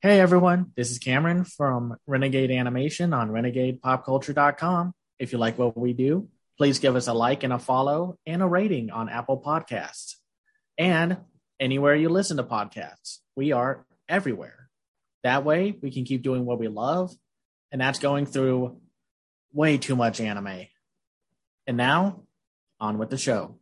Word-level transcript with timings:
Hey 0.00 0.20
everyone, 0.20 0.70
this 0.76 0.92
is 0.92 1.00
Cameron 1.00 1.42
from 1.42 1.96
Renegade 2.06 2.52
Animation 2.52 3.12
on 3.12 3.30
renegadepopculture.com. 3.30 4.92
If 5.18 5.32
you 5.32 5.38
like 5.38 5.58
what 5.58 5.76
we 5.76 5.92
do, 5.92 6.28
please 6.56 6.78
give 6.78 6.94
us 6.94 7.08
a 7.08 7.12
like 7.12 7.42
and 7.42 7.52
a 7.52 7.58
follow 7.58 8.16
and 8.24 8.40
a 8.40 8.46
rating 8.46 8.92
on 8.92 9.08
Apple 9.08 9.42
Podcasts. 9.44 10.14
And 10.78 11.16
anywhere 11.58 11.96
you 11.96 12.10
listen 12.10 12.36
to 12.36 12.44
podcasts, 12.44 13.18
we 13.34 13.50
are 13.50 13.84
everywhere. 14.08 14.68
That 15.24 15.44
way 15.44 15.76
we 15.82 15.90
can 15.90 16.04
keep 16.04 16.22
doing 16.22 16.44
what 16.44 16.60
we 16.60 16.68
love, 16.68 17.12
and 17.72 17.80
that's 17.80 17.98
going 17.98 18.26
through 18.26 18.80
way 19.52 19.78
too 19.78 19.96
much 19.96 20.20
anime. 20.20 20.68
And 21.66 21.76
now, 21.76 22.22
on 22.78 22.98
with 22.98 23.10
the 23.10 23.18
show. 23.18 23.57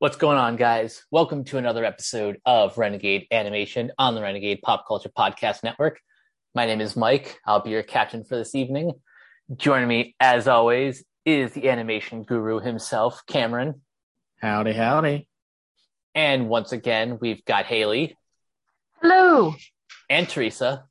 What's 0.00 0.16
going 0.16 0.38
on, 0.38 0.54
guys? 0.54 1.04
Welcome 1.10 1.42
to 1.46 1.58
another 1.58 1.84
episode 1.84 2.40
of 2.46 2.78
Renegade 2.78 3.26
Animation 3.32 3.90
on 3.98 4.14
the 4.14 4.22
Renegade 4.22 4.62
Pop 4.62 4.86
Culture 4.86 5.08
Podcast 5.08 5.64
Network. 5.64 5.98
My 6.54 6.66
name 6.66 6.80
is 6.80 6.94
Mike. 6.94 7.40
I'll 7.44 7.64
be 7.64 7.70
your 7.70 7.82
captain 7.82 8.22
for 8.22 8.36
this 8.36 8.54
evening. 8.54 8.92
Joining 9.56 9.88
me, 9.88 10.14
as 10.20 10.46
always, 10.46 11.04
is 11.26 11.52
the 11.52 11.68
animation 11.68 12.22
guru 12.22 12.60
himself, 12.60 13.22
Cameron. 13.26 13.80
Howdy, 14.40 14.72
howdy. 14.72 15.26
And 16.14 16.48
once 16.48 16.70
again, 16.70 17.18
we've 17.20 17.44
got 17.44 17.64
Haley. 17.64 18.16
Hello. 19.02 19.56
And 20.08 20.28
Teresa. 20.28 20.84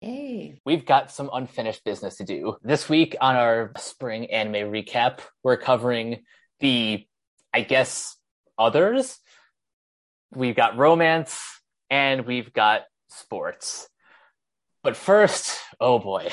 Hey. 0.00 0.60
We've 0.64 0.86
got 0.86 1.10
some 1.10 1.30
unfinished 1.32 1.82
business 1.82 2.18
to 2.18 2.24
do. 2.24 2.58
This 2.62 2.88
week 2.88 3.16
on 3.20 3.34
our 3.34 3.72
spring 3.78 4.30
anime 4.30 4.70
recap, 4.70 5.18
we're 5.42 5.56
covering 5.56 6.22
the, 6.60 7.08
I 7.52 7.62
guess, 7.62 8.16
others. 8.58 9.18
We've 10.34 10.56
got 10.56 10.76
romance 10.76 11.40
and 11.90 12.26
we've 12.26 12.52
got 12.52 12.82
sports. 13.08 13.88
But 14.82 14.96
first, 14.96 15.58
oh 15.80 15.98
boy, 15.98 16.30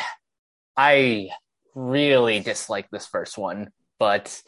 I 0.77 1.29
really 1.75 2.39
dislike 2.39 2.89
this 2.91 3.07
first 3.07 3.37
one. 3.37 3.69
But 3.99 4.41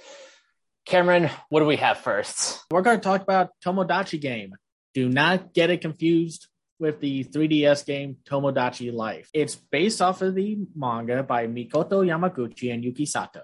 Cameron, 0.86 1.30
what 1.50 1.62
do 1.62 1.66
we 1.66 1.78
have 1.78 1.98
first? 1.98 2.64
We're 2.70 2.82
going 2.82 3.00
to 3.00 3.04
talk 3.04 3.22
about 3.22 3.50
Tomodachi 3.66 4.22
Game. 4.22 4.54
Do 4.94 5.10
not 5.10 5.54
get 5.54 5.70
it 5.70 5.82
confused 5.82 6.48
with 6.80 7.00
the 7.00 7.24
3DS 7.24 7.86
game 7.86 8.18
Tomodachi 8.30 8.94
Life. 8.94 9.30
It's 9.34 9.56
based 9.56 10.02
off 10.02 10.22
of 10.22 10.36
the 10.36 10.58
manga 10.76 11.24
by 11.24 11.48
Mikoto 11.48 12.06
Yamaguchi 12.06 12.74
and 12.74 12.84
Yuki 12.84 13.06
Sato. 13.06 13.42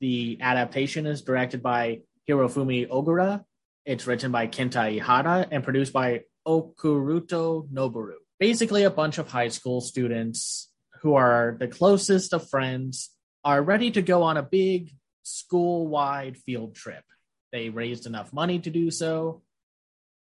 The 0.00 0.38
adaptation 0.40 1.06
is 1.06 1.22
directed 1.22 1.62
by 1.62 2.00
Hirofumi 2.28 2.88
Ogura 2.88 3.44
it's 3.84 4.06
written 4.06 4.32
by 4.32 4.46
Kenta 4.46 4.98
Ihara 4.98 5.46
and 5.50 5.62
produced 5.62 5.92
by 5.92 6.22
Okuruto 6.46 7.68
Noboru. 7.70 8.14
Basically, 8.40 8.84
a 8.84 8.90
bunch 8.90 9.18
of 9.18 9.28
high 9.28 9.48
school 9.48 9.80
students 9.80 10.70
who 11.02 11.14
are 11.14 11.56
the 11.58 11.68
closest 11.68 12.32
of 12.32 12.48
friends 12.48 13.10
are 13.44 13.62
ready 13.62 13.90
to 13.90 14.00
go 14.00 14.22
on 14.22 14.36
a 14.36 14.42
big 14.42 14.90
school 15.22 15.86
wide 15.86 16.36
field 16.38 16.74
trip. 16.74 17.04
They 17.52 17.68
raised 17.68 18.06
enough 18.06 18.32
money 18.32 18.58
to 18.60 18.70
do 18.70 18.90
so. 18.90 19.42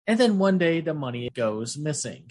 And 0.06 0.18
then 0.18 0.38
one 0.38 0.58
day 0.58 0.80
the 0.80 0.94
money 0.94 1.30
goes 1.32 1.76
missing. 1.76 2.30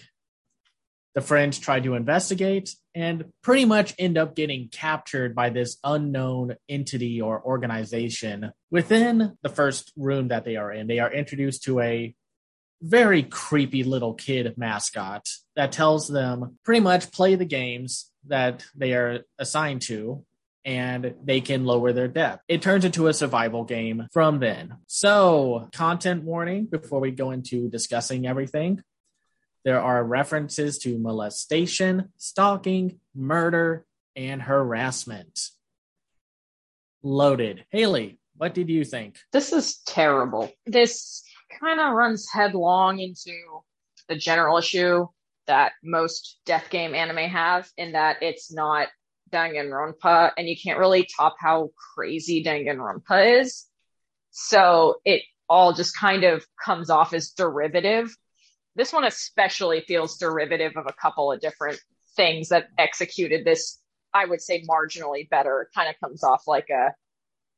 The 1.16 1.22
friends 1.22 1.60
try 1.60 1.80
to 1.80 1.96
investigate 1.96 2.76
and 2.94 3.26
pretty 3.42 3.66
much 3.66 3.94
end 3.98 4.18
up 4.18 4.36
getting 4.36 4.70
captured 4.70 5.36
by 5.36 5.50
this 5.50 5.78
unknown 5.84 6.56
entity 6.68 7.22
or 7.22 7.42
organization. 7.44 8.52
Within 8.70 9.38
the 9.42 9.50
first 9.50 9.92
room 9.98 10.28
that 10.30 10.46
they 10.46 10.56
are 10.56 10.72
in, 10.72 10.88
they 10.88 11.00
are 11.00 11.12
introduced 11.12 11.64
to 11.64 11.80
a 11.80 12.16
very 12.82 13.24
creepy 13.24 13.84
little 13.84 14.14
kid 14.14 14.54
mascot 14.58 15.28
that 15.56 15.72
tells 15.72 16.08
them 16.08 16.58
pretty 16.64 16.80
much 16.80 17.12
play 17.12 17.36
the 17.36 17.46
games 17.46 18.10
that 18.28 18.66
they 18.76 18.94
are 18.94 19.22
assigned 19.38 19.82
to 19.82 20.24
and 20.66 21.16
they 21.24 21.42
can 21.42 21.66
lower 21.66 21.94
their 21.94 22.08
debt. 22.08 22.42
It 22.48 22.62
turns 22.62 22.86
into 22.86 23.08
a 23.08 23.14
survival 23.14 23.64
game 23.64 24.08
from 24.12 24.40
then. 24.40 24.78
So, 24.88 25.70
content 25.74 26.24
warning 26.24 26.66
before 26.66 27.00
we 27.00 27.12
go 27.12 27.32
into 27.32 27.70
discussing 27.70 28.28
everything. 28.28 28.82
There 29.70 29.80
are 29.80 30.04
references 30.04 30.80
to 30.80 30.98
molestation, 30.98 32.12
stalking, 32.18 32.98
murder, 33.14 33.86
and 34.16 34.42
harassment. 34.42 35.40
Loaded. 37.04 37.66
Haley, 37.70 38.18
what 38.36 38.56
did 38.56 38.68
you 38.68 38.84
think? 38.84 39.20
This 39.32 39.54
is 39.54 39.78
terrible. 39.86 40.52
This 40.66 41.22
kind 41.62 41.80
of 41.80 41.94
runs 41.94 42.28
headlong 42.34 42.98
into 42.98 43.32
the 44.08 44.16
general 44.16 44.58
issue 44.58 45.06
that 45.46 45.74
most 45.84 46.40
death 46.48 46.72
game 46.72 46.96
anime 46.96 47.30
have 47.30 47.70
in 47.78 47.92
that 47.92 48.24
it's 48.24 48.52
not 48.52 48.88
Danganronpa 49.32 50.32
and 50.36 50.50
you 50.50 50.56
can't 50.58 50.80
really 50.80 51.08
top 51.16 51.36
how 51.40 51.70
crazy 51.94 52.44
Danganronpa 52.44 53.42
is. 53.42 53.68
So 54.32 54.96
it 55.06 55.22
all 55.48 55.74
just 55.74 55.96
kind 55.96 56.24
of 56.24 56.44
comes 56.66 56.90
off 56.90 57.14
as 57.14 57.30
derivative 57.30 58.10
this 58.76 58.94
one 58.94 59.04
especially 59.04 59.82
feels 59.82 60.18
derivative 60.18 60.74
of 60.76 60.86
a 60.88 60.94
couple 60.94 61.32
of 61.32 61.42
different 61.42 61.80
things 62.16 62.50
that 62.50 62.68
executed 62.78 63.46
this, 63.46 63.80
I 64.14 64.26
would 64.26 64.42
say, 64.42 64.64
marginally 64.64 65.30
better. 65.30 65.62
It 65.62 65.76
kind 65.76 65.90
of 65.90 66.00
comes 66.00 66.24
off 66.24 66.44
like 66.48 66.70
a 66.70 66.94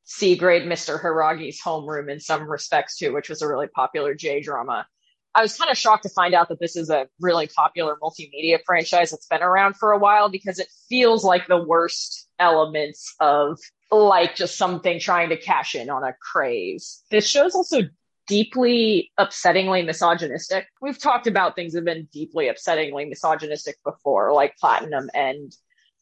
C 0.03 0.35
grade 0.35 0.63
Mr. 0.63 1.01
Hiragi's 1.01 1.61
homeroom 1.61 2.11
in 2.11 2.19
some 2.19 2.49
respects 2.49 2.97
too, 2.97 3.13
which 3.13 3.29
was 3.29 3.41
a 3.41 3.47
really 3.47 3.67
popular 3.67 4.13
J 4.13 4.41
drama. 4.41 4.87
I 5.33 5.41
was 5.41 5.55
kind 5.55 5.71
of 5.71 5.77
shocked 5.77 6.03
to 6.03 6.09
find 6.09 6.33
out 6.33 6.49
that 6.49 6.59
this 6.59 6.75
is 6.75 6.89
a 6.89 7.07
really 7.21 7.47
popular 7.47 7.95
multimedia 8.01 8.59
franchise 8.65 9.11
that's 9.11 9.27
been 9.27 9.41
around 9.41 9.77
for 9.77 9.93
a 9.93 9.97
while 9.97 10.29
because 10.29 10.59
it 10.59 10.67
feels 10.89 11.23
like 11.23 11.47
the 11.47 11.63
worst 11.63 12.27
elements 12.37 13.15
of 13.19 13.57
like 13.89 14.35
just 14.35 14.57
something 14.57 14.99
trying 14.99 15.29
to 15.29 15.37
cash 15.37 15.75
in 15.75 15.89
on 15.89 16.03
a 16.03 16.13
craze. 16.21 17.01
This 17.11 17.27
show's 17.27 17.55
also 17.55 17.83
deeply 18.27 19.11
upsettingly 19.19 19.85
misogynistic. 19.85 20.67
We've 20.81 20.99
talked 20.99 21.27
about 21.27 21.55
things 21.55 21.73
that 21.73 21.79
have 21.79 21.85
been 21.85 22.07
deeply 22.11 22.47
upsettingly 22.47 23.09
misogynistic 23.09 23.77
before, 23.83 24.33
like 24.33 24.57
Platinum, 24.57 25.09
and 25.13 25.53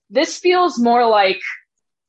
this 0.10 0.38
feels 0.38 0.80
more 0.80 1.08
like 1.08 1.40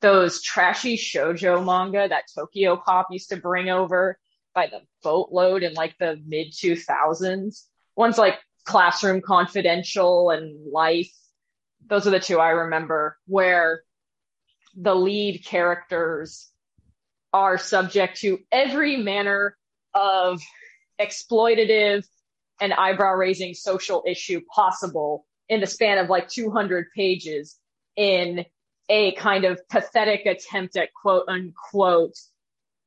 those 0.01 0.41
trashy 0.41 0.97
shojo 0.97 1.63
manga 1.63 2.07
that 2.07 2.25
Tokyo 2.33 2.75
Pop 2.75 3.07
used 3.11 3.29
to 3.29 3.37
bring 3.37 3.69
over 3.69 4.17
by 4.53 4.67
the 4.67 4.81
boatload 5.03 5.63
in 5.63 5.73
like 5.73 5.95
the 5.99 6.19
mid 6.25 6.51
2000s. 6.51 7.63
Ones 7.95 8.17
like 8.17 8.39
Classroom 8.65 9.21
Confidential 9.21 10.31
and 10.31 10.71
Life. 10.71 11.11
Those 11.87 12.07
are 12.07 12.11
the 12.11 12.19
two 12.19 12.39
I 12.39 12.49
remember 12.49 13.17
where 13.27 13.83
the 14.75 14.95
lead 14.95 15.45
characters 15.45 16.49
are 17.33 17.57
subject 17.57 18.21
to 18.21 18.39
every 18.51 18.97
manner 18.97 19.57
of 19.93 20.41
exploitative 20.99 22.05
and 22.59 22.73
eyebrow 22.73 23.13
raising 23.13 23.53
social 23.53 24.03
issue 24.07 24.41
possible 24.53 25.25
in 25.49 25.59
the 25.59 25.67
span 25.67 25.97
of 25.97 26.09
like 26.09 26.29
200 26.29 26.87
pages 26.95 27.57
in 27.95 28.45
a 28.89 29.13
kind 29.13 29.45
of 29.45 29.59
pathetic 29.69 30.25
attempt 30.25 30.75
at 30.77 30.89
quote 30.93 31.23
unquote 31.27 32.15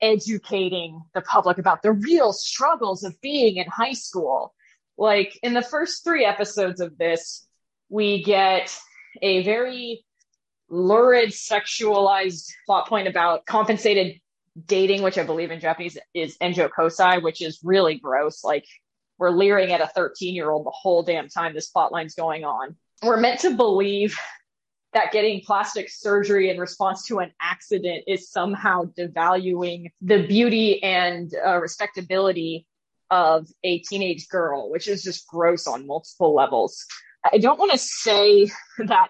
educating 0.00 1.02
the 1.14 1.20
public 1.22 1.58
about 1.58 1.82
the 1.82 1.92
real 1.92 2.32
struggles 2.32 3.04
of 3.04 3.20
being 3.20 3.56
in 3.56 3.66
high 3.66 3.92
school. 3.92 4.54
Like 4.98 5.38
in 5.42 5.54
the 5.54 5.62
first 5.62 6.04
three 6.04 6.24
episodes 6.24 6.80
of 6.80 6.96
this, 6.98 7.46
we 7.88 8.22
get 8.22 8.76
a 9.22 9.42
very 9.42 10.04
lurid 10.68 11.30
sexualized 11.30 12.50
plot 12.66 12.88
point 12.88 13.08
about 13.08 13.46
compensated 13.46 14.20
dating, 14.66 15.02
which 15.02 15.18
I 15.18 15.24
believe 15.24 15.50
in 15.50 15.60
Japanese 15.60 15.98
is 16.12 16.36
enjo 16.38 16.68
kosai, 16.68 17.22
which 17.22 17.42
is 17.42 17.60
really 17.62 17.96
gross. 17.96 18.44
Like 18.44 18.66
we're 19.18 19.30
leering 19.30 19.72
at 19.72 19.80
a 19.80 19.86
13 19.86 20.34
year 20.34 20.50
old 20.50 20.66
the 20.66 20.70
whole 20.70 21.02
damn 21.02 21.28
time 21.28 21.54
this 21.54 21.70
plotline's 21.70 22.14
going 22.14 22.44
on. 22.44 22.76
We're 23.02 23.20
meant 23.20 23.40
to 23.40 23.56
believe 23.56 24.16
that 24.92 25.12
getting 25.12 25.40
plastic 25.40 25.90
surgery 25.90 26.50
in 26.50 26.58
response 26.58 27.06
to 27.06 27.18
an 27.18 27.32
accident 27.40 28.04
is 28.06 28.30
somehow 28.30 28.84
devaluing 28.96 29.90
the 30.00 30.26
beauty 30.26 30.82
and 30.82 31.32
uh, 31.44 31.60
respectability 31.60 32.66
of 33.10 33.48
a 33.64 33.80
teenage 33.80 34.28
girl, 34.28 34.70
which 34.70 34.88
is 34.88 35.02
just 35.02 35.26
gross 35.26 35.66
on 35.66 35.86
multiple 35.86 36.34
levels. 36.34 36.86
I 37.30 37.38
don't 37.38 37.58
want 37.58 37.72
to 37.72 37.78
say 37.78 38.50
that 38.78 39.08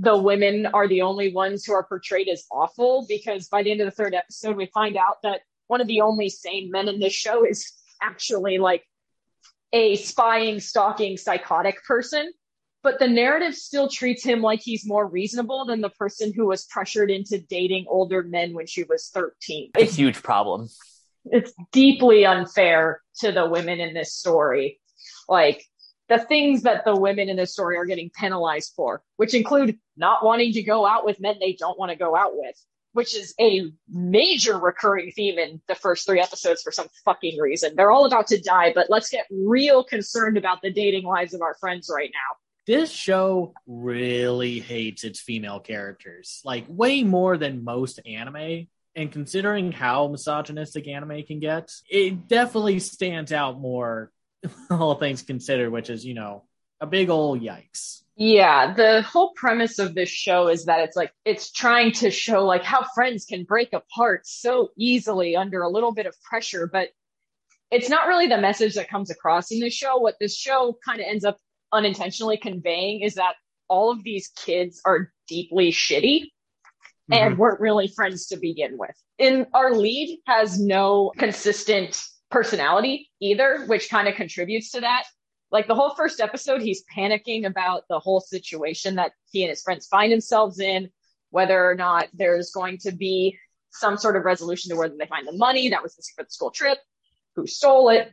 the 0.00 0.16
women 0.16 0.66
are 0.66 0.88
the 0.88 1.02
only 1.02 1.30
ones 1.30 1.64
who 1.64 1.74
are 1.74 1.84
portrayed 1.84 2.28
as 2.28 2.46
awful 2.50 3.04
because 3.06 3.48
by 3.48 3.62
the 3.62 3.70
end 3.70 3.82
of 3.82 3.84
the 3.84 3.90
third 3.90 4.14
episode, 4.14 4.56
we 4.56 4.64
find 4.66 4.96
out 4.96 5.16
that 5.22 5.42
one 5.66 5.82
of 5.82 5.86
the 5.86 6.00
only 6.00 6.30
sane 6.30 6.70
men 6.70 6.88
in 6.88 6.98
this 7.00 7.12
show 7.12 7.44
is 7.44 7.70
actually 8.02 8.56
like 8.56 8.82
a 9.74 9.96
spying, 9.96 10.58
stalking, 10.58 11.18
psychotic 11.18 11.84
person. 11.84 12.32
But 12.82 12.98
the 12.98 13.08
narrative 13.08 13.54
still 13.54 13.90
treats 13.90 14.24
him 14.24 14.40
like 14.40 14.60
he's 14.62 14.86
more 14.86 15.06
reasonable 15.06 15.66
than 15.66 15.82
the 15.82 15.90
person 15.90 16.32
who 16.34 16.46
was 16.46 16.64
pressured 16.64 17.10
into 17.10 17.38
dating 17.38 17.84
older 17.86 18.22
men 18.22 18.54
when 18.54 18.66
she 18.66 18.84
was 18.84 19.10
13. 19.12 19.72
It's 19.76 19.92
a 19.92 19.96
huge 19.96 20.22
problem. 20.22 20.70
It's 21.26 21.52
deeply 21.72 22.24
unfair 22.24 23.02
to 23.18 23.32
the 23.32 23.44
women 23.44 23.80
in 23.80 23.92
this 23.92 24.14
story. 24.14 24.80
Like, 25.28 25.62
the 26.10 26.18
things 26.18 26.64
that 26.64 26.84
the 26.84 26.94
women 26.94 27.28
in 27.28 27.36
this 27.36 27.52
story 27.52 27.76
are 27.76 27.84
getting 27.86 28.10
penalized 28.10 28.72
for, 28.74 29.00
which 29.16 29.32
include 29.32 29.78
not 29.96 30.24
wanting 30.24 30.52
to 30.52 30.62
go 30.62 30.84
out 30.84 31.06
with 31.06 31.20
men 31.20 31.36
they 31.40 31.52
don't 31.52 31.78
want 31.78 31.90
to 31.90 31.96
go 31.96 32.16
out 32.16 32.32
with, 32.34 32.56
which 32.92 33.16
is 33.16 33.32
a 33.40 33.70
major 33.88 34.58
recurring 34.58 35.12
theme 35.12 35.38
in 35.38 35.62
the 35.68 35.74
first 35.76 36.04
three 36.04 36.20
episodes 36.20 36.62
for 36.62 36.72
some 36.72 36.88
fucking 37.04 37.38
reason. 37.38 37.76
They're 37.76 37.92
all 37.92 38.06
about 38.06 38.26
to 38.26 38.40
die, 38.40 38.72
but 38.74 38.90
let's 38.90 39.08
get 39.08 39.26
real 39.30 39.84
concerned 39.84 40.36
about 40.36 40.62
the 40.62 40.72
dating 40.72 41.04
lives 41.04 41.32
of 41.32 41.42
our 41.42 41.54
friends 41.60 41.88
right 41.94 42.10
now. 42.12 42.36
This 42.66 42.90
show 42.90 43.54
really 43.68 44.58
hates 44.58 45.04
its 45.04 45.20
female 45.20 45.60
characters, 45.60 46.40
like 46.44 46.64
way 46.68 47.04
more 47.04 47.38
than 47.38 47.62
most 47.64 48.00
anime. 48.04 48.66
And 48.96 49.12
considering 49.12 49.70
how 49.70 50.08
misogynistic 50.08 50.88
anime 50.88 51.22
can 51.22 51.38
get, 51.38 51.70
it 51.88 52.26
definitely 52.26 52.80
stands 52.80 53.32
out 53.32 53.60
more 53.60 54.10
all 54.70 54.94
things 54.94 55.22
considered, 55.22 55.70
which 55.70 55.90
is, 55.90 56.04
you 56.04 56.14
know, 56.14 56.44
a 56.80 56.86
big 56.86 57.10
old 57.10 57.40
yikes. 57.40 58.02
Yeah, 58.16 58.74
the 58.74 59.02
whole 59.02 59.32
premise 59.34 59.78
of 59.78 59.94
this 59.94 60.08
show 60.08 60.48
is 60.48 60.66
that 60.66 60.80
it's 60.80 60.96
like 60.96 61.12
it's 61.24 61.50
trying 61.50 61.92
to 61.92 62.10
show 62.10 62.44
like 62.44 62.64
how 62.64 62.84
friends 62.94 63.24
can 63.24 63.44
break 63.44 63.72
apart 63.72 64.26
so 64.26 64.70
easily 64.76 65.36
under 65.36 65.62
a 65.62 65.70
little 65.70 65.92
bit 65.92 66.06
of 66.06 66.14
pressure, 66.22 66.68
but 66.70 66.88
it's 67.70 67.88
not 67.88 68.08
really 68.08 68.26
the 68.26 68.36
message 68.38 68.74
that 68.74 68.90
comes 68.90 69.10
across 69.10 69.50
in 69.50 69.60
this 69.60 69.72
show. 69.72 69.96
What 69.98 70.16
this 70.20 70.36
show 70.36 70.76
kind 70.84 71.00
of 71.00 71.06
ends 71.08 71.24
up 71.24 71.38
unintentionally 71.72 72.36
conveying 72.36 73.00
is 73.00 73.14
that 73.14 73.36
all 73.68 73.90
of 73.90 74.02
these 74.02 74.28
kids 74.36 74.82
are 74.84 75.12
deeply 75.28 75.70
shitty 75.70 76.22
mm-hmm. 76.22 77.12
and 77.12 77.38
weren't 77.38 77.60
really 77.60 77.88
friends 77.88 78.26
to 78.28 78.36
begin 78.36 78.76
with. 78.76 78.94
And 79.18 79.46
our 79.54 79.74
lead 79.74 80.18
has 80.26 80.60
no 80.60 81.12
consistent 81.16 82.02
personality 82.30 83.10
either, 83.20 83.64
which 83.66 83.90
kind 83.90 84.08
of 84.08 84.14
contributes 84.14 84.70
to 84.72 84.80
that. 84.80 85.04
Like 85.50 85.66
the 85.66 85.74
whole 85.74 85.94
first 85.94 86.20
episode, 86.20 86.62
he's 86.62 86.84
panicking 86.96 87.44
about 87.44 87.84
the 87.88 87.98
whole 87.98 88.20
situation 88.20 88.96
that 88.96 89.12
he 89.32 89.42
and 89.42 89.50
his 89.50 89.62
friends 89.62 89.86
find 89.86 90.12
themselves 90.12 90.60
in, 90.60 90.90
whether 91.30 91.68
or 91.68 91.74
not 91.74 92.08
there's 92.14 92.52
going 92.52 92.78
to 92.78 92.92
be 92.92 93.38
some 93.72 93.96
sort 93.96 94.16
of 94.16 94.24
resolution 94.24 94.70
to 94.70 94.76
whether 94.76 94.94
they 94.96 95.06
find 95.06 95.26
the 95.26 95.36
money 95.36 95.70
that 95.70 95.82
was 95.82 95.96
missing 95.96 96.14
for 96.16 96.24
the 96.24 96.30
school 96.30 96.50
trip, 96.50 96.78
who 97.34 97.46
stole 97.46 97.88
it, 97.88 98.12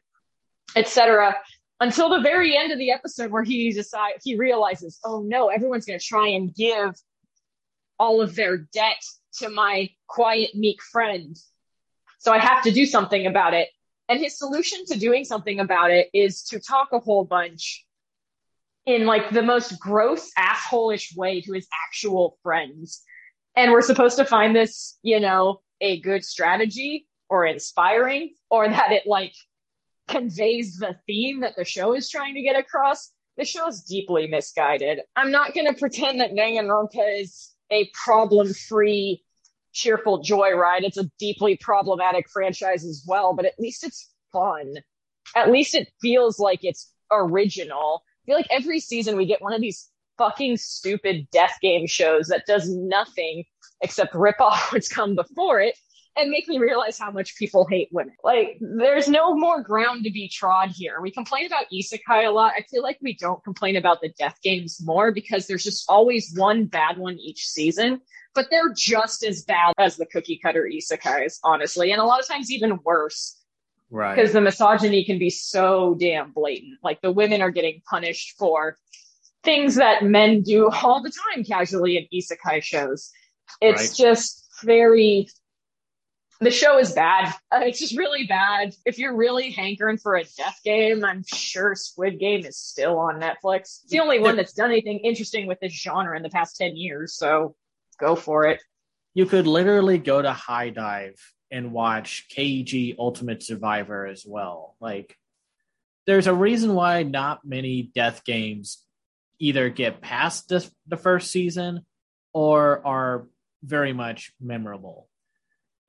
etc. 0.76 1.36
Until 1.80 2.10
the 2.10 2.22
very 2.22 2.58
end 2.58 2.72
of 2.72 2.80
the 2.80 2.92
episode 2.92 3.32
where 3.32 3.44
he 3.44 3.72
decides 3.72 4.24
he 4.24 4.36
realizes, 4.36 5.00
oh 5.04 5.22
no, 5.22 5.50
everyone's 5.50 5.86
going 5.86 6.00
to 6.00 6.06
try 6.06 6.30
and 6.30 6.54
give 6.54 6.96
all 8.00 8.22
of 8.22 8.36
their 8.36 8.58
debt 8.58 9.04
to 9.40 9.50
my 9.50 9.90
quiet, 10.08 10.56
meek 10.56 10.82
friend. 10.82 11.38
So 12.20 12.34
I 12.34 12.40
have 12.40 12.64
to 12.64 12.72
do 12.72 12.86
something 12.86 13.28
about 13.28 13.54
it. 13.54 13.70
And 14.10 14.20
his 14.20 14.38
solution 14.38 14.86
to 14.88 14.98
doing 14.98 15.26
something 15.26 15.60
about 15.60 15.92
it 15.92 16.10
is 16.14 16.44
to 16.46 16.60
talk 16.60 16.90
a 16.94 17.00
whole 17.00 17.26
bunch 17.26 17.86
in 18.86 19.06
like 19.06 19.30
the 19.32 19.44
most 19.44 19.80
gross 19.80 20.32
assholeish 20.38 21.16
way 21.16 21.42
to 21.42 21.54
his 21.54 21.68
actual 21.88 22.38
friends. 22.42 23.04
And 23.56 23.72
we're 23.72 23.82
supposed 23.82 24.18
to 24.18 24.26
find 24.26 24.56
this, 24.56 24.98
you 25.04 25.20
know, 25.20 25.62
a 25.82 26.00
good 26.00 26.24
strategy 26.24 27.08
or 27.30 27.46
inspiring 27.46 28.34
or 28.50 28.68
that 28.68 28.92
it 28.92 29.06
like 29.06 29.34
conveys 30.08 30.78
the 30.78 30.96
theme 31.06 31.42
that 31.42 31.56
the 31.58 31.66
show 31.66 31.94
is 31.94 32.10
trying 32.10 32.36
to 32.36 32.42
get 32.42 32.58
across. 32.58 33.12
The 33.36 33.44
show 33.44 33.68
is 33.68 33.82
deeply 33.82 34.28
misguided. 34.28 35.02
I'm 35.16 35.32
not 35.32 35.54
going 35.54 35.68
to 35.68 35.74
pretend 35.74 36.22
that 36.22 36.32
Danganronpa 36.32 37.22
is 37.22 37.52
a 37.70 37.90
problem 37.94 38.54
free 38.54 39.24
cheerful 39.78 40.24
joyride. 40.24 40.84
It's 40.84 40.98
a 40.98 41.10
deeply 41.20 41.56
problematic 41.58 42.30
franchise 42.30 42.84
as 42.84 43.04
well, 43.08 43.34
but 43.34 43.46
at 43.46 43.60
least 43.60 43.86
it's 43.86 44.10
fun. 44.34 44.76
At 45.36 45.52
least 45.52 45.76
it 45.76 45.90
feels 46.02 46.40
like 46.40 46.64
it's 46.64 46.92
original. 47.12 48.04
I 48.04 48.26
feel 48.26 48.36
like 48.36 48.48
every 48.50 48.80
season 48.80 49.16
we 49.16 49.26
get 49.26 49.42
one 49.42 49.54
of 49.54 49.62
these 49.62 49.90
fucking 50.18 50.58
stupid 50.58 51.28
death 51.32 51.58
game 51.62 51.86
shows 51.86 52.28
that 52.28 52.46
does 52.48 52.70
nothing 52.70 53.44
except 53.82 54.16
rip 54.16 54.36
off 54.42 54.74
what's 54.74 54.90
come 54.90 55.16
before 55.16 55.62
it 55.62 55.78
and 56.18 56.30
make 56.30 56.48
me 56.48 56.58
realize 56.58 56.98
how 56.98 57.12
much 57.12 57.36
people 57.38 57.68
hate 57.70 57.90
women. 57.92 58.16
Like, 58.24 58.58
there's 58.60 59.08
no 59.08 59.36
more 59.36 59.62
ground 59.62 60.04
to 60.06 60.12
be 60.12 60.28
trod 60.28 60.72
here. 60.72 61.00
We 61.02 61.12
complain 61.12 61.46
about 61.46 61.66
isekai 61.72 62.28
a 62.28 62.32
lot. 62.32 62.54
I 62.58 62.64
feel 62.64 62.84
like 62.84 62.98
we 63.02 63.16
don't 63.16 63.44
complain 63.44 63.76
about 63.76 64.02
the 64.02 64.10
death 64.18 64.40
games 64.44 64.82
more 64.84 65.12
because 65.12 65.48
there's 65.48 65.64
just 65.64 65.90
always 65.90 66.34
one 66.36 66.66
bad 66.66 66.98
one 66.98 67.18
each 67.20 67.48
season 67.48 68.02
but 68.38 68.46
they're 68.52 68.72
just 68.72 69.26
as 69.26 69.42
bad 69.42 69.74
as 69.80 69.98
the 69.98 70.06
cookie 70.06 70.40
cutter 70.42 70.70
isekais, 70.72 71.40
honestly, 71.44 71.92
and 71.92 72.00
a 72.00 72.06
lot 72.06 72.20
of 72.20 72.28
times 72.28 72.52
even 72.52 72.78
worse. 72.86 73.36
Right. 73.90 74.16
Because 74.16 74.32
the 74.32 74.42
misogyny 74.42 75.04
can 75.06 75.18
be 75.18 75.32
so 75.32 75.98
damn 76.00 76.34
blatant. 76.34 76.78
Like 76.84 77.02
the 77.02 77.12
women 77.12 77.42
are 77.42 77.50
getting 77.50 77.82
punished 77.90 78.38
for 78.38 78.78
things 79.44 79.76
that 79.76 80.04
men 80.04 80.44
do 80.44 80.70
all 80.70 81.02
the 81.02 81.12
time 81.34 81.44
casually 81.46 81.98
in 81.98 82.06
isekai 82.14 82.62
shows. 82.62 83.10
It's 83.60 83.82
right. 83.82 83.96
just 83.98 84.48
very 84.64 85.30
the 86.40 86.52
show 86.52 86.80
is 86.80 86.92
bad. 86.94 87.34
Uh, 87.52 87.60
it's 87.64 87.80
just 87.80 87.98
really 87.98 88.26
bad. 88.26 88.76
If 88.86 89.00
you're 89.00 89.16
really 89.16 89.52
hankering 89.52 89.98
for 89.98 90.16
a 90.16 90.24
death 90.24 90.60
game, 90.64 91.04
I'm 91.04 91.24
sure 91.26 91.76
Squid 91.76 92.20
Game 92.20 92.46
is 92.46 92.58
still 92.58 92.98
on 92.98 93.20
Netflix. 93.20 93.82
It's 93.84 93.90
the 93.90 94.00
only 94.00 94.20
one 94.20 94.36
that's 94.36 94.54
done 94.54 94.72
anything 94.72 95.00
interesting 95.00 95.48
with 95.48 95.60
this 95.60 95.74
genre 95.74 96.16
in 96.16 96.24
the 96.24 96.30
past 96.30 96.58
10 96.58 96.76
years. 96.76 97.14
So 97.14 97.56
go 98.00 98.16
for 98.16 98.46
it. 98.46 98.62
You 99.14 99.26
could 99.26 99.48
literally 99.48 99.98
go 99.98 100.22
to 100.22 100.32
HIDIVE 100.32 101.16
and 101.50 101.72
watch 101.72 102.28
Kaiji 102.36 102.96
Ultimate 103.00 103.42
Survivor 103.42 104.06
as 104.06 104.24
well. 104.28 104.76
Like, 104.80 105.16
there's 106.06 106.28
a 106.28 106.34
reason 106.34 106.74
why 106.74 107.04
not 107.04 107.46
many 107.46 107.92
death 107.96 108.24
games 108.24 108.84
either 109.40 109.70
get 109.70 110.02
past 110.02 110.50
this, 110.50 110.70
the 110.88 110.98
first 110.98 111.32
season 111.32 111.86
or 112.34 112.86
are 112.86 113.28
very 113.64 113.94
much 113.94 114.32
memorable. 114.40 115.08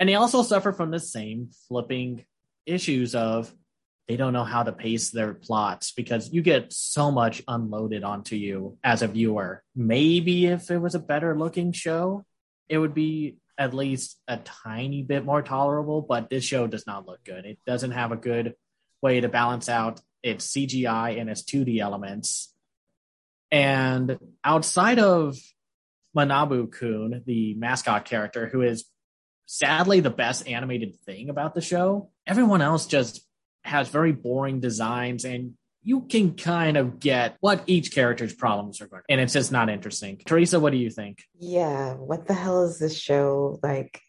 And 0.01 0.09
they 0.09 0.15
also 0.15 0.43
suffer 0.43 0.73
from 0.73 0.91
the 0.91 1.01
same 1.01 1.51
flipping 1.69 2.25
issues 2.67 3.15
of 3.15 3.53
they 4.07 4.17
don't 4.17 4.33
know 4.33 4.45
how 4.45 4.63
to 4.63 4.73
pace 4.73 5.11
their 5.11 5.35
plots 5.35 5.93
because 5.93 6.33
you 6.33 6.41
get 6.41 6.73
so 6.73 7.11
much 7.11 7.43
unloaded 7.47 8.05
onto 8.05 8.37
you 8.37 8.79
as 8.83 9.03
a 9.03 9.09
viewer. 9.09 9.63
Maybe 9.77 10.47
if 10.47 10.71
it 10.71 10.79
was 10.79 10.95
a 10.95 11.01
better 11.01 11.37
looking 11.37 11.73
show, 11.73 12.25
it 12.69 12.79
would 12.79 12.95
be 12.95 13.37
at 13.59 13.75
least 13.75 14.19
a 14.27 14.39
tiny 14.39 15.03
bit 15.03 15.25
more 15.25 15.43
tolerable, 15.43 16.01
but 16.01 16.31
this 16.31 16.45
show 16.45 16.67
does 16.67 16.87
not 16.87 17.07
look 17.07 17.23
good. 17.25 17.45
It 17.45 17.59
doesn't 17.67 17.91
have 17.91 18.13
a 18.13 18.17
good 18.17 18.55
way 19.03 19.21
to 19.21 19.29
balance 19.29 19.69
out 19.69 20.01
its 20.23 20.47
CGI 20.47 21.21
and 21.21 21.29
its 21.29 21.43
2D 21.43 21.81
elements. 21.81 22.55
And 23.51 24.19
outside 24.45 24.99
of 24.99 25.37
Manabu 26.17 26.71
Kun, 26.73 27.23
the 27.27 27.55
mascot 27.55 28.05
character, 28.05 28.49
who 28.49 28.63
is 28.63 28.85
sadly 29.49 30.01
the 30.01 30.11
best 30.11 30.47
animated 30.47 30.95
thing 31.01 31.31
about 31.31 31.55
the 31.55 31.61
show, 31.63 32.11
everyone 32.27 32.61
else 32.61 32.87
just 32.87 33.27
has 33.65 33.89
very 33.89 34.13
boring 34.13 34.61
designs 34.61 35.25
and 35.25 35.55
you 35.83 36.03
can 36.03 36.35
kind 36.35 36.77
of 36.77 37.01
get 37.01 37.37
what 37.41 37.63
each 37.67 37.93
character's 37.93 38.35
problems 38.35 38.81
are 38.83 38.89
going 38.89 39.03
to, 39.03 39.13
and 39.13 39.21
it's 39.21 39.33
just 39.33 39.51
not 39.51 39.71
interesting. 39.71 40.19
Teresa, 40.19 40.61
what 40.61 40.71
do 40.71 40.77
you 40.77 40.91
think? 40.91 41.23
Yeah, 41.39 41.95
what 41.95 42.27
the 42.27 42.35
hell 42.35 42.65
is 42.65 42.79
this 42.79 42.97
show 42.97 43.59
like? 43.63 44.01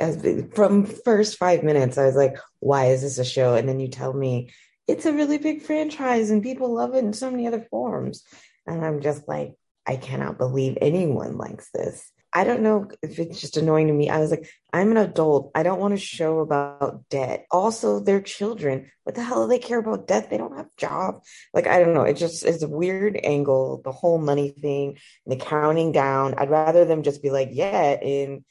As 0.00 0.20
from 0.54 0.84
first 0.84 1.38
five 1.38 1.62
minutes, 1.62 1.96
I 1.96 2.06
was 2.06 2.16
like, 2.16 2.36
"Why 2.58 2.86
is 2.86 3.02
this 3.02 3.18
a 3.18 3.24
show?" 3.24 3.54
And 3.54 3.68
then 3.68 3.78
you 3.78 3.86
tell 3.86 4.12
me 4.12 4.50
it's 4.88 5.06
a 5.06 5.12
really 5.12 5.38
big 5.38 5.62
franchise 5.62 6.30
and 6.30 6.42
people 6.42 6.74
love 6.74 6.96
it 6.96 7.04
in 7.04 7.12
so 7.12 7.30
many 7.30 7.46
other 7.46 7.64
forms, 7.70 8.24
and 8.66 8.84
I'm 8.84 9.00
just 9.00 9.28
like, 9.28 9.54
I 9.86 9.94
cannot 9.94 10.38
believe 10.38 10.76
anyone 10.80 11.36
likes 11.36 11.70
this. 11.72 12.10
I 12.32 12.44
don't 12.44 12.62
know 12.62 12.90
if 13.02 13.18
it's 13.18 13.40
just 13.40 13.56
annoying 13.56 13.86
to 13.86 13.92
me. 13.92 14.10
I 14.10 14.20
was 14.20 14.30
like, 14.30 14.50
I'm 14.72 14.90
an 14.90 14.98
adult. 14.98 15.50
I 15.54 15.62
don't 15.62 15.80
want 15.80 15.94
to 15.94 15.98
show 15.98 16.40
about 16.40 17.08
debt. 17.08 17.46
Also, 17.50 18.00
they're 18.00 18.20
children. 18.20 18.90
What 19.04 19.14
the 19.14 19.22
hell 19.22 19.44
do 19.44 19.48
they 19.48 19.58
care 19.58 19.78
about 19.78 20.06
debt? 20.06 20.28
They 20.28 20.36
don't 20.36 20.56
have 20.56 20.68
job. 20.76 21.22
Like, 21.54 21.66
I 21.66 21.78
don't 21.78 21.94
know. 21.94 22.02
It 22.02 22.18
just 22.18 22.44
is 22.44 22.62
a 22.62 22.68
weird 22.68 23.18
angle, 23.22 23.80
the 23.82 23.92
whole 23.92 24.18
money 24.18 24.50
thing, 24.50 24.98
the 25.26 25.36
counting 25.36 25.92
down. 25.92 26.34
I'd 26.34 26.50
rather 26.50 26.84
them 26.84 27.02
just 27.02 27.22
be 27.22 27.30
like, 27.30 27.48
yeah, 27.52 27.94
in 27.94 28.44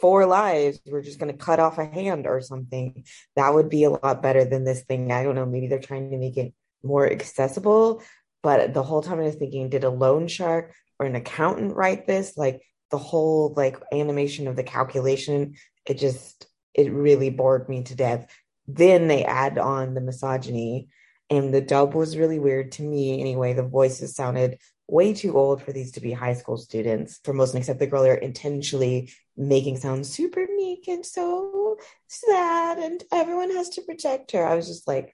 four 0.00 0.26
lives, 0.26 0.80
we're 0.86 1.02
just 1.02 1.18
going 1.18 1.32
to 1.32 1.38
cut 1.38 1.58
off 1.58 1.78
a 1.78 1.86
hand 1.86 2.28
or 2.28 2.40
something. 2.40 3.04
That 3.34 3.52
would 3.52 3.68
be 3.68 3.84
a 3.84 3.90
lot 3.90 4.22
better 4.22 4.44
than 4.44 4.64
this 4.64 4.82
thing. 4.82 5.10
I 5.10 5.24
don't 5.24 5.34
know. 5.34 5.46
Maybe 5.46 5.66
they're 5.66 5.80
trying 5.80 6.10
to 6.10 6.18
make 6.18 6.36
it 6.36 6.54
more 6.84 7.10
accessible. 7.10 8.02
But 8.44 8.74
the 8.74 8.82
whole 8.82 9.02
time 9.02 9.18
I 9.18 9.24
was 9.24 9.36
thinking, 9.36 9.70
did 9.70 9.84
a 9.84 9.90
loan 9.90 10.28
shark 10.28 10.72
or 11.00 11.06
an 11.06 11.16
accountant 11.16 11.74
write 11.74 12.06
this? 12.06 12.36
Like, 12.36 12.60
the 12.94 12.98
whole 12.98 13.52
like 13.56 13.76
animation 13.90 14.46
of 14.46 14.54
the 14.54 14.62
calculation, 14.62 15.56
it 15.84 15.98
just 15.98 16.46
it 16.74 16.92
really 16.92 17.28
bored 17.28 17.68
me 17.68 17.82
to 17.82 17.96
death. 17.96 18.32
Then 18.68 19.08
they 19.08 19.24
add 19.24 19.58
on 19.58 19.94
the 19.94 20.00
misogyny, 20.00 20.90
and 21.28 21.52
the 21.52 21.60
dub 21.60 21.92
was 21.92 22.16
really 22.16 22.38
weird 22.38 22.70
to 22.72 22.84
me 22.84 23.20
anyway. 23.20 23.52
The 23.52 23.64
voices 23.64 24.14
sounded 24.14 24.58
way 24.86 25.12
too 25.12 25.36
old 25.36 25.60
for 25.60 25.72
these 25.72 25.90
to 25.92 26.00
be 26.00 26.12
high 26.12 26.34
school 26.34 26.56
students. 26.56 27.18
For 27.24 27.32
most, 27.32 27.56
except 27.56 27.80
the 27.80 27.88
girl, 27.88 28.04
they're 28.04 28.14
intentionally 28.14 29.12
making 29.36 29.78
sound 29.78 30.06
super 30.06 30.46
meek 30.54 30.86
and 30.86 31.04
so 31.04 31.78
sad, 32.06 32.78
and 32.78 33.02
everyone 33.10 33.50
has 33.50 33.70
to 33.70 33.82
protect 33.82 34.30
her. 34.30 34.46
I 34.46 34.54
was 34.54 34.68
just 34.68 34.86
like, 34.86 35.12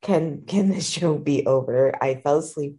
can 0.00 0.44
can 0.46 0.68
this 0.70 0.88
show 0.88 1.18
be 1.18 1.44
over? 1.44 1.92
I 2.00 2.20
fell 2.22 2.38
asleep 2.38 2.76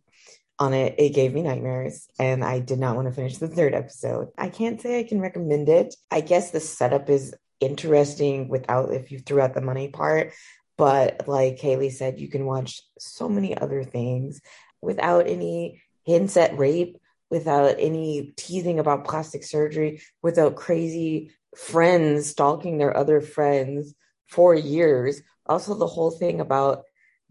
on 0.59 0.73
it. 0.73 0.95
It 0.97 1.09
gave 1.09 1.33
me 1.33 1.41
nightmares 1.41 2.07
and 2.19 2.43
I 2.43 2.59
did 2.59 2.79
not 2.79 2.95
want 2.95 3.07
to 3.07 3.13
finish 3.13 3.37
the 3.37 3.47
third 3.47 3.73
episode. 3.73 4.29
I 4.37 4.49
can't 4.49 4.81
say 4.81 4.99
I 4.99 5.03
can 5.03 5.21
recommend 5.21 5.69
it. 5.69 5.95
I 6.11 6.21
guess 6.21 6.51
the 6.51 6.59
setup 6.59 7.09
is 7.09 7.35
interesting 7.59 8.47
without 8.49 8.93
if 8.93 9.11
you 9.11 9.19
threw 9.19 9.41
out 9.41 9.53
the 9.53 9.61
money 9.61 9.89
part. 9.89 10.33
But 10.77 11.27
like 11.27 11.59
Haley 11.59 11.89
said, 11.89 12.19
you 12.19 12.29
can 12.29 12.45
watch 12.45 12.81
so 12.99 13.27
many 13.27 13.57
other 13.57 13.83
things 13.83 14.41
without 14.81 15.27
any 15.27 15.81
hints 16.05 16.37
at 16.37 16.57
rape, 16.57 16.97
without 17.29 17.75
any 17.79 18.33
teasing 18.37 18.79
about 18.79 19.05
plastic 19.05 19.43
surgery, 19.43 20.01
without 20.21 20.55
crazy 20.55 21.31
friends 21.55 22.29
stalking 22.29 22.77
their 22.77 22.95
other 22.95 23.21
friends 23.21 23.93
for 24.27 24.53
years. 24.53 25.21
Also, 25.47 25.73
the 25.73 25.87
whole 25.87 26.11
thing 26.11 26.39
about 26.41 26.83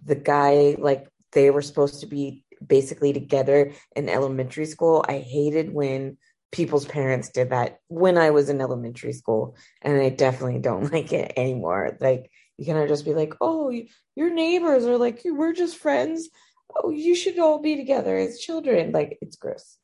the 0.04 0.16
guy, 0.16 0.74
like 0.78 1.06
they 1.32 1.50
were 1.50 1.62
supposed 1.62 2.00
to 2.00 2.06
be 2.06 2.44
basically 2.64 3.12
together 3.12 3.72
in 3.94 4.08
elementary 4.08 4.66
school. 4.66 5.04
I 5.08 5.18
hated 5.18 5.72
when 5.72 6.18
people's 6.52 6.86
parents 6.86 7.30
did 7.30 7.50
that 7.50 7.80
when 7.88 8.16
I 8.16 8.30
was 8.30 8.48
in 8.48 8.60
elementary 8.60 9.12
school, 9.12 9.56
and 9.82 10.00
I 10.00 10.08
definitely 10.10 10.60
don't 10.60 10.92
like 10.92 11.12
it 11.12 11.32
anymore. 11.36 11.96
Like, 12.00 12.30
you 12.58 12.64
cannot 12.64 12.88
just 12.88 13.04
be 13.04 13.14
like, 13.14 13.34
oh, 13.40 13.72
your 14.14 14.32
neighbors 14.32 14.86
are 14.86 14.98
like, 14.98 15.20
we're 15.24 15.52
just 15.52 15.76
friends. 15.76 16.28
Oh, 16.74 16.90
you 16.90 17.14
should 17.14 17.38
all 17.38 17.60
be 17.60 17.76
together 17.76 18.16
as 18.16 18.38
children. 18.38 18.92
Like, 18.92 19.18
it's 19.20 19.36
gross. 19.36 19.76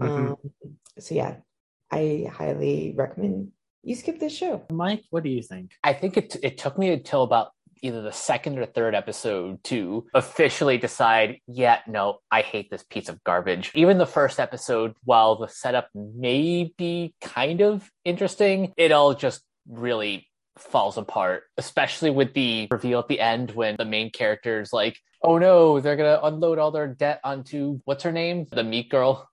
Mm-hmm. 0.00 0.32
Um, 0.32 0.36
so, 0.98 1.14
yeah, 1.14 1.36
I 1.90 2.28
highly 2.32 2.94
recommend 2.96 3.52
you 3.82 3.96
skip 3.96 4.20
this 4.20 4.36
show. 4.36 4.62
Mike, 4.70 5.04
what 5.10 5.24
do 5.24 5.30
you 5.30 5.42
think? 5.42 5.72
I 5.82 5.92
think 5.92 6.16
it, 6.16 6.36
it 6.42 6.58
took 6.58 6.78
me 6.78 6.90
until 6.90 7.24
about 7.24 7.50
either 7.82 8.00
the 8.00 8.12
second 8.12 8.58
or 8.58 8.66
third 8.66 8.94
episode 8.94 9.62
to 9.64 10.06
officially 10.14 10.78
decide, 10.78 11.38
yeah, 11.46 11.80
no, 11.86 12.18
I 12.30 12.42
hate 12.42 12.70
this 12.70 12.84
piece 12.84 13.08
of 13.08 13.22
garbage. 13.24 13.72
Even 13.74 13.98
the 13.98 14.06
first 14.06 14.40
episode, 14.40 14.94
while 15.04 15.36
the 15.36 15.48
setup 15.48 15.88
may 15.94 16.72
be 16.78 17.14
kind 17.20 17.60
of 17.60 17.90
interesting, 18.04 18.72
it 18.76 18.92
all 18.92 19.14
just 19.14 19.42
really 19.68 20.28
falls 20.58 20.96
apart, 20.96 21.44
especially 21.56 22.10
with 22.10 22.34
the 22.34 22.68
reveal 22.70 23.00
at 23.00 23.08
the 23.08 23.20
end 23.20 23.50
when 23.50 23.76
the 23.76 23.84
main 23.84 24.10
character's 24.10 24.72
like, 24.72 24.96
oh 25.22 25.38
no, 25.38 25.80
they're 25.80 25.96
gonna 25.96 26.20
unload 26.22 26.58
all 26.58 26.70
their 26.70 26.88
debt 26.88 27.20
onto 27.24 27.80
what's 27.84 28.04
her 28.04 28.12
name? 28.12 28.46
The 28.50 28.64
meat 28.64 28.90
girl 28.90 29.28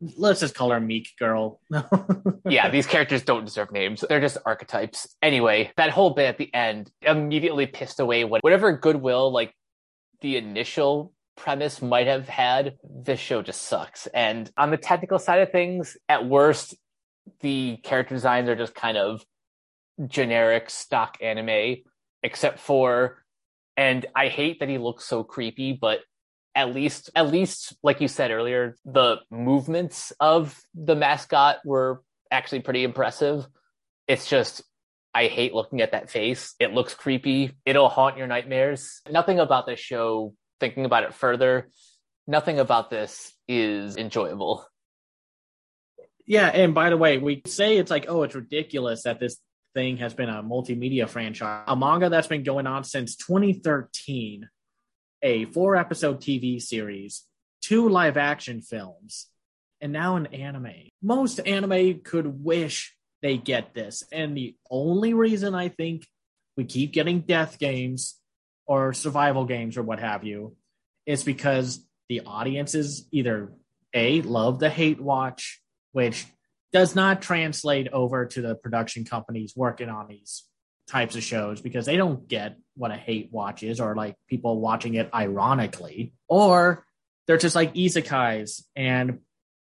let's 0.00 0.40
just 0.40 0.54
call 0.54 0.70
her 0.70 0.80
Meek 0.80 1.08
Girl. 1.18 1.60
yeah, 2.48 2.68
these 2.70 2.86
characters 2.86 3.22
don't 3.22 3.44
deserve 3.44 3.72
names. 3.72 4.04
They're 4.08 4.20
just 4.20 4.38
archetypes. 4.44 5.08
Anyway, 5.22 5.72
that 5.76 5.90
whole 5.90 6.10
bit 6.10 6.28
at 6.28 6.38
the 6.38 6.52
end 6.54 6.90
immediately 7.02 7.66
pissed 7.66 8.00
away 8.00 8.24
whatever 8.24 8.72
goodwill 8.72 9.32
like 9.32 9.54
the 10.20 10.36
initial 10.36 11.12
premise 11.36 11.80
might 11.80 12.06
have 12.06 12.28
had. 12.28 12.76
This 12.84 13.20
show 13.20 13.42
just 13.42 13.62
sucks. 13.62 14.06
And 14.08 14.50
on 14.56 14.70
the 14.70 14.76
technical 14.76 15.18
side 15.18 15.40
of 15.40 15.50
things, 15.50 15.96
at 16.08 16.26
worst, 16.26 16.74
the 17.40 17.78
character 17.82 18.14
designs 18.14 18.48
are 18.48 18.56
just 18.56 18.74
kind 18.74 18.96
of 18.96 19.24
generic 20.06 20.70
stock 20.70 21.18
anime, 21.22 21.76
except 22.22 22.58
for 22.58 23.18
and 23.76 24.06
I 24.14 24.28
hate 24.28 24.60
that 24.60 24.68
he 24.68 24.78
looks 24.78 25.04
so 25.04 25.22
creepy, 25.22 25.72
but 25.72 26.00
at 26.56 26.74
least 26.74 27.10
at 27.14 27.30
least 27.30 27.76
like 27.82 28.00
you 28.00 28.08
said 28.08 28.30
earlier 28.30 28.74
the 28.86 29.18
movements 29.30 30.12
of 30.18 30.58
the 30.74 30.96
mascot 30.96 31.58
were 31.64 32.02
actually 32.30 32.60
pretty 32.60 32.82
impressive. 32.82 33.46
It's 34.08 34.28
just 34.28 34.62
i 35.14 35.26
hate 35.26 35.54
looking 35.54 35.82
at 35.82 35.92
that 35.92 36.10
face. 36.10 36.54
It 36.58 36.72
looks 36.72 36.94
creepy. 36.94 37.52
It'll 37.64 37.88
haunt 37.88 38.16
your 38.16 38.26
nightmares. 38.26 39.02
Nothing 39.08 39.38
about 39.38 39.66
this 39.66 39.78
show 39.78 40.34
thinking 40.58 40.86
about 40.86 41.04
it 41.04 41.14
further 41.14 41.68
nothing 42.26 42.58
about 42.58 42.90
this 42.90 43.32
is 43.46 43.96
enjoyable. 43.96 44.66
Yeah 46.26 46.48
and 46.48 46.74
by 46.74 46.90
the 46.90 46.96
way 46.96 47.18
we 47.18 47.42
say 47.46 47.76
it's 47.76 47.90
like 47.90 48.06
oh 48.08 48.22
it's 48.22 48.34
ridiculous 48.34 49.04
that 49.04 49.20
this 49.20 49.38
thing 49.74 49.98
has 49.98 50.14
been 50.14 50.30
a 50.30 50.42
multimedia 50.42 51.06
franchise. 51.08 51.64
A 51.68 51.76
manga 51.76 52.08
that's 52.08 52.26
been 52.26 52.42
going 52.42 52.66
on 52.66 52.82
since 52.82 53.14
2013 53.16 54.48
a 55.22 55.46
four 55.46 55.76
episode 55.76 56.20
TV 56.20 56.60
series, 56.60 57.24
two 57.62 57.88
live 57.88 58.16
action 58.16 58.60
films, 58.60 59.26
and 59.80 59.92
now 59.92 60.16
an 60.16 60.26
anime. 60.26 60.90
Most 61.02 61.40
anime 61.46 62.00
could 62.00 62.44
wish 62.44 62.94
they 63.22 63.36
get 63.36 63.74
this. 63.74 64.04
And 64.12 64.36
the 64.36 64.56
only 64.70 65.14
reason 65.14 65.54
I 65.54 65.68
think 65.68 66.06
we 66.56 66.64
keep 66.64 66.92
getting 66.92 67.20
death 67.20 67.58
games 67.58 68.16
or 68.66 68.92
survival 68.92 69.44
games 69.44 69.76
or 69.76 69.82
what 69.82 70.00
have 70.00 70.24
you 70.24 70.56
is 71.06 71.22
because 71.22 71.84
the 72.08 72.22
audiences 72.26 73.06
either 73.12 73.52
A, 73.94 74.22
love 74.22 74.58
the 74.58 74.70
hate 74.70 75.00
watch, 75.00 75.60
which 75.92 76.26
does 76.72 76.94
not 76.94 77.22
translate 77.22 77.88
over 77.92 78.26
to 78.26 78.42
the 78.42 78.54
production 78.54 79.04
companies 79.04 79.54
working 79.56 79.88
on 79.88 80.08
these 80.08 80.44
types 80.88 81.16
of 81.16 81.22
shows 81.22 81.60
because 81.60 81.86
they 81.86 81.96
don't 81.96 82.28
get 82.28 82.56
what 82.76 82.90
a 82.90 82.96
hate 82.96 83.30
watch 83.32 83.62
is 83.62 83.80
or 83.80 83.94
like 83.94 84.16
people 84.28 84.60
watching 84.60 84.94
it 84.94 85.10
ironically. 85.12 86.12
Or 86.28 86.84
they're 87.26 87.38
just 87.38 87.56
like 87.56 87.74
isekais 87.74 88.62
and 88.74 89.20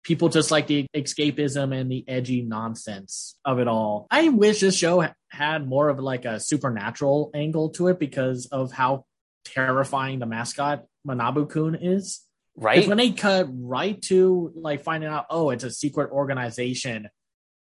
people 0.02 0.28
just 0.28 0.50
like 0.50 0.66
the 0.66 0.86
escapism 0.94 1.78
and 1.78 1.90
the 1.90 2.04
edgy 2.06 2.42
nonsense 2.42 3.36
of 3.44 3.58
it 3.58 3.68
all. 3.68 4.06
I 4.10 4.28
wish 4.28 4.60
this 4.60 4.76
show 4.76 5.08
had 5.30 5.66
more 5.66 5.88
of 5.88 5.98
like 5.98 6.24
a 6.24 6.38
supernatural 6.38 7.30
angle 7.34 7.70
to 7.70 7.88
it 7.88 7.98
because 7.98 8.46
of 8.46 8.72
how 8.72 9.04
terrifying 9.44 10.18
the 10.18 10.26
mascot 10.26 10.84
manabu-kun 11.06 11.76
is. 11.76 12.20
Right? 12.58 12.88
when 12.88 12.96
they 12.96 13.10
cut 13.10 13.48
right 13.50 14.00
to 14.04 14.50
like 14.54 14.82
finding 14.82 15.10
out 15.10 15.26
oh 15.28 15.50
it's 15.50 15.62
a 15.62 15.70
secret 15.70 16.10
organization 16.10 17.10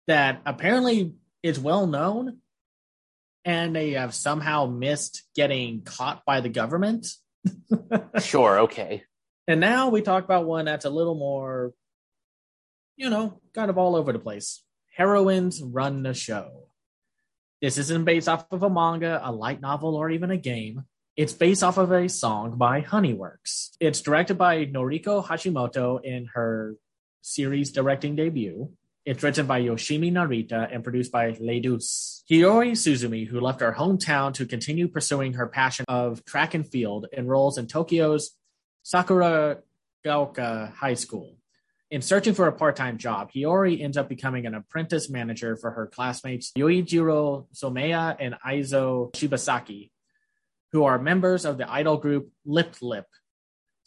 that 0.07 0.41
apparently 0.47 1.13
is 1.43 1.59
well 1.59 1.85
known 1.85 2.39
and 3.49 3.75
they 3.75 3.93
have 3.93 4.13
somehow 4.13 4.67
missed 4.67 5.23
getting 5.35 5.81
caught 5.81 6.23
by 6.23 6.39
the 6.39 6.49
government. 6.49 7.07
sure, 8.21 8.59
okay. 8.59 9.01
And 9.47 9.59
now 9.59 9.89
we 9.89 10.03
talk 10.03 10.23
about 10.23 10.45
one 10.45 10.65
that's 10.65 10.85
a 10.85 10.91
little 10.91 11.15
more, 11.15 11.73
you 12.95 13.09
know, 13.09 13.41
kind 13.55 13.71
of 13.71 13.79
all 13.79 13.95
over 13.95 14.13
the 14.13 14.19
place. 14.19 14.63
Heroines 14.95 15.63
run 15.63 16.03
the 16.03 16.13
show. 16.13 16.67
This 17.59 17.79
isn't 17.79 18.05
based 18.05 18.29
off 18.29 18.45
of 18.51 18.61
a 18.61 18.69
manga, 18.69 19.19
a 19.23 19.31
light 19.31 19.61
novel, 19.61 19.95
or 19.95 20.11
even 20.11 20.29
a 20.29 20.37
game. 20.37 20.83
It's 21.17 21.33
based 21.33 21.63
off 21.63 21.79
of 21.79 21.91
a 21.91 22.07
song 22.07 22.55
by 22.55 22.81
Honeyworks. 22.81 23.69
It's 23.79 24.01
directed 24.01 24.37
by 24.37 24.67
Noriko 24.67 25.25
Hashimoto 25.25 26.03
in 26.03 26.27
her 26.35 26.75
series 27.23 27.71
directing 27.71 28.15
debut. 28.15 28.71
It's 29.09 29.23
written 29.23 29.47
by 29.47 29.59
Yoshimi 29.63 30.11
Narita 30.11 30.71
and 30.71 30.83
produced 30.83 31.11
by 31.11 31.31
Liden. 31.31 31.77
Hiyori 32.29 32.73
Suzumi, 32.73 33.27
who 33.27 33.39
left 33.39 33.59
her 33.61 33.73
hometown 33.73 34.35
to 34.35 34.45
continue 34.45 34.87
pursuing 34.87 35.33
her 35.33 35.47
passion 35.47 35.83
of 35.87 36.23
track 36.25 36.53
and 36.53 36.63
field, 36.63 37.07
enrolls 37.11 37.57
in 37.57 37.65
Tokyo's 37.65 38.37
Sakuragaoka 38.85 40.75
High 40.75 40.93
School. 40.93 41.37
In 41.89 42.03
searching 42.03 42.35
for 42.35 42.45
a 42.45 42.51
part-time 42.51 42.99
job, 42.99 43.31
Hiyori 43.31 43.81
ends 43.81 43.97
up 43.97 44.09
becoming 44.09 44.45
an 44.45 44.53
apprentice 44.53 45.09
manager 45.09 45.55
for 45.55 45.71
her 45.71 45.87
classmates 45.87 46.51
Yoichiro 46.55 47.47
Someya 47.51 48.15
and 48.19 48.35
Aizo 48.45 49.11
Shibasaki, 49.15 49.89
who 50.71 50.83
are 50.83 50.99
members 50.99 51.45
of 51.45 51.57
the 51.57 51.67
idol 51.67 51.97
group 51.97 52.29
Lip 52.45 52.75
Lip. 52.79 53.07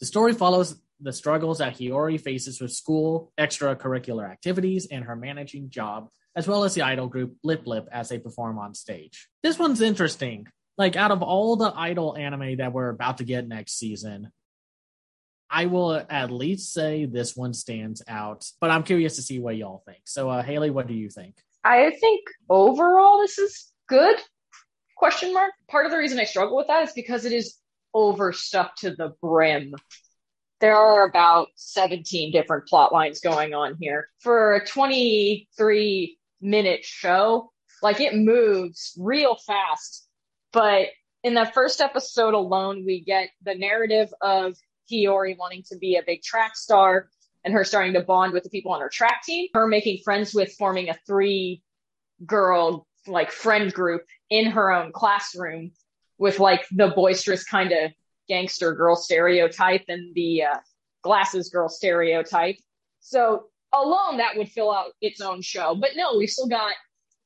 The 0.01 0.05
story 0.05 0.33
follows 0.33 0.75
the 1.01 1.13
struggles 1.13 1.57
that 1.59 1.77
Hiyori 1.77 2.19
faces 2.19 2.61
with 2.61 2.71
school, 2.71 3.31
extracurricular 3.39 4.29
activities, 4.29 4.87
and 4.89 5.05
her 5.05 5.15
managing 5.15 5.69
job, 5.69 6.09
as 6.35 6.47
well 6.47 6.63
as 6.63 6.73
the 6.73 6.81
idol 6.81 7.07
group 7.07 7.35
Lip 7.43 7.65
Lip 7.65 7.87
as 7.91 8.09
they 8.09 8.19
perform 8.19 8.57
on 8.57 8.73
stage. 8.73 9.27
This 9.43 9.59
one's 9.59 9.81
interesting. 9.81 10.47
Like, 10.77 10.95
out 10.95 11.11
of 11.11 11.21
all 11.21 11.55
the 11.55 11.73
idol 11.75 12.17
anime 12.17 12.57
that 12.57 12.73
we're 12.73 12.89
about 12.89 13.19
to 13.19 13.23
get 13.23 13.47
next 13.47 13.77
season, 13.77 14.31
I 15.49 15.67
will 15.67 16.03
at 16.09 16.31
least 16.31 16.73
say 16.73 17.05
this 17.05 17.35
one 17.35 17.53
stands 17.53 18.01
out, 18.07 18.43
but 18.59 18.71
I'm 18.71 18.81
curious 18.81 19.17
to 19.17 19.21
see 19.21 19.39
what 19.39 19.55
y'all 19.55 19.83
think. 19.85 19.99
So, 20.05 20.29
uh, 20.29 20.41
Haley, 20.41 20.71
what 20.71 20.87
do 20.87 20.95
you 20.95 21.09
think? 21.09 21.35
I 21.63 21.91
think 21.91 22.21
overall 22.49 23.19
this 23.19 23.37
is 23.37 23.71
good. 23.87 24.15
Question 24.97 25.31
mark. 25.31 25.51
Part 25.69 25.85
of 25.85 25.91
the 25.91 25.97
reason 25.97 26.19
I 26.19 26.23
struggle 26.23 26.57
with 26.57 26.67
that 26.67 26.87
is 26.87 26.93
because 26.93 27.25
it 27.25 27.33
is 27.33 27.57
overstuffed 27.93 28.79
to 28.79 28.95
the 28.95 29.13
brim 29.21 29.75
there 30.63 30.77
are 30.77 31.05
about 31.05 31.49
17 31.55 32.31
different 32.31 32.67
plot 32.67 32.93
lines 32.93 33.19
going 33.19 33.53
on 33.53 33.75
here. 33.81 34.07
For 34.19 34.53
a 34.53 34.65
23 34.65 36.17
minute 36.39 36.85
show, 36.85 37.51
like 37.81 37.99
it 37.99 38.15
moves 38.15 38.97
real 38.97 39.35
fast. 39.35 40.07
But 40.53 40.87
in 41.21 41.33
that 41.33 41.53
first 41.53 41.81
episode 41.81 42.33
alone, 42.33 42.85
we 42.85 43.01
get 43.01 43.31
the 43.43 43.55
narrative 43.55 44.13
of 44.21 44.55
Hiyori 44.89 45.37
wanting 45.37 45.63
to 45.63 45.77
be 45.77 45.97
a 45.97 46.01
big 46.01 46.21
track 46.21 46.55
star 46.55 47.09
and 47.43 47.53
her 47.53 47.65
starting 47.65 47.91
to 47.95 48.01
bond 48.01 48.31
with 48.31 48.43
the 48.43 48.49
people 48.49 48.71
on 48.71 48.79
her 48.79 48.87
track 48.87 49.23
team, 49.25 49.49
her 49.53 49.67
making 49.67 49.97
friends 50.01 50.33
with 50.33 50.53
forming 50.53 50.87
a 50.87 50.95
three 51.05 51.61
girl 52.25 52.87
like 53.05 53.31
friend 53.31 53.73
group 53.73 54.03
in 54.29 54.51
her 54.51 54.71
own 54.71 54.93
classroom 54.93 55.71
with 56.17 56.39
like 56.39 56.65
the 56.71 56.87
boisterous 56.87 57.43
kind 57.43 57.73
of 57.73 57.91
gangster 58.27 58.73
girl 58.73 58.95
stereotype 58.95 59.85
and 59.87 60.13
the 60.15 60.43
uh, 60.43 60.57
glasses 61.01 61.49
girl 61.49 61.69
stereotype. 61.69 62.57
So 63.01 63.45
alone 63.73 64.17
that 64.17 64.37
would 64.37 64.49
fill 64.49 64.71
out 64.71 64.91
its 65.01 65.21
own 65.21 65.41
show. 65.41 65.75
But 65.75 65.91
no, 65.95 66.17
we've 66.17 66.29
still 66.29 66.47
got 66.47 66.73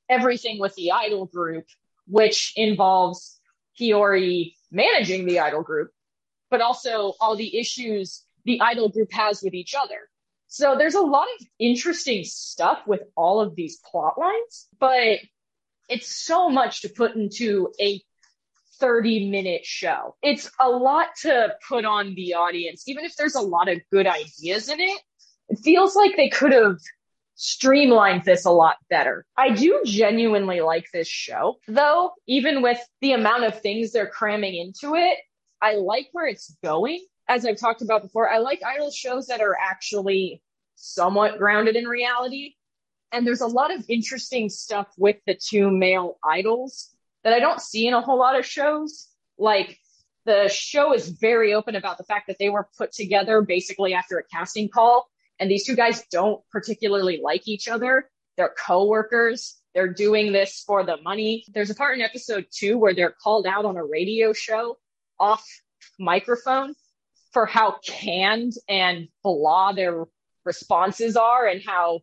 everything 0.10 0.60
with 0.60 0.74
the 0.76 0.92
idol 0.92 1.26
group, 1.26 1.66
which 2.08 2.54
involves 2.56 3.40
Hiyori 3.80 4.54
managing 4.72 5.26
the 5.26 5.40
idol 5.40 5.62
group, 5.62 5.92
but 6.50 6.62
also 6.62 7.14
all 7.20 7.36
the 7.36 7.58
issues 7.58 8.24
the 8.46 8.62
idol 8.62 8.90
group 8.90 9.12
has 9.12 9.42
with 9.44 9.54
each 9.54 9.76
other. 9.76 10.10
So 10.48 10.76
there's 10.78 10.96
a 10.96 11.02
lot 11.02 11.28
of 11.40 11.46
interesting 11.60 12.24
stuff 12.24 12.80
with 12.88 13.02
all 13.16 13.42
of 13.42 13.56
these 13.56 13.78
plot 13.78 14.18
lines, 14.18 14.68
but 14.80 15.20
it's 15.90 16.08
so 16.08 16.50
much 16.50 16.82
to 16.82 16.90
put 16.90 17.16
into 17.16 17.74
a 17.80 18.02
30 18.80 19.30
minute 19.30 19.66
show. 19.66 20.16
It's 20.22 20.50
a 20.60 20.70
lot 20.70 21.10
to 21.22 21.56
put 21.68 21.86
on 21.86 22.16
the 22.16 22.34
audience, 22.34 22.88
even 22.88 23.06
if 23.06 23.16
there's 23.16 23.36
a 23.36 23.42
lot 23.42 23.70
of 23.70 23.80
good 23.92 24.08
ideas 24.08 24.70
in 24.70 24.80
it. 24.80 25.02
It 25.50 25.60
feels 25.64 25.96
like 25.96 26.16
they 26.16 26.30
could 26.30 26.52
have 26.52 26.78
streamlined 27.36 28.26
this 28.26 28.46
a 28.46 28.52
lot 28.52 28.78
better. 28.90 29.26
I 29.38 29.52
do 29.52 29.82
genuinely 29.86 30.60
like 30.62 30.88
this 30.92 31.08
show, 31.08 31.60
though, 31.68 32.12
even 32.28 32.62
with 32.62 32.80
the 33.02 33.14
amount 33.14 33.46
of 33.46 33.62
things 33.62 33.92
they're 33.92 34.10
cramming 34.10 34.56
into 34.56 34.96
it, 34.96 35.18
I 35.62 35.76
like 35.76 36.10
where 36.12 36.28
it's 36.28 36.56
going. 36.64 37.06
As 37.30 37.46
I've 37.46 37.60
talked 37.60 37.82
about 37.82 38.02
before, 38.02 38.30
I 38.30 38.40
like 38.40 38.62
idol 38.66 38.92
shows 38.92 39.28
that 39.28 39.42
are 39.42 39.56
actually 39.60 40.42
somewhat 40.76 41.38
grounded 41.38 41.76
in 41.76 41.86
reality. 41.88 42.56
And 43.12 43.26
there's 43.26 43.42
a 43.42 43.48
lot 43.48 43.74
of 43.74 43.86
interesting 43.88 44.50
stuff 44.50 44.88
with 44.98 45.18
the 45.26 45.36
two 45.36 45.72
male 45.72 46.18
idols 46.24 46.90
that 47.24 47.34
I 47.34 47.40
don't 47.40 47.62
see 47.62 47.88
in 47.88 47.94
a 47.94 48.02
whole 48.02 48.20
lot 48.20 48.38
of 48.38 48.46
shows. 48.46 49.08
Like 49.38 49.78
the 50.26 50.50
show 50.50 50.94
is 50.94 51.10
very 51.10 51.54
open 51.54 51.76
about 51.76 51.98
the 51.98 52.04
fact 52.04 52.28
that 52.28 52.38
they 52.40 52.50
were 52.50 52.68
put 52.78 52.92
together 52.92 53.42
basically 53.42 53.94
after 53.94 54.18
a 54.18 54.24
casting 54.24 54.70
call 54.70 55.08
and 55.40 55.50
these 55.50 55.66
two 55.66 55.76
guys 55.76 56.04
don't 56.12 56.42
particularly 56.52 57.20
like 57.24 57.48
each 57.48 57.68
other. 57.68 58.10
They're 58.36 58.54
co-workers. 58.66 59.56
They're 59.74 59.94
doing 59.94 60.32
this 60.32 60.64
for 60.66 60.84
the 60.84 60.98
money. 60.98 61.46
There's 61.54 61.70
a 61.70 61.76
part 61.76 61.96
in 61.96 62.02
episode 62.02 62.48
two 62.52 62.78
where 62.78 62.94
they're 62.94 63.12
called 63.24 63.46
out 63.46 63.66
on 63.66 63.78
a 63.78 63.86
radio 63.86 64.34
show 64.34 64.78
off 65.20 65.46
microphone 66.00 66.74
for 67.32 67.46
how 67.46 67.78
canned 67.86 68.54
and 68.68 69.08
blah 69.24 69.74
their 69.74 70.06
responses 70.44 71.16
are 71.16 71.46
and 71.46 71.62
how 71.64 72.02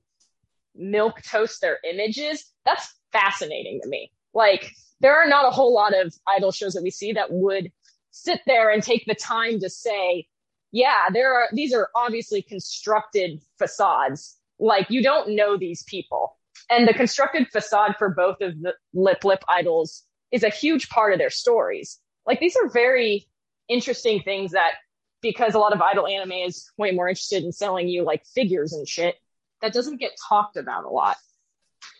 milk 0.74 1.22
toast 1.22 1.60
their 1.60 1.78
images. 1.88 2.44
That's 2.64 2.94
fascinating 3.12 3.80
to 3.82 3.88
me. 3.88 4.12
Like 4.34 4.72
there 5.00 5.16
are 5.16 5.28
not 5.28 5.46
a 5.46 5.50
whole 5.50 5.72
lot 5.72 5.94
of 5.94 6.14
idol 6.26 6.52
shows 6.52 6.74
that 6.74 6.82
we 6.82 6.90
see 6.90 7.12
that 7.12 7.30
would 7.30 7.70
sit 8.10 8.40
there 8.46 8.70
and 8.70 8.82
take 8.82 9.04
the 9.06 9.14
time 9.14 9.60
to 9.60 9.70
say, 9.70 10.26
yeah, 10.72 11.08
there 11.12 11.34
are, 11.34 11.48
these 11.52 11.72
are 11.72 11.88
obviously 11.94 12.42
constructed 12.42 13.40
facades. 13.58 14.36
Like 14.58 14.90
you 14.90 15.02
don't 15.02 15.34
know 15.36 15.56
these 15.56 15.82
people. 15.84 16.36
And 16.70 16.88
the 16.88 16.94
constructed 16.94 17.48
facade 17.52 17.96
for 17.98 18.10
both 18.10 18.40
of 18.40 18.60
the 18.60 18.74
Lip 18.92 19.24
Lip 19.24 19.44
idols 19.48 20.02
is 20.32 20.42
a 20.42 20.48
huge 20.48 20.88
part 20.88 21.12
of 21.12 21.18
their 21.18 21.30
stories. 21.30 21.98
Like 22.26 22.40
these 22.40 22.56
are 22.56 22.68
very 22.68 23.28
interesting 23.68 24.22
things 24.22 24.52
that 24.52 24.72
because 25.20 25.54
a 25.54 25.58
lot 25.58 25.72
of 25.72 25.80
idol 25.80 26.06
anime 26.06 26.32
is 26.32 26.70
way 26.76 26.90
more 26.90 27.08
interested 27.08 27.44
in 27.44 27.52
selling 27.52 27.88
you 27.88 28.04
like 28.04 28.24
figures 28.26 28.72
and 28.72 28.86
shit, 28.86 29.16
that 29.62 29.72
doesn't 29.72 30.00
get 30.00 30.12
talked 30.28 30.56
about 30.56 30.84
a 30.84 30.90
lot. 30.90 31.16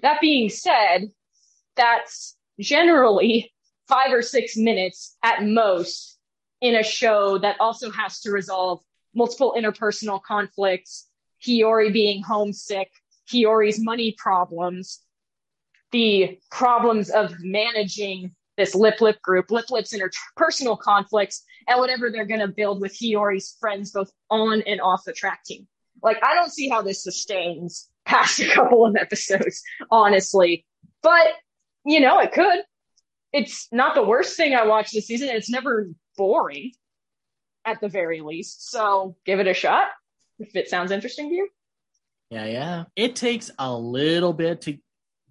That 0.02 0.20
being 0.20 0.48
said, 0.48 1.10
that's 1.76 2.36
generally 2.60 3.52
five 3.88 4.12
or 4.12 4.22
six 4.22 4.56
minutes 4.56 5.16
at 5.22 5.44
most 5.44 6.18
in 6.60 6.74
a 6.74 6.82
show 6.82 7.38
that 7.38 7.60
also 7.60 7.90
has 7.90 8.20
to 8.20 8.30
resolve 8.30 8.80
multiple 9.14 9.54
interpersonal 9.56 10.22
conflicts, 10.22 11.08
Hiyori 11.46 11.92
being 11.92 12.22
homesick, 12.22 12.90
Hiyori's 13.30 13.78
money 13.82 14.14
problems, 14.16 15.00
the 15.92 16.38
problems 16.50 17.10
of 17.10 17.34
managing 17.40 18.34
this 18.56 18.74
lip 18.74 19.00
lip 19.00 19.20
group, 19.20 19.50
lip 19.50 19.70
lip's 19.70 19.94
interpersonal 19.94 20.78
conflicts, 20.78 21.44
and 21.68 21.78
whatever 21.78 22.10
they're 22.10 22.24
going 22.24 22.40
to 22.40 22.48
build 22.48 22.80
with 22.80 22.96
Hiyori's 22.96 23.56
friends, 23.60 23.90
both 23.90 24.10
on 24.30 24.62
and 24.62 24.80
off 24.80 25.04
the 25.04 25.12
track 25.12 25.44
team. 25.44 25.66
Like, 26.02 26.18
I 26.22 26.34
don't 26.34 26.52
see 26.52 26.68
how 26.68 26.82
this 26.82 27.02
sustains 27.02 27.88
past 28.04 28.40
a 28.40 28.48
couple 28.48 28.86
of 28.86 28.96
episodes, 28.96 29.62
honestly. 29.90 30.66
But, 31.02 31.28
you 31.84 32.00
know, 32.00 32.20
it 32.20 32.32
could. 32.32 32.62
It's 33.32 33.68
not 33.72 33.94
the 33.94 34.04
worst 34.04 34.36
thing 34.36 34.54
I 34.54 34.66
watched 34.66 34.92
this 34.92 35.06
season. 35.06 35.28
It's 35.30 35.50
never 35.50 35.88
boring 36.16 36.72
at 37.64 37.80
the 37.80 37.88
very 37.88 38.20
least. 38.20 38.70
So 38.70 39.16
give 39.24 39.40
it 39.40 39.46
a 39.46 39.54
shot 39.54 39.88
if 40.38 40.54
it 40.54 40.68
sounds 40.68 40.90
interesting 40.90 41.28
to 41.30 41.34
you. 41.34 41.48
Yeah, 42.30 42.46
yeah. 42.46 42.84
It 42.96 43.16
takes 43.16 43.50
a 43.58 43.72
little 43.72 44.32
bit 44.32 44.62
to 44.62 44.78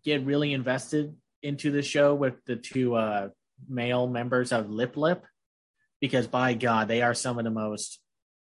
get 0.03 0.25
really 0.25 0.53
invested 0.53 1.15
into 1.41 1.71
the 1.71 1.81
show 1.81 2.13
with 2.13 2.35
the 2.45 2.55
two 2.55 2.95
uh, 2.95 3.29
male 3.67 4.07
members 4.07 4.51
of 4.51 4.69
Lip 4.69 4.97
Lip 4.97 5.25
because 6.01 6.27
by 6.27 6.53
God, 6.53 6.87
they 6.87 7.01
are 7.01 7.13
some 7.13 7.37
of 7.37 7.45
the 7.45 7.51
most 7.51 7.99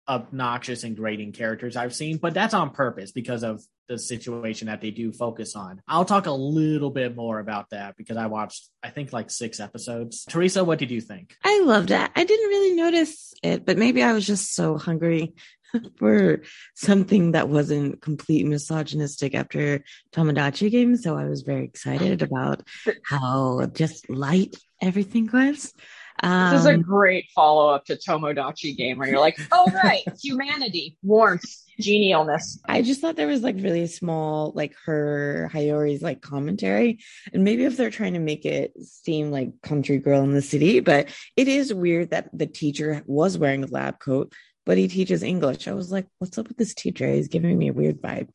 obnoxious 0.08 0.84
and 0.84 0.96
grating 0.96 1.32
characters 1.32 1.76
I've 1.76 1.96
seen, 1.96 2.18
but 2.18 2.34
that's 2.34 2.54
on 2.54 2.72
purpose 2.72 3.12
because 3.12 3.44
of 3.44 3.62
the 3.88 3.98
situation 3.98 4.68
that 4.68 4.82
they 4.82 4.92
do 4.92 5.12
focus 5.12 5.56
on. 5.56 5.82
I'll 5.88 6.06
talk 6.06 6.26
a 6.26 6.32
little 6.32 6.90
bit 6.90 7.16
more 7.16 7.40
about 7.40 7.70
that 7.72 7.98
because 7.98 8.18
I 8.18 8.28
watched, 8.28 8.70
I 8.82 8.90
think, 8.90 9.12
like 9.12 9.30
six 9.30 9.60
episodes. 9.60 10.26
Teresa, 10.26 10.64
what 10.64 10.80
did 10.80 10.92
you 10.92 11.02
think? 11.02 11.36
I 11.44 11.62
loved 11.62 11.92
it. 11.92 12.12
I 12.16 12.24
didn't 12.24 12.50
really 12.50 12.76
notice 12.76 13.34
it, 13.44 13.66
but 13.66 13.78
maybe 13.78 14.02
I 14.02 14.14
was 14.14 14.26
just 14.26 14.56
so 14.56 14.78
hungry 14.78 15.34
for 15.98 16.42
something 16.76 17.34
that 17.34 17.50
wasn't 17.50 18.02
complete 18.02 18.46
misogynistic 18.46 19.36
after 19.36 19.84
Tomodachi 20.14 20.72
game. 20.72 20.96
So 20.96 21.18
I 21.18 21.26
was 21.26 21.42
very 21.42 21.66
excited 21.66 22.22
about 22.22 22.64
how 23.04 23.66
just 23.74 24.10
light 24.10 24.56
everything 24.82 25.30
was. 25.32 25.74
Um, 26.22 26.52
this 26.52 26.62
is 26.62 26.68
a 26.68 26.76
um, 26.76 26.82
great 26.82 27.30
follow 27.34 27.70
up 27.70 27.86
to 27.86 27.96
Tomodachi 27.96 28.76
game 28.76 28.98
where 28.98 29.10
you're 29.10 29.20
like, 29.20 29.40
oh, 29.52 29.72
right, 29.84 30.04
humanity, 30.22 30.98
warmth, 31.02 31.44
genialness. 31.82 32.60
I 32.66 32.82
just 32.82 33.02
thought 33.02 33.16
there 33.16 33.28
was 33.28 33.42
like 33.42 33.56
really 33.58 33.88
small, 33.88 34.52
like 34.56 34.76
her 34.86 35.50
Hiyori's 35.52 36.02
like 36.02 36.22
commentary. 36.22 37.00
And 37.34 37.44
maybe 37.44 37.66
if 37.66 37.76
they're 37.76 37.90
trying 37.90 38.14
to 38.14 38.20
make 38.20 38.46
it 38.46 38.74
seem 38.84 39.32
like 39.32 39.62
country 39.62 39.98
girl 39.98 40.24
in 40.24 40.34
the 40.34 40.42
city, 40.42 40.80
but 40.80 41.10
it 41.36 41.48
is 41.48 41.74
weird 41.74 42.12
that 42.12 42.30
the 42.34 42.48
teacher 42.48 43.02
was 43.06 43.38
wearing 43.38 43.64
a 43.64 43.68
lab 43.68 44.00
coat, 44.00 44.34
but 44.66 44.78
he 44.78 44.88
teaches 44.88 45.24
English. 45.24 45.68
I 45.68 45.74
was 45.74 45.92
like, 45.92 46.08
what's 46.20 46.38
up 46.38 46.48
with 46.48 46.58
this 46.58 46.76
teacher? 46.76 47.08
He's 47.08 47.28
giving 47.28 47.58
me 47.58 47.70
a 47.70 47.74
weird 47.74 48.02
vibe. 48.02 48.30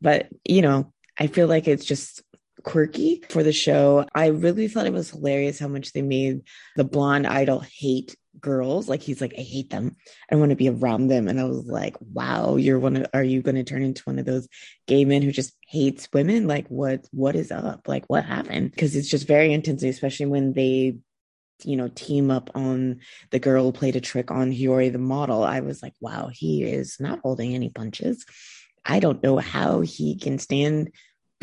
But, 0.00 0.28
you 0.44 0.62
know, 0.62 0.92
I 1.18 1.26
feel 1.26 1.48
like 1.48 1.66
it's 1.66 1.84
just 1.84 2.22
quirky 2.64 3.22
for 3.28 3.42
the 3.42 3.52
show. 3.52 4.06
I 4.14 4.26
really 4.28 4.68
thought 4.68 4.86
it 4.86 4.92
was 4.92 5.10
hilarious 5.10 5.58
how 5.58 5.68
much 5.68 5.92
they 5.92 6.02
made 6.02 6.42
the 6.76 6.84
blonde 6.84 7.26
idol 7.26 7.60
hate 7.60 8.16
girls. 8.40 8.88
Like 8.88 9.02
he's 9.02 9.20
like, 9.20 9.34
I 9.38 9.42
hate 9.42 9.70
them. 9.70 9.96
I 10.30 10.36
want 10.36 10.50
to 10.50 10.56
be 10.56 10.68
around 10.68 11.08
them. 11.08 11.28
And 11.28 11.40
I 11.40 11.44
was 11.44 11.66
like, 11.66 11.96
wow, 12.00 12.56
you're 12.56 12.78
one 12.78 12.96
of 12.96 13.06
are 13.14 13.22
you 13.22 13.42
going 13.42 13.54
to 13.54 13.64
turn 13.64 13.82
into 13.82 14.02
one 14.02 14.18
of 14.18 14.26
those 14.26 14.48
gay 14.86 15.04
men 15.04 15.22
who 15.22 15.32
just 15.32 15.52
hates 15.68 16.08
women? 16.12 16.46
Like 16.46 16.66
what 16.68 17.06
what 17.12 17.36
is 17.36 17.52
up? 17.52 17.86
Like 17.86 18.04
what 18.08 18.24
happened? 18.24 18.72
Because 18.72 18.96
it's 18.96 19.08
just 19.08 19.26
very 19.26 19.52
intense, 19.52 19.82
especially 19.82 20.26
when 20.26 20.52
they 20.52 20.98
you 21.62 21.76
know, 21.76 21.88
team 21.88 22.30
up 22.30 22.50
on 22.54 23.00
the 23.30 23.38
girl 23.38 23.72
played 23.72 23.96
a 23.96 24.00
trick 24.00 24.30
on 24.30 24.50
Hiyori 24.50 24.90
the 24.92 24.98
model. 24.98 25.44
I 25.44 25.60
was 25.60 25.82
like, 25.82 25.94
wow, 26.00 26.28
he 26.32 26.64
is 26.64 26.96
not 26.98 27.20
holding 27.20 27.54
any 27.54 27.68
punches. 27.68 28.26
I 28.84 29.00
don't 29.00 29.22
know 29.22 29.38
how 29.38 29.80
he 29.80 30.18
can 30.18 30.38
stand 30.38 30.90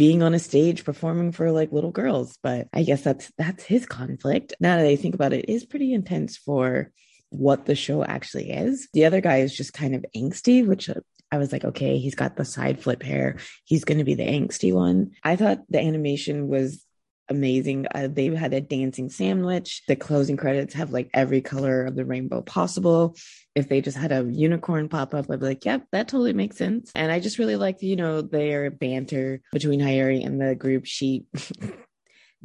being 0.01 0.23
on 0.23 0.33
a 0.33 0.39
stage 0.39 0.83
performing 0.83 1.31
for 1.31 1.51
like 1.51 1.71
little 1.71 1.91
girls. 1.91 2.35
But 2.41 2.67
I 2.73 2.81
guess 2.81 3.03
that's 3.03 3.31
that's 3.37 3.63
his 3.63 3.85
conflict. 3.85 4.51
Now 4.59 4.77
that 4.77 4.87
I 4.87 4.95
think 4.95 5.13
about 5.13 5.31
it, 5.31 5.45
it 5.45 5.53
is 5.53 5.63
pretty 5.63 5.93
intense 5.93 6.37
for 6.37 6.89
what 7.29 7.67
the 7.67 7.75
show 7.75 8.03
actually 8.03 8.49
is. 8.49 8.89
The 8.93 9.05
other 9.05 9.21
guy 9.21 9.41
is 9.41 9.55
just 9.55 9.73
kind 9.73 9.93
of 9.93 10.03
angsty, 10.17 10.65
which 10.65 10.89
uh, 10.89 10.95
I 11.31 11.37
was 11.37 11.51
like, 11.51 11.63
okay, 11.65 11.99
he's 11.99 12.15
got 12.15 12.35
the 12.35 12.45
side 12.45 12.81
flip 12.81 13.03
hair. 13.03 13.37
He's 13.63 13.83
going 13.83 13.99
to 13.99 14.03
be 14.03 14.15
the 14.15 14.25
angsty 14.25 14.73
one. 14.73 15.11
I 15.23 15.35
thought 15.35 15.59
the 15.69 15.79
animation 15.79 16.47
was 16.47 16.83
amazing. 17.31 17.87
Uh, 17.93 18.07
they 18.11 18.27
had 18.27 18.53
a 18.53 18.61
dancing 18.61 19.09
sandwich. 19.09 19.81
The 19.87 19.95
closing 19.95 20.37
credits 20.37 20.73
have 20.75 20.91
like 20.91 21.09
every 21.13 21.41
color 21.41 21.85
of 21.85 21.95
the 21.95 22.05
rainbow 22.05 22.41
possible. 22.41 23.15
If 23.55 23.67
they 23.67 23.81
just 23.81 23.97
had 23.97 24.11
a 24.11 24.23
unicorn 24.29 24.87
pop 24.87 25.13
up, 25.13 25.29
I'd 25.29 25.39
be 25.39 25.45
like, 25.45 25.65
yep, 25.65 25.85
that 25.91 26.07
totally 26.07 26.33
makes 26.33 26.57
sense. 26.57 26.91
And 26.93 27.11
I 27.11 27.19
just 27.19 27.39
really 27.39 27.55
liked, 27.55 27.81
you 27.81 27.95
know, 27.95 28.21
their 28.21 28.69
banter 28.69 29.41
between 29.51 29.79
Hiyori 29.79 30.25
and 30.25 30.39
the 30.39 30.55
group. 30.55 30.85
She 30.85 31.25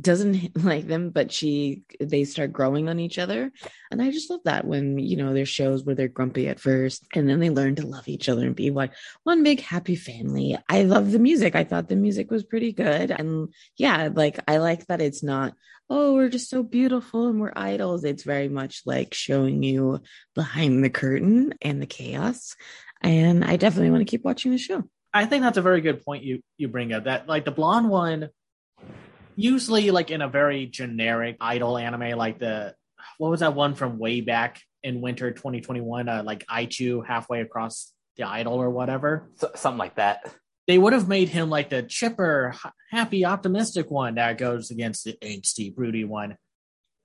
doesn't 0.00 0.56
like 0.64 0.86
them, 0.86 1.10
but 1.10 1.32
she 1.32 1.82
they 2.00 2.24
start 2.24 2.52
growing 2.52 2.88
on 2.88 2.98
each 2.98 3.18
other. 3.18 3.52
And 3.90 4.02
I 4.02 4.10
just 4.10 4.30
love 4.30 4.40
that 4.44 4.66
when, 4.66 4.98
you 4.98 5.16
know, 5.16 5.32
there's 5.32 5.48
shows 5.48 5.84
where 5.84 5.94
they're 5.94 6.08
grumpy 6.08 6.48
at 6.48 6.60
first 6.60 7.06
and 7.14 7.28
then 7.28 7.40
they 7.40 7.50
learn 7.50 7.76
to 7.76 7.86
love 7.86 8.08
each 8.08 8.28
other 8.28 8.46
and 8.46 8.54
be 8.54 8.70
like 8.70 8.92
one 9.22 9.42
big 9.42 9.60
happy 9.60 9.96
family. 9.96 10.56
I 10.68 10.82
love 10.82 11.12
the 11.12 11.18
music. 11.18 11.54
I 11.54 11.64
thought 11.64 11.88
the 11.88 11.96
music 11.96 12.30
was 12.30 12.44
pretty 12.44 12.72
good. 12.72 13.10
And 13.10 13.52
yeah, 13.76 14.08
like 14.12 14.38
I 14.48 14.58
like 14.58 14.86
that 14.86 15.00
it's 15.00 15.22
not, 15.22 15.54
oh, 15.88 16.14
we're 16.14 16.28
just 16.28 16.50
so 16.50 16.62
beautiful 16.62 17.28
and 17.28 17.40
we're 17.40 17.52
idols. 17.54 18.04
It's 18.04 18.24
very 18.24 18.48
much 18.48 18.82
like 18.86 19.14
showing 19.14 19.62
you 19.62 20.00
behind 20.34 20.84
the 20.84 20.90
curtain 20.90 21.54
and 21.62 21.80
the 21.80 21.86
chaos. 21.86 22.56
And 23.02 23.44
I 23.44 23.56
definitely 23.56 23.90
want 23.90 24.00
to 24.06 24.10
keep 24.10 24.24
watching 24.24 24.52
the 24.52 24.58
show. 24.58 24.84
I 25.12 25.24
think 25.24 25.42
that's 25.42 25.58
a 25.58 25.62
very 25.62 25.80
good 25.80 26.04
point 26.04 26.24
you 26.24 26.42
you 26.58 26.68
bring 26.68 26.92
up. 26.92 27.04
That 27.04 27.26
like 27.26 27.44
the 27.46 27.50
blonde 27.50 27.88
one, 27.88 28.28
usually 29.36 29.90
like 29.90 30.10
in 30.10 30.22
a 30.22 30.28
very 30.28 30.66
generic 30.66 31.36
idol 31.40 31.78
anime, 31.78 32.18
like 32.18 32.38
the 32.38 32.74
what 33.18 33.30
was 33.30 33.40
that 33.40 33.54
one 33.54 33.74
from 33.74 33.98
way 33.98 34.20
back 34.20 34.60
in 34.82 35.00
winter 35.00 35.30
2021, 35.30 36.08
uh, 36.08 36.22
like 36.24 36.46
Aichu 36.46 37.06
halfway 37.06 37.40
across 37.40 37.92
the 38.16 38.24
idol 38.24 38.54
or 38.54 38.70
whatever, 38.70 39.30
so, 39.36 39.50
something 39.54 39.78
like 39.78 39.96
that. 39.96 40.20
They 40.66 40.78
would 40.78 40.92
have 40.92 41.08
made 41.08 41.28
him 41.28 41.48
like 41.48 41.70
the 41.70 41.82
chipper, 41.82 42.54
happy, 42.90 43.24
optimistic 43.24 43.90
one 43.90 44.16
that 44.16 44.38
goes 44.38 44.70
against 44.70 45.04
the 45.04 45.12
angsty, 45.22 45.74
broody 45.74 46.04
one. 46.04 46.36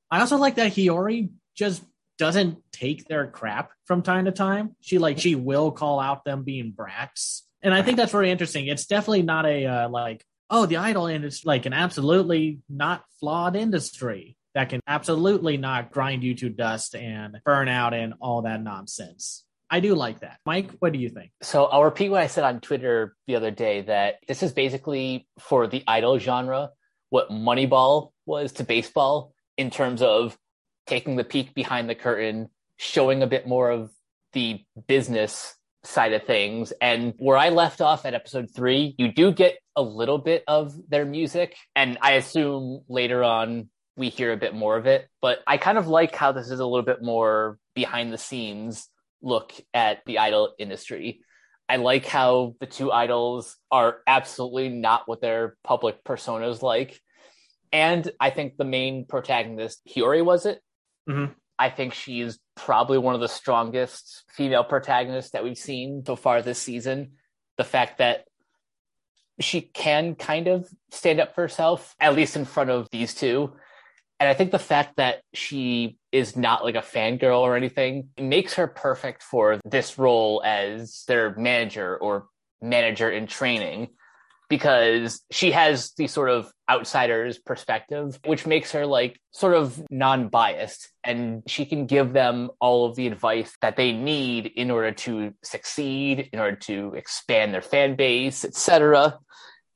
I 0.10 0.20
also 0.22 0.38
like 0.38 0.56
that 0.56 0.74
Hiyori 0.74 1.30
just 1.56 1.84
doesn't 2.18 2.60
take 2.72 3.08
their 3.08 3.28
crap 3.28 3.72
from 3.86 4.02
time 4.02 4.26
to 4.26 4.32
time. 4.32 4.76
She 4.82 4.98
like 4.98 5.20
she 5.20 5.36
will 5.36 5.72
call 5.72 6.00
out 6.00 6.26
them 6.26 6.44
being 6.44 6.72
brats, 6.72 7.48
and 7.62 7.74
I 7.74 7.82
think 7.82 7.98
that's 7.98 8.12
very 8.12 8.32
interesting. 8.32 8.68
It's 8.68 8.86
definitely 8.86 9.24
not 9.24 9.46
a 9.46 9.66
uh, 9.66 9.90
like 9.90 10.26
oh 10.52 10.68
the 10.68 10.78
idol 10.78 11.08
industry 11.08 11.48
like 11.48 11.66
an 11.66 11.74
absolutely 11.74 12.60
not 12.70 13.04
flawed 13.20 13.56
industry 13.56 14.38
that 14.54 14.70
can 14.70 14.82
absolutely 14.86 15.58
not 15.58 15.92
grind 15.92 16.24
you 16.24 16.36
to 16.36 16.50
dust 16.50 16.96
and 16.96 17.40
burn 17.46 17.70
out 17.70 17.94
and 17.94 18.14
all 18.20 18.42
that 18.42 18.62
nonsense. 18.62 19.46
I 19.70 19.80
do 19.80 19.96
like 19.96 20.20
that. 20.20 20.40
Mike, 20.46 20.72
what 20.80 20.92
do 20.92 21.00
you 21.00 21.08
think? 21.08 21.32
So 21.42 21.64
I'll 21.66 21.86
repeat 21.86 22.10
what 22.10 22.22
I 22.22 22.28
said 22.28 22.44
on 22.44 22.60
Twitter 22.60 23.16
the 23.28 23.38
other 23.38 23.52
day 23.52 23.82
that 23.84 24.16
this 24.28 24.44
is 24.44 24.52
basically 24.52 25.28
for 25.40 25.68
the 25.68 25.84
idol 25.88 26.20
genre 26.20 26.72
what 27.10 27.30
Moneyball 27.30 28.12
was 28.26 28.54
to 28.54 28.64
baseball 28.64 29.34
in 29.58 29.70
terms 29.70 30.02
of 30.02 30.38
taking 30.88 31.16
the 31.16 31.24
peek 31.24 31.54
behind 31.54 31.90
the 31.90 31.96
curtain, 31.96 32.50
showing 32.78 33.22
a 33.22 33.28
bit 33.28 33.48
more 33.48 33.70
of 33.70 33.92
the 34.34 34.64
business 34.88 35.56
side 35.84 36.14
of 36.14 36.24
things. 36.24 36.74
And 36.82 37.14
where 37.18 37.38
I 37.38 37.50
left 37.50 37.82
off 37.82 38.06
at 38.06 38.14
episode 38.14 38.50
three, 38.56 38.96
you 38.98 39.12
do 39.12 39.32
get 39.32 39.58
a 39.76 39.82
little 39.82 40.18
bit 40.18 40.44
of 40.48 40.74
their 40.90 41.06
music. 41.06 41.56
And 41.76 41.98
I 42.02 42.14
assume 42.14 42.82
later 42.88 43.24
on 43.24 43.70
we 43.96 44.10
hear 44.10 44.32
a 44.32 44.38
bit 44.38 44.56
more 44.56 44.78
of 44.78 44.86
it. 44.86 45.08
But 45.22 45.40
I 45.48 45.58
kind 45.58 45.78
of 45.78 45.88
like 45.88 46.16
how 46.16 46.32
this 46.32 46.50
is 46.50 46.60
a 46.60 46.66
little 46.66 46.86
bit 46.86 47.02
more 47.02 47.58
behind 47.74 48.12
the 48.12 48.18
scenes 48.18 48.88
look 49.22 49.54
at 49.74 50.00
the 50.06 50.20
idol 50.20 50.54
industry. 50.58 51.22
I 51.70 51.78
like 51.78 52.06
how 52.06 52.56
the 52.60 52.66
two 52.66 52.92
idols 52.92 53.56
are 53.72 54.00
absolutely 54.06 54.70
not 54.70 55.04
what 55.08 55.22
their 55.22 55.56
public 55.64 56.04
personas 56.04 56.62
like. 56.62 57.00
And 57.72 58.12
I 58.20 58.30
think 58.30 58.58
the 58.58 58.66
main 58.66 59.06
protagonist, 59.06 59.82
Hiyori, 59.88 60.26
was 60.26 60.46
it? 60.46 60.60
Mm-hmm. 61.10 61.32
I 61.62 61.70
think 61.70 61.94
she's 61.94 62.40
probably 62.56 62.98
one 62.98 63.14
of 63.14 63.22
the 63.22 63.28
strongest 63.28 64.24
female 64.32 64.64
protagonists 64.64 65.34
that 65.34 65.44
we've 65.44 65.60
seen 65.60 66.04
so 66.04 66.16
far 66.16 66.42
this 66.42 66.58
season. 66.58 67.12
The 67.60 67.64
fact 67.64 68.00
that 68.00 68.26
she 69.40 69.62
can 69.62 70.16
kind 70.16 70.48
of 70.48 70.68
stand 70.90 71.20
up 71.20 71.36
for 71.36 71.42
herself, 71.42 71.96
at 72.00 72.16
least 72.16 72.36
in 72.36 72.46
front 72.46 72.72
of 72.72 72.88
these 72.92 73.14
two. 73.14 73.54
And 74.20 74.28
I 74.28 74.34
think 74.34 74.50
the 74.50 74.58
fact 74.58 74.96
that 74.98 75.22
she 75.36 75.98
is 76.12 76.36
not 76.36 76.64
like 76.64 76.74
a 76.74 76.80
fangirl 76.80 77.42
or 77.42 77.56
anything 77.56 78.10
makes 78.20 78.56
her 78.56 78.66
perfect 78.66 79.22
for 79.22 79.60
this 79.64 80.00
role 80.00 80.42
as 80.44 81.04
their 81.08 81.36
manager 81.36 81.96
or 81.96 82.26
manager 82.60 83.12
in 83.12 83.28
training 83.28 83.90
because 84.52 85.22
she 85.32 85.52
has 85.52 85.94
the 85.98 86.08
sort 86.08 86.30
of 86.30 86.52
outsider's 86.70 87.40
perspective, 87.40 88.20
which 88.26 88.46
makes 88.46 88.74
her 88.74 88.86
like 88.86 89.18
sort 89.32 89.54
of 89.54 89.82
non 89.90 90.28
biased 90.28 90.92
and 91.06 91.42
she 91.48 91.66
can 91.66 91.86
give 91.86 92.12
them 92.12 92.52
all 92.60 92.86
of 92.86 92.98
the 92.98 93.08
advice 93.08 93.56
that 93.62 93.78
they 93.78 93.94
need 93.94 94.48
in 94.48 94.70
order 94.70 94.92
to 94.92 95.34
succeed, 95.42 96.30
in 96.34 96.40
order 96.40 96.58
to 96.58 96.94
expand 96.96 97.54
their 97.54 97.62
fan 97.62 97.96
base, 97.96 98.44
etc. 98.44 99.18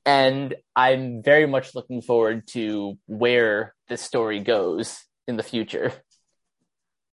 And 0.04 0.54
I'm 0.76 1.22
very 1.22 1.46
much 1.46 1.74
looking 1.74 2.02
forward 2.02 2.46
to 2.48 2.98
where 3.06 3.74
this 3.88 4.02
story 4.02 4.40
goes 4.40 5.02
in 5.26 5.38
the 5.38 5.42
future. 5.42 5.90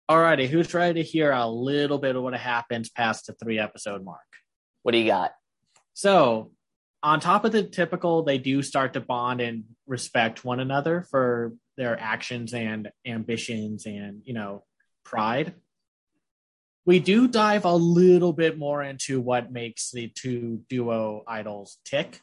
Alrighty, 0.08 0.48
who's 0.48 0.76
ready 0.76 1.02
to 1.02 1.10
hear 1.10 1.32
a 1.32 1.50
little 1.50 1.98
bit 1.98 2.16
of 2.16 2.22
what 2.22 2.36
happens 2.36 2.92
past 2.92 3.26
the 3.26 3.34
three 3.34 3.58
episode 3.58 4.06
mark? 4.06 4.22
What 4.84 4.92
do 4.92 5.00
you 5.00 5.08
got? 5.08 5.32
So 5.96 6.52
on 7.04 7.20
top 7.20 7.46
of 7.46 7.52
the 7.52 7.64
typical, 7.64 8.24
they 8.24 8.38
do 8.38 8.62
start 8.62 8.94
to 8.94 9.02
bond 9.02 9.42
and 9.42 9.66
respect 9.86 10.44
one 10.44 10.60
another 10.60 11.06
for 11.10 11.54
their 11.78 12.00
actions 12.00 12.54
and 12.54 12.90
ambitions 13.06 13.86
and, 13.86 14.22
you 14.26 14.34
know, 14.34 14.64
pride. 15.04 15.54
We 16.86 17.00
do 17.00 17.28
dive 17.28 17.66
a 17.66 17.76
little 17.76 18.34
bit 18.34 18.58
more 18.58 18.82
into 18.82 19.20
what 19.20 19.52
makes 19.52 19.92
the 19.92 20.08
two 20.08 20.62
duo 20.70 21.24
idols 21.28 21.78
tick. 21.86 22.22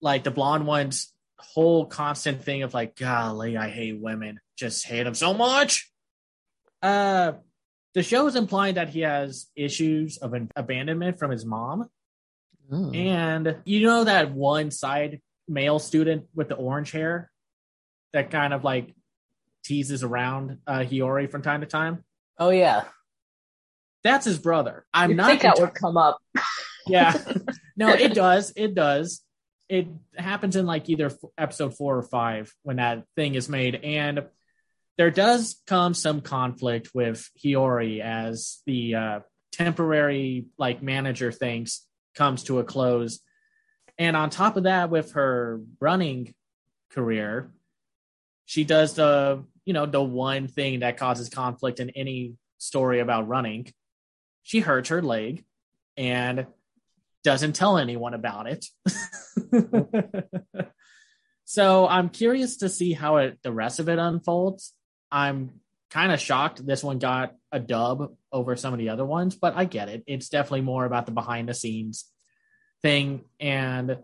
Like 0.00 0.24
the 0.24 0.30
blonde 0.30 0.66
one's 0.66 1.12
whole 1.38 1.86
constant 1.86 2.44
thing 2.44 2.62
of 2.62 2.74
like, 2.74 2.96
golly, 2.96 3.56
I 3.56 3.68
hate 3.68 4.00
women. 4.00 4.38
Just 4.56 4.86
hate 4.86 5.04
them 5.04 5.14
so 5.14 5.34
much. 5.34 5.90
Uh 6.82 7.32
the 7.94 8.02
show 8.02 8.26
is 8.26 8.36
implying 8.36 8.76
that 8.76 8.88
he 8.88 9.00
has 9.00 9.48
issues 9.54 10.16
of 10.16 10.34
abandonment 10.56 11.18
from 11.18 11.30
his 11.30 11.44
mom 11.44 11.88
Oh. 12.72 12.90
And 12.90 13.58
you 13.64 13.86
know 13.86 14.04
that 14.04 14.32
one 14.32 14.70
side 14.70 15.20
male 15.46 15.78
student 15.78 16.26
with 16.34 16.48
the 16.48 16.54
orange 16.54 16.90
hair 16.90 17.30
that 18.12 18.30
kind 18.30 18.54
of 18.54 18.64
like 18.64 18.94
teases 19.64 20.02
around 20.02 20.58
uh, 20.66 20.78
Hiyori 20.78 21.30
from 21.30 21.42
time 21.42 21.60
to 21.60 21.66
time? 21.66 22.04
Oh 22.38 22.50
yeah. 22.50 22.84
That's 24.02 24.24
his 24.24 24.38
brother. 24.38 24.84
I'm 24.92 25.10
You'd 25.10 25.16
not 25.16 25.26
think 25.28 25.42
that 25.42 25.60
would 25.60 25.74
come 25.74 25.96
up. 25.96 26.18
yeah. 26.86 27.16
No, 27.76 27.90
it 27.90 28.14
does. 28.14 28.52
It 28.56 28.74
does. 28.74 29.22
It 29.68 29.88
happens 30.16 30.56
in 30.56 30.66
like 30.66 30.88
either 30.88 31.10
episode 31.38 31.76
4 31.76 31.98
or 31.98 32.02
5 32.02 32.52
when 32.62 32.76
that 32.76 33.04
thing 33.16 33.34
is 33.34 33.48
made 33.48 33.76
and 33.76 34.24
there 34.98 35.10
does 35.10 35.60
come 35.66 35.94
some 35.94 36.20
conflict 36.20 36.90
with 36.92 37.28
Hiyori 37.42 38.00
as 38.00 38.60
the 38.66 38.94
uh, 38.94 39.20
temporary 39.52 40.46
like 40.58 40.82
manager 40.82 41.32
thinks 41.32 41.86
comes 42.14 42.44
to 42.44 42.58
a 42.58 42.64
close. 42.64 43.20
And 43.98 44.16
on 44.16 44.30
top 44.30 44.56
of 44.56 44.64
that, 44.64 44.90
with 44.90 45.12
her 45.12 45.60
running 45.80 46.34
career, 46.90 47.50
she 48.44 48.64
does 48.64 48.94
the, 48.94 49.44
you 49.64 49.72
know, 49.72 49.86
the 49.86 50.02
one 50.02 50.48
thing 50.48 50.80
that 50.80 50.96
causes 50.96 51.28
conflict 51.28 51.80
in 51.80 51.90
any 51.90 52.34
story 52.58 53.00
about 53.00 53.28
running. 53.28 53.72
She 54.42 54.60
hurts 54.60 54.88
her 54.88 55.02
leg 55.02 55.44
and 55.96 56.46
doesn't 57.22 57.54
tell 57.54 57.78
anyone 57.78 58.14
about 58.14 58.46
it. 58.46 58.66
so 61.44 61.86
I'm 61.86 62.08
curious 62.08 62.58
to 62.58 62.68
see 62.68 62.92
how 62.92 63.18
it 63.18 63.38
the 63.42 63.52
rest 63.52 63.78
of 63.78 63.88
it 63.88 63.98
unfolds. 63.98 64.72
I'm 65.10 65.60
kind 65.92 66.10
of 66.10 66.18
shocked 66.18 66.64
this 66.64 66.82
one 66.82 66.98
got 66.98 67.34
a 67.52 67.60
dub 67.60 68.14
over 68.32 68.56
some 68.56 68.72
of 68.72 68.78
the 68.78 68.88
other 68.88 69.04
ones, 69.04 69.36
but 69.36 69.54
I 69.54 69.66
get 69.66 69.90
it. 69.90 70.02
It's 70.06 70.30
definitely 70.30 70.62
more 70.62 70.86
about 70.86 71.04
the 71.04 71.12
behind 71.12 71.48
the 71.48 71.54
scenes 71.54 72.06
thing, 72.80 73.24
and 73.38 73.98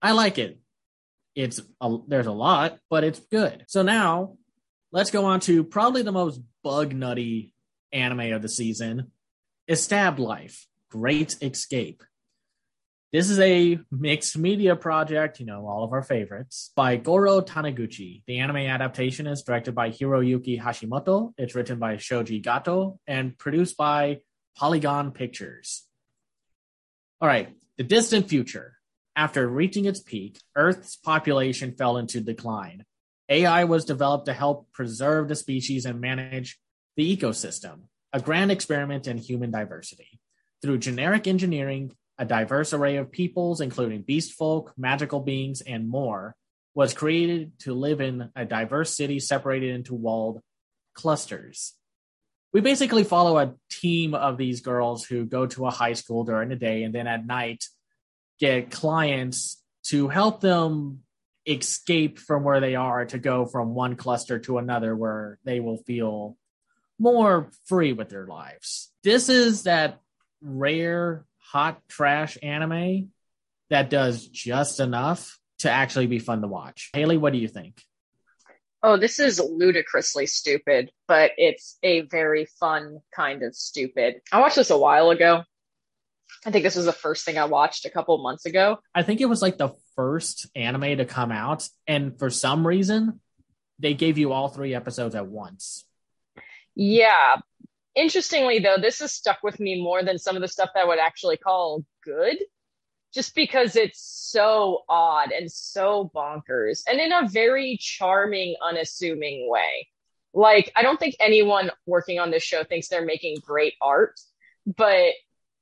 I 0.00 0.12
like 0.12 0.38
it. 0.38 0.58
It's 1.34 1.60
a, 1.82 1.98
there's 2.08 2.26
a 2.26 2.32
lot, 2.32 2.78
but 2.88 3.04
it's 3.04 3.20
good. 3.20 3.64
So 3.68 3.82
now 3.82 4.36
let's 4.92 5.10
go 5.10 5.26
on 5.26 5.40
to 5.40 5.62
probably 5.62 6.00
the 6.00 6.10
most 6.12 6.40
bug 6.64 6.94
nutty 6.94 7.52
anime 7.92 8.32
of 8.32 8.40
the 8.40 8.48
season, 8.48 9.12
Estab 9.68 10.18
Life, 10.18 10.66
Great 10.90 11.36
Escape. 11.42 12.02
This 13.12 13.30
is 13.30 13.38
a 13.38 13.78
mixed 13.90 14.36
media 14.36 14.74
project, 14.74 15.38
you 15.38 15.46
know, 15.46 15.68
all 15.68 15.84
of 15.84 15.92
our 15.92 16.02
favorites, 16.02 16.72
by 16.74 16.96
Goro 16.96 17.40
Taniguchi. 17.40 18.24
The 18.26 18.40
anime 18.40 18.56
adaptation 18.56 19.28
is 19.28 19.44
directed 19.44 19.76
by 19.76 19.90
Hiroyuki 19.90 20.60
Hashimoto. 20.60 21.32
It's 21.38 21.54
written 21.54 21.78
by 21.78 21.98
Shoji 21.98 22.40
Gato 22.40 22.98
and 23.06 23.38
produced 23.38 23.76
by 23.76 24.22
Polygon 24.56 25.12
Pictures. 25.12 25.84
All 27.20 27.28
right, 27.28 27.54
the 27.76 27.84
distant 27.84 28.28
future. 28.28 28.76
After 29.14 29.48
reaching 29.48 29.84
its 29.84 30.00
peak, 30.00 30.40
Earth's 30.56 30.96
population 30.96 31.76
fell 31.76 31.98
into 31.98 32.20
decline. 32.20 32.84
AI 33.28 33.64
was 33.64 33.84
developed 33.84 34.26
to 34.26 34.32
help 34.32 34.72
preserve 34.72 35.28
the 35.28 35.36
species 35.36 35.86
and 35.86 36.00
manage 36.00 36.58
the 36.96 37.16
ecosystem, 37.16 37.82
a 38.12 38.20
grand 38.20 38.50
experiment 38.50 39.06
in 39.06 39.16
human 39.16 39.52
diversity. 39.52 40.18
Through 40.60 40.78
genetic 40.78 41.26
engineering, 41.26 41.92
a 42.18 42.24
diverse 42.24 42.72
array 42.72 42.96
of 42.96 43.12
peoples, 43.12 43.60
including 43.60 44.02
beast 44.02 44.32
folk, 44.32 44.72
magical 44.76 45.20
beings, 45.20 45.60
and 45.60 45.88
more, 45.88 46.34
was 46.74 46.94
created 46.94 47.58
to 47.60 47.74
live 47.74 48.00
in 48.00 48.30
a 48.34 48.44
diverse 48.44 48.96
city 48.96 49.18
separated 49.20 49.74
into 49.74 49.94
walled 49.94 50.40
clusters. 50.94 51.74
We 52.52 52.60
basically 52.60 53.04
follow 53.04 53.38
a 53.38 53.54
team 53.70 54.14
of 54.14 54.38
these 54.38 54.60
girls 54.62 55.04
who 55.04 55.26
go 55.26 55.46
to 55.46 55.66
a 55.66 55.70
high 55.70 55.92
school 55.92 56.24
during 56.24 56.48
the 56.48 56.56
day 56.56 56.84
and 56.84 56.94
then 56.94 57.06
at 57.06 57.26
night 57.26 57.64
get 58.40 58.70
clients 58.70 59.62
to 59.84 60.08
help 60.08 60.40
them 60.40 61.00
escape 61.46 62.18
from 62.18 62.44
where 62.44 62.60
they 62.60 62.74
are 62.74 63.04
to 63.06 63.18
go 63.18 63.44
from 63.44 63.74
one 63.74 63.94
cluster 63.94 64.38
to 64.40 64.58
another 64.58 64.96
where 64.96 65.38
they 65.44 65.60
will 65.60 65.76
feel 65.76 66.36
more 66.98 67.50
free 67.66 67.92
with 67.92 68.08
their 68.08 68.26
lives. 68.26 68.90
This 69.04 69.28
is 69.28 69.64
that 69.64 70.00
rare 70.40 71.25
hot 71.50 71.80
trash 71.88 72.38
anime 72.42 73.10
that 73.70 73.90
does 73.90 74.26
just 74.26 74.80
enough 74.80 75.38
to 75.60 75.70
actually 75.70 76.06
be 76.06 76.18
fun 76.18 76.42
to 76.42 76.48
watch. 76.48 76.90
Haley, 76.92 77.16
what 77.16 77.32
do 77.32 77.38
you 77.38 77.48
think? 77.48 77.82
Oh, 78.82 78.96
this 78.96 79.18
is 79.18 79.40
ludicrously 79.40 80.26
stupid, 80.26 80.90
but 81.08 81.32
it's 81.36 81.78
a 81.82 82.02
very 82.02 82.46
fun 82.60 83.00
kind 83.14 83.42
of 83.42 83.54
stupid. 83.54 84.20
I 84.30 84.40
watched 84.40 84.56
this 84.56 84.70
a 84.70 84.78
while 84.78 85.10
ago. 85.10 85.42
I 86.44 86.50
think 86.50 86.62
this 86.62 86.76
was 86.76 86.84
the 86.84 86.92
first 86.92 87.24
thing 87.24 87.38
I 87.38 87.46
watched 87.46 87.84
a 87.86 87.90
couple 87.90 88.16
months 88.18 88.46
ago. 88.46 88.78
I 88.94 89.02
think 89.02 89.20
it 89.20 89.26
was 89.26 89.42
like 89.42 89.58
the 89.58 89.74
first 89.96 90.46
anime 90.54 90.98
to 90.98 91.04
come 91.04 91.32
out, 91.32 91.68
and 91.86 92.18
for 92.18 92.30
some 92.30 92.66
reason, 92.66 93.20
they 93.78 93.94
gave 93.94 94.18
you 94.18 94.32
all 94.32 94.48
three 94.48 94.74
episodes 94.74 95.14
at 95.14 95.26
once. 95.26 95.84
Yeah. 96.74 97.36
Interestingly, 97.96 98.58
though, 98.58 98.76
this 98.78 99.00
has 99.00 99.12
stuck 99.12 99.38
with 99.42 99.58
me 99.58 99.80
more 99.82 100.04
than 100.04 100.18
some 100.18 100.36
of 100.36 100.42
the 100.42 100.48
stuff 100.48 100.70
that 100.74 100.82
I 100.82 100.86
would 100.86 100.98
actually 100.98 101.38
call 101.38 101.82
good 102.04 102.36
just 103.14 103.34
because 103.34 103.74
it's 103.74 104.00
so 104.30 104.82
odd 104.90 105.32
and 105.32 105.50
so 105.50 106.10
bonkers 106.14 106.82
and 106.86 107.00
in 107.00 107.10
a 107.10 107.26
very 107.26 107.78
charming, 107.80 108.54
unassuming 108.62 109.48
way. 109.48 109.88
Like, 110.34 110.70
I 110.76 110.82
don't 110.82 111.00
think 111.00 111.16
anyone 111.18 111.70
working 111.86 112.18
on 112.18 112.30
this 112.30 112.42
show 112.42 112.62
thinks 112.62 112.88
they're 112.88 113.06
making 113.06 113.38
great 113.40 113.72
art, 113.80 114.20
but 114.76 115.14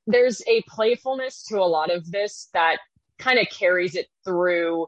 there's 0.05 0.41
a 0.45 0.61
playfulness 0.63 1.43
to 1.45 1.59
a 1.59 1.63
lot 1.63 1.89
of 1.89 2.11
this 2.11 2.49
that 2.53 2.79
kind 3.17 3.39
of 3.39 3.47
carries 3.49 3.95
it 3.95 4.07
through 4.25 4.87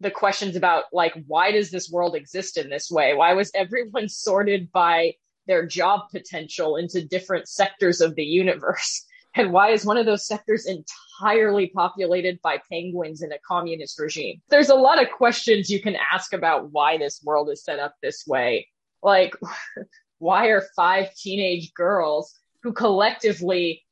the 0.00 0.10
questions 0.10 0.56
about 0.56 0.84
like 0.92 1.14
why 1.26 1.50
does 1.50 1.70
this 1.70 1.90
world 1.90 2.14
exist 2.14 2.58
in 2.58 2.68
this 2.68 2.90
way 2.90 3.14
why 3.14 3.32
was 3.32 3.50
everyone 3.54 4.08
sorted 4.10 4.70
by 4.70 5.14
their 5.46 5.66
job 5.66 6.08
potential 6.10 6.76
into 6.76 7.04
different 7.04 7.48
sectors 7.48 8.00
of 8.00 8.14
the 8.14 8.24
universe 8.24 9.04
and 9.36 9.52
why 9.52 9.70
is 9.70 9.84
one 9.84 9.98
of 9.98 10.06
those 10.06 10.26
sectors 10.26 10.66
entirely 10.66 11.68
populated 11.68 12.40
by 12.42 12.58
penguins 12.70 13.22
in 13.22 13.32
a 13.32 13.38
communist 13.46 14.00
regime? 14.00 14.40
There's 14.48 14.70
a 14.70 14.74
lot 14.74 15.00
of 15.00 15.10
questions 15.10 15.68
you 15.68 15.80
can 15.80 15.96
ask 16.12 16.32
about 16.32 16.72
why 16.72 16.96
this 16.96 17.22
world 17.22 17.50
is 17.50 17.62
set 17.62 17.78
up 17.78 17.94
this 18.02 18.24
way. 18.26 18.68
Like, 19.02 19.36
why 20.18 20.46
are 20.46 20.62
five 20.74 21.14
teenage 21.14 21.74
girls 21.74 22.34
who 22.62 22.72
collectively 22.72 23.82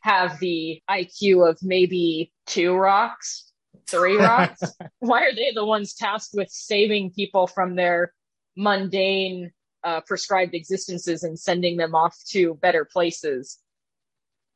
have 0.00 0.38
the 0.38 0.80
IQ 0.88 1.50
of 1.50 1.58
maybe 1.62 2.32
two 2.46 2.74
rocks, 2.74 3.52
three 3.88 4.16
rocks, 4.18 4.62
why 5.00 5.24
are 5.24 5.34
they 5.34 5.50
the 5.52 5.64
ones 5.64 5.94
tasked 5.94 6.34
with 6.34 6.48
saving 6.48 7.10
people 7.10 7.48
from 7.48 7.74
their 7.74 8.12
mundane 8.56 9.50
uh, 9.84 10.00
prescribed 10.02 10.54
existences 10.54 11.22
and 11.22 11.38
sending 11.38 11.76
them 11.76 11.94
off 11.94 12.16
to 12.28 12.54
better 12.54 12.84
places? 12.84 13.58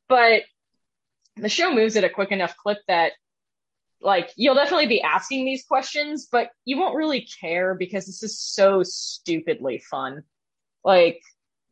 But 0.08 0.42
the 1.36 1.48
show 1.48 1.74
moves 1.74 1.96
at 1.96 2.04
a 2.04 2.10
quick 2.10 2.32
enough 2.32 2.56
clip 2.56 2.78
that 2.88 3.12
like 4.00 4.30
you'll 4.36 4.54
definitely 4.54 4.86
be 4.86 5.02
asking 5.02 5.44
these 5.44 5.64
questions, 5.64 6.28
but 6.30 6.50
you 6.64 6.78
won't 6.78 6.96
really 6.96 7.26
care 7.40 7.74
because 7.74 8.06
this 8.06 8.22
is 8.22 8.38
so 8.38 8.82
stupidly 8.82 9.78
fun. 9.78 10.22
Like 10.84 11.20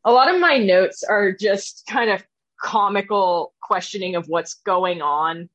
a 0.05 0.13
lot 0.13 0.33
of 0.33 0.41
my 0.41 0.59
notes 0.59 1.03
are 1.03 1.33
just 1.33 1.85
kind 1.89 2.11
of 2.11 2.25
comical 2.61 3.55
questioning 3.63 4.17
of 4.17 4.27
what's 4.27 4.55
going 4.55 5.03
on, 5.03 5.49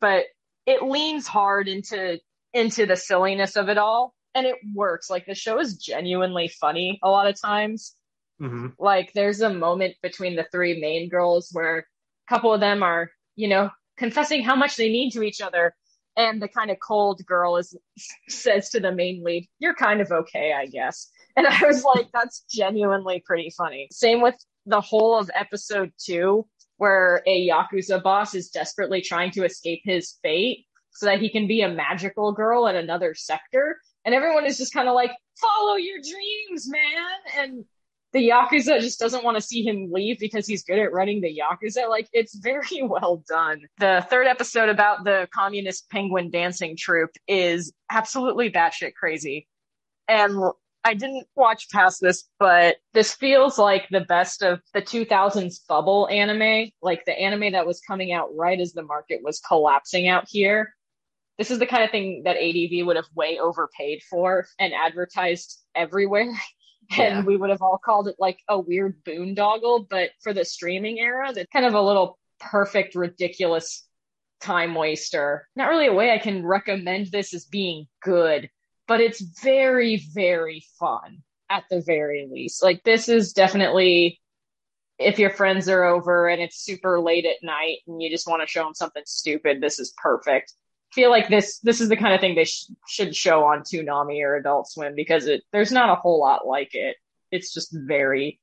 but 0.00 0.24
it 0.66 0.82
leans 0.82 1.26
hard 1.26 1.68
into 1.68 2.18
into 2.52 2.86
the 2.86 2.96
silliness 2.96 3.56
of 3.56 3.68
it 3.68 3.78
all 3.78 4.14
and 4.36 4.46
it 4.46 4.56
works. 4.74 5.08
Like 5.08 5.24
the 5.24 5.34
show 5.34 5.58
is 5.58 5.78
genuinely 5.78 6.48
funny 6.48 7.00
a 7.02 7.08
lot 7.08 7.26
of 7.26 7.40
times. 7.40 7.94
Mm-hmm. 8.40 8.68
Like 8.78 9.12
there's 9.14 9.40
a 9.40 9.52
moment 9.52 9.94
between 10.02 10.36
the 10.36 10.46
three 10.52 10.78
main 10.78 11.08
girls 11.08 11.48
where 11.52 11.78
a 11.78 11.84
couple 12.28 12.52
of 12.52 12.60
them 12.60 12.82
are, 12.82 13.10
you 13.34 13.48
know, 13.48 13.70
confessing 13.96 14.44
how 14.44 14.54
much 14.54 14.76
they 14.76 14.90
mean 14.90 15.10
to 15.12 15.22
each 15.22 15.40
other. 15.40 15.74
And 16.18 16.40
the 16.40 16.48
kind 16.48 16.70
of 16.70 16.76
cold 16.80 17.24
girl 17.24 17.56
is 17.56 17.74
says 18.28 18.68
to 18.70 18.80
the 18.80 18.92
main 18.92 19.24
lead, 19.24 19.48
"You're 19.58 19.74
kind 19.74 20.00
of 20.00 20.12
okay, 20.12 20.52
I 20.52 20.66
guess." 20.66 21.10
And 21.34 21.46
I 21.46 21.66
was 21.66 21.82
like, 21.82 22.06
"That's 22.12 22.44
genuinely 22.50 23.22
pretty 23.24 23.50
funny." 23.50 23.88
Same 23.90 24.20
with 24.20 24.36
the 24.66 24.80
whole 24.80 25.18
of 25.18 25.30
episode 25.34 25.92
two, 25.98 26.46
where 26.76 27.22
a 27.26 27.48
yakuza 27.48 28.02
boss 28.02 28.34
is 28.34 28.50
desperately 28.50 29.00
trying 29.00 29.30
to 29.32 29.44
escape 29.44 29.80
his 29.84 30.14
fate 30.22 30.66
so 30.96 31.06
that 31.06 31.20
he 31.20 31.28
can 31.28 31.46
be 31.46 31.60
a 31.60 31.68
magical 31.68 32.32
girl 32.32 32.66
in 32.66 32.76
another 32.76 33.14
sector. 33.14 33.78
And 34.06 34.14
everyone 34.14 34.46
is 34.46 34.56
just 34.56 34.72
kind 34.72 34.88
of 34.88 34.94
like, 34.94 35.10
"Follow 35.38 35.74
your 35.74 35.98
dreams, 35.98 36.70
man!" 36.70 37.18
And 37.36 37.64
the 38.12 38.30
Yakuza 38.30 38.80
just 38.80 38.98
doesn't 38.98 39.24
want 39.24 39.36
to 39.36 39.42
see 39.42 39.62
him 39.62 39.92
leave 39.92 40.18
because 40.18 40.46
he's 40.46 40.62
good 40.62 40.78
at 40.78 40.92
running 40.92 41.20
the 41.20 41.38
Yakuza. 41.38 41.88
Like, 41.88 42.08
it's 42.12 42.36
very 42.36 42.82
well 42.82 43.22
done. 43.28 43.62
The 43.78 44.06
third 44.08 44.26
episode 44.26 44.68
about 44.68 45.04
the 45.04 45.28
communist 45.34 45.90
penguin 45.90 46.30
dancing 46.30 46.76
troupe 46.76 47.10
is 47.28 47.72
absolutely 47.90 48.50
batshit 48.50 48.94
crazy. 48.94 49.48
And 50.08 50.40
I 50.84 50.94
didn't 50.94 51.26
watch 51.34 51.68
past 51.70 52.00
this, 52.00 52.28
but 52.38 52.76
this 52.94 53.12
feels 53.12 53.58
like 53.58 53.88
the 53.90 54.02
best 54.02 54.40
of 54.40 54.60
the 54.72 54.80
2000s 54.80 55.66
bubble 55.68 56.08
anime, 56.08 56.70
like 56.80 57.04
the 57.04 57.18
anime 57.18 57.52
that 57.52 57.66
was 57.66 57.80
coming 57.80 58.12
out 58.12 58.28
right 58.36 58.60
as 58.60 58.72
the 58.72 58.84
market 58.84 59.20
was 59.24 59.40
collapsing 59.40 60.06
out 60.06 60.26
here. 60.28 60.75
This 61.38 61.50
is 61.50 61.58
the 61.58 61.66
kind 61.66 61.84
of 61.84 61.90
thing 61.90 62.22
that 62.24 62.36
ADV 62.36 62.86
would 62.86 62.96
have 62.96 63.08
way 63.14 63.38
overpaid 63.38 64.02
for 64.08 64.46
and 64.58 64.72
advertised 64.72 65.60
everywhere. 65.74 66.32
and 66.90 66.98
yeah. 66.98 67.22
we 67.22 67.36
would 67.36 67.50
have 67.50 67.62
all 67.62 67.78
called 67.82 68.08
it 68.08 68.16
like 68.18 68.38
a 68.48 68.58
weird 68.58 69.02
boondoggle. 69.04 69.88
But 69.88 70.10
for 70.22 70.32
the 70.32 70.44
streaming 70.44 70.98
era, 70.98 71.32
that's 71.32 71.50
kind 71.52 71.66
of 71.66 71.74
a 71.74 71.80
little 71.80 72.18
perfect, 72.40 72.94
ridiculous 72.94 73.86
time 74.40 74.74
waster. 74.74 75.48
Not 75.56 75.68
really 75.68 75.86
a 75.86 75.92
way 75.92 76.10
I 76.10 76.18
can 76.18 76.46
recommend 76.46 77.06
this 77.06 77.34
as 77.34 77.44
being 77.44 77.86
good, 78.02 78.48
but 78.88 79.00
it's 79.00 79.20
very, 79.42 80.02
very 80.14 80.64
fun 80.78 81.22
at 81.50 81.64
the 81.70 81.82
very 81.82 82.28
least. 82.30 82.62
Like, 82.62 82.82
this 82.82 83.08
is 83.08 83.32
definitely 83.32 84.20
if 84.98 85.18
your 85.18 85.30
friends 85.30 85.68
are 85.68 85.84
over 85.84 86.26
and 86.26 86.40
it's 86.40 86.64
super 86.64 86.98
late 87.00 87.26
at 87.26 87.42
night 87.42 87.78
and 87.86 88.00
you 88.00 88.08
just 88.08 88.26
want 88.26 88.40
to 88.40 88.48
show 88.48 88.64
them 88.64 88.74
something 88.74 89.02
stupid, 89.04 89.60
this 89.60 89.78
is 89.78 89.92
perfect 90.02 90.54
feel 90.92 91.10
like 91.10 91.28
this 91.28 91.58
this 91.60 91.80
is 91.80 91.88
the 91.88 91.96
kind 91.96 92.14
of 92.14 92.20
thing 92.20 92.34
they 92.34 92.44
sh- 92.44 92.70
should 92.88 93.14
show 93.14 93.44
on 93.44 93.60
Toonami 93.60 94.22
or 94.22 94.36
Adult 94.36 94.70
Swim 94.70 94.94
because 94.94 95.26
it 95.26 95.42
there's 95.52 95.72
not 95.72 95.90
a 95.90 95.94
whole 95.94 96.20
lot 96.20 96.46
like 96.46 96.74
it. 96.74 96.96
It's 97.30 97.52
just 97.52 97.72
very 97.72 98.40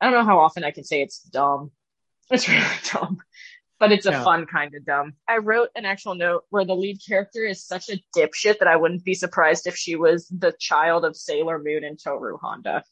I 0.00 0.06
don't 0.06 0.14
know 0.14 0.24
how 0.24 0.40
often 0.40 0.64
I 0.64 0.70
can 0.72 0.84
say 0.84 1.02
it's 1.02 1.20
dumb. 1.20 1.70
It's 2.30 2.48
really 2.48 2.64
dumb. 2.92 3.18
But 3.78 3.90
it's 3.90 4.06
a 4.06 4.10
yeah. 4.10 4.22
fun 4.22 4.46
kind 4.46 4.74
of 4.76 4.84
dumb. 4.84 5.14
I 5.28 5.38
wrote 5.38 5.70
an 5.74 5.84
actual 5.84 6.14
note 6.14 6.44
where 6.50 6.64
the 6.64 6.74
lead 6.74 7.00
character 7.06 7.44
is 7.44 7.64
such 7.64 7.88
a 7.88 8.00
dipshit 8.16 8.60
that 8.60 8.68
I 8.68 8.76
wouldn't 8.76 9.04
be 9.04 9.14
surprised 9.14 9.66
if 9.66 9.76
she 9.76 9.96
was 9.96 10.28
the 10.28 10.54
child 10.58 11.04
of 11.04 11.16
Sailor 11.16 11.58
Moon 11.58 11.82
and 11.82 11.98
Toru 11.98 12.38
Honda. 12.38 12.84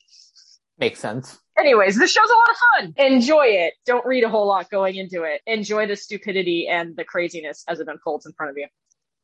Makes 0.79 0.99
sense. 0.99 1.39
Anyways, 1.61 1.99
this 1.99 2.11
show's 2.11 2.31
a 2.31 2.35
lot 2.35 2.51
of 2.51 2.57
fun. 2.57 3.07
Enjoy 3.07 3.45
it. 3.45 3.75
Don't 3.85 4.07
read 4.07 4.25
a 4.25 4.31
whole 4.31 4.47
lot 4.47 4.71
going 4.71 4.97
into 4.97 5.25
it. 5.25 5.43
Enjoy 5.47 5.87
the 5.87 5.95
stupidity 5.95 6.67
and 6.69 6.97
the 6.97 7.05
craziness 7.05 7.65
as 7.69 7.81
it 7.81 7.89
unfolds 7.89 8.25
in 8.25 8.33
front 8.33 8.51
of 8.51 8.57
you. 8.57 8.67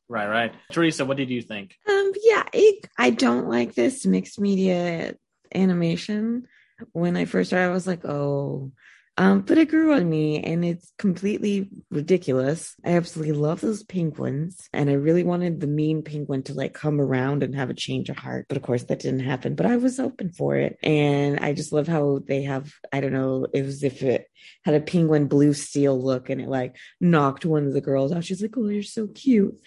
Right, 0.08 0.28
right. 0.28 0.54
Teresa, 0.70 1.04
what 1.04 1.16
did 1.16 1.30
you 1.30 1.40
think? 1.40 1.74
Um, 1.88 2.12
yeah, 2.22 2.44
it, 2.52 2.86
I 2.98 3.10
don't 3.10 3.48
like 3.48 3.74
this 3.74 4.04
mixed 4.04 4.38
media 4.38 5.14
animation. 5.54 6.46
When 6.92 7.16
I 7.16 7.24
first 7.24 7.50
started, 7.50 7.70
I 7.70 7.72
was 7.72 7.86
like, 7.86 8.04
oh, 8.04 8.70
um, 9.18 9.40
but 9.40 9.56
it 9.56 9.70
grew 9.70 9.94
on 9.94 10.08
me 10.08 10.42
and 10.42 10.64
it's 10.64 10.92
completely 10.98 11.70
ridiculous. 11.90 12.74
I 12.84 12.90
absolutely 12.90 13.32
love 13.34 13.62
those 13.62 13.82
penguins. 13.82 14.68
And 14.74 14.90
I 14.90 14.94
really 14.94 15.24
wanted 15.24 15.60
the 15.60 15.66
mean 15.66 16.02
penguin 16.02 16.42
to 16.44 16.54
like 16.54 16.74
come 16.74 17.00
around 17.00 17.42
and 17.42 17.54
have 17.54 17.70
a 17.70 17.74
change 17.74 18.10
of 18.10 18.18
heart. 18.18 18.46
But 18.48 18.58
of 18.58 18.62
course 18.62 18.84
that 18.84 18.98
didn't 18.98 19.20
happen. 19.20 19.54
But 19.54 19.66
I 19.66 19.76
was 19.76 19.98
open 19.98 20.30
for 20.32 20.56
it. 20.56 20.78
And 20.82 21.40
I 21.40 21.54
just 21.54 21.72
love 21.72 21.88
how 21.88 22.20
they 22.26 22.42
have, 22.42 22.70
I 22.92 23.00
don't 23.00 23.12
know, 23.12 23.46
it 23.54 23.62
was 23.62 23.82
if 23.82 24.02
it 24.02 24.26
had 24.64 24.74
a 24.74 24.80
penguin 24.80 25.28
blue 25.28 25.54
steel 25.54 26.00
look 26.00 26.28
and 26.28 26.40
it 26.40 26.48
like 26.48 26.76
knocked 27.00 27.46
one 27.46 27.66
of 27.66 27.72
the 27.72 27.80
girls 27.80 28.12
out. 28.12 28.24
She's 28.24 28.42
like, 28.42 28.56
Oh, 28.58 28.68
you're 28.68 28.82
so 28.82 29.06
cute. 29.06 29.58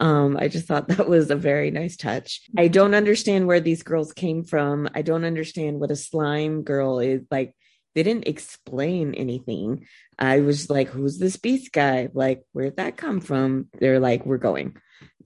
Um, 0.00 0.36
I 0.36 0.48
just 0.48 0.66
thought 0.66 0.88
that 0.96 1.08
was 1.08 1.30
a 1.30 1.36
very 1.36 1.70
nice 1.70 1.96
touch. 1.96 2.42
I 2.58 2.66
don't 2.66 2.94
understand 2.94 3.46
where 3.46 3.60
these 3.60 3.84
girls 3.84 4.12
came 4.12 4.42
from. 4.42 4.88
I 4.96 5.02
don't 5.02 5.24
understand 5.24 5.78
what 5.78 5.92
a 5.92 5.96
slime 5.96 6.62
girl 6.62 6.98
is 6.98 7.22
like. 7.30 7.54
They 7.96 8.04
didn't 8.04 8.28
explain 8.28 9.14
anything. 9.14 9.86
I 10.18 10.40
was 10.40 10.70
like, 10.70 10.88
who's 10.88 11.18
this 11.18 11.36
beast 11.36 11.72
guy? 11.72 12.10
Like, 12.12 12.44
where'd 12.52 12.76
that 12.76 12.96
come 12.96 13.20
from? 13.20 13.68
They're 13.80 13.98
like, 13.98 14.24
we're 14.24 14.36
going 14.36 14.76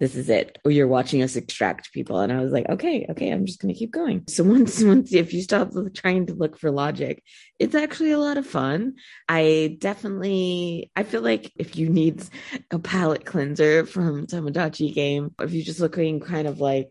this 0.00 0.16
is 0.16 0.30
it 0.30 0.59
or 0.64 0.70
you're 0.70 0.88
watching 0.88 1.22
us 1.22 1.37
extract 1.37 1.92
people 1.92 2.18
and 2.18 2.33
i 2.33 2.40
was 2.40 2.52
like 2.52 2.68
okay 2.68 3.06
okay 3.11 3.30
i'm 3.30 3.44
just 3.44 3.61
to 3.61 3.72
keep 3.72 3.92
going 3.92 4.24
so 4.26 4.42
once 4.56 4.83
once 4.83 5.12
if 5.12 5.33
you 5.33 5.42
stop 5.42 5.70
trying 5.94 6.26
to 6.26 6.35
look 6.35 6.59
for 6.59 6.70
logic 6.70 7.22
it's 7.59 7.74
actually 7.74 8.11
a 8.11 8.18
lot 8.18 8.38
of 8.38 8.46
fun 8.46 8.94
i 9.28 9.76
definitely 9.78 10.90
i 10.96 11.02
feel 11.02 11.20
like 11.20 11.52
if 11.56 11.76
you 11.76 11.88
need 11.88 12.22
a 12.70 12.78
palate 12.78 13.24
cleanser 13.24 13.85
from 13.87 14.26
tomodachi 14.26 14.92
game 14.92 15.35
if 15.38 15.52
you're 15.52 15.64
just 15.64 15.80
looking 15.80 16.18
kind 16.18 16.48
of 16.48 16.61
like 16.61 16.90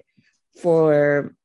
for 0.61 1.35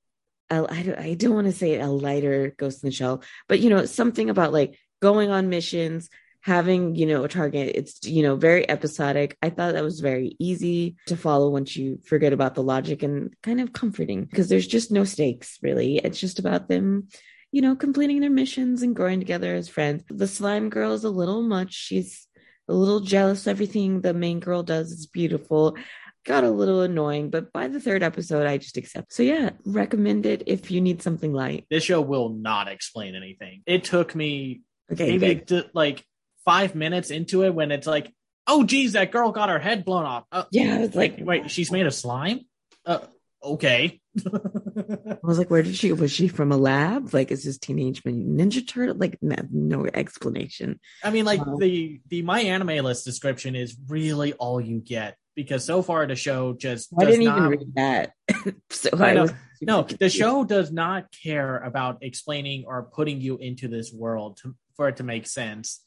a, 0.50 0.66
I 0.68 0.83
don't, 0.83 0.98
I 0.98 1.14
don't 1.14 1.35
want 1.35 1.46
to 1.46 1.52
say 1.52 1.78
a 1.78 1.87
lighter 1.87 2.54
ghost 2.57 2.83
in 2.83 2.88
the 2.88 2.94
shell 2.94 3.22
but 3.48 3.61
you 3.61 3.70
know 3.70 3.85
something 3.85 4.30
about 4.30 4.52
like 4.52 4.78
going 5.00 5.30
on 5.30 5.48
missions 5.48 6.09
having, 6.40 6.94
you 6.94 7.07
know, 7.07 7.24
a 7.24 7.28
target, 7.28 7.72
it's, 7.74 8.07
you 8.07 8.22
know, 8.22 8.37
very 8.37 8.68
episodic. 8.68 9.35
I 9.42 9.48
thought 9.48 9.72
that 9.72 9.83
was 9.83 10.00
very 10.00 10.37
easy 10.38 10.96
to 11.07 11.16
follow 11.16 11.48
once 11.48 11.74
you 11.74 11.98
forget 12.04 12.35
about 12.35 12.54
the 12.54 12.62
logic 12.62 13.02
and 13.02 13.35
kind 13.42 13.62
of 13.62 13.72
comforting 13.72 14.26
because 14.26 14.50
there's 14.50 14.66
just 14.66 14.92
no 14.92 15.04
stakes 15.04 15.59
really. 15.62 15.96
It's 15.96 16.20
just 16.20 16.38
about 16.38 16.68
them 16.68 17.09
you 17.54 17.62
know, 17.62 17.76
completing 17.76 18.18
their 18.18 18.30
missions 18.30 18.83
and 18.83 18.96
growing 18.96 19.20
together 19.20 19.54
as 19.54 19.68
friends. 19.68 20.02
The 20.09 20.26
slime 20.26 20.70
girl 20.70 20.92
is 20.92 21.04
a 21.04 21.09
little 21.09 21.40
much. 21.40 21.72
She's 21.72 22.26
a 22.66 22.74
little 22.74 22.98
jealous. 22.98 23.46
Everything 23.46 24.00
the 24.00 24.12
main 24.12 24.40
girl 24.40 24.64
does 24.64 24.90
is 24.90 25.07
beautiful. 25.07 25.76
Got 26.24 26.44
a 26.44 26.50
little 26.50 26.80
annoying, 26.80 27.28
but 27.28 27.52
by 27.52 27.68
the 27.68 27.80
third 27.80 28.02
episode, 28.02 28.46
I 28.46 28.56
just 28.56 28.78
accept. 28.78 29.12
So 29.12 29.22
yeah, 29.22 29.50
recommend 29.66 30.24
it 30.24 30.44
if 30.46 30.70
you 30.70 30.80
need 30.80 31.02
something 31.02 31.34
light. 31.34 31.66
This 31.70 31.84
show 31.84 32.00
will 32.00 32.30
not 32.30 32.66
explain 32.68 33.14
anything. 33.14 33.62
It 33.66 33.84
took 33.84 34.14
me 34.14 34.62
okay, 34.90 35.18
maybe 35.18 35.64
like 35.74 36.02
five 36.46 36.74
minutes 36.74 37.10
into 37.10 37.44
it 37.44 37.54
when 37.54 37.70
it's 37.70 37.87
like, 37.87 38.10
oh 38.46 38.64
geez, 38.64 38.92
that 38.92 39.10
girl 39.12 39.32
got 39.32 39.50
her 39.50 39.58
head 39.58 39.84
blown 39.84 40.04
off. 40.04 40.24
Uh, 40.32 40.44
yeah, 40.50 40.78
it's 40.78 40.96
like, 40.96 41.16
wait, 41.18 41.42
wait, 41.42 41.50
she's 41.50 41.70
made 41.70 41.87
of 41.87 41.92
slime. 41.92 42.40
Uh, 42.87 43.00
okay. 43.42 44.00
I 44.26 45.18
was 45.22 45.38
like, 45.38 45.50
where 45.50 45.62
did 45.62 45.76
she? 45.76 45.92
Was 45.92 46.10
she 46.10 46.28
from 46.28 46.52
a 46.52 46.56
lab? 46.56 47.12
Like, 47.12 47.32
is 47.32 47.44
this 47.44 47.58
Teenage 47.58 48.02
Ninja 48.02 48.66
Turtle? 48.66 48.96
Like, 48.96 49.18
no, 49.20 49.37
no 49.50 49.87
explanation. 49.92 50.80
I 51.02 51.10
mean, 51.10 51.24
like 51.24 51.40
um, 51.40 51.58
the 51.58 52.00
the 52.08 52.22
my 52.22 52.40
anime 52.40 52.84
list 52.84 53.04
description 53.04 53.54
is 53.54 53.76
really 53.88 54.32
all 54.34 54.60
you 54.60 54.80
get 54.80 55.16
because 55.34 55.64
so 55.64 55.82
far 55.82 56.06
the 56.06 56.16
show 56.16 56.52
just 56.52 56.90
I 56.98 57.04
didn't 57.04 57.24
not, 57.24 57.38
even 57.38 57.48
read 57.50 57.74
that. 57.74 58.12
so 58.70 58.90
I, 58.92 59.20
was 59.20 59.32
no, 59.60 59.82
the 59.82 60.08
show 60.08 60.44
does 60.44 60.70
not 60.70 61.06
care 61.22 61.58
about 61.58 61.98
explaining 62.02 62.64
or 62.66 62.82
putting 62.82 63.20
you 63.20 63.38
into 63.38 63.68
this 63.68 63.92
world 63.92 64.38
to, 64.42 64.54
for 64.76 64.88
it 64.88 64.96
to 64.96 65.02
make 65.02 65.26
sense. 65.26 65.80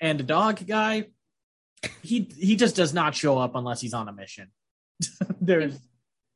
And 0.00 0.18
the 0.18 0.24
dog 0.24 0.66
guy, 0.66 1.06
he 2.02 2.30
he 2.38 2.56
just 2.56 2.76
does 2.76 2.94
not 2.94 3.14
show 3.14 3.38
up 3.38 3.54
unless 3.54 3.80
he's 3.80 3.94
on 3.94 4.08
a 4.08 4.12
mission. 4.12 4.48
There's 5.40 5.78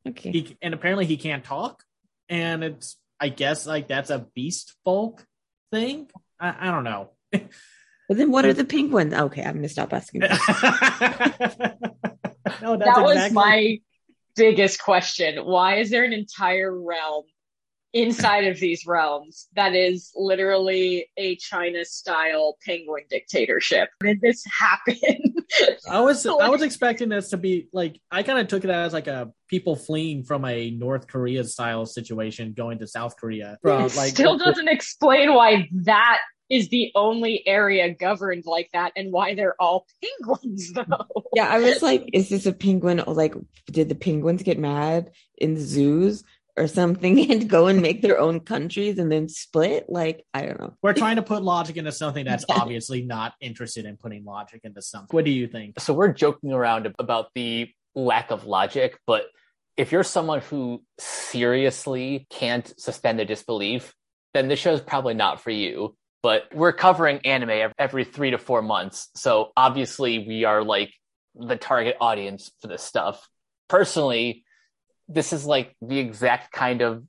Okay. 0.06 0.30
He, 0.30 0.58
and 0.60 0.74
apparently 0.74 1.06
he 1.06 1.16
can't 1.16 1.44
talk. 1.44 1.82
And 2.28 2.62
it's, 2.62 2.96
I 3.18 3.28
guess, 3.28 3.66
like 3.66 3.88
that's 3.88 4.10
a 4.10 4.26
beast 4.34 4.74
folk 4.84 5.24
thing. 5.70 6.10
I, 6.38 6.68
I 6.68 6.70
don't 6.70 6.84
know. 6.84 7.10
but 7.32 7.48
then 8.08 8.30
what 8.30 8.44
are 8.44 8.52
the 8.52 8.64
penguins? 8.64 9.14
Okay, 9.14 9.42
I'm 9.42 9.62
to 9.62 9.68
stop 9.68 9.92
asking. 9.92 10.22
No, 12.62 12.76
that 12.76 13.02
was 13.02 13.16
exactly... 13.16 13.34
my 13.34 13.80
biggest 14.36 14.82
question. 14.82 15.44
Why 15.44 15.76
is 15.76 15.90
there 15.90 16.04
an 16.04 16.12
entire 16.12 16.72
realm 16.76 17.24
inside 17.94 18.44
of 18.48 18.58
these 18.58 18.84
realms 18.86 19.46
that 19.54 19.74
is 19.74 20.10
literally 20.16 21.08
a 21.16 21.36
China 21.36 21.84
style 21.84 22.58
penguin 22.66 23.04
dictatorship. 23.08 23.88
Did 24.00 24.20
this 24.20 24.44
happen? 24.46 25.36
I 25.88 26.00
was 26.00 26.24
like, 26.26 26.42
I 26.42 26.48
was 26.48 26.62
expecting 26.62 27.08
this 27.08 27.30
to 27.30 27.36
be 27.36 27.68
like 27.72 28.00
I 28.10 28.24
kind 28.24 28.40
of 28.40 28.48
took 28.48 28.64
it 28.64 28.70
as 28.70 28.92
like 28.92 29.06
a 29.06 29.32
people 29.48 29.76
fleeing 29.76 30.24
from 30.24 30.44
a 30.44 30.70
North 30.70 31.06
Korea 31.06 31.44
style 31.44 31.86
situation 31.86 32.52
going 32.52 32.80
to 32.80 32.86
South 32.88 33.16
Korea. 33.16 33.58
From, 33.62 33.84
it 33.84 33.96
like, 33.96 34.10
still 34.10 34.36
doesn't 34.36 34.68
explain 34.68 35.32
why 35.32 35.68
that 35.84 36.18
is 36.50 36.68
the 36.68 36.92
only 36.94 37.46
area 37.46 37.90
governed 37.90 38.44
like 38.46 38.70
that 38.72 38.92
and 38.96 39.12
why 39.12 39.34
they're 39.34 39.60
all 39.60 39.86
penguins 40.02 40.72
though. 40.72 41.24
Yeah, 41.34 41.48
I 41.48 41.60
was 41.60 41.82
like, 41.82 42.08
is 42.12 42.28
this 42.28 42.46
a 42.46 42.52
penguin? 42.52 43.02
Like, 43.06 43.34
did 43.66 43.88
the 43.88 43.94
penguins 43.94 44.42
get 44.42 44.58
mad 44.58 45.10
in 45.38 45.54
the 45.54 45.60
zoos? 45.60 46.24
or 46.56 46.66
something 46.68 47.18
and 47.30 47.48
go 47.48 47.66
and 47.66 47.82
make 47.82 48.02
their 48.02 48.18
own 48.18 48.40
countries 48.40 48.98
and 48.98 49.10
then 49.10 49.28
split. 49.28 49.86
Like, 49.88 50.24
I 50.32 50.42
don't 50.42 50.60
know. 50.60 50.74
We're 50.82 50.92
trying 50.92 51.16
to 51.16 51.22
put 51.22 51.42
logic 51.42 51.76
into 51.76 51.92
something 51.92 52.24
that's 52.24 52.44
obviously 52.50 53.02
not 53.02 53.34
interested 53.40 53.84
in 53.84 53.96
putting 53.96 54.24
logic 54.24 54.60
into 54.64 54.82
something. 54.82 55.14
What 55.14 55.24
do 55.24 55.30
you 55.30 55.46
think? 55.46 55.80
So 55.80 55.94
we're 55.94 56.12
joking 56.12 56.52
around 56.52 56.92
about 56.98 57.28
the 57.34 57.70
lack 57.94 58.30
of 58.30 58.46
logic, 58.46 58.98
but 59.06 59.26
if 59.76 59.90
you're 59.90 60.04
someone 60.04 60.40
who 60.40 60.82
seriously 60.98 62.26
can't 62.30 62.72
suspend 62.78 63.18
their 63.18 63.26
disbelief, 63.26 63.92
then 64.32 64.48
this 64.48 64.60
show 64.60 64.72
is 64.72 64.80
probably 64.80 65.14
not 65.14 65.40
for 65.40 65.50
you. 65.50 65.96
But 66.24 66.44
we're 66.54 66.72
covering 66.72 67.18
anime 67.26 67.70
every 67.78 68.04
three 68.04 68.30
to 68.30 68.38
four 68.38 68.62
months. 68.62 69.10
So 69.14 69.52
obviously 69.58 70.26
we 70.26 70.44
are 70.44 70.64
like 70.64 70.90
the 71.34 71.56
target 71.56 71.98
audience 72.00 72.50
for 72.62 72.68
this 72.68 72.82
stuff. 72.82 73.28
Personally, 73.68 74.42
this 75.06 75.34
is 75.34 75.44
like 75.44 75.76
the 75.82 75.98
exact 75.98 76.50
kind 76.50 76.80
of 76.80 77.04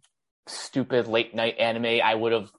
stupid 0.48 1.08
late 1.08 1.34
night 1.34 1.58
anime 1.60 2.02
I 2.04 2.14
would 2.14 2.34
have 2.34 2.52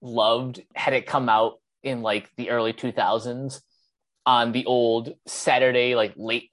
loved 0.00 0.62
had 0.74 0.94
it 0.94 1.04
come 1.04 1.28
out 1.28 1.60
in 1.82 2.00
like 2.00 2.30
the 2.38 2.48
early 2.48 2.72
2000s 2.72 3.60
on 4.24 4.52
the 4.52 4.64
old 4.64 5.12
Saturday 5.26 5.96
like 5.96 6.14
late 6.16 6.50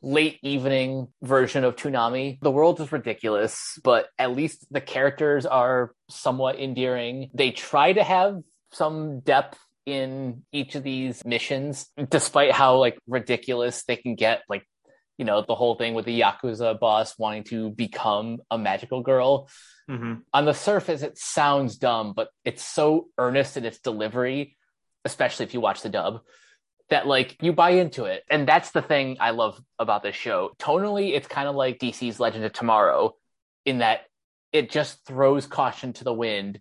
late 0.00 0.38
evening 0.42 1.08
version 1.20 1.64
of 1.64 1.76
Toonami. 1.76 2.40
The 2.40 2.50
world 2.50 2.80
is 2.80 2.90
ridiculous, 2.90 3.78
but 3.84 4.08
at 4.18 4.34
least 4.34 4.66
the 4.70 4.80
characters 4.80 5.44
are 5.44 5.92
somewhat 6.08 6.58
endearing. 6.58 7.28
They 7.34 7.50
try 7.50 7.92
to 7.92 8.02
have 8.02 8.40
some 8.72 9.20
depth 9.20 9.58
in 9.84 10.42
each 10.52 10.74
of 10.74 10.82
these 10.82 11.24
missions 11.24 11.86
despite 12.10 12.50
how 12.50 12.76
like 12.76 12.98
ridiculous 13.06 13.84
they 13.84 13.94
can 13.94 14.16
get 14.16 14.42
like 14.48 14.66
you 15.18 15.24
know, 15.24 15.42
the 15.46 15.54
whole 15.54 15.76
thing 15.76 15.94
with 15.94 16.04
the 16.04 16.20
Yakuza 16.20 16.78
boss 16.78 17.18
wanting 17.18 17.44
to 17.44 17.70
become 17.70 18.38
a 18.50 18.58
magical 18.58 19.02
girl. 19.02 19.48
Mm-hmm. 19.90 20.14
On 20.32 20.44
the 20.44 20.52
surface, 20.52 21.02
it 21.02 21.16
sounds 21.16 21.76
dumb, 21.76 22.12
but 22.14 22.28
it's 22.44 22.62
so 22.62 23.08
earnest 23.16 23.56
in 23.56 23.64
its 23.64 23.78
delivery, 23.78 24.56
especially 25.04 25.46
if 25.46 25.54
you 25.54 25.60
watch 25.60 25.82
the 25.82 25.88
dub, 25.88 26.20
that 26.90 27.06
like 27.06 27.36
you 27.40 27.52
buy 27.52 27.70
into 27.70 28.04
it. 28.04 28.24
And 28.28 28.46
that's 28.46 28.72
the 28.72 28.82
thing 28.82 29.16
I 29.20 29.30
love 29.30 29.60
about 29.78 30.02
this 30.02 30.16
show. 30.16 30.50
Tonally, 30.58 31.14
it's 31.14 31.28
kind 31.28 31.48
of 31.48 31.54
like 31.54 31.78
DC's 31.78 32.20
Legend 32.20 32.44
of 32.44 32.52
Tomorrow 32.52 33.14
in 33.64 33.78
that 33.78 34.00
it 34.52 34.70
just 34.70 35.04
throws 35.06 35.46
caution 35.46 35.92
to 35.94 36.04
the 36.04 36.12
wind 36.12 36.60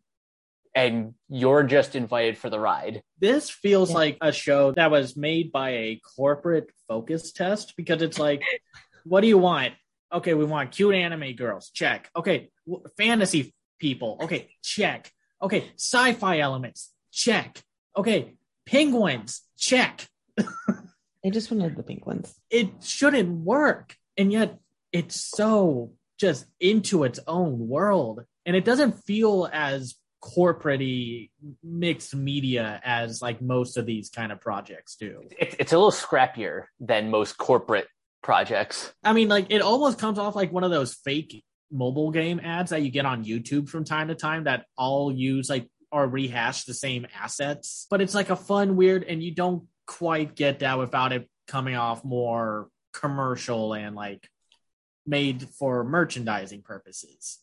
and 0.75 1.13
you're 1.29 1.63
just 1.63 1.95
invited 1.95 2.37
for 2.37 2.49
the 2.49 2.59
ride. 2.59 3.01
This 3.19 3.49
feels 3.49 3.89
yeah. 3.89 3.95
like 3.95 4.17
a 4.21 4.33
show 4.33 4.73
that 4.73 4.91
was 4.91 5.15
made 5.15 5.51
by 5.53 5.69
a 5.69 6.01
corporate 6.17 6.69
focus 6.87 7.31
test 7.31 7.73
because 7.77 8.01
it's 8.01 8.19
like, 8.19 8.43
what 9.05 9.21
do 9.21 9.27
you 9.27 9.37
want? 9.37 9.73
Okay, 10.13 10.33
we 10.33 10.45
want 10.45 10.71
cute 10.71 10.93
anime 10.93 11.33
girls. 11.35 11.69
Check. 11.73 12.09
Okay, 12.15 12.49
w- 12.67 12.85
fantasy 12.97 13.53
people. 13.79 14.19
Okay, 14.21 14.49
check. 14.61 15.11
Okay, 15.41 15.71
sci-fi 15.77 16.39
elements. 16.39 16.91
Check. 17.11 17.61
Okay, 17.95 18.35
penguins. 18.65 19.41
Check. 19.57 20.07
they 20.37 21.29
just 21.31 21.49
wanted 21.51 21.77
the 21.77 21.83
penguins. 21.83 22.35
It 22.49 22.83
shouldn't 22.83 23.29
work, 23.29 23.95
and 24.17 24.31
yet 24.31 24.59
it's 24.91 25.15
so 25.15 25.93
just 26.19 26.45
into 26.59 27.03
its 27.05 27.19
own 27.27 27.67
world, 27.67 28.23
and 28.45 28.55
it 28.55 28.65
doesn't 28.65 29.03
feel 29.05 29.49
as 29.51 29.95
corporate 30.25 31.29
mixed 31.63 32.15
media 32.15 32.81
as 32.83 33.21
like 33.21 33.43
most 33.43 33.77
of 33.77 33.85
these 33.85 34.09
kind 34.09 34.31
of 34.31 34.41
projects 34.41 34.95
do. 34.95 35.21
It's, 35.37 35.55
it's 35.59 35.71
a 35.71 35.77
little 35.77 35.91
scrappier 35.91 36.63
than 36.79 37.11
most 37.11 37.37
corporate 37.37 37.87
projects. 38.23 38.91
I 39.03 39.13
mean, 39.13 39.29
like 39.29 39.47
it 39.49 39.61
almost 39.61 39.99
comes 39.99 40.17
off 40.17 40.35
like 40.35 40.51
one 40.51 40.63
of 40.63 40.71
those 40.71 40.95
fake 40.95 41.43
mobile 41.71 42.09
game 42.09 42.39
ads 42.39 42.71
that 42.71 42.81
you 42.81 42.89
get 42.89 43.05
on 43.05 43.23
YouTube 43.23 43.69
from 43.69 43.83
time 43.83 44.07
to 44.07 44.15
time 44.15 44.45
that 44.45 44.65
all 44.75 45.11
use 45.11 45.47
like 45.47 45.69
or 45.91 46.07
rehash 46.07 46.63
the 46.63 46.73
same 46.73 47.05
assets. 47.15 47.85
But 47.91 48.01
it's 48.01 48.15
like 48.15 48.31
a 48.31 48.35
fun, 48.35 48.75
weird, 48.75 49.03
and 49.03 49.21
you 49.21 49.31
don't 49.31 49.67
quite 49.85 50.35
get 50.35 50.59
that 50.59 50.79
without 50.79 51.13
it 51.13 51.29
coming 51.47 51.75
off 51.75 52.03
more 52.03 52.67
commercial 52.95 53.75
and 53.75 53.95
like 53.95 54.27
made 55.05 55.47
for 55.59 55.83
merchandising 55.83 56.63
purposes. 56.63 57.37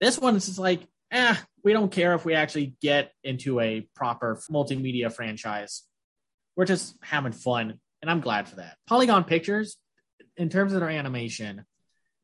This 0.00 0.18
one 0.18 0.34
is 0.34 0.46
just 0.46 0.58
like 0.58 0.88
eh, 1.14 1.36
we 1.62 1.72
don't 1.72 1.90
care 1.90 2.14
if 2.14 2.24
we 2.24 2.34
actually 2.34 2.74
get 2.82 3.12
into 3.22 3.60
a 3.60 3.88
proper 3.94 4.40
multimedia 4.50 5.10
franchise. 5.12 5.82
We're 6.56 6.66
just 6.66 6.96
having 7.02 7.32
fun, 7.32 7.80
and 8.02 8.10
I'm 8.10 8.20
glad 8.20 8.48
for 8.48 8.56
that. 8.56 8.76
Polygon 8.86 9.24
Pictures, 9.24 9.76
in 10.36 10.48
terms 10.48 10.72
of 10.72 10.80
their 10.80 10.90
animation, 10.90 11.64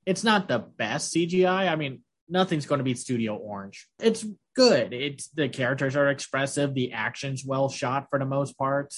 it's 0.05 0.25
not 0.25 0.49
the 0.49 0.59
best 0.59 1.15
CGI. 1.15 1.71
I 1.71 1.77
mean, 1.77 2.03
nothing's 2.29 2.67
going 2.67 2.79
to 2.79 2.85
beat 2.85 2.99
Studio 2.99 3.37
Orange. 3.37 3.89
It's 4.01 4.25
good. 4.55 4.93
It's 4.93 5.29
the 5.29 5.49
characters 5.49 5.97
are 5.97 6.09
expressive, 6.09 6.75
the 6.75 6.93
action's 6.93 7.45
well 7.45 7.69
shot 7.69 8.09
for 8.11 8.19
the 8.19 8.27
most 8.27 8.59
part, 8.59 8.95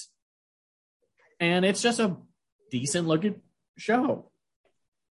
and 1.39 1.65
it's 1.65 1.83
just 1.83 2.01
a 2.01 2.17
decent 2.71 3.07
looking 3.07 3.41
show. 3.79 4.31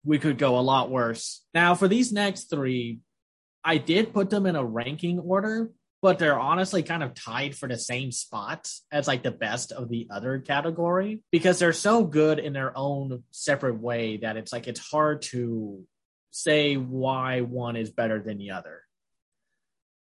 We 0.05 0.19
could 0.19 0.37
go 0.37 0.59
a 0.59 0.61
lot 0.61 0.89
worse. 0.91 1.45
Now, 1.53 1.75
for 1.75 1.87
these 1.87 2.11
next 2.11 2.49
three, 2.49 2.99
I 3.63 3.77
did 3.77 4.13
put 4.13 4.29
them 4.29 4.45
in 4.45 4.55
a 4.55 4.63
ranking 4.63 5.19
order, 5.19 5.71
but 6.01 6.19
they're 6.19 6.39
honestly 6.39 6.83
kind 6.83 7.01
of 7.01 7.13
tied 7.13 7.55
for 7.55 7.69
the 7.69 7.77
same 7.77 8.11
spot 8.11 8.69
as 8.91 9.07
like 9.07 9.23
the 9.23 9.31
best 9.31 9.71
of 9.71 9.87
the 9.87 10.07
other 10.11 10.39
category 10.39 11.23
because 11.31 11.59
they're 11.59 11.71
so 11.71 12.03
good 12.03 12.39
in 12.39 12.51
their 12.51 12.77
own 12.77 13.23
separate 13.31 13.79
way 13.79 14.17
that 14.17 14.35
it's 14.35 14.51
like 14.51 14.67
it's 14.67 14.81
hard 14.91 15.21
to 15.21 15.85
say 16.31 16.75
why 16.75 17.41
one 17.41 17.77
is 17.77 17.89
better 17.89 18.21
than 18.21 18.37
the 18.37 18.51
other. 18.51 18.81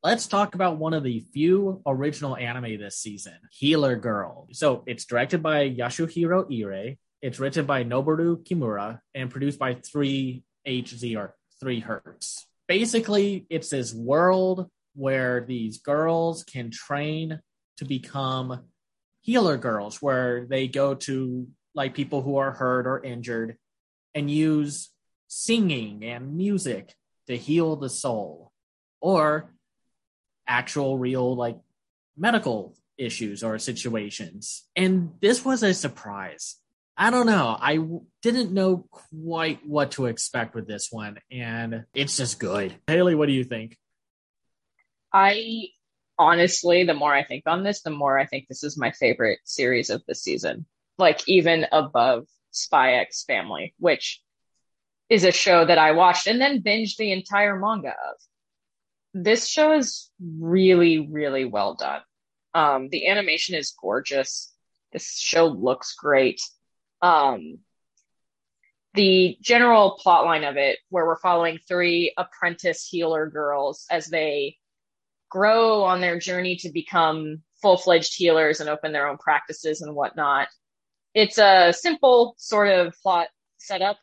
let's 0.04 0.28
talk 0.28 0.56
about 0.56 0.78
one 0.78 0.94
of 0.94 1.04
the 1.04 1.20
few 1.34 1.82
original 1.86 2.36
anime 2.36 2.80
this 2.80 2.98
season, 2.98 3.38
Healer 3.52 3.96
Girl. 3.96 4.48
So 4.54 4.84
it's 4.88 5.06
directed 5.06 5.44
by 5.44 5.70
Yasuhiro 5.70 6.50
Irie. 6.50 6.98
It's 7.22 7.40
written 7.40 7.66
by 7.66 7.84
Noboru 7.84 8.44
Kimura 8.44 9.00
and 9.14 9.30
produced 9.30 9.60
by 9.60 9.76
3HZ 9.76 11.18
or 11.18 11.36
3 11.60 11.80
Hertz. 11.82 12.48
Basically, 12.72 13.46
it's 13.50 13.68
this 13.68 13.94
world 13.94 14.70
where 14.96 15.44
these 15.46 15.80
girls 15.80 16.46
can 16.46 16.72
train 16.72 17.42
to 17.76 17.84
become 17.84 18.62
healer 19.20 19.58
girls, 19.58 20.02
where 20.02 20.46
they 20.46 20.70
go 20.70 20.96
to 20.96 21.50
like 21.76 21.94
people 21.94 22.22
who 22.22 22.38
are 22.38 22.52
hurt 22.52 22.88
or 22.88 23.04
injured 23.04 23.58
and 24.16 24.32
use 24.32 24.90
singing 25.28 26.06
and 26.06 26.38
music 26.38 26.96
to 27.28 27.36
heal 27.36 27.76
the 27.76 27.90
soul 27.90 28.54
or 29.02 29.54
actual 30.48 30.98
real 30.98 31.36
like 31.36 31.60
medical 32.16 32.78
issues 32.98 33.44
or 33.44 33.60
situations. 33.60 34.64
And 34.78 35.12
this 35.22 35.44
was 35.44 35.62
a 35.62 35.74
surprise. 35.74 36.56
I 37.02 37.10
don't 37.10 37.26
know. 37.26 37.58
I 37.60 37.80
didn't 38.22 38.52
know 38.52 38.86
quite 38.92 39.66
what 39.66 39.94
to 39.94 40.06
expect 40.06 40.54
with 40.54 40.68
this 40.68 40.90
one, 40.92 41.18
and 41.32 41.86
it's 41.96 42.16
just 42.16 42.40
good. 42.40 42.76
Haley, 42.86 43.16
what 43.16 43.26
do 43.26 43.32
you 43.32 43.44
think? 43.44 43.76
I 45.12 45.70
honestly, 46.20 46.84
the 46.84 46.94
more 46.94 47.12
I 47.12 47.24
think 47.24 47.46
on 47.48 47.64
this, 47.64 47.82
the 47.82 47.90
more 47.90 48.20
I 48.20 48.28
think 48.28 48.48
this 48.48 48.64
is 48.64 48.78
my 48.78 48.92
favorite 48.92 49.40
series 49.46 49.90
of 49.90 50.04
the 50.08 50.14
season. 50.14 50.68
Like 51.00 51.28
even 51.28 51.66
above 51.72 52.28
Spy 52.52 52.94
X 52.94 53.24
Family, 53.24 53.74
which 53.80 54.22
is 55.10 55.24
a 55.24 55.32
show 55.32 55.66
that 55.66 55.80
I 55.80 55.94
watched 55.94 56.28
and 56.28 56.40
then 56.40 56.62
binged 56.62 56.98
the 56.98 57.12
entire 57.12 57.58
manga 57.58 57.90
of. 57.90 58.16
This 59.16 59.48
show 59.48 59.74
is 59.74 60.12
really, 60.22 61.00
really 61.00 61.46
well 61.46 61.74
done. 61.74 62.02
Um, 62.54 62.90
the 62.90 63.08
animation 63.08 63.56
is 63.56 63.74
gorgeous. 63.82 64.54
This 64.94 65.18
show 65.18 65.48
looks 65.48 65.96
great. 65.96 66.40
Um, 67.02 67.60
the 68.94 69.38
general 69.42 69.98
plot 70.02 70.26
line 70.26 70.44
of 70.44 70.58
it, 70.58 70.80
where 70.90 71.06
we're 71.06 71.20
following 71.20 71.60
three 71.68 72.14
apprentice 72.18 72.86
healer 72.86 73.30
girls 73.30 73.86
as 73.90 74.08
they 74.08 74.58
grow 75.30 75.84
on 75.84 76.02
their 76.02 76.20
journey 76.20 76.58
to 76.58 76.70
become 76.70 77.42
full 77.62 77.78
fledged 77.78 78.16
healers 78.16 78.60
and 78.60 78.70
open 78.70 78.92
their 78.92 79.08
own 79.08 79.18
practices 79.18 79.82
and 79.82 79.96
whatnot. 79.96 80.50
It's 81.14 81.38
a 81.38 81.74
simple 81.74 82.36
sort 82.38 82.70
of 82.70 82.94
plot 83.02 83.28
setup. 83.58 83.98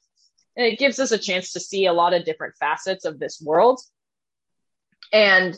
And 0.57 0.67
it 0.67 0.79
gives 0.79 0.99
us 0.99 1.13
a 1.13 1.19
chance 1.19 1.53
to 1.53 1.61
see 1.61 1.87
a 1.87 1.93
lot 1.93 2.15
of 2.15 2.25
different 2.25 2.57
facets 2.57 3.05
of 3.05 3.19
this 3.19 3.41
world. 3.41 3.81
And 5.13 5.57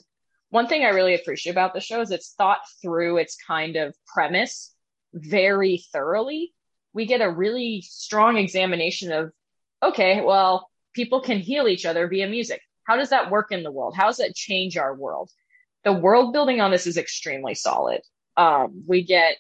one 0.51 0.67
thing 0.67 0.85
I 0.85 0.91
really 0.91 1.15
appreciate 1.15 1.53
about 1.53 1.73
the 1.73 1.81
show 1.81 2.01
is 2.01 2.11
it's 2.11 2.35
thought 2.37 2.61
through 2.83 3.19
its 3.19 3.37
kind 3.37 3.77
of 3.77 3.95
premise 4.07 4.75
very 5.15 5.83
thoroughly. 5.93 6.53
We 6.93 7.07
get 7.07 7.21
a 7.21 7.31
really 7.31 7.83
strong 7.83 8.37
examination 8.37 9.13
of, 9.13 9.33
okay, 9.83 10.21
well, 10.23 10.69
people 10.95 11.21
can 11.21 11.39
heal 11.39 11.69
each 11.69 11.87
other 11.87 12.09
via 12.09 12.29
music. 12.29 12.61
How 12.85 12.97
does 12.97 13.11
that 13.11 13.31
work 13.31 13.53
in 13.53 13.63
the 13.63 13.71
world? 13.71 13.95
How 13.97 14.07
does 14.07 14.17
that 14.17 14.35
change 14.35 14.77
our 14.77 14.95
world? 14.95 15.31
the 15.85 15.93
world 15.93 16.33
building 16.33 16.61
on 16.61 16.71
this 16.71 16.87
is 16.87 16.97
extremely 16.97 17.55
solid. 17.55 18.03
Um, 18.37 18.85
we 18.87 19.03
get 19.03 19.37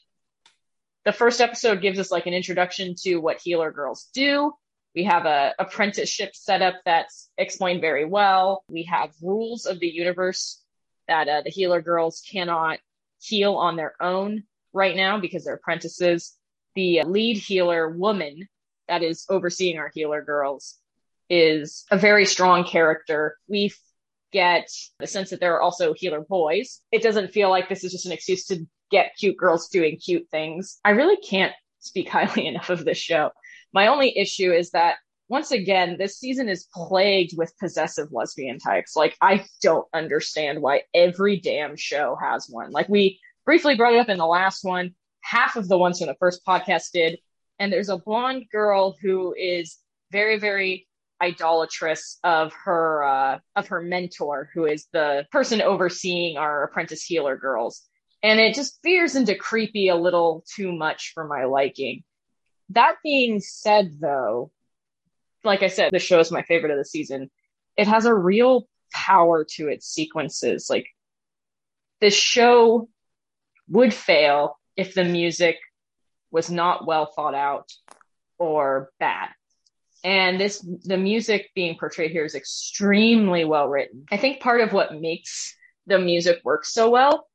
the 1.05 1.13
first 1.13 1.41
episode 1.41 1.81
gives 1.81 1.99
us 1.99 2.11
like 2.11 2.27
an 2.27 2.35
introduction 2.35 2.95
to 3.03 3.17
what 3.17 3.41
healer 3.43 3.71
girls 3.71 4.09
do. 4.15 4.53
We 4.95 5.05
have 5.05 5.25
a 5.25 5.55
apprenticeship 5.59 6.35
setup 6.35 6.75
that's 6.85 7.31
explained 7.39 7.81
very 7.81 8.05
well. 8.05 8.65
We 8.69 8.85
have 8.85 9.11
rules 9.23 9.67
of 9.67 9.81
the 9.81 9.89
universe 9.89 10.63
that 11.09 11.29
uh, 11.29 11.43
the 11.43 11.51
healer 11.51 11.81
girls 11.81 12.23
cannot 12.31 12.79
heal 13.21 13.55
on 13.55 13.77
their 13.77 13.95
own 14.01 14.45
right 14.73 14.97
now 14.97 15.19
because 15.21 15.45
they're 15.45 15.55
apprentices. 15.55 16.37
The 16.75 17.03
lead 17.05 17.37
healer 17.37 17.89
woman 17.89 18.49
that 18.89 19.03
is 19.03 19.25
overseeing 19.29 19.79
our 19.79 19.91
healer 19.95 20.23
girls 20.23 20.77
is 21.29 21.85
a 21.91 21.99
very 21.99 22.27
strong 22.27 22.65
character. 22.65 23.37
We 23.49 23.73
get 24.33 24.69
the 24.99 25.07
sense 25.07 25.31
that 25.31 25.41
there 25.41 25.55
are 25.55 25.63
also 25.63 25.95
healer 25.95 26.21
boys. 26.21 26.81
It 26.93 27.03
doesn't 27.03 27.33
feel 27.33 27.51
like 27.51 27.69
this 27.69 27.85
is 27.85 27.93
just 27.93 28.07
an 28.07 28.13
excuse 28.13 28.47
to 28.47 28.67
get 28.91 29.17
cute 29.19 29.37
girls 29.37 29.69
doing 29.69 29.97
cute 29.97 30.29
things. 30.31 30.79
I 30.85 30.91
really 30.91 31.17
can't 31.17 31.53
speak 31.79 32.09
highly 32.11 32.47
enough 32.47 32.71
of 32.71 32.85
this 32.85 32.99
show. 32.99 33.31
My 33.73 33.87
only 33.87 34.17
issue 34.19 34.53
is 34.53 34.71
that 34.71 34.97
once 35.29 35.53
again, 35.53 35.97
this 35.97 36.19
season 36.19 36.49
is 36.49 36.67
plagued 36.75 37.39
with 37.39 37.57
possessive 37.59 38.09
lesbian 38.11 38.59
types. 38.59 38.97
Like, 38.97 39.17
I 39.23 39.45
don't 39.63 39.87
understand 39.95 40.61
why 40.61 40.83
every 40.93 41.39
damn 41.39 41.77
show 41.77 42.19
has 42.21 42.49
one. 42.49 42.73
Like, 42.73 42.89
we 42.89 43.21
briefly 43.45 43.77
brought 43.77 43.95
it 43.95 44.01
up 44.01 44.09
in 44.09 44.19
the 44.19 44.27
last 44.27 44.65
one. 44.65 44.97
Half 45.23 45.57
of 45.57 45.69
the 45.69 45.79
ones 45.79 45.99
from 45.99 46.09
the 46.09 46.17
first 46.19 46.45
podcast 46.47 46.93
did. 46.93 47.19
And 47.59 47.73
there's 47.73 47.91
a 47.91 47.99
blonde 47.99 48.47
girl 48.51 48.97
who 49.01 49.35
is 49.39 49.79
very, 50.11 50.39
very 50.39 50.89
idolatrous 51.23 52.19
of 52.25 52.53
her 52.65 53.05
uh, 53.05 53.39
of 53.57 53.69
her 53.69 53.83
mentor, 53.83 54.51
who 54.55 54.65
is 54.65 54.87
the 54.93 55.27
person 55.31 55.61
overseeing 55.61 56.37
our 56.37 56.65
apprentice 56.65 57.05
healer 57.05 57.37
girls, 57.37 57.83
and 58.23 58.41
it 58.41 58.55
just 58.55 58.79
veers 58.83 59.17
into 59.17 59.35
creepy 59.35 59.89
a 59.89 59.97
little 59.97 60.45
too 60.55 60.73
much 60.73 61.13
for 61.15 61.27
my 61.27 61.45
liking. 61.45 62.03
That 62.71 62.97
being 63.03 63.41
said, 63.41 63.97
though, 64.01 64.51
like 65.45 65.63
I 65.63 65.69
said, 65.69 65.91
the 65.93 65.99
show 65.99 66.21
is 66.21 66.31
my 66.31 66.43
favorite 66.43 66.73
of 66.73 66.79
the 66.79 66.85
season. 66.85 67.31
It 67.77 67.89
has 67.89 68.05
a 68.05 68.15
real 68.15 68.69
power 68.93 69.45
to 69.57 69.69
its 69.69 69.87
sequences. 69.87 70.69
Like 70.71 70.87
this 72.01 72.15
show 72.15 72.89
would 73.69 73.95
fail 73.95 74.59
if 74.77 74.95
the 74.95 75.05
music 75.05 75.59
was 76.31 76.51
not 76.51 76.87
well 76.87 77.07
thought 77.07 77.35
out 77.35 77.71
or 78.39 78.91
bad. 78.99 79.29
And 80.03 80.41
this 80.41 80.67
the 80.85 80.97
music 80.97 81.51
being 81.55 81.77
portrayed 81.79 82.11
here 82.11 82.25
is 82.25 82.35
extremely 82.35 83.45
well 83.45 83.69
written. 83.69 84.07
I 84.11 84.17
think 84.17 84.41
part 84.41 84.63
of 84.63 84.73
what 84.73 84.99
makes 84.99 85.55
the 85.87 85.99
music 85.99 86.41
work 86.45 86.65
so 86.65 86.89
well 86.91 87.27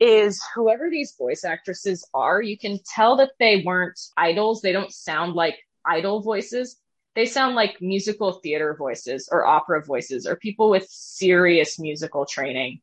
is 0.00 0.40
whoever 0.54 0.90
these 0.90 1.14
voice 1.18 1.44
actresses 1.44 2.08
are 2.14 2.40
you 2.40 2.56
can 2.56 2.78
tell 2.84 3.16
that 3.16 3.32
they 3.38 3.62
weren't 3.64 3.98
idols. 4.16 4.60
They 4.60 4.72
don't 4.72 4.92
sound 4.92 5.34
like 5.34 5.58
idol 5.84 6.20
voices. 6.20 6.76
They 7.14 7.26
sound 7.26 7.54
like 7.54 7.80
musical 7.80 8.32
theater 8.32 8.74
voices 8.76 9.28
or 9.30 9.46
opera 9.46 9.84
voices 9.84 10.26
or 10.26 10.36
people 10.36 10.70
with 10.70 10.86
serious 10.88 11.78
musical 11.78 12.26
training 12.26 12.80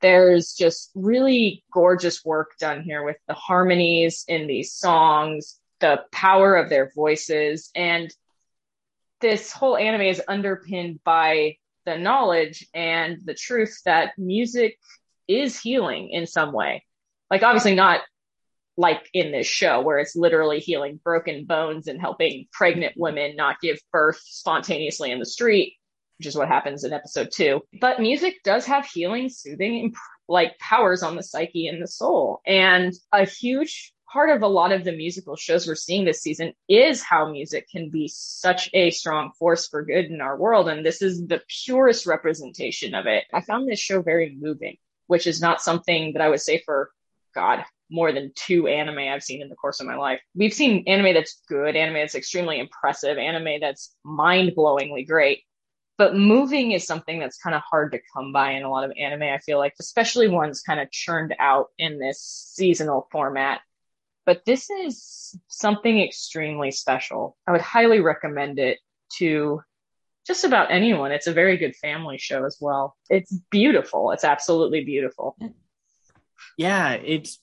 there's 0.00 0.54
just 0.54 0.90
really 0.94 1.64
gorgeous 1.72 2.24
work 2.24 2.52
done 2.58 2.82
here 2.82 3.04
with 3.04 3.16
the 3.26 3.34
harmonies 3.34 4.24
in 4.28 4.46
these 4.46 4.72
songs 4.72 5.58
the 5.80 6.00
power 6.12 6.56
of 6.56 6.68
their 6.68 6.90
voices 6.94 7.70
and 7.74 8.12
this 9.20 9.52
whole 9.52 9.76
anime 9.76 10.02
is 10.02 10.22
underpinned 10.28 11.00
by 11.04 11.56
the 11.84 11.98
knowledge 11.98 12.66
and 12.74 13.18
the 13.24 13.34
truth 13.34 13.80
that 13.84 14.12
music 14.18 14.78
is 15.26 15.58
healing 15.58 16.10
in 16.10 16.26
some 16.26 16.52
way. 16.52 16.84
Like 17.30 17.42
obviously 17.42 17.74
not 17.74 18.00
like 18.76 19.08
in 19.12 19.32
this 19.32 19.46
show 19.46 19.80
where 19.80 19.98
it's 19.98 20.14
literally 20.14 20.60
healing 20.60 21.00
broken 21.02 21.44
bones 21.46 21.88
and 21.88 22.00
helping 22.00 22.46
pregnant 22.52 22.94
women 22.96 23.34
not 23.34 23.60
give 23.60 23.78
birth 23.92 24.20
spontaneously 24.22 25.10
in 25.10 25.18
the 25.18 25.26
street 25.26 25.74
which 26.18 26.26
is 26.26 26.36
what 26.36 26.48
happens 26.48 26.84
in 26.84 26.92
episode 26.92 27.28
two 27.32 27.60
but 27.80 28.00
music 28.00 28.36
does 28.44 28.66
have 28.66 28.86
healing 28.86 29.28
soothing 29.28 29.94
like 30.28 30.58
powers 30.58 31.02
on 31.02 31.16
the 31.16 31.22
psyche 31.22 31.68
and 31.68 31.82
the 31.82 31.86
soul 31.86 32.40
and 32.46 32.92
a 33.12 33.24
huge 33.24 33.92
part 34.12 34.30
of 34.30 34.42
a 34.42 34.48
lot 34.48 34.72
of 34.72 34.84
the 34.84 34.92
musical 34.92 35.36
shows 35.36 35.66
we're 35.66 35.74
seeing 35.74 36.04
this 36.04 36.22
season 36.22 36.52
is 36.68 37.02
how 37.02 37.30
music 37.30 37.68
can 37.70 37.90
be 37.90 38.08
such 38.08 38.70
a 38.72 38.90
strong 38.90 39.32
force 39.38 39.68
for 39.68 39.84
good 39.84 40.06
in 40.06 40.20
our 40.20 40.36
world. 40.36 40.68
And 40.68 40.84
this 40.84 41.02
is 41.02 41.26
the 41.26 41.42
purest 41.64 42.06
representation 42.06 42.94
of 42.94 43.06
it. 43.06 43.24
I 43.32 43.42
found 43.42 43.68
this 43.68 43.78
show 43.78 44.00
very 44.00 44.36
moving, 44.40 44.76
which 45.06 45.26
is 45.26 45.40
not 45.40 45.60
something 45.60 46.14
that 46.14 46.22
I 46.22 46.28
would 46.28 46.40
say 46.40 46.62
for 46.64 46.90
God, 47.34 47.64
more 47.90 48.12
than 48.12 48.32
two 48.34 48.66
anime 48.66 48.98
I've 48.98 49.22
seen 49.22 49.42
in 49.42 49.48
the 49.48 49.56
course 49.56 49.80
of 49.80 49.86
my 49.86 49.96
life. 49.96 50.20
We've 50.34 50.52
seen 50.52 50.84
anime 50.86 51.14
that's 51.14 51.40
good, 51.48 51.76
anime 51.76 51.94
that's 51.94 52.14
extremely 52.14 52.58
impressive, 52.58 53.18
anime 53.18 53.60
that's 53.60 53.94
mind 54.04 54.52
blowingly 54.56 55.06
great. 55.06 55.42
But 55.98 56.14
moving 56.14 56.72
is 56.72 56.86
something 56.86 57.18
that's 57.18 57.38
kind 57.38 57.56
of 57.56 57.62
hard 57.68 57.92
to 57.92 58.00
come 58.14 58.32
by 58.32 58.52
in 58.52 58.62
a 58.62 58.70
lot 58.70 58.84
of 58.84 58.92
anime, 58.96 59.22
I 59.22 59.38
feel 59.38 59.58
like, 59.58 59.74
especially 59.80 60.28
ones 60.28 60.62
kind 60.62 60.80
of 60.80 60.90
churned 60.90 61.34
out 61.38 61.66
in 61.76 61.98
this 61.98 62.20
seasonal 62.54 63.08
format 63.10 63.60
but 64.28 64.44
this 64.44 64.68
is 64.68 65.34
something 65.46 66.02
extremely 66.02 66.70
special. 66.70 67.34
I 67.46 67.52
would 67.52 67.62
highly 67.62 68.00
recommend 68.00 68.58
it 68.58 68.78
to 69.16 69.62
just 70.26 70.44
about 70.44 70.70
anyone. 70.70 71.12
It's 71.12 71.28
a 71.28 71.32
very 71.32 71.56
good 71.56 71.74
family 71.76 72.18
show 72.18 72.44
as 72.44 72.58
well. 72.60 72.94
It's 73.08 73.32
beautiful. 73.50 74.10
It's 74.10 74.24
absolutely 74.24 74.84
beautiful. 74.84 75.34
Yeah, 76.58 76.92
it's 76.92 77.38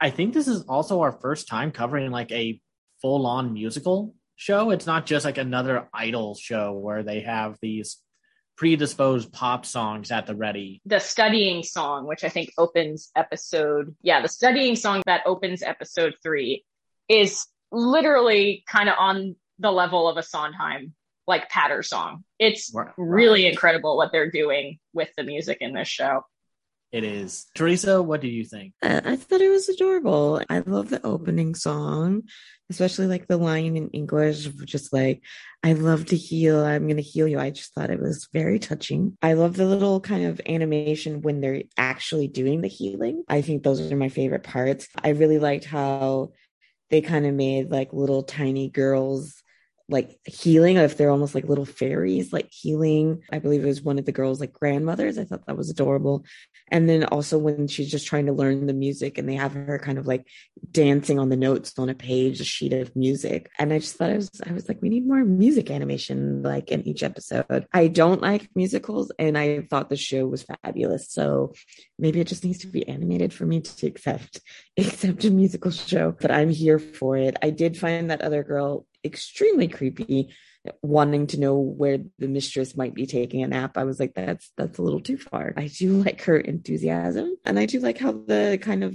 I 0.00 0.08
think 0.08 0.32
this 0.32 0.48
is 0.48 0.62
also 0.62 1.02
our 1.02 1.12
first 1.12 1.46
time 1.46 1.72
covering 1.72 2.10
like 2.10 2.32
a 2.32 2.58
full 3.02 3.26
on 3.26 3.52
musical 3.52 4.14
show. 4.40 4.70
It's 4.70 4.86
not 4.86 5.04
just 5.04 5.24
like 5.24 5.38
another 5.38 5.88
idol 5.92 6.34
show 6.34 6.72
where 6.72 7.02
they 7.02 7.20
have 7.20 7.58
these 7.60 7.98
predisposed 8.56 9.32
pop 9.32 9.66
songs 9.66 10.10
at 10.10 10.26
the 10.26 10.34
ready. 10.34 10.80
The 10.86 10.98
studying 10.98 11.62
song, 11.62 12.06
which 12.06 12.24
I 12.24 12.30
think 12.30 12.52
opens 12.56 13.10
episode, 13.14 13.94
yeah, 14.02 14.22
the 14.22 14.28
studying 14.28 14.76
song 14.76 15.02
that 15.04 15.22
opens 15.26 15.62
episode 15.62 16.14
three 16.22 16.64
is 17.08 17.46
literally 17.70 18.64
kind 18.66 18.88
of 18.88 18.96
on 18.98 19.36
the 19.58 19.70
level 19.70 20.08
of 20.08 20.16
a 20.16 20.22
Sondheim 20.22 20.94
like 21.26 21.50
patter 21.50 21.82
song. 21.82 22.24
It's 22.38 22.72
right. 22.74 22.88
really 22.96 23.46
incredible 23.46 23.96
what 23.96 24.10
they're 24.10 24.30
doing 24.30 24.78
with 24.94 25.10
the 25.16 25.22
music 25.22 25.58
in 25.60 25.74
this 25.74 25.88
show. 25.88 26.24
It 26.92 27.04
is. 27.04 27.46
Teresa, 27.54 28.02
what 28.02 28.20
do 28.20 28.26
you 28.26 28.44
think? 28.44 28.74
I, 28.82 29.00
I 29.04 29.16
thought 29.16 29.40
it 29.40 29.48
was 29.48 29.68
adorable. 29.68 30.42
I 30.50 30.58
love 30.58 30.90
the 30.90 31.04
opening 31.06 31.54
song, 31.54 32.22
especially 32.68 33.06
like 33.06 33.28
the 33.28 33.36
line 33.36 33.76
in 33.76 33.90
English, 33.90 34.48
just 34.64 34.92
like, 34.92 35.22
I 35.62 35.74
love 35.74 36.06
to 36.06 36.16
heal. 36.16 36.64
I'm 36.64 36.86
going 36.86 36.96
to 36.96 37.02
heal 37.02 37.28
you. 37.28 37.38
I 37.38 37.50
just 37.50 37.74
thought 37.74 37.90
it 37.90 38.00
was 38.00 38.28
very 38.32 38.58
touching. 38.58 39.16
I 39.22 39.34
love 39.34 39.54
the 39.54 39.66
little 39.66 40.00
kind 40.00 40.26
of 40.26 40.40
animation 40.48 41.22
when 41.22 41.40
they're 41.40 41.62
actually 41.76 42.26
doing 42.26 42.60
the 42.60 42.68
healing. 42.68 43.22
I 43.28 43.42
think 43.42 43.62
those 43.62 43.92
are 43.92 43.96
my 43.96 44.08
favorite 44.08 44.42
parts. 44.42 44.88
I 45.02 45.10
really 45.10 45.38
liked 45.38 45.66
how 45.66 46.32
they 46.90 47.02
kind 47.02 47.24
of 47.24 47.34
made 47.34 47.70
like 47.70 47.92
little 47.92 48.24
tiny 48.24 48.68
girls 48.68 49.44
like 49.90 50.18
healing 50.24 50.76
if 50.76 50.96
they're 50.96 51.10
almost 51.10 51.34
like 51.34 51.44
little 51.44 51.64
fairies 51.64 52.32
like 52.32 52.48
healing 52.50 53.22
i 53.32 53.38
believe 53.38 53.62
it 53.62 53.68
was 53.68 53.82
one 53.82 53.98
of 53.98 54.04
the 54.04 54.12
girls 54.12 54.40
like 54.40 54.52
grandmothers. 54.52 55.18
I 55.18 55.24
thought 55.24 55.46
that 55.46 55.56
was 55.56 55.70
adorable. 55.70 56.24
And 56.68 56.88
then 56.88 57.04
also 57.04 57.36
when 57.38 57.66
she's 57.66 57.90
just 57.90 58.06
trying 58.06 58.26
to 58.26 58.32
learn 58.32 58.66
the 58.66 58.72
music 58.72 59.18
and 59.18 59.28
they 59.28 59.34
have 59.34 59.54
her 59.54 59.78
kind 59.78 59.98
of 59.98 60.06
like 60.06 60.26
dancing 60.70 61.18
on 61.18 61.28
the 61.28 61.36
notes 61.36 61.72
on 61.78 61.88
a 61.88 61.94
page 61.94 62.40
a 62.40 62.44
sheet 62.44 62.72
of 62.72 62.94
music. 62.94 63.50
And 63.58 63.72
i 63.72 63.78
just 63.78 63.96
thought 63.96 64.10
i 64.10 64.16
was 64.16 64.30
i 64.46 64.52
was 64.52 64.68
like 64.68 64.80
we 64.82 64.88
need 64.88 65.06
more 65.06 65.24
music 65.24 65.70
animation 65.70 66.42
like 66.42 66.70
in 66.70 66.86
each 66.86 67.02
episode. 67.02 67.66
I 67.72 67.88
don't 67.88 68.22
like 68.22 68.48
musicals 68.54 69.10
and 69.18 69.36
i 69.36 69.62
thought 69.70 69.90
the 69.90 69.96
show 69.96 70.26
was 70.26 70.44
fabulous. 70.44 71.10
So 71.10 71.54
maybe 71.98 72.20
it 72.20 72.28
just 72.28 72.44
needs 72.44 72.58
to 72.60 72.66
be 72.66 72.86
animated 72.88 73.32
for 73.32 73.46
me 73.46 73.60
to 73.60 73.86
accept 73.86 74.40
accept 74.78 75.24
a 75.24 75.30
musical 75.30 75.70
show 75.70 76.14
but 76.20 76.30
i'm 76.30 76.50
here 76.50 76.78
for 76.78 77.16
it. 77.16 77.36
I 77.42 77.50
did 77.50 77.76
find 77.76 78.10
that 78.10 78.22
other 78.22 78.42
girl 78.42 78.86
extremely 79.04 79.68
creepy 79.68 80.34
wanting 80.82 81.26
to 81.28 81.40
know 81.40 81.56
where 81.56 81.98
the 82.18 82.28
mistress 82.28 82.76
might 82.76 82.94
be 82.94 83.06
taking 83.06 83.42
a 83.42 83.48
nap. 83.48 83.78
I 83.78 83.84
was 83.84 83.98
like 83.98 84.14
that's 84.14 84.52
that's 84.56 84.78
a 84.78 84.82
little 84.82 85.00
too 85.00 85.16
far. 85.16 85.54
I 85.56 85.68
do 85.68 86.02
like 86.04 86.22
her 86.22 86.38
enthusiasm 86.38 87.36
and 87.44 87.58
i 87.58 87.66
do 87.66 87.80
like 87.80 87.98
how 87.98 88.12
the 88.12 88.58
kind 88.60 88.84
of 88.84 88.94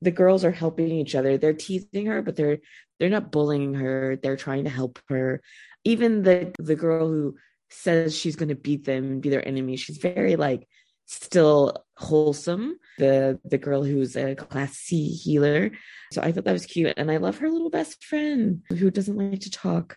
the 0.00 0.10
girls 0.10 0.44
are 0.44 0.50
helping 0.50 0.90
each 0.90 1.14
other. 1.14 1.38
They're 1.38 1.52
teasing 1.52 2.06
her 2.06 2.22
but 2.22 2.36
they're 2.36 2.58
they're 2.98 3.10
not 3.10 3.32
bullying 3.32 3.74
her. 3.74 4.18
They're 4.22 4.36
trying 4.36 4.64
to 4.64 4.70
help 4.70 4.98
her. 5.08 5.42
Even 5.84 6.22
the 6.22 6.54
the 6.58 6.76
girl 6.76 7.08
who 7.08 7.36
says 7.70 8.16
she's 8.16 8.36
going 8.36 8.50
to 8.50 8.54
beat 8.54 8.84
them 8.84 9.04
and 9.04 9.22
be 9.22 9.30
their 9.30 9.46
enemy 9.48 9.76
she's 9.76 9.96
very 9.96 10.36
like 10.36 10.68
still 11.06 11.84
wholesome 11.96 12.76
the 12.98 13.38
the 13.44 13.58
girl 13.58 13.82
who's 13.82 14.16
a 14.16 14.34
class 14.34 14.76
c 14.76 15.08
healer. 15.08 15.70
So 16.12 16.20
i 16.22 16.32
thought 16.32 16.44
that 16.44 16.52
was 16.52 16.66
cute 16.66 16.94
and 16.96 17.10
i 17.10 17.16
love 17.18 17.38
her 17.38 17.50
little 17.50 17.70
best 17.70 18.04
friend 18.04 18.62
who 18.68 18.90
doesn't 18.90 19.16
like 19.16 19.40
to 19.40 19.50
talk 19.50 19.96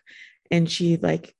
and 0.50 0.70
she 0.70 0.96
like 0.96 1.34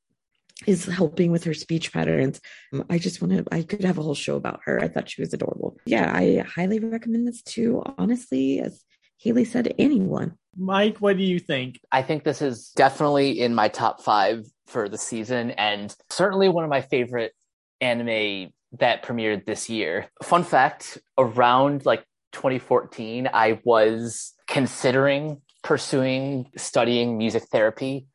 is 0.67 0.87
helping 0.87 1.31
with 1.31 1.45
her 1.45 1.55
speech 1.55 1.93
patterns. 1.93 2.41
Um, 2.73 2.85
i 2.91 2.99
just 2.99 3.21
want 3.23 3.35
to 3.35 3.45
i 3.55 3.62
could 3.62 3.85
have 3.85 3.99
a 3.99 4.03
whole 4.03 4.14
show 4.14 4.37
about 4.37 4.61
her. 4.64 4.81
I 4.83 4.89
thought 4.89 5.11
she 5.11 5.23
was 5.23 5.33
adorable. 5.33 5.77
Yeah 5.87 6.12
i 6.14 6.45
highly 6.47 6.81
recommend 6.81 7.27
this 7.27 7.43
too 7.43 7.83
honestly 7.99 8.61
as 8.61 8.83
haley 9.19 9.45
said 9.45 9.75
anyone. 9.79 10.37
Mike 10.57 10.99
what 10.99 11.17
do 11.17 11.23
you 11.23 11.39
think? 11.39 11.81
I 11.93 12.03
think 12.03 12.25
this 12.25 12.43
is 12.43 12.71
definitely 12.77 13.41
in 13.41 13.55
my 13.55 13.69
top 13.69 14.03
five 14.03 14.47
for 14.67 14.89
the 14.89 14.99
season 14.99 15.53
and 15.53 15.95
certainly 16.11 16.49
one 16.49 16.64
of 16.64 16.71
my 16.71 16.81
favorite 16.81 17.33
anime 17.81 18.53
that 18.73 19.03
premiered 19.03 19.47
this 19.47 19.69
year. 19.69 20.09
Fun 20.23 20.45
fact 20.45 20.99
around 21.19 21.87
like 21.87 22.05
2014, 22.33 23.29
I 23.33 23.61
was 23.64 24.35
considering 24.47 25.41
pursuing 25.62 26.51
studying 26.57 27.19
music 27.19 27.45
therapy 27.45 28.07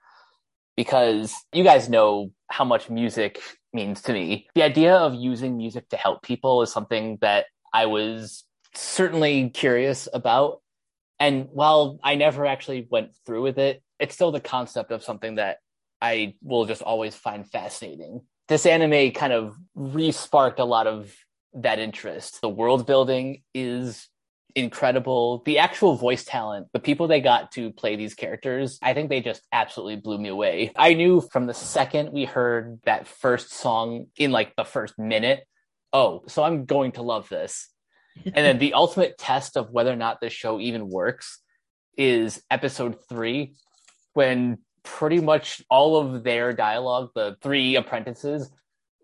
because 0.78 1.34
you 1.54 1.64
guys 1.64 1.90
know 1.90 2.32
how 2.50 2.64
much 2.64 2.90
music 2.90 3.42
means 3.74 4.02
to 4.04 4.14
me. 4.14 4.48
The 4.56 4.64
idea 4.64 4.96
of 4.96 5.14
using 5.16 5.58
music 5.58 5.90
to 5.90 5.98
help 5.98 6.24
people 6.24 6.62
is 6.62 6.72
something 6.72 7.18
that 7.22 7.46
I 7.74 7.86
was 7.86 8.44
certainly 8.74 9.50
curious 9.50 10.08
about. 10.14 10.62
And 11.20 11.48
while 11.52 12.00
I 12.04 12.16
never 12.16 12.46
actually 12.46 12.88
went 12.90 13.12
through 13.26 13.44
with 13.44 13.60
it, 13.60 13.84
it's 14.00 14.16
still 14.16 14.32
the 14.32 14.40
concept 14.40 14.92
of 14.92 15.04
something 15.04 15.36
that 15.36 15.58
I 16.02 16.36
will 16.42 16.66
just 16.66 16.82
always 16.82 17.16
find 17.16 17.50
fascinating 17.50 18.22
this 18.48 18.66
anime 18.66 19.12
kind 19.12 19.34
of 19.34 19.56
re-sparked 19.76 20.60
a 20.60 20.66
lot 20.66 20.88
of 20.88 21.14
that 21.54 21.80
interest. 21.80 22.42
The 22.42 22.50
world 22.50 22.86
building 22.86 23.44
is 23.54 24.08
incredible. 24.56 25.42
The 25.46 25.60
actual 25.60 25.96
voice 25.96 26.24
talent, 26.24 26.68
the 26.74 26.80
people 26.80 27.08
they 27.08 27.22
got 27.22 27.52
to 27.54 27.72
play 27.72 27.96
these 27.96 28.14
characters, 28.14 28.80
I 28.82 28.94
think 28.94 29.10
they 29.10 29.22
just 29.22 29.42
absolutely 29.52 29.98
blew 29.98 30.18
me 30.18 30.30
away. 30.30 30.72
I 30.76 30.94
knew 30.94 31.22
from 31.22 31.48
the 31.48 31.54
second 31.54 32.12
we 32.12 32.26
heard 32.26 32.80
that 32.86 33.08
first 33.08 33.54
song 33.54 34.08
in 34.18 34.32
like 34.32 34.56
the 34.56 34.66
first 34.66 34.98
minute, 34.98 35.46
oh, 35.94 36.24
so 36.28 36.44
I'm 36.44 36.66
going 36.66 36.94
to 36.94 37.02
love 37.02 37.30
this. 37.30 37.70
and 38.26 38.36
then 38.36 38.60
the 38.60 38.74
ultimate 38.74 39.18
test 39.18 39.56
of 39.56 39.72
whether 39.72 39.92
or 39.92 39.98
not 39.98 40.20
this 40.20 40.34
show 40.34 40.60
even 40.60 40.90
works 40.90 41.42
is 41.98 42.42
episode 42.50 42.98
three, 43.08 43.54
when 44.14 44.60
pretty 44.84 45.20
much 45.20 45.62
all 45.70 45.98
of 45.98 46.24
their 46.24 46.54
dialogue, 46.54 47.10
the 47.16 47.36
three 47.42 47.76
apprentices, 47.76 48.52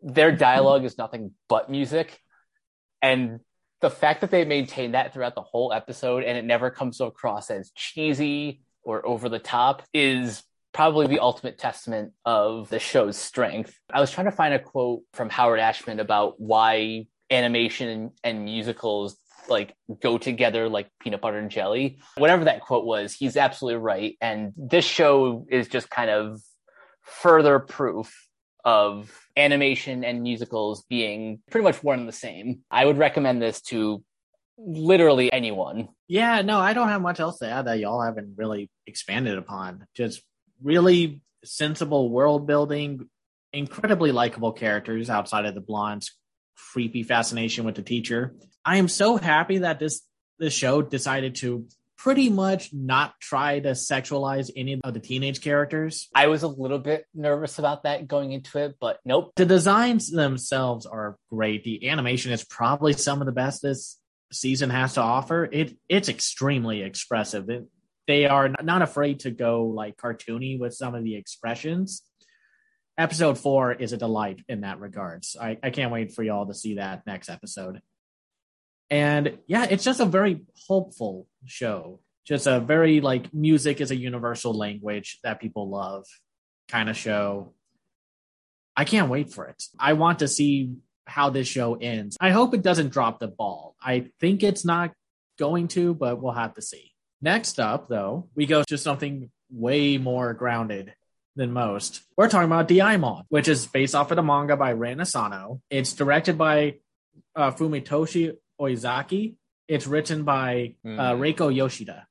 their 0.01 0.30
mm-hmm. 0.30 0.39
dialogue 0.39 0.84
is 0.84 0.97
nothing 0.97 1.32
but 1.47 1.69
music. 1.69 2.19
And 3.01 3.39
the 3.82 3.89
fact 3.89 4.21
that 4.21 4.32
they 4.32 4.45
maintain 4.45 4.93
that 4.93 5.13
throughout 5.13 5.36
the 5.36 5.41
whole 5.41 5.71
episode 5.71 6.23
and 6.23 6.38
it 6.38 6.45
never 6.45 6.71
comes 6.71 6.99
across 6.99 7.51
as 7.51 7.71
cheesy 7.75 8.61
or 8.84 9.05
over 9.05 9.30
the 9.30 9.39
top 9.39 9.84
is 9.93 10.43
probably 10.73 11.07
the 11.07 11.19
ultimate 11.19 11.57
testament 11.57 12.13
of 12.25 12.69
the 12.69 12.80
show's 12.80 13.17
strength. 13.17 13.78
I 13.91 13.99
was 13.99 14.11
trying 14.11 14.25
to 14.25 14.32
find 14.32 14.53
a 14.53 14.59
quote 14.59 15.01
from 15.13 15.30
Howard 15.30 15.59
Ashman 15.59 15.99
about 15.99 16.39
why 16.39 17.05
animation 17.30 17.89
and, 17.89 18.11
and 18.23 18.45
musicals 18.45 19.17
like 19.50 19.74
go 20.02 20.18
together 20.18 20.70
like 20.70 20.89
peanut 21.00 21.22
butter 21.22 21.38
and 21.38 21.52
jelly. 21.52 22.00
Whatever 22.18 22.45
that 22.45 22.62
quote 22.62 22.86
was, 22.86 23.14
he's 23.14 23.38
absolutely 23.38 23.80
right. 23.80 24.18
And 24.22 24.54
this 24.56 24.86
show 24.86 25.45
is 25.50 25.68
just 25.68 25.89
kind 25.89 26.10
of 26.10 26.41
further 27.02 27.60
proof 27.60 28.14
of 28.64 29.10
animation 29.38 30.04
and 30.04 30.22
musicals 30.22 30.84
being 30.89 31.41
pretty 31.50 31.64
much 31.64 31.82
one 31.84 32.00
and 32.00 32.08
the 32.08 32.14
same. 32.14 32.60
I 32.70 32.86
would 32.86 32.98
recommend 32.98 33.41
this 33.41 33.62
to 33.64 34.04
literally 34.58 35.32
anyone. 35.32 35.89
Yeah, 36.08 36.41
no, 36.41 36.60
I 36.60 36.74
don't 36.74 36.89
have 36.89 37.02
much 37.02 37.20
else 37.20 37.39
to 37.39 37.50
add 37.50 37.68
that 37.68 37.80
y'all 37.80 38.02
haven't 38.02 38.34
really 38.36 38.70
expanded 38.86 39.38
upon. 39.38 39.86
Just 39.95 40.22
really 40.62 41.22
sensible 41.45 42.10
world 42.10 42.48
building, 42.48 43.08
incredibly 43.54 44.12
likable 44.12 44.52
characters 44.52 45.10
outside 45.10 45.45
of 45.45 45.56
the 45.56 45.62
blonde's 45.62 46.12
creepy 46.72 47.03
fascination 47.03 47.66
with 47.66 47.76
the 47.76 47.82
teacher. 47.82 48.36
I 48.66 48.78
am 48.78 48.88
so 48.88 49.18
happy 49.18 49.60
that 49.60 49.80
this 49.80 50.01
this 50.39 50.53
show 50.53 50.82
decided 50.82 51.36
to 51.36 51.68
pretty 51.97 52.30
much 52.30 52.70
not 52.74 53.20
try 53.20 53.60
to 53.60 53.70
sexualize 53.70 54.51
any 54.55 54.80
of 54.84 54.93
the 54.93 54.99
teenage 54.99 55.41
characters. 55.41 56.10
I 56.14 56.28
was 56.28 56.43
a 56.43 56.47
little 56.47 56.78
bit 56.78 57.05
nervous 57.14 57.58
about 57.58 57.84
that 57.84 58.08
going 58.08 58.32
into 58.32 58.60
it, 58.60 58.76
but 58.80 58.99
nope. 59.03 59.34
The 59.36 59.45
designs 59.45 60.12
themselves 60.12 60.86
are 60.86 61.18
great. 61.32 61.64
The 61.64 61.89
animation 61.89 62.32
is 62.32 62.43
probably 62.43 62.93
some 62.93 63.22
of 63.22 63.26
the 63.26 63.32
best 63.32 63.64
this 63.64 63.99
season 64.32 64.70
has 64.70 64.93
to 64.93 65.01
offer. 65.01 65.49
It 65.51 65.78
it's 65.89 66.10
extremely 66.10 66.84
expressive. 66.84 67.49
It, 67.49 67.66
they 68.05 68.26
are 68.26 68.49
not 68.64 68.82
afraid 68.82 69.22
to 69.22 69.32
go 69.32 69.66
like 69.66 69.97
cartoony 69.97 70.60
with 70.60 70.74
some 70.74 70.95
of 70.95 71.03
the 71.03 71.16
expressions 71.16 72.03
episode 72.98 73.38
four 73.38 73.74
is 73.74 73.93
a 73.93 73.98
delight 73.98 74.41
in 74.48 74.62
that 74.62 74.80
regards. 74.80 75.36
I, 75.39 75.58
I 75.62 75.70
can't 75.70 75.91
wait 75.91 76.14
for 76.14 76.24
y'all 76.24 76.48
to 76.48 76.54
see 76.54 76.76
that 76.76 77.06
next 77.06 77.30
episode. 77.30 77.82
And 78.89 79.38
yeah, 79.48 79.68
it's 79.70 79.84
just 79.84 80.00
a 80.00 80.06
very 80.06 80.43
hopeful 80.68 81.28
show. 81.45 82.00
Just 82.26 82.48
a 82.48 82.60
very 82.60 83.00
like 83.02 83.34
music 83.34 83.80
is 83.82 83.91
a 83.91 83.95
universal 83.95 84.54
language 84.54 85.20
that 85.24 85.39
people 85.39 85.70
love 85.70 86.06
kind 86.68 86.89
of 86.89 86.98
show. 86.98 87.54
I 88.76 88.84
can't 88.84 89.10
wait 89.10 89.34
for 89.34 89.48
it. 89.48 89.64
I 89.80 89.93
want 89.93 90.20
to 90.20 90.28
see 90.28 90.76
how 91.06 91.30
this 91.30 91.48
show 91.48 91.76
ends. 91.76 92.18
I 92.20 92.32
hope 92.32 92.54
it 92.54 92.62
doesn't 92.62 92.89
drop 92.89 93.20
the 93.20 93.28
ball. 93.28 93.76
I 93.82 94.08
think 94.20 94.43
it's 94.43 94.66
not 94.66 94.91
going 95.39 95.70
to, 95.70 95.93
but 95.93 96.22
we'll 96.22 96.34
have 96.34 96.54
to 96.56 96.62
see. 96.62 96.91
Next 97.22 97.60
up, 97.60 97.88
though, 97.88 98.30
we 98.36 98.45
go 98.45 98.64
to 98.68 98.78
something 98.78 99.32
way 99.50 99.98
more 99.98 100.34
grounded 100.34 100.93
than 101.38 101.54
most. 101.54 102.02
We're 102.18 102.30
talking 102.30 102.48
about 102.48 102.68
Deaimon, 102.68 103.24
which 103.30 103.48
is 103.48 103.68
based 103.68 103.96
off 103.96 104.12
of 104.12 104.18
the 104.18 104.24
manga 104.24 104.58
by 104.58 104.72
Rin 104.72 105.00
Asano. 105.00 105.62
It's 105.70 105.94
directed 105.94 106.38
by 106.38 106.80
uh, 107.36 107.52
Fumitoshi 107.52 108.36
Oizaki. 108.60 109.36
It's 109.68 109.88
written 109.88 110.24
by 110.24 110.76
mm. 110.86 111.00
uh, 111.00 111.16
hmm. 111.16 111.22
Reiko 111.22 111.54
Yoshida. 111.54 112.08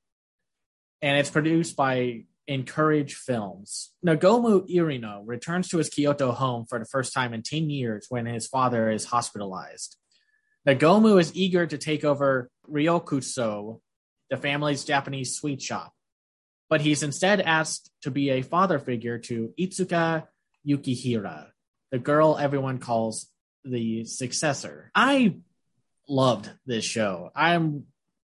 And 1.03 1.19
it's 1.19 1.31
produced 1.31 1.77
by 1.77 2.25
Encourage 2.47 3.15
Films. 3.15 3.93
Nagomu 4.05 4.69
Irino 4.71 5.23
returns 5.25 5.69
to 5.69 5.79
his 5.79 5.91
Kyoto 5.91 6.33
home 6.33 6.65
for 6.69 6.79
the 6.79 6.85
first 6.85 7.13
time 7.13 7.35
in 7.35 7.43
10 7.43 7.71
years 7.71 8.07
when 8.09 8.27
his 8.27 8.47
father 8.47 8.91
is 8.91 9.07
hospitalized. 9.07 9.97
Nagomu 10.67 11.19
is 11.21 11.35
eager 11.35 11.67
to 11.67 11.79
take 11.79 12.05
over 12.05 12.49
Ryokuso, 12.71 13.81
the 14.31 14.37
family's 14.37 14.85
Japanese 14.85 15.37
sweet 15.37 15.61
shop, 15.61 15.93
but 16.69 16.81
he's 16.81 17.03
instead 17.03 17.41
asked 17.41 17.91
to 18.03 18.11
be 18.11 18.31
a 18.31 18.43
father 18.43 18.79
figure 18.79 19.19
to 19.19 19.53
Itsuka 19.59 20.25
Yukihira, 20.67 21.49
the 21.91 21.99
girl 21.99 22.37
everyone 22.37 22.79
calls 22.79 23.27
the 23.65 24.05
successor. 24.05 24.91
I 24.95 25.37
loved 26.09 26.51
this 26.67 26.85
show. 26.85 27.31
I'm 27.35 27.85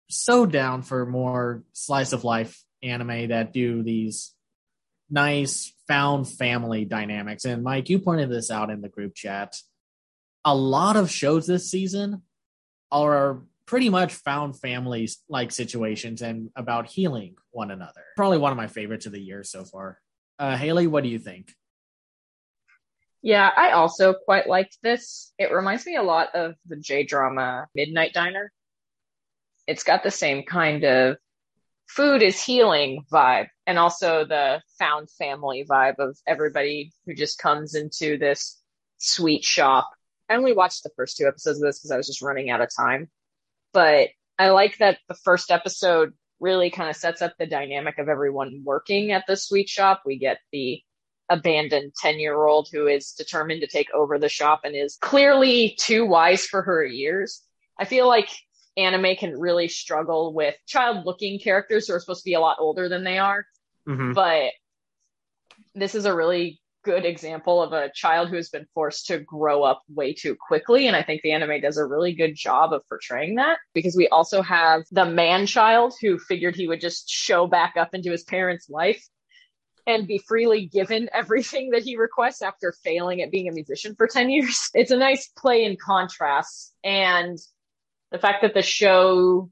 so 0.08 0.46
down 0.46 0.82
for 0.82 1.06
more 1.06 1.62
slice 1.72 2.12
of 2.12 2.24
life 2.24 2.62
anime 2.82 3.28
that 3.28 3.52
do 3.52 3.82
these 3.82 4.34
nice 5.10 5.72
found 5.86 6.28
family 6.28 6.84
dynamics. 6.84 7.44
And 7.44 7.62
Mike, 7.62 7.88
you 7.88 7.98
pointed 7.98 8.30
this 8.30 8.50
out 8.50 8.70
in 8.70 8.80
the 8.80 8.88
group 8.88 9.14
chat. 9.14 9.56
A 10.44 10.54
lot 10.54 10.96
of 10.96 11.10
shows 11.10 11.46
this 11.46 11.70
season 11.70 12.22
are 12.90 13.42
pretty 13.66 13.88
much 13.88 14.14
found 14.14 14.58
families 14.58 15.22
like 15.28 15.50
situations 15.50 16.22
and 16.22 16.50
about 16.56 16.86
healing 16.86 17.34
one 17.50 17.70
another. 17.70 18.04
Probably 18.16 18.38
one 18.38 18.52
of 18.52 18.56
my 18.56 18.66
favorites 18.66 19.06
of 19.06 19.12
the 19.12 19.20
year 19.20 19.42
so 19.42 19.64
far. 19.64 19.98
Uh, 20.38 20.56
Haley, 20.56 20.86
what 20.86 21.02
do 21.02 21.08
you 21.08 21.18
think? 21.18 21.52
Yeah, 23.22 23.50
I 23.56 23.70
also 23.70 24.12
quite 24.12 24.46
liked 24.46 24.76
this. 24.82 25.32
It 25.38 25.50
reminds 25.50 25.86
me 25.86 25.96
a 25.96 26.02
lot 26.02 26.34
of 26.34 26.56
the 26.66 26.76
J 26.76 27.04
drama 27.04 27.66
Midnight 27.74 28.12
Diner. 28.12 28.52
It's 29.66 29.82
got 29.82 30.02
the 30.02 30.10
same 30.10 30.42
kind 30.42 30.84
of 30.84 31.16
food 31.88 32.22
is 32.22 32.42
healing 32.42 33.04
vibe 33.10 33.48
and 33.66 33.78
also 33.78 34.24
the 34.24 34.60
found 34.78 35.08
family 35.10 35.64
vibe 35.68 35.98
of 35.98 36.18
everybody 36.26 36.92
who 37.06 37.14
just 37.14 37.38
comes 37.38 37.74
into 37.74 38.18
this 38.18 38.60
sweet 38.98 39.44
shop. 39.44 39.88
I 40.28 40.34
only 40.34 40.52
watched 40.52 40.82
the 40.82 40.90
first 40.96 41.16
two 41.16 41.26
episodes 41.26 41.58
of 41.58 41.64
this 41.64 41.78
because 41.78 41.90
I 41.90 41.96
was 41.96 42.06
just 42.06 42.22
running 42.22 42.50
out 42.50 42.60
of 42.60 42.68
time. 42.74 43.08
But 43.74 44.10
I 44.38 44.48
like 44.50 44.78
that 44.78 44.98
the 45.08 45.14
first 45.14 45.50
episode 45.50 46.14
really 46.40 46.70
kind 46.70 46.88
of 46.88 46.96
sets 46.96 47.20
up 47.20 47.34
the 47.38 47.46
dynamic 47.46 47.98
of 47.98 48.08
everyone 48.08 48.62
working 48.64 49.10
at 49.10 49.24
the 49.26 49.36
sweet 49.36 49.68
shop. 49.68 50.02
We 50.06 50.18
get 50.18 50.38
the 50.52 50.80
abandoned 51.28 51.92
10 52.00 52.18
year 52.18 52.44
old 52.44 52.68
who 52.72 52.86
is 52.86 53.12
determined 53.12 53.60
to 53.62 53.66
take 53.66 53.92
over 53.92 54.18
the 54.18 54.28
shop 54.28 54.60
and 54.64 54.74
is 54.76 54.96
clearly 55.00 55.76
too 55.78 56.06
wise 56.06 56.46
for 56.46 56.62
her 56.62 56.84
years. 56.84 57.42
I 57.78 57.84
feel 57.84 58.06
like 58.06 58.28
anime 58.76 59.16
can 59.16 59.38
really 59.38 59.68
struggle 59.68 60.32
with 60.32 60.54
child 60.66 61.04
looking 61.04 61.38
characters 61.38 61.86
who 61.86 61.94
are 61.94 62.00
supposed 62.00 62.22
to 62.22 62.30
be 62.30 62.34
a 62.34 62.40
lot 62.40 62.58
older 62.60 62.88
than 62.88 63.04
they 63.04 63.18
are. 63.18 63.46
Mm-hmm. 63.88 64.12
But 64.12 64.52
this 65.74 65.94
is 65.94 66.04
a 66.04 66.14
really 66.14 66.60
good 66.84 67.04
example 67.04 67.62
of 67.62 67.72
a 67.72 67.90
child 67.94 68.28
who 68.28 68.36
has 68.36 68.50
been 68.50 68.66
forced 68.74 69.06
to 69.06 69.18
grow 69.18 69.62
up 69.62 69.82
way 69.88 70.12
too 70.12 70.36
quickly. 70.36 70.86
And 70.86 70.94
I 70.94 71.02
think 71.02 71.22
the 71.22 71.32
anime 71.32 71.60
does 71.60 71.78
a 71.78 71.86
really 71.86 72.14
good 72.14 72.34
job 72.36 72.72
of 72.72 72.86
portraying 72.88 73.36
that 73.36 73.58
because 73.72 73.96
we 73.96 74.08
also 74.08 74.42
have 74.42 74.82
the 74.92 75.06
man 75.06 75.46
child 75.46 75.94
who 76.00 76.18
figured 76.18 76.54
he 76.54 76.68
would 76.68 76.80
just 76.80 77.08
show 77.08 77.46
back 77.46 77.74
up 77.76 77.94
into 77.94 78.10
his 78.10 78.22
parents' 78.22 78.68
life 78.68 79.02
and 79.86 80.06
be 80.06 80.18
freely 80.18 80.66
given 80.66 81.08
everything 81.14 81.70
that 81.70 81.82
he 81.82 81.96
requests 81.96 82.42
after 82.42 82.72
failing 82.84 83.22
at 83.22 83.30
being 83.30 83.48
a 83.48 83.52
musician 83.52 83.94
for 83.96 84.06
10 84.06 84.30
years. 84.30 84.70
It's 84.74 84.90
a 84.90 84.96
nice 84.96 85.28
play 85.36 85.64
in 85.64 85.76
contrast. 85.82 86.74
And 86.84 87.38
the 88.12 88.18
fact 88.18 88.42
that 88.42 88.54
the 88.54 88.62
show 88.62 89.50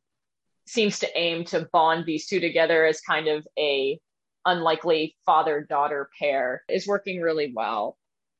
seems 0.66 1.00
to 1.00 1.18
aim 1.18 1.44
to 1.46 1.68
bond 1.72 2.06
these 2.06 2.26
two 2.26 2.40
together 2.40 2.84
as 2.86 3.00
kind 3.00 3.28
of 3.28 3.46
a 3.58 3.98
unlikely 4.44 5.16
father 5.24 5.60
daughter 5.68 6.10
pair 6.18 6.62
is 6.68 6.86
working 6.86 7.20
really 7.20 7.52
well. 7.54 7.96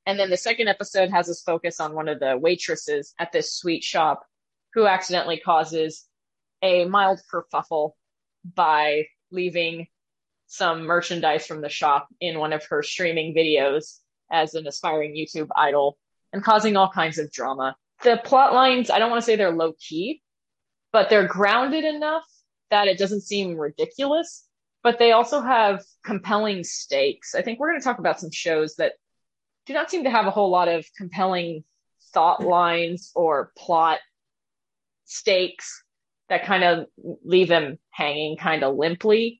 And 0.07 0.19
then 0.19 0.31
the 0.31 0.37
second 0.37 0.69
episode 0.69 1.11
has 1.11 1.29
us 1.29 1.43
focus 1.43 1.81
on 1.81 1.95
one 1.95 2.09
of 2.09 2.19
the 2.19 2.37
waitresses 2.37 3.15
at 3.19 3.33
this 3.33 3.55
sweet 3.55 3.85
shop 3.85 4.25
who 4.75 4.87
accidentally 4.87 5.39
causes 5.39 6.07
a 6.63 6.85
mild 6.87 7.21
kerfuffle 7.33 7.93
by 8.55 9.07
leaving 9.31 9.87
some 10.47 10.83
merchandise 10.83 11.47
from 11.47 11.61
the 11.61 11.69
shop 11.69 12.09
in 12.21 12.39
one 12.39 12.53
of 12.53 12.65
her 12.67 12.83
streaming 12.83 13.35
videos 13.35 13.99
as 14.31 14.55
an 14.55 14.67
aspiring 14.67 15.15
YouTube 15.15 15.49
idol 15.57 15.97
and 16.33 16.43
causing 16.43 16.77
all 16.77 16.91
kinds 16.91 17.19
of 17.19 17.31
drama. 17.31 17.77
The 18.03 18.21
plot 18.25 18.53
lines, 18.53 18.91
I 18.91 18.99
don't 18.99 19.11
want 19.11 19.23
to 19.23 19.27
say 19.27 19.37
they're 19.37 19.53
low 19.53 19.75
key, 19.79 20.23
but 20.93 21.09
they're 21.09 21.27
grounded 21.27 21.85
enough 21.85 22.25
that 22.71 22.89
it 22.89 22.99
doesn't 22.99 23.23
seem 23.23 23.57
ridiculous, 23.57 24.47
but 24.83 24.99
they 24.99 25.13
also 25.13 25.41
have 25.41 25.83
compelling 26.05 26.65
stakes. 26.65 27.35
I 27.35 27.43
think 27.43 27.59
we're 27.59 27.71
going 27.71 27.81
to 27.81 27.85
talk 27.85 27.99
about 27.99 28.21
some 28.21 28.31
shows 28.31 28.77
that 28.77 28.93
do 29.67 29.73
not 29.73 29.91
seem 29.91 30.05
to 30.05 30.11
have 30.11 30.27
a 30.27 30.31
whole 30.31 30.51
lot 30.51 30.69
of 30.69 30.85
compelling 30.97 31.65
thought 32.13 32.43
lines 32.43 33.13
or 33.15 33.53
plot 33.57 34.01
stakes 35.05 35.83
that 36.29 36.45
kind 36.45 36.65
of 36.65 36.87
leave 37.25 37.49
them 37.49 37.79
hanging 37.91 38.37
kind 38.37 38.65
of 38.65 38.77
limply. 38.77 39.39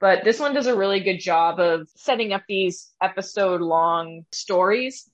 But 0.00 0.24
this 0.24 0.40
one 0.40 0.54
does 0.54 0.66
a 0.66 0.76
really 0.76 1.00
good 1.00 1.18
job 1.18 1.60
of 1.60 1.88
setting 1.96 2.32
up 2.32 2.42
these 2.48 2.90
episode 3.00 3.60
long 3.60 4.24
stories 4.32 5.08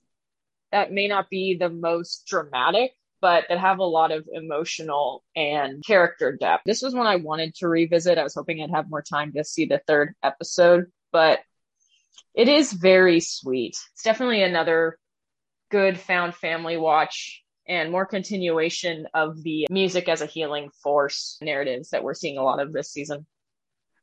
that 0.71 0.91
may 0.91 1.07
not 1.07 1.29
be 1.29 1.57
the 1.59 1.69
most 1.69 2.25
dramatic, 2.27 2.91
but 3.21 3.45
that 3.49 3.59
have 3.59 3.79
a 3.79 3.83
lot 3.83 4.11
of 4.11 4.27
emotional 4.31 5.23
and 5.35 5.83
character 5.85 6.35
depth. 6.39 6.63
This 6.65 6.81
was 6.81 6.93
one 6.93 7.07
I 7.07 7.17
wanted 7.17 7.55
to 7.55 7.67
revisit. 7.67 8.17
I 8.17 8.23
was 8.23 8.35
hoping 8.35 8.61
I'd 8.61 8.71
have 8.71 8.89
more 8.89 9.01
time 9.01 9.33
to 9.33 9.43
see 9.43 9.65
the 9.65 9.81
third 9.87 10.13
episode, 10.23 10.85
but 11.11 11.39
it 12.33 12.47
is 12.47 12.71
very 12.71 13.19
sweet. 13.19 13.77
It's 13.93 14.03
definitely 14.03 14.43
another 14.43 14.97
good 15.69 15.99
found 15.99 16.35
family 16.35 16.77
watch 16.77 17.43
and 17.67 17.91
more 17.91 18.05
continuation 18.05 19.07
of 19.13 19.41
the 19.43 19.67
music 19.69 20.09
as 20.09 20.21
a 20.21 20.25
healing 20.25 20.69
force 20.81 21.37
narratives 21.41 21.89
that 21.89 22.03
we're 22.03 22.15
seeing 22.15 22.37
a 22.37 22.43
lot 22.43 22.59
of 22.59 22.73
this 22.73 22.91
season. 22.91 23.25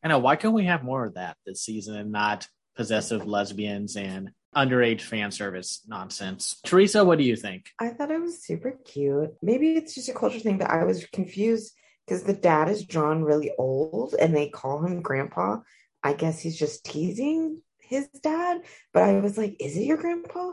I 0.02 0.08
know. 0.08 0.18
Why 0.18 0.36
can't 0.36 0.54
we 0.54 0.66
have 0.66 0.84
more 0.84 1.06
of 1.06 1.14
that 1.14 1.36
this 1.44 1.62
season 1.62 1.96
and 1.96 2.12
not 2.12 2.46
possessive 2.76 3.26
lesbians 3.26 3.96
and 3.96 4.30
underage 4.57 5.02
fan 5.02 5.30
service 5.30 5.82
nonsense? 5.86 6.61
Teresa, 6.64 7.04
what 7.04 7.18
do 7.18 7.24
you 7.24 7.36
think? 7.36 7.66
I 7.78 7.88
thought 7.88 8.11
it 8.11 8.20
was 8.20 8.42
super 8.42 8.78
cute. 8.84 9.34
Maybe 9.42 9.74
it's 9.74 9.94
just 9.94 10.09
a 10.09 10.14
culture 10.14 10.40
thing, 10.40 10.59
but 10.59 10.70
I 10.70 10.84
was 10.84 11.07
confused 11.07 11.74
because 12.07 12.22
the 12.22 12.32
dad 12.32 12.68
is 12.68 12.86
drawn 12.86 13.22
really 13.22 13.52
old 13.59 14.14
and 14.18 14.34
they 14.34 14.48
call 14.48 14.84
him 14.84 15.02
grandpa. 15.02 15.59
I 16.02 16.14
guess 16.14 16.40
he's 16.40 16.59
just 16.59 16.84
teasing 16.84 17.61
his 17.80 18.09
dad, 18.22 18.62
but 18.92 19.02
I 19.02 19.20
was 19.20 19.36
like, 19.36 19.57
is 19.61 19.76
it 19.76 19.84
your 19.84 19.96
grandpa? 19.96 20.52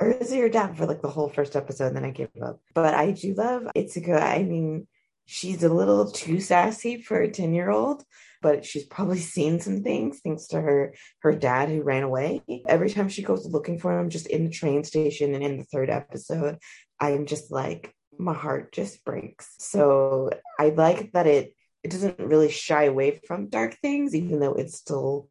Or 0.00 0.10
is 0.10 0.30
it 0.30 0.38
your 0.38 0.48
dad 0.48 0.76
for 0.76 0.86
like 0.86 1.02
the 1.02 1.08
whole 1.08 1.28
first 1.28 1.56
episode? 1.56 1.88
And 1.88 1.96
then 1.96 2.04
I 2.04 2.10
gave 2.10 2.28
up. 2.42 2.60
But 2.74 2.94
I 2.94 3.12
do 3.12 3.34
love 3.34 3.62
Itsuka. 3.76 4.20
I 4.20 4.44
mean, 4.44 4.86
she's 5.30 5.62
a 5.62 5.68
little 5.68 6.10
too 6.10 6.40
sassy 6.40 7.02
for 7.02 7.20
a 7.20 7.30
10 7.30 7.52
year 7.52 7.70
old 7.70 8.02
but 8.40 8.64
she's 8.64 8.86
probably 8.86 9.18
seen 9.18 9.60
some 9.60 9.82
things 9.82 10.20
thanks 10.24 10.46
to 10.46 10.60
her 10.60 10.94
her 11.20 11.32
dad 11.32 11.68
who 11.68 11.82
ran 11.82 12.02
away. 12.02 12.42
Every 12.66 12.88
time 12.88 13.08
she 13.08 13.22
goes 13.22 13.44
looking 13.44 13.78
for 13.78 13.98
him 13.98 14.08
just 14.08 14.26
in 14.26 14.44
the 14.44 14.50
train 14.50 14.84
station 14.84 15.34
and 15.34 15.44
in 15.44 15.58
the 15.58 15.64
third 15.64 15.90
episode 15.90 16.58
i'm 16.98 17.26
just 17.26 17.52
like 17.52 17.94
my 18.18 18.32
heart 18.32 18.72
just 18.72 19.04
breaks. 19.04 19.54
So 19.58 20.30
i 20.58 20.70
like 20.70 21.12
that 21.12 21.26
it 21.26 21.54
it 21.84 21.90
doesn't 21.90 22.18
really 22.18 22.50
shy 22.50 22.84
away 22.84 23.20
from 23.26 23.48
dark 23.48 23.76
things 23.80 24.14
even 24.14 24.40
though 24.40 24.54
it's 24.54 24.78
still 24.78 25.28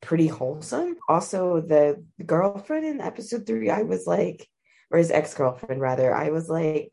pretty 0.00 0.28
wholesome. 0.28 0.96
Also 1.08 1.60
the 1.60 2.04
girlfriend 2.24 2.86
in 2.86 3.00
episode 3.00 3.46
three 3.46 3.68
i 3.68 3.82
was 3.82 4.06
like 4.06 4.46
or 4.92 4.98
his 4.98 5.10
ex-girlfriend 5.10 5.80
rather 5.80 6.14
i 6.14 6.30
was 6.30 6.48
like 6.48 6.92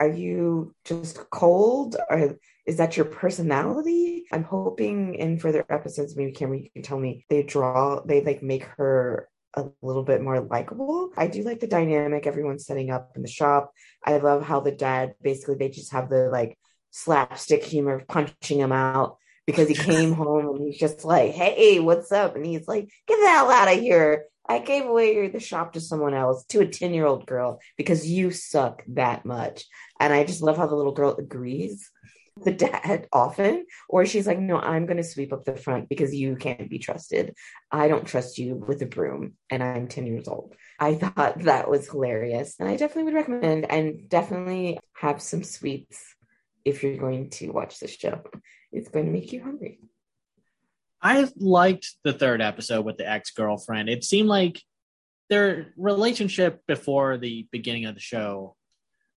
are 0.00 0.08
you 0.08 0.74
just 0.84 1.30
cold? 1.30 1.96
Or 2.10 2.38
is 2.66 2.76
that 2.76 2.96
your 2.96 3.06
personality? 3.06 4.24
I'm 4.32 4.44
hoping 4.44 5.14
in 5.14 5.38
further 5.38 5.64
episodes 5.68 6.16
maybe 6.16 6.32
cameron 6.32 6.64
you 6.64 6.70
can 6.70 6.82
tell 6.82 6.98
me 6.98 7.24
they 7.28 7.42
draw 7.42 8.00
they 8.04 8.22
like 8.22 8.42
make 8.42 8.64
her 8.76 9.28
a 9.54 9.66
little 9.82 10.04
bit 10.04 10.22
more 10.22 10.40
likable. 10.40 11.10
I 11.16 11.26
do 11.26 11.42
like 11.42 11.60
the 11.60 11.66
dynamic 11.66 12.26
everyone's 12.26 12.66
setting 12.66 12.90
up 12.90 13.12
in 13.16 13.22
the 13.22 13.28
shop. 13.28 13.72
I 14.04 14.18
love 14.18 14.42
how 14.42 14.60
the 14.60 14.72
dad 14.72 15.14
basically 15.22 15.56
they 15.56 15.70
just 15.70 15.92
have 15.92 16.10
the 16.10 16.28
like 16.28 16.58
slapstick 16.90 17.64
humor 17.64 17.94
of 17.94 18.06
punching 18.06 18.60
him 18.60 18.72
out 18.72 19.16
because 19.46 19.68
he 19.68 19.74
came 19.74 20.12
home 20.14 20.56
and 20.56 20.66
he's 20.66 20.78
just 20.78 21.04
like 21.04 21.32
hey 21.32 21.80
what's 21.80 22.12
up? 22.12 22.36
And 22.36 22.46
he's 22.46 22.68
like 22.68 22.88
get 23.06 23.18
the 23.18 23.28
hell 23.28 23.50
out 23.50 23.72
of 23.72 23.80
here 23.80 24.26
I 24.48 24.60
gave 24.60 24.86
away 24.86 25.28
the 25.28 25.40
shop 25.40 25.74
to 25.74 25.80
someone 25.80 26.14
else, 26.14 26.44
to 26.46 26.60
a 26.60 26.66
10 26.66 26.94
year 26.94 27.06
old 27.06 27.26
girl, 27.26 27.60
because 27.76 28.08
you 28.08 28.30
suck 28.30 28.82
that 28.88 29.24
much. 29.24 29.64
And 30.00 30.12
I 30.12 30.24
just 30.24 30.42
love 30.42 30.56
how 30.56 30.66
the 30.66 30.76
little 30.76 30.92
girl 30.92 31.16
agrees 31.18 31.90
the 32.44 32.52
dad 32.52 33.08
often, 33.12 33.66
or 33.88 34.06
she's 34.06 34.26
like, 34.26 34.38
No, 34.38 34.58
I'm 34.58 34.86
going 34.86 34.96
to 34.96 35.04
sweep 35.04 35.32
up 35.32 35.44
the 35.44 35.56
front 35.56 35.88
because 35.88 36.14
you 36.14 36.36
can't 36.36 36.70
be 36.70 36.78
trusted. 36.78 37.34
I 37.70 37.88
don't 37.88 38.06
trust 38.06 38.38
you 38.38 38.54
with 38.54 38.82
a 38.82 38.86
broom, 38.86 39.34
and 39.50 39.62
I'm 39.62 39.88
10 39.88 40.06
years 40.06 40.28
old. 40.28 40.54
I 40.78 40.94
thought 40.94 41.40
that 41.40 41.68
was 41.68 41.88
hilarious. 41.88 42.56
And 42.58 42.68
I 42.68 42.76
definitely 42.76 43.04
would 43.04 43.14
recommend 43.14 43.70
and 43.70 44.08
definitely 44.08 44.78
have 44.94 45.20
some 45.20 45.42
sweets 45.42 46.14
if 46.64 46.82
you're 46.82 46.96
going 46.96 47.30
to 47.30 47.50
watch 47.50 47.80
this 47.80 47.94
show. 47.94 48.22
It's 48.72 48.88
going 48.88 49.06
to 49.06 49.12
make 49.12 49.32
you 49.32 49.42
hungry. 49.42 49.80
I 51.00 51.28
liked 51.36 51.94
the 52.02 52.12
third 52.12 52.42
episode 52.42 52.84
with 52.84 52.96
the 52.96 53.08
ex 53.08 53.30
girlfriend. 53.30 53.88
It 53.88 54.04
seemed 54.04 54.28
like 54.28 54.62
their 55.28 55.72
relationship 55.76 56.62
before 56.66 57.18
the 57.18 57.46
beginning 57.52 57.84
of 57.84 57.94
the 57.94 58.00
show 58.00 58.56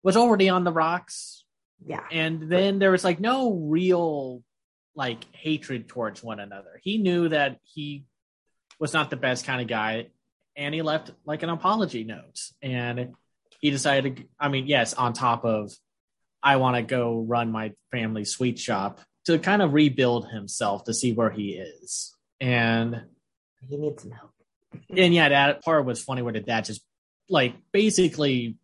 was 0.02 0.16
already 0.16 0.48
on 0.48 0.64
the 0.64 0.72
rocks. 0.72 1.44
Yeah. 1.84 2.04
And 2.10 2.50
then 2.50 2.78
there 2.78 2.90
was 2.90 3.04
like 3.04 3.18
no 3.18 3.52
real 3.52 4.42
like 4.94 5.24
hatred 5.32 5.88
towards 5.88 6.22
one 6.22 6.38
another. 6.38 6.80
He 6.82 6.98
knew 6.98 7.28
that 7.30 7.58
he 7.64 8.04
was 8.78 8.92
not 8.92 9.10
the 9.10 9.16
best 9.16 9.46
kind 9.46 9.60
of 9.60 9.66
guy 9.66 10.08
and 10.56 10.74
he 10.74 10.82
left 10.82 11.10
like 11.24 11.42
an 11.42 11.48
apology 11.48 12.04
note 12.04 12.38
and 12.60 13.14
he 13.60 13.70
decided 13.70 14.16
to, 14.16 14.24
I 14.38 14.48
mean, 14.48 14.66
yes, 14.66 14.92
on 14.92 15.12
top 15.12 15.44
of 15.44 15.72
I 16.42 16.56
want 16.56 16.76
to 16.76 16.82
go 16.82 17.20
run 17.20 17.50
my 17.50 17.72
family 17.90 18.24
sweet 18.24 18.58
shop 18.58 19.00
to 19.26 19.38
kind 19.38 19.62
of 19.62 19.72
rebuild 19.72 20.28
himself 20.28 20.84
to 20.84 20.94
see 20.94 21.12
where 21.12 21.30
he 21.30 21.52
is. 21.52 22.14
And 22.40 23.02
he 23.68 23.76
needs 23.76 24.02
some 24.02 24.10
help. 24.10 24.32
And 24.90 25.14
yeah, 25.14 25.28
that 25.28 25.62
part 25.62 25.84
was 25.84 26.02
funny 26.02 26.22
where 26.22 26.32
the 26.32 26.40
dad 26.40 26.64
just 26.64 26.82
like 27.28 27.54
basically 27.72 28.56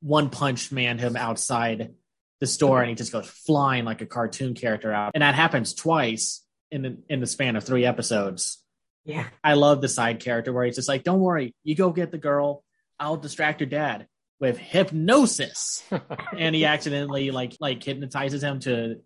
one 0.00 0.30
punch 0.30 0.72
man 0.72 0.98
him 0.98 1.16
outside 1.16 1.94
the 2.40 2.46
store 2.46 2.80
and 2.80 2.88
he 2.88 2.94
just 2.94 3.12
goes 3.12 3.28
flying 3.28 3.84
like 3.84 4.00
a 4.00 4.06
cartoon 4.06 4.54
character 4.54 4.92
out. 4.92 5.12
And 5.14 5.22
that 5.22 5.34
happens 5.34 5.74
twice 5.74 6.44
in 6.70 6.82
the 6.82 6.98
in 7.08 7.20
the 7.20 7.26
span 7.26 7.54
of 7.54 7.64
three 7.64 7.84
episodes. 7.84 8.58
Yeah. 9.04 9.26
I 9.44 9.54
love 9.54 9.80
the 9.80 9.88
side 9.88 10.20
character 10.20 10.52
where 10.52 10.64
he's 10.64 10.76
just 10.76 10.88
like, 10.88 11.04
Don't 11.04 11.20
worry, 11.20 11.54
you 11.62 11.76
go 11.76 11.90
get 11.90 12.10
the 12.10 12.18
girl, 12.18 12.64
I'll 12.98 13.16
distract 13.16 13.60
your 13.60 13.68
dad 13.68 14.06
with 14.40 14.58
hypnosis. 14.58 15.84
and 16.36 16.54
he 16.54 16.64
accidentally 16.64 17.30
like 17.30 17.56
like 17.60 17.82
hypnotizes 17.82 18.42
him 18.42 18.58
to 18.60 19.00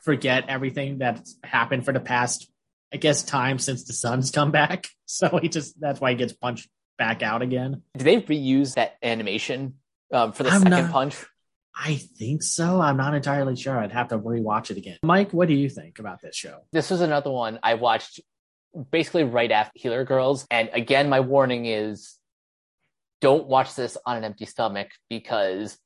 forget 0.00 0.48
everything 0.48 0.98
that's 0.98 1.36
happened 1.42 1.84
for 1.84 1.92
the 1.92 2.00
past 2.00 2.50
I 2.92 2.98
guess 2.98 3.24
time 3.24 3.58
since 3.58 3.84
the 3.84 3.92
sun's 3.92 4.30
come 4.30 4.50
back. 4.52 4.88
So 5.08 5.38
he 5.40 5.48
just 5.48 5.80
that's 5.80 6.00
why 6.00 6.10
he 6.10 6.16
gets 6.16 6.32
punched 6.32 6.68
back 6.98 7.22
out 7.22 7.40
again. 7.40 7.82
Did 7.96 8.04
they 8.04 8.20
reuse 8.22 8.74
that 8.74 8.96
animation 9.00 9.74
um, 10.12 10.32
for 10.32 10.42
the 10.42 10.50
I'm 10.50 10.62
second 10.62 10.70
not- 10.84 10.90
punch? 10.90 11.14
I 11.78 11.94
think 11.94 12.42
so. 12.42 12.80
I'm 12.80 12.96
not 12.96 13.14
entirely 13.14 13.54
sure. 13.54 13.78
I'd 13.78 13.92
have 13.92 14.08
to 14.08 14.18
rewatch 14.18 14.72
it 14.72 14.78
again. 14.78 14.98
Mike, 15.04 15.32
what 15.32 15.46
do 15.46 15.54
you 15.54 15.68
think 15.68 16.00
about 16.00 16.22
this 16.22 16.34
show? 16.34 16.62
This 16.72 16.90
was 16.90 17.02
another 17.02 17.30
one 17.30 17.60
I 17.62 17.74
watched 17.74 18.18
basically 18.90 19.22
right 19.24 19.52
after 19.52 19.72
Healer 19.76 20.04
Girls. 20.04 20.44
And 20.50 20.70
again, 20.72 21.08
my 21.08 21.20
warning 21.20 21.66
is 21.66 22.16
don't 23.20 23.46
watch 23.46 23.74
this 23.74 23.96
on 24.04 24.16
an 24.16 24.24
empty 24.24 24.46
stomach 24.46 24.88
because 25.08 25.78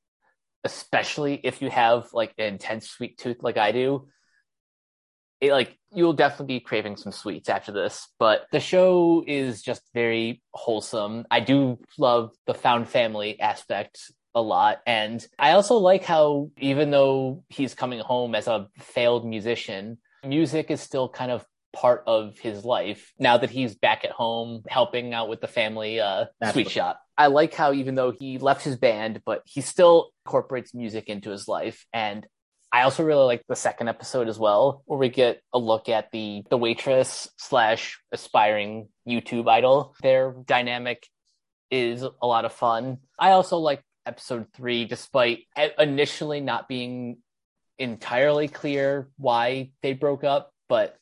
especially 0.64 1.40
if 1.42 1.62
you 1.62 1.70
have 1.70 2.08
like 2.12 2.34
an 2.38 2.44
intense 2.46 2.88
sweet 2.88 3.18
tooth 3.18 3.42
like 3.42 3.56
I 3.56 3.72
do, 3.72 4.08
it 5.40 5.52
like 5.52 5.78
you'll 5.92 6.12
definitely 6.12 6.58
be 6.58 6.60
craving 6.60 6.96
some 6.96 7.12
sweets 7.12 7.48
after 7.48 7.72
this. 7.72 8.08
But 8.18 8.46
the 8.52 8.60
show 8.60 9.24
is 9.26 9.62
just 9.62 9.82
very 9.94 10.42
wholesome. 10.52 11.24
I 11.30 11.40
do 11.40 11.78
love 11.98 12.32
the 12.46 12.54
found 12.54 12.88
family 12.88 13.40
aspect 13.40 14.12
a 14.34 14.42
lot. 14.42 14.80
And 14.86 15.24
I 15.38 15.52
also 15.52 15.76
like 15.76 16.04
how 16.04 16.50
even 16.58 16.90
though 16.90 17.44
he's 17.48 17.74
coming 17.74 18.00
home 18.00 18.34
as 18.34 18.46
a 18.46 18.68
failed 18.78 19.26
musician, 19.26 19.98
music 20.24 20.70
is 20.70 20.80
still 20.80 21.08
kind 21.08 21.32
of 21.32 21.44
part 21.72 22.02
of 22.06 22.36
his 22.38 22.64
life 22.64 23.12
now 23.18 23.38
that 23.38 23.48
he's 23.48 23.76
back 23.76 24.04
at 24.04 24.10
home 24.10 24.62
helping 24.68 25.14
out 25.14 25.28
with 25.28 25.40
the 25.40 25.46
family 25.46 26.00
uh 26.00 26.24
That's 26.40 26.52
sweet 26.52 26.68
shop. 26.68 27.00
I 27.20 27.26
like 27.26 27.52
how 27.52 27.74
even 27.74 27.96
though 27.96 28.12
he 28.12 28.38
left 28.38 28.64
his 28.64 28.78
band, 28.78 29.20
but 29.26 29.42
he 29.44 29.60
still 29.60 30.10
incorporates 30.24 30.72
music 30.72 31.10
into 31.10 31.28
his 31.28 31.46
life. 31.46 31.84
And 31.92 32.26
I 32.72 32.84
also 32.84 33.04
really 33.04 33.26
like 33.26 33.42
the 33.46 33.56
second 33.56 33.88
episode 33.88 34.26
as 34.26 34.38
well, 34.38 34.82
where 34.86 34.98
we 34.98 35.10
get 35.10 35.42
a 35.52 35.58
look 35.58 35.90
at 35.90 36.10
the 36.12 36.44
the 36.48 36.56
waitress 36.56 37.28
slash 37.36 38.00
aspiring 38.10 38.88
YouTube 39.06 39.50
idol. 39.50 39.94
Their 40.00 40.34
dynamic 40.46 41.06
is 41.70 42.02
a 42.02 42.26
lot 42.26 42.46
of 42.46 42.54
fun. 42.54 43.00
I 43.18 43.32
also 43.32 43.58
like 43.58 43.82
episode 44.06 44.46
three, 44.54 44.86
despite 44.86 45.40
initially 45.78 46.40
not 46.40 46.68
being 46.68 47.18
entirely 47.78 48.48
clear 48.48 49.10
why 49.18 49.72
they 49.82 49.92
broke 49.92 50.24
up, 50.24 50.54
but 50.70 50.96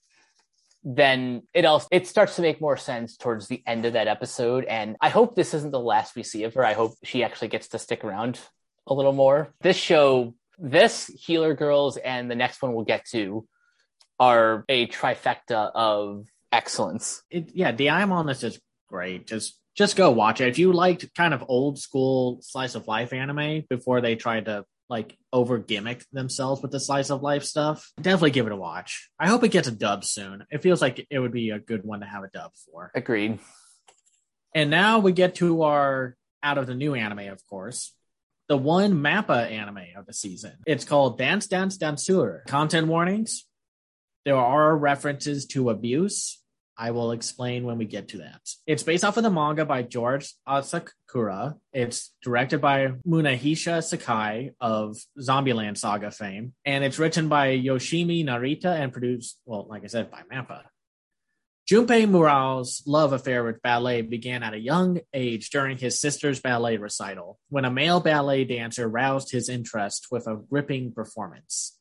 then 0.84 1.42
it 1.54 1.64
also 1.64 1.88
it 1.90 2.06
starts 2.06 2.36
to 2.36 2.42
make 2.42 2.60
more 2.60 2.76
sense 2.76 3.16
towards 3.16 3.48
the 3.48 3.62
end 3.66 3.84
of 3.84 3.94
that 3.94 4.06
episode 4.06 4.64
and 4.64 4.96
i 5.00 5.08
hope 5.08 5.34
this 5.34 5.52
isn't 5.52 5.72
the 5.72 5.80
last 5.80 6.14
we 6.14 6.22
see 6.22 6.44
of 6.44 6.54
her 6.54 6.64
i 6.64 6.72
hope 6.72 6.92
she 7.02 7.24
actually 7.24 7.48
gets 7.48 7.68
to 7.68 7.78
stick 7.78 8.04
around 8.04 8.38
a 8.86 8.94
little 8.94 9.12
more 9.12 9.52
this 9.60 9.76
show 9.76 10.34
this 10.58 11.08
healer 11.08 11.54
girls 11.54 11.96
and 11.96 12.30
the 12.30 12.36
next 12.36 12.62
one 12.62 12.74
we'll 12.74 12.84
get 12.84 13.04
to 13.04 13.46
are 14.20 14.64
a 14.68 14.86
trifecta 14.86 15.70
of 15.74 16.26
excellence 16.52 17.22
It, 17.30 17.50
yeah, 17.54 17.72
Deaimon 17.72 18.26
this 18.26 18.42
is 18.42 18.60
great. 18.88 19.26
Just 19.26 19.58
just 19.76 19.96
go 19.96 20.10
watch 20.10 20.40
it. 20.40 20.48
If 20.48 20.58
you 20.58 20.72
liked 20.72 21.14
kind 21.14 21.32
of 21.32 21.44
old 21.46 21.78
school 21.78 22.40
slice 22.42 22.74
of 22.74 22.88
life 22.88 23.12
anime 23.12 23.64
before 23.70 24.00
they 24.00 24.16
tried 24.16 24.46
to 24.46 24.64
like 24.88 25.16
over 25.32 25.58
gimmick 25.58 26.04
themselves 26.12 26.62
with 26.62 26.70
the 26.70 26.80
slice 26.80 27.10
of 27.10 27.22
life 27.22 27.44
stuff, 27.44 27.90
definitely 28.00 28.30
give 28.30 28.46
it 28.46 28.52
a 28.52 28.56
watch. 28.56 29.10
I 29.18 29.28
hope 29.28 29.44
it 29.44 29.50
gets 29.50 29.68
a 29.68 29.72
dub 29.72 30.04
soon. 30.04 30.44
It 30.50 30.62
feels 30.62 30.80
like 30.80 31.06
it 31.10 31.18
would 31.18 31.32
be 31.32 31.50
a 31.50 31.58
good 31.58 31.84
one 31.84 32.00
to 32.00 32.06
have 32.06 32.24
a 32.24 32.28
dub 32.28 32.52
for. 32.64 32.90
agreed 32.94 33.38
And 34.54 34.70
now 34.70 34.98
we 34.98 35.12
get 35.12 35.36
to 35.36 35.62
our 35.62 36.16
out 36.42 36.58
of 36.58 36.66
the 36.66 36.74
new 36.74 36.94
anime, 36.94 37.28
of 37.28 37.44
course. 37.46 37.94
The 38.48 38.56
one 38.56 38.94
Mappa 38.94 39.50
anime 39.50 39.88
of 39.96 40.06
the 40.06 40.14
season. 40.14 40.52
It's 40.66 40.84
called 40.84 41.18
Dance 41.18 41.46
Dance 41.48 41.76
Danseur. 41.76 42.46
Content 42.46 42.86
warnings. 42.86 43.44
There 44.24 44.36
are 44.36 44.76
references 44.76 45.46
to 45.48 45.68
abuse. 45.68 46.37
I 46.78 46.92
will 46.92 47.10
explain 47.10 47.64
when 47.64 47.76
we 47.76 47.86
get 47.86 48.08
to 48.08 48.18
that. 48.18 48.40
It's 48.64 48.84
based 48.84 49.04
off 49.04 49.16
of 49.16 49.24
the 49.24 49.30
manga 49.30 49.64
by 49.64 49.82
George 49.82 50.32
Asakura. 50.48 51.56
It's 51.72 52.14
directed 52.22 52.60
by 52.60 52.92
Munehisa 53.06 53.82
Sakai 53.82 54.52
of 54.60 54.96
Zombieland 55.20 55.76
Saga 55.76 56.12
fame. 56.12 56.54
And 56.64 56.84
it's 56.84 57.00
written 57.00 57.28
by 57.28 57.48
Yoshimi 57.58 58.24
Narita 58.24 58.66
and 58.66 58.92
produced, 58.92 59.40
well, 59.44 59.66
like 59.68 59.82
I 59.82 59.88
said, 59.88 60.10
by 60.10 60.22
Mappa. 60.32 60.62
Junpei 61.70 62.08
Murao's 62.08 62.82
love 62.86 63.12
affair 63.12 63.44
with 63.44 63.60
ballet 63.60 64.00
began 64.00 64.42
at 64.42 64.54
a 64.54 64.58
young 64.58 65.00
age 65.12 65.50
during 65.50 65.76
his 65.76 66.00
sister's 66.00 66.40
ballet 66.40 66.78
recital, 66.78 67.38
when 67.50 67.66
a 67.66 67.70
male 67.70 68.00
ballet 68.00 68.44
dancer 68.44 68.88
roused 68.88 69.32
his 69.32 69.50
interest 69.50 70.06
with 70.10 70.26
a 70.26 70.36
gripping 70.36 70.92
performance. 70.92 71.77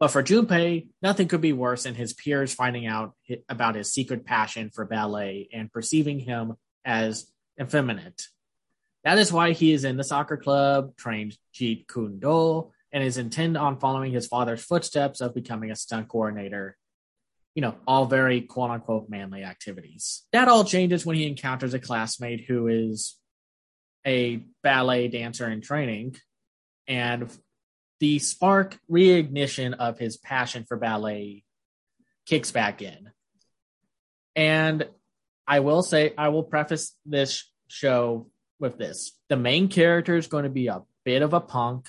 But 0.00 0.08
for 0.08 0.22
Junpei, 0.22 0.88
nothing 1.02 1.28
could 1.28 1.40
be 1.40 1.52
worse 1.52 1.82
than 1.82 1.94
his 1.94 2.12
peers 2.12 2.54
finding 2.54 2.86
out 2.86 3.14
about 3.48 3.74
his 3.74 3.92
secret 3.92 4.24
passion 4.24 4.70
for 4.72 4.84
ballet 4.84 5.48
and 5.52 5.72
perceiving 5.72 6.20
him 6.20 6.54
as 6.84 7.30
effeminate. 7.60 8.22
That 9.04 9.18
is 9.18 9.32
why 9.32 9.52
he 9.52 9.72
is 9.72 9.84
in 9.84 9.96
the 9.96 10.04
soccer 10.04 10.36
club, 10.36 10.96
trained 10.96 11.36
Jeet 11.54 11.88
Kune 11.88 12.20
Do, 12.20 12.72
and 12.92 13.02
is 13.02 13.18
intent 13.18 13.56
on 13.56 13.80
following 13.80 14.12
his 14.12 14.26
father's 14.26 14.62
footsteps 14.62 15.20
of 15.20 15.34
becoming 15.34 15.70
a 15.70 15.76
stunt 15.76 16.08
coordinator 16.08 16.76
you 17.58 17.62
know, 17.62 17.74
all 17.88 18.06
very 18.06 18.42
quote 18.42 18.70
unquote 18.70 19.08
manly 19.08 19.42
activities. 19.42 20.22
That 20.30 20.46
all 20.46 20.62
changes 20.62 21.04
when 21.04 21.16
he 21.16 21.26
encounters 21.26 21.74
a 21.74 21.80
classmate 21.80 22.44
who 22.46 22.68
is 22.68 23.16
a 24.06 24.44
ballet 24.62 25.08
dancer 25.08 25.50
in 25.50 25.60
training, 25.60 26.14
and 26.86 27.28
the 28.00 28.18
spark 28.18 28.78
reignition 28.90 29.74
of 29.74 29.98
his 29.98 30.16
passion 30.16 30.64
for 30.66 30.76
ballet 30.76 31.44
kicks 32.26 32.50
back 32.52 32.82
in. 32.82 33.10
And 34.36 34.88
I 35.46 35.60
will 35.60 35.82
say, 35.82 36.14
I 36.16 36.28
will 36.28 36.44
preface 36.44 36.94
this 37.04 37.50
show 37.68 38.30
with 38.60 38.78
this 38.78 39.12
the 39.28 39.36
main 39.36 39.68
character 39.68 40.16
is 40.16 40.26
going 40.26 40.44
to 40.44 40.50
be 40.50 40.68
a 40.68 40.82
bit 41.04 41.22
of 41.22 41.32
a 41.32 41.40
punk, 41.40 41.88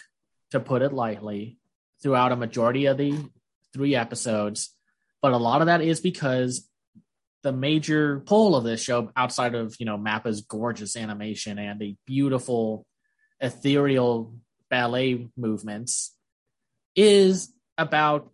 to 0.51 0.59
put 0.59 0.81
it 0.81 0.93
lightly, 0.93 1.57
throughout 2.01 2.31
a 2.31 2.35
majority 2.35 2.85
of 2.85 2.97
the 2.97 3.13
three 3.73 3.95
episodes 3.95 4.75
but 5.21 5.33
a 5.33 5.37
lot 5.37 5.61
of 5.61 5.67
that 5.67 5.81
is 5.81 5.99
because 5.99 6.67
the 7.43 7.51
major 7.51 8.19
pull 8.21 8.55
of 8.55 8.63
this 8.63 8.81
show 8.81 9.11
outside 9.15 9.55
of 9.55 9.75
you 9.79 9.85
know 9.85 9.97
mappa's 9.97 10.41
gorgeous 10.41 10.95
animation 10.95 11.57
and 11.57 11.79
the 11.79 11.95
beautiful 12.05 12.85
ethereal 13.39 14.33
ballet 14.69 15.27
movements 15.37 16.15
is 16.95 17.53
about 17.77 18.31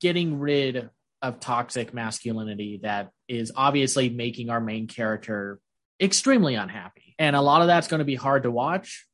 getting 0.00 0.38
rid 0.38 0.90
of 1.22 1.40
toxic 1.40 1.92
masculinity 1.92 2.80
that 2.82 3.10
is 3.28 3.52
obviously 3.54 4.08
making 4.08 4.50
our 4.50 4.60
main 4.60 4.86
character 4.86 5.60
extremely 6.00 6.54
unhappy 6.54 7.14
and 7.18 7.36
a 7.36 7.42
lot 7.42 7.60
of 7.60 7.66
that's 7.66 7.88
going 7.88 7.98
to 7.98 8.06
be 8.06 8.14
hard 8.14 8.44
to 8.44 8.50
watch 8.50 9.06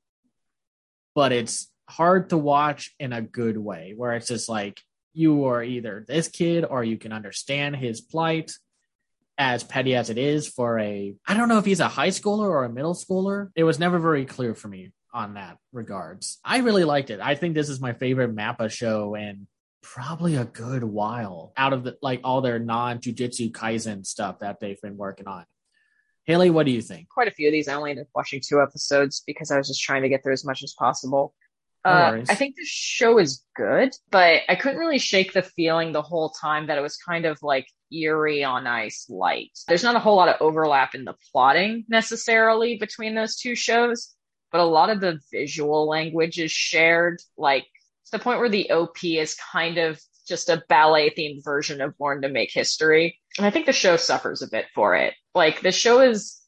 but 1.14 1.32
it's 1.32 1.68
hard 1.88 2.30
to 2.30 2.38
watch 2.38 2.94
in 3.00 3.12
a 3.12 3.22
good 3.22 3.56
way 3.56 3.94
where 3.96 4.12
it's 4.14 4.28
just 4.28 4.48
like 4.48 4.80
you 5.12 5.46
are 5.46 5.62
either 5.62 6.04
this 6.06 6.28
kid 6.28 6.64
or 6.64 6.84
you 6.84 6.98
can 6.98 7.12
understand 7.12 7.74
his 7.74 8.00
plight 8.00 8.52
as 9.38 9.64
petty 9.64 9.94
as 9.94 10.10
it 10.10 10.18
is 10.18 10.48
for 10.48 10.78
a 10.78 11.14
I 11.26 11.34
don't 11.34 11.48
know 11.48 11.58
if 11.58 11.64
he's 11.64 11.80
a 11.80 11.88
high 11.88 12.08
schooler 12.08 12.48
or 12.48 12.64
a 12.64 12.72
middle 12.72 12.94
schooler. 12.94 13.50
It 13.54 13.64
was 13.64 13.78
never 13.78 13.98
very 13.98 14.24
clear 14.24 14.54
for 14.54 14.68
me 14.68 14.92
on 15.12 15.34
that 15.34 15.58
regards. 15.72 16.38
I 16.44 16.58
really 16.58 16.84
liked 16.84 17.10
it. 17.10 17.20
I 17.20 17.34
think 17.34 17.54
this 17.54 17.68
is 17.68 17.80
my 17.80 17.92
favorite 17.92 18.34
Mappa 18.34 18.70
show 18.70 19.14
in 19.14 19.46
probably 19.82 20.36
a 20.36 20.44
good 20.44 20.82
while 20.82 21.52
out 21.56 21.72
of 21.72 21.84
the 21.84 21.96
like 22.02 22.20
all 22.24 22.40
their 22.40 22.58
non 22.58 22.98
jujutsu 22.98 23.50
kaizen 23.52 24.04
stuff 24.04 24.40
that 24.40 24.60
they've 24.60 24.80
been 24.80 24.96
working 24.96 25.28
on. 25.28 25.44
Haley, 26.24 26.50
what 26.50 26.66
do 26.66 26.72
you 26.72 26.82
think? 26.82 27.08
Quite 27.08 27.28
a 27.28 27.30
few 27.30 27.48
of 27.48 27.52
these. 27.52 27.68
I 27.68 27.74
only 27.74 27.90
ended 27.90 28.06
up 28.06 28.10
watching 28.14 28.40
two 28.44 28.60
episodes 28.60 29.22
because 29.26 29.50
I 29.52 29.58
was 29.58 29.68
just 29.68 29.82
trying 29.82 30.02
to 30.02 30.08
get 30.08 30.24
through 30.24 30.32
as 30.32 30.44
much 30.44 30.62
as 30.64 30.74
possible. 30.74 31.34
Uh, 31.84 32.20
I 32.28 32.34
think 32.34 32.56
the 32.56 32.64
show 32.64 33.18
is 33.18 33.44
good, 33.54 33.94
but 34.10 34.42
I 34.48 34.56
couldn't 34.56 34.80
really 34.80 34.98
shake 34.98 35.32
the 35.32 35.42
feeling 35.42 35.92
the 35.92 36.02
whole 36.02 36.30
time 36.30 36.66
that 36.66 36.78
it 36.78 36.80
was 36.80 36.96
kind 36.96 37.26
of 37.26 37.38
like 37.42 37.68
Yuri 37.90 38.42
on 38.42 38.66
Ice 38.66 39.06
light. 39.08 39.56
There's 39.68 39.84
not 39.84 39.94
a 39.94 40.00
whole 40.00 40.16
lot 40.16 40.28
of 40.28 40.34
overlap 40.40 40.96
in 40.96 41.04
the 41.04 41.14
plotting 41.30 41.84
necessarily 41.88 42.76
between 42.76 43.14
those 43.14 43.36
two 43.36 43.54
shows, 43.54 44.15
but 44.56 44.62
a 44.62 44.64
lot 44.64 44.88
of 44.88 45.00
the 45.00 45.20
visual 45.30 45.86
language 45.86 46.38
is 46.38 46.50
shared, 46.50 47.20
like 47.36 47.64
to 48.06 48.12
the 48.12 48.18
point 48.18 48.38
where 48.38 48.48
the 48.48 48.70
OP 48.70 49.04
is 49.04 49.36
kind 49.52 49.76
of 49.76 50.00
just 50.26 50.48
a 50.48 50.62
ballet 50.66 51.10
themed 51.10 51.44
version 51.44 51.82
of 51.82 51.98
Born 51.98 52.22
to 52.22 52.30
Make 52.30 52.50
History. 52.50 53.20
And 53.36 53.46
I 53.46 53.50
think 53.50 53.66
the 53.66 53.74
show 53.74 53.98
suffers 53.98 54.40
a 54.40 54.48
bit 54.48 54.64
for 54.74 54.96
it. 54.96 55.12
Like 55.34 55.60
the 55.60 55.72
show 55.72 56.00
is, 56.00 56.40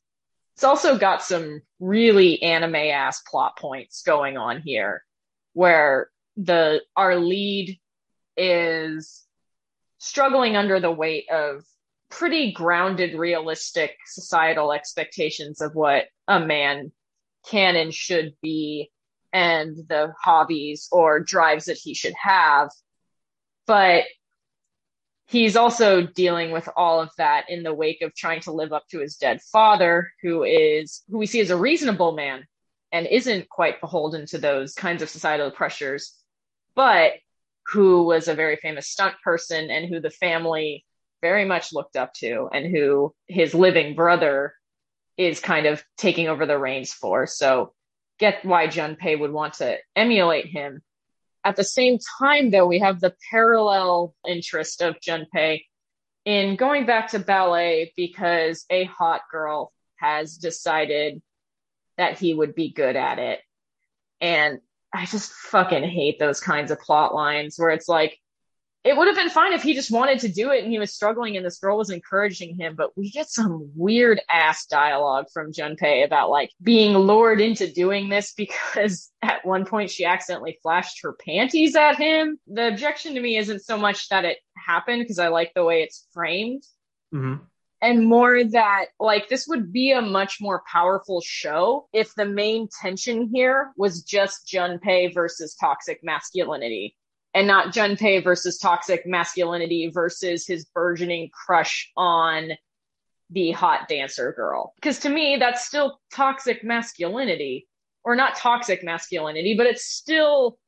it's 0.55 0.65
also 0.65 0.97
got 0.97 1.23
some 1.23 1.61
really 1.81 2.43
anime 2.43 2.77
ass 2.77 3.21
plot 3.21 3.59
points 3.59 4.01
going 4.01 4.39
on 4.39 4.63
here 4.63 5.05
where 5.53 6.09
the, 6.39 6.81
our 6.97 7.17
lead 7.17 7.79
is 8.39 9.23
struggling 9.99 10.57
under 10.57 10.81
the 10.81 10.91
weight 10.91 11.29
of 11.31 11.63
pretty 12.09 12.53
grounded, 12.53 13.19
realistic 13.19 13.99
societal 14.07 14.73
expectations 14.73 15.61
of 15.61 15.75
what 15.75 16.07
a 16.27 16.41
man 16.41 16.91
can 17.51 17.77
and 17.77 17.93
should 17.93 18.35
be 18.43 18.91
and 19.33 19.77
the 19.89 20.13
hobbies 20.21 20.89
or 20.91 21.21
drives 21.21 21.67
that 21.67 21.79
he 21.79 21.95
should 21.95 22.15
have. 22.21 22.71
But 23.67 24.05
he's 25.27 25.57
also 25.57 26.03
dealing 26.03 26.51
with 26.51 26.69
all 26.77 27.01
of 27.01 27.11
that 27.19 27.51
in 27.51 27.63
the 27.63 27.75
wake 27.75 28.03
of 28.03 28.15
trying 28.15 28.41
to 28.41 28.53
live 28.53 28.73
up 28.73 28.85
to 28.91 29.01
his 29.01 29.17
dead 29.17 29.41
father, 29.53 30.11
who 30.23 30.43
is 30.45 31.03
who 31.11 31.19
we 31.19 31.27
see 31.27 31.41
as 31.41 31.51
a 31.51 31.57
reasonable 31.57 32.13
man 32.13 32.45
and 32.91 33.07
isn't 33.07 33.49
quite 33.49 33.81
beholden 33.81 34.27
to 34.27 34.39
those 34.39 34.73
kinds 34.75 35.03
of 35.03 35.11
societal 35.11 35.51
pressures, 35.51 36.15
but 36.75 37.13
who 37.67 38.05
was 38.05 38.29
a 38.29 38.35
very 38.35 38.57
famous 38.57 38.89
stunt 38.89 39.15
person 39.23 39.71
and 39.71 39.87
who 39.87 40.01
the 40.01 40.11
family 40.11 40.87
very 41.21 41.45
much 41.45 41.73
looked 41.73 41.97
up 41.97 42.15
to 42.15 42.49
and 42.53 42.65
who 42.75 43.15
his 43.27 43.53
living 43.53 43.95
brother 43.95 44.55
is 45.19 45.41
kind 45.41 45.67
of 45.67 45.85
taking 45.99 46.29
over 46.29 46.47
the 46.47 46.59
reins 46.59 46.93
for. 46.93 47.27
So 47.27 47.75
get 48.19 48.45
why 48.45 48.69
Junpei 48.69 49.19
would 49.19 49.33
want 49.33 49.55
to 49.55 49.77
emulate 49.95 50.47
him. 50.47 50.81
At 51.45 51.57
the 51.57 51.65
same 51.65 51.99
time, 52.21 52.51
though, 52.51 52.67
we 52.67 52.79
have 52.79 53.01
the 53.01 53.15
parallel 53.31 54.15
interest 54.27 54.81
of 54.81 55.01
Junpei 55.01 55.63
in 56.25 56.57
going 56.57 56.87
back 56.87 57.09
to 57.09 57.19
ballet 57.19 57.93
because 57.97 58.65
a 58.71 58.85
hot 58.85 59.23
girl 59.31 59.73
has 59.97 60.37
decided 60.37 61.21
that 61.97 62.19
he 62.19 62.33
would 62.33 62.55
be 62.55 62.71
good 62.71 62.97
at 62.97 63.19
it. 63.19 63.41
And 64.21 64.61
I 64.93 65.07
just 65.07 65.33
fucking 65.33 65.85
hate 65.85 66.19
those 66.19 66.41
kinds 66.41 66.71
of 66.71 66.81
plot 66.81 67.15
lines 67.15 67.59
where 67.59 67.71
it's 67.71 67.89
like, 67.89 68.19
it 68.89 68.97
would 68.97 69.07
have 69.07 69.17
been 69.17 69.29
fine 69.29 69.53
if 69.53 69.63
he 69.63 69.75
just 69.75 69.91
wanted 69.91 70.19
to 70.21 70.33
do 70.33 70.51
it 70.51 70.65
and 70.65 70.73
he 70.73 70.79
was 70.79 70.95
struggling 70.95 71.37
and 71.37 71.45
this 71.45 71.59
girl 71.59 71.77
was 71.77 71.91
encouraging 71.91 72.57
him, 72.57 72.75
but 72.75 72.97
we 72.97 73.11
get 73.11 73.29
some 73.29 73.71
weird 73.77 74.19
ass 74.31 74.65
dialogue 74.65 75.27
from 75.31 75.53
Junpei 75.53 76.07
about 76.07 76.31
like 76.31 76.51
being 76.63 76.97
lured 76.97 77.39
into 77.39 77.71
doing 77.71 78.09
this 78.09 78.33
because 78.33 79.11
at 79.23 79.45
one 79.45 79.67
point 79.67 79.91
she 79.91 80.07
accidentally 80.07 80.59
flashed 80.63 81.03
her 81.03 81.13
panties 81.13 81.77
at 81.77 81.97
him. 81.97 82.39
The 82.47 82.69
objection 82.69 83.15
to 83.15 83.21
me 83.21 83.37
isn't 83.37 83.63
so 83.63 83.77
much 83.77 84.09
that 84.09 84.25
it 84.25 84.39
happened 84.57 85.03
because 85.03 85.19
I 85.19 85.29
like 85.29 85.53
the 85.55 85.65
way 85.65 85.83
it's 85.83 86.07
framed. 86.15 86.63
Mm-hmm. 87.15 87.45
And 87.83 88.07
more 88.07 88.43
that, 88.43 88.87
like, 88.99 89.29
this 89.29 89.47
would 89.47 89.71
be 89.71 89.93
a 89.93 90.03
much 90.03 90.39
more 90.41 90.63
powerful 90.67 91.21
show 91.21 91.89
if 91.93 92.13
the 92.15 92.25
main 92.25 92.69
tension 92.81 93.31
here 93.33 93.71
was 93.77 94.03
just 94.03 94.49
Junpei 94.49 95.15
versus 95.15 95.55
toxic 95.55 96.01
masculinity 96.03 96.97
and 97.35 97.47
not 97.47 97.75
Junpei 97.75 98.23
versus 98.23 98.59
toxic 98.59 99.07
masculinity 99.07 99.91
versus 99.93 100.47
his 100.47 100.65
burgeoning 100.67 101.31
crush 101.33 101.91
on 101.97 102.51
the 103.31 103.51
hot 103.53 103.89
dancer 103.89 104.33
girl. 104.33 104.73
Because 104.77 104.99
to 105.01 105.11
me, 105.11 105.37
that's 105.39 105.67
still 105.67 106.01
toxic 106.13 106.65
masculinity, 106.65 107.69
or 108.05 108.17
not 108.17 108.37
toxic 108.37 108.83
masculinity, 108.83 109.55
but 109.57 109.67
it's 109.67 109.85
still, 109.85 110.59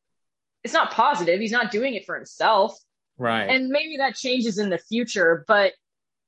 it's 0.62 0.74
not 0.74 0.92
positive. 0.92 1.40
He's 1.40 1.52
not 1.52 1.70
doing 1.70 1.94
it 1.94 2.04
for 2.04 2.14
himself. 2.14 2.76
Right. 3.16 3.44
And 3.44 3.68
maybe 3.68 3.96
that 3.96 4.14
changes 4.14 4.58
in 4.58 4.70
the 4.70 4.78
future, 4.78 5.44
but 5.48 5.72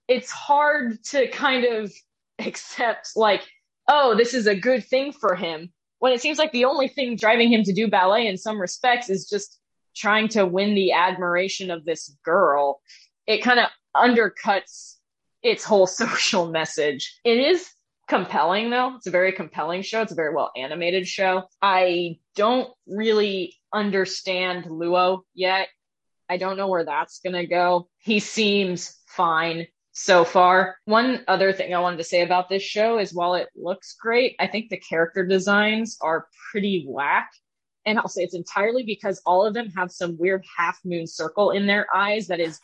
it's 0.09 0.31
hard 0.31 1.03
to 1.05 1.29
kind 1.29 1.65
of 1.65 1.93
accept, 2.39 3.11
like, 3.15 3.43
oh, 3.89 4.17
this 4.17 4.33
is 4.33 4.47
a 4.47 4.55
good 4.55 4.87
thing 4.87 5.13
for 5.13 5.35
him. 5.35 5.73
When 5.99 6.13
it 6.13 6.21
seems 6.21 6.39
like 6.39 6.53
the 6.53 6.65
only 6.65 6.89
thing 6.89 7.17
driving 7.17 7.53
him 7.53 7.63
to 7.65 7.73
do 7.73 7.89
ballet 7.89 8.27
in 8.27 8.37
some 8.37 8.61
respects 8.61 9.09
is 9.09 9.29
just 9.29 9.61
trying 9.95 10.29
to 10.29 10.47
win 10.47 10.75
the 10.75 10.93
admiration 10.93 11.71
of 11.71 11.85
this 11.85 12.17
girl, 12.25 12.81
it 13.27 13.43
kind 13.43 13.61
of 13.61 13.67
undercuts 13.97 14.97
its 15.43 15.65
whole 15.65 15.87
social 16.03 16.51
message. 16.51 17.19
It 17.25 17.39
is 17.39 17.69
compelling 18.09 18.71
though. 18.71 18.97
It's 18.97 19.07
a 19.07 19.11
very 19.11 19.33
compelling 19.33 19.83
show. 19.83 20.03
It's 20.03 20.13
a 20.13 20.17
very 20.17 20.35
well 20.35 20.51
animated 20.57 21.07
show. 21.07 21.45
I 21.61 22.19
don't 22.37 22.71
really 22.87 23.57
understand 23.73 24.65
Luo 24.65 25.23
yet. 25.35 25.69
I 26.29 26.37
don't 26.37 26.57
know 26.57 26.69
where 26.69 26.85
that's 26.85 27.21
going 27.21 27.35
to 27.35 27.47
go. 27.47 27.89
He 27.99 28.19
seems 28.19 28.99
fine 29.07 29.67
so 29.93 30.25
far. 30.25 30.77
One 30.87 31.25
other 31.29 31.53
thing 31.53 31.75
I 31.75 31.81
wanted 31.81 31.99
to 31.99 32.05
say 32.05 32.23
about 32.23 32.49
this 32.49 32.63
show 32.63 32.99
is 32.99 33.15
while 33.15 33.35
it 33.35 33.49
looks 33.55 33.95
great, 33.95 34.37
I 34.41 34.47
think 34.47 34.71
the 34.71 34.79
character 34.79 35.27
designs 35.27 35.99
are 36.01 36.29
pretty 36.51 36.87
whack. 36.89 37.31
And 37.85 37.99
I'll 37.99 38.09
say 38.09 38.23
it's 38.23 38.35
entirely 38.35 38.85
because 38.85 39.21
all 39.27 39.45
of 39.45 39.55
them 39.55 39.71
have 39.77 39.91
some 39.91 40.17
weird 40.19 40.45
half 40.57 40.79
moon 40.85 41.07
circle 41.07 41.51
in 41.51 41.67
their 41.67 41.87
eyes 41.95 42.29
that 42.29 42.41
is 42.41 42.61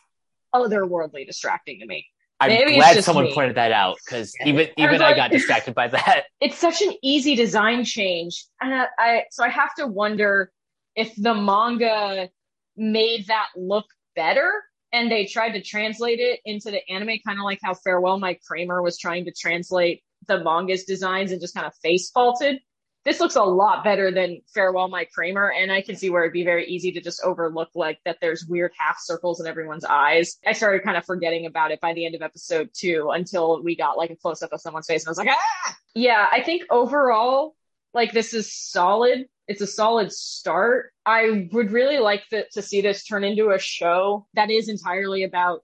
otherworldly 0.53 1.25
distracting 1.25 1.79
to 1.79 1.85
me. 1.85 2.07
I'm 2.39 2.49
Maybe 2.49 2.75
glad 2.75 3.03
someone 3.03 3.25
me. 3.25 3.33
pointed 3.33 3.57
that 3.57 3.73
out 3.73 3.97
because 4.03 4.33
even 4.45 4.69
even 4.77 5.01
I, 5.01 5.09
I 5.09 5.15
got 5.15 5.31
distracted 5.31 5.75
by 5.75 5.89
that. 5.89 6.23
It's 6.41 6.57
such 6.57 6.81
an 6.81 6.93
easy 7.03 7.35
design 7.35 7.83
change, 7.83 8.45
and 8.61 8.73
I, 8.73 8.87
I 8.97 9.23
so 9.29 9.43
I 9.43 9.49
have 9.49 9.75
to 9.75 9.87
wonder 9.87 10.51
if 10.95 11.13
the 11.17 11.33
manga 11.33 12.29
made 12.77 13.27
that 13.27 13.47
look 13.57 13.85
better 14.15 14.51
and 14.93 15.11
they 15.11 15.25
tried 15.25 15.51
to 15.51 15.61
translate 15.61 16.19
it 16.19 16.39
into 16.45 16.71
the 16.71 16.79
anime, 16.89 17.19
kind 17.25 17.39
of 17.39 17.43
like 17.43 17.59
how 17.61 17.73
Farewell 17.73 18.19
My 18.19 18.37
Cramer 18.47 18.81
was 18.81 18.97
trying 18.97 19.25
to 19.25 19.33
translate 19.37 20.01
the 20.27 20.43
manga's 20.43 20.85
designs 20.85 21.31
and 21.31 21.41
just 21.41 21.53
kind 21.53 21.67
of 21.67 21.73
face 21.83 22.09
faulted 22.09 22.59
this 23.05 23.19
looks 23.19 23.35
a 23.35 23.43
lot 23.43 23.83
better 23.83 24.11
than 24.11 24.41
Farewell 24.53 24.89
My 24.89 25.05
Cramer, 25.05 25.51
and 25.51 25.71
I 25.71 25.81
can 25.81 25.95
see 25.95 26.09
where 26.09 26.23
it'd 26.23 26.33
be 26.33 26.43
very 26.43 26.67
easy 26.67 26.91
to 26.91 27.01
just 27.01 27.21
overlook 27.23 27.69
like 27.73 27.99
that 28.05 28.17
there's 28.21 28.45
weird 28.45 28.71
half 28.77 28.99
circles 28.99 29.39
in 29.39 29.47
everyone's 29.47 29.85
eyes. 29.85 30.37
I 30.45 30.53
started 30.53 30.83
kind 30.83 30.97
of 30.97 31.05
forgetting 31.05 31.45
about 31.45 31.71
it 31.71 31.79
by 31.79 31.93
the 31.93 32.05
end 32.05 32.15
of 32.15 32.21
episode 32.21 32.69
two 32.73 33.09
until 33.11 33.63
we 33.63 33.75
got 33.75 33.97
like 33.97 34.09
a 34.09 34.15
close 34.15 34.41
up 34.41 34.51
of 34.51 34.61
someone's 34.61 34.87
face, 34.87 35.03
and 35.03 35.07
I 35.07 35.11
was 35.11 35.17
like, 35.17 35.29
ah! 35.29 35.75
Yeah, 35.95 36.27
I 36.31 36.43
think 36.43 36.63
overall, 36.69 37.55
like 37.93 38.11
this 38.11 38.33
is 38.33 38.53
solid. 38.53 39.27
It's 39.47 39.61
a 39.61 39.67
solid 39.67 40.11
start. 40.11 40.91
I 41.05 41.49
would 41.51 41.71
really 41.71 41.97
like 41.97 42.23
to 42.29 42.61
see 42.61 42.81
this 42.81 43.05
turn 43.05 43.23
into 43.23 43.49
a 43.49 43.59
show 43.59 44.27
that 44.35 44.51
is 44.51 44.69
entirely 44.69 45.23
about 45.23 45.63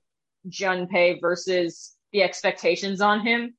Junpei 0.50 1.22
versus 1.22 1.96
the 2.12 2.24
expectations 2.24 3.02
on 3.02 3.26
him 3.26 3.56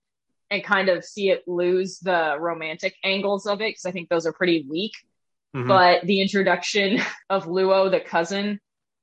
and 0.50 0.62
kind 0.62 0.88
of 0.88 1.04
see 1.04 1.30
it 1.30 1.42
lose 1.46 1.98
the 1.98 2.36
romantic 2.38 2.94
angles 3.02 3.46
of 3.46 3.60
it 3.60 3.70
because 3.70 3.86
I 3.86 3.90
think 3.90 4.08
those 4.08 4.26
are 4.26 4.32
pretty 4.32 4.66
weak. 4.68 4.92
Mm-hmm. 5.54 5.68
But 5.68 6.02
the 6.06 6.20
introduction 6.20 7.00
of 7.30 7.46
Luo, 7.46 7.90
the 7.90 8.00
cousin, 8.00 8.60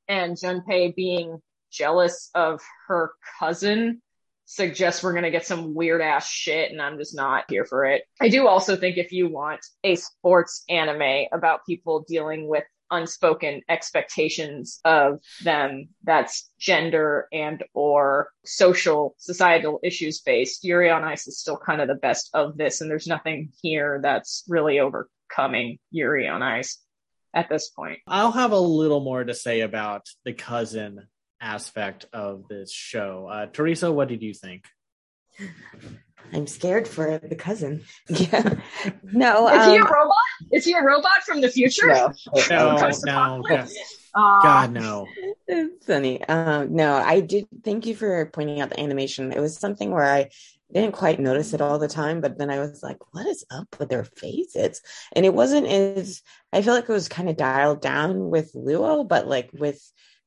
and 0.07 0.35
Junpei 0.35 0.95
being 0.95 1.41
jealous 1.71 2.29
of 2.35 2.61
her 2.87 3.11
cousin 3.39 4.01
suggests 4.45 5.01
we're 5.01 5.13
going 5.13 5.23
to 5.23 5.31
get 5.31 5.45
some 5.45 5.73
weird 5.73 6.01
ass 6.01 6.27
shit 6.27 6.71
and 6.71 6.81
I'm 6.81 6.97
just 6.97 7.15
not 7.15 7.45
here 7.49 7.65
for 7.65 7.85
it. 7.85 8.03
I 8.21 8.29
do 8.29 8.47
also 8.47 8.75
think 8.75 8.97
if 8.97 9.11
you 9.11 9.29
want 9.29 9.61
a 9.83 9.95
sports 9.95 10.63
anime 10.69 11.27
about 11.31 11.65
people 11.65 12.05
dealing 12.07 12.47
with 12.47 12.65
unspoken 12.91 13.61
expectations 13.69 14.79
of 14.85 15.19
them. 15.43 15.89
That's 16.03 16.49
gender 16.59 17.27
and 17.31 17.63
or 17.73 18.29
social 18.45 19.15
societal 19.17 19.79
issues 19.83 20.21
based. 20.21 20.63
Yuri 20.63 20.89
on 20.89 21.03
ice 21.03 21.27
is 21.27 21.39
still 21.39 21.57
kind 21.57 21.81
of 21.81 21.87
the 21.87 21.95
best 21.95 22.29
of 22.33 22.57
this 22.57 22.81
and 22.81 22.89
there's 22.89 23.07
nothing 23.07 23.51
here 23.61 23.99
that's 24.01 24.43
really 24.47 24.79
overcoming 24.79 25.79
yuri 25.91 26.27
on 26.27 26.41
ice 26.41 26.79
at 27.33 27.49
this 27.49 27.69
point. 27.69 27.99
I'll 28.07 28.31
have 28.31 28.51
a 28.51 28.59
little 28.59 28.99
more 28.99 29.23
to 29.23 29.33
say 29.33 29.61
about 29.61 30.07
the 30.23 30.33
cousin 30.33 31.07
aspect 31.41 32.05
of 32.13 32.47
this 32.47 32.71
show. 32.71 33.27
Uh, 33.29 33.45
teresa 33.47 33.91
what 33.91 34.07
did 34.07 34.21
you 34.21 34.33
think 34.33 34.63
I'm 36.33 36.47
scared 36.47 36.87
for 36.87 37.19
the 37.19 37.35
cousin. 37.35 37.83
Yeah. 38.09 38.55
No. 39.03 39.47
Is 39.47 39.65
he 39.65 39.77
a 39.77 39.81
um, 39.81 39.91
robot? 39.91 40.15
Is 40.51 40.65
he 40.65 40.73
a 40.73 40.83
robot 40.83 41.23
from 41.25 41.41
the 41.41 41.49
future? 41.49 41.87
no. 41.87 42.11
No, 42.49 42.75
no, 43.05 43.43
God. 43.47 43.69
Uh, 44.15 44.41
God, 44.41 44.71
no. 44.71 45.07
It's 45.47 45.85
funny. 45.85 46.23
Um, 46.25 46.75
no, 46.75 46.95
I 46.95 47.19
did. 47.19 47.47
Thank 47.63 47.85
you 47.85 47.95
for 47.95 48.27
pointing 48.27 48.61
out 48.61 48.69
the 48.69 48.79
animation. 48.79 49.31
It 49.31 49.39
was 49.39 49.57
something 49.57 49.91
where 49.91 50.05
I 50.05 50.29
didn't 50.71 50.93
quite 50.93 51.19
notice 51.19 51.53
it 51.53 51.61
all 51.61 51.79
the 51.79 51.87
time, 51.87 52.21
but 52.21 52.37
then 52.37 52.49
I 52.49 52.59
was 52.59 52.83
like, 52.83 52.97
"What 53.11 53.27
is 53.27 53.45
up 53.49 53.75
with 53.79 53.89
their 53.89 54.03
faces?" 54.03 54.81
And 55.13 55.25
it 55.25 55.33
wasn't 55.33 55.67
as. 55.67 56.21
I 56.51 56.61
feel 56.61 56.73
like 56.75 56.89
it 56.89 56.89
was 56.89 57.09
kind 57.09 57.29
of 57.29 57.37
dialed 57.37 57.81
down 57.81 58.29
with 58.29 58.53
Luo, 58.53 59.07
but 59.07 59.27
like 59.27 59.49
with 59.53 59.81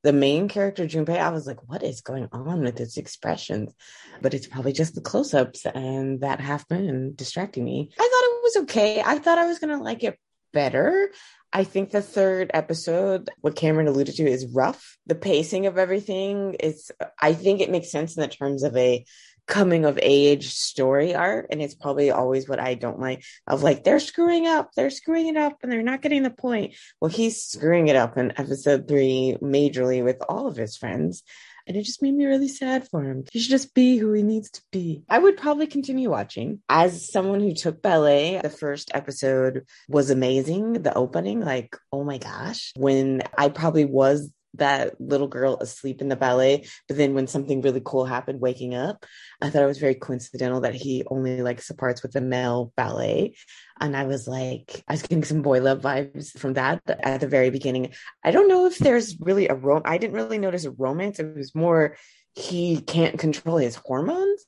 the 0.07 0.13
main 0.13 0.47
character 0.47 0.87
Junpei, 0.87 1.19
I 1.19 1.31
was 1.31 1.49
like, 1.49 1.69
"What 1.69 1.83
is 1.83 2.01
going 2.01 2.29
on 2.31 2.61
with 2.61 2.79
his 2.79 2.97
expressions?" 2.97 3.75
But 4.23 4.35
it's 4.35 4.47
probably 4.47 4.73
just 4.73 4.95
the 4.95 5.01
close-ups 5.01 5.67
and 5.67 6.21
that 6.21 6.41
half 6.41 6.65
moon 6.71 7.15
distracting 7.17 7.65
me. 7.65 7.91
I 7.99 8.03
thought 8.03 8.05
it 8.05 8.43
was 8.45 8.57
okay. 8.63 9.03
I 9.05 9.19
thought 9.19 9.39
I 9.39 9.49
was 9.49 9.59
gonna 9.59 9.83
like 9.83 10.05
it 10.05 10.17
better. 10.53 11.11
I 11.53 11.65
think 11.65 11.91
the 11.91 12.03
third 12.03 12.53
episode, 12.55 13.31
what 13.41 13.57
Cameron 13.57 13.89
alluded 13.89 14.15
to, 14.15 14.31
is 14.31 14.47
rough. 14.47 14.97
The 15.07 15.17
pacing 15.17 15.67
of 15.67 15.77
everything 15.77 16.55
is, 16.55 16.93
I 17.21 17.33
think 17.33 17.61
it 17.61 17.71
makes 17.73 17.91
sense 17.91 18.17
in 18.17 18.21
the 18.21 18.29
terms 18.29 18.63
of 18.63 18.77
a 18.77 19.05
coming 19.47 19.85
of 19.85 19.99
age 20.03 20.49
story 20.49 21.15
arc. 21.15 21.47
And 21.51 21.63
it's 21.63 21.75
probably 21.75 22.11
always 22.11 22.49
what 22.49 22.61
I 22.61 22.75
don't 22.75 23.01
like 23.01 23.25
of 23.47 23.63
like, 23.63 23.85
they're 23.85 24.01
screwing 24.01 24.47
up, 24.47 24.71
they're 24.75 24.91
screwing 24.91 25.29
it 25.29 25.37
up, 25.37 25.59
and 25.63 25.71
they're 25.71 25.83
not 25.83 26.03
getting 26.03 26.23
the 26.23 26.31
point. 26.31 26.75
Well, 27.01 27.11
he's 27.11 27.43
screwing 27.43 27.89
it 27.89 27.97
up 27.97 28.19
in 28.19 28.33
episode 28.37 28.89
three 28.89 29.37
majorly 29.43 30.03
with 30.03 30.23
all 30.29 30.47
of 30.47 30.57
his 30.57 30.77
friends. 30.77 31.23
And 31.69 31.77
it 31.77 31.83
just 31.83 32.01
made 32.01 32.15
me 32.15 32.27
really 32.27 32.47
sad 32.47 32.87
for 32.89 33.03
him. 33.03 33.25
He 33.33 33.41
should 33.41 33.51
just 33.51 33.75
be 33.75 33.97
who 33.97 34.13
he 34.13 34.23
needs 34.23 34.51
to 34.53 34.63
be. 34.71 35.03
I 35.09 35.19
would 35.19 35.37
probably 35.37 35.67
continue 35.67 36.09
watching. 36.09 36.61
As 36.69 37.11
someone 37.11 37.41
who 37.41 37.55
took 37.55 37.83
ballet, 37.83 38.39
the 38.41 38.51
first 38.51 38.93
episode 38.95 39.67
was 39.89 40.11
amazing. 40.11 40.75
The 40.75 40.95
opening, 40.95 41.41
like, 41.41 41.77
oh 41.91 42.05
my 42.05 42.19
gosh, 42.19 42.73
when 42.77 43.25
I 43.37 43.49
probably 43.49 43.85
was 43.85 44.31
that 44.59 45.01
little 45.01 45.29
girl 45.29 45.59
asleep 45.61 46.01
in 46.01 46.09
the 46.09 46.17
ballet, 46.17 46.67
but 46.89 46.97
then 46.97 47.15
when 47.15 47.27
something 47.27 47.61
really 47.61 47.83
cool 47.85 48.05
happened, 48.05 48.41
waking 48.41 48.75
up, 48.75 49.05
I 49.41 49.51
thought 49.51 49.63
it 49.63 49.67
was 49.67 49.79
very 49.79 49.95
coincidental 49.95 50.61
that 50.63 50.75
he 50.75 51.05
only 51.09 51.43
likes 51.43 51.69
the 51.69 51.75
parts 51.75 52.03
with 52.03 52.13
the 52.13 52.21
male 52.21 52.73
ballet. 52.77 53.37
And 53.81 53.97
I 53.97 54.05
was 54.05 54.27
like, 54.27 54.85
I 54.89 54.95
was 54.95 55.03
getting 55.03 55.25
some 55.25 55.43
boy 55.43 55.61
love 55.61 55.81
vibes 55.81 56.39
from 56.39 56.55
that 56.55 56.83
at 56.87 57.21
the 57.21 57.29
very 57.29 57.51
beginning. 57.51 57.93
I 58.25 58.31
don't 58.31 58.49
know 58.49 58.67
if 58.67 58.79
there's 58.79 59.17
really 59.21 59.49
a 59.49 59.55
rom. 59.55 59.83
I 59.85 59.99
didn't 59.99 60.17
really 60.17 60.39
notice 60.39 60.65
a 60.65 60.71
romance. 60.71 61.19
It 61.19 61.37
was 61.37 61.55
more 61.55 61.97
he 62.35 62.81
can't 62.81 63.19
control 63.19 63.57
his 63.57 63.77
hormones 63.77 64.45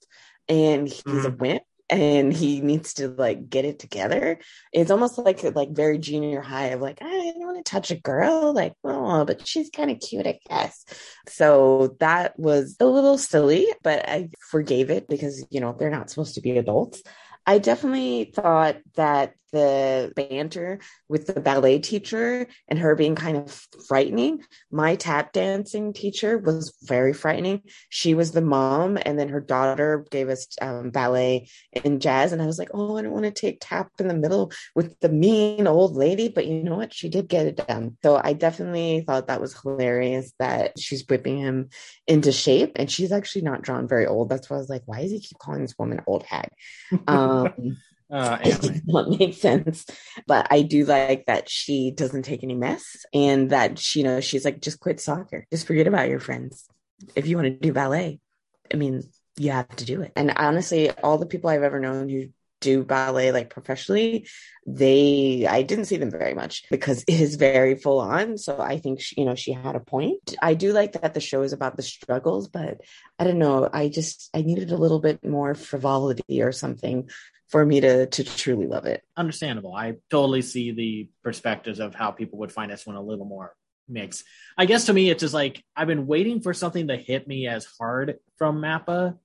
and 0.48 0.88
he's 0.88 1.24
a 1.24 1.30
mm. 1.30 1.38
wimp 1.38 1.62
and 1.90 2.32
he 2.32 2.60
needs 2.60 2.94
to 2.94 3.08
like 3.08 3.48
get 3.48 3.64
it 3.64 3.78
together. 3.78 4.38
It's 4.72 4.90
almost 4.90 5.18
like 5.18 5.42
like 5.54 5.70
very 5.70 5.98
junior 5.98 6.40
high 6.40 6.68
of 6.68 6.80
like 6.80 6.98
I 7.00 7.08
don't 7.08 7.38
want 7.38 7.64
to 7.64 7.70
touch 7.70 7.90
a 7.90 7.96
girl, 7.96 8.52
like 8.52 8.74
oh, 8.84 9.24
but 9.24 9.46
she's 9.46 9.70
kind 9.70 9.90
of 9.90 10.00
cute, 10.00 10.26
I 10.26 10.38
guess. 10.48 10.84
So 11.28 11.96
that 12.00 12.38
was 12.38 12.76
a 12.80 12.86
little 12.86 13.18
silly, 13.18 13.66
but 13.82 14.08
I 14.08 14.30
forgave 14.50 14.90
it 14.90 15.08
because 15.08 15.44
you 15.50 15.60
know 15.60 15.74
they're 15.78 15.90
not 15.90 16.10
supposed 16.10 16.34
to 16.34 16.40
be 16.40 16.58
adults. 16.58 17.02
I 17.46 17.58
definitely 17.58 18.32
thought 18.34 18.76
that 18.96 19.32
the 19.52 20.12
banter 20.14 20.80
with 21.08 21.26
the 21.26 21.40
ballet 21.40 21.78
teacher 21.78 22.46
and 22.68 22.78
her 22.78 22.94
being 22.94 23.14
kind 23.14 23.36
of 23.36 23.66
frightening. 23.86 24.42
My 24.70 24.96
tap 24.96 25.32
dancing 25.32 25.92
teacher 25.92 26.38
was 26.38 26.76
very 26.82 27.12
frightening. 27.12 27.62
She 27.88 28.14
was 28.14 28.32
the 28.32 28.40
mom, 28.40 28.98
and 29.02 29.18
then 29.18 29.28
her 29.28 29.40
daughter 29.40 30.04
gave 30.10 30.28
us 30.28 30.46
um, 30.60 30.90
ballet 30.90 31.48
and 31.84 32.00
jazz. 32.00 32.32
And 32.32 32.42
I 32.42 32.46
was 32.46 32.58
like, 32.58 32.70
oh, 32.74 32.96
I 32.96 33.02
don't 33.02 33.12
want 33.12 33.24
to 33.24 33.30
take 33.30 33.58
tap 33.60 33.90
in 33.98 34.08
the 34.08 34.14
middle 34.14 34.52
with 34.74 34.98
the 35.00 35.08
mean 35.08 35.66
old 35.66 35.96
lady. 35.96 36.28
But 36.28 36.46
you 36.46 36.62
know 36.62 36.76
what? 36.76 36.94
She 36.94 37.08
did 37.08 37.28
get 37.28 37.46
it 37.46 37.66
done. 37.66 37.96
So 38.02 38.20
I 38.22 38.32
definitely 38.32 39.04
thought 39.06 39.28
that 39.28 39.40
was 39.40 39.58
hilarious 39.60 40.32
that 40.38 40.78
she's 40.78 41.04
whipping 41.08 41.38
him 41.38 41.70
into 42.06 42.32
shape. 42.32 42.72
And 42.76 42.90
she's 42.90 43.12
actually 43.12 43.42
not 43.42 43.62
drawn 43.62 43.88
very 43.88 44.06
old. 44.06 44.28
That's 44.28 44.48
why 44.48 44.56
I 44.56 44.60
was 44.60 44.68
like, 44.68 44.82
why 44.86 45.02
does 45.02 45.12
he 45.12 45.20
keep 45.20 45.38
calling 45.38 45.62
this 45.62 45.78
woman 45.78 46.02
old 46.06 46.24
hag? 46.24 46.50
Um, 47.06 47.78
Uh, 48.10 48.38
it 48.42 48.60
does 48.60 48.80
not 48.86 49.10
make 49.18 49.34
sense. 49.34 49.86
But 50.26 50.48
I 50.50 50.62
do 50.62 50.84
like 50.84 51.26
that 51.26 51.48
she 51.48 51.90
doesn't 51.90 52.22
take 52.22 52.42
any 52.42 52.54
mess 52.54 53.04
and 53.12 53.50
that 53.50 53.78
she, 53.78 54.00
you 54.00 54.04
know, 54.04 54.20
she's 54.20 54.44
like, 54.44 54.60
just 54.60 54.80
quit 54.80 55.00
soccer. 55.00 55.46
Just 55.50 55.66
forget 55.66 55.86
about 55.86 56.08
your 56.08 56.20
friends. 56.20 56.66
If 57.14 57.26
you 57.26 57.36
want 57.36 57.46
to 57.46 57.50
do 57.50 57.72
ballet, 57.72 58.20
I 58.72 58.76
mean, 58.76 59.02
you 59.36 59.52
have 59.52 59.68
to 59.76 59.84
do 59.84 60.02
it. 60.02 60.12
And 60.16 60.32
honestly, 60.36 60.90
all 60.90 61.18
the 61.18 61.26
people 61.26 61.50
I've 61.50 61.62
ever 61.62 61.80
known 61.80 62.08
who 62.08 62.28
do 62.60 62.82
ballet 62.82 63.30
like 63.30 63.50
professionally, 63.50 64.26
they 64.66 65.46
I 65.48 65.62
didn't 65.62 65.84
see 65.84 65.96
them 65.96 66.10
very 66.10 66.34
much 66.34 66.64
because 66.70 67.04
it 67.06 67.20
is 67.20 67.36
very 67.36 67.76
full 67.76 68.00
on. 68.00 68.36
So 68.36 68.60
I 68.60 68.78
think 68.78 69.00
she, 69.00 69.20
you 69.20 69.26
know 69.26 69.36
she 69.36 69.52
had 69.52 69.76
a 69.76 69.80
point. 69.80 70.34
I 70.42 70.54
do 70.54 70.72
like 70.72 70.92
that 70.94 71.14
the 71.14 71.20
show 71.20 71.42
is 71.42 71.52
about 71.52 71.76
the 71.76 71.82
struggles, 71.82 72.48
but 72.48 72.80
I 73.18 73.24
don't 73.24 73.38
know. 73.38 73.68
I 73.72 73.88
just 73.88 74.28
I 74.34 74.42
needed 74.42 74.72
a 74.72 74.76
little 74.76 74.98
bit 74.98 75.24
more 75.24 75.54
frivolity 75.54 76.42
or 76.42 76.50
something 76.50 77.08
for 77.48 77.64
me 77.64 77.80
to 77.80 78.06
to 78.06 78.24
truly 78.24 78.66
love 78.66 78.84
it. 78.86 79.02
understandable. 79.16 79.74
I 79.74 79.96
totally 80.10 80.42
see 80.42 80.70
the 80.72 81.08
perspectives 81.24 81.80
of 81.80 81.94
how 81.94 82.10
people 82.10 82.38
would 82.40 82.52
find 82.52 82.70
this 82.70 82.86
one 82.86 82.96
a 82.96 83.02
little 83.02 83.24
more 83.24 83.54
mixed. 83.88 84.24
I 84.56 84.66
guess 84.66 84.86
to 84.86 84.92
me, 84.92 85.08
it's 85.10 85.22
just 85.22 85.34
like 85.34 85.64
I've 85.74 85.86
been 85.88 86.06
waiting 86.06 86.40
for 86.40 86.52
something 86.54 86.88
to 86.88 86.96
hit 86.96 87.26
me 87.26 87.46
as 87.48 87.64
hard 87.78 88.18
from 88.36 88.60
Mappa 88.60 89.16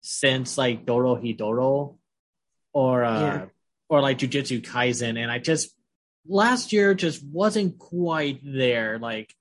since 0.00 0.56
like 0.56 0.86
Dorohedoro 0.86 1.96
or 2.72 3.04
uh 3.04 3.20
Yeah. 3.20 3.44
or 3.88 4.00
like 4.00 4.18
Jujutsu 4.18 4.62
Kaisen, 4.62 5.18
and 5.18 5.30
I 5.30 5.38
just 5.38 5.74
last 6.26 6.72
year 6.72 6.94
just 6.94 7.22
wasn't 7.24 7.78
quite 7.78 8.40
there. 8.44 8.98
Like 8.98 9.34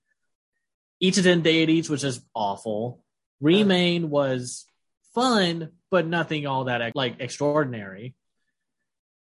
Idaten 1.02 1.44
Deities 1.44 1.90
was 1.90 2.02
just 2.02 2.22
awful. 2.34 3.04
Remain 3.40 4.10
was 4.10 4.66
fun, 5.14 5.72
but 5.90 6.08
nothing 6.08 6.48
all 6.48 6.66
that 6.66 6.96
like 6.96 7.16
extraordinary. 7.20 8.16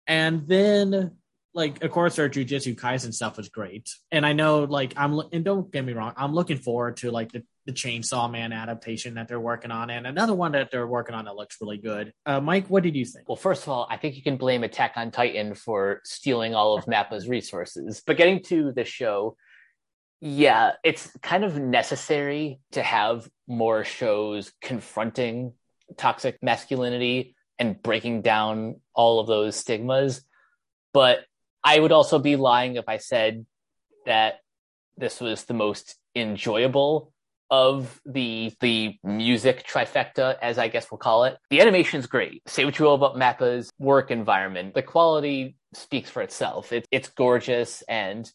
And 0.07 0.47
then, 0.47 1.13
like, 1.55 1.83
of 1.83 1.91
course, 1.91 2.19
our 2.19 2.29
Jujutsu 2.29 2.75
Kaisen 2.75 3.15
stuff 3.15 3.37
was 3.37 3.49
great. 3.49 3.89
And 4.11 4.27
I 4.27 4.33
know, 4.33 4.65
like, 4.65 4.93
I'm 4.97 5.19
and 5.33 5.45
don't 5.45 5.71
get 5.73 5.85
me 5.85 5.93
wrong, 5.93 6.13
I'm 6.17 6.35
looking 6.35 6.59
forward 6.59 6.99
to 6.99 7.11
like 7.11 7.33
the, 7.33 7.43
the 7.65 7.73
Chainsaw 7.73 8.31
Man 8.31 8.53
adaptation 8.53 9.15
that 9.15 9.29
they're 9.29 9.41
working 9.41 9.71
on, 9.71 9.89
and 9.89 10.07
another 10.07 10.35
one 10.35 10.53
that 10.53 10.71
they're 10.71 10.87
working 10.87 11.15
on 11.15 11.25
that 11.25 11.37
looks 11.37 11.57
really 11.61 11.79
good. 11.79 12.13
Uh, 12.27 12.41
Mike, 12.41 12.67
what 12.69 12.83
did 12.83 12.97
you 12.97 13.05
think? 13.05 13.29
Well, 13.29 13.37
first 13.37 13.63
of 13.63 13.69
all, 13.71 13.87
I 13.89 13.97
think 13.97 14.17
you 14.17 14.23
can 14.23 14.37
blame 14.37 14.65
Attack 14.65 14.93
on 14.97 15.11
Titan 15.11 15.55
for 15.55 16.01
stealing 16.05 16.55
all 16.55 16.77
of 16.77 16.87
Mappa's 16.87 17.29
resources. 17.29 18.03
But 18.07 18.19
getting 18.19 18.43
to 18.45 18.73
the 18.73 18.85
show, 18.85 19.37
yeah, 20.21 20.73
it's 20.83 21.11
kind 21.23 21.45
of 21.45 21.59
necessary 21.59 22.61
to 22.73 22.83
have 22.83 23.29
more 23.47 23.85
shows 23.85 24.53
confronting 24.61 25.53
toxic 25.97 26.39
masculinity 26.43 27.35
and 27.59 27.81
breaking 27.83 28.23
down 28.23 28.81
all 28.95 29.21
of 29.21 29.27
those 29.27 29.57
stigmas. 29.57 30.23
But 30.93 31.21
I 31.63 31.79
would 31.79 31.93
also 31.93 32.19
be 32.19 32.37
lying 32.37 32.77
if 32.77 32.89
I 32.89 32.99
said 32.99 33.47
that 34.07 34.41
this 34.97 35.21
was 35.21 35.45
the 35.45 35.55
most 35.55 35.97
enjoyable 36.15 37.13
of 37.51 38.01
the 38.07 38.53
the 38.61 38.97
music 39.03 39.67
trifecta, 39.67 40.37
as 40.41 40.59
I 40.59 40.69
guess 40.69 40.91
we'll 40.91 40.99
call 40.99 41.25
it. 41.25 41.37
The 41.51 41.61
animation's 41.61 42.07
great. 42.07 42.43
Say 42.47 42.65
what 42.65 42.79
you 42.79 42.87
will 42.87 42.95
about 42.95 43.17
Mappa's 43.17 43.71
work 43.79 44.11
environment. 44.11 44.75
The 44.75 44.83
quality 44.83 45.57
speaks 45.73 46.11
for 46.11 46.23
itself. 46.23 46.73
It, 46.73 46.87
it's 46.91 47.09
gorgeous 47.09 47.83
and 47.83 48.31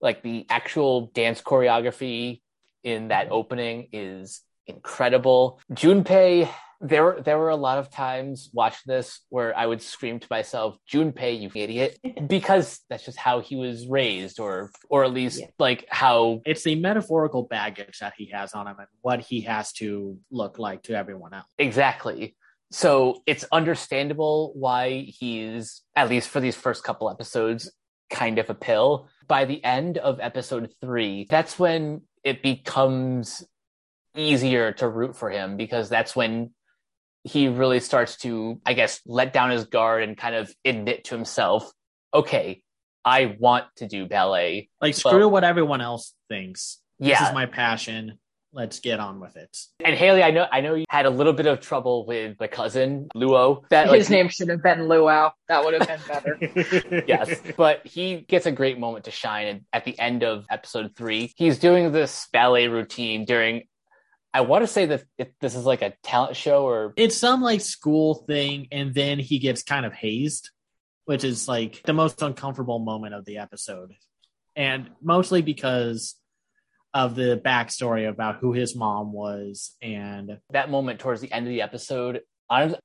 like 0.00 0.22
the 0.22 0.46
actual 0.48 1.10
dance 1.14 1.42
choreography 1.42 2.40
in 2.82 3.08
that 3.08 3.28
opening 3.30 3.88
is 3.92 4.40
incredible. 4.66 5.60
Junpei, 5.72 6.48
there 6.82 7.04
were 7.04 7.20
there 7.22 7.38
were 7.38 7.50
a 7.50 7.56
lot 7.56 7.78
of 7.78 7.90
times 7.90 8.48
watching 8.54 8.84
this 8.86 9.20
where 9.28 9.56
I 9.56 9.66
would 9.66 9.82
scream 9.82 10.18
to 10.18 10.26
myself, 10.30 10.76
"Junpei, 10.90 11.38
you 11.40 11.50
idiot," 11.54 11.98
because 12.26 12.80
that's 12.88 13.04
just 13.04 13.18
how 13.18 13.40
he 13.40 13.56
was 13.56 13.86
raised, 13.86 14.40
or 14.40 14.70
or 14.88 15.04
at 15.04 15.12
least 15.12 15.40
Yeah. 15.40 15.46
like 15.58 15.84
how 15.90 16.40
It's 16.46 16.64
the 16.64 16.76
metaphorical 16.76 17.42
baggage 17.42 17.98
that 18.00 18.14
he 18.16 18.26
has 18.32 18.54
on 18.54 18.66
him 18.66 18.76
and 18.78 18.88
what 19.02 19.20
he 19.20 19.42
has 19.42 19.72
to 19.74 20.18
look 20.30 20.58
like 20.58 20.82
to 20.84 20.94
everyone 20.94 21.34
else. 21.34 21.46
exactly. 21.58 22.36
So 22.72 23.22
it's 23.26 23.44
understandable 23.52 24.52
why 24.54 25.00
he's 25.18 25.82
at 25.96 26.08
least 26.08 26.28
for 26.28 26.40
these 26.40 26.54
first 26.56 26.84
couple 26.84 27.10
episodes 27.10 27.70
kind 28.10 28.38
of 28.38 28.48
a 28.48 28.54
pill. 28.54 29.08
By 29.28 29.44
the 29.44 29.62
end 29.64 29.98
of 29.98 30.18
episode 30.20 30.72
three, 30.80 31.26
that's 31.28 31.58
when 31.58 32.02
it 32.24 32.42
becomes 32.42 33.44
easier 34.16 34.72
to 34.72 34.88
root 34.88 35.16
for 35.16 35.30
him 35.30 35.56
because 35.56 35.88
that's 35.88 36.14
when 36.16 36.52
he 37.24 37.48
really 37.48 37.80
starts 37.80 38.16
to, 38.18 38.60
I 38.64 38.72
guess, 38.72 39.00
let 39.06 39.32
down 39.32 39.50
his 39.50 39.64
guard 39.66 40.02
and 40.02 40.16
kind 40.16 40.34
of 40.34 40.52
admit 40.64 41.04
to 41.04 41.14
himself, 41.14 41.70
okay, 42.14 42.62
I 43.04 43.36
want 43.38 43.64
to 43.76 43.86
do 43.86 44.06
ballet. 44.06 44.68
Like, 44.80 44.94
screw 44.94 45.28
what 45.28 45.44
everyone 45.44 45.80
else 45.80 46.14
thinks. 46.28 46.78
This 46.98 47.20
is 47.20 47.32
my 47.32 47.46
passion. 47.46 48.18
let's 48.52 48.80
get 48.80 49.00
on 49.00 49.20
with 49.20 49.36
it. 49.36 49.56
And 49.84 49.94
Haley, 49.94 50.22
I 50.22 50.30
know 50.30 50.46
I 50.50 50.60
know 50.60 50.74
you 50.74 50.84
had 50.88 51.06
a 51.06 51.10
little 51.10 51.32
bit 51.32 51.46
of 51.46 51.60
trouble 51.60 52.06
with 52.06 52.38
the 52.38 52.48
cousin 52.48 53.08
Luo. 53.14 53.62
That 53.70 53.88
his 53.90 54.08
like, 54.08 54.10
name 54.10 54.28
should 54.28 54.48
have 54.48 54.62
been 54.62 54.88
Luau. 54.88 55.30
That 55.48 55.64
would 55.64 55.80
have 55.80 55.88
been 55.88 56.00
better. 56.08 57.04
yes, 57.06 57.40
but 57.56 57.86
he 57.86 58.20
gets 58.20 58.46
a 58.46 58.52
great 58.52 58.78
moment 58.78 59.04
to 59.04 59.10
shine. 59.10 59.46
And 59.46 59.60
at 59.72 59.84
the 59.84 59.98
end 59.98 60.22
of 60.24 60.44
episode 60.50 60.96
three, 60.96 61.32
he's 61.36 61.58
doing 61.58 61.92
this 61.92 62.28
ballet 62.32 62.68
routine 62.68 63.24
during. 63.24 63.64
I 64.32 64.42
want 64.42 64.62
to 64.62 64.68
say 64.68 64.86
that 64.86 65.04
this 65.40 65.54
is 65.54 65.64
like 65.64 65.82
a 65.82 65.94
talent 66.02 66.36
show 66.36 66.64
or 66.64 66.92
it's 66.96 67.16
some 67.16 67.42
like 67.42 67.60
school 67.60 68.14
thing, 68.26 68.68
and 68.70 68.94
then 68.94 69.18
he 69.18 69.38
gets 69.38 69.62
kind 69.62 69.84
of 69.84 69.92
hazed, 69.92 70.50
which 71.04 71.24
is 71.24 71.48
like 71.48 71.82
the 71.84 71.92
most 71.92 72.22
uncomfortable 72.22 72.78
moment 72.78 73.14
of 73.14 73.24
the 73.24 73.38
episode, 73.38 73.92
and 74.54 74.90
mostly 75.02 75.42
because 75.42 76.14
of 76.94 77.14
the 77.14 77.40
backstory 77.44 78.08
about 78.08 78.36
who 78.36 78.52
his 78.52 78.74
mom 78.74 79.12
was 79.12 79.76
and 79.80 80.38
that 80.50 80.70
moment 80.70 80.98
towards 80.98 81.20
the 81.20 81.30
end 81.32 81.46
of 81.46 81.50
the 81.50 81.62
episode 81.62 82.20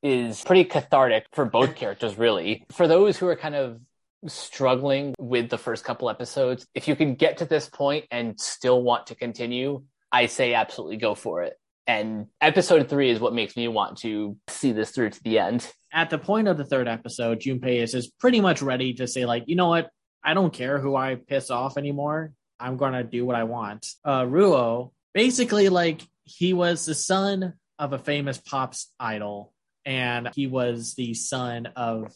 is 0.03 0.43
pretty 0.43 0.63
cathartic 0.63 1.25
for 1.33 1.43
both 1.45 1.75
characters 1.75 2.15
really. 2.17 2.65
For 2.71 2.87
those 2.87 3.17
who 3.17 3.27
are 3.27 3.35
kind 3.35 3.55
of 3.55 3.79
struggling 4.27 5.15
with 5.19 5.49
the 5.49 5.57
first 5.57 5.83
couple 5.83 6.09
episodes 6.09 6.65
if 6.73 6.87
you 6.87 6.95
can 6.95 7.15
get 7.15 7.37
to 7.37 7.45
this 7.45 7.69
point 7.69 8.05
and 8.09 8.39
still 8.39 8.81
want 8.81 9.07
to 9.07 9.15
continue 9.15 9.83
i 10.11 10.25
say 10.25 10.53
absolutely 10.53 10.97
go 10.97 11.15
for 11.15 11.43
it. 11.43 11.53
And 11.87 12.27
episode 12.41 12.89
three 12.89 13.11
is 13.11 13.19
what 13.19 13.35
makes 13.35 13.55
me 13.55 13.67
want 13.67 13.99
to 13.99 14.37
see 14.47 14.71
this 14.71 14.91
through 14.91 15.11
to 15.11 15.23
the 15.23 15.37
end. 15.37 15.71
At 15.93 16.09
the 16.09 16.17
point 16.17 16.47
of 16.47 16.57
the 16.57 16.65
third 16.65 16.87
episode 16.87 17.39
junpei 17.39 17.81
is, 17.81 17.93
is 17.93 18.07
pretty 18.07 18.41
much 18.41 18.61
ready 18.61 18.93
to 18.95 19.07
say 19.07 19.25
like 19.25 19.43
you 19.47 19.55
know 19.55 19.69
what? 19.69 19.89
I 20.23 20.33
don't 20.33 20.51
care 20.51 20.79
who 20.79 20.95
i 20.95 21.15
piss 21.15 21.51
off 21.51 21.77
anymore. 21.77 22.31
I'm 22.59 22.77
gonna 22.77 23.03
do 23.03 23.25
what 23.25 23.35
I 23.35 23.43
want. 23.43 23.85
Uh, 24.03 24.23
Ruo, 24.23 24.91
basically, 25.13 25.69
like 25.69 26.01
he 26.23 26.53
was 26.53 26.85
the 26.85 26.95
son 26.95 27.53
of 27.77 27.93
a 27.93 27.99
famous 27.99 28.39
pops 28.39 28.91
idol, 28.99 29.53
and 29.85 30.29
he 30.33 30.47
was 30.47 30.95
the 30.95 31.13
son 31.13 31.67
of 31.75 32.13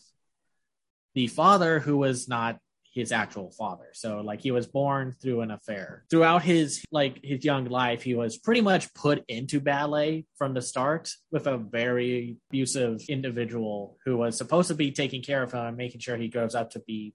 the 1.13 1.27
father 1.27 1.79
who 1.79 1.97
was 1.97 2.27
not 2.27 2.57
his 2.93 3.11
actual 3.11 3.51
father. 3.51 3.89
So 3.93 4.21
like 4.21 4.41
he 4.41 4.51
was 4.51 4.67
born 4.67 5.15
through 5.21 5.41
an 5.41 5.51
affair. 5.51 6.05
Throughout 6.09 6.43
his 6.43 6.83
like 6.91 7.19
his 7.23 7.43
young 7.45 7.65
life, 7.65 8.01
he 8.01 8.15
was 8.15 8.37
pretty 8.37 8.61
much 8.61 8.93
put 8.93 9.23
into 9.27 9.59
ballet 9.59 10.25
from 10.37 10.53
the 10.53 10.61
start 10.61 11.11
with 11.31 11.47
a 11.47 11.57
very 11.57 12.37
abusive 12.49 13.01
individual 13.09 13.97
who 14.05 14.17
was 14.17 14.37
supposed 14.37 14.69
to 14.69 14.75
be 14.75 14.91
taking 14.91 15.21
care 15.21 15.43
of 15.43 15.51
him 15.51 15.65
and 15.65 15.77
making 15.77 16.01
sure 16.01 16.17
he 16.17 16.27
grows 16.27 16.55
up 16.55 16.71
to 16.71 16.79
be 16.79 17.13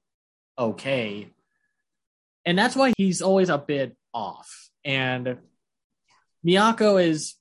okay 0.58 1.30
and 2.44 2.58
that's 2.58 2.76
why 2.76 2.92
he's 2.96 3.22
always 3.22 3.48
a 3.48 3.58
bit 3.58 3.96
off. 4.12 4.68
And 4.84 5.38
Miyako 6.46 7.02
is 7.02 7.34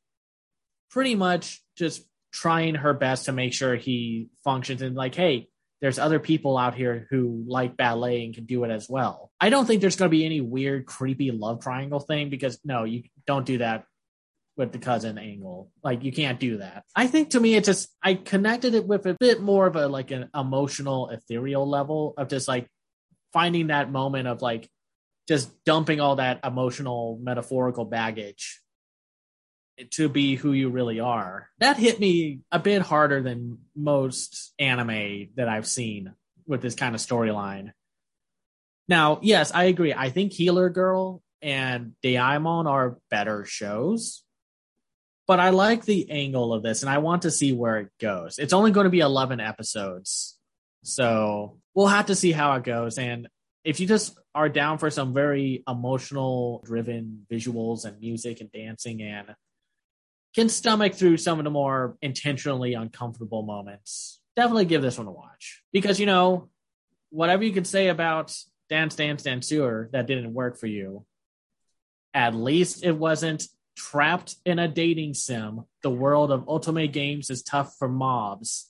pretty 0.90 1.16
much 1.16 1.62
just 1.78 2.04
trying 2.32 2.76
her 2.76 2.94
best 2.94 3.26
to 3.26 3.32
make 3.32 3.54
sure 3.54 3.76
he 3.76 4.30
functions 4.44 4.82
and 4.82 4.96
like, 4.96 5.16
hey, 5.16 5.50
there's 5.84 6.00
other 6.00 6.18
people 6.18 6.58
out 6.58 6.76
here 6.76 7.08
who 7.10 7.44
like 7.46 7.76
ballet 7.76 8.24
and 8.24 8.34
can 8.34 8.46
do 8.46 8.64
it 8.64 8.72
as 8.72 8.88
well. 8.90 9.30
I 9.38 9.50
don't 9.50 9.66
think 9.66 9.82
there's 9.82 9.98
going 9.98 10.10
to 10.10 10.18
be 10.18 10.24
any 10.24 10.40
weird, 10.40 10.86
creepy 10.86 11.30
love 11.30 11.62
triangle 11.62 12.00
thing 12.00 12.30
because 12.30 12.58
no, 12.64 12.86
you 12.86 13.04
don't 13.28 13.46
do 13.46 13.58
that 13.58 13.84
with 14.56 14.72
the 14.72 14.78
cousin 14.78 15.18
angle. 15.18 15.72
Like 15.84 16.06
you 16.06 16.14
can't 16.14 16.40
do 16.40 16.60
that. 16.60 16.86
I 16.96 17.08
think 17.08 17.32
to 17.32 17.40
me, 17.42 17.56
it 17.56 17.66
just 17.66 17.90
I 18.02 18.14
connected 18.14 18.76
it 18.76 18.88
with 18.88 19.06
a 19.08 19.18
bit 19.20 19.42
more 19.42 19.68
of 19.68 19.76
a 19.76 19.90
like 19.90 20.12
an 20.12 20.30
emotional, 20.34 21.10
ethereal 21.10 21.70
level 21.70 22.14
of 22.18 22.30
just 22.30 22.48
like 22.48 22.70
finding 23.34 23.68
that 23.68 23.92
moment 23.92 24.30
of 24.30 24.42
like 24.42 24.70
just 25.28 25.52
dumping 25.66 26.00
all 26.00 26.16
that 26.16 26.40
emotional 26.46 27.20
metaphorical 27.22 27.84
baggage 27.84 28.62
to 29.91 30.09
be 30.09 30.36
who 30.36 30.51
you 30.51 30.69
really 30.69 30.99
are. 30.99 31.49
That 31.59 31.78
hit 31.78 31.99
me 31.99 32.39
a 32.51 32.59
bit 32.59 32.82
harder 32.82 33.21
than 33.21 33.59
most 33.76 34.53
anime 34.59 35.30
that 35.36 35.49
I've 35.49 35.67
seen 35.67 36.13
with 36.45 36.61
this 36.61 36.76
kind 36.76 36.95
of 36.95 37.01
storyline. 37.01 37.71
Now, 38.88 39.19
yes, 39.21 39.51
I 39.53 39.65
agree. 39.65 39.93
I 39.93 40.09
think 40.09 40.34
Healer 40.34 40.69
Girl 40.69 41.21
and 41.41 41.93
Deaimon 42.03 42.67
are 42.67 42.97
better 43.09 43.45
shows. 43.45 44.24
But 45.26 45.39
I 45.39 45.51
like 45.51 45.86
the 45.86 46.09
angle 46.09 46.53
of 46.53 46.63
this 46.63 46.82
and 46.82 46.89
I 46.89 46.97
want 46.97 47.21
to 47.21 47.32
see 47.32 47.53
where 47.53 47.80
it 47.80 47.89
goes. 47.99 48.39
It's 48.39 48.51
only 48.51 48.71
going 48.71 48.86
to 48.86 48.89
be 48.89 48.99
11 48.99 49.39
episodes. 49.39 50.38
So 50.84 51.59
we'll 51.74 51.88
have 51.88 52.07
to 52.07 52.15
see 52.15 52.34
how 52.34 52.55
it 52.55 52.65
goes. 52.65 52.97
And 52.97 53.30
if 53.63 53.80
you 53.80 53.88
just 53.88 54.17
are 54.36 54.49
down 54.49 54.80
for 54.80 54.89
some 54.89 55.13
very 55.13 55.63
emotional 55.65 56.61
driven 56.65 57.26
visuals 57.32 57.86
and 57.86 57.99
music 58.01 58.41
and 58.41 58.51
dancing 58.51 59.01
and 59.01 59.34
can 60.36 60.50
stomach 60.50 60.96
through 60.96 61.18
some 61.18 61.40
of 61.40 61.44
the 61.44 61.52
more 61.52 61.98
intentionally 62.02 62.74
uncomfortable 62.74 63.44
moments, 63.44 64.20
definitely 64.36 64.66
give 64.66 64.82
this 64.82 64.98
one 64.98 65.08
a 65.08 65.12
watch. 65.12 65.64
Because, 65.72 66.00
you 66.00 66.06
know, 66.06 66.50
whatever 67.10 67.44
you 67.44 67.52
can 67.52 67.66
say 67.66 67.88
about 67.90 68.36
Dance 68.70 68.96
Dance 68.96 69.24
Danseur 69.24 69.92
that 69.92 70.08
didn't 70.08 70.34
work 70.34 70.58
for 70.58 70.68
you, 70.68 71.06
at 72.14 72.36
least 72.36 72.84
it 72.84 72.94
wasn't 72.94 73.48
trapped 73.76 74.36
in 74.46 74.60
a 74.60 74.68
dating 74.68 75.14
sim. 75.14 75.64
The 75.82 75.90
world 75.90 76.32
of 76.32 76.46
Otome 76.46 76.92
games 76.92 77.30
is 77.30 77.44
tough 77.44 77.76
for 77.78 77.88
mobs 77.88 78.70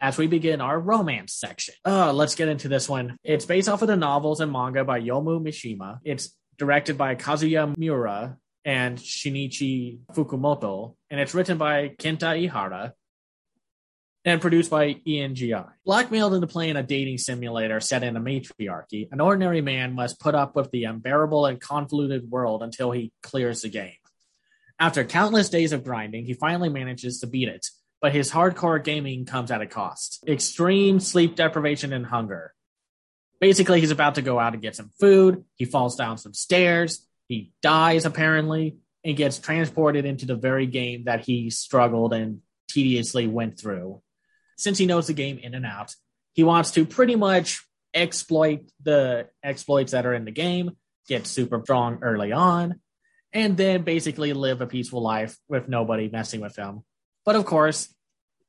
as 0.00 0.16
we 0.16 0.26
begin 0.26 0.60
our 0.60 0.78
romance 0.78 1.34
section. 1.34 1.74
Uh, 1.84 2.12
let's 2.12 2.34
get 2.34 2.48
into 2.48 2.68
this 2.68 2.88
one. 2.88 3.16
It's 3.24 3.44
based 3.44 3.68
off 3.68 3.82
of 3.82 3.88
the 3.88 3.96
novels 3.96 4.40
and 4.40 4.52
manga 4.52 4.84
by 4.84 5.00
Yomu 5.00 5.42
Mishima. 5.42 5.98
It's 6.04 6.34
directed 6.56 6.96
by 6.96 7.14
Kazuya 7.14 7.76
Miura 7.76 8.36
and 8.64 8.98
Shinichi 8.98 10.00
Fukumoto, 10.12 10.94
and 11.10 11.20
it's 11.20 11.34
written 11.34 11.58
by 11.58 11.88
Kenta 11.88 12.48
Ihara 12.48 12.92
and 14.24 14.40
produced 14.40 14.70
by 14.70 14.94
ENGI. 15.06 15.66
Blackmailed 15.84 16.34
into 16.34 16.46
playing 16.46 16.76
a 16.76 16.82
dating 16.82 17.18
simulator 17.18 17.80
set 17.80 18.02
in 18.02 18.16
a 18.16 18.20
matriarchy, 18.20 19.08
an 19.10 19.20
ordinary 19.20 19.60
man 19.60 19.94
must 19.94 20.20
put 20.20 20.34
up 20.34 20.54
with 20.54 20.70
the 20.70 20.84
unbearable 20.84 21.46
and 21.46 21.60
convoluted 21.60 22.30
world 22.30 22.62
until 22.62 22.90
he 22.90 23.12
clears 23.22 23.62
the 23.62 23.68
game. 23.68 23.94
After 24.78 25.04
countless 25.04 25.48
days 25.48 25.72
of 25.72 25.82
grinding, 25.82 26.24
he 26.24 26.34
finally 26.34 26.68
manages 26.68 27.20
to 27.20 27.26
beat 27.26 27.48
it, 27.48 27.66
but 28.00 28.12
his 28.12 28.30
hardcore 28.30 28.82
gaming 28.82 29.24
comes 29.24 29.50
at 29.50 29.62
a 29.62 29.66
cost 29.66 30.24
extreme 30.28 31.00
sleep 31.00 31.34
deprivation 31.34 31.92
and 31.92 32.06
hunger. 32.06 32.54
Basically, 33.40 33.80
he's 33.80 33.92
about 33.92 34.16
to 34.16 34.22
go 34.22 34.38
out 34.38 34.52
and 34.52 34.62
get 34.62 34.76
some 34.76 34.90
food. 35.00 35.44
He 35.54 35.64
falls 35.64 35.96
down 35.96 36.18
some 36.18 36.34
stairs. 36.34 37.07
He 37.28 37.52
dies, 37.62 38.04
apparently, 38.04 38.78
and 39.04 39.16
gets 39.16 39.38
transported 39.38 40.04
into 40.04 40.26
the 40.26 40.34
very 40.34 40.66
game 40.66 41.04
that 41.04 41.24
he 41.24 41.50
struggled 41.50 42.12
and 42.12 42.40
tediously 42.68 43.26
went 43.26 43.60
through. 43.60 44.02
Since 44.56 44.78
he 44.78 44.86
knows 44.86 45.06
the 45.06 45.12
game 45.12 45.38
in 45.38 45.54
and 45.54 45.64
out, 45.64 45.94
he 46.32 46.42
wants 46.42 46.72
to 46.72 46.84
pretty 46.84 47.14
much 47.14 47.64
exploit 47.94 48.68
the 48.82 49.28
exploits 49.42 49.92
that 49.92 50.06
are 50.06 50.14
in 50.14 50.24
the 50.24 50.32
game, 50.32 50.72
get 51.06 51.26
super 51.26 51.60
strong 51.62 52.00
early 52.02 52.32
on, 52.32 52.80
and 53.32 53.56
then 53.56 53.82
basically 53.82 54.32
live 54.32 54.60
a 54.60 54.66
peaceful 54.66 55.00
life 55.00 55.36
with 55.48 55.68
nobody 55.68 56.08
messing 56.08 56.40
with 56.40 56.56
him 56.56 56.82
but 57.28 57.36
of 57.36 57.44
course, 57.44 57.94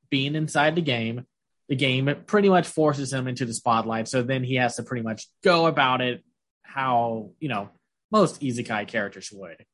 being 0.09 0.35
inside 0.35 0.75
the 0.75 0.81
game, 0.81 1.25
the 1.67 1.75
game 1.75 2.09
pretty 2.27 2.47
much 2.47 2.65
forces 2.65 3.11
him 3.11 3.27
into 3.27 3.45
the 3.45 3.53
spotlight. 3.53 4.07
So 4.07 4.23
then 4.23 4.41
he 4.41 4.55
has 4.55 4.77
to 4.77 4.83
pretty 4.83 5.03
much 5.03 5.27
go 5.43 5.65
about 5.65 5.99
it 5.99 6.23
how, 6.63 7.31
you 7.41 7.49
know, 7.49 7.71
most 8.11 8.41
Isekai 8.41 8.87
characters 8.87 9.31
would. 9.31 9.65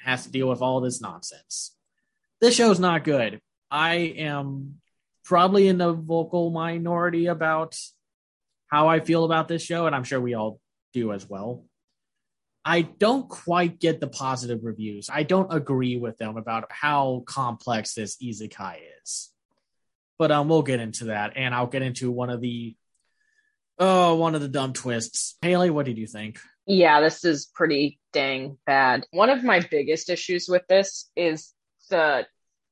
Has 0.00 0.24
to 0.24 0.30
deal 0.30 0.48
with 0.48 0.62
all 0.62 0.80
this 0.80 1.00
nonsense. 1.00 1.74
This 2.40 2.54
show's 2.54 2.78
not 2.78 3.04
good. 3.04 3.40
I 3.70 3.94
am 4.16 4.80
probably 5.24 5.68
in 5.68 5.78
the 5.78 5.92
vocal 5.92 6.50
minority 6.50 7.26
about 7.26 7.76
how 8.68 8.88
I 8.88 9.00
feel 9.00 9.24
about 9.24 9.48
this 9.48 9.62
show, 9.62 9.86
and 9.86 9.94
I'm 9.94 10.04
sure 10.04 10.20
we 10.20 10.34
all 10.34 10.60
do 10.92 11.12
as 11.12 11.28
well. 11.28 11.64
I 12.64 12.82
don't 12.82 13.28
quite 13.28 13.80
get 13.80 14.00
the 14.00 14.08
positive 14.08 14.60
reviews. 14.62 15.08
I 15.12 15.22
don't 15.22 15.52
agree 15.52 15.96
with 15.96 16.18
them 16.18 16.36
about 16.36 16.70
how 16.70 17.22
complex 17.26 17.94
this 17.94 18.16
isekai 18.22 18.76
is. 19.02 19.30
But 20.18 20.32
um, 20.32 20.48
we'll 20.48 20.62
get 20.62 20.80
into 20.80 21.06
that, 21.06 21.32
and 21.36 21.54
I'll 21.54 21.66
get 21.66 21.82
into 21.82 22.10
one 22.10 22.30
of 22.30 22.40
the 22.40 22.76
oh, 23.78 24.16
one 24.16 24.34
of 24.34 24.40
the 24.40 24.48
dumb 24.48 24.72
twists. 24.72 25.36
Haley, 25.40 25.70
what 25.70 25.86
did 25.86 25.98
you 25.98 26.06
think? 26.06 26.40
Yeah, 26.68 27.00
this 27.00 27.24
is 27.24 27.50
pretty 27.54 27.98
dang 28.12 28.58
bad. 28.66 29.06
One 29.10 29.30
of 29.30 29.42
my 29.42 29.60
biggest 29.60 30.10
issues 30.10 30.48
with 30.48 30.66
this 30.68 31.10
is 31.16 31.54
the 31.88 32.26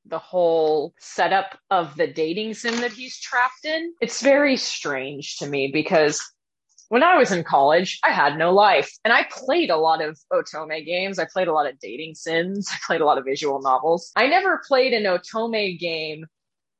the 0.05 0.19
whole 0.19 0.93
setup 0.99 1.57
of 1.71 1.95
the 1.97 2.07
dating 2.07 2.53
sim 2.53 2.79
that 2.81 2.93
he's 2.93 3.19
trapped 3.19 3.65
in. 3.65 3.93
It's 3.99 4.21
very 4.21 4.55
strange 4.55 5.37
to 5.37 5.47
me 5.47 5.71
because 5.73 6.21
when 6.89 7.03
I 7.03 7.17
was 7.17 7.31
in 7.31 7.43
college, 7.43 7.99
I 8.03 8.11
had 8.11 8.37
no 8.37 8.53
life. 8.53 8.89
And 9.03 9.11
I 9.11 9.25
played 9.29 9.71
a 9.71 9.77
lot 9.77 10.01
of 10.01 10.17
Otome 10.31 10.85
games. 10.85 11.19
I 11.19 11.25
played 11.25 11.47
a 11.49 11.53
lot 11.53 11.67
of 11.67 11.77
dating 11.79 12.15
sims. 12.15 12.69
I 12.71 12.77
played 12.85 13.01
a 13.01 13.05
lot 13.05 13.17
of 13.17 13.25
visual 13.25 13.61
novels. 13.61 14.11
I 14.15 14.27
never 14.27 14.61
played 14.65 14.93
an 14.93 15.03
Otome 15.03 15.77
game 15.77 16.27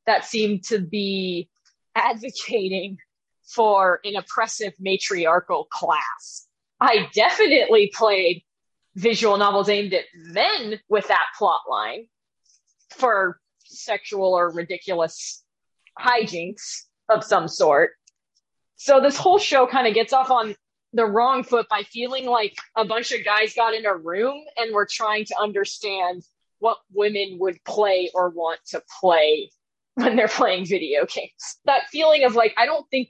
that 0.06 0.24
seemed 0.24 0.64
to 0.66 0.80
be 0.80 1.50
advocating 1.96 3.00
for 3.44 4.00
an 4.06 4.16
oppressive 4.16 4.74
matriarchal 4.80 5.66
class. 5.66 6.47
I 6.80 7.08
definitely 7.14 7.92
played 7.94 8.44
visual 8.96 9.38
novels 9.38 9.70
aimed 9.70 9.94
at 9.94 10.06
men 10.16 10.80
with 10.90 11.08
that 11.08 11.26
plot 11.38 11.62
line 11.70 12.08
for 12.96 13.40
sexual 13.66 14.34
or 14.34 14.52
ridiculous 14.52 15.44
hijinks 16.00 16.84
of 17.10 17.24
some 17.24 17.48
sort. 17.48 17.92
So 18.76 19.02
this 19.02 19.18
whole 19.18 19.40
show 19.40 19.68
kind 19.68 19.88
of 19.88 19.94
gets 19.94 20.14
off 20.14 20.30
on 20.30 20.56
the 20.94 21.06
wrong 21.06 21.44
foot 21.44 21.68
by 21.70 21.84
feeling 21.84 22.26
like 22.26 22.56
a 22.76 22.86
bunch 22.86 23.12
of 23.12 23.26
guys 23.26 23.54
got 23.54 23.74
in 23.74 23.86
a 23.86 23.96
room 23.96 24.44
and 24.58 24.74
were 24.74 24.88
trying 24.90 25.26
to 25.26 25.40
understand 25.40 26.24
what 26.60 26.78
women 26.94 27.38
would 27.40 27.64
play 27.64 28.10
or 28.14 28.30
want 28.30 28.60
to 28.68 28.82
play 29.00 29.52
when 29.96 30.16
they're 30.16 30.28
playing 30.28 30.66
video 30.66 31.06
games. 31.06 31.58
That 31.66 31.90
feeling 31.92 32.24
of 32.24 32.36
like, 32.36 32.54
I 32.58 32.66
don't 32.66 32.88
think 32.90 33.10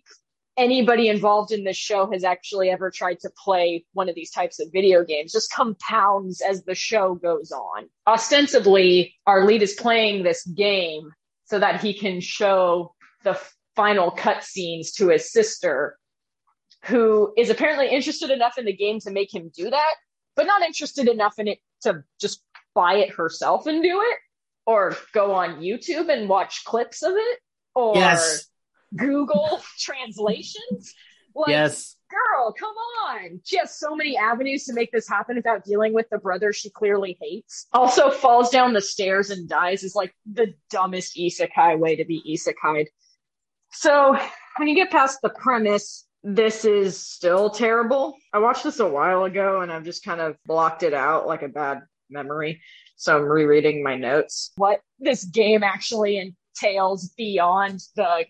anybody 0.58 1.08
involved 1.08 1.52
in 1.52 1.64
this 1.64 1.78
show 1.78 2.12
has 2.12 2.24
actually 2.24 2.70
ever 2.70 2.90
tried 2.90 3.20
to 3.20 3.30
play 3.44 3.86
one 3.94 4.10
of 4.10 4.16
these 4.16 4.32
types 4.32 4.60
of 4.60 4.72
video 4.72 5.04
games 5.04 5.32
just 5.32 5.52
compounds 5.52 6.42
as 6.42 6.64
the 6.64 6.76
show 6.76 7.16
goes 7.16 7.52
on. 7.52 7.88
Ostensibly, 8.08 9.16
our 9.26 9.46
lead 9.46 9.62
is 9.62 9.74
playing 9.74 10.24
this 10.24 10.46
game 10.46 11.12
so 11.46 11.60
that 11.60 11.82
he 11.82 11.94
can 11.94 12.20
show 12.20 12.94
the 13.24 13.40
final 13.76 14.12
cutscenes 14.12 14.94
to 14.96 15.10
his 15.10 15.32
sister, 15.32 15.98
who 16.86 17.32
is 17.38 17.50
apparently 17.50 17.88
interested 17.90 18.32
enough 18.32 18.58
in 18.58 18.66
the 18.66 18.76
game 18.76 19.00
to 19.00 19.12
make 19.12 19.34
him 19.34 19.52
do 19.56 19.70
that, 19.70 19.94
but 20.36 20.48
not 20.48 20.64
interested 20.64 21.08
enough 21.08 21.36
in 21.38 21.48
it 21.48 21.60
to 21.82 22.04
just 22.20 22.42
buy 22.74 22.96
it 22.96 23.12
herself 23.12 23.68
and 23.68 23.84
do 23.84 24.02
it, 24.02 24.18
or 24.66 24.98
go 25.14 25.34
on 25.34 25.62
YouTube 25.62 26.12
and 26.12 26.28
watch 26.28 26.64
clips 26.66 27.04
of 27.04 27.14
it, 27.16 27.40
or 27.76 27.96
Yes. 27.96 28.48
Google 28.96 29.62
translations. 29.80 30.94
Like, 31.36 31.50
Yes. 31.50 31.96
girl, 32.10 32.52
come 32.58 32.74
on. 33.06 33.40
She 33.44 33.58
has 33.58 33.78
so 33.78 33.96
many 33.96 34.18
avenues 34.18 34.66
to 34.66 34.74
make 34.74 34.92
this 34.92 35.08
happen 35.08 35.36
without 35.36 35.64
dealing 35.64 35.94
with 35.94 36.10
the 36.10 36.18
brother 36.18 36.52
she 36.52 36.70
clearly 36.72 37.16
hates. 37.22 37.68
Also 37.74 38.10
falls 38.10 38.50
down 38.50 38.74
the 38.74 38.82
stairs 38.82 39.30
and 39.30 39.48
dies 39.48 39.84
is 39.84 39.94
like 39.94 40.16
the 40.32 40.54
dumbest 40.72 41.16
isekai 41.16 41.78
way 41.78 41.96
to 41.96 42.06
be 42.06 42.24
isekai'd. 42.28 42.88
So 43.72 44.18
when 44.58 44.68
you 44.68 44.76
get 44.76 44.90
past 44.90 45.20
the 45.22 45.30
premise, 45.30 46.08
this 46.24 46.66
is 46.66 46.98
still 47.00 47.50
terrible. 47.52 48.16
I 48.34 48.40
watched 48.40 48.64
this 48.64 48.80
a 48.80 48.88
while 48.88 49.26
ago 49.26 49.62
and 49.62 49.72
I've 49.72 49.84
just 49.86 50.04
kind 50.04 50.20
of 50.22 50.38
blocked 50.46 50.82
it 50.82 50.94
out 50.94 51.28
like 51.28 51.44
a 51.44 51.48
bad 51.48 51.82
memory. 52.10 52.62
So 52.96 53.16
I'm 53.16 53.26
rereading 53.26 53.84
my 53.84 53.96
notes. 53.96 54.54
What 54.56 54.82
this 55.00 55.24
game 55.24 55.62
actually 55.64 56.18
entails 56.60 57.10
beyond 57.10 57.82
the 57.96 58.26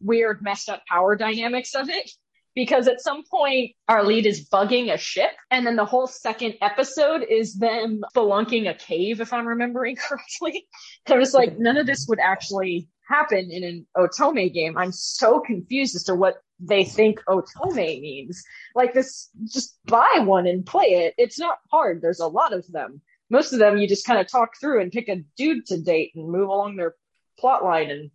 weird, 0.00 0.42
messed 0.42 0.68
up 0.68 0.82
power 0.86 1.16
dynamics 1.16 1.74
of 1.74 1.88
it. 1.88 2.10
Because 2.54 2.86
at 2.86 3.00
some 3.00 3.24
point, 3.28 3.72
our 3.88 4.04
lead 4.04 4.26
is 4.26 4.48
bugging 4.48 4.92
a 4.92 4.96
ship, 4.96 5.32
and 5.50 5.66
then 5.66 5.74
the 5.74 5.84
whole 5.84 6.06
second 6.06 6.54
episode 6.62 7.24
is 7.28 7.54
them 7.54 8.04
spelunking 8.14 8.70
a 8.70 8.74
cave, 8.74 9.20
if 9.20 9.32
I'm 9.32 9.48
remembering 9.48 9.96
correctly. 10.08 10.68
So 11.08 11.18
it's 11.18 11.34
like, 11.34 11.58
none 11.58 11.76
of 11.76 11.86
this 11.86 12.06
would 12.08 12.20
actually 12.20 12.88
happen 13.08 13.50
in 13.50 13.64
an 13.64 13.86
Otome 13.96 14.52
game. 14.52 14.76
I'm 14.76 14.92
so 14.92 15.40
confused 15.40 15.96
as 15.96 16.04
to 16.04 16.14
what 16.14 16.36
they 16.60 16.84
think 16.84 17.20
Otome 17.28 18.00
means. 18.00 18.42
Like 18.74 18.94
this, 18.94 19.30
just 19.46 19.76
buy 19.86 20.20
one 20.20 20.46
and 20.46 20.64
play 20.64 20.86
it. 20.86 21.14
It's 21.18 21.38
not 21.38 21.58
hard. 21.70 22.00
There's 22.00 22.20
a 22.20 22.26
lot 22.26 22.52
of 22.52 22.66
them. 22.70 23.02
Most 23.30 23.52
of 23.52 23.58
them 23.58 23.78
you 23.78 23.88
just 23.88 24.06
kind 24.06 24.20
of 24.20 24.28
talk 24.28 24.50
through 24.60 24.80
and 24.80 24.92
pick 24.92 25.08
a 25.08 25.22
dude 25.36 25.66
to 25.66 25.80
date 25.80 26.12
and 26.14 26.28
move 26.28 26.48
along 26.48 26.76
their 26.76 26.94
plot 27.38 27.64
line 27.64 27.90
and 27.90 28.10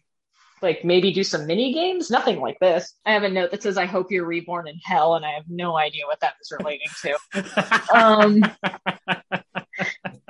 like 0.61 0.83
maybe 0.83 1.11
do 1.11 1.23
some 1.23 1.45
mini 1.45 1.73
games. 1.73 2.09
Nothing 2.09 2.39
like 2.39 2.59
this. 2.59 2.93
I 3.05 3.13
have 3.13 3.23
a 3.23 3.29
note 3.29 3.51
that 3.51 3.63
says, 3.63 3.77
"I 3.77 3.85
hope 3.85 4.11
you're 4.11 4.25
reborn 4.25 4.67
in 4.67 4.79
hell," 4.83 5.15
and 5.15 5.25
I 5.25 5.31
have 5.31 5.45
no 5.49 5.77
idea 5.77 6.05
what 6.05 6.19
that 6.21 6.35
is 6.41 6.51
relating 6.57 6.89
to. 7.01 7.17
Um, 7.93 8.43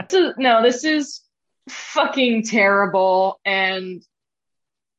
so, 0.09 0.33
no, 0.37 0.61
this 0.63 0.83
is 0.83 1.21
fucking 1.69 2.43
terrible. 2.43 3.39
And 3.45 4.01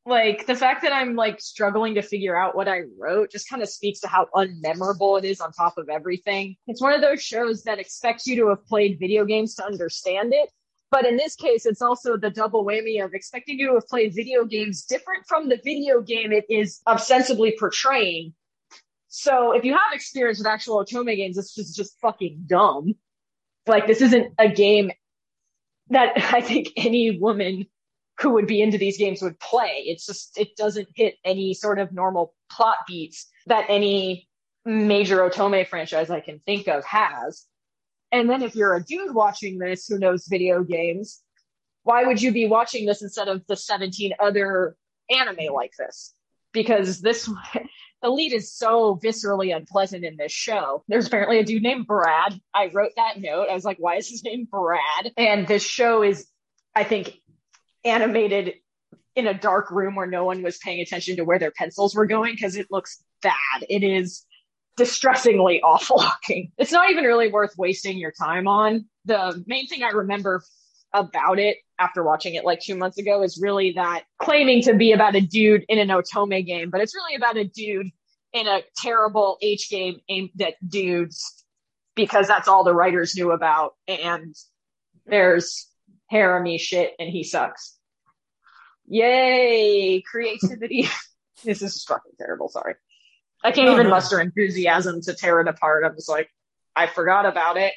like 0.06 0.46
the 0.46 0.56
fact 0.56 0.82
that 0.82 0.92
I'm 0.92 1.14
like 1.14 1.40
struggling 1.40 1.94
to 1.94 2.02
figure 2.02 2.36
out 2.36 2.56
what 2.56 2.68
I 2.68 2.82
wrote 2.98 3.30
just 3.30 3.48
kind 3.48 3.62
of 3.62 3.68
speaks 3.68 4.00
to 4.00 4.08
how 4.08 4.26
unmemorable 4.34 5.18
it 5.18 5.24
is 5.24 5.40
on 5.40 5.52
top 5.52 5.78
of 5.78 5.88
everything. 5.88 6.56
It's 6.66 6.80
one 6.80 6.92
of 6.92 7.00
those 7.00 7.22
shows 7.22 7.62
that 7.64 7.78
expects 7.78 8.26
you 8.26 8.36
to 8.36 8.48
have 8.48 8.66
played 8.66 8.98
video 8.98 9.24
games 9.24 9.54
to 9.56 9.64
understand 9.64 10.32
it. 10.32 10.50
But 10.90 11.06
in 11.06 11.16
this 11.16 11.36
case, 11.36 11.66
it's 11.66 11.82
also 11.82 12.16
the 12.16 12.30
double 12.30 12.64
whammy 12.64 13.04
of 13.04 13.14
expecting 13.14 13.58
you 13.58 13.68
to 13.68 13.74
have 13.74 13.86
played 13.86 14.14
video 14.14 14.44
games 14.44 14.84
different 14.84 15.26
from 15.26 15.48
the 15.48 15.60
video 15.64 16.00
game 16.00 16.32
it 16.32 16.46
is 16.48 16.80
ostensibly 16.86 17.56
portraying. 17.58 18.34
So 19.08 19.52
if 19.52 19.64
you 19.64 19.72
have 19.72 19.92
experience 19.92 20.38
with 20.38 20.46
actual 20.46 20.84
Otome 20.84 21.16
games, 21.16 21.36
this 21.36 21.56
is 21.58 21.74
just 21.74 21.98
fucking 22.00 22.44
dumb. 22.46 22.94
Like 23.66 23.86
this 23.86 24.00
isn't 24.00 24.34
a 24.38 24.48
game 24.48 24.90
that 25.90 26.12
I 26.32 26.40
think 26.40 26.68
any 26.76 27.18
woman 27.18 27.66
who 28.20 28.30
would 28.30 28.46
be 28.46 28.60
into 28.60 28.78
these 28.78 28.98
games 28.98 29.22
would 29.22 29.38
play. 29.40 29.84
It's 29.86 30.06
just 30.06 30.38
it 30.38 30.56
doesn't 30.56 30.88
hit 30.94 31.16
any 31.24 31.54
sort 31.54 31.78
of 31.78 31.92
normal 31.92 32.34
plot 32.50 32.78
beats 32.86 33.26
that 33.46 33.66
any 33.68 34.28
major 34.64 35.18
Otome 35.18 35.66
franchise 35.66 36.10
I 36.10 36.20
can 36.20 36.40
think 36.40 36.68
of 36.68 36.84
has. 36.84 37.46
And 38.12 38.28
then 38.28 38.42
if 38.42 38.54
you're 38.54 38.74
a 38.74 38.82
dude 38.82 39.14
watching 39.14 39.58
this 39.58 39.86
who 39.86 39.98
knows 39.98 40.26
video 40.26 40.62
games, 40.62 41.20
why 41.82 42.04
would 42.04 42.20
you 42.20 42.32
be 42.32 42.46
watching 42.46 42.86
this 42.86 43.02
instead 43.02 43.28
of 43.28 43.46
the 43.46 43.56
17 43.56 44.14
other 44.18 44.76
anime 45.08 45.52
like 45.52 45.72
this? 45.78 46.14
Because 46.52 47.00
this 47.00 47.30
the 48.02 48.10
lead 48.10 48.32
is 48.32 48.52
so 48.52 48.98
viscerally 49.02 49.54
unpleasant 49.54 50.04
in 50.04 50.16
this 50.16 50.32
show. 50.32 50.84
There's 50.88 51.06
apparently 51.06 51.38
a 51.38 51.44
dude 51.44 51.62
named 51.62 51.86
Brad. 51.86 52.40
I 52.54 52.70
wrote 52.72 52.92
that 52.96 53.20
note. 53.20 53.48
I 53.50 53.54
was 53.54 53.64
like, 53.64 53.78
why 53.78 53.96
is 53.96 54.08
his 54.08 54.24
name 54.24 54.48
Brad? 54.50 55.12
And 55.16 55.46
this 55.46 55.62
show 55.62 56.02
is, 56.02 56.26
I 56.74 56.84
think, 56.84 57.18
animated 57.84 58.54
in 59.16 59.26
a 59.26 59.34
dark 59.34 59.70
room 59.70 59.96
where 59.96 60.06
no 60.06 60.24
one 60.24 60.42
was 60.42 60.58
paying 60.58 60.80
attention 60.80 61.16
to 61.16 61.24
where 61.24 61.38
their 61.38 61.50
pencils 61.50 61.94
were 61.94 62.06
going 62.06 62.34
because 62.34 62.56
it 62.56 62.68
looks 62.70 63.02
bad. 63.22 63.64
It 63.68 63.82
is 63.82 64.24
distressingly 64.80 65.60
awful 65.60 65.98
looking. 66.28 66.52
It's 66.56 66.72
not 66.72 66.90
even 66.90 67.04
really 67.04 67.28
worth 67.28 67.52
wasting 67.58 67.98
your 67.98 68.12
time 68.12 68.48
on. 68.48 68.86
The 69.04 69.44
main 69.46 69.66
thing 69.66 69.82
I 69.82 69.90
remember 69.90 70.42
about 70.94 71.38
it 71.38 71.58
after 71.78 72.02
watching 72.02 72.34
it 72.34 72.46
like 72.46 72.60
two 72.60 72.74
months 72.74 72.96
ago 72.96 73.22
is 73.22 73.38
really 73.40 73.72
that 73.72 74.04
claiming 74.18 74.62
to 74.62 74.74
be 74.74 74.92
about 74.92 75.14
a 75.16 75.20
dude 75.20 75.66
in 75.68 75.78
an 75.78 75.88
Otome 75.88 76.44
game, 76.46 76.70
but 76.70 76.80
it's 76.80 76.94
really 76.94 77.14
about 77.14 77.36
a 77.36 77.44
dude 77.44 77.88
in 78.32 78.46
a 78.46 78.62
terrible 78.78 79.36
H 79.42 79.68
game 79.70 80.00
aimed 80.08 80.40
at 80.40 80.54
dudes 80.66 81.44
because 81.94 82.26
that's 82.26 82.48
all 82.48 82.64
the 82.64 82.74
writers 82.74 83.14
knew 83.14 83.32
about. 83.32 83.74
And 83.86 84.34
there's 85.04 85.68
harem 86.08 86.56
shit 86.56 86.94
and 86.98 87.10
he 87.10 87.22
sucks. 87.22 87.76
Yay, 88.86 90.02
creativity. 90.10 90.88
this 91.44 91.60
is 91.60 91.84
fucking 91.84 92.12
terrible. 92.18 92.48
Sorry. 92.48 92.76
I 93.42 93.52
can't 93.52 93.66
No, 93.66 93.72
even 93.74 93.84
no. 93.84 93.90
muster 93.90 94.20
enthusiasm 94.20 95.00
to 95.02 95.14
tear 95.14 95.40
it 95.40 95.48
apart. 95.48 95.84
I'm 95.84 95.94
just 95.94 96.08
like, 96.08 96.28
I 96.76 96.86
forgot 96.86 97.26
about 97.26 97.56
it. 97.56 97.72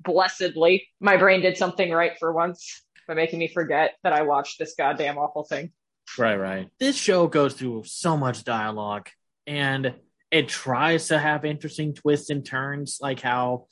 Blessedly, 0.00 0.88
my 1.00 1.16
brain 1.16 1.40
did 1.40 1.56
something 1.56 1.90
right 1.90 2.18
for 2.18 2.32
once 2.32 2.82
by 3.08 3.14
making 3.14 3.38
me 3.38 3.48
forget 3.48 3.94
that 4.02 4.12
I 4.12 4.22
watched 4.22 4.58
this 4.58 4.74
goddamn 4.76 5.18
awful 5.18 5.44
thing. 5.44 5.72
Right, 6.18 6.36
right. 6.36 6.68
This 6.78 6.96
show 6.96 7.26
goes 7.26 7.54
through 7.54 7.84
so 7.86 8.16
much 8.16 8.44
dialogue 8.44 9.08
and 9.46 9.94
it 10.30 10.48
tries 10.48 11.08
to 11.08 11.18
have 11.18 11.44
interesting 11.44 11.94
twists 11.94 12.30
and 12.30 12.44
turns, 12.44 12.98
like 13.00 13.20
how 13.20 13.66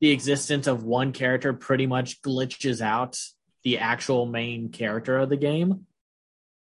the 0.00 0.10
existence 0.10 0.66
of 0.66 0.84
one 0.84 1.12
character 1.12 1.52
pretty 1.52 1.86
much 1.86 2.22
glitches 2.22 2.80
out 2.80 3.18
the 3.64 3.78
actual 3.78 4.26
main 4.26 4.70
character 4.70 5.18
of 5.18 5.28
the 5.28 5.36
game 5.36 5.86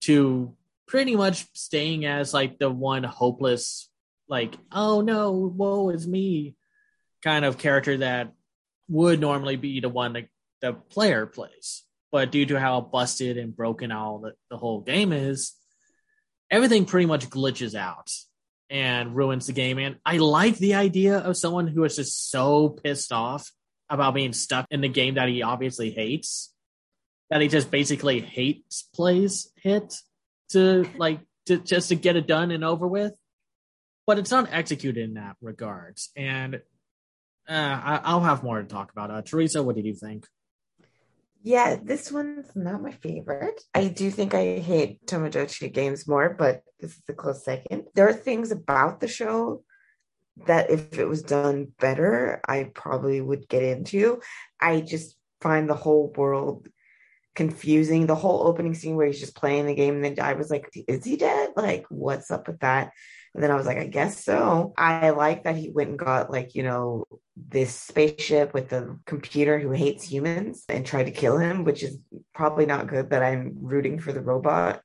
to 0.01 0.55
pretty 0.87 1.15
much 1.15 1.45
staying 1.53 2.05
as 2.05 2.33
like 2.33 2.59
the 2.59 2.69
one 2.69 3.03
hopeless, 3.03 3.89
like, 4.27 4.55
oh 4.71 5.01
no, 5.01 5.31
woe 5.31 5.89
is 5.89 6.07
me 6.07 6.55
kind 7.23 7.45
of 7.45 7.57
character 7.57 7.97
that 7.97 8.33
would 8.87 9.19
normally 9.19 9.55
be 9.55 9.79
the 9.79 9.89
one 9.89 10.13
that 10.13 10.27
the 10.61 10.73
player 10.73 11.25
plays 11.25 11.85
but 12.15 12.31
due 12.31 12.45
to 12.45 12.57
how 12.57 12.79
busted 12.79 13.37
and 13.37 13.53
broken 13.53 13.91
all 13.91 14.19
the, 14.19 14.31
the 14.49 14.55
whole 14.55 14.79
game 14.79 15.11
is, 15.11 15.51
everything 16.49 16.85
pretty 16.85 17.05
much 17.05 17.29
glitches 17.29 17.75
out 17.75 18.09
and 18.69 19.13
ruins 19.13 19.47
the 19.47 19.51
game. 19.51 19.79
And 19.79 19.97
I 20.05 20.15
like 20.15 20.57
the 20.57 20.75
idea 20.75 21.17
of 21.17 21.35
someone 21.35 21.67
who 21.67 21.83
is 21.83 21.97
just 21.97 22.31
so 22.31 22.69
pissed 22.69 23.11
off 23.11 23.51
about 23.89 24.13
being 24.13 24.31
stuck 24.31 24.65
in 24.71 24.79
the 24.79 24.87
game 24.87 25.15
that 25.15 25.27
he 25.27 25.43
obviously 25.43 25.91
hates 25.91 26.53
that 27.29 27.41
he 27.41 27.49
just 27.49 27.69
basically 27.69 28.21
hates 28.21 28.83
plays 28.95 29.51
hit 29.57 29.95
to 30.49 30.87
like 30.97 31.19
to 31.47 31.57
just 31.57 31.89
to 31.89 31.95
get 31.95 32.15
it 32.15 32.27
done 32.27 32.51
and 32.51 32.63
over 32.63 32.87
with. 32.87 33.13
But 34.07 34.19
it's 34.19 34.31
not 34.31 34.49
executed 34.51 35.03
in 35.03 35.15
that 35.15 35.35
regards. 35.41 36.11
And 36.15 36.55
uh, 37.49 37.51
I, 37.51 38.01
I'll 38.03 38.21
have 38.21 38.43
more 38.43 38.61
to 38.61 38.67
talk 38.67 38.91
about. 38.91 39.11
Uh, 39.11 39.21
Teresa, 39.21 39.63
what 39.63 39.75
did 39.75 39.85
you 39.85 39.95
think? 39.95 40.27
Yeah, 41.41 41.77
this 41.81 42.11
one's 42.11 42.55
not 42.55 42.81
my 42.81 42.91
favorite. 42.91 43.61
I 43.73 43.87
do 43.87 44.09
think 44.09 44.33
I 44.33 44.57
hate 44.57 45.05
Tomodachi 45.05 45.71
games 45.71 46.07
more, 46.07 46.33
but 46.33 46.61
this 46.79 46.93
is 46.93 47.01
a 47.07 47.13
close 47.13 47.45
second. 47.45 47.83
There 47.93 48.09
are 48.09 48.13
things 48.13 48.51
about 48.51 48.99
the 48.99 49.07
show 49.07 49.63
that 50.47 50.71
if 50.71 50.97
it 50.97 51.05
was 51.05 51.21
done 51.21 51.71
better, 51.79 52.41
I 52.47 52.71
probably 52.73 53.21
would 53.21 53.47
get 53.47 53.61
into. 53.61 54.21
I 54.59 54.81
just 54.81 55.15
find 55.39 55.69
the 55.69 55.75
whole 55.75 56.11
world 56.17 56.67
confusing. 57.35 58.05
The 58.05 58.15
whole 58.15 58.47
opening 58.47 58.73
scene 58.73 58.95
where 58.95 59.07
he's 59.07 59.19
just 59.19 59.35
playing 59.35 59.65
the 59.65 59.75
game, 59.75 59.95
and 59.95 60.03
then 60.03 60.19
I 60.19 60.33
was 60.33 60.49
like, 60.49 60.69
"Is 60.87 61.03
he 61.03 61.17
dead? 61.17 61.51
Like, 61.55 61.85
what's 61.89 62.31
up 62.31 62.47
with 62.47 62.59
that?" 62.59 62.91
And 63.33 63.43
then 63.43 63.51
I 63.51 63.55
was 63.55 63.65
like, 63.65 63.77
"I 63.77 63.87
guess 63.87 64.23
so." 64.23 64.73
I 64.77 65.11
like 65.11 65.43
that 65.43 65.57
he 65.57 65.69
went 65.69 65.89
and 65.89 65.99
got 65.99 66.31
like 66.31 66.55
you 66.55 66.63
know 66.63 67.05
this 67.35 67.73
spaceship 67.75 68.53
with 68.53 68.69
the 68.69 68.97
computer 69.05 69.59
who 69.59 69.71
hates 69.71 70.03
humans 70.03 70.63
and 70.69 70.85
tried 70.85 71.05
to 71.05 71.11
kill 71.11 71.37
him, 71.37 71.63
which 71.63 71.83
is 71.83 71.99
probably 72.33 72.65
not 72.65 72.87
good. 72.87 73.09
But 73.09 73.23
I'm 73.23 73.57
rooting 73.61 73.99
for 73.99 74.13
the 74.13 74.21
robot 74.21 74.81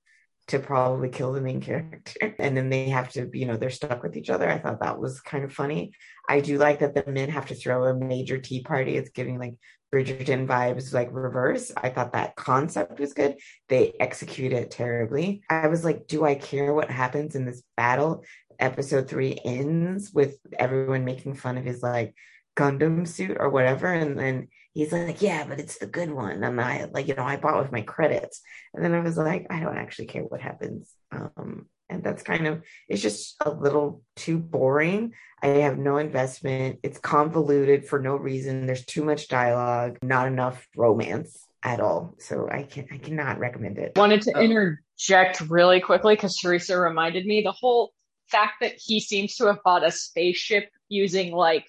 to 0.50 0.58
probably 0.58 1.08
kill 1.08 1.32
the 1.32 1.40
main 1.40 1.60
character. 1.60 2.34
And 2.40 2.56
then 2.56 2.70
they 2.70 2.88
have 2.88 3.10
to, 3.12 3.30
you 3.32 3.46
know, 3.46 3.56
they're 3.56 3.70
stuck 3.70 4.02
with 4.02 4.16
each 4.16 4.30
other. 4.30 4.48
I 4.50 4.58
thought 4.58 4.80
that 4.80 4.98
was 4.98 5.20
kind 5.20 5.44
of 5.44 5.52
funny. 5.52 5.92
I 6.28 6.40
do 6.40 6.58
like 6.58 6.80
that 6.80 6.94
the 6.94 7.10
men 7.10 7.28
have 7.28 7.46
to 7.46 7.54
throw 7.54 7.84
a 7.84 7.94
major 7.94 8.38
tea 8.38 8.62
party. 8.62 8.96
It's 8.96 9.10
giving 9.10 9.38
like 9.38 9.54
Bridgerton 9.92 10.46
vibes, 10.46 10.92
like 10.92 11.08
reverse. 11.12 11.72
I 11.76 11.90
thought 11.90 12.12
that 12.12 12.36
concept 12.36 13.00
was 13.00 13.12
good. 13.12 13.38
They 13.68 13.94
execute 13.98 14.52
it 14.52 14.70
terribly. 14.70 15.42
I 15.50 15.66
was 15.66 15.84
like, 15.84 16.06
do 16.06 16.24
I 16.24 16.36
care 16.36 16.72
what 16.72 16.90
happens 16.90 17.34
in 17.34 17.44
this 17.44 17.62
battle? 17.76 18.24
Episode 18.58 19.08
three 19.08 19.38
ends 19.44 20.12
with 20.12 20.36
everyone 20.58 21.04
making 21.04 21.34
fun 21.34 21.58
of 21.58 21.64
his 21.64 21.82
like 21.82 22.14
Gundam 22.56 23.06
suit 23.06 23.36
or 23.40 23.48
whatever. 23.48 23.92
And 23.92 24.18
then 24.18 24.48
he's 24.74 24.92
like, 24.92 25.22
yeah, 25.22 25.44
but 25.46 25.58
it's 25.58 25.78
the 25.78 25.86
good 25.86 26.10
one. 26.10 26.44
And 26.44 26.60
I 26.60 26.88
like, 26.92 27.08
you 27.08 27.14
know, 27.14 27.24
I 27.24 27.36
bought 27.36 27.60
with 27.60 27.72
my 27.72 27.82
credits. 27.82 28.40
And 28.74 28.84
then 28.84 28.94
I 28.94 29.00
was 29.00 29.16
like, 29.16 29.46
I 29.50 29.60
don't 29.60 29.78
actually 29.78 30.06
care 30.06 30.22
what 30.22 30.40
happens. 30.40 30.92
Um, 31.10 31.66
and 31.90 32.02
that's 32.02 32.22
kind 32.22 32.46
of 32.46 32.62
it's 32.88 33.02
just 33.02 33.36
a 33.44 33.50
little 33.50 34.02
too 34.16 34.38
boring. 34.38 35.12
I 35.42 35.48
have 35.48 35.78
no 35.78 35.98
investment. 35.98 36.78
It's 36.82 36.98
convoluted 36.98 37.86
for 37.86 37.98
no 37.98 38.16
reason. 38.16 38.66
There's 38.66 38.84
too 38.84 39.04
much 39.04 39.28
dialogue, 39.28 39.98
not 40.02 40.26
enough 40.26 40.66
romance 40.76 41.46
at 41.62 41.80
all. 41.80 42.14
So 42.18 42.48
I 42.50 42.62
can 42.62 42.86
I 42.92 42.98
cannot 42.98 43.38
recommend 43.38 43.78
it. 43.78 43.92
Wanted 43.96 44.22
to 44.22 44.32
oh. 44.36 44.40
interject 44.40 45.40
really 45.48 45.80
quickly 45.80 46.14
because 46.14 46.36
Teresa 46.36 46.78
reminded 46.78 47.26
me 47.26 47.42
the 47.42 47.52
whole 47.52 47.92
fact 48.28 48.54
that 48.60 48.74
he 48.76 49.00
seems 49.00 49.34
to 49.36 49.46
have 49.46 49.58
bought 49.64 49.84
a 49.84 49.90
spaceship 49.90 50.70
using 50.88 51.32
like 51.32 51.66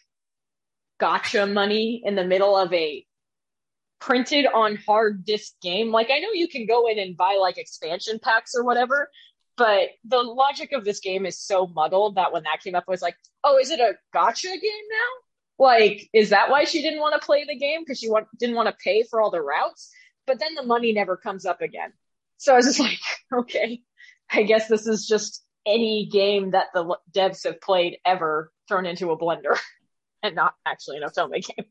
gacha 1.01 1.51
money 1.51 2.01
in 2.05 2.15
the 2.15 2.23
middle 2.23 2.55
of 2.55 2.71
a 2.71 3.05
printed 3.99 4.45
on 4.53 4.77
hard 4.85 5.25
disk 5.25 5.53
game. 5.61 5.91
Like 5.91 6.09
I 6.11 6.19
know 6.19 6.31
you 6.33 6.47
can 6.47 6.65
go 6.65 6.87
in 6.87 6.99
and 6.99 7.15
buy 7.17 7.37
like 7.39 7.57
expansion 7.57 8.19
packs 8.21 8.53
or 8.55 8.63
whatever, 8.63 9.09
but 9.57 9.89
the 10.05 10.21
logic 10.21 10.71
of 10.71 10.85
this 10.85 10.99
game 10.99 11.25
is 11.25 11.37
so 11.37 11.67
muddled 11.67 12.15
that 12.15 12.31
when 12.33 12.43
that 12.43 12.61
came 12.63 12.75
up, 12.75 12.85
I 12.87 12.91
was 12.91 13.01
like, 13.01 13.15
oh, 13.43 13.57
is 13.57 13.71
it 13.71 13.79
a 13.79 13.93
gacha 14.15 14.43
game 14.43 14.85
now? 14.89 15.65
Like, 15.65 16.09
is 16.13 16.29
that 16.29 16.49
why 16.49 16.63
she 16.63 16.81
didn't 16.81 16.99
want 16.99 17.19
to 17.19 17.25
play 17.25 17.45
the 17.45 17.57
game 17.57 17.81
because 17.81 17.99
she 17.99 18.09
want, 18.09 18.27
didn't 18.39 18.55
want 18.55 18.67
to 18.67 18.75
pay 18.83 19.03
for 19.03 19.21
all 19.21 19.29
the 19.29 19.41
routes? 19.41 19.91
But 20.25 20.39
then 20.39 20.55
the 20.55 20.63
money 20.63 20.93
never 20.93 21.17
comes 21.17 21.45
up 21.45 21.61
again. 21.61 21.93
So 22.37 22.53
I 22.53 22.57
was 22.57 22.65
just 22.65 22.79
like, 22.81 22.99
okay, 23.33 23.81
I 24.31 24.43
guess 24.43 24.67
this 24.67 24.87
is 24.87 25.05
just 25.05 25.43
any 25.65 26.09
game 26.11 26.51
that 26.51 26.67
the 26.73 26.97
devs 27.11 27.43
have 27.43 27.61
played 27.61 27.97
ever 28.05 28.51
thrown 28.67 28.85
into 28.85 29.11
a 29.11 29.17
blender. 29.17 29.57
and 30.23 30.35
not 30.35 30.53
actually 30.65 30.97
an 30.97 31.03
Otome 31.03 31.31
game. 31.31 31.65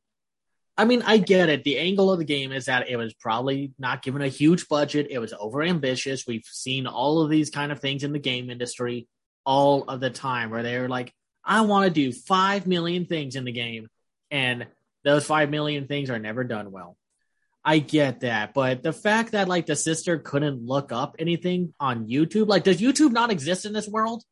I 0.76 0.84
mean, 0.84 1.02
I 1.02 1.18
get 1.18 1.48
it. 1.48 1.64
The 1.64 1.78
angle 1.78 2.10
of 2.10 2.18
the 2.18 2.24
game 2.24 2.52
is 2.52 2.66
that 2.66 2.88
it 2.88 2.96
was 2.96 3.12
probably 3.14 3.72
not 3.78 4.02
given 4.02 4.22
a 4.22 4.28
huge 4.28 4.68
budget. 4.68 5.08
It 5.10 5.18
was 5.18 5.34
over 5.38 5.62
ambitious. 5.62 6.26
We've 6.26 6.44
seen 6.44 6.86
all 6.86 7.22
of 7.22 7.30
these 7.30 7.50
kind 7.50 7.70
of 7.70 7.80
things 7.80 8.02
in 8.02 8.12
the 8.12 8.18
game 8.18 8.50
industry 8.50 9.06
all 9.44 9.84
of 9.84 10.00
the 10.00 10.10
time 10.10 10.50
where 10.50 10.62
they're 10.62 10.88
like, 10.88 11.12
I 11.44 11.62
want 11.62 11.86
to 11.86 11.90
do 11.90 12.12
5 12.12 12.66
million 12.66 13.06
things 13.06 13.36
in 13.36 13.44
the 13.44 13.52
game. 13.52 13.88
And 14.30 14.66
those 15.04 15.26
5 15.26 15.50
million 15.50 15.86
things 15.86 16.10
are 16.10 16.18
never 16.18 16.44
done 16.44 16.70
well. 16.70 16.96
I 17.64 17.78
get 17.78 18.20
that. 18.20 18.54
But 18.54 18.82
the 18.82 18.92
fact 18.92 19.32
that 19.32 19.48
like 19.48 19.66
the 19.66 19.76
sister 19.76 20.18
couldn't 20.18 20.64
look 20.64 20.92
up 20.92 21.16
anything 21.18 21.74
on 21.78 22.06
YouTube, 22.08 22.48
like, 22.48 22.64
does 22.64 22.80
YouTube 22.80 23.12
not 23.12 23.30
exist 23.30 23.66
in 23.66 23.72
this 23.72 23.88
world? 23.88 24.22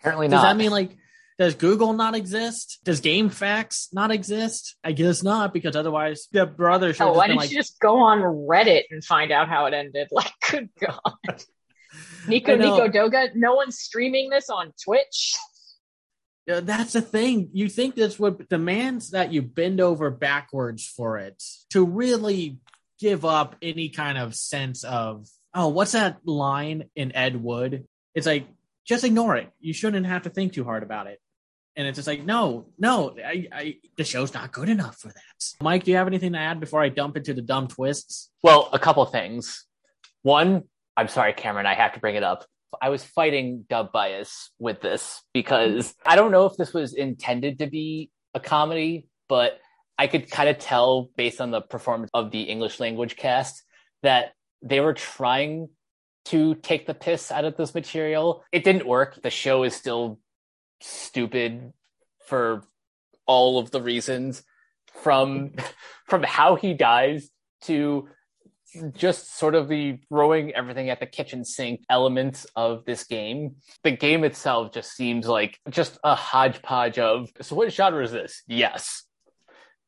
Apparently 0.00 0.28
not. 0.28 0.38
Does 0.38 0.44
that 0.44 0.56
mean 0.56 0.70
like 0.70 0.96
does 1.38 1.54
Google 1.54 1.92
not 1.92 2.14
exist? 2.14 2.78
Does 2.84 3.00
GameFAQs 3.02 3.92
not 3.92 4.10
exist? 4.10 4.76
I 4.82 4.92
guess 4.92 5.22
not, 5.22 5.52
because 5.52 5.76
otherwise 5.76 6.28
the 6.32 6.46
brother 6.46 6.94
should. 6.94 7.04
Oh, 7.04 7.12
why 7.12 7.26
didn't 7.26 7.40
like, 7.40 7.50
you 7.50 7.56
just 7.56 7.78
go 7.78 7.98
on 7.98 8.20
Reddit 8.20 8.84
and 8.90 9.04
find 9.04 9.30
out 9.30 9.48
how 9.48 9.66
it 9.66 9.74
ended? 9.74 10.08
Like, 10.16 10.32
good 10.50 10.70
God. 10.80 11.12
Nico 12.28 12.56
Nico 12.56 12.88
Doga, 12.88 13.34
no 13.34 13.54
one's 13.54 13.78
streaming 13.78 14.30
this 14.30 14.48
on 14.48 14.72
Twitch. 14.82 15.34
Yeah, 16.46 16.60
that's 16.60 16.94
the 16.94 17.02
thing. 17.02 17.50
You 17.52 17.68
think 17.68 17.94
this 17.94 18.18
would 18.18 18.48
demands 18.48 19.10
that 19.10 19.32
you 19.32 19.42
bend 19.42 19.80
over 19.80 20.10
backwards 20.10 20.86
for 20.86 21.18
it 21.18 21.42
to 21.70 21.84
really 21.84 22.58
give 22.98 23.24
up 23.24 23.56
any 23.60 23.90
kind 23.90 24.16
of 24.16 24.34
sense 24.34 24.84
of 24.84 25.28
oh, 25.54 25.68
what's 25.68 25.92
that 25.92 26.18
line 26.24 26.84
in 26.94 27.14
Ed 27.14 27.36
Wood? 27.42 27.86
It's 28.14 28.26
like 28.26 28.46
just 28.86 29.04
ignore 29.04 29.36
it. 29.36 29.50
You 29.60 29.74
shouldn't 29.74 30.06
have 30.06 30.22
to 30.22 30.30
think 30.30 30.54
too 30.54 30.64
hard 30.64 30.82
about 30.82 31.08
it 31.08 31.20
and 31.76 31.86
it's 31.86 31.96
just 31.96 32.08
like 32.08 32.24
no 32.24 32.66
no 32.78 33.16
I, 33.24 33.46
I 33.52 33.74
the 33.96 34.04
show's 34.04 34.34
not 34.34 34.52
good 34.52 34.68
enough 34.68 34.98
for 34.98 35.08
that 35.08 35.44
mike 35.62 35.84
do 35.84 35.90
you 35.90 35.96
have 35.96 36.06
anything 36.06 36.32
to 36.32 36.38
add 36.38 36.60
before 36.60 36.82
i 36.82 36.88
dump 36.88 37.16
into 37.16 37.34
the 37.34 37.42
dumb 37.42 37.68
twists 37.68 38.30
well 38.42 38.68
a 38.72 38.78
couple 38.78 39.04
things 39.06 39.64
one 40.22 40.62
i'm 40.96 41.08
sorry 41.08 41.32
cameron 41.32 41.66
i 41.66 41.74
have 41.74 41.94
to 41.94 42.00
bring 42.00 42.16
it 42.16 42.22
up 42.22 42.46
i 42.80 42.88
was 42.88 43.04
fighting 43.04 43.64
dub 43.68 43.92
bias 43.92 44.50
with 44.58 44.80
this 44.80 45.22
because 45.32 45.94
i 46.04 46.16
don't 46.16 46.32
know 46.32 46.46
if 46.46 46.56
this 46.56 46.72
was 46.72 46.94
intended 46.94 47.58
to 47.58 47.66
be 47.66 48.10
a 48.34 48.40
comedy 48.40 49.06
but 49.28 49.58
i 49.98 50.06
could 50.06 50.30
kind 50.30 50.48
of 50.48 50.58
tell 50.58 51.10
based 51.16 51.40
on 51.40 51.50
the 51.50 51.60
performance 51.60 52.10
of 52.14 52.30
the 52.30 52.42
english 52.42 52.80
language 52.80 53.16
cast 53.16 53.62
that 54.02 54.32
they 54.62 54.80
were 54.80 54.94
trying 54.94 55.68
to 56.26 56.56
take 56.56 56.86
the 56.86 56.94
piss 56.94 57.30
out 57.30 57.44
of 57.44 57.56
this 57.56 57.74
material. 57.74 58.44
It 58.50 58.64
didn't 58.64 58.86
work. 58.86 59.22
The 59.22 59.30
show 59.30 59.62
is 59.62 59.74
still 59.74 60.18
stupid 60.80 61.72
for 62.26 62.62
all 63.26 63.58
of 63.58 63.70
the 63.70 63.82
reasons 63.82 64.42
from 65.02 65.52
from 66.06 66.22
how 66.22 66.56
he 66.56 66.74
dies 66.74 67.30
to 67.62 68.08
just 68.92 69.38
sort 69.38 69.54
of 69.54 69.68
the 69.68 69.98
throwing 70.08 70.52
everything 70.54 70.90
at 70.90 71.00
the 71.00 71.06
kitchen 71.06 71.44
sink 71.44 71.80
elements 71.88 72.46
of 72.56 72.84
this 72.84 73.04
game. 73.04 73.56
The 73.84 73.92
game 73.92 74.24
itself 74.24 74.72
just 74.72 74.94
seems 74.94 75.26
like 75.26 75.58
just 75.70 75.98
a 76.04 76.14
hodgepodge 76.14 76.98
of 76.98 77.28
so 77.40 77.56
what 77.56 77.72
genre 77.72 78.02
is 78.02 78.12
this? 78.12 78.42
Yes. 78.46 79.04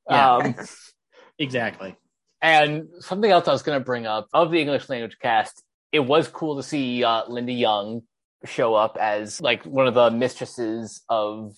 Yeah. 0.08 0.36
Um, 0.36 0.54
exactly. 1.38 1.96
And 2.40 2.88
something 3.00 3.30
else 3.30 3.48
I 3.48 3.52
was 3.52 3.62
going 3.62 3.78
to 3.78 3.84
bring 3.84 4.06
up 4.06 4.28
of 4.32 4.50
the 4.50 4.60
English 4.60 4.88
language 4.88 5.18
cast, 5.20 5.62
it 5.90 6.00
was 6.00 6.28
cool 6.28 6.56
to 6.56 6.62
see 6.62 7.02
uh, 7.02 7.24
Linda 7.28 7.52
Young 7.52 8.02
show 8.44 8.74
up 8.74 8.96
as 9.00 9.40
like 9.40 9.64
one 9.64 9.86
of 9.86 9.94
the 9.94 10.10
mistresses 10.10 11.02
of 11.08 11.54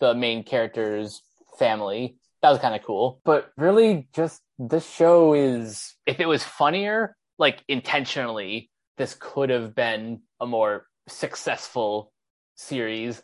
the 0.00 0.14
main 0.14 0.42
character's 0.42 1.22
family. 1.58 2.16
That 2.42 2.50
was 2.50 2.58
kind 2.58 2.74
of 2.74 2.82
cool. 2.82 3.20
But 3.24 3.50
really, 3.56 4.08
just 4.12 4.40
this 4.58 4.88
show 4.88 5.34
is, 5.34 5.94
if 6.06 6.20
it 6.20 6.26
was 6.26 6.44
funnier, 6.44 7.16
like 7.38 7.62
intentionally, 7.68 8.70
this 8.96 9.16
could 9.18 9.50
have 9.50 9.74
been 9.74 10.20
a 10.40 10.46
more 10.46 10.86
successful 11.08 12.12
series. 12.56 13.22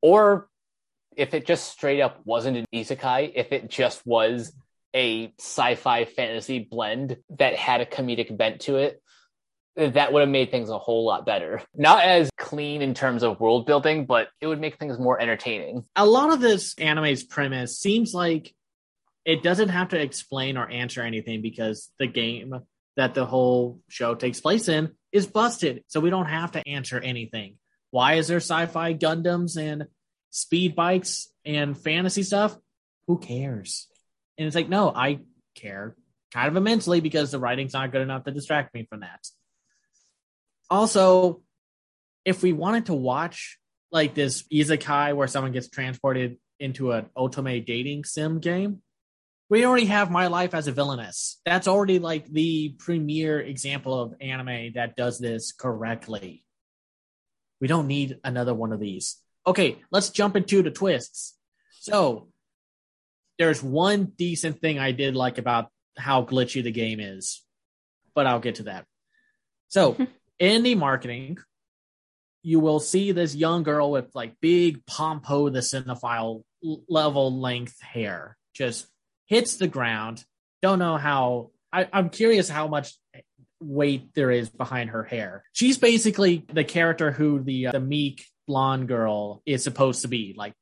Or 0.00 0.48
if 1.16 1.34
it 1.34 1.46
just 1.46 1.70
straight 1.70 2.00
up 2.00 2.20
wasn't 2.24 2.56
an 2.56 2.66
isekai, 2.74 3.32
if 3.34 3.52
it 3.52 3.68
just 3.68 4.04
was 4.06 4.52
a 4.94 5.32
sci 5.38 5.74
fi 5.76 6.04
fantasy 6.04 6.58
blend 6.70 7.16
that 7.38 7.54
had 7.54 7.80
a 7.80 7.86
comedic 7.86 8.36
bent 8.36 8.60
to 8.62 8.76
it, 8.76 9.01
that 9.76 10.12
would 10.12 10.20
have 10.20 10.28
made 10.28 10.50
things 10.50 10.68
a 10.68 10.78
whole 10.78 11.06
lot 11.06 11.24
better. 11.24 11.62
Not 11.74 12.04
as 12.04 12.30
clean 12.38 12.82
in 12.82 12.94
terms 12.94 13.22
of 13.22 13.40
world 13.40 13.66
building, 13.66 14.04
but 14.04 14.28
it 14.40 14.46
would 14.46 14.60
make 14.60 14.78
things 14.78 14.98
more 14.98 15.20
entertaining. 15.20 15.84
A 15.96 16.04
lot 16.04 16.32
of 16.32 16.40
this 16.40 16.74
anime's 16.78 17.22
premise 17.22 17.78
seems 17.78 18.12
like 18.12 18.54
it 19.24 19.42
doesn't 19.42 19.70
have 19.70 19.90
to 19.90 20.00
explain 20.00 20.56
or 20.56 20.68
answer 20.68 21.02
anything 21.02 21.42
because 21.42 21.90
the 21.98 22.06
game 22.06 22.54
that 22.96 23.14
the 23.14 23.24
whole 23.24 23.80
show 23.88 24.14
takes 24.14 24.40
place 24.40 24.68
in 24.68 24.92
is 25.10 25.26
busted. 25.26 25.84
So 25.88 26.00
we 26.00 26.10
don't 26.10 26.26
have 26.26 26.52
to 26.52 26.68
answer 26.68 26.98
anything. 26.98 27.56
Why 27.90 28.14
is 28.14 28.28
there 28.28 28.38
sci-fi 28.38 28.94
Gundams 28.94 29.56
and 29.56 29.86
speed 30.30 30.74
bikes 30.74 31.28
and 31.44 31.78
fantasy 31.78 32.22
stuff? 32.22 32.56
Who 33.06 33.18
cares? 33.18 33.86
And 34.36 34.46
it's 34.46 34.56
like, 34.56 34.68
no, 34.68 34.92
I 34.94 35.20
care 35.54 35.96
kind 36.32 36.48
of 36.48 36.56
immensely 36.56 37.00
because 37.00 37.30
the 37.30 37.38
writing's 37.38 37.74
not 37.74 37.92
good 37.92 38.00
enough 38.00 38.24
to 38.24 38.30
distract 38.30 38.74
me 38.74 38.86
from 38.88 39.00
that 39.00 39.26
also, 40.72 41.42
if 42.24 42.42
we 42.42 42.54
wanted 42.54 42.86
to 42.86 42.94
watch 42.94 43.58
like 43.90 44.14
this 44.14 44.44
isekai 44.44 45.14
where 45.14 45.28
someone 45.28 45.52
gets 45.52 45.68
transported 45.68 46.38
into 46.58 46.92
an 46.92 47.06
otome 47.16 47.66
dating 47.66 48.04
sim 48.04 48.40
game, 48.40 48.80
we 49.50 49.66
already 49.66 49.84
have 49.84 50.10
My 50.10 50.28
Life 50.28 50.54
as 50.54 50.68
a 50.68 50.72
Villainess. 50.72 51.40
That's 51.44 51.68
already 51.68 51.98
like 51.98 52.26
the 52.26 52.74
premier 52.78 53.38
example 53.38 54.00
of 54.00 54.14
anime 54.18 54.72
that 54.76 54.96
does 54.96 55.18
this 55.18 55.52
correctly. 55.52 56.42
We 57.60 57.68
don't 57.68 57.86
need 57.86 58.18
another 58.24 58.54
one 58.54 58.72
of 58.72 58.80
these. 58.80 59.18
Okay, 59.46 59.76
let's 59.90 60.08
jump 60.08 60.36
into 60.36 60.62
the 60.62 60.70
twists. 60.70 61.36
So 61.80 62.28
there's 63.38 63.62
one 63.62 64.06
decent 64.16 64.60
thing 64.62 64.78
I 64.78 64.92
did 64.92 65.14
like 65.16 65.36
about 65.36 65.68
how 65.98 66.24
glitchy 66.24 66.62
the 66.62 66.72
game 66.72 66.98
is, 66.98 67.42
but 68.14 68.26
I'll 68.26 68.40
get 68.40 68.54
to 68.54 68.62
that. 68.64 68.86
So 69.68 69.98
in 70.42 70.64
the 70.64 70.74
marketing, 70.74 71.38
you 72.42 72.58
will 72.58 72.80
see 72.80 73.12
this 73.12 73.32
young 73.32 73.62
girl 73.62 73.92
with 73.92 74.10
like 74.12 74.34
big 74.40 74.84
Pompo 74.84 75.48
the 75.48 75.60
cinephile 75.60 76.42
level 76.88 77.40
length 77.40 77.80
hair 77.80 78.36
just 78.52 78.88
hits 79.26 79.56
the 79.56 79.68
ground. 79.68 80.24
Don't 80.60 80.80
know 80.80 80.96
how. 80.96 81.50
I, 81.72 81.88
I'm 81.92 82.10
curious 82.10 82.48
how 82.48 82.66
much 82.66 82.92
weight 83.60 84.14
there 84.14 84.32
is 84.32 84.50
behind 84.50 84.90
her 84.90 85.04
hair. 85.04 85.44
She's 85.52 85.78
basically 85.78 86.44
the 86.52 86.64
character 86.64 87.12
who 87.12 87.40
the 87.40 87.68
uh, 87.68 87.72
the 87.72 87.80
meek 87.80 88.26
blonde 88.48 88.88
girl 88.88 89.42
is 89.46 89.62
supposed 89.62 90.02
to 90.02 90.08
be. 90.08 90.34
Like 90.36 90.54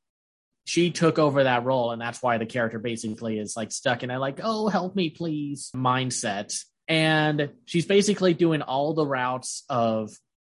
she 0.65 0.91
took 0.91 1.17
over 1.17 1.45
that 1.45 1.65
role, 1.65 1.89
and 1.89 1.99
that's 1.99 2.21
why 2.21 2.37
the 2.37 2.45
character 2.45 2.77
basically 2.77 3.39
is 3.39 3.57
like 3.57 3.71
stuck 3.71 4.03
in 4.03 4.11
a 4.11 4.19
like, 4.19 4.41
oh, 4.43 4.67
help 4.67 4.95
me, 4.95 5.09
please 5.09 5.71
mindset. 5.75 6.55
And 6.91 7.51
she's 7.63 7.85
basically 7.85 8.33
doing 8.33 8.61
all 8.61 8.93
the 8.93 9.05
routes 9.05 9.63
of 9.69 10.11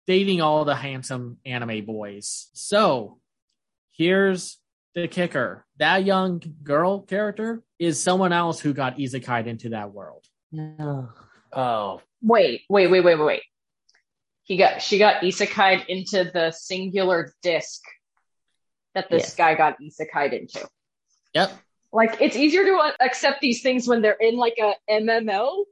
dating 0.06 0.40
all 0.40 0.64
the 0.64 0.74
handsome 0.74 1.36
anime 1.44 1.84
boys. 1.84 2.48
So 2.54 3.18
here's 3.92 4.56
the 4.94 5.08
kicker 5.08 5.66
that 5.76 6.04
young 6.06 6.42
girl 6.62 7.02
character 7.02 7.62
is 7.78 8.02
someone 8.02 8.32
else 8.32 8.60
who 8.60 8.72
got 8.72 8.96
isekai 8.96 9.46
into 9.46 9.68
that 9.70 9.92
world. 9.92 10.24
No. 10.50 11.10
Oh, 11.52 12.00
Wait, 12.22 12.62
wait, 12.70 12.90
wait, 12.90 13.04
wait, 13.04 13.18
wait, 13.18 13.24
wait. 13.26 13.42
He 14.44 14.56
got 14.56 14.80
she 14.80 14.96
got 14.96 15.22
isekai 15.22 15.84
into 15.86 16.30
the 16.32 16.50
singular 16.50 17.34
disc 17.42 17.82
that 18.94 19.10
this 19.10 19.24
Yes. 19.24 19.34
guy 19.34 19.54
got 19.54 19.76
isekai 19.80 20.32
into. 20.32 20.66
Yep. 21.34 21.52
Like 21.92 22.22
it's 22.22 22.36
easier 22.36 22.64
to 22.64 22.92
accept 23.00 23.42
these 23.42 23.60
things 23.62 23.86
when 23.86 24.00
they're 24.00 24.12
in 24.14 24.36
like 24.36 24.56
a 24.58 24.72
MMO, 24.90 25.64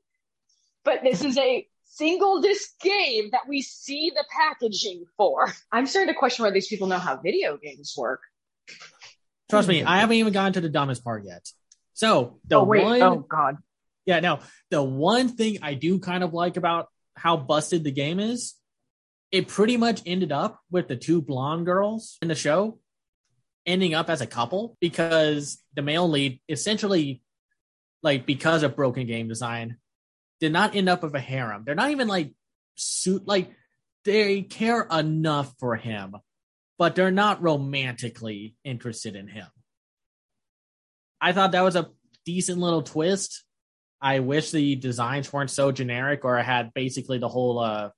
but 0.84 1.02
this 1.02 1.24
is 1.24 1.36
a 1.38 1.66
single 1.84 2.40
disc 2.40 2.68
game 2.80 3.30
that 3.32 3.48
we 3.48 3.62
see 3.62 4.12
the 4.14 4.24
packaging 4.30 5.04
for. 5.16 5.52
I'm 5.72 5.86
starting 5.86 6.12
to 6.12 6.18
question 6.18 6.44
whether 6.44 6.54
these 6.54 6.68
people 6.68 6.86
know 6.86 6.98
how 6.98 7.16
video 7.16 7.56
games 7.56 7.94
work. 7.96 8.20
Trust 9.50 9.68
me, 9.68 9.82
I 9.82 9.98
haven't 9.98 10.16
even 10.16 10.32
gotten 10.32 10.52
to 10.54 10.60
the 10.60 10.68
dumbest 10.68 11.02
part 11.02 11.24
yet. 11.24 11.48
So 11.94 12.38
the 12.46 12.56
oh 12.56 12.64
wait, 12.64 12.84
one, 12.84 13.02
oh 13.02 13.16
god. 13.16 13.56
yeah, 14.06 14.20
no, 14.20 14.40
the 14.70 14.82
one 14.82 15.28
thing 15.28 15.58
I 15.62 15.74
do 15.74 15.98
kind 15.98 16.22
of 16.22 16.32
like 16.32 16.56
about 16.56 16.88
how 17.16 17.36
busted 17.36 17.84
the 17.84 17.90
game 17.90 18.20
is, 18.20 18.54
it 19.32 19.48
pretty 19.48 19.76
much 19.76 20.00
ended 20.06 20.32
up 20.32 20.60
with 20.70 20.88
the 20.88 20.96
two 20.96 21.20
blonde 21.20 21.66
girls 21.66 22.16
in 22.22 22.28
the 22.28 22.34
show 22.34 22.78
ending 23.66 23.94
up 23.94 24.08
as 24.08 24.20
a 24.20 24.26
couple 24.26 24.76
because 24.80 25.62
the 25.74 25.82
male 25.82 26.08
lead 26.08 26.40
essentially, 26.48 27.22
like 28.02 28.24
because 28.26 28.62
of 28.62 28.76
broken 28.76 29.06
game 29.06 29.28
design, 29.28 29.76
did 30.40 30.52
not 30.52 30.74
end 30.74 30.88
up 30.88 31.02
with 31.02 31.14
a 31.14 31.20
harem. 31.20 31.62
They're 31.64 31.74
not 31.74 31.90
even 31.90 32.08
like 32.08 32.32
suit 32.76 33.26
like 33.26 33.50
they 34.04 34.42
care 34.42 34.82
enough 34.90 35.54
for 35.58 35.76
him, 35.76 36.16
but 36.78 36.94
they're 36.94 37.10
not 37.10 37.42
romantically 37.42 38.56
interested 38.64 39.14
in 39.16 39.28
him. 39.28 39.46
I 41.20 41.32
thought 41.32 41.52
that 41.52 41.64
was 41.64 41.76
a 41.76 41.90
decent 42.24 42.58
little 42.58 42.82
twist. 42.82 43.44
I 44.00 44.20
wish 44.20 44.50
the 44.50 44.76
designs 44.76 45.30
weren't 45.30 45.50
so 45.50 45.72
generic 45.72 46.24
or 46.24 46.38
I 46.38 46.42
had 46.42 46.72
basically 46.72 47.18
the 47.18 47.28
whole 47.28 47.58
uh 47.58 47.90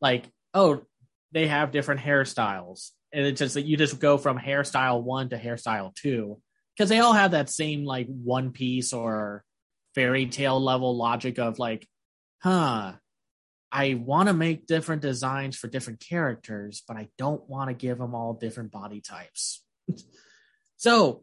like 0.00 0.24
oh 0.54 0.80
they 1.32 1.48
have 1.48 1.70
different 1.70 2.00
hairstyles 2.00 2.92
and 3.12 3.26
it's 3.26 3.38
just 3.38 3.54
that 3.54 3.66
you 3.66 3.76
just 3.76 4.00
go 4.00 4.16
from 4.16 4.38
hairstyle 4.38 5.02
1 5.02 5.30
to 5.30 5.38
hairstyle 5.38 5.94
2 5.96 6.40
because 6.74 6.88
they 6.88 7.00
all 7.00 7.12
have 7.12 7.32
that 7.32 7.50
same 7.50 7.84
like 7.84 8.06
one 8.06 8.52
piece 8.52 8.94
or 8.94 9.44
fairy 9.94 10.26
tale 10.26 10.60
level 10.60 10.96
logic 10.96 11.38
of 11.38 11.58
like 11.58 11.86
huh 12.42 12.92
I 13.70 13.94
want 13.94 14.28
to 14.28 14.32
make 14.32 14.66
different 14.66 15.02
designs 15.02 15.56
for 15.56 15.68
different 15.68 16.00
characters 16.00 16.82
but 16.86 16.96
I 16.96 17.08
don't 17.18 17.48
want 17.48 17.68
to 17.68 17.74
give 17.74 17.98
them 17.98 18.14
all 18.14 18.34
different 18.34 18.70
body 18.70 19.00
types. 19.00 19.62
so 20.76 21.22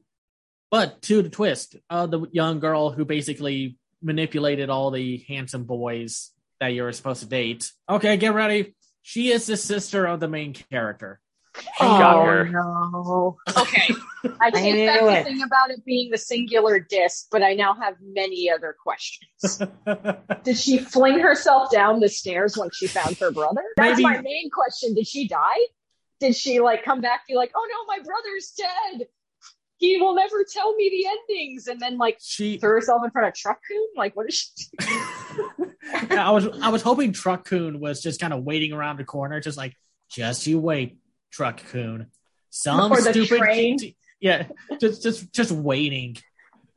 but 0.71 1.01
to 1.03 1.21
the 1.21 1.29
twist, 1.29 1.77
uh, 1.89 2.05
the 2.05 2.27
young 2.31 2.59
girl 2.59 2.89
who 2.91 3.05
basically 3.05 3.77
manipulated 4.01 4.69
all 4.69 4.91
the 4.91 5.23
handsome 5.27 5.63
boys 5.63 6.31
that 6.59 6.69
you 6.69 6.83
were 6.83 6.91
supposed 6.91 7.21
to 7.21 7.29
date. 7.29 7.71
Okay, 7.89 8.17
get 8.17 8.33
ready. 8.33 8.75
She 9.01 9.31
is 9.31 9.45
the 9.45 9.57
sister 9.57 10.05
of 10.05 10.19
the 10.19 10.27
main 10.27 10.53
character. 10.53 11.19
Shocker. 11.77 12.51
Oh, 12.57 13.37
no. 13.47 13.61
Okay. 13.61 13.93
I 14.25 14.29
I 14.47 14.51
take 14.51 14.75
knew 14.75 14.85
back 14.87 15.01
the 15.01 15.29
thing 15.29 15.41
about 15.43 15.71
it 15.71 15.83
being 15.85 16.11
the 16.11 16.17
singular 16.17 16.79
disc, 16.79 17.27
but 17.31 17.43
I 17.43 17.53
now 17.53 17.75
have 17.75 17.95
many 18.01 18.49
other 18.49 18.75
questions. 18.81 19.61
Did 20.43 20.57
she 20.57 20.79
fling 20.79 21.19
herself 21.19 21.71
down 21.71 21.99
the 21.99 22.09
stairs 22.09 22.57
when 22.57 22.69
she 22.73 22.87
found 22.87 23.17
her 23.17 23.31
brother? 23.31 23.63
That's 23.77 24.01
Maybe- 24.01 24.03
my 24.03 24.21
main 24.21 24.49
question. 24.49 24.93
Did 24.93 25.07
she 25.07 25.27
die? 25.27 25.43
Did 26.19 26.35
she 26.35 26.59
like 26.59 26.83
come 26.83 27.01
back 27.01 27.27
be 27.27 27.35
like, 27.35 27.51
oh 27.55 27.67
no, 27.69 27.85
my 27.87 28.01
brother's 28.03 28.53
dead. 28.57 29.07
He 29.77 29.97
will 29.99 30.15
never 30.15 30.45
tell 30.49 30.73
me 30.75 30.89
the 30.89 31.05
endings, 31.35 31.67
and 31.67 31.81
then 31.81 31.97
like 31.97 32.17
she 32.21 32.57
threw 32.57 32.69
herself 32.71 33.03
in 33.03 33.11
front 33.11 33.27
of 33.27 33.33
Truck-kun? 33.33 33.77
Like, 33.97 34.15
what 34.15 34.29
is 34.29 34.35
she? 34.57 34.87
I 36.11 36.31
was 36.31 36.47
I 36.61 36.69
was 36.69 36.81
hoping 36.81 37.11
Truck-kun 37.11 37.81
was 37.81 38.01
just 38.01 38.21
kind 38.21 38.31
of 38.33 38.43
waiting 38.45 38.71
around 38.71 38.97
the 38.97 39.03
corner, 39.03 39.41
just 39.41 39.57
like, 39.57 39.73
just 40.09 40.47
you 40.47 40.59
wait, 40.59 40.97
Truck 41.35 41.61
Coon. 41.71 42.07
Some 42.49 42.91
Or 42.91 43.01
stupid 43.01 43.37
train. 43.39 43.77
yeah, 44.21 44.47
just 44.79 45.03
just 45.03 45.33
just 45.33 45.51
waiting, 45.51 46.15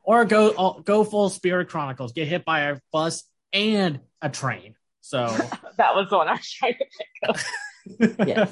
or 0.03 0.25
go 0.25 0.49
all- 0.49 0.81
go 0.81 1.05
full 1.05 1.29
Spirit 1.29 1.69
Chronicles, 1.69 2.11
get 2.11 2.27
hit 2.27 2.43
by 2.43 2.61
a 2.61 2.79
bus 2.91 3.23
and 3.53 4.01
a 4.21 4.29
train. 4.29 4.75
So 4.99 5.25
that 5.77 5.95
was 5.95 6.09
the 6.09 6.17
one 6.17 6.27
I 6.27 6.33
was 6.33 6.51
trying 6.51 6.73
to 6.73 7.33
think. 7.33 7.37
Yeah. 8.27 8.51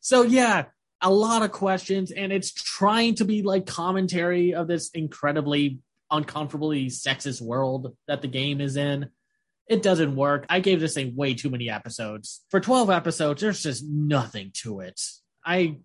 so 0.00 0.22
yeah, 0.22 0.66
a 1.02 1.10
lot 1.10 1.42
of 1.42 1.50
questions, 1.52 2.10
and 2.12 2.32
it's 2.32 2.52
trying 2.52 3.16
to 3.16 3.24
be 3.24 3.42
like 3.42 3.66
commentary 3.66 4.54
of 4.54 4.68
this 4.68 4.90
incredibly 4.90 5.80
uncomfortably 6.10 6.86
sexist 6.86 7.42
world 7.42 7.94
that 8.06 8.22
the 8.22 8.28
game 8.28 8.60
is 8.60 8.76
in. 8.76 9.10
It 9.68 9.82
doesn't 9.82 10.16
work. 10.16 10.46
I 10.48 10.60
gave 10.60 10.80
this 10.80 10.94
thing 10.94 11.14
way 11.14 11.34
too 11.34 11.50
many 11.50 11.68
episodes. 11.68 12.40
For 12.50 12.58
12 12.60 12.88
episodes, 12.90 13.42
there's 13.42 13.62
just 13.62 13.84
nothing 13.84 14.50
to 14.62 14.80
it. 14.80 15.00
I 15.44 15.76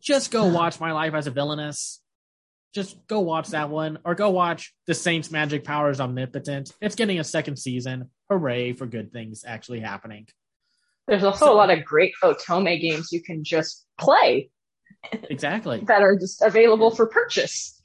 just 0.00 0.30
go 0.30 0.46
watch 0.52 0.78
My 0.80 0.92
Life 0.92 1.14
as 1.14 1.26
a 1.26 1.30
Villainess. 1.30 2.00
Just 2.74 3.06
go 3.06 3.20
watch 3.20 3.48
that 3.48 3.70
one, 3.70 3.98
or 4.04 4.14
go 4.14 4.28
watch 4.28 4.74
The 4.86 4.92
Saints 4.92 5.30
Magic 5.30 5.64
Powers 5.64 5.98
Omnipotent. 5.98 6.72
It's 6.82 6.94
getting 6.94 7.18
a 7.18 7.24
second 7.24 7.56
season. 7.56 8.10
Hooray 8.30 8.74
for 8.74 8.84
good 8.86 9.12
things 9.12 9.44
actually 9.46 9.80
happening. 9.80 10.28
There's 11.08 11.24
also 11.24 11.50
a 11.50 11.54
lot 11.54 11.70
of 11.70 11.84
great 11.86 12.12
Otome 12.22 12.78
games 12.78 13.12
you 13.12 13.22
can 13.22 13.44
just 13.44 13.86
play 13.98 14.50
Exactly. 15.30 15.80
that 15.86 16.02
are 16.02 16.16
just 16.18 16.42
available 16.42 16.90
for 16.90 17.06
purchase. 17.06 17.80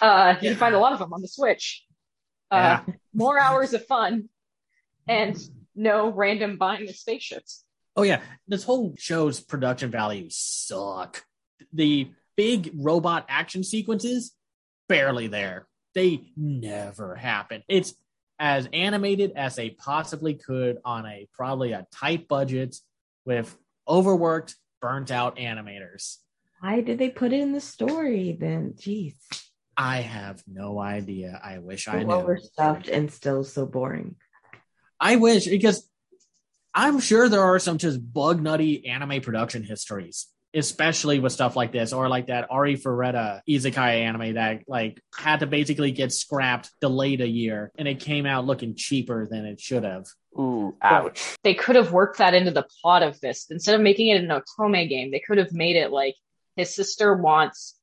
Uh, 0.00 0.34
you 0.40 0.46
Yeah. 0.46 0.50
can 0.52 0.58
find 0.60 0.74
a 0.76 0.78
lot 0.78 0.92
of 0.92 1.00
them 1.00 1.12
on 1.12 1.20
the 1.20 1.26
Switch. 1.28 1.84
Uh, 2.50 2.80
More 3.14 3.40
hours 3.40 3.72
of 3.72 3.84
fun 3.86 4.28
and 5.08 5.36
no 5.74 6.10
random 6.10 6.56
buying 6.58 6.88
of 6.88 6.96
spaceships. 6.96 7.64
Oh 7.96 8.02
yeah, 8.02 8.20
this 8.48 8.64
whole 8.64 8.94
show's 8.98 9.40
production 9.40 9.90
values 9.90 10.36
suck. 10.36 11.24
The 11.72 12.10
big 12.36 12.70
robot 12.74 13.26
action 13.28 13.64
sequences 13.64 14.32
barely 14.88 15.26
there. 15.28 15.66
They 15.94 16.24
never 16.36 17.14
happen. 17.14 17.62
It's 17.68 17.94
as 18.38 18.68
animated 18.72 19.32
as 19.36 19.56
they 19.56 19.70
possibly 19.70 20.34
could 20.34 20.78
on 20.84 21.06
a 21.06 21.28
probably 21.34 21.72
a 21.72 21.86
tight 21.92 22.28
budget 22.28 22.76
with 23.26 23.54
overworked, 23.86 24.56
burnt 24.80 25.10
out 25.10 25.36
animators. 25.36 26.16
Why 26.60 26.80
did 26.80 26.98
they 26.98 27.10
put 27.10 27.32
it 27.32 27.40
in 27.40 27.52
the 27.52 27.60
story 27.60 28.36
then? 28.40 28.72
Jeez. 28.76 29.14
I 29.76 29.98
have 30.00 30.42
no 30.46 30.78
idea. 30.80 31.40
I 31.42 31.58
wish 31.58 31.88
I 31.88 32.00
So 32.00 32.06
knew. 32.06 32.12
overstuffed 32.14 32.88
and 32.88 33.12
still 33.12 33.44
so 33.44 33.66
boring. 33.66 34.16
I 35.02 35.16
wish 35.16 35.46
because 35.46 35.86
I'm 36.72 37.00
sure 37.00 37.28
there 37.28 37.42
are 37.42 37.58
some 37.58 37.76
just 37.76 38.00
bug 38.12 38.40
nutty 38.40 38.86
anime 38.86 39.20
production 39.20 39.64
histories, 39.64 40.28
especially 40.54 41.18
with 41.18 41.32
stuff 41.32 41.56
like 41.56 41.72
this, 41.72 41.92
or 41.92 42.08
like 42.08 42.28
that 42.28 42.48
Arifureta 42.48 43.40
Isekai 43.48 44.02
anime 44.02 44.34
that 44.34 44.62
like 44.68 45.02
had 45.18 45.40
to 45.40 45.46
basically 45.48 45.90
get 45.90 46.12
scrapped, 46.12 46.70
delayed 46.80 47.20
a 47.20 47.26
year, 47.26 47.72
and 47.76 47.88
it 47.88 47.98
came 47.98 48.26
out 48.26 48.46
looking 48.46 48.76
cheaper 48.76 49.26
than 49.28 49.44
it 49.44 49.60
should 49.60 49.82
have. 49.82 50.06
Ooh, 50.38 50.76
ouch. 50.80 51.36
They 51.42 51.54
could 51.54 51.74
have 51.74 51.92
worked 51.92 52.18
that 52.18 52.34
into 52.34 52.52
the 52.52 52.66
plot 52.80 53.02
of 53.02 53.20
this. 53.20 53.46
Instead 53.50 53.74
of 53.74 53.80
making 53.80 54.06
it 54.06 54.22
an 54.22 54.28
Otome 54.28 54.88
game, 54.88 55.10
they 55.10 55.20
could 55.20 55.38
have 55.38 55.52
made 55.52 55.74
it 55.74 55.90
like 55.90 56.14
his 56.54 56.74
sister 56.74 57.14
wants 57.14 57.76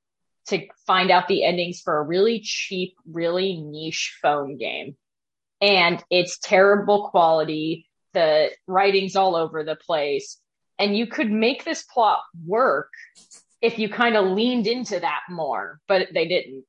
to 0.48 0.68
find 0.88 1.12
out 1.12 1.28
the 1.28 1.44
endings 1.44 1.82
for 1.82 1.98
a 1.98 2.04
really 2.04 2.40
cheap, 2.40 2.96
really 3.06 3.58
niche 3.58 4.18
phone 4.22 4.58
game. 4.58 4.96
And 5.62 6.04
it's 6.10 6.40
terrible 6.40 7.10
quality. 7.10 7.88
The 8.14 8.52
writing's 8.68 9.16
all 9.16 9.36
over 9.36 9.64
the 9.64 9.76
place. 9.76 10.38
And 10.78 10.98
you 10.98 11.08
could 11.08 11.30
make 11.30 11.66
this 11.66 11.84
plot 11.84 12.22
work 12.46 12.90
if 13.62 13.78
you 13.78 13.90
kind 13.90 14.16
of 14.16 14.26
leaned 14.28 14.68
into 14.68 15.00
that 15.00 15.22
more, 15.30 15.80
but 15.88 16.08
they 16.14 16.28
didn't. 16.28 16.64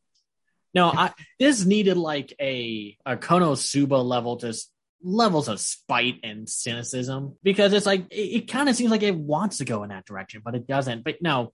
No, 0.74 0.86
I 0.86 1.12
this 1.38 1.64
needed 1.64 1.96
like 1.96 2.32
a 2.40 2.96
a 3.04 3.16
Konosuba 3.16 4.04
level 4.04 4.36
just 4.36 4.70
levels 5.02 5.48
of 5.48 5.58
spite 5.60 6.20
and 6.22 6.48
cynicism 6.48 7.36
because 7.42 7.72
it's 7.72 7.86
like 7.86 8.06
it, 8.10 8.42
it 8.42 8.48
kind 8.48 8.68
of 8.68 8.76
seems 8.76 8.90
like 8.90 9.02
it 9.02 9.16
wants 9.16 9.58
to 9.58 9.64
go 9.64 9.82
in 9.82 9.88
that 9.88 10.06
direction, 10.06 10.42
but 10.44 10.54
it 10.54 10.66
doesn't. 10.66 11.04
But 11.04 11.16
no, 11.20 11.52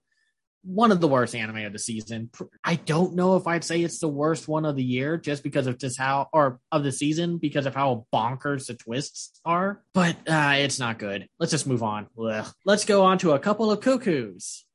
one 0.67 0.91
of 0.91 0.99
the 0.99 1.07
worst 1.07 1.33
anime 1.33 1.65
of 1.65 1.71
the 1.71 1.79
season. 1.79 2.29
I 2.63 2.75
don't 2.75 3.15
know 3.15 3.37
if 3.37 3.47
I'd 3.47 3.63
say 3.63 3.81
it's 3.81 3.99
the 3.99 4.09
worst 4.09 4.47
one 4.47 4.65
of 4.65 4.75
the 4.75 4.83
year 4.83 5.17
just 5.17 5.41
because 5.41 5.65
of 5.65 5.77
just 5.77 5.97
how 5.97 6.27
or 6.33 6.59
of 6.71 6.83
the 6.83 6.91
season 6.91 7.37
because 7.37 7.65
of 7.65 7.73
how 7.73 8.05
bonkers 8.13 8.67
the 8.67 8.73
twists 8.73 9.39
are. 9.45 9.81
But 9.93 10.17
uh, 10.27 10.55
it's 10.57 10.77
not 10.77 10.99
good. 10.99 11.27
Let's 11.39 11.51
just 11.51 11.67
move 11.67 11.83
on. 11.83 12.07
Ugh. 12.21 12.45
Let's 12.65 12.83
go 12.83 13.05
on 13.05 13.17
to 13.19 13.31
a 13.31 13.39
couple 13.39 13.71
of 13.71 13.79
cuckoos. 13.79 14.65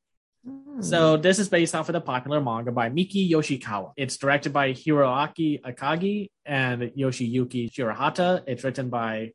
So 0.80 1.16
this 1.16 1.38
is 1.38 1.48
based 1.48 1.74
off 1.74 1.88
of 1.88 1.92
the 1.92 2.00
popular 2.00 2.40
manga 2.40 2.72
by 2.72 2.88
Miki 2.88 3.30
Yoshikawa. 3.30 3.92
It's 3.96 4.16
directed 4.16 4.52
by 4.52 4.72
Hiroaki 4.72 5.60
Akagi 5.62 6.30
and 6.44 6.82
Yoshiyuki 6.98 7.70
Shirahata. 7.70 8.42
It's 8.48 8.64
written 8.64 8.88
by 8.88 9.32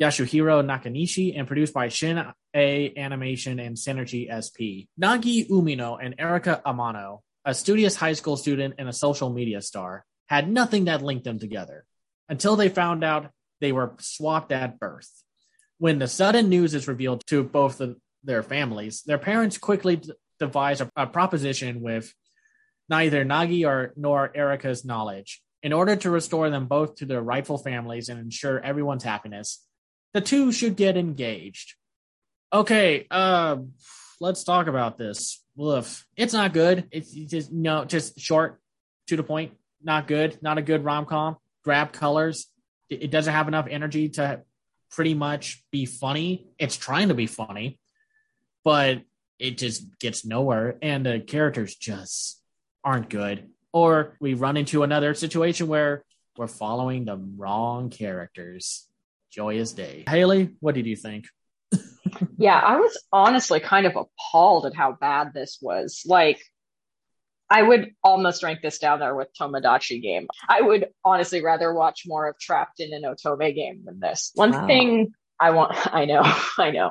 Yasuhiro 0.00 0.64
Nakanishi 0.64 1.36
and 1.36 1.46
produced 1.46 1.74
by 1.74 1.88
Shin 1.88 2.24
A 2.54 2.94
Animation 2.96 3.58
and 3.58 3.76
Synergy 3.76 4.28
SP. 4.30 4.86
Nagi 5.00 5.48
Umino 5.48 5.98
and 6.00 6.14
Erika 6.18 6.62
Amano, 6.64 7.20
a 7.44 7.52
studious 7.52 7.96
high 7.96 8.12
school 8.12 8.36
student 8.36 8.74
and 8.78 8.88
a 8.88 8.92
social 8.92 9.28
media 9.28 9.60
star, 9.60 10.04
had 10.26 10.48
nothing 10.48 10.84
that 10.84 11.02
linked 11.02 11.24
them 11.24 11.38
together 11.38 11.84
until 12.28 12.54
they 12.54 12.68
found 12.68 13.02
out 13.02 13.30
they 13.60 13.72
were 13.72 13.94
swapped 13.98 14.52
at 14.52 14.78
birth. 14.78 15.10
When 15.78 15.98
the 15.98 16.08
sudden 16.08 16.48
news 16.48 16.74
is 16.74 16.86
revealed 16.86 17.26
to 17.26 17.42
both 17.42 17.78
the 17.78 17.96
their 18.24 18.42
families, 18.42 19.02
their 19.02 19.18
parents 19.18 19.58
quickly 19.58 19.96
d- 19.96 20.12
devise 20.38 20.80
a, 20.80 20.90
a 20.96 21.06
proposition 21.06 21.80
with 21.80 22.12
neither 22.88 23.24
Nagi 23.24 23.66
or 23.66 23.92
nor 23.96 24.30
Erika's 24.34 24.84
knowledge. 24.84 25.40
In 25.62 25.72
order 25.72 25.96
to 25.96 26.10
restore 26.10 26.50
them 26.50 26.66
both 26.66 26.96
to 26.96 27.06
their 27.06 27.22
rightful 27.22 27.58
families 27.58 28.08
and 28.08 28.18
ensure 28.20 28.60
everyone's 28.60 29.04
happiness, 29.04 29.64
the 30.14 30.20
two 30.20 30.52
should 30.52 30.76
get 30.76 30.96
engaged. 30.96 31.74
Okay, 32.52 33.06
uh, 33.10 33.56
let's 34.20 34.44
talk 34.44 34.66
about 34.66 34.98
this. 34.98 35.42
Woof. 35.56 36.06
It's 36.16 36.32
not 36.32 36.52
good. 36.52 36.88
It's 36.90 37.12
just 37.12 37.52
no, 37.52 37.84
just 37.84 38.18
short, 38.18 38.60
to 39.08 39.16
the 39.16 39.22
point. 39.22 39.52
Not 39.82 40.06
good. 40.06 40.38
Not 40.42 40.58
a 40.58 40.62
good 40.62 40.84
rom 40.84 41.04
com. 41.06 41.36
Grab 41.62 41.92
colors. 41.92 42.46
It, 42.88 43.04
it 43.04 43.10
doesn't 43.10 43.32
have 43.32 43.48
enough 43.48 43.66
energy 43.68 44.08
to 44.10 44.42
pretty 44.90 45.14
much 45.14 45.62
be 45.70 45.84
funny. 45.84 46.48
It's 46.58 46.76
trying 46.76 47.08
to 47.08 47.14
be 47.14 47.26
funny 47.26 47.78
but 48.68 49.00
it 49.38 49.56
just 49.56 49.98
gets 49.98 50.24
nowhere 50.24 50.76
and 50.82 51.06
the 51.06 51.20
characters 51.20 51.74
just 51.74 52.40
aren't 52.84 53.08
good 53.08 53.48
or 53.72 54.16
we 54.20 54.34
run 54.34 54.56
into 54.56 54.82
another 54.82 55.14
situation 55.14 55.68
where 55.68 56.04
we're 56.36 56.46
following 56.46 57.04
the 57.04 57.16
wrong 57.16 57.90
characters 57.90 58.86
joyous 59.38 59.72
day. 59.72 60.02
Haley 60.08 60.50
what 60.58 60.74
did 60.74 60.86
you 60.86 60.96
think? 60.96 61.26
Yeah 62.38 62.58
i 62.58 62.76
was 62.76 62.98
honestly 63.12 63.60
kind 63.60 63.86
of 63.86 63.94
appalled 63.94 64.66
at 64.66 64.74
how 64.74 64.96
bad 65.00 65.32
this 65.32 65.58
was. 65.60 66.02
Like 66.04 66.40
i 67.48 67.62
would 67.62 67.92
almost 68.02 68.42
rank 68.42 68.60
this 68.62 68.78
down 68.78 68.98
there 68.98 69.14
with 69.14 69.28
tomodachi 69.40 70.02
game. 70.02 70.26
I 70.48 70.60
would 70.60 70.88
honestly 71.04 71.42
rather 71.44 71.72
watch 71.72 72.02
more 72.06 72.28
of 72.28 72.38
trapped 72.40 72.80
in 72.80 72.92
an 72.92 73.02
otome 73.02 73.54
game 73.54 73.82
than 73.84 74.00
this. 74.00 74.32
One 74.34 74.50
wow. 74.52 74.66
thing 74.66 75.12
i 75.38 75.50
want 75.50 75.72
i 76.00 76.04
know 76.04 76.22
i 76.58 76.70
know. 76.70 76.90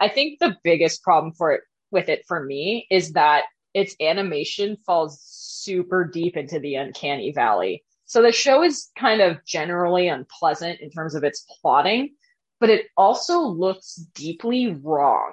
I 0.00 0.08
think 0.08 0.40
the 0.40 0.56
biggest 0.64 1.04
problem 1.04 1.32
for 1.34 1.52
it 1.52 1.60
with 1.92 2.08
it 2.08 2.24
for 2.26 2.42
me 2.42 2.88
is 2.90 3.12
that 3.12 3.44
its 3.72 3.94
animation 4.00 4.76
falls 4.84 5.20
super 5.22 6.04
deep 6.04 6.36
into 6.36 6.58
the 6.58 6.74
uncanny 6.76 7.32
valley. 7.32 7.84
So 8.06 8.22
the 8.22 8.32
show 8.32 8.62
is 8.62 8.90
kind 8.98 9.20
of 9.20 9.44
generally 9.44 10.08
unpleasant 10.08 10.80
in 10.80 10.90
terms 10.90 11.14
of 11.14 11.24
its 11.24 11.46
plotting, 11.60 12.14
but 12.60 12.70
it 12.70 12.86
also 12.96 13.40
looks 13.40 13.94
deeply 14.14 14.72
wrong. 14.72 15.32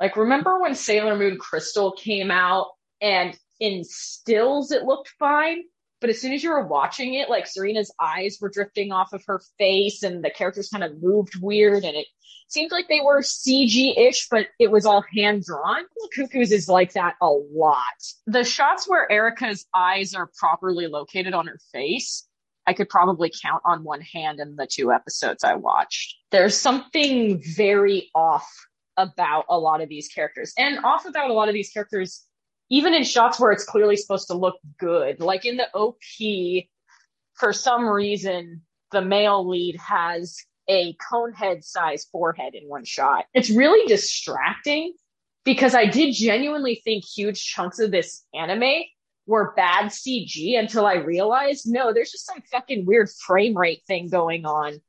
Like 0.00 0.16
remember 0.16 0.60
when 0.60 0.74
Sailor 0.74 1.16
Moon 1.16 1.38
Crystal 1.38 1.92
came 1.92 2.30
out 2.30 2.68
and 3.00 3.36
in 3.60 3.84
stills 3.84 4.70
it 4.70 4.84
looked 4.84 5.08
fine, 5.18 5.62
but 6.06 6.14
as 6.14 6.20
soon 6.20 6.32
as 6.32 6.44
you 6.44 6.50
were 6.50 6.64
watching 6.64 7.14
it, 7.14 7.28
like 7.28 7.48
Serena's 7.48 7.92
eyes 8.00 8.38
were 8.40 8.48
drifting 8.48 8.92
off 8.92 9.12
of 9.12 9.24
her 9.26 9.40
face 9.58 10.04
and 10.04 10.24
the 10.24 10.30
characters 10.30 10.68
kind 10.68 10.84
of 10.84 11.02
moved 11.02 11.34
weird 11.42 11.82
and 11.82 11.96
it 11.96 12.06
seemed 12.46 12.70
like 12.70 12.86
they 12.86 13.00
were 13.00 13.22
CG-ish, 13.22 14.28
but 14.28 14.46
it 14.60 14.70
was 14.70 14.86
all 14.86 15.02
hand 15.12 15.42
drawn. 15.42 15.82
Cuckoos 16.14 16.52
is 16.52 16.68
like 16.68 16.92
that 16.92 17.16
a 17.20 17.26
lot. 17.28 17.82
The 18.28 18.44
shots 18.44 18.88
where 18.88 19.10
Erika's 19.10 19.66
eyes 19.74 20.14
are 20.14 20.30
properly 20.38 20.86
located 20.86 21.34
on 21.34 21.48
her 21.48 21.58
face, 21.72 22.28
I 22.68 22.72
could 22.72 22.88
probably 22.88 23.32
count 23.42 23.62
on 23.64 23.82
one 23.82 24.00
hand 24.00 24.38
in 24.38 24.54
the 24.54 24.68
two 24.70 24.92
episodes 24.92 25.42
I 25.42 25.56
watched. 25.56 26.14
There's 26.30 26.56
something 26.56 27.42
very 27.42 28.12
off 28.14 28.48
about 28.96 29.46
a 29.48 29.58
lot 29.58 29.80
of 29.80 29.88
these 29.88 30.06
characters 30.06 30.52
and 30.56 30.84
off 30.84 31.04
about 31.04 31.30
a 31.30 31.32
lot 31.32 31.48
of 31.48 31.54
these 31.54 31.70
characters, 31.70 32.24
even 32.68 32.94
in 32.94 33.04
shots 33.04 33.38
where 33.38 33.52
it's 33.52 33.64
clearly 33.64 33.96
supposed 33.96 34.28
to 34.28 34.34
look 34.34 34.56
good. 34.78 35.20
Like 35.20 35.44
in 35.44 35.56
the 35.56 35.72
OP, 35.74 36.66
for 37.34 37.52
some 37.52 37.88
reason, 37.88 38.62
the 38.92 39.02
male 39.02 39.48
lead 39.48 39.76
has 39.78 40.38
a 40.68 40.94
cone 40.94 41.32
head 41.32 41.64
size 41.64 42.06
forehead 42.10 42.54
in 42.54 42.68
one 42.68 42.84
shot. 42.84 43.26
It's 43.34 43.50
really 43.50 43.86
distracting 43.86 44.94
because 45.44 45.74
I 45.74 45.86
did 45.86 46.12
genuinely 46.14 46.80
think 46.82 47.04
huge 47.04 47.44
chunks 47.44 47.78
of 47.78 47.90
this 47.90 48.24
anime 48.34 48.82
were 49.26 49.54
bad 49.56 49.86
CG 49.86 50.58
until 50.58 50.86
I 50.86 50.94
realized 50.94 51.64
no, 51.66 51.92
there's 51.92 52.12
just 52.12 52.26
some 52.26 52.42
fucking 52.50 52.86
weird 52.86 53.10
frame 53.10 53.56
rate 53.56 53.82
thing 53.86 54.08
going 54.08 54.44
on. 54.44 54.80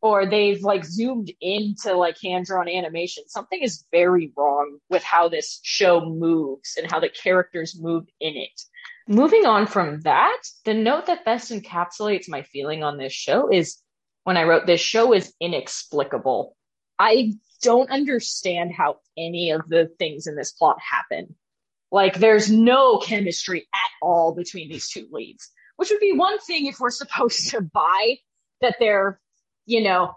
Or 0.00 0.26
they've 0.26 0.62
like 0.62 0.84
zoomed 0.84 1.32
into 1.40 1.94
like 1.94 2.16
hand 2.22 2.46
drawn 2.46 2.68
animation. 2.68 3.24
Something 3.26 3.62
is 3.62 3.84
very 3.90 4.32
wrong 4.36 4.78
with 4.88 5.02
how 5.02 5.28
this 5.28 5.58
show 5.62 6.04
moves 6.04 6.76
and 6.76 6.90
how 6.90 7.00
the 7.00 7.08
characters 7.08 7.80
move 7.80 8.04
in 8.20 8.36
it. 8.36 8.60
Moving 9.08 9.46
on 9.46 9.66
from 9.66 10.00
that, 10.02 10.40
the 10.64 10.74
note 10.74 11.06
that 11.06 11.24
best 11.24 11.50
encapsulates 11.50 12.28
my 12.28 12.42
feeling 12.42 12.84
on 12.84 12.98
this 12.98 13.12
show 13.12 13.50
is 13.50 13.78
when 14.24 14.36
I 14.36 14.44
wrote 14.44 14.66
this 14.66 14.80
show 14.80 15.14
is 15.14 15.32
inexplicable. 15.40 16.54
I 16.98 17.32
don't 17.62 17.90
understand 17.90 18.72
how 18.72 18.96
any 19.16 19.50
of 19.50 19.68
the 19.68 19.90
things 19.98 20.26
in 20.26 20.36
this 20.36 20.52
plot 20.52 20.76
happen. 20.80 21.34
Like 21.90 22.18
there's 22.18 22.50
no 22.50 22.98
chemistry 22.98 23.66
at 23.74 23.90
all 24.02 24.34
between 24.34 24.68
these 24.68 24.90
two 24.90 25.08
leads, 25.10 25.48
which 25.76 25.90
would 25.90 26.00
be 26.00 26.12
one 26.12 26.38
thing 26.40 26.66
if 26.66 26.78
we're 26.78 26.90
supposed 26.90 27.50
to 27.50 27.62
buy 27.62 28.16
that 28.60 28.76
they're, 28.78 29.20
you 29.68 29.82
know, 29.82 30.14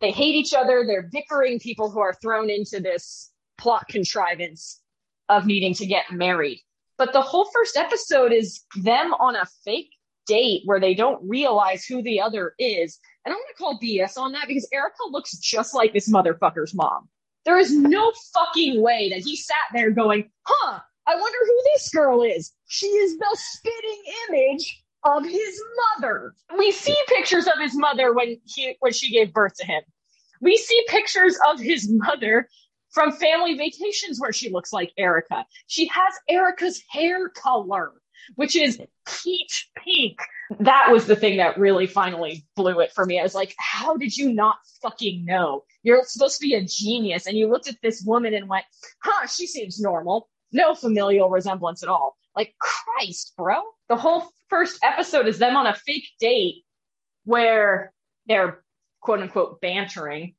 they 0.00 0.10
hate 0.10 0.34
each 0.34 0.54
other, 0.54 0.84
they're 0.86 1.08
bickering 1.10 1.58
people 1.58 1.90
who 1.90 2.00
are 2.00 2.14
thrown 2.14 2.50
into 2.50 2.80
this 2.80 3.30
plot 3.58 3.86
contrivance 3.88 4.80
of 5.28 5.46
needing 5.46 5.74
to 5.74 5.86
get 5.86 6.10
married. 6.10 6.60
But 6.98 7.12
the 7.12 7.22
whole 7.22 7.48
first 7.52 7.76
episode 7.76 8.32
is 8.32 8.62
them 8.76 9.14
on 9.14 9.36
a 9.36 9.46
fake 9.64 9.90
date 10.26 10.62
where 10.64 10.80
they 10.80 10.94
don't 10.94 11.28
realize 11.28 11.84
who 11.84 12.02
the 12.02 12.20
other 12.20 12.54
is 12.58 12.98
and 13.24 13.32
I'm 13.32 13.38
gonna 13.38 13.54
call 13.56 13.80
BS 13.80 14.18
on 14.18 14.32
that 14.32 14.48
because 14.48 14.68
Erika 14.72 14.96
looks 15.10 15.36
just 15.38 15.74
like 15.74 15.92
this 15.92 16.10
motherfucker's 16.10 16.74
mom. 16.74 17.08
There 17.44 17.58
is 17.58 17.74
no 17.74 18.12
fucking 18.32 18.80
way 18.80 19.10
that 19.10 19.20
he 19.20 19.36
sat 19.36 19.56
there 19.72 19.90
going, 19.90 20.30
huh, 20.42 20.80
I 21.06 21.14
wonder 21.14 21.38
who 21.44 21.60
this 21.72 21.88
girl 21.90 22.22
is. 22.22 22.52
She 22.66 22.86
is 22.86 23.18
the 23.18 23.36
spitting 23.38 24.02
image 24.28 24.83
of 25.04 25.24
his 25.24 25.62
mother. 25.96 26.34
We 26.56 26.72
see 26.72 26.96
pictures 27.08 27.46
of 27.46 27.60
his 27.60 27.76
mother 27.76 28.12
when 28.12 28.40
he 28.44 28.76
when 28.80 28.92
she 28.92 29.12
gave 29.12 29.32
birth 29.32 29.54
to 29.56 29.66
him. 29.66 29.82
We 30.40 30.56
see 30.56 30.84
pictures 30.88 31.38
of 31.48 31.60
his 31.60 31.88
mother 31.90 32.48
from 32.90 33.12
family 33.12 33.54
vacations 33.54 34.20
where 34.20 34.32
she 34.32 34.50
looks 34.50 34.72
like 34.72 34.92
Erika. 34.96 35.46
She 35.66 35.86
has 35.88 36.14
Erika's 36.28 36.82
hair 36.90 37.28
color 37.28 37.92
which 38.36 38.56
is 38.56 38.80
peach 39.06 39.70
pink. 39.76 40.18
That 40.60 40.88
was 40.90 41.06
the 41.06 41.16
thing 41.16 41.38
that 41.38 41.58
really 41.58 41.86
finally 41.86 42.46
blew 42.56 42.80
it 42.80 42.92
for 42.92 43.04
me. 43.04 43.18
I 43.18 43.22
was 43.22 43.34
like, 43.34 43.54
how 43.58 43.96
did 43.96 44.16
you 44.16 44.32
not 44.32 44.56
fucking 44.82 45.24
know? 45.24 45.64
You're 45.82 46.04
supposed 46.04 46.38
to 46.40 46.46
be 46.46 46.54
a 46.54 46.64
genius. 46.64 47.26
And 47.26 47.36
you 47.36 47.48
looked 47.48 47.68
at 47.68 47.76
this 47.82 48.02
woman 48.02 48.34
and 48.34 48.48
went, 48.48 48.64
huh, 49.02 49.26
she 49.26 49.46
seems 49.46 49.80
normal. 49.80 50.28
No 50.52 50.74
familial 50.74 51.30
resemblance 51.30 51.82
at 51.82 51.88
all. 51.88 52.16
Like, 52.36 52.54
Christ, 52.58 53.32
bro. 53.36 53.62
The 53.88 53.96
whole 53.96 54.28
first 54.48 54.78
episode 54.82 55.26
is 55.26 55.38
them 55.38 55.56
on 55.56 55.66
a 55.66 55.74
fake 55.74 56.08
date 56.18 56.64
where 57.24 57.92
they're 58.26 58.62
quote 59.00 59.20
unquote 59.20 59.60
bantering 59.60 60.34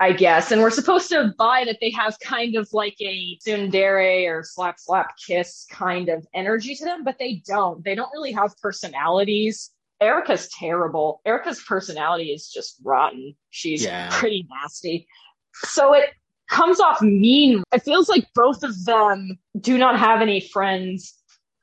I 0.00 0.12
guess. 0.12 0.52
And 0.52 0.62
we're 0.62 0.70
supposed 0.70 1.08
to 1.08 1.34
buy 1.36 1.64
that 1.66 1.78
they 1.80 1.90
have 1.90 2.16
kind 2.20 2.56
of 2.56 2.68
like 2.72 2.96
a 3.00 3.36
tsundere 3.44 4.28
or 4.30 4.44
slap 4.44 4.78
slap 4.78 5.14
kiss 5.26 5.66
kind 5.70 6.08
of 6.08 6.26
energy 6.34 6.74
to 6.76 6.84
them, 6.84 7.02
but 7.02 7.18
they 7.18 7.42
don't. 7.46 7.84
They 7.84 7.94
don't 7.94 8.10
really 8.12 8.32
have 8.32 8.56
personalities. 8.62 9.70
Erika's 10.00 10.48
terrible. 10.56 11.20
Erika's 11.26 11.60
personality 11.66 12.30
is 12.30 12.48
just 12.48 12.76
rotten. 12.84 13.34
She's 13.50 13.84
yeah. 13.84 14.08
pretty 14.12 14.46
nasty. 14.48 15.08
So 15.54 15.92
it 15.94 16.10
comes 16.48 16.78
off 16.78 17.02
mean. 17.02 17.64
It 17.72 17.82
feels 17.82 18.08
like 18.08 18.28
both 18.36 18.62
of 18.62 18.84
them 18.84 19.36
do 19.60 19.76
not 19.76 19.98
have 19.98 20.22
any 20.22 20.40
friends 20.40 21.17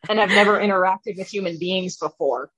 and 0.09 0.19
have 0.19 0.29
never 0.29 0.59
interacted 0.59 1.17
with 1.17 1.27
human 1.27 1.57
beings 1.57 1.97
before. 1.97 2.51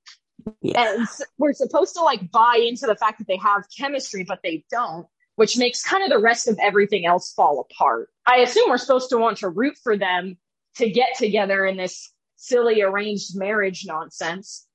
Yeah. 0.62 0.96
And 0.98 1.08
we're 1.38 1.54
supposed 1.54 1.96
to 1.96 2.02
like 2.02 2.32
buy 2.32 2.64
into 2.68 2.86
the 2.86 2.96
fact 2.96 3.20
that 3.20 3.28
they 3.28 3.38
have 3.38 3.64
chemistry, 3.76 4.24
but 4.24 4.40
they 4.44 4.64
don't, 4.70 5.08
which 5.36 5.58
makes 5.58 5.84
kind 5.84 6.04
of 6.04 6.10
the 6.10 6.20
rest 6.20 6.48
of 6.48 6.58
everything 6.62 7.06
else 7.06 7.34
fall 7.34 7.68
apart. 7.70 8.10
I 8.26 8.38
assume 8.38 8.70
we're 8.70 8.78
supposed 8.78 9.10
to 9.10 9.18
want 9.18 9.40
to 9.40 9.50
root 9.50 9.78
for 9.84 9.98
them 9.98 10.38
to 10.76 10.90
get 10.90 11.10
together 11.18 11.66
in 11.66 11.78
this 11.78 12.12
silly 12.36 12.82
arranged 12.82 13.36
marriage 13.36 13.84
nonsense. 13.86 14.68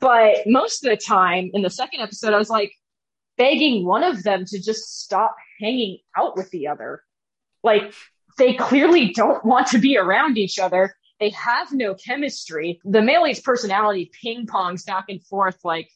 But 0.00 0.38
most 0.46 0.84
of 0.84 0.90
the 0.90 0.96
time 0.96 1.50
in 1.52 1.62
the 1.62 1.70
second 1.70 2.00
episode, 2.00 2.32
I 2.32 2.38
was 2.38 2.50
like 2.50 2.72
begging 3.36 3.86
one 3.86 4.04
of 4.04 4.22
them 4.22 4.44
to 4.46 4.60
just 4.60 5.02
stop 5.02 5.36
hanging 5.60 5.98
out 6.16 6.36
with 6.36 6.50
the 6.50 6.68
other. 6.68 7.02
Like 7.62 7.92
they 8.36 8.54
clearly 8.54 9.12
don't 9.12 9.44
want 9.44 9.68
to 9.68 9.78
be 9.78 9.98
around 9.98 10.38
each 10.38 10.58
other. 10.58 10.94
They 11.20 11.30
have 11.30 11.72
no 11.72 11.94
chemistry. 11.94 12.80
The 12.84 13.00
Melee's 13.00 13.40
personality 13.40 14.10
ping 14.22 14.46
pongs 14.46 14.86
back 14.86 15.06
and 15.08 15.22
forth. 15.24 15.58
Like 15.64 15.90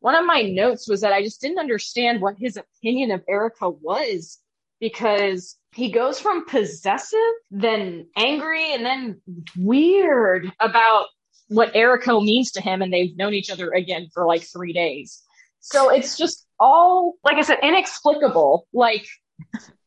one 0.00 0.14
of 0.14 0.26
my 0.26 0.42
notes 0.42 0.88
was 0.88 1.00
that 1.00 1.12
I 1.12 1.22
just 1.22 1.40
didn't 1.40 1.58
understand 1.58 2.20
what 2.20 2.36
his 2.38 2.56
opinion 2.56 3.10
of 3.10 3.22
Erika 3.28 3.68
was 3.70 4.38
because 4.80 5.56
he 5.74 5.90
goes 5.90 6.20
from 6.20 6.46
possessive, 6.46 7.18
then 7.50 8.06
angry, 8.16 8.72
and 8.72 8.84
then 8.84 9.20
weird 9.56 10.52
about 10.60 11.06
what 11.48 11.74
Erika 11.74 12.20
means 12.20 12.52
to 12.52 12.60
him. 12.60 12.82
And 12.82 12.92
they've 12.92 13.16
known 13.16 13.34
each 13.34 13.50
other 13.50 13.70
again 13.70 14.08
for 14.12 14.26
like 14.26 14.42
three 14.42 14.72
days. 14.72 15.22
So 15.60 15.90
it's 15.90 16.16
just 16.16 16.46
all, 16.60 17.14
like 17.24 17.36
I 17.36 17.42
said, 17.42 17.58
inexplicable. 17.62 18.66
Like 18.72 19.06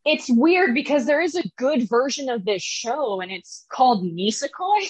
it's 0.06 0.30
weird 0.30 0.74
because 0.74 1.06
there 1.06 1.22
is 1.22 1.36
a 1.36 1.48
good 1.58 1.88
version 1.88 2.30
of 2.30 2.46
this 2.46 2.64
show 2.64 3.22
and 3.22 3.32
it's 3.32 3.66
called 3.72 4.04
Nisekoi. 4.04 4.90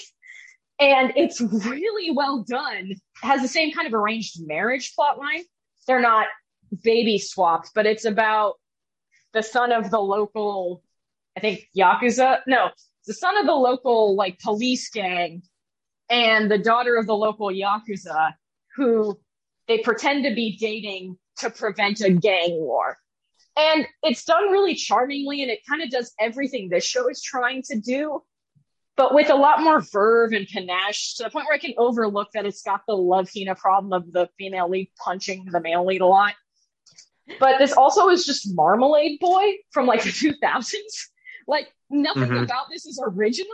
And 0.80 1.14
it's 1.16 1.40
really 1.40 2.10
well 2.10 2.44
done. 2.48 2.92
It 2.92 3.00
has 3.22 3.42
the 3.42 3.48
same 3.48 3.72
kind 3.72 3.88
of 3.88 3.94
arranged 3.94 4.38
marriage 4.48 4.94
plotline. 4.98 5.44
They're 5.86 6.02
not 6.02 6.28
baby 6.84 7.20
swapped, 7.20 7.72
but 7.76 7.86
it's 7.86 8.06
about 8.06 8.56
the 9.34 9.44
son 9.44 9.72
of 9.72 9.92
the 9.92 10.00
local, 10.00 10.82
I 11.38 11.40
think 11.40 11.68
Yakuza. 11.78 12.40
No, 12.48 12.72
the 13.06 13.14
son 13.14 13.38
of 13.38 13.46
the 13.46 13.54
local 13.54 14.16
like 14.16 14.40
police 14.40 14.90
gang 14.90 15.44
and 16.10 16.50
the 16.50 16.58
daughter 16.58 16.98
of 16.98 17.06
the 17.06 17.16
local 17.16 17.50
Yakuza 17.50 18.34
who 18.76 19.20
they 19.68 19.80
pretend 19.80 20.24
to 20.24 20.34
be 20.34 20.58
dating 20.58 21.18
to 21.38 21.50
prevent 21.50 22.02
a 22.02 22.10
gang 22.10 22.60
war. 22.60 22.98
And 23.57 23.86
it's 24.03 24.23
done 24.23 24.49
really 24.49 24.76
charmingly 24.76 25.41
and 25.41 25.52
it 25.52 25.60
kind 25.68 25.82
of 25.82 25.90
does 25.90 26.14
everything 26.19 26.69
this 26.69 26.86
show 26.86 27.10
is 27.10 27.22
trying 27.22 27.64
to 27.64 27.80
do, 27.80 28.23
but 28.95 29.14
with 29.14 29.30
a 29.30 29.36
lot 29.36 29.61
more 29.61 29.82
verve 29.82 30.32
and 30.32 30.48
panache 30.48 31.15
to 31.15 31.23
the 31.23 31.30
point 31.30 31.45
where 31.45 31.56
I 31.56 31.60
can 31.60 31.73
overlook 31.78 32.30
that 32.34 32.45
it's 32.45 32.61
got 32.61 32.82
the 32.88 32.95
love 32.95 33.30
Hina 33.36 33.56
problem 33.56 33.94
of 33.94 34.11
the 34.11 34.30
female 34.38 34.69
lead 34.69 34.90
punching 35.03 35.45
the 35.52 35.60
male 35.60 35.86
lead 35.86 36.02
a 36.02 36.06
lot. 36.06 36.34
But 37.40 37.60
this 37.60 37.73
also 37.73 38.10
is 38.10 38.26
just 38.26 38.53
Marmalade 38.53 39.19
Boy 39.19 39.56
from 39.72 39.86
like 39.86 40.03
the 40.03 40.10
2000s. 40.10 40.76
Like 41.48 41.73
nothing 41.90 42.23
mm-hmm. 42.23 42.44
about 42.44 42.68
this 42.72 42.86
is 42.86 43.02
original. 43.03 43.49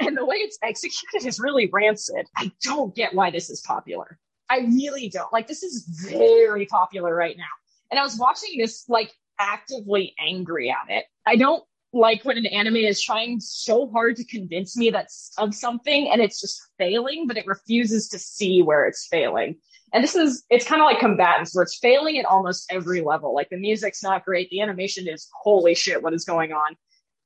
And 0.00 0.16
the 0.16 0.26
way 0.26 0.36
it's 0.36 0.58
executed 0.62 1.26
is 1.26 1.40
really 1.40 1.70
rancid. 1.72 2.26
I 2.36 2.52
don't 2.62 2.94
get 2.94 3.14
why 3.14 3.30
this 3.30 3.48
is 3.48 3.62
popular. 3.62 4.18
I 4.48 4.58
really 4.58 5.08
don't. 5.08 5.32
Like 5.32 5.46
this 5.46 5.62
is 5.62 5.84
very 6.10 6.66
popular 6.66 7.14
right 7.14 7.36
now. 7.36 7.44
And 7.90 8.00
I 8.00 8.02
was 8.02 8.18
watching 8.18 8.58
this 8.58 8.84
like 8.88 9.12
actively 9.38 10.14
angry 10.18 10.70
at 10.70 10.90
it. 10.90 11.04
I 11.26 11.36
don't 11.36 11.62
like 11.92 12.24
when 12.24 12.36
an 12.36 12.46
anime 12.46 12.76
is 12.76 13.00
trying 13.00 13.40
so 13.40 13.88
hard 13.90 14.16
to 14.16 14.24
convince 14.24 14.76
me 14.76 14.90
that's 14.90 15.32
of 15.38 15.54
something 15.54 16.10
and 16.10 16.20
it's 16.20 16.40
just 16.40 16.60
failing, 16.78 17.26
but 17.26 17.36
it 17.36 17.46
refuses 17.46 18.08
to 18.08 18.18
see 18.18 18.62
where 18.62 18.86
it's 18.86 19.06
failing. 19.06 19.56
And 19.92 20.02
this 20.02 20.14
is, 20.14 20.44
it's 20.50 20.66
kind 20.66 20.82
of 20.82 20.86
like 20.86 20.98
combatants 20.98 21.54
where 21.54 21.62
it's 21.62 21.78
failing 21.78 22.18
at 22.18 22.26
almost 22.26 22.66
every 22.70 23.00
level. 23.00 23.34
Like 23.34 23.48
the 23.50 23.56
music's 23.56 24.02
not 24.02 24.24
great. 24.24 24.50
The 24.50 24.60
animation 24.60 25.08
is 25.08 25.28
holy 25.42 25.74
shit, 25.74 26.02
what 26.02 26.12
is 26.12 26.24
going 26.24 26.52
on? 26.52 26.76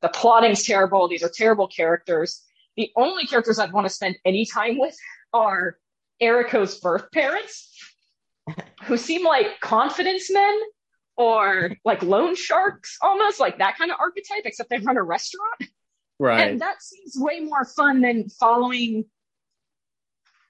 The 0.02 0.08
plotting's 0.08 0.64
terrible. 0.64 1.08
These 1.08 1.22
are 1.22 1.30
terrible 1.34 1.68
characters. 1.68 2.42
The 2.76 2.90
only 2.96 3.26
characters 3.26 3.58
I'd 3.58 3.72
want 3.72 3.86
to 3.86 3.92
spend 3.92 4.16
any 4.24 4.46
time 4.46 4.78
with 4.78 4.96
are 5.32 5.78
Erika's 6.20 6.78
birth 6.78 7.10
parents 7.12 7.69
who 8.84 8.96
seem 8.96 9.24
like 9.24 9.60
confidence 9.60 10.30
men 10.30 10.60
or 11.16 11.76
like 11.84 12.02
loan 12.02 12.34
sharks 12.34 12.96
almost 13.02 13.40
like 13.40 13.58
that 13.58 13.76
kind 13.76 13.90
of 13.90 13.98
archetype 14.00 14.42
except 14.44 14.70
they 14.70 14.78
run 14.78 14.96
a 14.96 15.02
restaurant. 15.02 15.64
Right. 16.18 16.48
And 16.48 16.60
that 16.60 16.82
seems 16.82 17.14
way 17.16 17.40
more 17.40 17.64
fun 17.64 18.02
than 18.02 18.28
following 18.28 19.04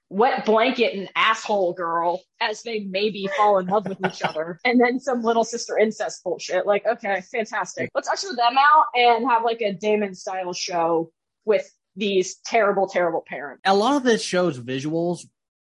wet 0.09 0.45
blanket 0.45 0.93
and 0.93 1.09
asshole 1.15 1.71
girl 1.73 2.21
as 2.41 2.63
they 2.63 2.81
maybe 2.81 3.29
fall 3.37 3.59
in 3.59 3.67
love 3.67 3.87
with 3.87 3.97
each 4.05 4.21
other 4.21 4.59
and 4.65 4.79
then 4.79 4.99
some 4.99 5.21
little 5.21 5.45
sister 5.45 5.77
incest 5.77 6.23
bullshit. 6.23 6.65
Like 6.65 6.85
okay 6.85 7.21
fantastic. 7.31 7.89
Let's 7.95 8.09
usher 8.09 8.35
them 8.35 8.55
out 8.57 8.85
and 8.93 9.25
have 9.29 9.43
like 9.43 9.61
a 9.61 9.73
Deaimon 9.73 10.15
style 10.15 10.53
show 10.53 11.11
with 11.45 11.69
these 11.95 12.35
terrible 12.45 12.87
terrible 12.87 13.23
parents. 13.25 13.61
A 13.65 13.75
lot 13.75 13.95
of 13.95 14.03
this 14.03 14.21
show's 14.21 14.59
visuals 14.59 15.25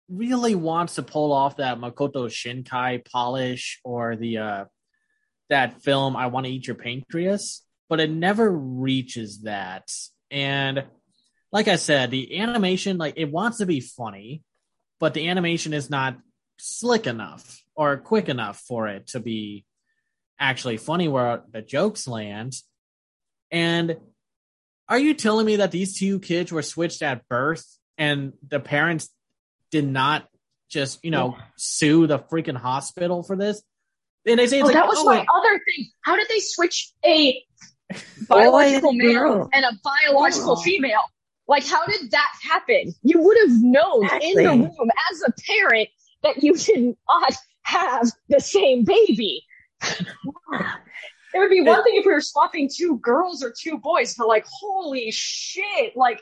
really 0.08 0.54
wants 0.54 0.94
to 0.94 1.02
pull 1.02 1.32
off 1.32 1.56
that 1.58 1.78
Makoto 1.78 2.26
Shinkai 2.26 3.04
polish 3.10 3.80
or 3.84 4.16
the 4.16 4.38
uh 4.38 4.64
that 5.50 5.82
film 5.82 6.16
I 6.16 6.26
Want 6.26 6.46
to 6.46 6.52
Eat 6.52 6.66
Your 6.66 6.76
Pancreas, 6.76 7.62
but 7.88 8.00
it 8.00 8.10
never 8.10 8.50
reaches 8.50 9.42
that. 9.42 9.90
And 10.30 10.84
like 11.52 11.68
I 11.68 11.76
said, 11.76 12.10
the 12.10 12.38
animation 12.40 12.98
like 12.98 13.14
it 13.16 13.30
wants 13.30 13.58
to 13.58 13.66
be 13.66 13.80
funny, 13.80 14.42
but 15.00 15.14
the 15.14 15.28
animation 15.28 15.72
is 15.72 15.88
not 15.88 16.18
slick 16.58 17.06
enough 17.06 17.62
or 17.74 17.96
quick 17.96 18.28
enough 18.28 18.60
for 18.60 18.88
it 18.88 19.08
to 19.08 19.20
be 19.20 19.64
actually 20.38 20.76
funny 20.76 21.08
where 21.08 21.42
the 21.50 21.62
jokes 21.62 22.06
land. 22.06 22.54
And 23.50 23.96
are 24.88 24.98
you 24.98 25.14
telling 25.14 25.46
me 25.46 25.56
that 25.56 25.70
these 25.70 25.98
two 25.98 26.18
kids 26.20 26.52
were 26.52 26.62
switched 26.62 27.02
at 27.02 27.26
birth 27.28 27.64
and 27.96 28.32
the 28.46 28.60
parents 28.60 29.08
did 29.70 29.86
not 29.86 30.28
just 30.68 31.04
you 31.04 31.10
know 31.10 31.36
sue 31.56 32.06
the 32.06 32.18
freaking 32.18 32.56
hospital 32.56 33.22
for 33.22 33.36
this. 33.36 33.62
And 34.26 34.38
they 34.38 34.46
say 34.46 34.60
oh, 34.60 34.66
like, 34.66 34.74
that 34.74 34.86
was 34.86 34.98
oh, 34.98 35.04
my 35.04 35.24
other 35.36 35.60
thing. 35.64 35.90
How 36.02 36.16
did 36.16 36.28
they 36.28 36.40
switch 36.40 36.92
a 37.04 37.42
biological 38.28 38.92
male 38.92 39.48
and 39.52 39.64
a 39.64 39.72
biological 39.82 40.52
oh. 40.52 40.62
female? 40.62 41.02
Like, 41.46 41.66
how 41.66 41.86
did 41.86 42.10
that 42.10 42.32
happen? 42.42 42.94
You 43.02 43.22
would 43.22 43.38
have 43.40 43.62
known 43.62 44.04
exactly. 44.04 44.30
in 44.30 44.36
the 44.36 44.50
room 44.50 44.90
as 45.10 45.22
a 45.26 45.32
parent 45.46 45.88
that 46.22 46.42
you 46.42 46.54
did 46.54 46.94
not 47.08 47.34
have 47.62 48.10
the 48.28 48.40
same 48.40 48.84
baby. 48.84 49.44
It 51.34 51.38
would 51.38 51.50
be 51.50 51.60
one 51.60 51.84
thing 51.84 51.94
if 51.96 52.06
we 52.06 52.12
were 52.12 52.20
swapping 52.20 52.70
two 52.74 52.98
girls 52.98 53.42
or 53.42 53.52
two 53.56 53.78
boys, 53.78 54.14
but 54.14 54.28
like, 54.28 54.46
holy 54.50 55.10
shit! 55.10 55.94
Like, 55.94 56.20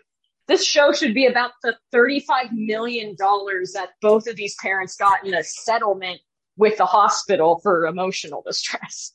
this 0.48 0.64
show 0.64 0.92
should 0.92 1.14
be 1.14 1.26
about 1.26 1.52
the 1.62 1.76
$35 1.92 2.52
million 2.52 3.16
that 3.18 3.88
both 4.00 4.26
of 4.28 4.36
these 4.36 4.54
parents 4.60 4.96
got 4.96 5.26
in 5.26 5.34
a 5.34 5.42
settlement 5.42 6.20
with 6.56 6.78
the 6.78 6.86
hospital 6.86 7.58
for 7.62 7.86
emotional 7.86 8.42
distress. 8.46 9.12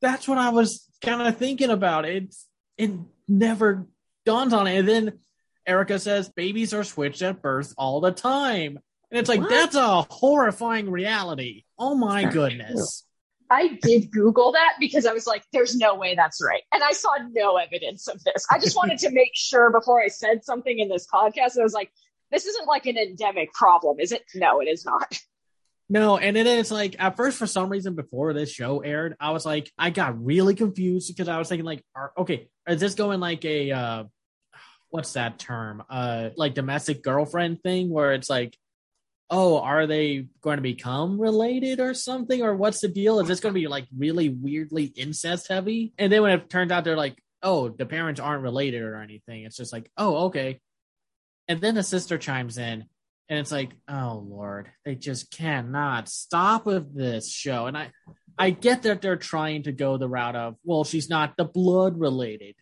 That's 0.00 0.26
what 0.26 0.38
I 0.38 0.50
was 0.50 0.86
kind 1.02 1.22
of 1.22 1.36
thinking 1.36 1.70
about. 1.70 2.06
It 2.06 2.34
it 2.78 2.90
never 3.28 3.86
dawns 4.24 4.52
on 4.52 4.66
it. 4.66 4.78
And 4.78 4.88
then 4.88 5.18
Erika 5.66 5.98
says 5.98 6.30
babies 6.30 6.72
are 6.72 6.84
switched 6.84 7.22
at 7.22 7.42
birth 7.42 7.74
all 7.76 8.00
the 8.00 8.12
time. 8.12 8.78
And 9.10 9.18
it's 9.18 9.28
like, 9.28 9.40
what? 9.40 9.50
that's 9.50 9.74
a 9.74 10.02
horrifying 10.02 10.90
reality. 10.90 11.64
Oh 11.78 11.94
my 11.94 12.24
goodness. 12.24 13.04
I 13.50 13.78
did 13.82 14.12
Google 14.12 14.52
that 14.52 14.74
because 14.78 15.06
I 15.06 15.12
was 15.12 15.26
like, 15.26 15.42
there's 15.52 15.76
no 15.76 15.96
way 15.96 16.14
that's 16.14 16.40
right. 16.42 16.62
And 16.72 16.84
I 16.84 16.92
saw 16.92 17.10
no 17.32 17.56
evidence 17.56 18.06
of 18.06 18.22
this. 18.22 18.46
I 18.50 18.60
just 18.60 18.76
wanted 18.76 18.98
to 18.98 19.10
make 19.10 19.32
sure 19.34 19.72
before 19.72 20.00
I 20.00 20.06
said 20.06 20.44
something 20.44 20.78
in 20.78 20.88
this 20.88 21.06
podcast. 21.12 21.58
I 21.58 21.64
was 21.64 21.72
like, 21.72 21.90
this 22.30 22.46
isn't 22.46 22.68
like 22.68 22.86
an 22.86 22.96
endemic 22.96 23.52
problem, 23.52 23.98
is 23.98 24.12
it? 24.12 24.22
No, 24.36 24.60
it 24.60 24.66
is 24.66 24.84
not. 24.84 25.18
No, 25.88 26.16
and 26.16 26.36
then 26.36 26.46
it's 26.46 26.70
like 26.70 26.94
at 27.00 27.16
first, 27.16 27.36
for 27.36 27.48
some 27.48 27.68
reason, 27.68 27.96
before 27.96 28.32
this 28.32 28.52
show 28.52 28.78
aired, 28.78 29.16
I 29.18 29.32
was 29.32 29.44
like, 29.44 29.72
I 29.76 29.90
got 29.90 30.24
really 30.24 30.54
confused 30.54 31.08
because 31.08 31.26
I 31.26 31.36
was 31.36 31.48
thinking, 31.48 31.64
like, 31.64 31.82
are, 31.96 32.12
okay, 32.16 32.48
is 32.68 32.80
this 32.80 32.94
going 32.94 33.18
like 33.18 33.44
a, 33.44 33.72
uh, 33.72 34.04
what's 34.90 35.14
that 35.14 35.40
term? 35.40 35.82
Uh, 35.90 36.30
like 36.36 36.54
domestic 36.54 37.02
girlfriend 37.02 37.60
thing 37.64 37.90
where 37.90 38.12
it's 38.12 38.30
like, 38.30 38.56
oh, 39.30 39.58
are 39.58 39.86
they 39.86 40.26
going 40.42 40.56
to 40.56 40.62
become 40.62 41.20
related 41.20 41.78
or 41.78 41.94
something? 41.94 42.42
Or 42.42 42.54
what's 42.54 42.80
the 42.80 42.88
deal? 42.88 43.20
Is 43.20 43.28
this 43.28 43.40
going 43.40 43.54
to 43.54 43.60
be 43.60 43.68
like 43.68 43.86
really 43.96 44.28
weirdly 44.28 44.84
incest 44.84 45.48
heavy? 45.48 45.92
And 45.98 46.12
then 46.12 46.22
when 46.22 46.32
it 46.32 46.50
turns 46.50 46.72
out 46.72 46.84
they're 46.84 46.96
like, 46.96 47.22
oh, 47.42 47.68
the 47.68 47.86
parents 47.86 48.20
aren't 48.20 48.42
related 48.42 48.82
or 48.82 48.96
anything, 48.96 49.44
it's 49.44 49.56
just 49.56 49.72
like, 49.72 49.90
oh, 49.96 50.26
okay. 50.26 50.60
And 51.48 51.60
then 51.60 51.74
the 51.74 51.82
sister 51.82 52.18
chimes 52.18 52.58
in 52.58 52.84
and 53.28 53.38
it's 53.38 53.52
like, 53.52 53.70
oh 53.88 54.24
lord, 54.26 54.70
they 54.84 54.96
just 54.96 55.30
cannot 55.30 56.08
stop 56.08 56.66
with 56.66 56.94
this 56.94 57.30
show. 57.30 57.66
And 57.66 57.78
I, 57.78 57.92
I 58.36 58.50
get 58.50 58.82
that 58.82 59.00
they're 59.00 59.16
trying 59.16 59.62
to 59.64 59.72
go 59.72 59.96
the 59.96 60.08
route 60.08 60.36
of, 60.36 60.56
well, 60.64 60.84
she's 60.84 61.08
not 61.08 61.36
the 61.36 61.44
blood 61.44 61.98
related 61.98 62.56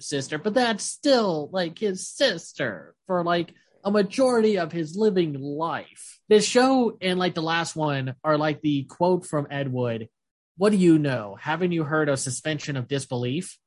sister, 0.00 0.38
but 0.38 0.54
that's 0.54 0.84
still 0.84 1.48
like 1.52 1.78
his 1.78 2.08
sister 2.08 2.94
for 3.06 3.22
like 3.24 3.54
a 3.84 3.90
majority 3.90 4.58
of 4.58 4.72
his 4.72 4.96
living 4.96 5.34
life. 5.34 6.18
This 6.28 6.46
show 6.46 6.96
and 7.00 7.18
like 7.18 7.34
the 7.34 7.42
last 7.42 7.76
one 7.76 8.14
are 8.24 8.38
like 8.38 8.62
the 8.62 8.84
quote 8.84 9.26
from 9.26 9.46
Ed 9.50 9.72
Wood. 9.72 10.08
What 10.56 10.70
do 10.70 10.76
you 10.76 10.98
know? 10.98 11.36
Haven't 11.40 11.72
you 11.72 11.84
heard 11.84 12.08
of 12.08 12.18
suspension 12.18 12.76
of 12.76 12.88
disbelief? 12.88 13.58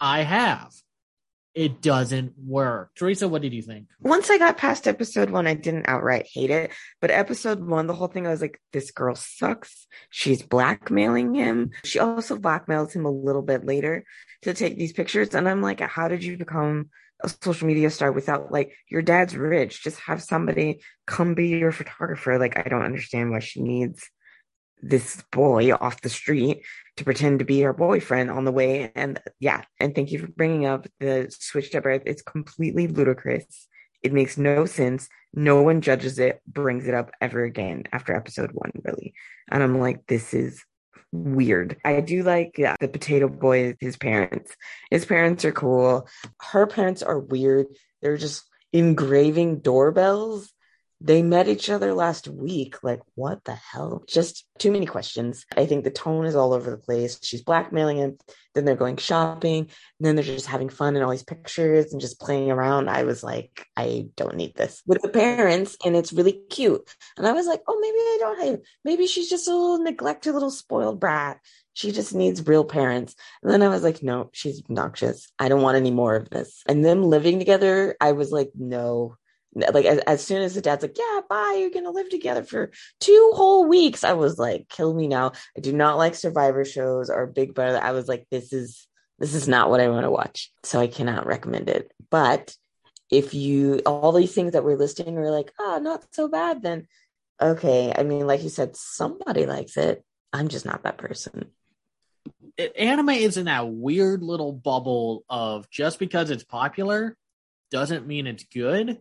I 0.00 0.22
have 0.22 0.72
it 1.58 1.82
doesn't 1.82 2.34
work. 2.38 2.92
Teresa, 2.94 3.26
what 3.26 3.42
did 3.42 3.52
you 3.52 3.62
think? 3.62 3.88
Once 4.00 4.30
I 4.30 4.38
got 4.38 4.58
past 4.58 4.86
episode 4.86 5.28
one, 5.28 5.48
I 5.48 5.54
didn't 5.54 5.88
outright 5.88 6.28
hate 6.32 6.50
it. 6.50 6.70
But 7.00 7.10
episode 7.10 7.60
one, 7.60 7.88
the 7.88 7.94
whole 7.94 8.06
thing, 8.06 8.28
I 8.28 8.30
was 8.30 8.40
like, 8.40 8.60
this 8.72 8.92
girl 8.92 9.16
sucks. 9.16 9.88
She's 10.08 10.40
blackmailing 10.40 11.34
him. 11.34 11.70
She 11.84 11.98
also 11.98 12.36
blackmails 12.36 12.94
him 12.94 13.06
a 13.06 13.10
little 13.10 13.42
bit 13.42 13.64
later 13.64 14.04
to 14.42 14.54
take 14.54 14.76
these 14.76 14.92
pictures. 14.92 15.34
And 15.34 15.48
I'm 15.48 15.60
like, 15.60 15.80
how 15.80 16.06
did 16.06 16.22
you 16.22 16.36
become 16.36 16.90
a 17.20 17.28
social 17.28 17.66
media 17.66 17.90
star 17.90 18.12
without 18.12 18.52
like 18.52 18.74
your 18.88 19.02
dad's 19.02 19.36
rich? 19.36 19.82
Just 19.82 20.00
have 20.00 20.22
somebody 20.22 20.80
come 21.06 21.34
be 21.34 21.48
your 21.48 21.72
photographer. 21.72 22.38
Like, 22.38 22.58
I 22.58 22.68
don't 22.68 22.82
understand 22.82 23.30
why 23.30 23.40
she 23.40 23.62
needs 23.62 24.08
this 24.80 25.22
boy 25.32 25.72
off 25.72 26.00
the 26.00 26.08
street 26.08 26.64
to 26.96 27.04
pretend 27.04 27.40
to 27.40 27.44
be 27.44 27.60
her 27.62 27.72
boyfriend 27.72 28.30
on 28.30 28.44
the 28.44 28.52
way. 28.52 28.92
And 28.94 29.20
yeah, 29.40 29.62
and 29.80 29.94
thank 29.94 30.12
you 30.12 30.18
for 30.18 30.28
bringing 30.28 30.66
up 30.66 30.86
the 31.00 31.34
switch 31.36 31.70
to 31.72 31.80
birth. 31.80 32.02
It's 32.06 32.22
completely 32.22 32.86
ludicrous. 32.86 33.68
It 34.02 34.12
makes 34.12 34.38
no 34.38 34.64
sense. 34.66 35.08
No 35.34 35.62
one 35.62 35.80
judges 35.80 36.18
it, 36.18 36.40
brings 36.46 36.86
it 36.86 36.94
up 36.94 37.10
ever 37.20 37.42
again 37.44 37.84
after 37.92 38.14
episode 38.14 38.50
one, 38.52 38.72
really. 38.84 39.14
And 39.50 39.62
I'm 39.62 39.78
like, 39.80 40.06
this 40.06 40.32
is 40.32 40.64
weird. 41.12 41.76
I 41.84 42.00
do 42.00 42.22
like 42.22 42.56
yeah, 42.58 42.76
the 42.80 42.88
potato 42.88 43.28
boy, 43.28 43.74
his 43.80 43.96
parents. 43.96 44.54
His 44.90 45.04
parents 45.04 45.44
are 45.44 45.52
cool. 45.52 46.08
Her 46.40 46.66
parents 46.66 47.02
are 47.02 47.18
weird. 47.18 47.66
They're 48.02 48.16
just 48.16 48.44
engraving 48.72 49.60
doorbells 49.60 50.52
they 51.00 51.22
met 51.22 51.48
each 51.48 51.70
other 51.70 51.94
last 51.94 52.26
week. 52.26 52.82
Like, 52.82 53.00
what 53.14 53.44
the 53.44 53.54
hell? 53.54 54.02
Just 54.08 54.46
too 54.58 54.72
many 54.72 54.86
questions. 54.86 55.46
I 55.56 55.66
think 55.66 55.84
the 55.84 55.90
tone 55.90 56.24
is 56.26 56.34
all 56.34 56.52
over 56.52 56.70
the 56.70 56.76
place. 56.76 57.20
She's 57.22 57.42
blackmailing 57.42 57.98
him. 57.98 58.18
Then 58.54 58.64
they're 58.64 58.74
going 58.74 58.96
shopping. 58.96 59.70
Then 60.00 60.16
they're 60.16 60.24
just 60.24 60.46
having 60.46 60.68
fun 60.68 60.96
and 60.96 61.04
all 61.04 61.12
these 61.12 61.22
pictures 61.22 61.92
and 61.92 62.00
just 62.00 62.20
playing 62.20 62.50
around. 62.50 62.90
I 62.90 63.04
was 63.04 63.22
like, 63.22 63.64
I 63.76 64.08
don't 64.16 64.36
need 64.36 64.56
this 64.56 64.82
with 64.86 65.00
the 65.00 65.08
parents. 65.08 65.76
And 65.84 65.94
it's 65.94 66.12
really 66.12 66.40
cute. 66.50 66.82
And 67.16 67.26
I 67.28 67.32
was 67.32 67.46
like, 67.46 67.62
oh, 67.68 67.78
maybe 67.80 67.98
I 67.98 68.16
don't 68.18 68.48
have, 68.48 68.60
maybe 68.84 69.06
she's 69.06 69.30
just 69.30 69.46
a 69.46 69.52
little 69.52 69.78
neglected, 69.78 70.32
little 70.32 70.50
spoiled 70.50 70.98
brat. 70.98 71.38
She 71.74 71.92
just 71.92 72.12
needs 72.12 72.44
real 72.44 72.64
parents. 72.64 73.14
And 73.40 73.52
then 73.52 73.62
I 73.62 73.68
was 73.68 73.84
like, 73.84 74.02
no, 74.02 74.30
she's 74.32 74.62
obnoxious. 74.64 75.30
I 75.38 75.48
don't 75.48 75.62
want 75.62 75.76
any 75.76 75.92
more 75.92 76.16
of 76.16 76.28
this. 76.28 76.64
And 76.66 76.84
them 76.84 77.04
living 77.04 77.38
together, 77.38 77.96
I 78.00 78.12
was 78.12 78.32
like, 78.32 78.50
no, 78.56 79.16
like 79.54 79.84
as, 79.84 79.98
as 80.00 80.24
soon 80.24 80.42
as 80.42 80.54
the 80.54 80.60
dad's 80.60 80.82
like 80.82 80.96
yeah 80.98 81.20
bye 81.28 81.56
you're 81.58 81.70
gonna 81.70 81.90
live 81.90 82.10
together 82.10 82.42
for 82.44 82.70
two 83.00 83.32
whole 83.34 83.66
weeks 83.66 84.04
i 84.04 84.12
was 84.12 84.38
like 84.38 84.68
kill 84.68 84.94
me 84.94 85.08
now. 85.08 85.32
I 85.56 85.60
do 85.60 85.72
not 85.72 85.98
like 85.98 86.14
survivor 86.14 86.64
shows 86.64 87.10
or 87.10 87.26
big 87.26 87.54
brother. 87.54 87.80
I 87.82 87.92
was 87.92 88.08
like 88.08 88.26
this 88.30 88.52
is 88.52 88.86
this 89.18 89.34
is 89.34 89.48
not 89.48 89.70
what 89.70 89.80
i 89.80 89.88
want 89.88 90.04
to 90.04 90.10
watch. 90.10 90.52
So 90.62 90.80
i 90.80 90.86
cannot 90.86 91.26
recommend 91.26 91.68
it. 91.68 91.90
But 92.10 92.54
if 93.10 93.34
you 93.34 93.80
all 93.86 94.12
these 94.12 94.34
things 94.34 94.52
that 94.52 94.64
we're 94.64 94.76
listing 94.76 95.16
are 95.18 95.30
like 95.30 95.52
oh 95.58 95.80
not 95.82 96.04
so 96.12 96.28
bad 96.28 96.62
then 96.62 96.86
okay. 97.40 97.92
I 97.96 98.02
mean 98.02 98.26
like 98.26 98.42
you 98.42 98.48
said 98.48 98.76
somebody 98.76 99.46
likes 99.46 99.76
it. 99.76 100.04
I'm 100.32 100.48
just 100.48 100.66
not 100.66 100.82
that 100.82 100.98
person. 100.98 101.50
Anime 102.76 103.10
is 103.10 103.36
in 103.36 103.46
that 103.46 103.68
weird 103.68 104.22
little 104.22 104.52
bubble 104.52 105.24
of 105.30 105.70
just 105.70 105.98
because 105.98 106.30
it's 106.30 106.44
popular 106.44 107.16
doesn't 107.70 108.06
mean 108.06 108.26
it's 108.26 108.44
good 108.44 108.98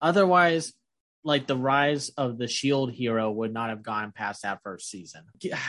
Otherwise, 0.00 0.72
like 1.24 1.46
the 1.46 1.56
rise 1.56 2.10
of 2.10 2.36
the 2.36 2.46
shield 2.46 2.92
hero 2.92 3.30
would 3.30 3.52
not 3.52 3.70
have 3.70 3.82
gone 3.82 4.12
past 4.14 4.42
that 4.42 4.60
first 4.62 4.90
season. 4.90 5.22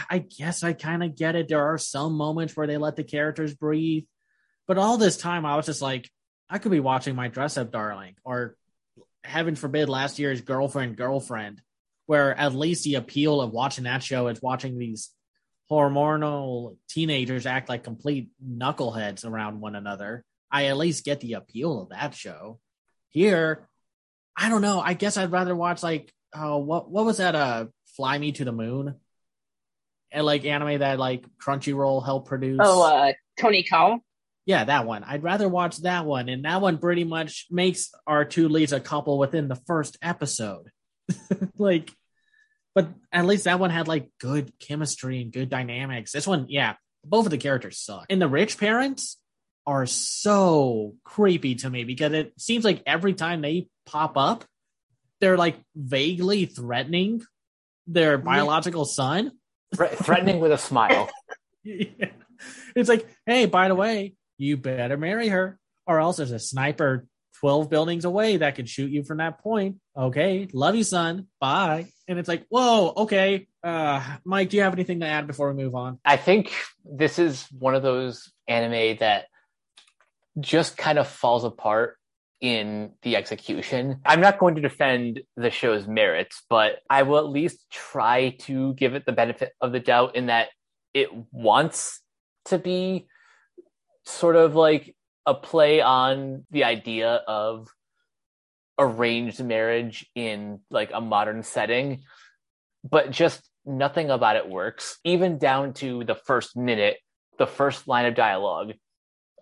I 0.10 0.20
guess 0.20 0.64
I 0.64 0.74
kind 0.74 1.04
of 1.04 1.16
get 1.16 1.36
it. 1.36 1.48
There 1.48 1.74
are 1.74 1.78
some 1.78 2.14
moments 2.14 2.56
where 2.56 2.68
they 2.68 2.78
let 2.78 2.98
the 2.98 3.04
characters 3.04 3.54
breathe, 3.54 4.04
but 4.68 4.78
all 4.78 4.98
this 4.98 5.18
time 5.18 5.46
I 5.46 5.56
was 5.56 5.66
just 5.66 5.82
like, 5.82 6.10
I 6.50 6.60
could 6.60 6.72
be 6.72 6.82
watching 6.82 7.16
my 7.16 7.30
dress 7.30 7.58
up 7.58 7.72
darling 7.72 8.16
or 8.24 8.56
heaven 9.24 9.56
forbid 9.56 9.90
last 9.90 10.20
year's 10.20 10.42
girlfriend 10.42 10.98
girlfriend, 10.98 11.62
where 12.06 12.38
at 12.38 12.54
least 12.54 12.84
the 12.84 12.96
appeal 12.96 13.42
of 13.42 13.52
watching 13.52 13.86
that 13.86 14.04
show 14.04 14.28
is 14.28 14.42
watching 14.42 14.78
these 14.78 15.10
hormonal 15.72 16.78
teenagers 16.88 17.46
act 17.46 17.70
like 17.70 17.84
complete 17.84 18.30
knuckleheads 18.46 19.26
around 19.26 19.62
one 19.62 19.76
another. 19.76 20.24
I 20.52 20.66
at 20.66 20.78
least 20.78 21.06
get 21.06 21.22
the 21.22 21.34
appeal 21.34 21.82
of 21.82 21.90
that 21.90 22.14
show. 22.14 22.60
Here, 23.10 23.68
I 24.38 24.50
don't 24.50 24.62
know. 24.62 24.80
I 24.80 24.94
guess 24.94 25.18
I'd 25.18 25.32
rather 25.32 25.56
watch 25.56 25.84
like 25.84 26.14
oh 26.34 26.58
what 26.58 26.90
what 26.90 27.06
was 27.06 27.18
that 27.18 27.36
uh 27.36 27.66
Fly 27.96 28.18
Me 28.18 28.32
to 28.34 28.46
the 28.46 28.52
Moon? 28.52 28.96
And 30.12 30.26
like 30.26 30.46
anime 30.46 30.80
that 30.80 31.00
like 31.00 31.26
Crunchyroll 31.38 32.04
helped 32.06 32.28
produce. 32.28 32.60
Oh, 32.62 32.84
uh 32.84 33.14
Tonikawa. 33.40 34.00
Yeah, 34.46 34.64
that 34.66 34.86
one. 34.86 35.04
I'd 35.04 35.24
rather 35.24 35.50
watch 35.50 35.78
that 35.78 36.06
one. 36.06 36.30
And 36.30 36.46
that 36.46 36.62
one 36.62 36.78
pretty 36.78 37.04
much 37.04 37.48
makes 37.50 37.92
our 38.06 38.26
two 38.26 38.48
leads 38.48 38.74
a 38.74 38.80
couple 38.80 39.18
within 39.18 39.48
the 39.48 39.56
first 39.56 39.98
episode. 40.02 40.70
like 41.58 41.92
but 42.76 42.90
at 43.12 43.26
least 43.26 43.46
that 43.46 43.60
one 43.60 43.70
had 43.70 43.88
like 43.88 44.10
good 44.20 44.52
chemistry 44.60 45.22
and 45.22 45.32
good 45.32 45.50
dynamics. 45.50 46.12
This 46.12 46.28
one, 46.28 46.48
yeah, 46.50 46.76
both 47.06 47.26
of 47.26 47.32
the 47.32 47.38
characters 47.38 47.80
suck. 47.80 48.06
And 48.10 48.22
the 48.22 48.28
rich 48.28 48.58
parents, 48.58 49.18
are 49.68 49.86
so 49.86 50.96
creepy 51.04 51.56
to 51.56 51.70
me 51.70 51.84
because 51.84 52.14
it 52.14 52.34
seems 52.38 52.64
like 52.64 52.84
every 52.86 53.14
time 53.14 53.42
they 53.42 53.68
pop 53.86 54.18
up, 54.18 54.46
they're 55.22 55.38
like 55.38 55.58
vaguely 55.76 56.46
threatening 56.46 57.22
their 57.88 58.18
biological 58.18 58.86
son. 58.86 59.32
threatening 59.76 60.40
with 60.40 60.52
a 60.52 60.58
smile. 60.58 61.10
yeah. 61.64 62.10
It's 62.76 62.90
like, 62.90 63.08
hey, 63.26 63.46
by 63.46 63.68
the 63.68 63.76
way, 63.76 64.14
you 64.38 64.58
better 64.58 64.98
marry 64.98 65.30
her, 65.30 65.58
or 65.88 66.00
else 66.00 66.18
there's 66.18 66.32
a 66.32 66.40
sniper 66.40 67.08
12 67.40 67.70
buildings 67.70 68.06
away 68.06 68.38
that 68.38 68.56
could 68.56 68.70
shoot 68.70 68.92
you 68.92 69.04
from 69.04 69.18
that 69.18 69.40
point. 69.40 69.78
Okay, 69.96 70.48
love 70.54 70.76
you, 70.76 70.84
son. 70.84 71.28
Bye. 71.40 71.88
And 72.08 72.20
it's 72.20 72.28
like, 72.28 72.46
whoa, 72.50 72.94
okay. 72.98 73.48
Uh, 73.64 74.04
Mike, 74.24 74.50
do 74.50 74.58
you 74.58 74.64
have 74.64 74.74
anything 74.74 75.00
to 75.02 75.06
add 75.06 75.28
before 75.28 75.52
we 75.52 75.64
move 75.64 75.76
on? 75.76 76.00
I 76.06 76.18
think 76.18 76.54
this 76.84 77.20
is 77.20 77.46
one 77.58 77.76
of 77.76 77.84
those 77.84 78.32
anime 78.48 78.98
that 78.98 79.26
just 80.40 80.78
kind 80.78 81.00
of 81.00 81.08
falls 81.08 81.44
apart 81.44 81.98
in 82.42 82.92
the 83.02 83.16
execution. 83.16 84.02
I'm 84.06 84.22
not 84.22 84.40
going 84.40 84.56
to 84.56 84.62
defend 84.62 85.22
the 85.38 85.50
show's 85.50 85.88
merits, 85.88 86.44
but 86.50 86.80
I 86.90 87.04
will 87.04 87.18
at 87.18 87.30
least 87.30 87.66
try 87.72 88.36
to 88.42 88.74
give 88.74 88.94
it 88.94 89.06
the 89.06 89.14
benefit 89.14 89.54
of 89.62 89.72
the 89.72 89.80
doubt 89.80 90.16
in 90.16 90.28
that 90.28 90.50
it 90.94 91.10
wants 91.32 92.02
to 92.46 92.58
be 92.58 93.08
sort 94.04 94.36
of 94.36 94.56
like 94.56 94.96
a 95.26 95.34
play 95.34 95.82
on 95.82 96.46
the 96.52 96.66
idea 96.66 97.10
of 97.28 97.68
arranged 98.78 99.44
marriage 99.44 100.06
in 100.16 100.60
like 100.70 100.92
a 100.94 101.02
modern 101.02 101.42
setting, 101.42 102.04
but 102.88 103.10
just 103.10 103.42
nothing 103.66 104.12
about 104.12 104.36
it 104.36 104.48
works, 104.48 105.00
even 105.04 105.38
down 105.38 105.74
to 105.74 106.04
the 106.04 106.16
first 106.16 106.56
minute, 106.56 106.98
the 107.40 107.48
first 107.48 107.88
line 107.88 108.06
of 108.06 108.14
dialogue 108.14 108.74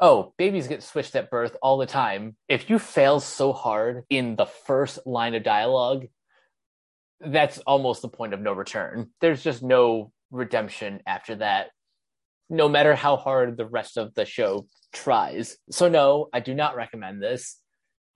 oh, 0.03 0.33
babies 0.37 0.67
get 0.67 0.83
switched 0.83 1.15
at 1.15 1.31
birth 1.31 1.55
all 1.61 1.77
the 1.77 1.85
time. 1.85 2.35
If 2.49 2.69
you 2.69 2.77
fail 2.77 3.21
so 3.21 3.53
hard 3.53 4.03
in 4.09 4.35
the 4.35 4.45
first 4.45 4.99
line 5.05 5.33
of 5.33 5.43
dialogue, 5.43 6.07
that's 7.21 7.57
almost 7.59 8.01
the 8.01 8.09
point 8.09 8.33
of 8.33 8.41
no 8.41 8.51
return. 8.51 9.11
There's 9.21 9.41
just 9.41 9.63
no 9.63 10.11
redemption 10.29 10.99
after 11.07 11.35
that, 11.35 11.67
no 12.49 12.67
matter 12.67 12.95
how 12.95 13.15
hard 13.15 13.55
the 13.55 13.65
rest 13.65 13.95
of 13.95 14.13
the 14.13 14.25
show 14.25 14.67
tries. 14.91 15.55
So, 15.71 15.87
no, 15.87 16.27
I 16.33 16.41
do 16.41 16.53
not 16.53 16.75
recommend 16.75 17.23
this. 17.23 17.57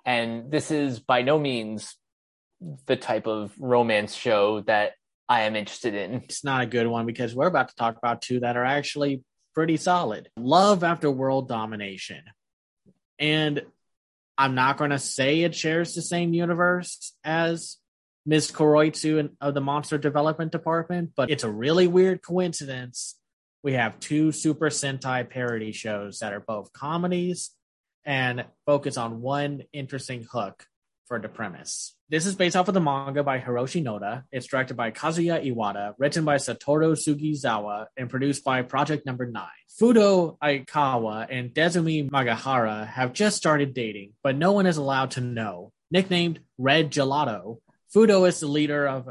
And 0.05 0.51
this 0.51 0.71
is 0.71 0.99
by 0.99 1.21
no 1.21 1.39
means 1.39 1.95
the 2.85 2.97
type 2.97 3.27
of 3.27 3.53
romance 3.57 4.13
show 4.13 4.59
that 4.61 4.91
I 5.29 5.43
am 5.43 5.55
interested 5.55 5.93
in. 5.93 6.15
It's 6.25 6.43
not 6.43 6.63
a 6.63 6.67
good 6.67 6.87
one 6.87 7.05
because 7.05 7.33
we're 7.33 7.47
about 7.47 7.69
to 7.69 7.75
talk 7.75 7.97
about 7.97 8.21
two 8.21 8.41
that 8.41 8.57
are 8.57 8.65
actually 8.65 9.21
pretty 9.57 9.75
solid. 9.75 10.29
Love 10.37 10.83
after 10.83 11.09
world 11.09 11.47
domination. 11.47 12.21
And 13.17 13.63
I'm 14.37 14.53
not 14.53 14.77
going 14.77 14.91
to 14.91 14.99
say 14.99 15.41
it 15.41 15.55
shares 15.55 15.95
the 15.95 16.03
same 16.03 16.31
universe 16.35 17.15
as 17.23 17.77
Ms. 18.27 18.51
Kuroitsu 18.51 19.19
of 19.19 19.31
uh, 19.41 19.49
the 19.49 19.61
Monster 19.61 19.97
Development 19.97 20.51
Department, 20.51 21.13
but 21.15 21.31
it's 21.31 21.43
a 21.43 21.49
really 21.49 21.87
weird 21.87 22.21
coincidence. 22.21 23.15
We 23.63 23.73
have 23.73 23.99
two 23.99 24.31
Super 24.31 24.67
Sentai 24.67 25.27
parody 25.27 25.71
shows 25.71 26.19
that 26.19 26.33
are 26.33 26.39
both 26.39 26.71
comedies 26.71 27.49
and 28.05 28.45
focus 28.67 28.95
on 28.95 29.21
one 29.21 29.63
interesting 29.73 30.27
hook 30.31 30.67
for 31.07 31.17
the 31.17 31.29
premise. 31.29 31.96
This 32.09 32.25
is 32.25 32.35
based 32.35 32.55
off 32.55 32.69
of 32.69 32.73
the 32.73 32.79
manga 32.79 33.21
by 33.21 33.37
Hiroshi 33.37 33.83
Noda. 33.83 34.23
It's 34.31 34.47
directed 34.47 34.77
by 34.77 34.91
Kazuya 34.91 35.45
Iwata, 35.45 35.93
written 35.97 36.23
by 36.23 36.37
Satoru 36.37 36.95
Sugizawa, 36.95 37.87
and 37.97 38.09
produced 38.09 38.45
by 38.45 38.61
Project 38.61 39.05
Number 39.05 39.25
9. 39.25 39.45
Fudo 39.77 40.37
Aikawa 40.41 41.27
and 41.29 41.53
Desumi 41.53 42.09
Magahara 42.09 42.87
have 42.87 43.11
just 43.11 43.35
started 43.35 43.73
dating, 43.73 44.13
but 44.23 44.37
no 44.37 44.53
one 44.53 44.67
is 44.67 44.77
allowed 44.77 45.11
to 45.11 45.21
know. 45.21 45.73
Nicknamed 45.91 46.39
Red 46.57 46.91
Gelato, 46.91 47.57
Fudo 47.93 48.25
is 48.25 48.39
the 48.39 48.47
leader 48.47 48.87
of 48.87 49.09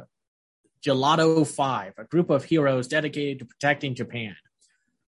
Gelato 0.83 1.47
5, 1.47 1.93
a 1.99 2.05
group 2.05 2.31
of 2.31 2.45
heroes 2.45 2.89
dedicated 2.89 3.41
to 3.41 3.45
protecting 3.45 3.95
Japan. 3.95 4.37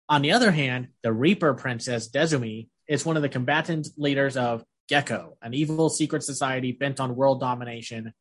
On 0.08 0.22
the 0.22 0.30
other 0.30 0.52
hand, 0.52 0.90
the 1.02 1.12
Reaper 1.12 1.54
Princess 1.54 2.08
Desumi 2.08 2.68
is 2.86 3.04
one 3.04 3.16
of 3.16 3.22
the 3.22 3.28
combatant 3.28 3.88
leaders 3.96 4.36
of 4.36 4.64
Gekko, 4.90 5.36
an 5.42 5.54
evil 5.54 5.88
secret 5.88 6.22
society 6.22 6.72
bent 6.72 7.00
on 7.00 7.16
world 7.16 7.40
domination 7.40 8.12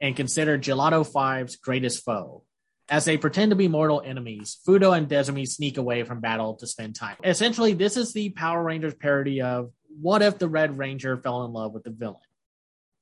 and 0.00 0.16
considered 0.16 0.62
Gelato 0.62 1.06
5's 1.08 1.56
greatest 1.56 2.04
foe. 2.04 2.44
As 2.88 3.04
they 3.04 3.16
pretend 3.16 3.50
to 3.50 3.56
be 3.56 3.68
mortal 3.68 4.02
enemies, 4.04 4.58
Fudo 4.66 4.96
and 4.96 5.08
Desumi 5.08 5.46
sneak 5.46 5.76
away 5.78 6.02
from 6.02 6.20
battle 6.20 6.54
to 6.56 6.66
spend 6.66 6.96
time. 6.96 7.16
Essentially, 7.22 7.72
this 7.72 7.96
is 7.96 8.12
the 8.12 8.30
Power 8.30 8.62
Rangers 8.62 8.94
parody 8.94 9.42
of 9.42 9.70
what 10.00 10.22
if 10.22 10.38
the 10.38 10.48
Red 10.48 10.76
Ranger 10.76 11.16
fell 11.16 11.44
in 11.44 11.52
love 11.52 11.72
with 11.72 11.84
the 11.84 11.90
villain 11.90 12.16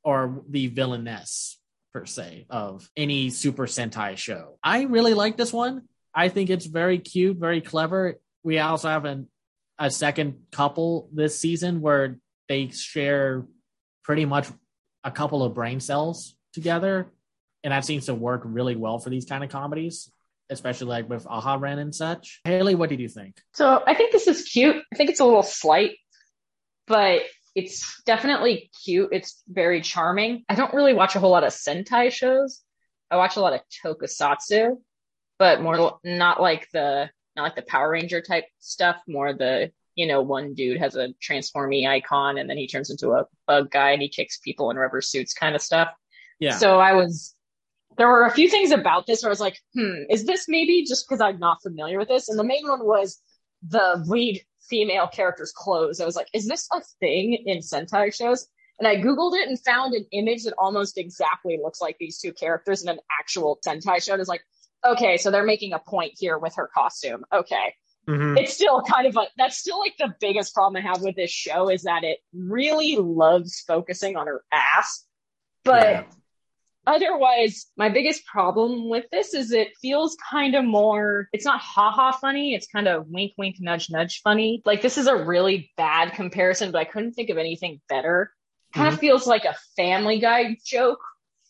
or 0.04 0.42
the 0.48 0.66
villainess, 0.66 1.58
per 1.94 2.04
se, 2.04 2.46
of 2.50 2.88
any 2.96 3.30
Super 3.30 3.66
Sentai 3.66 4.16
show. 4.16 4.58
I 4.62 4.82
really 4.82 5.14
like 5.14 5.38
this 5.38 5.52
one. 5.52 5.82
I 6.14 6.28
think 6.28 6.50
it's 6.50 6.66
very 6.66 6.98
cute, 6.98 7.38
very 7.38 7.62
clever. 7.62 8.18
We 8.42 8.58
also 8.58 8.88
have 8.88 9.06
an, 9.06 9.28
a 9.78 9.90
second 9.90 10.36
couple 10.50 11.08
this 11.12 11.38
season 11.38 11.80
where 11.80 12.18
they 12.48 12.68
share 12.68 13.46
pretty 14.04 14.24
much 14.24 14.48
a 15.04 15.10
couple 15.10 15.42
of 15.42 15.54
brain 15.54 15.80
cells 15.80 16.34
together 16.52 17.12
and 17.64 17.72
that 17.72 17.84
seems 17.84 18.06
to 18.06 18.14
work 18.14 18.42
really 18.44 18.76
well 18.76 18.98
for 18.98 19.10
these 19.10 19.24
kind 19.24 19.42
of 19.42 19.50
comedies, 19.50 20.10
especially 20.50 20.86
like 20.86 21.08
with 21.08 21.26
Aha-Ren 21.26 21.78
and 21.78 21.94
such. 21.94 22.40
Haley, 22.44 22.74
what 22.74 22.88
did 22.88 23.00
you 23.00 23.08
think? 23.08 23.36
So 23.54 23.82
I 23.86 23.94
think 23.94 24.12
this 24.12 24.26
is 24.26 24.44
cute. 24.44 24.76
I 24.92 24.96
think 24.96 25.10
it's 25.10 25.20
a 25.20 25.24
little 25.24 25.42
slight, 25.42 25.96
but 26.86 27.22
it's 27.54 28.02
definitely 28.04 28.70
cute. 28.84 29.08
It's 29.12 29.42
very 29.48 29.80
charming. 29.80 30.44
I 30.48 30.54
don't 30.54 30.72
really 30.72 30.94
watch 30.94 31.16
a 31.16 31.20
whole 31.20 31.30
lot 31.30 31.44
of 31.44 31.52
Sentai 31.52 32.12
shows. 32.12 32.62
I 33.10 33.16
watch 33.16 33.36
a 33.36 33.40
lot 33.40 33.54
of 33.54 33.60
Tokusatsu, 33.84 34.76
but 35.38 35.60
more 35.60 35.98
not 36.04 36.40
like 36.40 36.68
the 36.72 37.10
not 37.36 37.42
like 37.42 37.56
the 37.56 37.62
Power 37.62 37.90
Ranger 37.90 38.20
type 38.20 38.44
stuff. 38.60 38.96
More 39.08 39.32
the 39.32 39.72
you 39.98 40.06
know 40.06 40.22
one 40.22 40.54
dude 40.54 40.78
has 40.78 40.94
a 40.94 41.08
transformy 41.20 41.84
icon 41.86 42.38
and 42.38 42.48
then 42.48 42.56
he 42.56 42.68
turns 42.68 42.88
into 42.88 43.10
a 43.10 43.26
bug 43.48 43.68
guy 43.68 43.90
and 43.90 44.00
he 44.00 44.08
kicks 44.08 44.38
people 44.38 44.70
in 44.70 44.76
rubber 44.76 45.00
suits 45.00 45.34
kind 45.34 45.56
of 45.56 45.60
stuff. 45.60 45.88
Yeah. 46.38 46.56
So 46.56 46.78
I 46.78 46.92
was 46.92 47.34
there 47.96 48.06
were 48.06 48.24
a 48.24 48.30
few 48.30 48.48
things 48.48 48.70
about 48.70 49.08
this 49.08 49.22
where 49.22 49.28
I 49.28 49.32
was 49.32 49.40
like, 49.40 49.58
hmm, 49.74 50.04
is 50.08 50.24
this 50.24 50.46
maybe 50.46 50.84
just 50.84 51.08
because 51.08 51.20
I'm 51.20 51.40
not 51.40 51.60
familiar 51.62 51.98
with 51.98 52.06
this? 52.06 52.28
And 52.28 52.38
the 52.38 52.44
main 52.44 52.66
one 52.68 52.86
was 52.86 53.20
the 53.66 54.00
lead 54.06 54.40
female 54.70 55.08
character's 55.08 55.50
clothes. 55.50 56.00
I 56.00 56.04
was 56.04 56.14
like, 56.14 56.28
is 56.32 56.46
this 56.46 56.68
a 56.72 56.80
thing 57.00 57.42
in 57.44 57.58
Sentai 57.58 58.14
shows? 58.14 58.46
And 58.78 58.86
I 58.86 58.98
Googled 58.98 59.34
it 59.34 59.48
and 59.48 59.58
found 59.58 59.94
an 59.94 60.06
image 60.12 60.44
that 60.44 60.54
almost 60.58 60.96
exactly 60.96 61.58
looks 61.60 61.80
like 61.80 61.96
these 61.98 62.20
two 62.20 62.32
characters 62.32 62.84
in 62.84 62.88
an 62.88 63.00
actual 63.20 63.58
Sentai 63.66 64.00
show. 64.00 64.12
And 64.12 64.20
was 64.20 64.28
like, 64.28 64.44
okay, 64.86 65.16
so 65.16 65.32
they're 65.32 65.42
making 65.42 65.72
a 65.72 65.80
point 65.80 66.12
here 66.16 66.38
with 66.38 66.54
her 66.54 66.70
costume. 66.72 67.24
Okay. 67.32 67.74
Mm-hmm. 68.08 68.38
It's 68.38 68.54
still 68.54 68.82
kind 68.82 69.06
of 69.06 69.14
like, 69.14 69.28
that's 69.36 69.58
still 69.58 69.78
like 69.78 69.94
the 69.98 70.14
biggest 70.20 70.54
problem 70.54 70.82
I 70.82 70.88
have 70.88 71.02
with 71.02 71.16
this 71.16 71.30
show 71.30 71.68
is 71.68 71.82
that 71.82 72.04
it 72.04 72.18
really 72.32 72.96
loves 72.96 73.62
focusing 73.66 74.16
on 74.16 74.26
her 74.26 74.42
ass. 74.50 75.04
But 75.64 75.82
yeah 75.82 76.04
otherwise, 76.88 77.66
my 77.76 77.90
biggest 77.90 78.24
problem 78.24 78.88
with 78.88 79.04
this 79.12 79.34
is 79.34 79.52
it 79.52 79.76
feels 79.80 80.16
kind 80.30 80.54
of 80.54 80.64
more, 80.64 81.28
it's 81.32 81.44
not 81.44 81.60
haha 81.60 82.12
funny. 82.12 82.54
It's 82.54 82.66
kind 82.66 82.88
of 82.88 83.06
wink, 83.08 83.32
wink, 83.36 83.56
nudge, 83.60 83.90
nudge 83.90 84.22
funny. 84.22 84.62
Like 84.64 84.80
this 84.80 84.96
is 84.96 85.06
a 85.06 85.14
really 85.14 85.70
bad 85.76 86.14
comparison, 86.14 86.72
but 86.72 86.78
I 86.78 86.84
couldn't 86.84 87.12
think 87.12 87.30
of 87.30 87.36
anything 87.36 87.80
better. 87.88 88.32
Kind 88.74 88.86
mm-hmm. 88.86 88.94
of 88.94 89.00
feels 89.00 89.26
like 89.26 89.44
a 89.44 89.54
family 89.76 90.18
guy 90.18 90.56
joke 90.64 91.00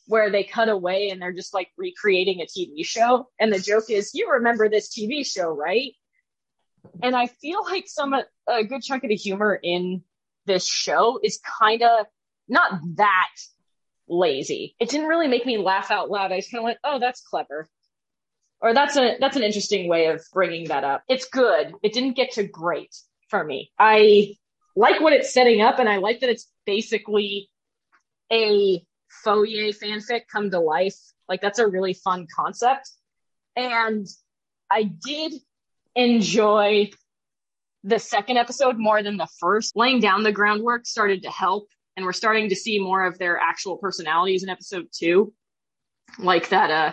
where 0.07 0.31
they 0.31 0.43
cut 0.43 0.69
away 0.69 1.11
and 1.11 1.23
they're 1.23 1.33
just 1.33 1.55
like 1.55 1.69
recreating 1.77 2.41
a 2.41 2.47
TV 2.47 2.85
show. 2.85 3.29
And 3.39 3.53
the 3.53 3.61
joke 3.61 3.91
is, 3.91 4.15
you 4.15 4.33
remember 4.33 4.69
this 4.69 4.89
TV 4.89 5.25
show, 5.25 5.51
right? 5.51 5.93
And 7.03 7.15
I 7.17 7.27
feel 7.27 7.63
like 7.65 7.85
some, 7.87 8.15
a 8.15 8.65
good 8.65 8.83
chunk 8.83 9.05
of 9.05 9.09
the 9.09 9.17
humor 9.17 9.59
in 9.63 10.03
this 10.47 10.67
show 10.67 11.21
is 11.23 11.41
kind 11.61 11.83
of 11.83 12.07
not 12.49 12.81
that 12.97 13.35
lazy. 14.09 14.75
It 14.81 14.89
didn't 14.89 15.07
really 15.07 15.29
make 15.29 15.47
me 15.47 15.59
laugh 15.59 15.91
out 15.91 16.11
loud. 16.11 16.33
I 16.33 16.39
just 16.39 16.51
kind 16.51 16.61
of 16.61 16.65
went, 16.65 16.79
"Oh, 16.83 16.99
that's 16.99 17.21
clever." 17.21 17.69
Or 18.61 18.75
that's 18.75 18.97
a 18.97 19.17
that's 19.21 19.37
an 19.37 19.43
interesting 19.43 19.89
way 19.89 20.07
of 20.07 20.25
bringing 20.33 20.69
that 20.69 20.83
up. 20.83 21.05
It's 21.09 21.29
good. 21.29 21.75
It 21.83 21.93
didn't 21.93 22.17
get 22.17 22.33
to 22.33 22.43
great 22.43 22.95
for 23.29 23.45
me. 23.45 23.71
I 23.79 24.37
like 24.75 25.01
what 25.01 25.13
it's 25.13 25.33
setting 25.33 25.61
up 25.61 25.79
and 25.79 25.89
I 25.89 25.99
like 25.99 26.21
that 26.21 26.31
it's 26.31 26.51
basically 26.67 27.51
a 28.33 28.85
Fourier 29.25 29.73
fanfic 29.73 30.23
come 30.31 30.51
to 30.51 30.61
life. 30.61 30.97
Like 31.29 31.41
that's 31.41 31.59
a 31.59 31.67
really 31.67 31.95
fun 31.95 32.27
concept. 32.35 32.91
And 33.57 34.07
I 34.71 34.85
did 34.85 35.35
enjoy 35.99 36.91
the 37.83 37.99
second 37.99 38.37
episode 38.37 38.79
more 38.79 39.03
than 39.03 39.17
the 39.17 39.29
first. 39.41 39.77
Laying 39.77 40.01
down 40.01 40.23
the 40.23 40.33
groundwork 40.33 40.87
started 40.87 41.23
to 41.25 41.31
help 41.31 41.69
and 41.97 42.07
we're 42.07 42.13
starting 42.13 42.49
to 42.49 42.57
see 42.57 42.79
more 42.79 43.05
of 43.05 43.19
their 43.19 43.39
actual 43.39 43.77
personalities 43.77 44.45
in 44.45 44.49
episode 44.49 44.87
two. 44.93 45.35
Like 46.19 46.51
that, 46.51 46.71
uh, 46.71 46.93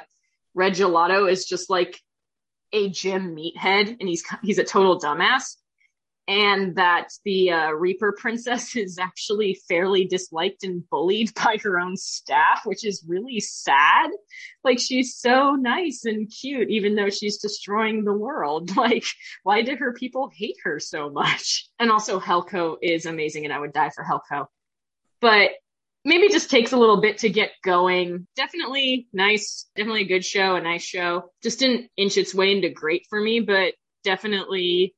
Red 0.56 0.74
Gelato 0.74 1.32
is 1.32 1.46
just 1.46 1.70
like 1.70 2.02
a 2.74 2.90
gym 2.90 3.36
meathead, 3.36 3.98
and 4.00 4.10
he's 4.10 4.24
he's 4.42 4.58
a 4.58 4.64
total 4.64 5.00
dumbass. 5.00 5.58
And 6.28 6.76
that 6.76 7.10
the 7.24 7.52
uh, 7.52 7.72
Reaper 7.72 8.16
Princess 8.18 8.76
is 8.76 8.98
actually 8.98 9.60
fairly 9.68 10.06
disliked 10.06 10.64
and 10.64 10.88
bullied 10.90 11.34
by 11.44 11.58
her 11.64 11.80
own 11.80 11.96
staff, 11.98 12.62
which 12.66 12.86
is 12.86 13.06
really 13.08 13.40
sad. 13.40 14.10
Like 14.64 14.80
she's 14.80 15.16
so 15.16 15.52
nice 15.52 16.06
and 16.06 16.32
cute, 16.32 16.70
even 16.70 16.96
though 16.96 17.10
she's 17.10 17.38
destroying 17.38 18.04
the 18.04 18.14
world. 18.14 18.72
Like, 18.76 19.06
why 19.44 19.62
did 19.64 19.80
her 19.80 19.94
people 19.94 20.30
hate 20.36 20.58
her 20.64 20.80
so 20.80 21.10
much? 21.10 21.70
And 21.80 21.90
also, 21.90 22.20
Helco 22.20 22.76
is 22.82 23.06
amazing, 23.06 23.46
and 23.46 23.54
I 23.54 23.60
would 23.60 23.74
die 23.74 23.90
for 23.90 24.04
Helco 24.04 24.48
but 25.22 25.50
maybe 26.04 26.30
just 26.30 26.52
takes 26.52 26.72
a 26.72 26.78
little 26.78 27.02
bit 27.02 27.18
to 27.20 27.30
get 27.30 27.52
going. 27.64 28.28
Definitely 28.36 29.08
nice, 29.12 29.68
definitely 29.76 30.04
a 30.04 30.08
good 30.08 30.24
show, 30.24 30.56
a 30.56 30.62
nice 30.62 30.84
show. 30.84 31.32
Just 31.42 31.60
didn't 31.60 31.90
inch 31.98 32.18
its 32.18 32.36
way 32.36 32.56
into 32.56 32.70
great 32.70 33.08
for 33.10 33.20
me, 33.20 33.40
but 33.40 33.74
definitely 34.04 34.94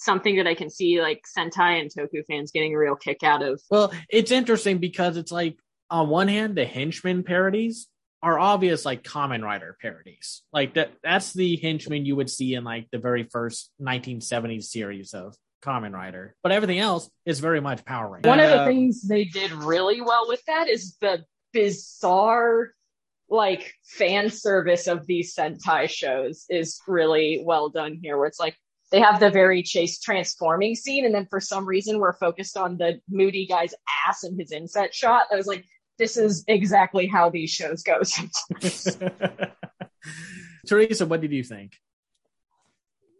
something 0.00 0.36
that 0.36 0.46
I 0.46 0.54
can 0.54 0.70
see 0.70 1.00
like 1.00 1.24
Sentai 1.36 1.80
and 1.80 1.90
Toku 1.90 2.24
fans 2.26 2.50
getting 2.50 2.74
a 2.74 2.78
real 2.78 2.96
kick 2.96 3.22
out 3.22 3.42
of. 3.42 3.62
Well, 3.70 3.92
it's 4.08 4.30
interesting 4.30 4.78
because 4.78 5.16
it's 5.16 5.30
like 5.30 5.58
on 5.90 6.08
one 6.08 6.28
hand, 6.28 6.56
the 6.56 6.64
henchman 6.64 7.22
parodies 7.22 7.86
are 8.22 8.38
obvious 8.38 8.84
like 8.84 9.02
Kamen 9.02 9.42
Rider 9.42 9.76
parodies. 9.80 10.42
Like 10.52 10.74
that 10.74 10.92
that's 11.02 11.32
the 11.32 11.56
henchman 11.56 12.06
you 12.06 12.16
would 12.16 12.30
see 12.30 12.54
in 12.54 12.64
like 12.64 12.88
the 12.90 12.98
very 12.98 13.24
first 13.24 13.70
1970s 13.80 14.64
series 14.64 15.14
of 15.14 15.36
Kamen 15.62 15.92
Rider, 15.92 16.34
but 16.42 16.52
everything 16.52 16.78
else 16.78 17.10
is 17.26 17.40
very 17.40 17.60
much 17.60 17.84
Power 17.84 18.10
Ranger. 18.10 18.28
One 18.28 18.40
of 18.40 18.50
the 18.50 18.62
uh, 18.62 18.66
things 18.66 19.02
they 19.02 19.24
did 19.24 19.52
really 19.52 20.00
well 20.00 20.26
with 20.26 20.42
that 20.46 20.68
is 20.68 20.96
the 21.00 21.24
bizarre 21.52 22.72
like 23.28 23.74
fan 23.84 24.30
service 24.30 24.86
of 24.88 25.06
these 25.06 25.34
Sentai 25.34 25.88
shows 25.88 26.46
is 26.48 26.80
really 26.88 27.42
well 27.44 27.68
done 27.68 27.98
here, 28.02 28.16
where 28.16 28.26
it's 28.26 28.40
like 28.40 28.56
they 28.90 29.00
have 29.00 29.20
the 29.20 29.30
very 29.30 29.62
chase 29.62 30.00
transforming 30.00 30.74
scene, 30.74 31.04
and 31.04 31.14
then 31.14 31.26
for 31.26 31.40
some 31.40 31.64
reason 31.66 31.98
we're 31.98 32.12
focused 32.14 32.56
on 32.56 32.76
the 32.76 33.00
moody 33.08 33.46
guy's 33.46 33.74
ass 34.06 34.24
and 34.24 34.38
his 34.38 34.52
inset 34.52 34.94
shot. 34.94 35.26
I 35.32 35.36
was 35.36 35.46
like, 35.46 35.64
this 35.98 36.16
is 36.16 36.44
exactly 36.48 37.06
how 37.06 37.30
these 37.30 37.50
shows 37.50 37.82
go. 37.82 38.00
Teresa, 40.66 41.06
what 41.06 41.20
did 41.20 41.32
you 41.32 41.44
think? 41.44 41.76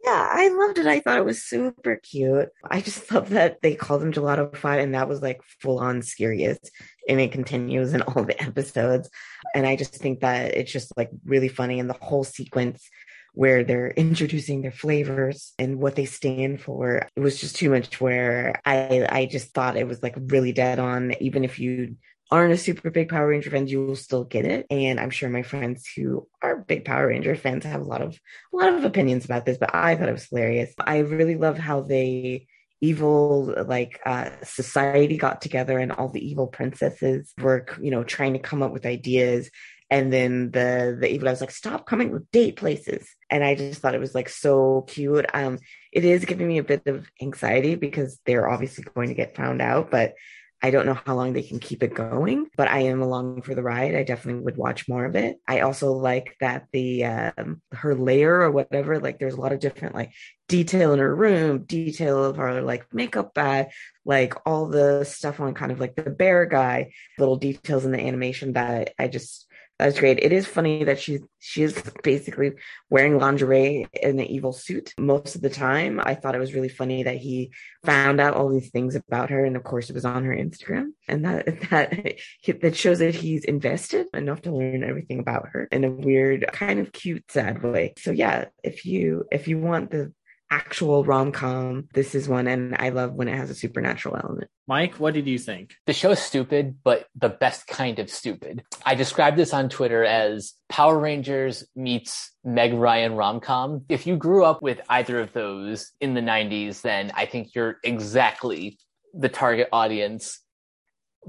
Yeah, 0.03 0.29
I 0.33 0.49
loved 0.49 0.79
it. 0.79 0.87
I 0.87 1.01
thought 1.01 1.19
it 1.19 1.27
was 1.27 1.45
super 1.45 1.97
cute. 1.97 2.49
I 2.69 2.81
just 2.81 3.13
love 3.13 3.29
that 3.31 3.61
they 3.61 3.75
called 3.75 4.03
him 4.03 4.13
Gelato 4.13 4.57
Five, 4.57 4.81
and 4.81 4.95
that 4.95 5.09
was 5.09 5.21
like 5.21 5.43
full 5.61 5.79
on 5.79 6.01
serious, 6.01 6.59
and 7.07 7.21
it 7.21 7.33
continues 7.33 7.93
in 7.93 8.01
all 8.03 8.25
the 8.25 8.43
episodes. 8.43 9.11
And 9.55 9.67
I 9.67 9.77
just 9.77 9.95
think 9.95 10.21
that 10.21 10.55
it's 10.55 10.73
just 10.73 10.97
like 10.97 11.11
really 11.25 11.49
funny, 11.49 11.81
and 11.81 11.91
the 11.91 11.99
whole 12.01 12.25
sequence 12.25 12.89
where 13.35 13.65
they're 13.65 13.91
introducing 13.91 14.63
their 14.63 14.73
flavors 14.73 15.53
and 15.59 15.79
what 15.79 15.97
they 15.97 16.05
stand 16.05 16.61
for. 16.61 17.07
It 17.17 17.21
was 17.21 17.41
just 17.41 17.57
too 17.57 17.71
much. 17.71 18.01
Where 18.01 18.61
I 18.65 19.07
I 19.09 19.27
just 19.27 19.55
thought 19.55 19.77
it 19.77 19.87
was 19.87 20.03
like 20.03 20.17
really 20.17 20.53
dead 20.53 20.79
on, 20.79 21.15
even 21.21 21.45
if 21.45 21.59
you 21.59 21.97
aren't 22.31 22.53
a 22.53 22.59
super 22.59 22.91
big 22.91 23.09
Power 23.09 23.29
Ranger 23.29 23.51
fan, 23.51 23.67
you 23.67 23.85
will 23.85 23.97
still 23.97 24.25
get 24.25 24.45
it. 24.45 24.67
And 24.71 25.01
I'm 25.01 25.11
sure 25.11 25.29
my 25.29 25.43
friends 25.43 25.89
who 25.97 26.29
are 26.43 26.59
big 26.59 26.85
Power 26.85 27.09
Ranger 27.09 27.35
fans 27.35 27.65
have 27.65 27.81
a 27.81 27.85
lot 27.85 28.03
of 28.03 28.19
a 28.53 28.57
lot 28.57 28.75
of 28.75 28.85
opinions 28.85 29.25
about 29.25 29.47
this, 29.47 29.59
but 29.59 29.75
I 29.75 29.97
thought 29.97 30.09
it 30.09 30.13
was 30.13 30.29
hilarious. 30.29 30.73
I 30.79 30.99
really 30.99 31.37
love 31.37 31.59
how 31.59 31.83
they 31.83 32.47
evil 32.83 33.55
like 33.67 34.01
uh 34.07 34.31
society 34.43 35.19
got 35.19 35.43
together 35.43 35.79
and 35.79 35.93
all 35.93 36.09
the 36.09 36.27
evil 36.27 36.47
princesses 36.47 37.31
were 37.39 37.67
you 37.83 37.91
know 37.91 38.03
trying 38.03 38.33
to 38.33 38.39
come 38.39 38.63
up 38.63 38.73
with 38.73 38.87
ideas 38.87 39.51
and 39.91 40.13
then 40.13 40.51
the 40.51 40.97
the 40.99 41.13
evil 41.13 41.29
I 41.29 41.33
was 41.33 41.41
like 41.41 41.51
stop 41.51 41.87
coming 41.87 42.11
with 42.11 42.31
date 42.31 42.57
places 42.57 43.09
and 43.29 43.43
I 43.45 43.55
just 43.55 43.81
thought 43.81 43.95
it 43.95 44.01
was 44.01 44.15
like 44.15 44.29
so 44.29 44.85
cute 44.87 45.27
um 45.35 45.59
it 45.93 46.05
is 46.05 46.25
giving 46.25 46.49
me 46.49 46.59
a 46.59 46.65
bit 46.65 46.87
of 46.87 47.11
anxiety 47.21 47.75
because 47.75 48.21
they're 48.25 48.49
obviously 48.49 48.85
going 48.95 49.09
to 49.09 49.15
get 49.15 49.37
found 49.37 49.61
out 49.61 49.91
but 49.91 50.15
I 50.63 50.71
don't 50.71 50.85
know 50.85 50.99
how 51.07 51.15
long 51.15 51.33
they 51.33 51.43
can 51.43 51.59
keep 51.59 51.83
it 51.83 51.95
going, 51.95 52.47
but 52.55 52.69
I 52.69 52.81
am 52.81 53.01
along 53.01 53.43
for 53.43 53.55
the 53.55 53.63
ride. 53.63 53.95
I 53.95 54.03
definitely 54.03 54.43
would 54.43 54.59
watch 54.59 54.89
more 54.89 55.07
of 55.07 55.17
it. 55.17 55.39
I 55.49 55.61
also 55.61 55.93
like 55.93 56.37
that 56.41 56.67
the 56.71 57.05
um, 57.07 57.63
her 57.73 57.95
layer 57.95 58.43
or 58.43 58.51
whatever, 58.51 58.99
like 58.99 59.19
there's 59.19 59.35
a 59.35 59.41
lot 59.41 59.53
of 59.53 59.61
different 59.61 59.95
like 59.95 60.13
detail 60.49 60.93
in 60.93 60.99
her 60.99 61.15
room, 61.15 61.65
detail 61.65 62.23
of 62.23 62.37
her 62.37 62.61
like 62.61 62.93
makeup 62.93 63.33
bag, 63.33 63.69
like 64.05 64.35
all 64.45 64.67
the 64.67 65.05
stuff 65.05 65.41
on 65.41 65.55
kind 65.55 65.73
of 65.73 65.81
like 65.81 65.97
the 65.97 66.11
bear 66.11 66.45
guy, 66.45 66.93
little 67.19 67.37
details 67.37 67.87
in 67.87 67.93
the 67.93 68.01
animation 68.01 68.53
that 68.53 68.93
I 68.99 69.09
just 69.09 69.47
that's 69.81 69.99
great. 69.99 70.19
It 70.21 70.33
is 70.33 70.47
funny 70.47 70.85
that 70.85 71.01
she's 71.01 71.21
she's 71.39 71.81
basically 72.03 72.53
wearing 72.91 73.19
lingerie 73.19 73.87
in 73.93 74.19
an 74.19 74.27
evil 74.27 74.53
suit 74.53 74.95
most 74.99 75.35
of 75.35 75.41
the 75.41 75.51
time. 75.51 76.01
I 76.03 76.15
thought 76.15 76.35
it 76.35 76.41
was 76.41 76.55
really 76.55 76.69
funny 76.69 77.03
that 77.05 77.17
he 77.17 77.53
found 77.85 78.21
out 78.21 78.35
all 78.35 78.51
these 78.51 78.71
things 78.71 78.95
about 78.95 79.31
her, 79.31 79.45
and 79.45 79.57
of 79.57 79.65
course, 79.65 79.89
it 79.89 79.95
was 79.95 80.05
on 80.05 80.25
her 80.25 80.35
Instagram, 80.35 80.91
and 81.09 81.25
that 81.25 81.47
that 81.71 82.61
that 82.61 82.77
shows 82.77 82.99
that 82.99 83.15
he's 83.15 83.45
invested 83.45 84.07
enough 84.15 84.43
to 84.43 84.53
learn 84.53 84.85
everything 84.85 85.19
about 85.19 85.49
her 85.53 85.67
in 85.73 85.85
a 85.85 85.91
weird, 85.91 86.47
kind 86.53 86.79
of 86.79 86.93
cute, 86.93 87.31
sad 87.31 87.63
way. 87.63 87.95
So 87.99 88.11
yeah, 88.11 88.47
if 88.63 88.85
you 88.85 89.25
if 89.33 89.49
you 89.49 89.59
want 89.59 89.91
the 89.91 90.13
actual 90.51 91.05
rom 91.05 91.33
com. 91.33 91.89
This 91.95 92.15
is 92.15 92.29
one, 92.29 92.47
and 92.47 92.77
I 92.79 92.89
love 92.91 93.13
when 93.13 93.29
it 93.29 93.37
has 93.37 93.51
a 93.51 93.55
supernatural 93.55 94.17
element. 94.17 94.51
Mike, 94.71 95.01
what 95.01 95.15
did 95.15 95.27
you 95.27 95.37
think? 95.37 95.75
The 95.87 95.93
show 95.93 96.13
is 96.13 96.21
stupid, 96.21 96.77
but 96.85 97.09
the 97.17 97.29
best 97.29 97.67
kind 97.67 97.99
of 97.99 98.09
stupid. 98.09 98.63
I 98.87 98.95
described 98.95 99.37
this 99.37 99.53
on 99.53 99.69
Twitter 99.69 100.05
as 100.05 100.55
Power 100.69 100.97
Rangers 100.97 101.67
meets 101.75 102.31
Meg 102.45 102.75
Ryan 102.75 103.17
rom 103.17 103.41
com. 103.41 103.85
If 103.89 104.07
you 104.07 104.17
grew 104.17 104.45
up 104.45 104.63
with 104.63 104.81
either 104.89 105.19
of 105.19 105.33
those 105.33 105.91
in 106.01 106.15
the 106.15 106.21
90s, 106.21 106.83
then 106.83 107.11
I 107.17 107.27
think 107.27 107.53
you're 107.53 107.79
exactly 107.83 108.79
the 109.13 109.29
target 109.29 109.69
audience 109.73 110.41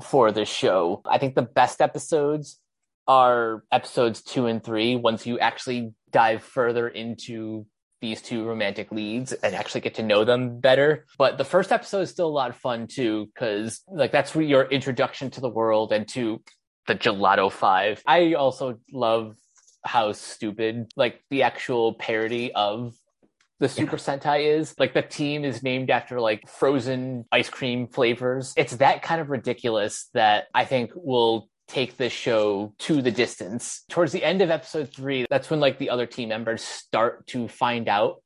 for 0.03 0.31
this 0.31 0.47
show. 0.47 1.01
I 1.03 1.17
think 1.17 1.33
the 1.33 1.41
best 1.41 1.81
episodes 1.81 2.59
are 3.07 3.63
episodes 3.71 4.21
two 4.21 4.45
and 4.45 4.63
three 4.63 4.95
once 4.95 5.25
you 5.25 5.39
actually 5.39 5.95
dive 6.11 6.43
further 6.43 6.87
into 6.87 7.65
these 8.01 8.21
two 8.21 8.43
romantic 8.45 8.91
leads 8.91 9.31
and 9.31 9.55
actually 9.55 9.81
get 9.81 9.95
to 9.95 10.03
know 10.03 10.25
them 10.25 10.59
better. 10.59 11.05
But 11.17 11.37
the 11.37 11.45
first 11.45 11.71
episode 11.71 12.01
is 12.01 12.09
still 12.09 12.27
a 12.27 12.29
lot 12.29 12.49
of 12.49 12.57
fun 12.57 12.87
too, 12.87 13.27
because 13.33 13.81
like 13.87 14.11
that's 14.11 14.35
your 14.35 14.65
introduction 14.65 15.29
to 15.31 15.41
the 15.41 15.49
world 15.49 15.91
and 15.91 16.07
to 16.09 16.41
the 16.87 16.95
Gelato 16.95 17.51
Five. 17.51 18.01
I 18.05 18.33
also 18.33 18.79
love 18.91 19.35
how 19.85 20.11
stupid 20.11 20.91
like 20.95 21.21
the 21.29 21.43
actual 21.43 21.93
parody 21.93 22.51
of 22.53 22.93
the 23.59 23.69
Super 23.69 23.95
yeah. 23.95 24.17
Sentai 24.17 24.57
is. 24.59 24.73
Like 24.79 24.93
the 24.93 25.03
team 25.03 25.45
is 25.45 25.61
named 25.61 25.91
after 25.91 26.19
like 26.19 26.49
frozen 26.49 27.25
ice 27.31 27.49
cream 27.49 27.87
flavors. 27.87 28.53
It's 28.57 28.75
that 28.77 29.03
kind 29.03 29.21
of 29.21 29.29
ridiculous 29.29 30.09
that 30.15 30.45
I 30.53 30.65
think 30.65 30.91
will 30.95 31.47
take 31.71 31.97
this 31.97 32.11
show 32.11 32.73
to 32.79 33.01
the 33.01 33.11
distance. 33.11 33.83
Towards 33.89 34.11
the 34.11 34.23
end 34.23 34.41
of 34.41 34.49
episode 34.49 34.93
three, 34.93 35.25
that's 35.29 35.49
when 35.49 35.59
like 35.59 35.77
the 35.77 35.89
other 35.89 36.05
team 36.05 36.29
members 36.29 36.61
start 36.63 37.27
to 37.27 37.47
find 37.47 37.87
out 37.87 38.21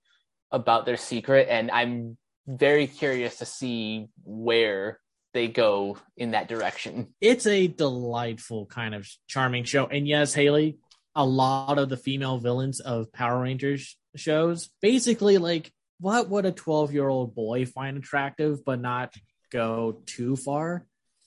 about 0.51 0.85
their 0.85 0.97
secret. 0.97 1.47
And 1.49 1.69
I'm 1.69 2.17
very 2.47 2.87
curious 2.87 3.37
to 3.37 3.45
see 3.45 4.07
where 4.23 4.99
they 5.33 5.47
go 5.47 5.97
in 6.17 6.31
that 6.31 6.47
direction. 6.47 7.13
It's 7.21 7.45
a 7.45 7.67
delightful 7.67 8.65
kind 8.65 8.95
of 8.95 9.07
charming 9.27 9.65
show. 9.65 9.85
And 9.85 10.07
yes, 10.07 10.33
Haley, 10.33 10.77
a 11.13 11.25
lot 11.25 11.77
of 11.77 11.89
the 11.89 11.97
female 11.97 12.39
villains 12.39 12.79
of 12.79 13.11
Power 13.13 13.41
Rangers 13.41 13.97
shows 14.15 14.69
basically 14.81 15.37
like 15.37 15.71
what 15.99 16.29
would 16.29 16.45
a 16.45 16.51
12 16.51 16.93
year 16.93 17.07
old 17.07 17.35
boy 17.35 17.65
find 17.65 17.97
attractive 17.97 18.65
but 18.65 18.81
not 18.81 19.13
go 19.51 20.01
too 20.05 20.35
far 20.35 20.85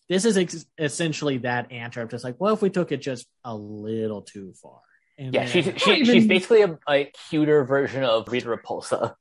this 0.08 0.24
is 0.24 0.36
ex- 0.36 0.66
essentially 0.78 1.38
that 1.38 1.70
answer 1.70 2.02
of 2.02 2.10
just 2.10 2.24
like, 2.24 2.36
what 2.38 2.52
if 2.52 2.62
we 2.62 2.70
took 2.70 2.92
it 2.92 2.98
just 2.98 3.26
a 3.44 3.54
little 3.54 4.22
too 4.22 4.52
far? 4.60 4.80
And 5.18 5.34
yeah, 5.34 5.44
then, 5.44 5.52
she's 5.52 5.82
she, 5.82 5.92
even... 5.92 6.14
she's 6.14 6.26
basically 6.26 6.62
a, 6.62 6.78
a, 6.88 7.12
cuter 7.28 7.64
version 7.64 8.04
of 8.04 8.28
Rita 8.28 8.48
Repulsa. 8.48 9.14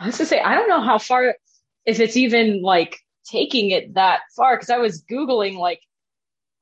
I 0.00 0.06
was 0.06 0.16
going 0.16 0.24
to 0.24 0.26
say, 0.26 0.40
I 0.40 0.54
don't 0.54 0.68
know 0.68 0.82
how 0.82 0.98
far, 0.98 1.34
if 1.86 2.00
it's 2.00 2.16
even 2.16 2.62
like 2.62 2.98
taking 3.24 3.70
it 3.70 3.94
that 3.94 4.20
far, 4.36 4.56
because 4.56 4.70
I 4.70 4.78
was 4.78 5.02
googling 5.10 5.56
like, 5.56 5.80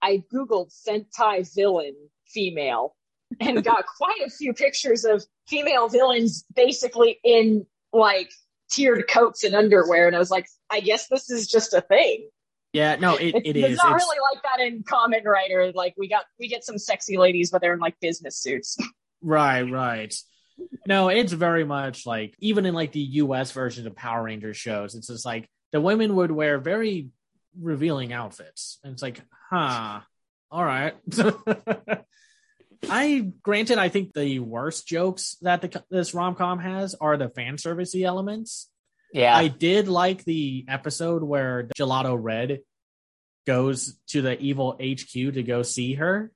I 0.01 0.23
googled 0.33 0.73
Sentai 0.73 1.53
villain 1.55 1.95
female 2.27 2.95
and 3.41 3.65
got 3.65 3.85
quite 3.99 4.21
a 4.27 4.31
few 4.31 4.53
pictures 4.53 5.05
of 5.05 5.25
female 5.49 5.89
villains 5.89 6.45
basically 6.55 7.19
in 7.25 7.67
like 7.93 8.31
tiered 8.71 9.09
coats 9.09 9.43
and 9.43 9.55
underwear, 9.55 10.07
and 10.07 10.15
I 10.15 10.19
was 10.19 10.31
like, 10.31 10.47
I 10.71 10.81
guess 10.81 11.09
this 11.09 11.31
is 11.31 11.49
just 11.49 11.75
a 11.75 11.81
thing. 11.81 12.29
Yeah, 12.73 12.97
no, 12.97 13.17
it, 13.17 13.35
it 13.45 13.57
is. 13.57 13.73
It's 13.73 13.83
not 13.83 13.95
really 13.95 14.19
like 14.33 14.43
that 14.43 14.61
in 14.65 14.83
Kamen 14.83 15.25
Rider. 15.25 15.73
Like 15.75 15.95
we 15.97 16.09
got 16.09 16.25
we 16.39 16.49
get 16.49 16.65
some 16.65 16.79
sexy 16.79 17.17
ladies, 17.17 17.51
but 17.51 17.61
they're 17.61 17.75
in 17.75 17.81
like 17.81 17.99
business 18.01 18.37
suits. 18.39 18.77
Right, 19.23 19.63
right. 19.63 20.15
No, 20.87 21.09
it's 21.09 21.33
very 21.33 21.65
much 21.65 22.07
like 22.07 22.35
even 22.39 22.67
in 22.67 22.75
like 22.75 22.93
the 22.93 23.01
US 23.01 23.53
version 23.53 23.87
of 23.87 23.97
Power 23.97 24.23
Rangers 24.23 24.57
shows, 24.57 24.95
it's 24.95 25.09
just 25.09 25.25
like 25.25 25.49
the 25.73 25.81
women 25.81 26.15
would 26.17 26.31
wear 26.31 26.59
very 26.59 27.11
revealing 27.61 28.13
outfits. 28.13 28.79
And 28.85 28.93
it's 28.93 29.03
like, 29.03 29.21
huh, 29.51 30.01
all 30.51 30.65
right. 30.65 30.95
I 32.89 33.33
granted, 33.43 33.79
I 33.79 33.89
think 33.89 34.13
the 34.13 34.39
worst 34.39 34.87
jokes 34.87 35.37
that 35.43 35.63
the, 35.63 35.85
this 35.91 36.15
rom 36.15 36.35
com 36.35 36.59
has 36.59 36.95
are 36.95 37.17
the 37.17 37.29
fan 37.29 37.57
servicey 37.57 38.05
elements. 38.05 38.69
Yeah. 39.17 39.35
I 39.35 39.49
did 39.49 39.89
like 39.89 40.25
the 40.25 40.67
episode 40.69 41.23
where 41.23 41.69
Gelato 41.75 42.19
Red 42.21 42.61
goes 43.47 43.97
to 44.09 44.21
the 44.21 44.39
evil 44.39 44.73
HQ 44.73 45.11
to 45.13 45.43
go 45.43 45.63
see 45.63 45.95
her. 45.95 46.31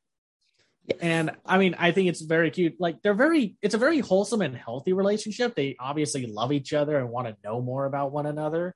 And 0.99 1.33
I 1.45 1.59
mean, 1.59 1.77
I 1.79 1.93
think 1.93 2.09
it's 2.09 2.23
very 2.23 2.51
cute. 2.51 2.77
Like 2.81 3.03
they're 3.03 3.13
very, 3.13 3.57
it's 3.61 3.75
a 3.75 3.79
very 3.79 3.99
wholesome 3.99 4.41
and 4.41 4.57
healthy 4.57 4.95
relationship. 4.95 5.55
They 5.55 5.77
obviously 5.79 6.25
love 6.25 6.53
each 6.53 6.73
other 6.73 6.97
and 6.97 7.11
want 7.11 7.29
to 7.29 7.37
know 7.45 7.61
more 7.61 7.85
about 7.85 8.13
one 8.13 8.25
another. 8.25 8.75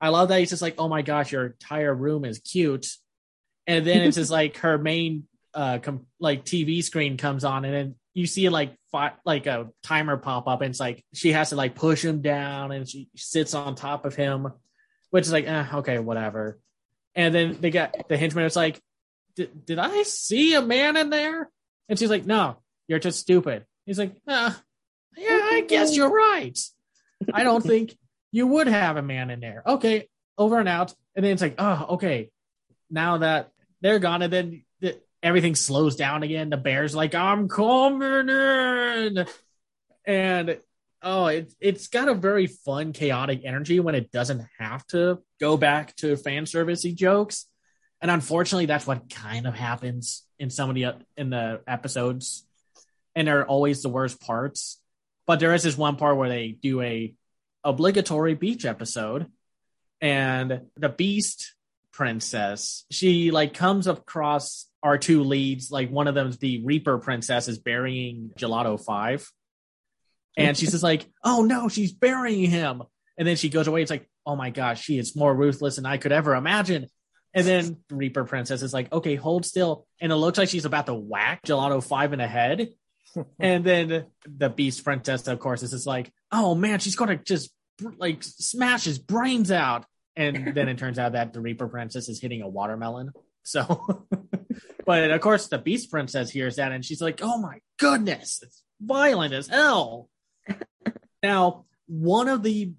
I 0.00 0.10
love 0.10 0.28
that 0.28 0.38
he's 0.38 0.50
just 0.50 0.62
like, 0.62 0.76
oh 0.78 0.88
my 0.88 1.02
gosh, 1.02 1.32
your 1.32 1.46
entire 1.46 1.92
room 1.92 2.24
is 2.24 2.38
cute. 2.38 2.86
And 3.66 3.84
then 3.84 4.02
it's 4.02 4.16
just 4.16 4.30
like 4.30 4.58
her 4.58 4.78
main, 4.78 5.24
uh, 5.54 5.80
com- 5.80 6.06
like 6.20 6.44
TV 6.44 6.84
screen 6.84 7.16
comes 7.16 7.42
on, 7.42 7.64
and 7.64 7.74
then 7.74 7.94
you 8.14 8.26
see 8.26 8.48
like 8.48 8.76
fi- 8.92 9.14
like 9.24 9.46
a 9.46 9.70
timer 9.82 10.16
pop 10.16 10.46
up, 10.46 10.60
and 10.60 10.70
it's 10.70 10.80
like 10.80 11.04
she 11.12 11.32
has 11.32 11.50
to 11.50 11.56
like 11.56 11.74
push 11.74 12.04
him 12.04 12.20
down, 12.22 12.70
and 12.70 12.88
she 12.88 13.08
sits 13.16 13.54
on 13.54 13.74
top 13.74 14.04
of 14.04 14.14
him, 14.14 14.52
which 15.10 15.24
is 15.24 15.32
like, 15.32 15.48
eh, 15.48 15.66
okay, 15.74 15.98
whatever. 15.98 16.60
And 17.14 17.34
then 17.34 17.58
they 17.60 17.70
got 17.70 18.08
the 18.08 18.16
henchman. 18.16 18.44
It's 18.44 18.56
like, 18.56 18.80
did 19.34 19.78
I 19.78 20.02
see 20.04 20.54
a 20.54 20.62
man 20.62 20.96
in 20.96 21.10
there? 21.10 21.50
And 21.88 21.98
she's 21.98 22.10
like, 22.10 22.26
no, 22.26 22.58
you're 22.86 22.98
just 22.98 23.18
stupid. 23.18 23.66
He's 23.84 23.98
like, 23.98 24.14
ah, 24.28 24.60
yeah, 25.16 25.40
I 25.42 25.64
guess 25.66 25.96
you're 25.96 26.10
right. 26.10 26.58
I 27.32 27.44
don't 27.44 27.62
think 27.62 27.96
you 28.30 28.46
would 28.46 28.66
have 28.66 28.96
a 28.96 29.02
man 29.02 29.30
in 29.30 29.40
there. 29.40 29.62
Okay, 29.66 30.08
over 30.38 30.58
and 30.58 30.68
out. 30.68 30.94
And 31.14 31.24
then 31.24 31.32
it's 31.32 31.42
like, 31.42 31.56
oh, 31.58 31.86
okay. 31.90 32.30
Now 32.90 33.18
that 33.18 33.50
they're 33.80 33.98
gone, 33.98 34.22
and 34.22 34.32
then 34.32 34.50
the, 34.50 34.62
everything 35.22 35.54
slows 35.54 35.96
down 35.96 36.22
again. 36.22 36.50
The 36.50 36.56
bear's 36.56 36.94
like, 36.94 37.14
I'm 37.14 37.48
coming 37.48 38.28
in. 38.28 39.26
And 40.04 40.58
oh, 41.02 41.26
it, 41.26 41.52
it's 41.60 41.88
got 41.88 42.08
a 42.08 42.14
very 42.14 42.46
fun, 42.46 42.92
chaotic 42.92 43.42
energy 43.44 43.80
when 43.80 43.94
it 43.94 44.10
doesn't 44.10 44.46
have 44.58 44.86
to 44.88 45.20
go 45.40 45.56
back 45.56 45.94
to 45.96 46.16
fan 46.16 46.44
servicey 46.44 46.94
jokes. 46.94 47.46
And 48.00 48.10
unfortunately, 48.10 48.66
that's 48.66 48.86
what 48.86 49.10
kind 49.10 49.46
of 49.46 49.54
happens 49.54 50.24
in 50.38 50.50
some 50.50 50.68
of 50.68 50.74
the 50.74 50.94
in 51.16 51.30
the 51.30 51.60
episodes, 51.68 52.44
and 53.14 53.28
they're 53.28 53.46
always 53.46 53.82
the 53.82 53.88
worst 53.88 54.20
parts. 54.20 54.80
But 55.24 55.38
there 55.38 55.54
is 55.54 55.62
this 55.62 55.78
one 55.78 55.94
part 55.94 56.16
where 56.16 56.28
they 56.28 56.48
do 56.48 56.80
a 56.80 57.14
obligatory 57.62 58.34
beach 58.34 58.64
episode, 58.64 59.26
and 60.00 60.62
the 60.76 60.88
Beast 60.88 61.54
princess 61.92 62.84
she 62.90 63.30
like 63.30 63.54
comes 63.54 63.86
across 63.86 64.66
our 64.82 64.98
two 64.98 65.22
leads. 65.24 65.70
Like 65.70 65.90
one 65.90 66.08
of 66.08 66.14
them's 66.14 66.38
the 66.38 66.64
Reaper 66.64 66.98
princess 66.98 67.48
is 67.48 67.58
burying 67.58 68.30
Gelato 68.38 68.82
Five, 68.82 69.28
and 70.36 70.56
she's 70.56 70.72
just 70.72 70.82
like, 70.82 71.06
"Oh 71.24 71.42
no, 71.42 71.68
she's 71.68 71.92
burying 71.92 72.50
him." 72.50 72.82
And 73.18 73.28
then 73.28 73.36
she 73.36 73.48
goes 73.48 73.66
away. 73.66 73.82
It's 73.82 73.90
like, 73.90 74.08
"Oh 74.26 74.36
my 74.36 74.50
gosh, 74.50 74.82
she 74.82 74.98
is 74.98 75.16
more 75.16 75.34
ruthless 75.34 75.76
than 75.76 75.86
I 75.86 75.96
could 75.96 76.12
ever 76.12 76.34
imagine." 76.34 76.86
And 77.34 77.46
then 77.46 77.78
Reaper 77.90 78.24
Princess 78.24 78.62
is 78.62 78.74
like, 78.74 78.92
"Okay, 78.92 79.14
hold 79.14 79.44
still," 79.44 79.86
and 80.00 80.12
it 80.12 80.16
looks 80.16 80.38
like 80.38 80.48
she's 80.48 80.64
about 80.64 80.86
to 80.86 80.94
whack 80.94 81.42
Gelato 81.46 81.82
Five 81.82 82.12
in 82.12 82.18
the 82.18 82.26
head. 82.26 82.68
and 83.38 83.62
then 83.62 84.06
the 84.26 84.48
Beast 84.48 84.84
Princess, 84.84 85.26
of 85.28 85.38
course, 85.38 85.62
is 85.62 85.70
just 85.70 85.86
like, 85.86 86.12
"Oh 86.30 86.54
man, 86.54 86.78
she's 86.78 86.96
gonna 86.96 87.16
just 87.16 87.50
like 87.98 88.22
smash 88.22 88.84
his 88.84 88.98
brains 88.98 89.50
out. 89.50 89.84
And 90.14 90.54
then 90.54 90.68
it 90.68 90.78
turns 90.78 90.98
out 90.98 91.12
that 91.12 91.32
the 91.32 91.40
Reaper 91.40 91.68
Princess 91.68 92.08
is 92.08 92.20
hitting 92.20 92.42
a 92.42 92.48
watermelon. 92.48 93.12
So, 93.42 94.06
but 94.86 95.10
of 95.10 95.20
course, 95.20 95.48
the 95.48 95.58
Beast 95.58 95.90
Princess 95.90 96.30
hears 96.30 96.56
that 96.56 96.72
and 96.72 96.84
she's 96.84 97.02
like, 97.02 97.20
oh 97.22 97.38
my 97.38 97.58
goodness, 97.78 98.40
it's 98.42 98.62
violent 98.80 99.34
as 99.34 99.48
hell. 99.48 100.08
now, 101.22 101.64
one 101.86 102.28
of 102.28 102.42
the 102.42 102.72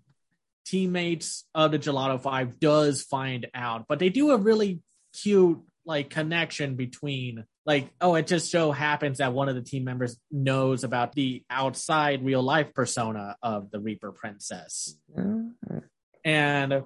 teammates 0.65 1.45
of 1.53 1.71
the 1.71 1.79
Gelato 1.79 2.21
Five 2.21 2.59
does 2.59 3.01
find 3.03 3.47
out, 3.53 3.85
but 3.87 3.99
they 3.99 4.09
do 4.09 4.31
a 4.31 4.37
really 4.37 4.81
cute 5.13 5.61
like 5.85 6.09
connection 6.09 6.75
between 6.75 7.45
like 7.65 7.89
oh 8.01 8.15
it 8.15 8.27
just 8.27 8.49
so 8.51 8.71
happens 8.71 9.17
that 9.17 9.33
one 9.33 9.49
of 9.49 9.55
the 9.55 9.61
team 9.61 9.83
members 9.83 10.17
knows 10.31 10.83
about 10.83 11.13
the 11.13 11.43
outside 11.49 12.23
real 12.23 12.41
life 12.41 12.73
persona 12.73 13.35
of 13.43 13.69
the 13.71 13.79
reaper 13.79 14.11
princess 14.11 14.97
mm-hmm. 15.15 15.77
and 16.23 16.83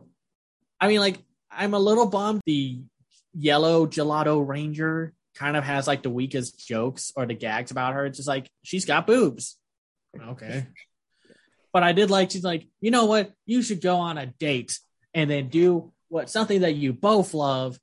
i 0.79 0.87
mean 0.87 0.99
like 0.99 1.19
i'm 1.51 1.73
a 1.73 1.79
little 1.79 2.07
bummed 2.07 2.41
the 2.45 2.81
yellow 3.37 3.85
gelato 3.85 4.45
ranger 4.45 5.13
kind 5.35 5.55
of 5.55 5.63
has 5.63 5.87
like 5.87 6.01
the 6.01 6.09
weakest 6.09 6.67
jokes 6.67 7.11
or 7.15 7.25
the 7.25 7.33
gags 7.33 7.71
about 7.71 7.93
her 7.93 8.05
it's 8.05 8.17
just 8.17 8.27
like 8.27 8.49
she's 8.63 8.85
got 8.85 9.05
boobs 9.05 9.57
okay 10.29 10.65
but 11.77 11.83
I 11.83 11.91
did 11.91 12.09
like 12.09 12.31
she's 12.31 12.43
like, 12.43 12.67
you 12.81 12.89
know 12.89 13.05
what? 13.05 13.31
You 13.45 13.61
should 13.61 13.81
go 13.81 13.97
on 13.97 14.17
a 14.17 14.25
date 14.25 14.79
and 15.13 15.29
then 15.29 15.49
do 15.49 15.93
what 16.07 16.27
something 16.27 16.61
that 16.61 16.73
you 16.73 16.91
both 16.91 17.35
love. 17.35 17.77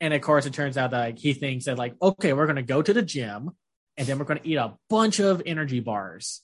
And 0.00 0.14
of 0.14 0.20
course, 0.20 0.46
it 0.46 0.52
turns 0.52 0.76
out 0.76 0.92
that 0.92 1.00
like, 1.00 1.18
he 1.18 1.32
thinks 1.32 1.64
that 1.64 1.76
like, 1.76 1.94
okay, 2.00 2.32
we're 2.32 2.46
gonna 2.46 2.62
go 2.62 2.80
to 2.80 2.92
the 2.92 3.02
gym 3.02 3.50
and 3.96 4.06
then 4.06 4.20
we're 4.20 4.24
gonna 4.24 4.40
eat 4.44 4.54
a 4.54 4.74
bunch 4.88 5.18
of 5.18 5.42
energy 5.46 5.80
bars 5.80 6.42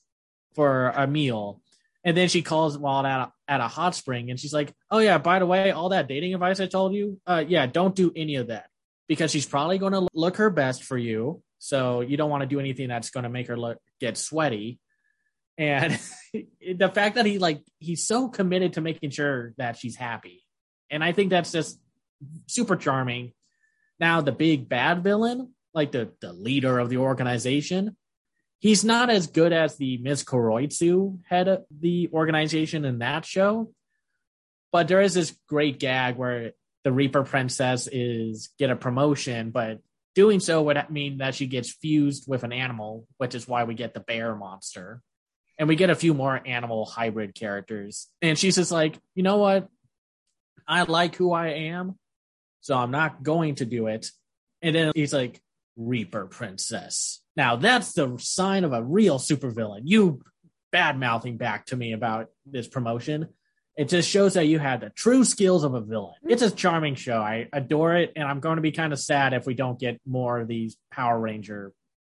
for 0.56 0.88
a 0.88 1.06
meal. 1.06 1.60
And 2.02 2.16
then 2.16 2.28
she 2.28 2.42
calls 2.42 2.76
at 2.76 2.82
a, 2.82 3.32
at 3.50 3.60
a 3.60 3.68
hot 3.68 3.94
spring 3.94 4.30
and 4.30 4.40
she's 4.40 4.54
like, 4.54 4.72
oh 4.90 4.98
yeah, 4.98 5.18
by 5.18 5.40
the 5.40 5.46
way, 5.46 5.72
all 5.72 5.90
that 5.90 6.08
dating 6.08 6.32
advice 6.32 6.60
I 6.60 6.66
told 6.66 6.94
you, 6.94 7.20
uh, 7.26 7.44
yeah, 7.46 7.66
don't 7.66 7.94
do 7.94 8.12
any 8.16 8.36
of 8.36 8.46
that 8.46 8.66
because 9.08 9.30
she's 9.30 9.44
probably 9.44 9.76
going 9.76 9.92
to 9.92 10.06
look 10.14 10.36
her 10.36 10.48
best 10.48 10.84
for 10.84 10.96
you. 10.96 11.42
So 11.58 12.00
you 12.00 12.16
don't 12.16 12.30
want 12.30 12.42
to 12.42 12.46
do 12.46 12.60
anything 12.60 12.88
that's 12.88 13.10
going 13.10 13.24
to 13.24 13.28
make 13.28 13.48
her 13.48 13.56
look 13.58 13.78
get 14.00 14.16
sweaty 14.16 14.78
and 15.60 16.00
the 16.32 16.88
fact 16.88 17.14
that 17.16 17.26
he 17.26 17.38
like 17.38 17.62
he's 17.78 18.04
so 18.04 18.28
committed 18.28 18.72
to 18.72 18.80
making 18.80 19.10
sure 19.10 19.54
that 19.58 19.76
she's 19.76 19.94
happy 19.94 20.42
and 20.90 21.04
i 21.04 21.12
think 21.12 21.30
that's 21.30 21.52
just 21.52 21.78
super 22.46 22.76
charming 22.76 23.32
now 24.00 24.20
the 24.20 24.32
big 24.32 24.68
bad 24.68 25.04
villain 25.04 25.54
like 25.74 25.92
the 25.92 26.10
the 26.20 26.32
leader 26.32 26.78
of 26.78 26.88
the 26.88 26.96
organization 26.96 27.96
he's 28.60 28.84
not 28.84 29.10
as 29.10 29.26
good 29.26 29.52
as 29.52 29.76
the 29.76 29.98
Ms. 29.98 30.24
Kuroitsu 30.24 31.18
head 31.28 31.48
of 31.48 31.64
the 31.70 32.08
organization 32.12 32.84
in 32.84 32.98
that 33.00 33.24
show 33.24 33.72
but 34.72 34.86
there 34.86 35.00
is 35.00 35.14
this 35.14 35.36
great 35.48 35.80
gag 35.80 36.16
where 36.16 36.52
the 36.84 36.92
reaper 36.92 37.24
princess 37.24 37.88
is 37.90 38.50
get 38.58 38.70
a 38.70 38.76
promotion 38.76 39.50
but 39.50 39.80
doing 40.14 40.40
so 40.40 40.62
would 40.62 40.78
mean 40.90 41.18
that 41.18 41.34
she 41.34 41.46
gets 41.46 41.70
fused 41.70 42.24
with 42.28 42.44
an 42.44 42.52
animal 42.52 43.06
which 43.18 43.34
is 43.34 43.48
why 43.48 43.64
we 43.64 43.74
get 43.74 43.94
the 43.94 44.00
bear 44.00 44.34
monster 44.34 45.02
and 45.60 45.68
we 45.68 45.76
get 45.76 45.90
a 45.90 45.94
few 45.94 46.14
more 46.14 46.40
animal 46.46 46.86
hybrid 46.86 47.34
characters. 47.34 48.08
And 48.22 48.38
she's 48.38 48.56
just 48.56 48.72
like, 48.72 48.98
you 49.14 49.22
know 49.22 49.36
what? 49.36 49.68
I 50.66 50.82
like 50.84 51.16
who 51.16 51.32
I 51.32 51.48
am, 51.48 51.98
so 52.62 52.74
I'm 52.74 52.90
not 52.90 53.22
going 53.22 53.56
to 53.56 53.66
do 53.66 53.86
it. 53.88 54.10
And 54.62 54.74
then 54.74 54.92
he's 54.94 55.12
like, 55.12 55.38
Reaper 55.80 56.26
Princess. 56.26 57.22
Now 57.36 57.56
that's 57.56 57.92
the 57.92 58.16
sign 58.18 58.64
of 58.64 58.72
a 58.72 58.82
real 58.82 59.18
supervillain. 59.18 59.82
You 59.84 60.20
bad 60.70 60.98
mouthing 60.98 61.36
back 61.36 61.66
to 61.66 61.76
me 61.76 61.92
about 61.92 62.28
this 62.44 62.68
promotion. 62.68 63.28
It 63.76 63.88
just 63.88 64.08
shows 64.08 64.34
that 64.34 64.46
you 64.46 64.58
had 64.58 64.80
the 64.80 64.90
true 64.90 65.24
skills 65.24 65.64
of 65.64 65.74
a 65.74 65.80
villain. 65.80 66.16
It's 66.22 66.42
a 66.42 66.50
charming 66.50 66.96
show. 66.96 67.18
I 67.18 67.48
adore 67.52 67.96
it, 67.96 68.12
and 68.14 68.28
I'm 68.28 68.40
going 68.40 68.56
to 68.56 68.62
be 68.62 68.72
kind 68.72 68.92
of 68.92 68.98
sad 68.98 69.32
if 69.32 69.46
we 69.46 69.54
don't 69.54 69.78
get 69.78 69.98
more 70.06 70.40
of 70.40 70.48
these 70.48 70.76
Power 70.90 71.18
Ranger 71.18 71.72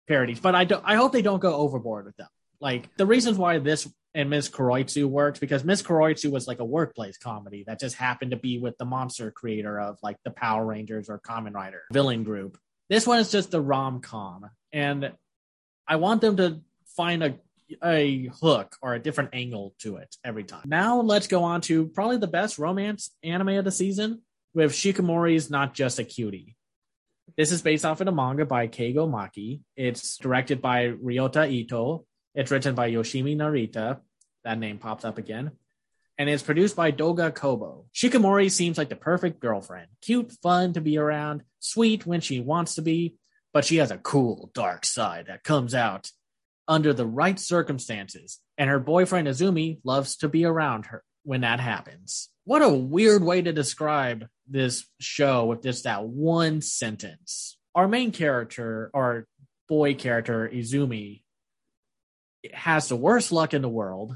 parodies. 0.07 0.39
But 0.39 0.53
I 0.53 0.65
don't. 0.65 0.83
I 0.85 0.95
hope 0.95 1.11
they 1.11 1.23
don't 1.23 1.39
go 1.39 1.55
overboard 1.55 2.05
with 2.05 2.17
them. 2.17 2.27
Like 2.61 2.95
the 2.97 3.05
reasons 3.05 3.37
why 3.37 3.57
this 3.57 3.87
and 4.13 4.29
Miss 4.29 4.49
Kuroitsu 4.49 5.05
worked 5.05 5.39
because 5.39 5.63
Miss 5.63 5.81
Kuroitsu 5.81 6.31
was 6.31 6.47
like 6.47 6.59
a 6.59 6.65
workplace 6.65 7.17
comedy 7.17 7.63
that 7.67 7.79
just 7.79 7.95
happened 7.95 8.31
to 8.31 8.37
be 8.37 8.57
with 8.59 8.77
the 8.77 8.85
monster 8.85 9.29
creator 9.29 9.79
of 9.79 9.97
like 10.01 10.17
the 10.23 10.31
Power 10.31 10.65
Rangers 10.65 11.09
or 11.09 11.19
Kamen 11.19 11.53
Rider 11.53 11.83
villain 11.91 12.23
group. 12.23 12.57
This 12.89 13.07
one 13.07 13.19
is 13.19 13.31
just 13.31 13.51
the 13.51 13.61
rom 13.61 14.01
com, 14.01 14.49
and 14.71 15.11
I 15.87 15.95
want 15.97 16.21
them 16.21 16.37
to 16.37 16.61
find 16.95 17.23
a 17.23 17.35
a 17.83 18.29
hook 18.41 18.75
or 18.81 18.93
a 18.93 18.99
different 18.99 19.31
angle 19.33 19.73
to 19.79 19.97
it 19.97 20.15
every 20.23 20.43
time. 20.43 20.63
Now 20.65 21.01
let's 21.01 21.27
go 21.27 21.43
on 21.43 21.61
to 21.61 21.87
probably 21.87 22.17
the 22.17 22.27
best 22.27 22.59
romance 22.59 23.11
anime 23.23 23.49
of 23.49 23.65
the 23.65 23.71
season 23.71 24.21
with 24.53 24.71
Shikimori's 24.71 25.49
Not 25.49 25.73
Just 25.73 25.97
a 25.97 26.03
Cutie. 26.03 26.55
This 27.37 27.51
is 27.51 27.63
based 27.63 27.83
off 27.83 28.01
of 28.01 28.07
a 28.07 28.11
manga 28.11 28.45
by 28.45 28.67
Keigo 28.67 29.09
Maki. 29.09 29.61
It's 29.75 30.17
directed 30.17 30.61
by 30.61 30.89
Ryota 30.89 31.49
Ito, 31.49 32.05
it's 32.35 32.51
written 32.51 32.75
by 32.75 32.91
Yoshimi 32.91 33.35
Narita. 33.35 33.99
That 34.43 34.59
name 34.59 34.77
pops 34.77 35.05
up 35.05 35.17
again. 35.17 35.51
And 36.17 36.29
it's 36.29 36.43
produced 36.43 36.75
by 36.75 36.91
Doga 36.91 37.33
Kobo. 37.33 37.85
Shikimori 37.93 38.49
seems 38.49 38.77
like 38.77 38.89
the 38.89 38.95
perfect 38.95 39.39
girlfriend. 39.39 39.87
Cute, 40.01 40.31
fun 40.41 40.73
to 40.73 40.81
be 40.81 40.97
around, 40.97 41.43
sweet 41.59 42.05
when 42.05 42.21
she 42.21 42.39
wants 42.39 42.75
to 42.75 42.81
be, 42.81 43.15
but 43.53 43.65
she 43.65 43.77
has 43.77 43.91
a 43.91 43.97
cool, 43.97 44.49
dark 44.53 44.85
side 44.85 45.25
that 45.27 45.43
comes 45.43 45.75
out 45.75 46.11
under 46.67 46.93
the 46.93 47.05
right 47.05 47.39
circumstances. 47.39 48.39
And 48.57 48.69
her 48.69 48.79
boyfriend 48.79 49.27
Izumi 49.27 49.79
loves 49.83 50.15
to 50.17 50.29
be 50.29 50.45
around 50.45 50.87
her 50.87 51.03
when 51.23 51.41
that 51.41 51.59
happens. 51.59 52.29
What 52.45 52.61
a 52.61 52.69
weird 52.69 53.23
way 53.23 53.41
to 53.41 53.51
describe 53.51 54.27
this 54.47 54.85
show 54.99 55.45
with 55.45 55.63
just 55.63 55.83
that 55.83 56.05
one 56.05 56.61
sentence. 56.61 57.57
Our 57.73 57.87
main 57.87 58.11
character, 58.11 58.89
our 58.93 59.27
boy 59.67 59.95
character, 59.95 60.47
Izumi, 60.47 61.23
has 62.53 62.87
the 62.87 62.95
worst 62.95 63.31
luck 63.31 63.53
in 63.53 63.61
the 63.61 63.69
world 63.69 64.15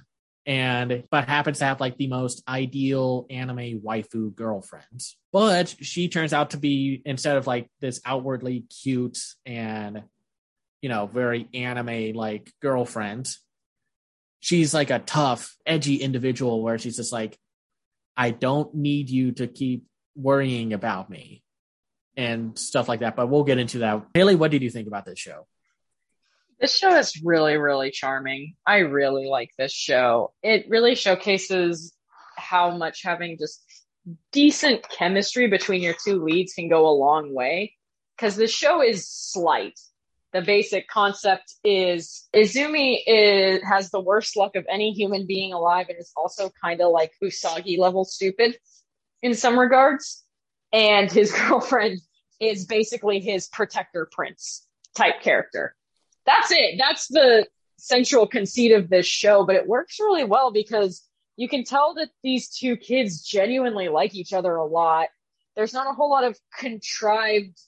and 0.49 1.03
but 1.11 1.29
happens 1.29 1.59
to 1.59 1.65
have 1.65 1.79
like 1.79 1.95
the 1.97 2.07
most 2.07 2.41
ideal 2.47 3.27
anime 3.29 3.81
waifu 3.85 4.33
girlfriend. 4.33 4.99
But 5.31 5.69
she 5.69 6.09
turns 6.09 6.33
out 6.33 6.49
to 6.49 6.57
be 6.57 7.03
instead 7.05 7.37
of 7.37 7.45
like 7.45 7.69
this 7.81 8.01
outwardly 8.03 8.61
cute 8.81 9.19
and 9.45 10.01
you 10.81 10.89
know 10.89 11.05
very 11.05 11.47
anime 11.53 12.13
like 12.15 12.51
girlfriend, 12.63 13.29
she's 14.39 14.73
like 14.73 14.89
a 14.89 14.97
tough, 14.97 15.55
edgy 15.67 15.97
individual 15.97 16.63
where 16.63 16.79
she's 16.79 16.95
just 16.95 17.13
like, 17.13 17.37
I 18.17 18.31
don't 18.31 18.73
need 18.73 19.11
you 19.11 19.33
to 19.33 19.45
keep 19.45 19.85
worrying 20.15 20.73
about 20.73 21.11
me 21.11 21.43
and 22.17 22.57
stuff 22.57 22.89
like 22.89 23.01
that. 23.01 23.15
But 23.15 23.27
we'll 23.29 23.43
get 23.43 23.59
into 23.59 23.79
that. 23.79 24.03
Haley, 24.15 24.33
what 24.33 24.49
did 24.49 24.63
you 24.63 24.71
think 24.71 24.87
about 24.87 25.05
this 25.05 25.19
show? 25.19 25.45
This 26.59 26.75
show 26.75 26.93
is 26.97 27.21
really, 27.23 27.55
really 27.55 27.89
charming. 27.89 28.55
I 28.65 28.79
really 28.79 29.27
like 29.27 29.51
this 29.57 29.71
show. 29.71 30.33
It 30.43 30.65
really 30.67 30.93
showcases 30.93 31.93
how 32.35 32.71
much 32.75 33.01
having 33.03 33.37
just 33.37 33.63
decent 34.33 34.87
chemistry 34.89 35.47
between 35.47 35.81
your 35.81 35.95
two 36.03 36.21
leads 36.21 36.53
can 36.53 36.67
go 36.67 36.87
a 36.87 36.91
long 36.91 37.33
way. 37.33 37.75
Because 38.17 38.35
the 38.35 38.47
show 38.47 38.83
is 38.83 39.07
slight. 39.07 39.79
The 40.33 40.41
basic 40.41 40.89
concept 40.89 41.55
is 41.63 42.27
Izumi 42.35 42.99
is, 43.07 43.63
has 43.63 43.89
the 43.89 44.01
worst 44.01 44.35
luck 44.35 44.57
of 44.57 44.65
any 44.69 44.91
human 44.91 45.25
being 45.25 45.53
alive 45.53 45.87
and 45.87 45.97
is 45.97 46.11
also 46.17 46.51
kind 46.61 46.81
of 46.81 46.91
like 46.91 47.13
Usagi 47.23 47.79
level 47.79 48.03
stupid 48.03 48.57
in 49.23 49.33
some 49.33 49.57
regards. 49.57 50.25
And 50.73 51.09
his 51.09 51.31
girlfriend 51.47 52.01
is 52.41 52.65
basically 52.65 53.21
his 53.21 53.47
protector 53.47 54.09
prince 54.11 54.67
type 54.93 55.21
character 55.21 55.73
that's 56.29 56.51
it. 56.51 56.75
That's 56.77 57.07
the 57.07 57.47
central 57.77 58.27
conceit 58.27 58.71
of 58.71 58.89
this 58.89 59.05
show, 59.05 59.45
but 59.45 59.55
it 59.55 59.67
works 59.67 59.99
really 59.99 60.23
well 60.23 60.51
because 60.51 61.03
you 61.37 61.49
can 61.49 61.63
tell 61.63 61.95
that 61.95 62.09
these 62.23 62.49
two 62.49 62.75
kids 62.75 63.23
genuinely 63.23 63.89
like 63.89 64.13
each 64.13 64.33
other 64.33 64.55
a 64.55 64.65
lot. 64.65 65.07
There's 65.55 65.73
not 65.73 65.89
a 65.89 65.93
whole 65.93 66.09
lot 66.09 66.23
of 66.23 66.37
contrived 66.57 67.59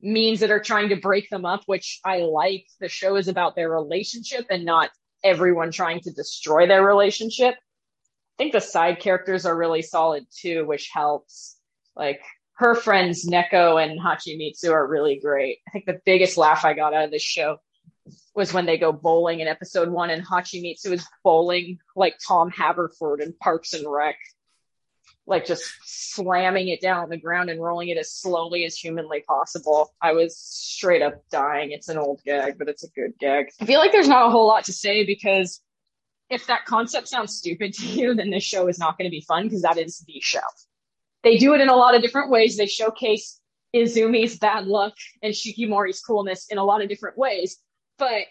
means 0.00 0.40
that 0.40 0.50
are 0.50 0.60
trying 0.60 0.88
to 0.88 0.96
break 0.96 1.30
them 1.30 1.44
up, 1.44 1.62
which 1.66 2.00
I 2.04 2.18
like. 2.18 2.66
The 2.80 2.88
show 2.88 3.16
is 3.16 3.28
about 3.28 3.54
their 3.54 3.70
relationship 3.70 4.46
and 4.50 4.64
not 4.64 4.90
everyone 5.22 5.70
trying 5.70 6.00
to 6.00 6.10
destroy 6.10 6.66
their 6.66 6.84
relationship. 6.84 7.54
I 7.54 8.36
think 8.38 8.52
the 8.52 8.60
side 8.60 8.98
characters 8.98 9.46
are 9.46 9.56
really 9.56 9.82
solid 9.82 10.26
too, 10.34 10.66
which 10.66 10.90
helps. 10.92 11.56
Like 11.94 12.22
her 12.54 12.74
friends 12.74 13.28
Neko 13.28 13.82
and 13.82 14.00
Hachimitsu 14.00 14.72
are 14.72 14.86
really 14.86 15.20
great. 15.20 15.58
I 15.68 15.70
think 15.70 15.84
the 15.84 16.00
biggest 16.04 16.36
laugh 16.36 16.64
I 16.64 16.72
got 16.72 16.94
out 16.94 17.04
of 17.04 17.10
this 17.10 17.22
show 17.22 17.58
was 18.34 18.52
when 18.52 18.66
they 18.66 18.78
go 18.78 18.92
bowling 18.92 19.40
in 19.40 19.48
episode 19.48 19.88
one 19.88 20.10
and 20.10 20.26
Hachimitsu 20.26 20.92
is 20.92 21.06
bowling 21.22 21.78
like 21.94 22.18
Tom 22.26 22.50
Haverford 22.50 23.20
in 23.20 23.34
Parks 23.34 23.74
and 23.74 23.84
Rec. 23.90 24.16
Like 25.26 25.46
just 25.46 25.64
slamming 25.84 26.68
it 26.68 26.80
down 26.80 27.04
on 27.04 27.08
the 27.08 27.16
ground 27.16 27.48
and 27.48 27.62
rolling 27.62 27.88
it 27.88 27.98
as 27.98 28.10
slowly 28.10 28.64
as 28.64 28.76
humanly 28.76 29.20
possible. 29.20 29.92
I 30.00 30.12
was 30.12 30.36
straight 30.36 31.02
up 31.02 31.22
dying. 31.30 31.70
It's 31.70 31.88
an 31.88 31.98
old 31.98 32.20
gag, 32.24 32.58
but 32.58 32.68
it's 32.68 32.82
a 32.82 32.90
good 32.90 33.12
gag. 33.20 33.46
I 33.60 33.66
feel 33.66 33.78
like 33.78 33.92
there's 33.92 34.08
not 34.08 34.26
a 34.26 34.30
whole 34.30 34.48
lot 34.48 34.64
to 34.64 34.72
say 34.72 35.04
because 35.04 35.60
if 36.28 36.46
that 36.46 36.64
concept 36.64 37.08
sounds 37.08 37.36
stupid 37.36 37.74
to 37.74 37.86
you, 37.86 38.14
then 38.14 38.30
this 38.30 38.42
show 38.42 38.66
is 38.66 38.78
not 38.78 38.98
going 38.98 39.08
to 39.08 39.14
be 39.14 39.20
fun 39.20 39.44
because 39.44 39.62
that 39.62 39.78
is 39.78 40.00
the 40.06 40.18
show. 40.20 40.40
They 41.22 41.36
do 41.36 41.54
it 41.54 41.60
in 41.60 41.68
a 41.68 41.76
lot 41.76 41.94
of 41.94 42.02
different 42.02 42.30
ways. 42.30 42.56
They 42.56 42.66
showcase 42.66 43.38
Izumi's 43.76 44.38
bad 44.38 44.66
luck 44.66 44.94
and 45.22 45.32
Shikimori's 45.32 46.00
coolness 46.00 46.46
in 46.48 46.58
a 46.58 46.64
lot 46.64 46.82
of 46.82 46.88
different 46.88 47.16
ways. 47.16 47.58
But 48.02 48.24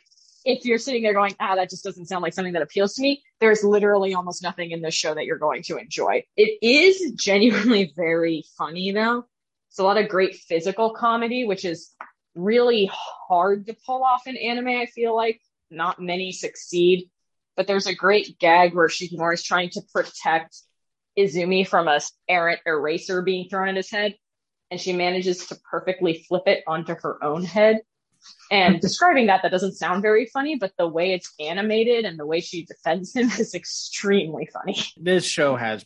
if 0.43 0.65
you're 0.65 0.77
sitting 0.77 1.01
there 1.01 1.13
going, 1.13 1.33
ah, 1.39 1.55
that 1.55 1.69
just 1.69 1.85
doesn't 1.85 2.07
sound 2.07 2.23
like 2.23 2.33
something 2.33 2.51
that 2.51 2.61
appeals 2.61 2.95
to 2.95 3.01
me, 3.01 3.23
there's 3.39 3.63
literally 3.63 4.13
almost 4.13 4.43
nothing 4.43 4.71
in 4.71 4.81
this 4.81 4.93
show 4.93 5.15
that 5.15 5.23
you're 5.23 5.37
going 5.37 5.63
to 5.63 5.77
enjoy. 5.77 6.25
It 6.35 6.57
is 6.61 7.13
genuinely 7.13 7.93
very 7.95 8.43
funny 8.57 8.91
though. 8.91 9.23
It's 9.69 9.79
a 9.79 9.83
lot 9.85 9.95
of 9.95 10.09
great 10.09 10.35
physical 10.35 10.89
comedy, 10.89 11.45
which 11.45 11.63
is 11.63 11.95
really 12.35 12.91
hard 12.91 13.67
to 13.67 13.77
pull 13.85 14.03
off 14.03 14.27
in 14.27 14.35
anime, 14.35 14.67
I 14.67 14.87
feel 14.87 15.15
like. 15.15 15.39
Not 15.69 16.01
many 16.01 16.33
succeed. 16.33 17.09
But 17.55 17.65
there's 17.65 17.87
a 17.87 17.95
great 17.95 18.39
gag 18.39 18.75
where 18.75 18.89
Shikimori 18.89 19.35
is 19.35 19.43
trying 19.43 19.69
to 19.69 19.81
protect 19.93 20.57
Izumi 21.17 21.65
from 21.65 21.87
a 21.87 22.01
errant 22.27 22.59
eraser 22.65 23.21
being 23.21 23.47
thrown 23.47 23.69
at 23.69 23.77
his 23.77 23.89
head. 23.89 24.15
And 24.69 24.81
she 24.81 24.91
manages 24.91 25.47
to 25.47 25.55
perfectly 25.55 26.25
flip 26.27 26.43
it 26.47 26.61
onto 26.67 26.93
her 26.93 27.23
own 27.23 27.45
head 27.45 27.79
and 28.51 28.79
describing 28.81 29.27
that, 29.27 29.41
that 29.43 29.51
doesn't 29.51 29.73
sound 29.73 30.01
very 30.01 30.25
funny, 30.25 30.55
but 30.55 30.73
the 30.77 30.87
way 30.87 31.13
it's 31.13 31.33
animated 31.39 32.05
and 32.05 32.19
the 32.19 32.25
way 32.25 32.41
she 32.41 32.65
defends 32.65 33.15
him 33.15 33.29
is 33.39 33.53
extremely 33.53 34.49
funny. 34.51 34.77
This 34.97 35.25
show 35.25 35.55
has 35.55 35.85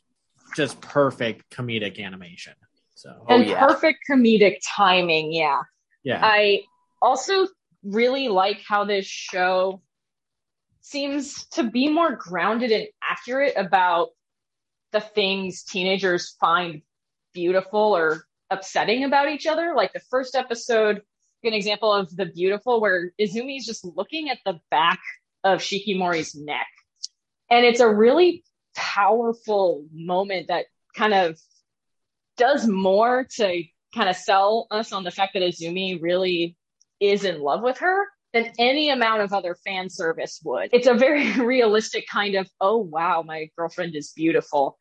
just 0.56 0.80
perfect 0.82 1.50
comedic 1.52 2.04
animation. 2.04 2.54
So 2.96 3.26
and 3.30 3.44
oh, 3.44 3.48
yeah. 3.48 3.68
perfect 3.68 4.00
comedic 4.10 4.58
timing. 4.66 5.32
Yeah. 5.32 5.62
Yeah. 6.04 6.22
I 6.24 6.62
also 7.02 7.48
really 7.84 8.30
like 8.30 8.62
how 8.68 8.86
this 8.86 9.06
show 9.06 9.82
seems 10.82 11.46
to 11.48 11.64
be 11.64 11.90
more 11.90 12.16
grounded 12.16 12.72
and 12.72 12.88
accurate 13.04 13.54
about 13.58 14.10
the 14.92 15.02
things 15.02 15.64
teenagers 15.64 16.36
find 16.40 16.82
beautiful 17.34 17.96
or 17.96 18.26
upsetting 18.50 19.04
about 19.04 19.30
each 19.30 19.46
other. 19.46 19.74
Like 19.76 19.94
the 19.94 20.00
first 20.00 20.36
episode 20.36 21.02
an 21.46 21.54
example 21.54 21.94
of 21.94 22.16
the 22.16 22.26
beautiful 22.26 22.82
where 22.82 23.12
Izumi 23.20 23.58
is 23.58 23.66
just 23.66 23.86
looking 23.86 24.30
at 24.30 24.40
the 24.46 24.60
back 24.70 25.00
of 25.44 25.60
Shikimori's 25.60 26.36
neck. 26.36 26.68
And 27.50 27.66
it's 27.66 27.80
a 27.80 27.90
really 27.90 28.44
powerful 28.76 29.86
moment 29.94 30.48
that 30.48 30.66
kind 30.96 31.14
of 31.14 31.40
does 32.38 32.68
more 32.68 33.28
to 33.38 33.64
kind 33.94 34.10
of 34.10 34.16
sell 34.16 34.68
us 34.72 34.92
on 34.92 35.04
the 35.04 35.12
fact 35.12 35.34
that 35.34 35.44
Izumi 35.44 36.02
really 36.02 36.58
is 37.00 37.24
in 37.24 37.42
love 37.42 37.62
with 37.62 37.78
her 37.80 38.06
than 38.34 38.52
any 38.60 38.90
amount 38.90 39.22
of 39.22 39.32
other 39.32 39.56
fan 39.66 39.90
service 39.90 40.42
would. 40.44 40.70
It's 40.74 40.88
a 40.88 40.94
very 40.94 41.32
realistic 41.40 42.06
kind 42.12 42.36
of, 42.36 42.50
oh 42.60 42.78
wow, 42.78 43.24
my 43.26 43.50
girlfriend 43.58 43.96
is 43.96 44.12
beautiful. 44.14 44.78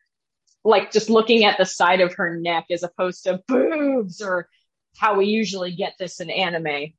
Like 0.64 0.90
just 0.90 1.10
looking 1.10 1.44
at 1.44 1.58
the 1.58 1.66
side 1.66 2.00
of 2.00 2.14
her 2.14 2.36
neck 2.36 2.66
as 2.70 2.82
opposed 2.82 3.24
to 3.24 3.42
boobs 3.46 4.20
or 4.20 4.48
how 4.96 5.16
we 5.16 5.26
usually 5.26 5.74
get 5.74 5.94
this 5.98 6.20
in 6.20 6.30
anime. 6.30 6.92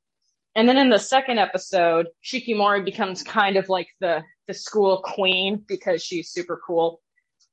And 0.54 0.68
then 0.68 0.78
in 0.78 0.88
the 0.88 0.98
second 0.98 1.38
episode, 1.38 2.08
Shikimori 2.24 2.84
becomes 2.84 3.22
kind 3.22 3.56
of 3.56 3.68
like 3.68 3.88
the 4.00 4.22
the 4.48 4.54
school 4.54 5.02
queen 5.02 5.64
because 5.66 6.02
she's 6.04 6.30
super 6.30 6.60
cool 6.64 7.00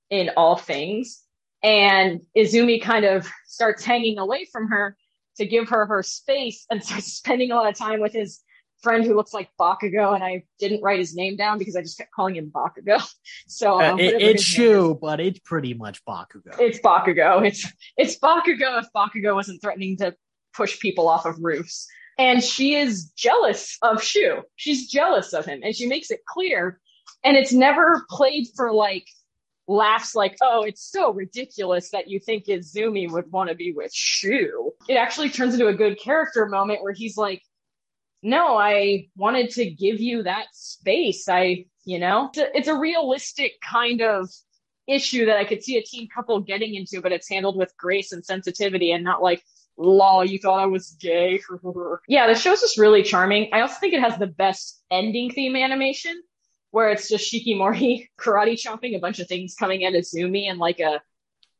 in 0.10 0.30
all 0.38 0.56
things. 0.56 1.22
And 1.64 2.22
Izumi 2.38 2.82
kind 2.82 3.06
of 3.06 3.28
starts 3.48 3.84
hanging 3.84 4.20
away 4.20 4.48
from 4.52 4.68
her 4.68 4.96
to 5.38 5.46
give 5.46 5.70
her 5.70 5.86
her 5.86 6.04
space 6.04 6.66
and 6.70 6.84
starts 6.86 7.14
spending 7.14 7.52
a 7.52 7.56
lot 7.56 7.70
of 7.70 7.78
time 7.78 8.00
with 8.00 8.14
his 8.14 8.42
friend 8.84 9.06
who 9.06 9.16
looks 9.16 9.34
like 9.34 9.50
Bakugo, 9.60 10.14
and 10.14 10.24
I 10.24 10.44
didn't 10.60 10.84
write 10.84 11.00
his 11.00 11.16
name 11.16 11.38
down 11.38 11.58
because 11.58 11.76
I 11.76 11.82
just 11.82 11.98
kept 11.98 12.12
calling 12.12 12.36
him 12.36 12.52
Bakugo. 12.54 13.02
So 13.48 13.82
uh, 13.82 13.96
it, 13.98 14.22
it's 14.22 14.44
Shu, 14.44 14.98
but 15.00 15.20
it's 15.20 15.40
pretty 15.40 15.74
much 15.74 16.04
Bakugo. 16.06 16.60
It's 16.60 16.80
Bakugo. 16.80 17.46
It's 17.46 17.72
it's 17.98 18.20
Bakugo 18.20 18.82
if 18.82 18.88
Bakugo 18.96 19.36
wasn't 19.36 19.62
threatening 19.62 19.98
to 19.98 20.16
push 20.56 20.80
people 20.80 21.08
off 21.08 21.26
of 21.26 21.36
roofs. 21.42 21.88
And 22.18 22.44
she 22.44 22.76
is 22.76 23.12
jealous 23.16 23.78
of 23.82 24.04
Shu. 24.04 24.44
She's 24.56 24.90
jealous 24.90 25.34
of 25.34 25.46
him 25.46 25.62
and 25.64 25.76
she 25.76 25.88
makes 25.88 26.12
it 26.12 26.26
clear. 26.28 26.80
And 27.24 27.36
it's 27.36 27.54
never 27.54 28.06
played 28.10 28.48
for 28.56 28.72
like 28.72 29.08
laughs 29.68 30.14
like, 30.14 30.36
oh, 30.42 30.64
it's 30.64 30.84
so 30.84 31.12
ridiculous 31.12 31.90
that 31.92 32.10
you 32.10 32.20
think 32.20 32.46
Izumi 32.46 33.10
would 33.10 33.32
want 33.32 33.50
to 33.50 33.56
be 33.56 33.72
with 33.72 33.94
Shu. 33.94 34.74
It 34.88 34.96
actually 34.96 35.30
turns 35.30 35.54
into 35.54 35.68
a 35.68 35.74
good 35.74 36.00
character 36.00 36.46
moment 36.46 36.84
where 36.84 36.94
he's 36.94 37.18
like, 37.18 37.42
no, 38.22 38.58
I 38.58 39.08
wanted 39.18 39.50
to 39.52 39.70
give 39.70 40.00
you 40.00 40.24
that 40.24 40.48
space. 40.54 41.28
I, 41.28 41.66
you 41.84 42.00
know, 42.00 42.30
it's 42.30 42.38
a, 42.38 42.58
it's 42.58 42.68
a 42.68 42.78
realistic 42.78 43.54
kind 43.62 44.02
of 44.02 44.30
issue 44.88 45.26
that 45.26 45.38
I 45.38 45.46
could 45.46 45.64
see 45.64 45.78
a 45.78 45.84
teen 45.84 46.08
couple 46.14 46.40
getting 46.42 46.76
into, 46.76 47.02
but 47.02 47.12
it's 47.12 47.30
handled 47.30 47.58
with 47.58 47.76
grace 47.78 48.12
and 48.12 48.24
sensitivity 48.24 48.92
and 48.92 49.04
not 49.04 49.22
like, 49.22 49.44
lol, 49.78 50.26
you 50.26 50.40
thought 50.40 50.60
I 50.60 50.66
was 50.66 50.92
gay. 51.00 51.42
yeah, 52.08 52.28
the 52.28 52.36
show's 52.36 52.62
just 52.62 52.78
really 52.78 53.04
charming. 53.04 53.50
I 53.54 53.62
also 53.62 53.76
think 53.76 53.94
it 53.94 54.02
has 54.02 54.18
the 54.18 54.28
best 54.28 54.82
ending 54.92 55.32
theme 55.32 55.56
animation 55.56 56.22
where 56.72 56.90
it's 56.90 57.08
just 57.08 57.32
Shikimori 57.32 58.08
karate 58.20 58.58
chopping 58.58 58.96
a 58.96 59.00
bunch 59.00 59.20
of 59.20 59.28
things 59.28 59.56
coming 59.56 59.82
in 59.82 59.96
at 59.96 60.02
Izumi 60.02 60.50
and 60.50 60.60
like 60.60 60.80
a 60.80 61.02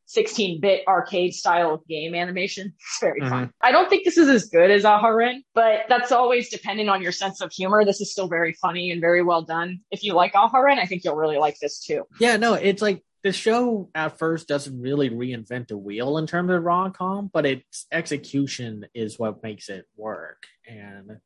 16-bit 0.08 0.86
arcade 0.86 1.34
style 1.34 1.82
game 1.88 2.14
animation. 2.14 2.74
It's 2.80 3.00
very 3.00 3.20
mm-hmm. 3.20 3.30
fun. 3.30 3.52
I 3.60 3.72
don't 3.72 3.88
think 3.88 4.04
this 4.04 4.18
is 4.18 4.28
as 4.28 4.48
good 4.48 4.70
as 4.70 4.84
Aharen, 4.84 5.44
but 5.54 5.84
that's 5.88 6.12
always 6.12 6.50
dependent 6.50 6.90
on 6.90 7.00
your 7.00 7.12
sense 7.12 7.40
of 7.40 7.52
humor. 7.52 7.84
This 7.84 8.00
is 8.00 8.12
still 8.12 8.28
very 8.28 8.52
funny 8.54 8.90
and 8.90 9.00
very 9.00 9.22
well 9.22 9.42
done. 9.42 9.80
If 9.90 10.02
you 10.02 10.14
like 10.14 10.34
Aharen, 10.34 10.78
I 10.78 10.86
think 10.86 11.04
you'll 11.04 11.16
really 11.16 11.38
like 11.38 11.58
this 11.60 11.80
too. 11.80 12.04
Yeah, 12.20 12.36
no, 12.36 12.54
it's 12.54 12.82
like 12.82 13.02
the 13.24 13.32
show 13.32 13.88
at 13.94 14.18
first 14.18 14.46
doesn't 14.46 14.80
really 14.80 15.08
reinvent 15.08 15.68
the 15.68 15.78
wheel 15.78 16.18
in 16.18 16.26
terms 16.26 16.50
of 16.50 16.62
rom 16.62 16.92
com, 16.92 17.30
but 17.32 17.46
its 17.46 17.86
execution 17.90 18.86
is 18.94 19.18
what 19.18 19.42
makes 19.42 19.70
it 19.70 19.86
work. 19.96 20.44
And 20.68 21.18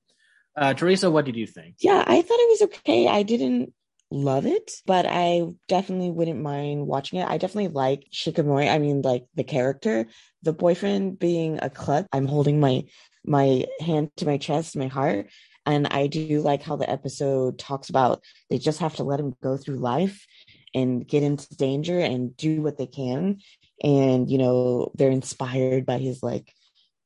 uh, 0.56 0.74
Teresa, 0.74 1.10
what 1.10 1.24
did 1.24 1.36
you 1.36 1.46
think? 1.46 1.74
Yeah, 1.80 2.02
I 2.06 2.22
thought 2.22 2.38
it 2.40 2.50
was 2.50 2.62
okay. 2.62 3.08
I 3.08 3.24
didn't 3.24 3.74
love 4.12 4.46
it, 4.46 4.70
but 4.86 5.06
I 5.06 5.42
definitely 5.66 6.12
wouldn't 6.12 6.40
mind 6.40 6.86
watching 6.86 7.18
it. 7.18 7.28
I 7.28 7.36
definitely 7.36 7.68
like 7.68 8.06
Shikimori. 8.14 8.70
I 8.70 8.78
mean, 8.78 9.02
like 9.02 9.26
the 9.34 9.44
character, 9.44 10.06
the 10.42 10.52
boyfriend 10.52 11.18
being 11.18 11.58
a 11.60 11.68
klutz. 11.68 12.08
I'm 12.12 12.26
holding 12.26 12.60
my 12.60 12.84
my 13.24 13.64
hand 13.80 14.10
to 14.18 14.26
my 14.26 14.38
chest, 14.38 14.76
my 14.76 14.86
heart. 14.86 15.26
And 15.66 15.86
I 15.88 16.06
do 16.06 16.40
like 16.40 16.62
how 16.62 16.76
the 16.76 16.88
episode 16.88 17.58
talks 17.58 17.90
about 17.90 18.24
they 18.48 18.56
just 18.56 18.78
have 18.78 18.96
to 18.96 19.04
let 19.04 19.20
him 19.20 19.34
go 19.42 19.58
through 19.58 19.76
life 19.76 20.26
and 20.74 21.06
get 21.06 21.22
into 21.22 21.54
danger 21.56 21.98
and 21.98 22.36
do 22.36 22.62
what 22.62 22.78
they 22.78 22.86
can. 22.86 23.38
And 23.82 24.30
you 24.30 24.38
know 24.38 24.90
they're 24.94 25.10
inspired 25.10 25.86
by 25.86 25.98
his 25.98 26.22
like 26.22 26.52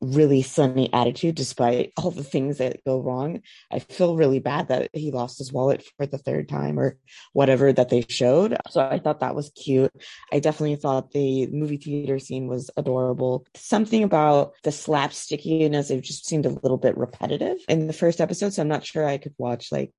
really 0.02 0.42
sunny 0.42 0.92
attitude 0.92 1.36
despite 1.36 1.92
all 1.96 2.10
the 2.10 2.24
things 2.24 2.58
that 2.58 2.84
go 2.84 3.00
wrong. 3.00 3.40
I 3.70 3.78
feel 3.78 4.16
really 4.16 4.40
bad 4.40 4.68
that 4.68 4.90
he 4.92 5.12
lost 5.12 5.38
his 5.38 5.52
wallet 5.52 5.84
for 5.96 6.06
the 6.06 6.18
third 6.18 6.48
time 6.48 6.78
or 6.78 6.98
whatever 7.32 7.72
that 7.72 7.88
they 7.88 8.04
showed. 8.08 8.56
So 8.70 8.80
i 8.80 8.98
thought 8.98 9.20
that 9.20 9.34
was 9.34 9.50
cute. 9.50 9.92
I 10.32 10.40
definitely 10.40 10.76
thought 10.76 11.12
the 11.12 11.46
movie 11.46 11.76
theater 11.76 12.18
scene 12.18 12.48
was 12.48 12.70
adorable. 12.76 13.46
Something 13.54 14.02
about 14.02 14.52
the 14.64 14.70
slapstickiness 14.70 15.90
it 15.90 16.00
just 16.02 16.26
seemed 16.26 16.46
a 16.46 16.50
little 16.50 16.78
bit 16.78 16.96
repetitive 16.96 17.58
in 17.68 17.86
the 17.86 17.92
first 17.92 18.20
episode 18.20 18.52
so 18.52 18.62
i'm 18.62 18.68
not 18.68 18.84
sure 18.84 19.06
i 19.06 19.18
could 19.18 19.34
watch 19.38 19.70
like 19.70 19.92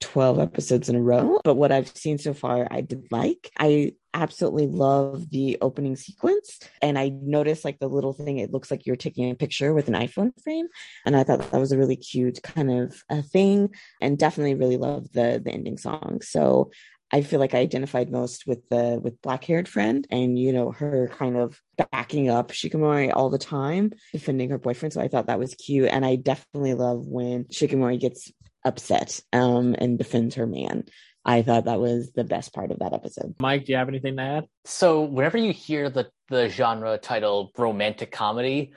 12 0.00 0.38
episodes 0.38 0.88
in 0.88 0.96
a 0.96 1.02
row, 1.02 1.36
oh. 1.36 1.40
but 1.44 1.54
what 1.54 1.72
I've 1.72 1.88
seen 1.88 2.18
so 2.18 2.34
far, 2.34 2.66
I 2.70 2.80
did 2.80 3.06
like. 3.10 3.50
I 3.58 3.92
absolutely 4.14 4.66
love 4.66 5.30
the 5.30 5.58
opening 5.60 5.96
sequence. 5.96 6.58
And 6.82 6.98
I 6.98 7.10
noticed 7.10 7.64
like 7.64 7.78
the 7.78 7.88
little 7.88 8.12
thing, 8.12 8.38
it 8.38 8.52
looks 8.52 8.70
like 8.70 8.86
you're 8.86 8.96
taking 8.96 9.30
a 9.30 9.34
picture 9.34 9.72
with 9.72 9.88
an 9.88 9.94
iPhone 9.94 10.32
frame. 10.42 10.66
And 11.06 11.16
I 11.16 11.22
thought 11.22 11.50
that 11.50 11.60
was 11.60 11.72
a 11.72 11.78
really 11.78 11.96
cute 11.96 12.42
kind 12.42 12.70
of 12.70 13.02
a 13.08 13.22
thing 13.22 13.74
and 14.00 14.18
definitely 14.18 14.54
really 14.54 14.78
love 14.78 15.12
the, 15.12 15.40
the 15.44 15.52
ending 15.52 15.78
song. 15.78 16.20
So 16.22 16.70
I 17.12 17.22
feel 17.22 17.40
like 17.40 17.54
I 17.54 17.58
identified 17.58 18.10
most 18.10 18.46
with 18.46 18.68
the 18.68 19.00
with 19.02 19.20
black 19.20 19.44
haired 19.44 19.68
friend 19.68 20.06
and 20.10 20.38
you 20.38 20.52
know 20.52 20.70
her 20.70 21.10
kind 21.18 21.36
of 21.36 21.60
backing 21.90 22.28
up 22.30 22.52
Shikimori 22.52 23.10
all 23.12 23.30
the 23.30 23.38
time, 23.38 23.92
defending 24.12 24.50
her 24.50 24.58
boyfriend. 24.58 24.92
So 24.92 25.00
I 25.00 25.08
thought 25.08 25.26
that 25.26 25.38
was 25.38 25.54
cute, 25.54 25.88
and 25.90 26.04
I 26.06 26.16
definitely 26.16 26.74
love 26.74 27.06
when 27.06 27.44
Shikimori 27.44 27.98
gets 27.98 28.30
upset 28.64 29.20
um, 29.32 29.74
and 29.78 29.98
defends 29.98 30.34
her 30.36 30.46
man. 30.46 30.84
I 31.24 31.42
thought 31.42 31.66
that 31.66 31.80
was 31.80 32.12
the 32.12 32.24
best 32.24 32.54
part 32.54 32.70
of 32.70 32.78
that 32.78 32.94
episode. 32.94 33.34
Mike, 33.40 33.66
do 33.66 33.72
you 33.72 33.78
have 33.78 33.88
anything 33.88 34.16
to 34.16 34.22
add? 34.22 34.44
So, 34.64 35.02
whenever 35.02 35.36
you 35.36 35.52
hear 35.52 35.90
the 35.90 36.10
the 36.28 36.48
genre 36.48 36.96
title 36.96 37.50
romantic 37.58 38.10
comedy, 38.10 38.72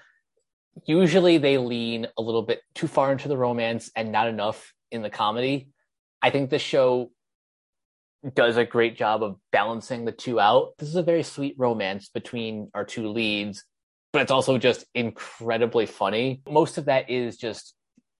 usually 0.85 1.38
they 1.38 1.57
lean 1.57 2.07
a 2.18 2.22
little 2.22 2.41
bit 2.41 2.61
too 2.73 2.88
far 2.88 3.11
into 3.11 3.27
the 3.27 3.38
romance 3.38 3.91
and 3.95 4.11
not 4.11 4.27
enough 4.27 4.73
in 4.91 5.01
the 5.01 5.10
comedy. 5.10 5.69
I 6.22 6.30
think 6.31 6.49
the 6.49 6.60
show 6.60 7.11
does 8.34 8.57
a 8.57 8.65
great 8.65 8.97
job 8.97 9.23
of 9.23 9.38
balancing 9.51 10.05
the 10.05 10.11
two 10.11 10.39
out. 10.39 10.73
This 10.77 10.89
is 10.89 10.95
a 10.95 11.03
very 11.03 11.23
sweet 11.23 11.55
romance 11.57 12.10
between 12.10 12.69
our 12.73 12.85
two 12.85 13.10
leads, 13.10 13.64
but 14.14 14.22
it's 14.22 14.31
also 14.31 14.57
just 14.57 14.85
incredibly 14.95 15.85
funny. 15.85 16.41
Most 16.49 16.77
of 16.77 16.85
that 16.85 17.10
is 17.10 17.38
just 17.38 17.73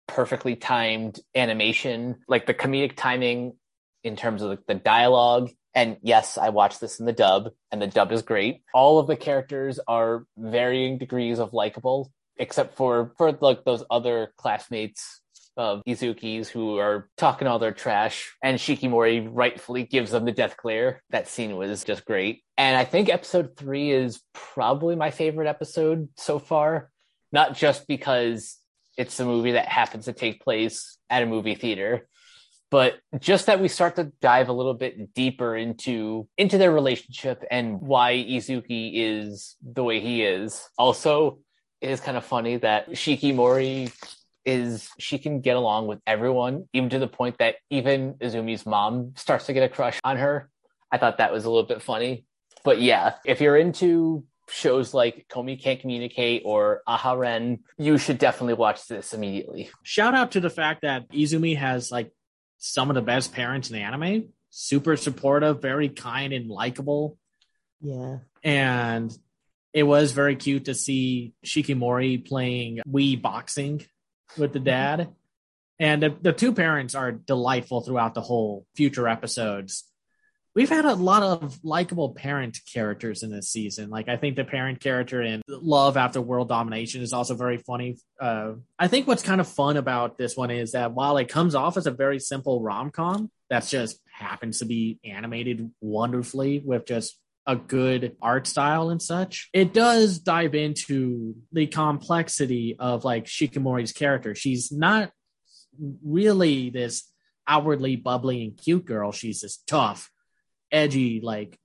perfectly 0.08 0.56
timed 0.56 1.20
animation. 1.36 2.18
Like 2.28 2.46
the 2.46 2.54
comedic 2.54 2.96
timing 2.96 3.54
in 4.04 4.16
terms 4.16 4.42
of 4.42 4.60
the 4.68 4.76
dialogue. 4.76 5.52
And 5.76 5.98
yes, 6.04 6.38
I 6.38 6.50
watched 6.50 6.82
this 6.82 7.00
in 7.00 7.06
the 7.06 7.14
dub, 7.14 7.50
and 7.72 7.82
the 7.82 7.88
dub 7.88 8.12
is 8.12 8.22
great. 8.22 8.62
All 8.74 9.00
of 9.00 9.08
the 9.08 9.16
characters 9.16 9.80
are 9.88 10.26
varying 10.38 11.00
degrees 11.00 11.40
of 11.40 11.54
likable, 11.54 12.12
except 12.38 12.76
for 12.76 13.14
for 13.18 13.32
like 13.32 13.64
those 13.64 13.84
other 13.90 14.34
classmates 14.38 15.22
of 15.58 15.84
Izuki's 15.88 16.50
who 16.50 16.78
are 16.80 17.10
talking 17.18 17.48
all 17.48 17.60
their 17.60 17.72
trash, 17.72 18.34
and 18.44 18.58
Shikimori 18.60 19.28
rightfully 19.32 19.84
gives 19.84 20.12
them 20.12 20.26
the 20.26 20.32
death 20.32 20.58
glare. 20.58 21.04
That 21.10 21.28
scene 21.28 21.56
was 21.56 21.84
just 21.84 22.06
great. 22.06 22.44
And 22.58 22.76
I 22.76 22.86
think 22.86 23.10
episode 23.10 23.56
three 23.58 23.92
is 23.92 24.22
probably 24.34 24.96
my 24.96 25.12
favorite 25.12 25.48
episode 25.48 26.10
so 26.18 26.40
far, 26.40 26.90
not 27.32 27.56
just 27.56 27.88
because 27.88 28.58
it's 28.98 29.20
a 29.20 29.26
movie 29.26 29.54
that 29.54 29.68
happens 29.68 30.06
to 30.06 30.14
take 30.14 30.42
place 30.42 30.98
at 31.10 31.24
a 31.24 31.26
movie 31.26 31.56
theater, 31.56 32.08
but 32.70 32.96
just 33.20 33.46
that 33.48 33.60
we 33.60 33.68
start 33.68 33.96
to 33.98 34.12
dive 34.22 34.50
a 34.50 34.54
little 34.54 34.74
bit 34.74 35.14
deeper 35.14 35.56
into 35.56 36.28
into 36.38 36.58
their 36.58 36.72
relationship 36.72 37.44
and 37.52 37.82
why 37.82 38.14
Izuki 38.14 38.92
is 38.96 39.56
the 39.62 39.84
way 39.84 40.00
he 40.00 40.24
is. 40.24 40.68
Also, 40.78 41.40
it 41.82 41.90
is 41.90 42.00
kind 42.00 42.18
of 42.18 42.26
funny 42.26 42.58
that 42.58 42.90
Shikimori 42.90 43.92
is 44.46 44.90
she 45.00 45.18
can 45.18 45.42
get 45.42 45.56
along 45.56 45.88
with 45.88 46.00
everyone, 46.06 46.68
even 46.74 46.90
to 46.90 47.00
the 47.00 47.08
point 47.08 47.38
that 47.40 47.56
even 47.70 48.16
Izumi's 48.16 48.66
mom 48.66 49.14
starts 49.16 49.46
to 49.46 49.54
get 49.54 49.64
a 49.64 49.70
crush 49.70 50.00
on 50.04 50.18
her. 50.18 50.50
I 50.92 50.98
thought 50.98 51.18
that 51.18 51.32
was 51.32 51.46
a 51.46 51.50
little 51.50 51.68
bit 51.68 51.82
funny. 51.82 52.26
But 52.64 52.82
yeah, 52.82 53.16
if 53.26 53.42
you're 53.42 53.58
into 53.58 54.26
shows 54.50 54.94
like 54.94 55.28
Komi 55.30 55.62
Can't 55.62 55.80
Communicate 55.80 56.44
or 56.46 56.82
Aha-Ren, 56.86 57.60
you 57.78 57.98
should 57.98 58.18
definitely 58.18 58.56
watch 58.56 58.88
this 58.88 59.14
immediately. 59.14 59.70
Shout 59.84 60.14
out 60.14 60.32
to 60.32 60.40
the 60.40 60.50
fact 60.50 60.82
that 60.82 61.10
Izumi 61.12 61.58
has 61.58 61.92
like 61.92 62.12
some 62.58 62.90
of 62.90 62.96
the 62.96 63.02
best 63.02 63.34
parents 63.34 63.70
in 63.70 63.76
the 63.76 63.82
anime. 63.82 64.30
Super 64.50 64.96
supportive, 64.96 65.62
very 65.62 65.90
kind 65.90 66.34
and 66.34 66.50
likable. 66.50 67.18
Yeah. 67.82 68.20
And 68.44 69.16
it 69.74 69.84
was 69.84 70.12
very 70.12 70.36
cute 70.36 70.66
to 70.66 70.76
see 70.76 71.34
Shikimori 71.46 72.26
playing 72.26 72.80
Wii 72.88 73.22
boxing 73.22 73.86
with 74.38 74.54
the 74.54 74.60
dad. 74.60 75.10
And 75.80 76.04
the, 76.04 76.16
the 76.22 76.34
two 76.34 76.54
parents 76.54 76.94
are 76.94 77.12
delightful 77.12 77.82
throughout 77.82 78.14
the 78.14 78.22
whole 78.22 78.66
future 78.76 79.08
episodes. 79.08 79.84
We've 80.56 80.70
had 80.70 80.86
a 80.86 80.94
lot 80.94 81.24
of 81.24 81.60
likable 81.64 82.14
parent 82.14 82.60
characters 82.72 83.24
in 83.24 83.32
this 83.32 83.50
season. 83.50 83.90
Like 83.90 84.08
I 84.08 84.18
think 84.18 84.36
the 84.36 84.44
parent 84.44 84.80
character 84.80 85.22
in 85.22 85.42
Love 85.48 85.98
After 85.98 86.22
World 86.22 86.50
Domination 86.50 87.02
is 87.02 87.12
also 87.12 87.34
very 87.34 87.58
funny. 87.58 87.98
Uh, 88.22 88.54
I 88.78 88.88
think 88.88 89.08
what's 89.08 89.24
kind 89.24 89.42
of 89.42 89.48
fun 89.48 89.78
about 89.78 90.18
this 90.18 90.38
one 90.38 90.52
is 90.52 90.74
that 90.74 90.94
while 90.94 91.18
it 91.18 91.28
comes 91.28 91.56
off 91.56 91.76
as 91.76 91.88
a 91.88 91.92
very 91.92 92.20
simple 92.20 92.62
rom 92.62 92.92
com, 92.92 93.32
that's 93.50 93.72
just 93.72 94.00
happens 94.12 94.60
to 94.60 94.66
be 94.66 95.00
animated 95.04 95.72
wonderfully 95.82 96.62
with 96.64 96.86
just 96.86 97.18
a 97.46 97.56
good 97.56 98.16
art 98.22 98.48
style 98.48 98.90
and 98.90 99.02
such. 99.02 99.50
It 99.54 99.74
does 99.74 100.20
dive 100.20 100.56
into 100.56 101.36
the 101.52 101.68
complexity 101.68 102.76
of 102.80 103.04
like 103.04 103.26
Shikimori's 103.26 103.92
character. 103.92 104.36
She's 104.36 104.72
not 104.72 105.12
really 106.04 106.70
this 106.70 107.12
outwardly 107.48 107.96
bubbly 107.96 108.44
and 108.44 108.58
cute 108.58 108.86
girl. 108.86 109.12
She's 109.12 109.42
this 109.42 109.58
tough, 109.68 110.10
edgy, 110.74 111.22
like, 111.22 111.58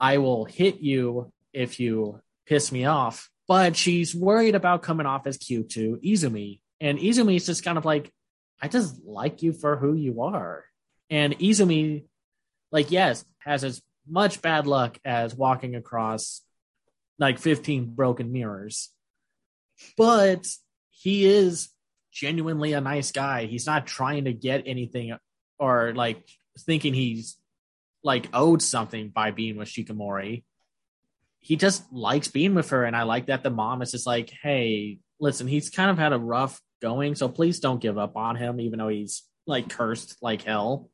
I 0.00 0.18
will 0.18 0.44
hit 0.44 0.80
you 0.80 1.32
if 1.52 1.78
you 1.78 2.20
piss 2.46 2.72
me 2.72 2.86
off. 2.86 3.30
But 3.48 3.76
she's 3.76 4.14
worried 4.14 4.56
about 4.56 4.82
coming 4.82 5.06
off 5.06 5.26
as 5.26 5.36
cute 5.36 5.70
to 5.70 6.00
Izumi. 6.04 6.60
And 6.80 6.98
Izumi 6.98 7.36
is 7.36 7.46
just 7.46 7.64
kind 7.64 7.78
of 7.78 7.84
like, 7.84 8.12
I 8.60 8.68
just 8.68 9.04
like 9.04 9.42
you 9.42 9.52
for 9.52 9.76
who 9.76 9.94
you 9.94 10.22
are. 10.22 10.64
And 11.10 11.38
Izumi, 11.38 12.04
like, 12.72 12.90
yes, 12.90 13.24
has 13.38 13.62
as 13.62 13.80
much 14.08 14.42
bad 14.42 14.66
luck 14.66 14.98
as 15.04 15.34
walking 15.34 15.76
across 15.76 16.42
like 17.18 17.38
15 17.38 17.94
broken 17.94 18.32
mirrors. 18.32 18.90
But 19.96 20.46
he 20.90 21.24
is 21.24 21.68
genuinely 22.12 22.72
a 22.72 22.80
nice 22.80 23.12
guy. 23.12 23.46
He's 23.46 23.66
not 23.66 23.86
trying 23.86 24.24
to 24.24 24.32
get 24.32 24.64
anything 24.66 25.16
or 25.58 25.92
like 25.94 26.26
thinking 26.60 26.94
he's 26.94 27.36
like 28.06 28.28
owed 28.32 28.62
something 28.62 29.08
by 29.08 29.32
being 29.32 29.56
with 29.56 29.68
Shikimori. 29.68 30.44
He 31.40 31.56
just 31.56 31.92
likes 31.92 32.28
being 32.28 32.54
with 32.54 32.70
her. 32.70 32.84
And 32.84 32.94
I 32.94 33.02
like 33.02 33.26
that 33.26 33.42
the 33.42 33.50
mom 33.50 33.82
is 33.82 33.90
just 33.90 34.06
like, 34.06 34.30
hey, 34.30 35.00
listen, 35.18 35.48
he's 35.48 35.70
kind 35.70 35.90
of 35.90 35.98
had 35.98 36.12
a 36.12 36.18
rough 36.18 36.60
going, 36.80 37.16
so 37.16 37.28
please 37.28 37.58
don't 37.58 37.80
give 37.80 37.98
up 37.98 38.16
on 38.16 38.36
him, 38.36 38.60
even 38.60 38.78
though 38.78 38.88
he's 38.88 39.24
like 39.44 39.68
cursed 39.68 40.16
like 40.22 40.42
hell. 40.42 40.88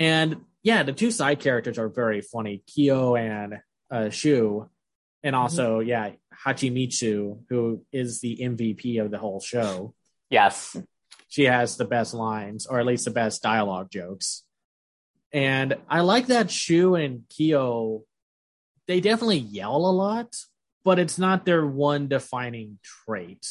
And 0.00 0.40
yeah, 0.64 0.82
the 0.82 0.92
two 0.92 1.12
side 1.12 1.38
characters 1.38 1.78
are 1.78 1.88
very 1.88 2.22
funny, 2.22 2.64
Kyo 2.66 3.14
and 3.14 3.60
uh, 3.88 4.10
Shu, 4.10 4.68
and 5.22 5.34
mm-hmm. 5.34 5.42
also 5.42 5.78
mm-hmm. 5.78 5.88
yeah, 5.88 6.10
Hachimitsu, 6.44 7.38
who 7.48 7.84
is 7.92 8.20
the 8.20 8.38
MVP 8.42 9.00
of 9.00 9.12
the 9.12 9.18
whole 9.18 9.40
show. 9.40 9.94
Yes, 10.28 10.76
she 11.28 11.44
has 11.44 11.76
the 11.76 11.84
best 11.84 12.14
lines, 12.14 12.66
or 12.66 12.80
at 12.80 12.86
least 12.86 13.04
the 13.04 13.12
best 13.12 13.42
dialogue 13.42 13.90
jokes. 13.92 14.42
And 15.32 15.74
I 15.88 16.00
like 16.00 16.26
that 16.26 16.50
Shu 16.50 16.94
and 16.94 17.24
Kyo, 17.28 18.04
they 18.86 19.00
definitely 19.00 19.38
yell 19.38 19.76
a 19.76 19.92
lot, 19.92 20.36
but 20.84 20.98
it's 20.98 21.18
not 21.18 21.46
their 21.46 21.66
one 21.66 22.08
defining 22.08 22.78
trait. 22.82 23.46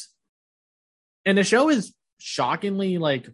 And 1.24 1.36
the 1.36 1.44
show 1.44 1.68
is 1.70 1.92
shockingly 2.18 2.98
like 2.98 3.28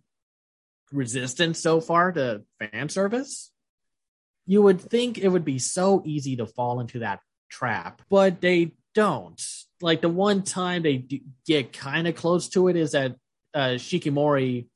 resistant 0.92 1.56
so 1.56 1.80
far 1.80 2.12
to 2.12 2.42
fan 2.58 2.88
service 2.88 3.50
you 4.48 4.62
would 4.62 4.80
think 4.80 5.18
it 5.18 5.28
would 5.28 5.44
be 5.44 5.58
so 5.58 6.02
easy 6.06 6.36
to 6.36 6.46
fall 6.46 6.80
into 6.80 7.00
that 7.00 7.20
trap, 7.50 8.00
but 8.08 8.40
they 8.40 8.72
don't. 8.94 9.40
Like 9.82 10.00
the 10.00 10.08
one 10.08 10.42
time 10.42 10.82
they 10.82 11.06
get 11.46 11.74
kind 11.74 12.08
of 12.08 12.16
close 12.16 12.48
to 12.50 12.68
it 12.68 12.74
is 12.74 12.92
that 12.92 13.14
uh, 13.52 13.76
Shikimori 13.76 14.66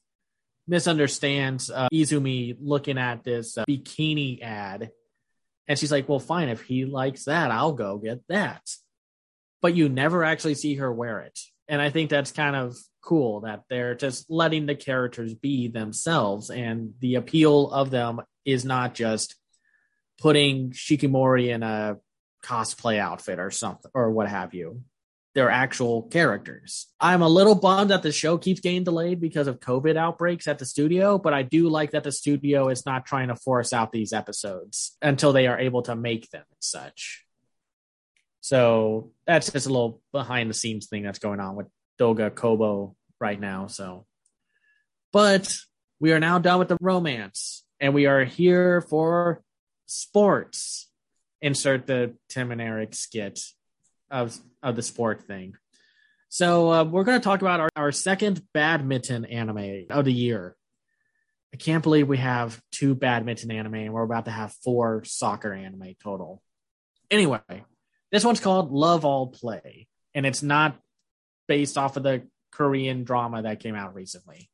misunderstands 0.67 1.71
uh, 1.71 1.89
Izumi 1.93 2.57
looking 2.61 2.99
at 2.99 3.25
this 3.25 3.59
uh, 3.59 3.65
bikini 3.69 4.43
ad. 4.43 4.91
And 5.69 5.79
she's 5.79 5.93
like, 5.93 6.09
well, 6.09 6.19
fine, 6.19 6.49
if 6.49 6.63
he 6.63 6.85
likes 6.85 7.25
that, 7.25 7.51
I'll 7.51 7.73
go 7.73 7.99
get 7.99 8.21
that. 8.29 8.63
But 9.61 9.75
you 9.75 9.89
never 9.89 10.25
actually 10.25 10.55
see 10.55 10.77
her 10.77 10.93
wear 10.93 11.21
it. 11.21 11.39
And 11.69 11.81
I 11.81 11.91
think 11.91 12.11
that's 12.11 12.33
kind 12.33 12.57
of 12.57 12.77
cool 13.01 13.41
that 13.41 13.63
they're 13.69 13.95
just 13.95 14.31
letting 14.31 14.67
the 14.67 14.75
characters 14.75 15.35
be 15.35 15.69
themselves. 15.69 16.51
And 16.51 16.95
the 17.01 17.15
appeal 17.15 17.71
of 17.71 17.91
them 17.91 18.21
is 18.45 18.65
not 18.65 18.95
just 18.95 19.37
putting 20.21 20.71
Shikimori 20.71 21.49
in 21.49 21.63
a 21.63 21.97
cosplay 22.45 22.99
outfit 22.99 23.39
or 23.39 23.51
something 23.51 23.91
or 23.95 24.11
what 24.11 24.29
have 24.29 24.55
you. 24.55 24.83
They're 25.35 25.51
actual 25.51 26.03
characters. 26.03 26.89
I'm 27.01 27.23
a 27.23 27.29
little 27.29 27.55
bummed 27.55 27.91
that 27.91 28.03
the 28.03 28.13
show 28.13 28.37
keeps 28.37 28.61
getting 28.61 28.85
delayed 28.85 29.21
because 29.21 29.47
of 29.47 29.61
COVID 29.61 29.97
outbreaks 29.97 30.47
at 30.47 30.59
the 30.59 30.67
studio, 30.67 31.17
but 31.17 31.33
I 31.33 31.43
do 31.43 31.71
like 31.71 31.93
that 31.93 32.05
the 32.05 32.13
studio 32.13 32.69
is 32.69 32.85
not 32.85 33.07
trying 33.07 33.29
to 33.29 33.37
force 33.37 33.73
out 33.73 33.93
these 33.93 34.13
episodes 34.13 34.97
until 35.01 35.33
they 35.33 35.47
are 35.47 35.59
able 35.59 35.83
to 35.83 35.97
make 35.97 36.29
them 36.31 36.45
and 36.51 36.59
such. 36.61 37.25
So 38.43 39.13
that's 39.27 39.51
just 39.51 39.67
a 39.67 39.71
little 39.71 40.03
behind 40.13 40.51
the 40.51 40.55
scenes 40.55 40.89
thing 40.89 41.03
that's 41.03 41.21
going 41.21 41.41
on 41.41 41.57
with 41.57 41.69
Doga 41.99 42.35
Kobo 42.35 42.95
right 43.19 43.41
now. 43.41 43.69
So, 43.69 44.05
but 45.13 45.55
we 45.99 46.13
are 46.13 46.21
now 46.21 46.41
done 46.41 46.59
with 46.59 46.69
the 46.69 46.79
romance 46.81 47.65
and 47.81 47.95
we 47.95 48.07
are 48.07 48.25
here 48.25 48.83
for 48.83 49.43
sports. 49.87 50.91
Insert 51.41 51.87
the 51.87 52.15
Tim 52.29 52.51
and 52.51 52.61
Eric 52.61 52.95
skit 52.95 53.41
of 54.13 54.39
of 54.63 54.77
the 54.77 54.83
sport 54.83 55.23
thing. 55.23 55.55
So 56.29 56.71
uh, 56.71 56.85
we're 56.85 57.05
going 57.05 57.21
to 57.21 57.25
talk 57.25 57.43
about 57.43 57.61
our, 57.61 57.69
our 57.77 57.93
second 57.93 58.41
badminton 58.55 59.25
anime 59.25 59.87
of 59.91 60.05
the 60.05 60.13
year. 60.13 60.57
I 61.53 61.59
can't 61.59 61.83
believe 61.83 62.09
we 62.09 62.19
have 62.19 62.59
two 62.71 62.95
badminton 62.95 63.51
anime 63.51 63.75
and 63.75 63.93
we're 63.93 64.05
about 64.05 64.25
to 64.25 64.31
have 64.31 64.55
four 64.65 65.05
soccer 65.05 65.53
anime 65.53 65.95
total. 66.03 66.43
Anyway, 67.11 67.41
this 68.11 68.25
one's 68.25 68.41
called 68.41 68.73
Love 68.73 69.05
All 69.05 69.27
Play, 69.27 69.89
and 70.15 70.25
it's 70.25 70.43
not 70.43 70.79
based 71.49 71.77
off 71.77 71.99
of 71.99 72.03
the 72.03 72.27
Korean 72.51 73.05
drama 73.05 73.43
that 73.43 73.61
came 73.61 73.75
out 73.75 73.95
recently. 73.95 74.49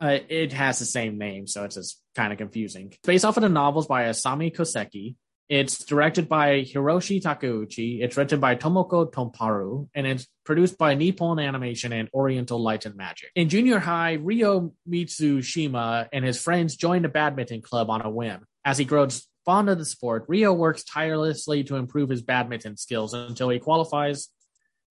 Uh, 0.00 0.18
it 0.28 0.52
has 0.52 0.80
the 0.80 0.84
same 0.84 1.18
name, 1.18 1.46
so 1.46 1.64
it's 1.64 1.76
just 1.76 2.02
kind 2.16 2.32
of 2.32 2.38
confusing. 2.38 2.92
Based 3.04 3.24
off 3.24 3.36
of 3.36 3.42
the 3.42 3.48
novels 3.48 3.86
by 3.86 4.04
Asami 4.04 4.54
Koseki, 4.54 5.14
it's 5.48 5.84
directed 5.84 6.28
by 6.28 6.62
Hiroshi 6.62 7.22
Takeuchi. 7.22 8.02
It's 8.02 8.16
written 8.16 8.40
by 8.40 8.56
Tomoko 8.56 9.10
Konparu, 9.10 9.88
and 9.94 10.06
it's 10.06 10.26
produced 10.44 10.76
by 10.76 10.94
Nippon 10.94 11.38
Animation 11.38 11.92
and 11.92 12.08
Oriental 12.12 12.60
Light 12.60 12.84
and 12.84 12.96
Magic. 12.96 13.30
In 13.36 13.48
junior 13.48 13.78
high, 13.78 14.14
Ryo 14.14 14.72
Mizushima 14.88 16.08
and 16.12 16.24
his 16.24 16.40
friends 16.40 16.76
join 16.76 17.04
a 17.04 17.08
badminton 17.08 17.62
club 17.62 17.90
on 17.90 18.02
a 18.02 18.10
whim. 18.10 18.44
As 18.64 18.78
he 18.78 18.84
grows 18.84 19.28
fond 19.44 19.68
of 19.68 19.78
the 19.78 19.84
sport, 19.84 20.24
Ryo 20.26 20.52
works 20.52 20.82
tirelessly 20.82 21.62
to 21.64 21.76
improve 21.76 22.08
his 22.08 22.22
badminton 22.22 22.76
skills 22.76 23.14
until 23.14 23.48
he 23.48 23.60
qualifies 23.60 24.28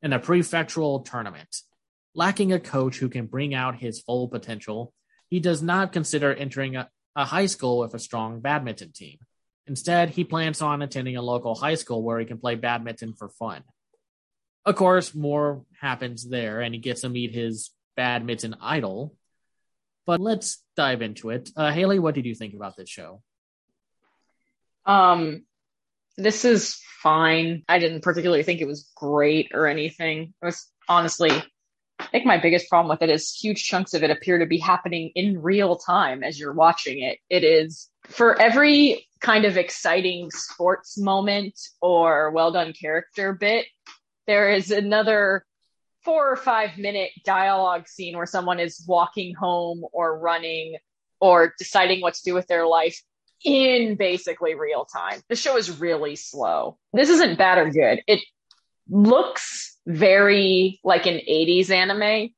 in 0.02 0.14
a 0.14 0.20
prefectural 0.20 1.04
tournament. 1.04 1.54
Lacking 2.14 2.54
a 2.54 2.62
coach 2.62 2.98
who 2.98 3.10
can 3.10 3.26
bring 3.26 3.54
out 3.54 3.76
his 3.76 4.00
full 4.00 4.30
potential, 4.30 4.94
he 5.30 5.42
does 5.42 5.62
not 5.62 5.92
consider 5.92 6.34
entering 6.34 6.78
a, 6.78 6.90
a 7.14 7.26
high 7.26 7.48
school 7.48 7.80
with 7.80 7.94
a 7.94 8.00
strong 8.00 8.40
badminton 8.40 8.94
team. 8.94 9.18
Instead, 9.68 10.10
he 10.12 10.24
plans 10.24 10.62
on 10.62 10.82
attending 10.82 11.18
a 11.18 11.22
local 11.22 11.56
high 11.56 11.76
school 11.76 12.04
where 12.04 12.20
he 12.20 12.26
can 12.26 12.38
play 12.38 12.56
badminton 12.56 13.14
for 13.14 13.30
fun. 13.30 13.64
Of 14.66 14.76
course, 14.76 15.16
more 15.16 15.64
happens 15.80 16.28
there, 16.28 16.62
and 16.62 16.74
he 16.74 16.80
gets 16.80 17.02
to 17.02 17.10
meet 17.10 17.34
his 17.34 17.72
badminton 17.96 18.56
idol. 18.62 19.16
But 20.06 20.20
let's 20.20 20.64
dive 20.76 21.02
into 21.02 21.32
it. 21.32 21.50
Uh, 21.56 21.72
Haley, 21.72 22.00
what 22.00 22.16
did 22.16 22.26
you 22.26 22.36
think 22.36 22.54
about 22.54 22.76
this 22.76 22.90
show? 22.90 23.22
Um, 24.86 25.46
this 26.18 26.46
is 26.46 26.80
fine. 27.02 27.64
I 27.68 27.80
didn't 27.80 28.02
particularly 28.02 28.44
think 28.44 28.62
it 28.62 28.68
was 28.68 28.90
great 28.96 29.52
or 29.54 29.68
anything. 29.68 30.34
It 30.42 30.46
was 30.46 30.72
honestly, 30.88 31.32
I 32.00 32.06
think 32.08 32.26
my 32.26 32.38
biggest 32.38 32.70
problem 32.70 32.90
with 32.90 33.02
it 33.02 33.10
is 33.10 33.34
huge 33.34 33.64
chunks 33.64 33.94
of 33.94 34.04
it 34.04 34.12
appear 34.12 34.40
to 34.40 34.46
be 34.46 34.60
happening 34.60 35.12
in 35.16 35.42
real 35.42 35.76
time 35.76 36.24
as 36.24 36.40
you're 36.40 36.54
watching 36.54 37.02
it. 37.02 37.18
It 37.30 37.44
is 37.44 37.90
for 38.08 38.40
every 38.40 39.08
kind 39.20 39.46
of 39.46 39.58
exciting 39.58 40.30
sports 40.32 40.98
moment 40.98 41.60
or 41.82 42.32
well 42.32 42.52
done 42.52 42.74
character 42.74 43.34
bit, 43.34 43.66
there 44.28 44.52
is 44.52 44.72
another 44.72 45.46
four 46.04 46.32
or 46.32 46.36
five 46.36 46.78
minute 46.78 47.12
dialogue 47.24 47.88
scene 47.88 48.16
where 48.16 48.28
someone 48.28 48.60
is 48.60 48.86
walking 48.88 49.34
home 49.34 49.84
or 49.92 50.20
running 50.20 50.78
or 51.20 51.54
deciding 51.58 52.02
what 52.02 52.14
to 52.14 52.24
do 52.24 52.34
with 52.34 52.48
their 52.48 52.68
life 52.68 53.02
in 53.44 53.96
basically 53.96 54.54
real 54.54 54.86
time. 54.86 55.22
The 55.30 55.36
show 55.36 55.58
is 55.58 55.80
really 55.80 56.16
slow. 56.16 56.78
This 56.94 57.10
isn't 57.10 57.38
bad 57.38 57.58
or 57.58 57.70
good. 57.70 58.02
It 58.08 58.22
looks 58.90 59.78
very 59.88 60.80
like 60.84 61.06
an 61.06 61.16
80s 61.16 61.70
anime 61.70 62.30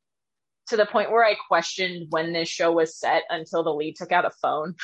to 0.67 0.77
the 0.77 0.85
point 0.85 1.11
where 1.11 1.25
I 1.25 1.35
questioned 1.47 2.07
when 2.09 2.33
this 2.33 2.49
show 2.49 2.71
was 2.71 2.97
set 2.97 3.23
until 3.29 3.63
the 3.63 3.73
lead 3.73 3.95
took 3.95 4.11
out 4.11 4.25
a 4.25 4.31
phone 4.41 4.75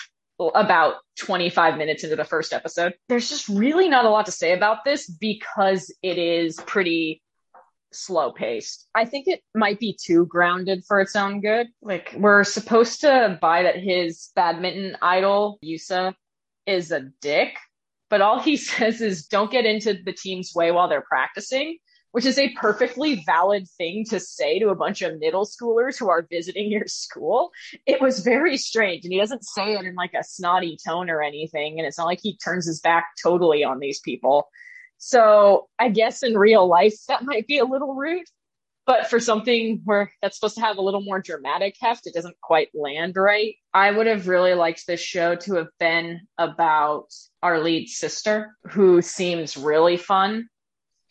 about 0.49 0.95
25 1.17 1.77
minutes 1.77 2.03
into 2.03 2.15
the 2.15 2.25
first 2.25 2.53
episode. 2.53 2.93
There's 3.09 3.29
just 3.29 3.47
really 3.49 3.89
not 3.89 4.05
a 4.05 4.09
lot 4.09 4.25
to 4.25 4.31
say 4.31 4.53
about 4.53 4.83
this 4.83 5.09
because 5.09 5.93
it 6.01 6.17
is 6.17 6.57
pretty 6.65 7.21
slow 7.91 8.31
paced. 8.31 8.87
I 8.95 9.05
think 9.05 9.27
it 9.27 9.41
might 9.55 9.79
be 9.79 9.97
too 9.99 10.25
grounded 10.25 10.83
for 10.85 10.99
its 10.99 11.15
own 11.15 11.41
good. 11.41 11.67
Like 11.81 12.13
we're 12.17 12.43
supposed 12.43 13.01
to 13.01 13.37
buy 13.41 13.63
that 13.63 13.77
his 13.77 14.31
badminton 14.35 14.97
idol, 15.01 15.59
Yusa, 15.63 16.13
is 16.65 16.91
a 16.91 17.11
dick, 17.21 17.55
but 18.09 18.21
all 18.21 18.39
he 18.39 18.57
says 18.57 19.01
is 19.01 19.27
don't 19.27 19.51
get 19.51 19.65
into 19.65 19.93
the 19.93 20.13
team's 20.13 20.53
way 20.55 20.71
while 20.71 20.87
they're 20.89 21.01
practicing, 21.01 21.77
which 22.13 22.25
is 22.25 22.37
a 22.37 22.53
perfectly 22.53 23.23
valid 23.25 23.67
thing 23.75 24.05
to 24.07 24.19
say 24.19 24.59
to 24.59 24.69
a 24.69 24.75
bunch 24.75 25.01
of 25.01 25.19
middle 25.19 25.47
schoolers 25.47 25.97
who 25.97 26.09
are 26.09 26.27
visiting 26.29 26.71
your 26.71 26.85
school. 26.85 27.49
It 27.87 27.99
was 27.99 28.19
very 28.19 28.55
strange. 28.55 29.03
And 29.03 29.11
he 29.11 29.19
doesn't 29.19 29.43
say 29.43 29.73
it 29.73 29.83
in 29.83 29.95
like 29.95 30.13
a 30.13 30.23
snotty 30.23 30.77
tone 30.87 31.09
or 31.09 31.23
anything. 31.23 31.79
And 31.79 31.87
it's 31.87 31.97
not 31.97 32.05
like 32.05 32.19
he 32.21 32.37
turns 32.37 32.67
his 32.67 32.79
back 32.81 33.07
totally 33.21 33.63
on 33.63 33.79
these 33.79 33.99
people. 33.99 34.47
So 34.99 35.69
I 35.79 35.89
guess 35.89 36.21
in 36.21 36.37
real 36.37 36.67
life, 36.67 36.93
that 37.07 37.25
might 37.25 37.47
be 37.47 37.57
a 37.57 37.65
little 37.65 37.95
rude. 37.95 38.27
But 38.85 39.09
for 39.09 39.19
something 39.19 39.81
where 39.83 40.11
that's 40.21 40.37
supposed 40.37 40.55
to 40.55 40.61
have 40.61 40.77
a 40.77 40.81
little 40.81 41.01
more 41.01 41.19
dramatic 41.19 41.77
heft, 41.81 42.05
it 42.05 42.13
doesn't 42.13 42.39
quite 42.41 42.69
land 42.75 43.15
right. 43.15 43.55
I 43.73 43.89
would 43.89 44.05
have 44.05 44.27
really 44.27 44.53
liked 44.53 44.85
this 44.85 44.99
show 44.99 45.35
to 45.35 45.55
have 45.55 45.69
been 45.79 46.27
about 46.37 47.07
our 47.41 47.59
lead 47.59 47.87
sister, 47.87 48.55
who 48.69 49.01
seems 49.01 49.57
really 49.57 49.97
fun, 49.97 50.47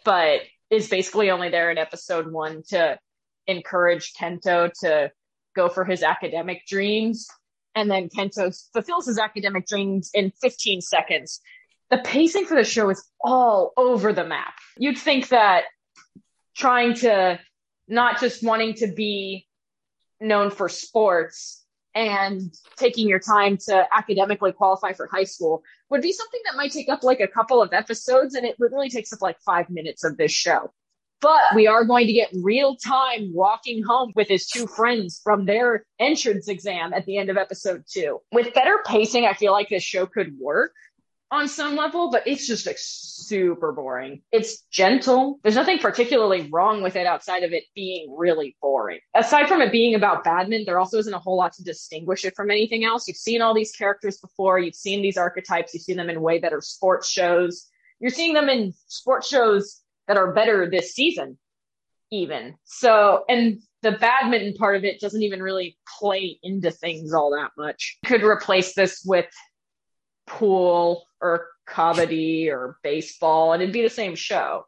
but 0.04 0.42
is 0.72 0.88
basically 0.88 1.30
only 1.30 1.50
there 1.50 1.70
in 1.70 1.78
episode 1.78 2.32
one 2.32 2.62
to 2.70 2.98
encourage 3.46 4.14
Kento 4.14 4.72
to 4.80 5.12
go 5.54 5.68
for 5.68 5.84
his 5.84 6.02
academic 6.02 6.66
dreams. 6.66 7.28
And 7.74 7.90
then 7.90 8.08
Kento 8.08 8.52
fulfills 8.72 9.06
his 9.06 9.18
academic 9.18 9.66
dreams 9.66 10.10
in 10.14 10.32
15 10.40 10.80
seconds 10.80 11.40
the 11.92 11.98
pacing 11.98 12.46
for 12.46 12.56
the 12.56 12.64
show 12.64 12.88
is 12.88 13.06
all 13.20 13.74
over 13.76 14.14
the 14.14 14.24
map. 14.24 14.54
You'd 14.78 14.96
think 14.96 15.28
that 15.28 15.64
trying 16.56 16.94
to 16.94 17.38
not 17.86 18.18
just 18.18 18.42
wanting 18.42 18.74
to 18.76 18.86
be 18.86 19.46
known 20.18 20.50
for 20.50 20.70
sports 20.70 21.61
and 21.94 22.52
taking 22.76 23.08
your 23.08 23.18
time 23.18 23.56
to 23.56 23.86
academically 23.94 24.52
qualify 24.52 24.92
for 24.92 25.06
high 25.06 25.24
school 25.24 25.62
would 25.90 26.02
be 26.02 26.12
something 26.12 26.40
that 26.44 26.56
might 26.56 26.72
take 26.72 26.88
up 26.88 27.02
like 27.02 27.20
a 27.20 27.28
couple 27.28 27.62
of 27.62 27.72
episodes 27.72 28.34
and 28.34 28.46
it 28.46 28.56
literally 28.58 28.88
takes 28.88 29.12
up 29.12 29.20
like 29.20 29.38
five 29.40 29.68
minutes 29.68 30.04
of 30.04 30.16
this 30.16 30.32
show. 30.32 30.72
But 31.20 31.40
we 31.54 31.68
are 31.68 31.84
going 31.84 32.08
to 32.08 32.12
get 32.12 32.30
real 32.42 32.74
time 32.74 33.30
walking 33.32 33.84
home 33.84 34.12
with 34.16 34.26
his 34.28 34.48
two 34.48 34.66
friends 34.66 35.20
from 35.22 35.44
their 35.46 35.84
entrance 36.00 36.48
exam 36.48 36.92
at 36.92 37.06
the 37.06 37.16
end 37.16 37.30
of 37.30 37.36
episode 37.36 37.84
two. 37.88 38.20
With 38.32 38.52
better 38.54 38.80
pacing, 38.84 39.24
I 39.24 39.34
feel 39.34 39.52
like 39.52 39.68
this 39.68 39.84
show 39.84 40.06
could 40.06 40.36
work 40.36 40.72
on 41.32 41.48
some 41.48 41.76
level, 41.76 42.10
but 42.10 42.22
it's 42.26 42.46
just 42.46 42.66
like 42.66 42.76
super 42.78 43.72
boring. 43.72 44.20
It's 44.30 44.60
gentle. 44.70 45.40
There's 45.42 45.54
nothing 45.54 45.78
particularly 45.78 46.50
wrong 46.52 46.82
with 46.82 46.94
it 46.94 47.06
outside 47.06 47.42
of 47.42 47.52
it 47.52 47.64
being 47.74 48.14
really 48.16 48.54
boring. 48.60 49.00
Aside 49.14 49.48
from 49.48 49.62
it 49.62 49.72
being 49.72 49.94
about 49.94 50.24
badminton, 50.24 50.66
there 50.66 50.78
also 50.78 50.98
isn't 50.98 51.14
a 51.14 51.18
whole 51.18 51.38
lot 51.38 51.54
to 51.54 51.64
distinguish 51.64 52.26
it 52.26 52.36
from 52.36 52.50
anything 52.50 52.84
else. 52.84 53.08
You've 53.08 53.16
seen 53.16 53.40
all 53.40 53.54
these 53.54 53.72
characters 53.72 54.18
before. 54.18 54.58
You've 54.58 54.74
seen 54.74 55.00
these 55.00 55.16
archetypes. 55.16 55.72
You've 55.72 55.82
seen 55.82 55.96
them 55.96 56.10
in 56.10 56.20
way 56.20 56.38
better 56.38 56.60
sports 56.60 57.08
shows. 57.08 57.66
You're 57.98 58.10
seeing 58.10 58.34
them 58.34 58.50
in 58.50 58.74
sports 58.86 59.26
shows 59.26 59.80
that 60.08 60.18
are 60.18 60.34
better 60.34 60.68
this 60.68 60.92
season, 60.92 61.38
even. 62.10 62.56
So, 62.64 63.24
and 63.26 63.62
the 63.80 63.92
badminton 63.92 64.52
part 64.52 64.76
of 64.76 64.84
it 64.84 65.00
doesn't 65.00 65.22
even 65.22 65.42
really 65.42 65.78
play 65.98 66.38
into 66.42 66.70
things 66.70 67.14
all 67.14 67.30
that 67.30 67.52
much. 67.56 67.96
Could 68.04 68.22
replace 68.22 68.74
this 68.74 69.02
with 69.02 69.26
pool 70.26 71.04
or 71.22 71.46
comedy 71.66 72.50
or 72.50 72.76
baseball 72.82 73.52
and 73.52 73.62
it'd 73.62 73.72
be 73.72 73.82
the 73.82 73.88
same 73.88 74.14
show. 74.14 74.66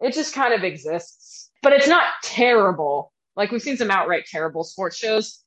It 0.00 0.14
just 0.14 0.34
kind 0.34 0.54
of 0.54 0.64
exists. 0.64 1.50
But 1.62 1.72
it's 1.72 1.88
not 1.88 2.04
terrible. 2.22 3.12
Like 3.36 3.50
we've 3.50 3.62
seen 3.62 3.76
some 3.76 3.90
outright 3.90 4.24
terrible 4.26 4.64
sports 4.64 4.96
shows. 4.96 5.42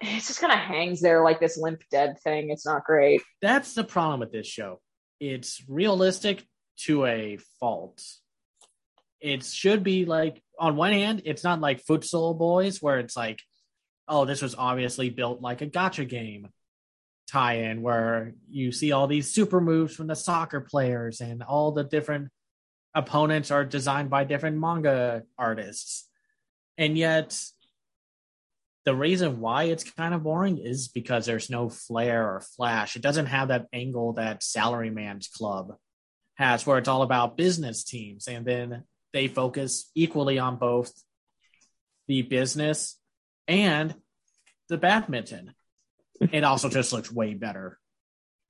It 0.00 0.16
just 0.16 0.40
kind 0.40 0.52
of 0.52 0.58
hangs 0.58 1.00
there 1.00 1.24
like 1.24 1.40
this 1.40 1.56
limp 1.56 1.82
dead 1.90 2.18
thing. 2.22 2.50
It's 2.50 2.66
not 2.66 2.84
great. 2.84 3.22
That's 3.42 3.74
the 3.74 3.84
problem 3.84 4.20
with 4.20 4.32
this 4.32 4.46
show. 4.46 4.80
It's 5.18 5.62
realistic 5.68 6.44
to 6.80 7.06
a 7.06 7.38
fault. 7.58 8.02
It 9.20 9.44
should 9.44 9.82
be 9.82 10.04
like 10.04 10.42
on 10.58 10.76
one 10.76 10.92
hand, 10.92 11.22
it's 11.24 11.42
not 11.42 11.60
like 11.60 11.84
futsal 11.84 12.36
boys 12.38 12.82
where 12.82 12.98
it's 12.98 13.16
like, 13.16 13.40
oh, 14.06 14.24
this 14.24 14.42
was 14.42 14.54
obviously 14.54 15.10
built 15.10 15.40
like 15.40 15.62
a 15.62 15.66
gacha 15.66 16.08
game 16.08 16.48
tie-in 17.26 17.82
where 17.82 18.34
you 18.48 18.72
see 18.72 18.92
all 18.92 19.06
these 19.06 19.32
super 19.32 19.60
moves 19.60 19.94
from 19.94 20.06
the 20.06 20.16
soccer 20.16 20.60
players 20.60 21.20
and 21.20 21.42
all 21.42 21.72
the 21.72 21.84
different 21.84 22.30
opponents 22.94 23.50
are 23.50 23.64
designed 23.64 24.10
by 24.10 24.24
different 24.24 24.58
manga 24.58 25.22
artists. 25.38 26.08
And 26.78 26.96
yet 26.96 27.38
the 28.84 28.94
reason 28.94 29.40
why 29.40 29.64
it's 29.64 29.84
kind 29.84 30.14
of 30.14 30.22
boring 30.22 30.58
is 30.58 30.88
because 30.88 31.26
there's 31.26 31.50
no 31.50 31.68
flair 31.68 32.36
or 32.36 32.40
flash. 32.40 32.94
It 32.94 33.02
doesn't 33.02 33.26
have 33.26 33.48
that 33.48 33.66
angle 33.72 34.14
that 34.14 34.40
Salaryman's 34.42 35.28
Club 35.28 35.76
has 36.36 36.66
where 36.66 36.78
it's 36.78 36.88
all 36.88 37.02
about 37.02 37.36
business 37.36 37.82
teams 37.82 38.28
and 38.28 38.46
then 38.46 38.84
they 39.12 39.26
focus 39.26 39.90
equally 39.94 40.38
on 40.38 40.56
both 40.56 40.92
the 42.06 42.22
business 42.22 42.96
and 43.48 43.94
the 44.68 44.78
badminton 44.78 45.54
it 46.20 46.44
also 46.44 46.68
just 46.68 46.92
looks 46.92 47.10
way 47.12 47.34
better 47.34 47.78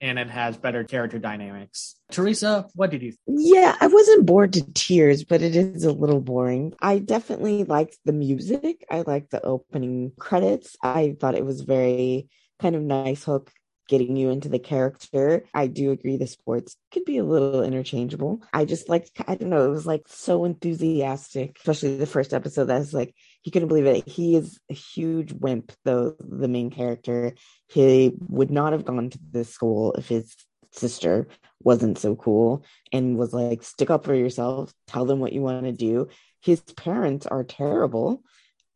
and 0.01 0.18
it 0.18 0.28
has 0.28 0.56
better 0.56 0.84
character 0.84 1.18
dynamics. 1.18 1.97
Teresa, 2.10 2.66
what 2.74 2.90
did 2.90 3.02
you 3.02 3.12
think? 3.12 3.38
Yeah, 3.40 3.76
I 3.80 3.86
wasn't 3.86 4.26
bored 4.26 4.52
to 4.55 4.72
tears, 4.72 5.24
but 5.24 5.43
it 5.43 5.56
is 5.56 5.84
a 5.84 5.93
little 5.93 6.20
boring. 6.20 6.74
I 6.80 6.98
definitely 6.98 7.64
liked 7.64 7.98
the 8.05 8.12
music. 8.12 8.84
I 8.90 9.02
liked 9.02 9.30
the 9.30 9.44
opening 9.44 10.12
credits. 10.18 10.76
I 10.82 11.16
thought 11.18 11.34
it 11.34 11.47
was 11.47 11.62
very 11.62 12.28
kind 12.60 12.76
of 12.76 12.82
nice 12.82 13.24
hook 13.24 13.51
getting 13.89 14.17
you 14.17 14.31
into 14.31 14.49
the 14.49 14.59
character. 14.59 15.45
I 15.55 15.67
do 15.67 15.91
agree 15.91 16.17
the 16.17 16.27
sports 16.27 16.77
could 16.93 17.05
be 17.05 17.19
a 17.19 17.25
little 17.25 17.63
interchangeable. 17.63 18.43
I 18.53 18.65
just 18.65 18.89
like 18.89 19.09
I 19.27 19.35
don't 19.35 19.51
know, 19.51 19.65
it 19.65 19.71
was 19.71 19.87
like 19.87 20.03
so 20.07 20.45
enthusiastic, 20.45 21.57
especially 21.59 21.97
the 21.97 22.07
first 22.07 22.35
episode 22.35 22.65
that's 22.65 22.93
like 22.93 23.15
he 23.43 23.51
couldn't 23.51 23.69
believe 23.69 23.87
it. 23.87 24.09
He 24.09 24.37
is 24.37 24.59
a 24.71 24.75
huge 24.75 25.33
wimp, 25.33 25.73
though 25.85 26.17
the 26.21 26.49
main 26.49 26.71
character. 26.71 27.35
He 27.69 28.13
would 28.29 28.51
not 28.51 28.73
have 28.73 28.85
gone 28.85 29.11
to 29.11 29.19
this 29.31 29.51
school 29.51 29.93
if 29.95 30.09
his 30.09 30.35
sister 30.73 31.27
wasn't 31.63 31.99
so 31.99 32.15
cool 32.17 32.65
and 32.93 33.17
was 33.17 33.33
like, 33.33 33.63
stick 33.63 33.91
up 33.91 34.05
for 34.05 34.15
yourself, 34.15 34.73
tell 34.87 35.05
them 35.05 35.21
what 35.21 35.33
you 35.33 35.41
want 35.41 35.65
to 35.65 35.73
do. 35.73 36.09
His 36.41 36.61
parents 36.61 37.27
are 37.27 37.45
terrible. 37.45 38.23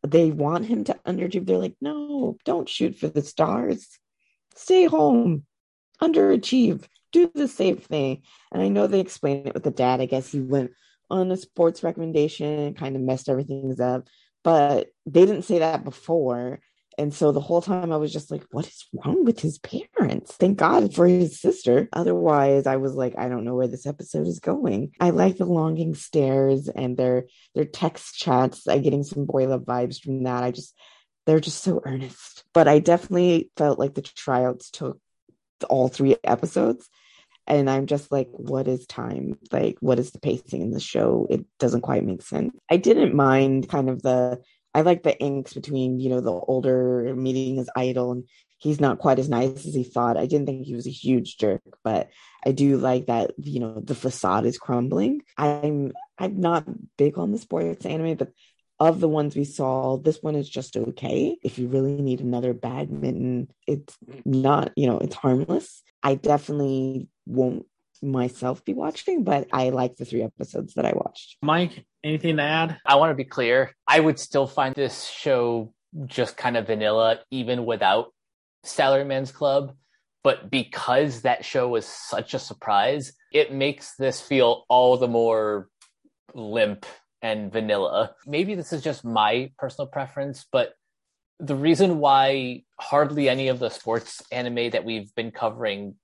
They 0.07 0.31
want 0.31 0.67
him 0.67 0.85
to 0.85 0.99
underachieve. 1.07 1.47
They're 1.47 1.59
like, 1.59 1.77
no, 1.81 2.37
don't 2.45 2.69
shoot 2.69 2.97
for 2.97 3.09
the 3.09 3.23
stars 3.23 4.00
stay 4.61 4.85
home, 4.85 5.45
underachieve, 6.03 6.85
do 7.13 7.31
the 7.35 7.49
safe 7.49 7.85
thing. 7.85 8.23
And 8.53 8.63
I 8.63 8.69
know 8.69 8.87
they 8.87 9.01
explained 9.01 9.49
it 9.49 9.55
with 9.55 9.65
the 9.65 9.71
dad. 9.71 10.01
I 10.01 10.07
guess 10.07 10.31
he 10.31 10.41
went 10.41 10.73
on 11.11 11.31
a 11.31 11.37
sports 11.37 11.83
recommendation 11.83 12.47
and 12.47 12.77
kind 12.77 12.95
of 12.95 13.03
messed 13.03 13.29
everything 13.29 13.75
up. 13.81 14.09
But 14.45 14.89
they 15.07 15.27
didn't 15.27 15.43
say 15.43 15.59
that 15.59 15.85
before. 15.85 16.61
And 16.99 17.15
so 17.15 17.33
the 17.33 17.41
whole 17.41 17.63
time 17.63 17.93
I 17.93 17.97
was 17.97 18.13
just 18.13 18.31
like, 18.31 18.45
what 18.51 18.67
is 18.67 18.87
wrong 18.93 19.25
with 19.25 19.41
his 19.41 19.59
parents? 19.59 20.33
Thank 20.33 20.59
God 20.59 20.95
for 20.95 21.07
his 21.07 21.41
sister. 21.41 21.89
Otherwise, 21.93 22.67
I 22.67 22.77
was 22.77 22.95
like, 22.95 23.15
I 23.17 23.29
don't 23.29 23.45
know 23.45 23.55
where 23.55 23.69
this 23.69 23.87
episode 23.87 24.27
is 24.27 24.39
going. 24.39 24.93
I 25.01 25.11
like 25.11 25.39
the 25.39 25.47
longing 25.47 25.95
stares 25.95 26.69
and 26.69 26.97
their 26.97 27.27
their 27.55 27.65
text 27.65 28.17
chats. 28.17 28.69
I 28.69 28.79
getting 28.79 29.05
some 29.05 29.25
boy 29.25 29.49
love 29.49 29.63
vibes 29.63 30.01
from 30.01 30.25
that. 30.25 30.45
I 30.45 30.51
just 30.51 30.75
they're 31.27 31.41
just 31.41 31.63
so 31.63 31.81
earnest. 31.85 32.45
But 32.53 32.69
I 32.69 32.79
definitely 32.79 33.51
felt 33.57 33.79
like 33.79 33.95
the 33.95 34.03
tryouts 34.03 34.71
took 34.71 34.99
all 35.69 35.89
three 35.89 36.17
episodes. 36.25 36.89
And 37.47 37.69
i'm 37.69 37.87
just 37.87 38.13
like 38.13 38.29
what 38.31 38.69
is 38.69 38.87
time? 38.87 39.39
Like 39.51 39.77
what 39.81 39.99
is 39.99 40.13
the 40.13 40.21
pacing 40.21 40.63
in 40.63 40.71
the 40.71 40.81
show? 40.81 41.27
It 41.29 41.45
doesn't 41.59 41.81
quite 41.81 42.05
make 42.05 42.23
sense. 42.23 42.55
I 42.71 42.77
didn't 42.77 43.15
mind 43.15 43.69
kind 43.69 43.91
of 43.91 44.03
the 44.03 44.41
i 44.73 44.83
like 44.83 45.03
the 45.03 45.19
inks 45.19 45.53
between 45.53 45.99
you 45.99 46.11
know 46.11 46.21
the 46.21 46.31
older 46.31 47.13
meeting 47.17 47.57
his 47.57 47.69
idol 47.75 48.13
and 48.13 48.25
he's 48.59 48.79
not 48.79 48.99
quite 48.99 49.19
as 49.19 49.29
nice 49.29 49.67
as 49.67 49.75
he 49.75 49.83
thought. 49.83 50.17
I 50.17 50.27
didn't 50.27 50.47
think 50.47 50.65
he 50.65 50.77
was 50.77 50.87
a 50.87 50.91
huge 50.91 51.39
jerk 51.39 51.63
but 51.83 52.11
i 52.45 52.53
do 52.53 52.77
like 52.77 53.07
that 53.07 53.33
you 53.39 53.59
know 53.59 53.81
the 53.81 53.97
facade 53.97 54.47
is 54.47 54.59
crumbling. 54.59 55.23
I'm 55.37 55.93
i'm 56.19 56.41
not 56.41 56.65
big 56.97 57.19
on 57.19 57.33
the 57.33 57.39
sports 57.39 57.85
anime 57.85 58.15
but 58.15 58.31
of 58.81 58.99
the 59.01 59.09
ones 59.09 59.37
we 59.37 59.45
saw, 59.45 59.99
this 59.99 60.23
one 60.23 60.35
is 60.35 60.49
just 60.49 60.77
okay. 60.77 61.37
If 61.43 61.59
you 61.59 61.69
really 61.69 62.01
need 62.01 62.21
another 62.21 62.55
badminton, 62.55 63.49
it's 63.67 63.97
not, 64.25 64.73
you 64.75 64.87
know, 64.87 64.99
it's 64.99 65.15
harmless. 65.15 65.83
I 66.03 66.15
definitely 66.15 67.09
won't 67.27 67.67
myself 68.03 68.65
be 68.65 68.73
watching, 68.73 69.23
but 69.23 69.47
I 69.53 69.69
like 69.69 69.97
the 69.97 70.07
three 70.07 70.23
episodes 70.23 70.75
that 70.75 70.87
I 70.87 70.93
watched. 70.95 71.37
Mike, 71.43 71.85
anything 72.03 72.39
to 72.39 72.43
add? 72.43 72.79
I 72.87 72.97
want 72.97 73.11
to 73.11 73.15
be 73.15 73.25
clear. 73.25 73.77
I 73.87 74.01
would 74.01 74.19
still 74.19 74.47
find 74.47 74.75
this 74.75 75.05
show 75.07 75.75
just 76.07 76.39
kind 76.39 76.57
of 76.57 76.67
vanilla, 76.67 77.21
even 77.31 77.67
without 77.67 78.15
Salaryman's 78.65 79.31
Club. 79.31 79.75
But 80.23 80.51
because 80.51 81.23
that 81.23 81.45
show 81.45 81.69
was 81.69 81.87
such 81.87 82.35
a 82.35 82.39
surprise, 82.39 83.13
it 83.33 83.53
makes 83.53 83.97
this 83.97 84.21
feel 84.21 84.65
all 84.69 84.97
the 84.97 85.09
more 85.09 85.69
limp 86.35 86.87
and 87.23 87.53
vanilla. 87.53 88.15
Maybe 88.27 88.55
this 88.55 88.73
is 88.73 88.83
just 88.83 89.05
my 89.05 89.51
personal 89.59 89.87
preference, 89.87 90.47
but 90.51 90.75
the 91.39 91.55
reason 91.55 91.99
why 91.99 92.65
hardly 92.79 93.29
any 93.29 93.49
of 93.49 93.59
the 93.59 93.71
sports 93.71 94.23
anime 94.31 94.71
that 94.71 94.85
we've 94.85 95.15
been 95.15 95.31
covering 95.31 95.95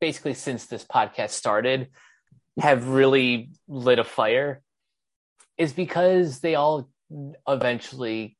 basically 0.00 0.34
since 0.34 0.66
this 0.66 0.84
podcast 0.84 1.30
started 1.30 1.88
have 2.60 2.88
really 2.88 3.50
lit 3.68 3.98
a 3.98 4.04
fire 4.04 4.62
is 5.56 5.72
because 5.72 6.40
they 6.40 6.54
all 6.54 6.90
eventually 7.48 8.36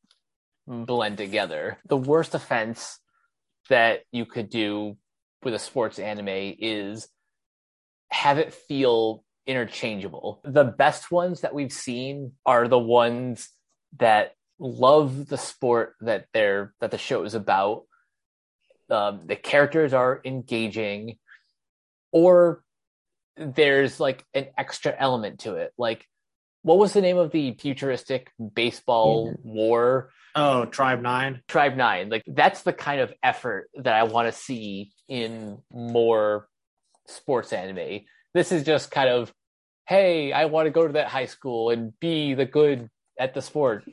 blend 0.67 1.17
together. 1.17 1.79
The 1.89 1.97
worst 1.97 2.35
offense 2.35 2.99
that 3.69 4.01
you 4.11 4.27
could 4.27 4.51
do 4.51 4.97
with 5.43 5.55
a 5.55 5.59
sports 5.59 5.99
anime 5.99 6.29
is 6.29 7.09
have 8.11 8.39
it 8.39 8.53
feel 8.53 9.25
interchangeable. 9.47 10.41
The 10.45 10.65
best 10.65 11.11
ones 11.11 11.41
that 11.41 11.55
we've 11.55 11.73
seen 11.73 12.33
are 12.47 12.69
the 12.69 12.79
ones 12.79 13.49
that 13.99 14.35
love 14.59 15.27
the 15.29 15.39
sport 15.39 15.95
that 16.01 16.27
they're 16.33 16.73
that 16.81 16.91
the 16.91 16.99
show 16.99 17.25
is 17.25 17.35
about. 17.35 17.85
Um, 18.91 19.23
the 19.27 19.37
characters 19.37 19.93
are 19.93 20.21
engaging, 20.25 21.19
or 22.13 22.63
there's 23.37 23.99
like 23.99 24.25
an 24.35 24.49
extra 24.57 24.95
element 24.97 25.41
to 25.41 25.55
it. 25.55 25.73
Like, 25.79 26.07
what 26.63 26.79
was 26.79 26.93
the 26.93 27.01
name 27.01 27.17
of 27.17 27.33
the 27.33 27.55
futuristic 27.55 28.31
baseball 28.55 29.29
yeah. 29.29 29.53
war? 29.53 30.11
Oh, 30.35 30.65
Tribe 30.67 31.03
Nine. 31.03 31.43
Tribe 31.49 31.77
Nine. 31.77 32.09
Like 32.09 32.25
that's 32.27 32.63
the 32.63 32.73
kind 32.73 33.01
of 33.01 33.13
effort 33.23 33.69
that 33.77 33.95
I 33.95 34.05
want 34.05 34.33
to 34.33 34.39
see 34.39 34.93
in 35.09 35.59
more 35.71 36.49
sports 37.07 37.53
anime 37.53 38.03
this 38.35 38.53
is 38.53 38.65
just 38.65 38.91
kind 38.91 39.09
of, 39.09 39.33
hey, 39.87 40.33
I 40.33 40.47
want 40.47 40.67
to 40.67 40.71
go 40.71 40.87
to 40.87 40.95
that 40.95 41.09
high 41.09 41.27
school 41.27 41.71
and 41.71 41.99
be 42.01 42.35
the 42.35 42.47
good 42.47 42.89
at 43.19 43.35
the 43.35 43.43
sport. 43.43 43.85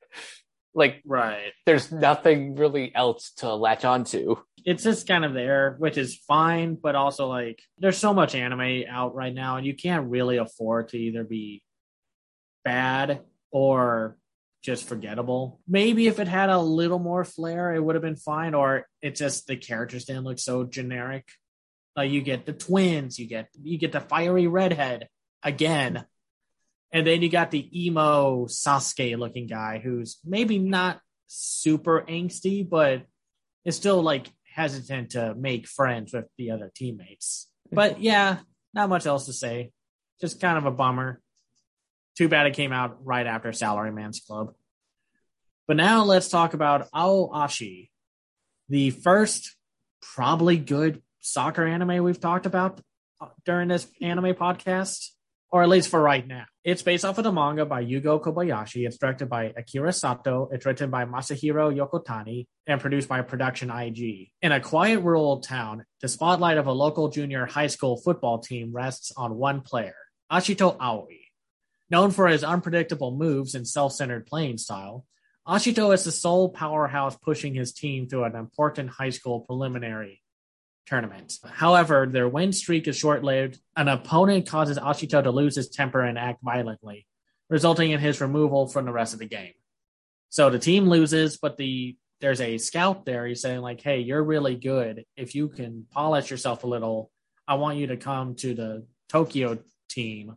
like, 0.74 1.02
right. 1.04 1.52
There's 1.66 1.90
nothing 1.90 2.56
really 2.56 2.94
else 2.94 3.32
to 3.38 3.54
latch 3.54 3.84
onto. 3.84 4.36
It's 4.64 4.84
just 4.84 5.06
kind 5.06 5.24
of 5.24 5.34
there, 5.34 5.76
which 5.78 5.98
is 5.98 6.16
fine, 6.16 6.76
but 6.76 6.94
also 6.94 7.28
like 7.28 7.60
there's 7.78 7.98
so 7.98 8.14
much 8.14 8.34
anime 8.34 8.84
out 8.88 9.14
right 9.14 9.34
now, 9.34 9.56
and 9.56 9.66
you 9.66 9.74
can't 9.74 10.08
really 10.08 10.38
afford 10.38 10.88
to 10.88 10.98
either 10.98 11.22
be 11.22 11.62
bad 12.64 13.20
or 13.50 14.16
just 14.64 14.88
forgettable. 14.88 15.60
Maybe 15.68 16.06
if 16.08 16.18
it 16.18 16.26
had 16.26 16.48
a 16.48 16.58
little 16.58 16.98
more 16.98 17.24
flair, 17.24 17.74
it 17.74 17.80
would 17.84 17.94
have 17.94 18.02
been 18.02 18.16
fine. 18.16 18.54
Or 18.54 18.86
it 19.02 19.14
just 19.14 19.46
the 19.46 19.56
characters 19.56 20.06
didn't 20.06 20.24
look 20.24 20.38
so 20.38 20.64
generic. 20.64 21.28
Uh, 21.96 22.02
you 22.02 22.22
get 22.22 22.44
the 22.44 22.52
twins, 22.52 23.18
you 23.18 23.26
get 23.26 23.48
you 23.62 23.78
get 23.78 23.92
the 23.92 24.00
fiery 24.00 24.46
redhead 24.46 25.08
again, 25.42 26.04
and 26.92 27.06
then 27.06 27.22
you 27.22 27.28
got 27.28 27.50
the 27.50 27.86
emo 27.86 28.46
Sasuke 28.46 29.16
looking 29.18 29.46
guy 29.46 29.80
who's 29.82 30.18
maybe 30.24 30.58
not 30.58 31.00
super 31.26 32.02
angsty, 32.02 32.68
but 32.68 33.02
is 33.64 33.76
still 33.76 34.02
like 34.02 34.28
hesitant 34.54 35.10
to 35.10 35.34
make 35.34 35.66
friends 35.66 36.12
with 36.12 36.26
the 36.38 36.50
other 36.50 36.70
teammates. 36.74 37.48
But 37.72 38.00
yeah, 38.00 38.38
not 38.72 38.88
much 38.88 39.06
else 39.06 39.26
to 39.26 39.32
say. 39.32 39.72
Just 40.20 40.40
kind 40.40 40.58
of 40.58 40.66
a 40.66 40.70
bummer. 40.70 41.20
Too 42.16 42.28
bad 42.28 42.46
it 42.46 42.54
came 42.54 42.72
out 42.72 43.04
right 43.04 43.26
after 43.26 43.50
Salaryman's 43.50 44.20
Club. 44.20 44.54
But 45.66 45.76
now 45.76 46.04
let's 46.04 46.28
talk 46.28 46.54
about 46.54 46.90
Aoashi, 46.92 47.88
the 48.68 48.90
first 48.90 49.56
probably 50.00 50.56
good 50.58 51.02
soccer 51.24 51.66
anime 51.66 52.04
we've 52.04 52.20
talked 52.20 52.46
about 52.46 52.80
uh, 53.20 53.28
during 53.46 53.68
this 53.68 53.86
anime 54.00 54.34
podcast, 54.34 55.08
or 55.50 55.62
at 55.62 55.68
least 55.68 55.88
for 55.88 56.00
right 56.00 56.26
now. 56.26 56.44
It's 56.62 56.82
based 56.82 57.04
off 57.04 57.18
of 57.18 57.24
the 57.24 57.32
manga 57.32 57.64
by 57.64 57.82
Yugo 57.84 58.22
Kobayashi. 58.22 58.86
It's 58.86 58.98
directed 58.98 59.28
by 59.28 59.52
Akira 59.56 59.92
Sato. 59.92 60.50
It's 60.52 60.66
written 60.66 60.90
by 60.90 61.06
Masahiro 61.06 61.74
Yokotani 61.74 62.46
and 62.66 62.80
produced 62.80 63.08
by 63.08 63.22
Production 63.22 63.70
IG. 63.70 64.28
In 64.42 64.52
a 64.52 64.60
quiet 64.60 65.00
rural 65.00 65.40
town, 65.40 65.84
the 66.00 66.08
spotlight 66.08 66.58
of 66.58 66.66
a 66.66 66.72
local 66.72 67.08
junior 67.08 67.46
high 67.46 67.68
school 67.68 67.96
football 67.96 68.38
team 68.40 68.72
rests 68.72 69.12
on 69.16 69.36
one 69.36 69.62
player, 69.62 69.96
Ashito 70.30 70.76
Aoi. 70.78 71.20
Known 71.90 72.10
for 72.10 72.28
his 72.28 72.44
unpredictable 72.44 73.16
moves 73.16 73.54
and 73.54 73.66
self 73.66 73.92
centered 73.92 74.26
playing 74.26 74.58
style, 74.58 75.06
Ashito 75.46 75.94
is 75.94 76.04
the 76.04 76.12
sole 76.12 76.48
powerhouse 76.48 77.16
pushing 77.16 77.54
his 77.54 77.72
team 77.72 78.08
through 78.08 78.24
an 78.24 78.34
important 78.34 78.90
high 78.90 79.10
school 79.10 79.40
preliminary 79.40 80.22
tournament. 80.86 81.38
However, 81.44 82.06
their 82.10 82.28
win 82.28 82.52
streak 82.52 82.86
is 82.88 82.96
short 82.96 83.24
lived. 83.24 83.58
An 83.76 83.88
opponent 83.88 84.46
causes 84.46 84.78
Ashito 84.78 85.22
to 85.22 85.30
lose 85.30 85.56
his 85.56 85.68
temper 85.68 86.00
and 86.00 86.18
act 86.18 86.42
violently, 86.42 87.06
resulting 87.48 87.90
in 87.90 88.00
his 88.00 88.20
removal 88.20 88.66
from 88.66 88.84
the 88.84 88.92
rest 88.92 89.14
of 89.14 89.20
the 89.20 89.26
game. 89.26 89.52
So 90.30 90.50
the 90.50 90.58
team 90.58 90.88
loses, 90.88 91.36
but 91.36 91.56
the 91.56 91.96
there's 92.20 92.40
a 92.40 92.58
scout 92.58 93.04
there. 93.04 93.26
He's 93.26 93.42
saying 93.42 93.60
like, 93.60 93.80
"Hey, 93.80 94.00
you're 94.00 94.22
really 94.22 94.56
good. 94.56 95.04
If 95.16 95.34
you 95.34 95.48
can 95.48 95.86
polish 95.90 96.30
yourself 96.30 96.64
a 96.64 96.66
little, 96.66 97.10
I 97.46 97.54
want 97.54 97.78
you 97.78 97.88
to 97.88 97.96
come 97.96 98.34
to 98.36 98.54
the 98.54 98.86
Tokyo 99.08 99.58
team 99.88 100.36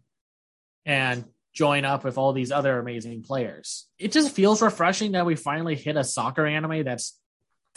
and 0.85 1.25
join 1.53 1.85
up 1.85 2.03
with 2.03 2.17
all 2.17 2.33
these 2.33 2.51
other 2.51 2.77
amazing 2.79 3.23
players." 3.23 3.87
It 3.97 4.11
just 4.11 4.35
feels 4.35 4.61
refreshing 4.61 5.13
that 5.13 5.25
we 5.25 5.35
finally 5.35 5.75
hit 5.75 5.95
a 5.95 6.03
soccer 6.03 6.45
anime 6.45 6.83
that's 6.83 7.17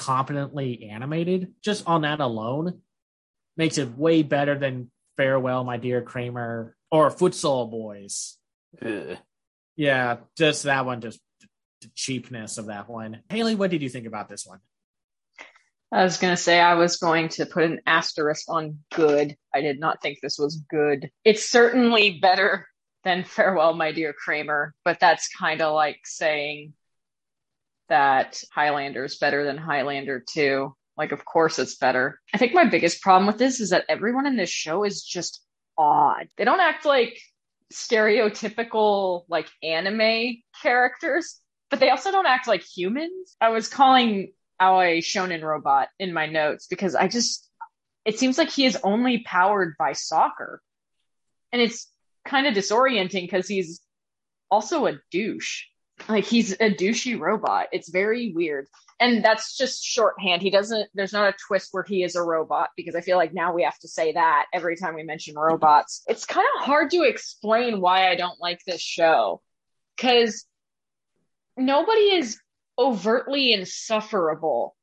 competently 0.01 0.89
animated, 0.90 1.52
just 1.62 1.86
on 1.86 2.02
that 2.02 2.20
alone, 2.20 2.81
makes 3.56 3.77
it 3.77 3.97
way 3.97 4.22
better 4.22 4.59
than 4.59 4.90
Farewell, 5.18 5.62
My 5.62 5.77
Dear 5.77 6.01
Cramer 6.01 6.74
or 6.90 7.10
Futsal 7.10 7.70
Boys. 7.70 8.39
Ugh. 8.82 9.18
Yeah, 9.77 10.16
just 10.36 10.62
that 10.62 10.86
one, 10.86 11.02
just 11.02 11.20
the 11.82 11.90
cheapness 11.94 12.56
of 12.56 12.66
that 12.66 12.89
one. 12.89 13.20
Haley, 13.28 13.55
what 13.55 13.70
did 13.70 13.82
you 13.82 13.90
think 13.90 14.06
about 14.06 14.28
this 14.28 14.47
one? 14.47 14.60
I 15.93 16.02
was 16.02 16.16
going 16.16 16.32
to 16.32 16.43
say 16.43 16.59
I 16.59 16.74
was 16.74 16.97
going 16.97 17.28
to 17.31 17.47
put 17.47 17.64
an 17.64 17.81
asterisk 17.86 18.47
on 18.48 18.78
good. 18.94 19.36
I 19.55 19.60
did 19.60 19.81
not 19.81 20.01
think 20.01 20.18
this 20.22 20.39
was 20.39 20.62
good. 20.70 21.10
It's 21.24 21.48
certainly 21.48 22.18
better 22.20 22.66
than 23.05 23.24
Farewell, 23.24 23.74
My 23.74 23.93
Dear 23.93 24.14
Cramer, 24.14 24.74
but 24.85 25.01
that's 25.01 25.28
kind 25.28 25.60
of 25.60 25.74
like 25.74 26.01
saying 26.05 26.72
that 27.90 28.42
Highlander 28.50 29.04
is 29.04 29.18
better 29.18 29.44
than 29.44 29.58
Highlander 29.58 30.24
2. 30.26 30.74
Like, 30.96 31.12
of 31.12 31.24
course 31.24 31.58
it's 31.58 31.76
better. 31.76 32.20
I 32.32 32.38
think 32.38 32.54
my 32.54 32.64
biggest 32.64 33.02
problem 33.02 33.26
with 33.26 33.38
this 33.38 33.60
is 33.60 33.70
that 33.70 33.84
everyone 33.88 34.26
in 34.26 34.36
this 34.36 34.50
show 34.50 34.84
is 34.84 35.02
just 35.02 35.42
odd. 35.76 36.28
They 36.36 36.44
don't 36.44 36.60
act 36.60 36.86
like 36.86 37.18
stereotypical, 37.72 39.24
like, 39.28 39.48
anime 39.62 40.38
characters, 40.62 41.40
but 41.68 41.80
they 41.80 41.90
also 41.90 42.10
don't 42.10 42.26
act 42.26 42.48
like 42.48 42.62
humans. 42.62 43.36
I 43.40 43.50
was 43.50 43.68
calling 43.68 44.32
Aoi 44.60 45.00
Shonen 45.00 45.42
Robot 45.42 45.88
in 45.98 46.12
my 46.12 46.26
notes 46.26 46.66
because 46.66 46.94
I 46.94 47.08
just, 47.08 47.48
it 48.04 48.18
seems 48.18 48.38
like 48.38 48.50
he 48.50 48.66
is 48.66 48.78
only 48.82 49.22
powered 49.24 49.76
by 49.78 49.92
soccer. 49.92 50.60
And 51.52 51.62
it's 51.62 51.88
kind 52.24 52.46
of 52.46 52.54
disorienting 52.54 53.22
because 53.22 53.48
he's 53.48 53.80
also 54.50 54.86
a 54.86 54.98
douche. 55.10 55.64
Like 56.09 56.24
he's 56.24 56.52
a 56.52 56.70
douchey 56.70 57.18
robot. 57.18 57.68
It's 57.72 57.89
very 57.89 58.32
weird. 58.32 58.66
And 58.98 59.24
that's 59.24 59.56
just 59.56 59.85
shorthand. 59.85 60.43
He 60.43 60.51
doesn't 60.51 60.89
there's 60.94 61.12
not 61.12 61.35
a 61.35 61.36
twist 61.47 61.68
where 61.72 61.82
he 61.82 62.02
is 62.02 62.16
a 62.16 62.22
robot 62.22 62.70
because 62.77 62.94
I 62.94 63.01
feel 63.01 63.16
like 63.16 63.32
now 63.32 63.55
we 63.55 63.62
have 63.62 63.78
to 63.78 63.89
say 63.89 64.12
that 64.12 64.47
every 64.52 64.77
time 64.77 64.94
we 64.94 65.02
mention 65.02 65.36
robots. 65.36 66.02
It's 66.06 66.27
kind 66.27 66.47
of 66.59 66.66
hard 66.66 66.90
to 66.90 67.02
explain 67.02 67.81
why 67.81 68.10
I 68.10 68.14
don't 68.14 68.40
like 68.40 68.60
this 68.66 68.82
show 68.82 69.40
cuz 69.97 70.47
nobody 71.56 72.14
is 72.14 72.39
overtly 72.78 73.52
insufferable. 73.52 74.77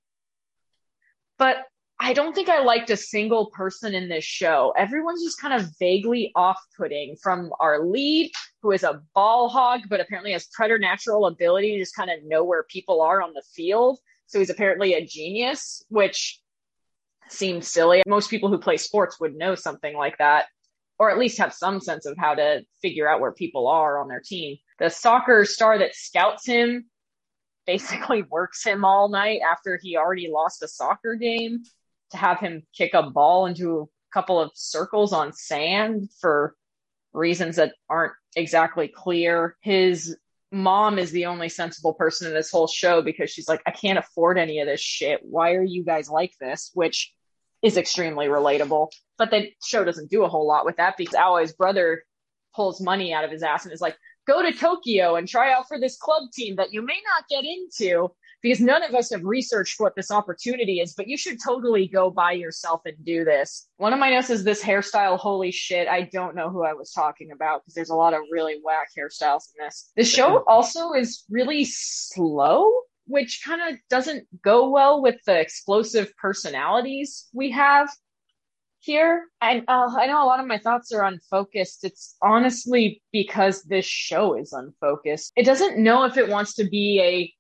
But 1.37 1.57
I 1.99 2.13
don't 2.13 2.33
think 2.33 2.47
I 2.47 2.61
liked 2.61 2.89
a 2.91 2.97
single 2.97 3.47
person 3.47 3.95
in 3.95 4.07
this 4.07 4.23
show. 4.23 4.73
Everyone's 4.77 5.23
just 5.23 5.41
kind 5.41 5.53
of 5.53 5.69
vaguely 5.79 6.31
off 6.35 6.59
putting 6.77 7.15
from 7.15 7.51
our 7.59 7.83
lead, 7.83 8.31
who 8.61 8.71
is 8.71 8.83
a 8.83 9.01
ball 9.15 9.49
hog, 9.49 9.81
but 9.89 9.99
apparently 9.99 10.31
has 10.33 10.47
preternatural 10.53 11.25
ability 11.25 11.71
to 11.71 11.79
just 11.79 11.95
kind 11.95 12.11
of 12.11 12.19
know 12.23 12.43
where 12.43 12.63
people 12.63 13.01
are 13.01 13.21
on 13.21 13.33
the 13.33 13.43
field. 13.55 13.99
So 14.27 14.37
he's 14.39 14.51
apparently 14.51 14.93
a 14.93 15.05
genius, 15.05 15.83
which 15.89 16.39
seems 17.29 17.67
silly. 17.67 18.03
Most 18.05 18.29
people 18.29 18.49
who 18.49 18.59
play 18.59 18.77
sports 18.77 19.19
would 19.19 19.35
know 19.35 19.55
something 19.55 19.95
like 19.95 20.19
that, 20.19 20.45
or 20.99 21.09
at 21.09 21.17
least 21.17 21.39
have 21.39 21.53
some 21.53 21.81
sense 21.81 22.05
of 22.05 22.15
how 22.17 22.35
to 22.35 22.63
figure 22.81 23.09
out 23.09 23.21
where 23.21 23.31
people 23.31 23.67
are 23.67 23.97
on 23.97 24.07
their 24.07 24.21
team. 24.23 24.57
The 24.77 24.89
soccer 24.89 25.45
star 25.45 25.79
that 25.79 25.95
scouts 25.95 26.45
him 26.45 26.85
basically 27.65 28.21
works 28.29 28.63
him 28.63 28.85
all 28.85 29.09
night 29.09 29.39
after 29.49 29.79
he 29.81 29.97
already 29.97 30.29
lost 30.31 30.61
a 30.61 30.67
soccer 30.67 31.15
game 31.15 31.63
to 32.11 32.17
have 32.17 32.39
him 32.39 32.63
kick 32.75 32.93
a 32.93 33.03
ball 33.03 33.45
into 33.45 33.81
a 33.81 33.85
couple 34.13 34.39
of 34.39 34.51
circles 34.53 35.13
on 35.13 35.33
sand 35.33 36.09
for 36.19 36.55
reasons 37.13 37.57
that 37.57 37.73
aren't 37.89 38.13
exactly 38.35 38.87
clear. 38.87 39.57
His 39.61 40.15
mom 40.51 40.97
is 40.97 41.11
the 41.11 41.25
only 41.25 41.49
sensible 41.49 41.93
person 41.93 42.27
in 42.27 42.33
this 42.33 42.51
whole 42.51 42.67
show 42.67 43.01
because 43.01 43.29
she's 43.29 43.49
like, 43.49 43.61
I 43.65 43.71
can't 43.71 43.99
afford 43.99 44.37
any 44.37 44.59
of 44.59 44.67
this 44.67 44.81
shit. 44.81 45.21
Why 45.23 45.53
are 45.53 45.63
you 45.63 45.83
guys 45.83 46.09
like 46.09 46.33
this? 46.39 46.71
Which 46.73 47.13
is 47.61 47.77
extremely 47.77 48.27
relatable. 48.27 48.89
But 49.17 49.31
the 49.31 49.51
show 49.65 49.83
doesn't 49.83 50.11
do 50.11 50.23
a 50.23 50.29
whole 50.29 50.47
lot 50.47 50.65
with 50.65 50.77
that 50.77 50.95
because 50.97 51.15
Aoi's 51.15 51.53
brother 51.53 52.03
pulls 52.55 52.81
money 52.81 53.13
out 53.13 53.23
of 53.23 53.31
his 53.31 53.43
ass 53.43 53.65
and 53.65 53.73
is 53.73 53.81
like, 53.81 53.97
go 54.27 54.41
to 54.41 54.53
Tokyo 54.53 55.15
and 55.15 55.27
try 55.27 55.51
out 55.51 55.67
for 55.67 55.79
this 55.79 55.97
club 55.97 56.23
team 56.33 56.57
that 56.57 56.71
you 56.71 56.81
may 56.81 56.99
not 57.05 57.27
get 57.29 57.45
into 57.45 58.09
because 58.41 58.59
none 58.59 58.83
of 58.83 58.93
us 58.93 59.11
have 59.11 59.23
researched 59.23 59.79
what 59.79 59.95
this 59.95 60.11
opportunity 60.11 60.79
is, 60.79 60.93
but 60.93 61.07
you 61.07 61.17
should 61.17 61.37
totally 61.43 61.87
go 61.87 62.09
by 62.09 62.31
yourself 62.33 62.81
and 62.85 62.95
do 63.03 63.23
this. 63.23 63.67
One 63.77 63.93
of 63.93 63.99
my 63.99 64.11
notes 64.11 64.29
is 64.29 64.43
this 64.43 64.63
hairstyle. 64.63 65.17
Holy 65.17 65.51
shit. 65.51 65.87
I 65.87 66.03
don't 66.03 66.35
know 66.35 66.49
who 66.49 66.63
I 66.63 66.73
was 66.73 66.91
talking 66.91 67.31
about 67.31 67.61
because 67.61 67.73
there's 67.73 67.89
a 67.89 67.95
lot 67.95 68.13
of 68.13 68.21
really 68.31 68.59
whack 68.63 68.89
hairstyles 68.97 69.43
in 69.57 69.65
this. 69.65 69.91
The 69.95 70.03
show 70.03 70.43
also 70.47 70.93
is 70.93 71.23
really 71.29 71.65
slow, 71.65 72.71
which 73.07 73.41
kind 73.45 73.61
of 73.61 73.79
doesn't 73.89 74.27
go 74.43 74.69
well 74.69 75.01
with 75.01 75.17
the 75.25 75.39
explosive 75.39 76.15
personalities 76.17 77.27
we 77.33 77.51
have 77.51 77.89
here. 78.79 79.25
And 79.41 79.63
uh, 79.67 79.89
I 79.97 80.07
know 80.07 80.23
a 80.23 80.25
lot 80.25 80.39
of 80.39 80.47
my 80.47 80.57
thoughts 80.57 80.91
are 80.93 81.03
unfocused. 81.03 81.83
It's 81.83 82.15
honestly 82.21 83.01
because 83.11 83.63
this 83.63 83.85
show 83.85 84.35
is 84.35 84.53
unfocused. 84.53 85.33
It 85.35 85.45
doesn't 85.45 85.77
know 85.77 86.05
if 86.05 86.17
it 86.17 86.29
wants 86.29 86.55
to 86.55 86.63
be 86.63 87.01
a 87.01 87.33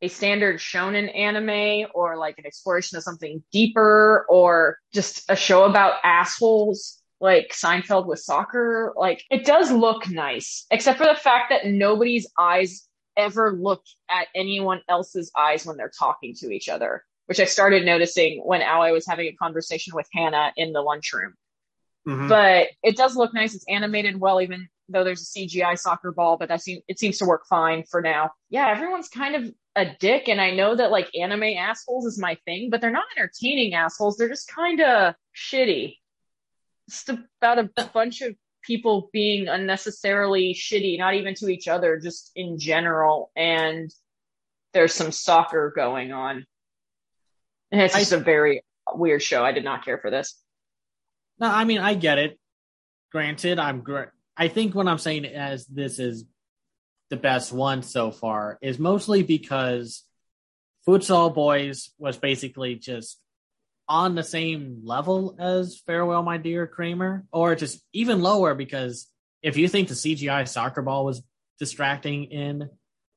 a 0.00 0.08
standard 0.08 0.58
shonen 0.58 1.14
anime 1.16 1.90
or 1.94 2.16
like 2.16 2.38
an 2.38 2.46
exploration 2.46 2.96
of 2.96 3.02
something 3.02 3.42
deeper 3.52 4.26
or 4.28 4.78
just 4.92 5.24
a 5.28 5.36
show 5.36 5.64
about 5.64 5.94
assholes 6.04 7.02
like 7.20 7.50
Seinfeld 7.52 8.06
with 8.06 8.20
soccer. 8.20 8.92
Like 8.96 9.24
it 9.30 9.44
does 9.44 9.72
look 9.72 10.08
nice, 10.08 10.66
except 10.70 10.98
for 10.98 11.06
the 11.06 11.14
fact 11.14 11.50
that 11.50 11.66
nobody's 11.66 12.28
eyes 12.38 12.86
ever 13.16 13.52
look 13.52 13.82
at 14.08 14.28
anyone 14.34 14.80
else's 14.88 15.30
eyes 15.36 15.66
when 15.66 15.76
they're 15.76 15.90
talking 15.98 16.34
to 16.36 16.50
each 16.50 16.68
other, 16.68 17.04
which 17.26 17.40
I 17.40 17.44
started 17.44 17.84
noticing 17.84 18.40
when 18.44 18.62
Aoi 18.62 18.92
was 18.92 19.06
having 19.06 19.26
a 19.26 19.32
conversation 19.32 19.94
with 19.96 20.06
Hannah 20.12 20.52
in 20.56 20.72
the 20.72 20.80
lunchroom. 20.80 21.34
Mm-hmm. 22.06 22.28
But 22.28 22.68
it 22.82 22.96
does 22.96 23.16
look 23.16 23.34
nice. 23.34 23.54
It's 23.54 23.66
animated 23.68 24.18
well, 24.18 24.40
even 24.40 24.68
though 24.88 25.04
there's 25.04 25.22
a 25.22 25.38
CGI 25.38 25.78
soccer 25.78 26.12
ball, 26.12 26.36
but 26.38 26.48
that 26.48 26.62
seems 26.62 26.82
it 26.88 26.98
seems 26.98 27.18
to 27.18 27.26
work 27.26 27.42
fine 27.46 27.84
for 27.90 28.00
now. 28.00 28.30
Yeah, 28.48 28.68
everyone's 28.68 29.08
kind 29.08 29.34
of 29.34 29.52
a 29.78 29.96
dick 29.98 30.28
and 30.28 30.40
I 30.40 30.50
know 30.50 30.74
that 30.74 30.90
like 30.90 31.08
anime 31.18 31.54
assholes 31.58 32.04
is 32.06 32.18
my 32.18 32.36
thing, 32.44 32.68
but 32.70 32.80
they're 32.80 32.90
not 32.90 33.04
entertaining 33.16 33.74
assholes. 33.74 34.16
They're 34.16 34.28
just 34.28 34.52
kind 34.52 34.80
of 34.80 35.14
shitty. 35.36 35.96
It's 36.88 37.08
about 37.08 37.58
a 37.58 37.70
bunch 37.92 38.22
of 38.22 38.34
people 38.62 39.10
being 39.12 39.48
unnecessarily 39.48 40.54
shitty, 40.54 40.98
not 40.98 41.14
even 41.14 41.34
to 41.34 41.48
each 41.48 41.68
other, 41.68 41.98
just 41.98 42.32
in 42.34 42.58
general. 42.58 43.30
And 43.36 43.90
there's 44.72 44.94
some 44.94 45.12
soccer 45.12 45.72
going 45.74 46.12
on. 46.12 46.44
And 47.70 47.80
it's 47.80 47.94
just 47.94 48.12
I, 48.12 48.16
a 48.16 48.20
very 48.20 48.62
weird 48.94 49.22
show. 49.22 49.44
I 49.44 49.52
did 49.52 49.64
not 49.64 49.84
care 49.84 49.98
for 49.98 50.10
this. 50.10 50.40
No, 51.38 51.48
I 51.48 51.64
mean, 51.64 51.78
I 51.78 51.94
get 51.94 52.18
it. 52.18 52.38
Granted, 53.12 53.58
I'm 53.58 53.80
great. 53.80 54.08
I 54.36 54.48
think 54.48 54.74
what 54.74 54.88
I'm 54.88 54.98
saying 54.98 55.24
as 55.24 55.66
this 55.66 55.98
is 55.98 56.24
the 57.10 57.16
best 57.16 57.52
one 57.52 57.82
so 57.82 58.10
far 58.10 58.58
is 58.60 58.78
mostly 58.78 59.22
because 59.22 60.04
Futsal 60.86 61.34
Boys 61.34 61.90
was 61.98 62.16
basically 62.16 62.76
just 62.76 63.20
on 63.88 64.14
the 64.14 64.22
same 64.22 64.80
level 64.84 65.36
as 65.38 65.80
Farewell 65.86 66.22
My 66.22 66.36
Dear 66.36 66.66
Cramer, 66.66 67.24
or 67.32 67.54
just 67.54 67.82
even 67.92 68.22
lower 68.22 68.54
because 68.54 69.06
if 69.42 69.56
you 69.56 69.68
think 69.68 69.88
the 69.88 69.94
CGI 69.94 70.46
soccer 70.46 70.82
ball 70.82 71.04
was 71.04 71.22
distracting 71.58 72.24
in 72.24 72.68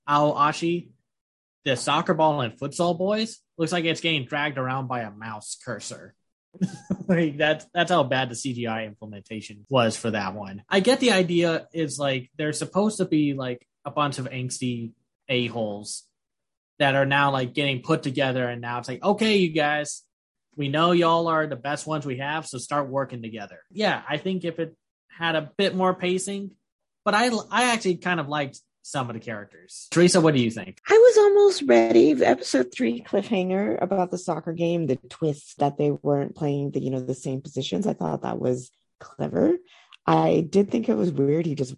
Aoashi, 0.08 0.90
the 1.66 1.76
soccer 1.76 2.14
ball 2.14 2.42
in 2.42 2.52
Futsal 2.52 2.98
Boys 2.98 3.40
looks 3.58 3.72
like 3.72 3.86
it's 3.86 4.02
getting 4.02 4.26
dragged 4.26 4.58
around 4.58 4.88
by 4.88 5.02
a 5.02 5.12
mouse 5.12 5.58
cursor. 5.64 6.16
like 7.08 7.38
that's 7.38 7.66
that's 7.74 7.92
how 7.92 8.04
bad 8.04 8.30
the 8.30 8.36
CGI 8.36 8.86
implementation 8.86 9.66
was 9.70 9.96
for 9.96 10.12
that 10.12 10.34
one. 10.34 10.64
I 10.68 10.82
get 10.82 11.00
the 11.00 11.12
idea 11.12 11.68
is 11.74 11.98
like 11.98 12.30
they're 12.38 12.52
supposed 12.52 12.98
to 12.98 13.06
be 13.06 13.34
like 13.34 13.66
a 13.86 13.92
bunch 13.92 14.20
of 14.20 14.30
angsty 14.30 14.92
a 15.30 15.48
holes 15.48 16.04
that 16.80 16.96
are 16.96 17.06
now 17.06 17.32
like 17.32 17.54
getting 17.54 17.82
put 17.82 18.04
together, 18.04 18.48
and 18.48 18.62
now 18.62 18.80
it's 18.80 18.88
like, 18.88 19.04
okay, 19.04 19.38
you 19.38 19.52
guys, 19.52 20.04
we 20.56 20.68
know 20.68 20.92
y'all 20.92 21.28
are 21.28 21.48
the 21.48 21.56
best 21.56 21.88
ones 21.88 22.06
we 22.06 22.18
have, 22.18 22.46
so 22.46 22.58
start 22.58 22.90
working 22.90 23.22
together. 23.22 23.60
Yeah, 23.72 24.02
I 24.08 24.18
think 24.18 24.44
if 24.44 24.60
it 24.60 24.76
had 25.10 25.36
a 25.36 25.52
bit 25.58 25.76
more 25.76 25.94
pacing, 25.94 26.52
but 27.06 27.14
I 27.14 27.30
I 27.50 27.72
actually 27.74 27.98
kind 27.98 28.20
of 28.20 28.28
liked 28.28 28.60
some 28.84 29.10
of 29.10 29.14
the 29.14 29.20
characters. 29.20 29.88
Teresa, 29.92 30.22
what 30.22 30.34
do 30.34 30.42
you 30.42 30.52
think? 30.52 30.80
I 30.90 30.94
was 30.94 31.18
almost 31.18 31.64
ready. 31.68 32.12
Episode 32.24 32.72
three 32.74 33.02
cliffhanger 33.02 33.82
about 33.82 34.12
the 34.12 34.18
soccer 34.18 34.54
game, 34.54 34.88
the 34.88 34.96
twist 35.10 35.60
that 35.60 35.78
they 35.78 35.92
weren't 35.92 36.36
playing 36.36 36.72
the 36.72 36.82
you 36.82 36.90
know 36.90 37.00
the 37.00 37.14
same 37.14 37.42
positions. 37.42 37.88
I 37.88 37.94
thought 37.94 38.24
that 38.24 38.40
was 38.40 38.72
clever. 39.00 39.58
I 40.06 40.46
did 40.48 40.72
think 40.72 40.90
it 40.90 40.96
was 40.96 41.12
weird. 41.12 41.46
He 41.46 41.56
just 41.56 41.76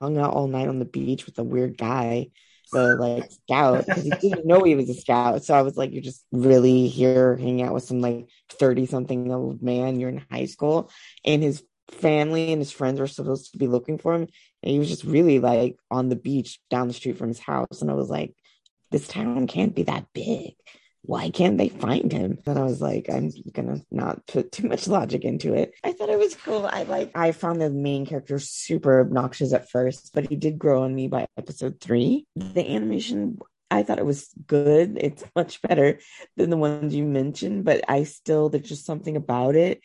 hung 0.00 0.18
out 0.18 0.34
all 0.34 0.48
night 0.48 0.68
on 0.68 0.78
the 0.78 0.84
beach 0.84 1.26
with 1.26 1.38
a 1.38 1.44
weird 1.44 1.76
guy, 1.76 2.28
the 2.72 2.96
like 2.96 3.30
scout, 3.30 3.86
because 3.86 4.04
he 4.04 4.10
didn't 4.10 4.46
know 4.46 4.62
he 4.62 4.74
was 4.74 4.88
a 4.88 4.94
scout. 4.94 5.44
So 5.44 5.54
I 5.54 5.62
was 5.62 5.76
like, 5.76 5.92
you're 5.92 6.02
just 6.02 6.24
really 6.32 6.88
here 6.88 7.36
hanging 7.36 7.62
out 7.62 7.74
with 7.74 7.84
some 7.84 8.00
like 8.00 8.28
30 8.50 8.86
something 8.86 9.32
old 9.32 9.62
man. 9.62 9.98
You're 9.98 10.10
in 10.10 10.24
high 10.30 10.46
school. 10.46 10.90
And 11.24 11.42
his 11.42 11.62
family 11.90 12.52
and 12.52 12.60
his 12.60 12.70
friends 12.70 13.00
were 13.00 13.06
supposed 13.06 13.52
to 13.52 13.58
be 13.58 13.66
looking 13.66 13.98
for 13.98 14.14
him. 14.14 14.28
And 14.62 14.72
he 14.72 14.78
was 14.78 14.88
just 14.88 15.04
really 15.04 15.38
like 15.38 15.76
on 15.90 16.08
the 16.08 16.16
beach 16.16 16.60
down 16.70 16.88
the 16.88 16.94
street 16.94 17.18
from 17.18 17.28
his 17.28 17.40
house. 17.40 17.82
And 17.82 17.90
I 17.90 17.94
was 17.94 18.08
like, 18.08 18.34
this 18.90 19.08
town 19.08 19.46
can't 19.46 19.74
be 19.74 19.84
that 19.84 20.06
big 20.12 20.54
why 21.02 21.30
can't 21.30 21.58
they 21.58 21.68
find 21.68 22.12
him? 22.12 22.38
And 22.46 22.58
I 22.58 22.64
was 22.64 22.80
like, 22.80 23.06
I'm 23.10 23.30
gonna 23.52 23.80
not 23.90 24.26
put 24.26 24.52
too 24.52 24.68
much 24.68 24.86
logic 24.86 25.24
into 25.24 25.54
it. 25.54 25.72
I 25.82 25.92
thought 25.92 26.10
it 26.10 26.18
was 26.18 26.34
cool. 26.34 26.66
I 26.66 26.82
like 26.82 27.10
I 27.14 27.32
found 27.32 27.60
the 27.60 27.70
main 27.70 28.06
character 28.06 28.38
super 28.38 29.00
obnoxious 29.00 29.52
at 29.52 29.70
first, 29.70 30.12
but 30.12 30.28
he 30.28 30.36
did 30.36 30.58
grow 30.58 30.82
on 30.82 30.94
me 30.94 31.08
by 31.08 31.26
episode 31.36 31.80
three. 31.80 32.26
The 32.36 32.68
animation 32.68 33.38
I 33.70 33.82
thought 33.82 33.98
it 33.98 34.06
was 34.06 34.28
good. 34.46 34.98
It's 35.00 35.24
much 35.36 35.62
better 35.62 36.00
than 36.36 36.50
the 36.50 36.56
ones 36.56 36.94
you 36.94 37.04
mentioned, 37.04 37.64
but 37.64 37.84
I 37.88 38.04
still 38.04 38.48
there's 38.48 38.68
just 38.68 38.84
something 38.84 39.16
about 39.16 39.56
it 39.56 39.80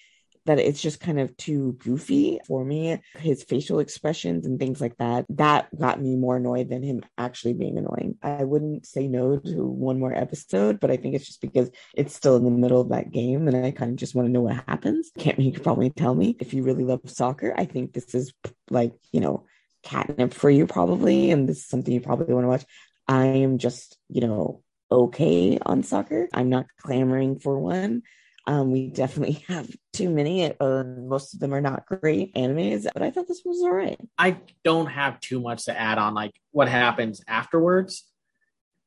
that 0.45 0.59
it's 0.59 0.82
just 0.82 0.99
kind 0.99 1.19
of 1.19 1.35
too 1.38 1.77
goofy 1.80 2.40
for 2.48 2.64
me. 2.64 3.01
His 3.17 3.43
facial 3.43 3.80
expressions 3.80 4.45
and 4.45 4.59
things 4.59 4.80
like 4.80 4.98
that, 4.98 5.25
that 5.30 5.67
got 5.77 6.01
me 6.01 6.15
more 6.15 6.38
annoyed 6.38 6.69
than 6.69 6.83
him 6.83 7.03
actually 7.17 7.53
being 7.53 7.77
annoying. 7.77 8.17
I 8.22 8.43
wouldn't 8.43 8.85
say 8.85 9.07
no 9.07 9.38
to 9.38 9.65
one 9.65 9.99
more 9.99 10.14
episode, 10.14 10.80
but 10.80 10.91
I 10.91 10.98
think 10.98 11.15
it's 11.15 11.25
just 11.25 11.41
because 11.41 11.72
it's 11.95 12.15
still 12.15 12.35
in 12.35 12.43
the 12.43 12.51
middle 12.51 12.82
of 12.82 12.90
that 12.90 13.11
game 13.11 13.48
and 13.48 13.65
I 13.65 13.72
kind 13.72 13.91
of 13.91 13.98
just 13.98 14.15
want 14.15 14.27
to 14.27 14.32
know 14.32 14.41
what 14.41 14.64
happens. 14.67 15.11
Can't 15.17 15.40
you 15.40 15.51
could 15.51 15.64
probably 15.64 15.90
tell 15.90 16.14
me 16.14 16.38
if 16.40 16.53
you 16.53 16.64
really 16.64 16.83
love 16.83 17.01
soccer? 17.06 17.53
I 17.57 17.65
think 17.65 17.93
this 17.93 18.14
is 18.14 18.33
like, 18.69 18.93
you 19.11 19.19
know, 19.19 19.45
catnip 19.83 20.33
for 20.33 20.49
you 20.49 20.67
probably, 20.67 21.32
and 21.32 21.48
this 21.48 21.57
is 21.57 21.67
something 21.67 21.93
you 21.93 22.01
probably 22.01 22.33
want 22.33 22.45
to 22.45 22.49
watch. 22.49 22.65
I 23.07 23.25
am 23.25 23.57
just, 23.57 23.98
you 24.09 24.22
know, 24.22 24.64
okay 24.91 25.57
on 25.61 25.83
soccer. 25.83 26.27
I'm 26.33 26.49
not 26.49 26.65
clamoring 26.82 27.40
for 27.40 27.59
one. 27.59 28.03
Um, 28.48 28.72
we 28.72 28.88
definitely 28.88 29.43
have 29.48 29.69
too 29.93 30.09
many. 30.09 30.57
Uh, 30.59 30.83
most 30.83 31.33
of 31.33 31.40
them 31.40 31.53
are 31.53 31.61
not 31.61 31.85
great 31.85 32.33
animes, 32.35 32.88
but 32.93 33.01
I 33.01 33.11
thought 33.11 33.27
this 33.27 33.43
was 33.45 33.61
all 33.61 33.74
right. 33.74 33.99
I 34.17 34.38
don't 34.64 34.88
have 34.88 35.19
too 35.19 35.40
much 35.40 35.65
to 35.65 35.80
add 35.80 35.98
on 35.98 36.14
like 36.14 36.33
what 36.51 36.67
happens 36.67 37.22
afterwards. 37.27 38.03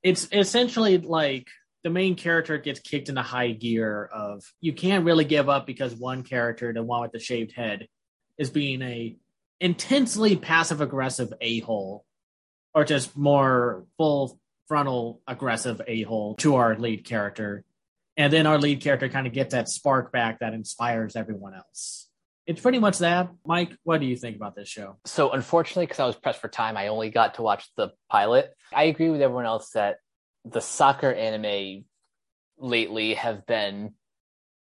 It's 0.03 0.29
essentially 0.33 0.99
like 0.99 1.49
the 1.83 1.91
main 1.91 2.15
character 2.15 2.59
gets 2.59 2.81
kicked 2.81 3.09
into 3.09 3.23
high 3.23 3.53
gear 3.53 4.05
of 4.13 4.45
you 4.61 4.73
can't 4.73 5.05
really 5.05 5.25
give 5.25 5.49
up 5.49 5.67
because 5.67 5.95
one 5.95 6.23
character, 6.23 6.73
the 6.73 6.83
one 6.83 7.03
with 7.03 7.13
the 7.13 7.21
shaved 7.21 7.53
head, 7.53 7.89
is 8.37 8.51
being 8.51 8.83
a 8.83 9.17
intensely 9.61 10.37
passive 10.37 10.81
aggressive 10.81 11.33
a 11.41 11.61
hole, 11.61 12.05
or 12.75 12.85
just 12.85 13.17
more 13.17 13.85
full 13.97 14.39
frontal 14.69 15.21
aggressive 15.27 15.81
a 15.87 16.03
hole 16.03 16.35
to 16.37 16.57
our 16.57 16.77
lead 16.77 17.05
character, 17.05 17.65
and 18.19 18.33
then 18.33 18.47
our 18.47 18.59
lead 18.59 18.83
character 18.83 19.09
kind 19.09 19.27
of 19.27 19.33
gets 19.33 19.55
that 19.55 19.69
spark 19.69 20.13
back 20.13 20.41
that 20.41 20.53
inspires 20.53 21.17
everyone 21.17 21.55
else. 21.55 22.11
It's 22.47 22.61
pretty 22.61 22.81
much 22.81 22.99
that. 22.99 23.31
Mike, 23.47 23.71
what 23.85 24.01
do 24.01 24.07
you 24.07 24.17
think 24.17 24.37
about 24.37 24.57
this 24.57 24.69
show? 24.69 24.97
So, 25.05 25.31
unfortunately, 25.31 25.87
because 25.87 26.01
I 26.01 26.07
was 26.07 26.17
pressed 26.17 26.41
for 26.41 26.49
time, 26.49 26.77
I 26.77 26.89
only 26.89 27.11
got 27.11 27.35
to 27.35 27.43
watch 27.43 27.69
the 27.77 27.91
pilot. 28.11 28.53
I 28.75 28.85
agree 28.85 29.11
with 29.11 29.23
everyone 29.23 29.47
else 29.47 29.71
that 29.71 29.99
the 30.45 30.61
soccer 30.61 31.13
anime 31.13 31.85
lately 32.59 33.15
have 33.15 33.47
been 33.47 33.95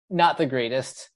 not 0.10 0.38
the 0.38 0.46
greatest. 0.46 1.10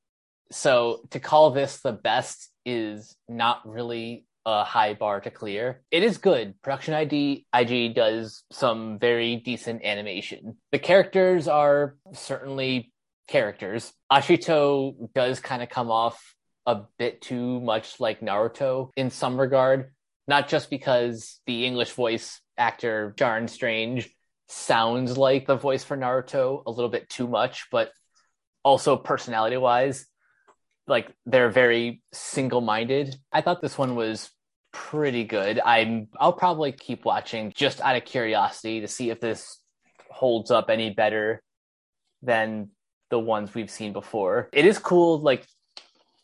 So 0.51 1.01
to 1.11 1.19
call 1.19 1.51
this 1.51 1.79
the 1.81 1.93
best 1.93 2.49
is 2.65 3.15
not 3.27 3.67
really 3.67 4.25
a 4.45 4.63
high 4.63 4.93
bar 4.93 5.21
to 5.21 5.31
clear. 5.31 5.81
It 5.91 6.03
is 6.03 6.17
good. 6.17 6.59
Production 6.61 6.93
ID 6.93 7.45
IG 7.53 7.95
does 7.95 8.43
some 8.51 8.99
very 8.99 9.37
decent 9.37 9.83
animation. 9.83 10.57
The 10.71 10.79
characters 10.79 11.47
are 11.47 11.95
certainly 12.13 12.91
characters. 13.27 13.93
Ashito 14.11 14.95
does 15.13 15.39
kind 15.39 15.61
of 15.61 15.69
come 15.69 15.91
off 15.91 16.35
a 16.65 16.81
bit 16.97 17.21
too 17.21 17.59
much 17.61 17.99
like 17.99 18.21
Naruto 18.21 18.89
in 18.95 19.09
some 19.09 19.39
regard, 19.39 19.91
not 20.27 20.47
just 20.47 20.69
because 20.69 21.39
the 21.45 21.65
English 21.65 21.91
voice 21.91 22.39
actor 22.57 23.13
Jaron 23.17 23.49
Strange 23.49 24.09
sounds 24.47 25.17
like 25.17 25.47
the 25.47 25.55
voice 25.55 25.83
for 25.83 25.97
Naruto 25.97 26.61
a 26.65 26.71
little 26.71 26.89
bit 26.89 27.09
too 27.09 27.27
much, 27.27 27.67
but 27.71 27.91
also 28.63 28.97
personality 28.97 29.57
wise, 29.57 30.05
like 30.91 31.11
they're 31.25 31.49
very 31.49 32.03
single 32.13 32.61
minded. 32.61 33.15
I 33.31 33.41
thought 33.41 33.61
this 33.61 33.77
one 33.77 33.95
was 33.95 34.29
pretty 34.71 35.23
good. 35.23 35.59
I'm 35.59 36.09
I'll 36.19 36.33
probably 36.33 36.71
keep 36.71 37.05
watching 37.05 37.53
just 37.55 37.81
out 37.81 37.95
of 37.95 38.05
curiosity 38.05 38.81
to 38.81 38.87
see 38.87 39.09
if 39.09 39.19
this 39.19 39.59
holds 40.09 40.51
up 40.51 40.69
any 40.69 40.91
better 40.91 41.41
than 42.21 42.69
the 43.09 43.19
ones 43.19 43.55
we've 43.55 43.71
seen 43.71 43.93
before. 43.93 44.49
It 44.53 44.65
is 44.65 44.77
cool 44.77 45.19
like 45.19 45.45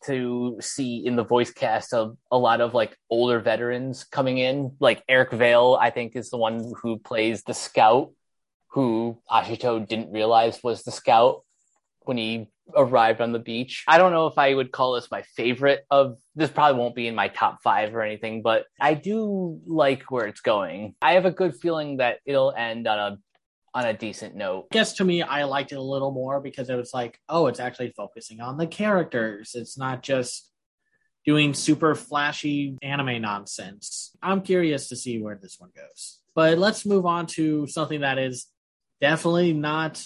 to 0.06 0.58
see 0.62 1.04
in 1.06 1.16
the 1.16 1.24
voice 1.24 1.52
cast 1.52 1.94
of 1.94 2.18
a 2.32 2.38
lot 2.38 2.62
of 2.62 2.74
like 2.74 2.96
older 3.10 3.40
veterans 3.40 4.04
coming 4.04 4.38
in. 4.38 4.76
Like 4.80 5.02
Eric 5.10 5.32
Vale, 5.32 5.78
I 5.80 5.90
think, 5.90 6.16
is 6.16 6.30
the 6.30 6.38
one 6.38 6.74
who 6.82 7.00
plays 7.00 7.44
the 7.44 7.54
scout 7.54 8.12
who 8.72 9.18
Ashito 9.32 9.88
didn't 9.88 10.12
realize 10.12 10.62
was 10.62 10.84
the 10.84 10.92
scout 10.92 11.44
when 12.02 12.18
he 12.18 12.50
arrived 12.76 13.22
on 13.22 13.32
the 13.32 13.40
beach. 13.40 13.84
I 13.88 13.98
don't 13.98 14.12
know 14.12 14.28
if 14.28 14.38
I 14.38 14.54
would 14.54 14.72
call 14.72 14.94
this 14.94 15.12
my 15.12 15.22
favorite 15.22 15.86
of 15.90 16.18
this 16.36 16.50
probably 16.50 16.80
won't 16.80 16.96
be 16.96 17.08
in 17.08 17.16
my 17.16 17.28
top 17.28 17.62
5 17.64 17.96
or 17.96 18.02
anything, 18.02 18.42
but 18.42 18.66
I 18.80 18.94
do 18.94 19.62
like 19.66 20.12
where 20.12 20.28
it's 20.28 20.42
going. 20.42 20.96
I 21.02 21.14
have 21.14 21.26
a 21.26 21.32
good 21.32 21.56
feeling 21.56 21.98
that 21.98 22.20
it'll 22.26 22.52
end 22.52 22.88
on 22.88 23.00
a 23.00 23.18
on 23.74 23.86
a 23.86 23.94
decent 23.94 24.36
note. 24.36 24.68
I 24.72 24.76
guess 24.76 24.94
to 24.94 25.04
me 25.04 25.22
I 25.22 25.44
liked 25.44 25.72
it 25.72 25.78
a 25.78 25.82
little 25.82 26.12
more 26.12 26.40
because 26.40 26.70
it 26.70 26.76
was 26.76 26.94
like, 26.94 27.20
oh, 27.30 27.48
it's 27.48 27.60
actually 27.60 27.94
focusing 27.96 28.42
on 28.42 28.58
the 28.58 28.66
characters. 28.66 29.52
It's 29.54 29.78
not 29.78 30.02
just 30.02 30.52
doing 31.26 31.54
super 31.54 31.94
flashy 31.94 32.78
anime 32.82 33.22
nonsense. 33.22 34.16
I'm 34.24 34.42
curious 34.42 34.88
to 34.90 34.96
see 34.96 35.22
where 35.22 35.38
this 35.40 35.60
one 35.60 35.72
goes. 35.76 36.20
But 36.34 36.58
let's 36.58 36.86
move 36.86 37.06
on 37.06 37.28
to 37.28 37.68
something 37.68 38.02
that 38.02 38.18
is 38.18 38.48
definitely 39.02 39.54
not 39.54 40.04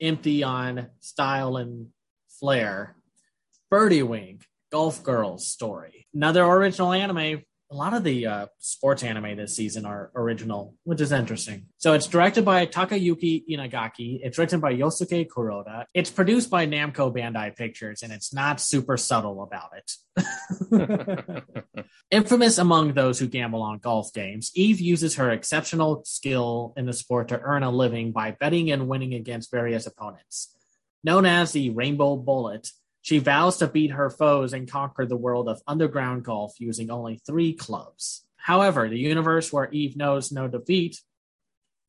empty 0.00 0.42
on 0.42 0.88
style 1.00 1.56
and 1.56 1.88
flair. 2.44 2.94
Birdie 3.70 4.02
Wing, 4.02 4.42
Golf 4.70 5.02
Girls 5.02 5.46
story. 5.46 6.06
Another 6.12 6.44
original 6.44 6.92
anime 6.92 7.42
a 7.70 7.74
lot 7.74 7.94
of 7.94 8.04
the 8.04 8.26
uh, 8.26 8.46
sports 8.58 9.02
anime 9.02 9.36
this 9.36 9.56
season 9.56 9.84
are 9.84 10.12
original, 10.14 10.76
which 10.84 11.00
is 11.00 11.10
interesting. 11.10 11.66
So 11.78 11.92
it's 11.94 12.06
directed 12.06 12.44
by 12.44 12.66
Takayuki 12.66 13.42
Inagaki. 13.50 14.20
It's 14.22 14.38
written 14.38 14.60
by 14.60 14.74
Yosuke 14.74 15.26
Kuroda. 15.26 15.86
It's 15.92 16.10
produced 16.10 16.50
by 16.50 16.66
Namco 16.66 17.12
Bandai 17.12 17.56
Pictures, 17.56 18.02
and 18.02 18.12
it's 18.12 18.32
not 18.32 18.60
super 18.60 18.96
subtle 18.96 19.42
about 19.42 19.70
it. 19.76 21.42
Infamous 22.12 22.58
among 22.58 22.92
those 22.92 23.18
who 23.18 23.26
gamble 23.26 23.62
on 23.62 23.78
golf 23.78 24.12
games, 24.12 24.52
Eve 24.54 24.80
uses 24.80 25.16
her 25.16 25.30
exceptional 25.30 26.04
skill 26.04 26.74
in 26.76 26.86
the 26.86 26.92
sport 26.92 27.28
to 27.28 27.40
earn 27.40 27.64
a 27.64 27.70
living 27.70 28.12
by 28.12 28.30
betting 28.32 28.70
and 28.70 28.86
winning 28.86 29.14
against 29.14 29.50
various 29.50 29.86
opponents. 29.86 30.53
Known 31.04 31.26
as 31.26 31.52
the 31.52 31.68
Rainbow 31.68 32.16
Bullet, 32.16 32.70
she 33.02 33.18
vows 33.18 33.58
to 33.58 33.66
beat 33.66 33.90
her 33.90 34.08
foes 34.08 34.54
and 34.54 34.70
conquer 34.70 35.04
the 35.04 35.18
world 35.18 35.50
of 35.50 35.60
underground 35.66 36.24
golf 36.24 36.54
using 36.58 36.90
only 36.90 37.20
three 37.26 37.52
clubs. 37.52 38.24
However, 38.36 38.88
the 38.88 38.98
universe 38.98 39.52
where 39.52 39.70
Eve 39.70 39.98
knows 39.98 40.32
no 40.32 40.48
defeat 40.48 40.98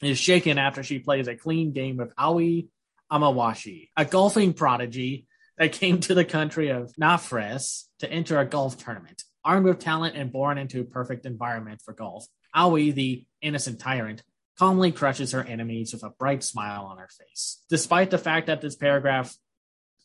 is 0.02 0.18
shaken 0.19 0.58
after 0.58 0.84
she 0.84 1.00
plays 1.00 1.30
a 1.30 1.35
clean 1.35 1.72
game 1.72 1.95
with 1.95 2.14
Aoi 2.18 2.66
Amawashi, 3.10 3.88
a 3.95 4.03
golfing 4.03 4.52
prodigy 4.52 5.27
that 5.58 5.72
came 5.72 6.02
to 6.02 6.14
the 6.14 6.26
country 6.26 6.68
of 6.68 6.92
Nafres 7.00 7.85
to 8.00 8.11
enter 8.11 8.38
a 8.38 8.45
golf 8.45 8.77
tournament. 8.77 9.24
Armed 9.45 9.66
with 9.66 9.80
talent 9.80 10.18
and 10.18 10.34
born 10.34 10.58
into 10.58 10.82
a 10.82 10.85
perfect 10.85 11.26
environment 11.26 11.82
for 11.82 11.94
golf, 11.94 12.26
Aoi, 12.53 12.92
the 12.92 13.26
innocent 13.42 13.80
tyrant, 13.80 14.24
calmly 14.58 14.92
crushes 14.92 15.32
her 15.32 15.43
enemies 15.43 15.93
with 15.93 16.03
a 16.03 16.09
bright 16.09 16.43
smile 16.43 16.85
on 16.85 16.98
her 16.98 17.09
face. 17.19 17.64
Despite 17.69 18.11
the 18.11 18.17
fact 18.17 18.48
that 18.48 18.61
this 18.61 18.75
paragraph 18.75 19.35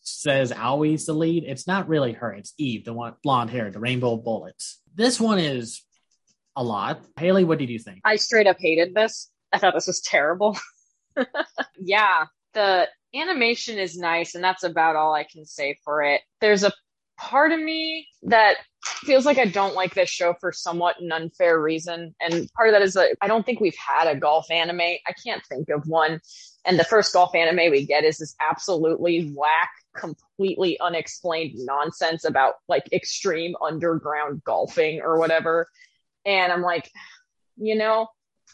says 0.03 0.53
Aoi's 0.53 1.07
the 1.07 1.13
lead. 1.13 1.45
It's 1.47 1.67
not 1.67 1.89
really 1.89 2.13
her. 2.13 2.33
It's 2.33 2.55
Eve, 2.59 2.85
the 2.85 2.93
one 2.93 3.15
blonde 3.23 3.51
hair, 3.51 3.71
the 3.71 3.81
rainbow 3.81 4.17
bullets. 4.17 4.81
This 4.95 5.21
one 5.21 5.39
is 5.39 5.83
a 6.57 6.63
lot. 6.63 7.01
Haley, 7.17 7.45
what 7.45 7.59
did 7.59 7.71
you 7.71 7.79
think? 7.79 8.01
I 8.05 8.17
straight 8.17 8.47
up 8.47 8.57
hated 8.59 8.95
this. 8.95 9.31
I 9.53 9.59
thought 9.59 9.75
this 9.75 9.87
was 9.87 10.01
terrible. 10.01 10.59
yeah, 11.79 12.27
the 12.55 12.89
animation 13.15 13.79
is 13.79 13.97
nice, 13.97 14.35
and 14.35 14.45
that's 14.45 14.63
about 14.63 14.97
all 14.97 15.15
I 15.15 15.25
can 15.25 15.45
say 15.45 15.79
for 15.85 16.03
it. 16.03 16.21
There's 16.41 16.65
a 16.65 16.73
part 17.21 17.53
of 17.53 17.61
me 17.61 18.09
that 18.23 18.57
feels 18.83 19.27
like 19.27 19.39
I 19.39 19.45
don't 19.45 19.75
like 19.75 19.95
this 19.95 20.09
show 20.09 20.35
for 20.41 20.53
somewhat 20.53 21.01
an 21.01 21.13
unfair 21.13 21.61
reason. 21.61 22.15
And 22.21 22.51
part 22.55 22.69
of 22.69 22.73
that 22.73 22.83
is 22.83 22.95
that 22.95 23.17
I 23.21 23.29
don't 23.29 23.45
think 23.45 23.61
we've 23.61 23.77
had 23.77 24.09
a 24.09 24.19
golf 24.19 24.51
anime. 24.51 24.81
I 24.81 25.13
can't 25.23 25.45
think 25.47 25.69
of 25.69 25.87
one. 25.87 26.21
And 26.65 26.79
the 26.79 26.85
first 26.85 27.13
golf 27.13 27.35
anime 27.35 27.71
we 27.71 27.85
get 27.85 28.05
is 28.05 28.19
this 28.19 28.35
absolutely 28.41 29.33
whack 29.35 29.71
completely 29.95 30.81
unexplained 30.81 31.53
nonsense 31.57 32.25
about 32.25 32.55
like 32.69 32.91
extreme 32.93 33.55
underground 33.63 34.43
golfing 34.45 35.01
or 35.03 35.19
whatever. 35.19 35.69
And 36.25 36.51
I'm 36.53 36.63
like, 36.63 36.91
you 37.57 37.75
know, 37.75 38.09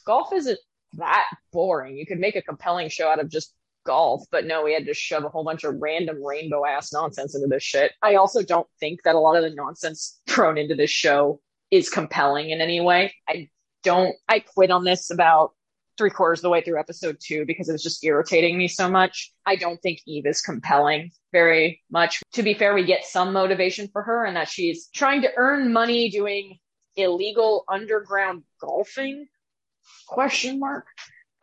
golf 0.04 0.32
isn't 0.32 0.58
that 0.94 1.26
boring. 1.52 1.96
You 1.96 2.06
could 2.06 2.18
make 2.18 2.36
a 2.36 2.42
compelling 2.42 2.88
show 2.88 3.08
out 3.08 3.20
of 3.20 3.30
just 3.30 3.52
golf, 3.86 4.24
but 4.30 4.44
no, 4.44 4.64
we 4.64 4.74
had 4.74 4.86
to 4.86 4.94
shove 4.94 5.24
a 5.24 5.28
whole 5.28 5.44
bunch 5.44 5.64
of 5.64 5.76
random 5.80 6.22
rainbow 6.22 6.64
ass 6.66 6.92
nonsense 6.92 7.34
into 7.34 7.46
this 7.46 7.62
shit. 7.62 7.92
I 8.02 8.16
also 8.16 8.42
don't 8.42 8.66
think 8.80 9.02
that 9.04 9.14
a 9.14 9.18
lot 9.18 9.36
of 9.36 9.42
the 9.42 9.54
nonsense 9.54 10.20
thrown 10.28 10.58
into 10.58 10.74
this 10.74 10.90
show 10.90 11.40
is 11.70 11.88
compelling 11.88 12.50
in 12.50 12.60
any 12.60 12.80
way. 12.80 13.14
I 13.28 13.48
don't, 13.82 14.14
I 14.28 14.40
quit 14.40 14.70
on 14.70 14.84
this 14.84 15.10
about 15.10 15.52
three 15.96 16.10
quarters 16.10 16.40
of 16.40 16.42
the 16.42 16.50
way 16.50 16.60
through 16.60 16.78
episode 16.78 17.16
two 17.22 17.46
because 17.46 17.68
it 17.68 17.72
was 17.72 17.82
just 17.82 18.04
irritating 18.04 18.58
me 18.58 18.68
so 18.68 18.90
much. 18.90 19.32
I 19.46 19.56
don't 19.56 19.80
think 19.80 20.00
Eve 20.06 20.26
is 20.26 20.42
compelling 20.42 21.10
very 21.32 21.82
much. 21.90 22.20
To 22.34 22.42
be 22.42 22.52
fair, 22.52 22.74
we 22.74 22.84
get 22.84 23.04
some 23.04 23.32
motivation 23.32 23.88
for 23.92 24.02
her 24.02 24.26
and 24.26 24.36
that 24.36 24.48
she's 24.48 24.88
trying 24.88 25.22
to 25.22 25.30
earn 25.36 25.72
money 25.72 26.10
doing 26.10 26.58
illegal 26.96 27.64
underground 27.68 28.42
golfing 28.60 29.26
question 30.06 30.58
mark 30.58 30.86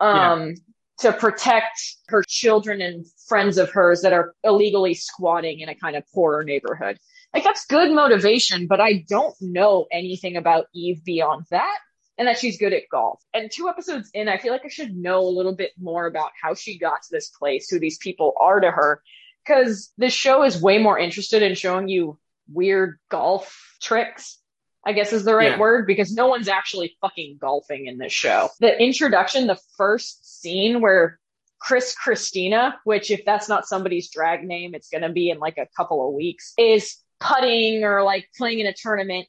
um 0.00 0.48
yeah. 0.48 0.54
To 0.98 1.12
protect 1.12 1.80
her 2.08 2.22
children 2.26 2.80
and 2.80 3.06
friends 3.28 3.58
of 3.58 3.70
hers 3.70 4.02
that 4.02 4.12
are 4.12 4.34
illegally 4.44 4.94
squatting 4.94 5.60
in 5.60 5.68
a 5.68 5.74
kind 5.74 5.96
of 5.96 6.04
poorer 6.12 6.44
neighborhood 6.44 6.98
like 7.32 7.44
that's 7.44 7.66
good 7.66 7.90
motivation 7.90 8.66
but 8.66 8.80
i 8.80 9.04
don't 9.08 9.34
know 9.40 9.86
anything 9.90 10.36
about 10.36 10.66
eve 10.74 11.04
beyond 11.04 11.44
that 11.50 11.78
and 12.18 12.28
that 12.28 12.38
she's 12.38 12.58
good 12.58 12.72
at 12.72 12.88
golf. 12.90 13.20
And 13.32 13.50
two 13.50 13.68
episodes 13.68 14.10
in, 14.14 14.28
I 14.28 14.38
feel 14.38 14.52
like 14.52 14.64
I 14.64 14.68
should 14.68 14.96
know 14.96 15.20
a 15.20 15.30
little 15.30 15.54
bit 15.54 15.72
more 15.80 16.06
about 16.06 16.30
how 16.40 16.54
she 16.54 16.78
got 16.78 17.02
to 17.02 17.08
this 17.10 17.30
place, 17.30 17.68
who 17.68 17.78
these 17.78 17.98
people 17.98 18.34
are 18.38 18.60
to 18.60 18.70
her, 18.70 19.02
because 19.44 19.92
this 19.98 20.12
show 20.12 20.44
is 20.44 20.60
way 20.60 20.78
more 20.78 20.98
interested 20.98 21.42
in 21.42 21.54
showing 21.54 21.88
you 21.88 22.18
weird 22.48 22.98
golf 23.10 23.76
tricks. 23.82 24.38
I 24.86 24.92
guess 24.92 25.12
is 25.12 25.24
the 25.24 25.34
right 25.34 25.52
yeah. 25.52 25.58
word 25.58 25.86
because 25.86 26.12
no 26.12 26.28
one's 26.28 26.48
actually 26.48 26.96
fucking 27.00 27.38
golfing 27.40 27.86
in 27.86 27.98
this 27.98 28.12
show. 28.12 28.50
The 28.60 28.78
introduction, 28.80 29.46
the 29.46 29.58
first 29.76 30.40
scene 30.42 30.80
where 30.80 31.18
Chris 31.58 31.94
Christina, 31.94 32.78
which 32.84 33.10
if 33.10 33.24
that's 33.24 33.48
not 33.48 33.66
somebody's 33.66 34.10
drag 34.10 34.44
name, 34.44 34.74
it's 34.74 34.90
going 34.90 35.02
to 35.02 35.08
be 35.08 35.30
in 35.30 35.38
like 35.38 35.56
a 35.56 35.66
couple 35.76 36.06
of 36.06 36.14
weeks, 36.14 36.52
is 36.58 36.96
putting 37.20 37.84
or 37.84 38.02
like 38.02 38.28
playing 38.36 38.60
in 38.60 38.66
a 38.66 38.74
tournament. 38.74 39.26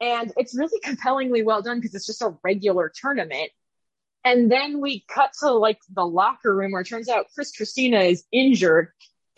And 0.00 0.32
it's 0.36 0.56
really 0.56 0.80
compellingly 0.80 1.42
well 1.42 1.62
done 1.62 1.78
because 1.78 1.94
it's 1.94 2.06
just 2.06 2.22
a 2.22 2.34
regular 2.42 2.92
tournament. 2.94 3.50
And 4.24 4.50
then 4.50 4.80
we 4.80 5.04
cut 5.08 5.30
to 5.40 5.52
like 5.52 5.78
the 5.94 6.04
locker 6.04 6.54
room 6.54 6.72
where 6.72 6.80
it 6.80 6.88
turns 6.88 7.08
out 7.08 7.26
Chris 7.32 7.52
Christina 7.56 8.00
is 8.00 8.24
injured 8.32 8.88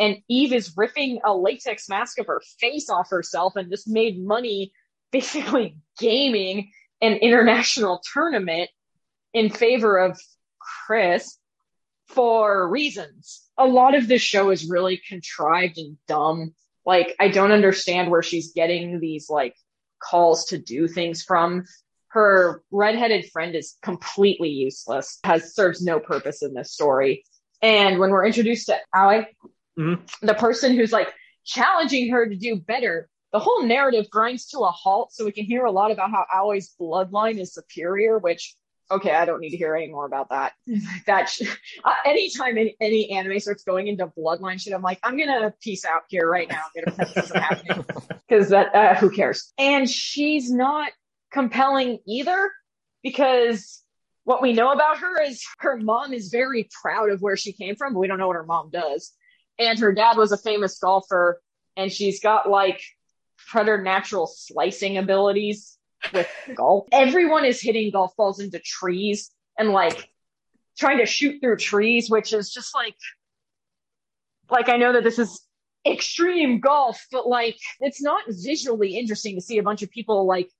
and 0.00 0.18
Eve 0.28 0.52
is 0.52 0.74
ripping 0.76 1.20
a 1.24 1.34
latex 1.34 1.88
mask 1.88 2.18
of 2.18 2.26
her 2.26 2.40
face 2.58 2.88
off 2.88 3.10
herself 3.10 3.56
and 3.56 3.70
just 3.70 3.88
made 3.88 4.24
money 4.24 4.72
basically 5.12 5.76
gaming 5.98 6.70
an 7.00 7.14
international 7.14 8.02
tournament 8.12 8.70
in 9.32 9.50
favor 9.50 9.98
of 9.98 10.18
Chris 10.58 11.38
for 12.08 12.68
reasons. 12.68 13.42
A 13.58 13.66
lot 13.66 13.94
of 13.94 14.08
this 14.08 14.22
show 14.22 14.50
is 14.50 14.68
really 14.68 15.00
contrived 15.08 15.78
and 15.78 15.96
dumb. 16.06 16.54
Like, 16.84 17.14
I 17.20 17.28
don't 17.28 17.52
understand 17.52 18.10
where 18.10 18.22
she's 18.22 18.52
getting 18.52 18.98
these 18.98 19.28
like 19.28 19.54
calls 20.02 20.46
to 20.46 20.58
do 20.58 20.88
things 20.88 21.22
from. 21.22 21.64
Her 22.08 22.62
redheaded 22.70 23.30
friend 23.30 23.54
is 23.54 23.76
completely 23.82 24.48
useless, 24.48 25.18
has 25.24 25.54
serves 25.54 25.82
no 25.82 26.00
purpose 26.00 26.42
in 26.42 26.54
this 26.54 26.72
story. 26.72 27.24
And 27.60 27.98
when 27.98 28.10
we're 28.10 28.26
introduced 28.26 28.66
to 28.66 28.78
Aoi, 28.94 29.26
mm-hmm. 29.78 30.26
the 30.26 30.34
person 30.34 30.74
who's 30.74 30.92
like 30.92 31.12
challenging 31.44 32.10
her 32.10 32.26
to 32.26 32.36
do 32.36 32.56
better, 32.56 33.08
the 33.32 33.38
whole 33.38 33.62
narrative 33.62 34.08
grinds 34.10 34.46
to 34.48 34.60
a 34.60 34.70
halt. 34.70 35.12
So 35.12 35.24
we 35.24 35.32
can 35.32 35.44
hear 35.44 35.64
a 35.64 35.70
lot 35.70 35.90
about 35.90 36.10
how 36.10 36.24
Aoi's 36.34 36.74
bloodline 36.80 37.38
is 37.38 37.52
superior, 37.52 38.18
which 38.18 38.54
okay, 38.90 39.14
I 39.14 39.24
don't 39.24 39.40
need 39.40 39.50
to 39.50 39.56
hear 39.56 39.74
any 39.76 39.88
more 39.88 40.06
about 40.06 40.30
that. 40.30 40.52
that 41.06 41.28
sh- 41.28 41.42
uh, 41.84 41.92
anytime 42.06 42.56
any, 42.56 42.76
any, 42.80 43.10
anime 43.10 43.38
starts 43.38 43.62
going 43.62 43.86
into 43.86 44.06
bloodline 44.06 44.60
shit, 44.60 44.72
I'm 44.72 44.82
like, 44.82 44.98
I'm 45.02 45.18
gonna 45.18 45.52
peace 45.60 45.84
out 45.84 46.02
here 46.08 46.28
right 46.28 46.48
now. 46.48 46.62
Get 46.74 46.88
a 46.88 47.14
this 47.14 47.30
happening 47.30 47.84
because 48.28 48.48
that 48.50 48.74
uh, 48.74 48.94
who 48.94 49.10
cares? 49.10 49.52
And 49.58 49.88
she's 49.88 50.50
not 50.50 50.90
compelling 51.32 51.98
either 52.06 52.50
because 53.02 53.82
what 54.24 54.42
we 54.42 54.52
know 54.52 54.72
about 54.72 54.98
her 54.98 55.22
is 55.22 55.44
her 55.58 55.76
mom 55.76 56.12
is 56.12 56.28
very 56.28 56.68
proud 56.82 57.10
of 57.10 57.20
where 57.20 57.36
she 57.36 57.52
came 57.52 57.76
from, 57.76 57.94
but 57.94 58.00
we 58.00 58.06
don't 58.06 58.18
know 58.18 58.26
what 58.26 58.36
her 58.36 58.44
mom 58.44 58.70
does. 58.70 59.12
And 59.58 59.78
her 59.78 59.92
dad 59.92 60.16
was 60.16 60.32
a 60.32 60.36
famous 60.36 60.78
golfer, 60.78 61.40
and 61.76 61.90
she's 61.90 62.20
got 62.20 62.48
like 62.48 62.80
preternatural 63.48 64.26
slicing 64.26 64.98
abilities 64.98 65.78
with 66.12 66.28
golf. 66.54 66.86
Everyone 66.92 67.44
is 67.44 67.60
hitting 67.60 67.90
golf 67.90 68.14
balls 68.16 68.40
into 68.40 68.58
trees 68.58 69.30
and 69.58 69.70
like 69.70 70.08
trying 70.78 70.98
to 70.98 71.06
shoot 71.06 71.40
through 71.40 71.56
trees, 71.56 72.08
which 72.08 72.32
is 72.32 72.52
just 72.52 72.74
like, 72.74 72.94
like 74.50 74.68
I 74.68 74.76
know 74.76 74.92
that 74.92 75.02
this 75.02 75.18
is 75.18 75.40
extreme 75.86 76.60
golf, 76.60 77.04
but 77.10 77.26
like 77.26 77.58
it's 77.80 78.02
not 78.02 78.22
visually 78.28 78.96
interesting 78.96 79.34
to 79.36 79.40
see 79.40 79.58
a 79.58 79.62
bunch 79.62 79.82
of 79.82 79.90
people 79.90 80.26
like 80.26 80.50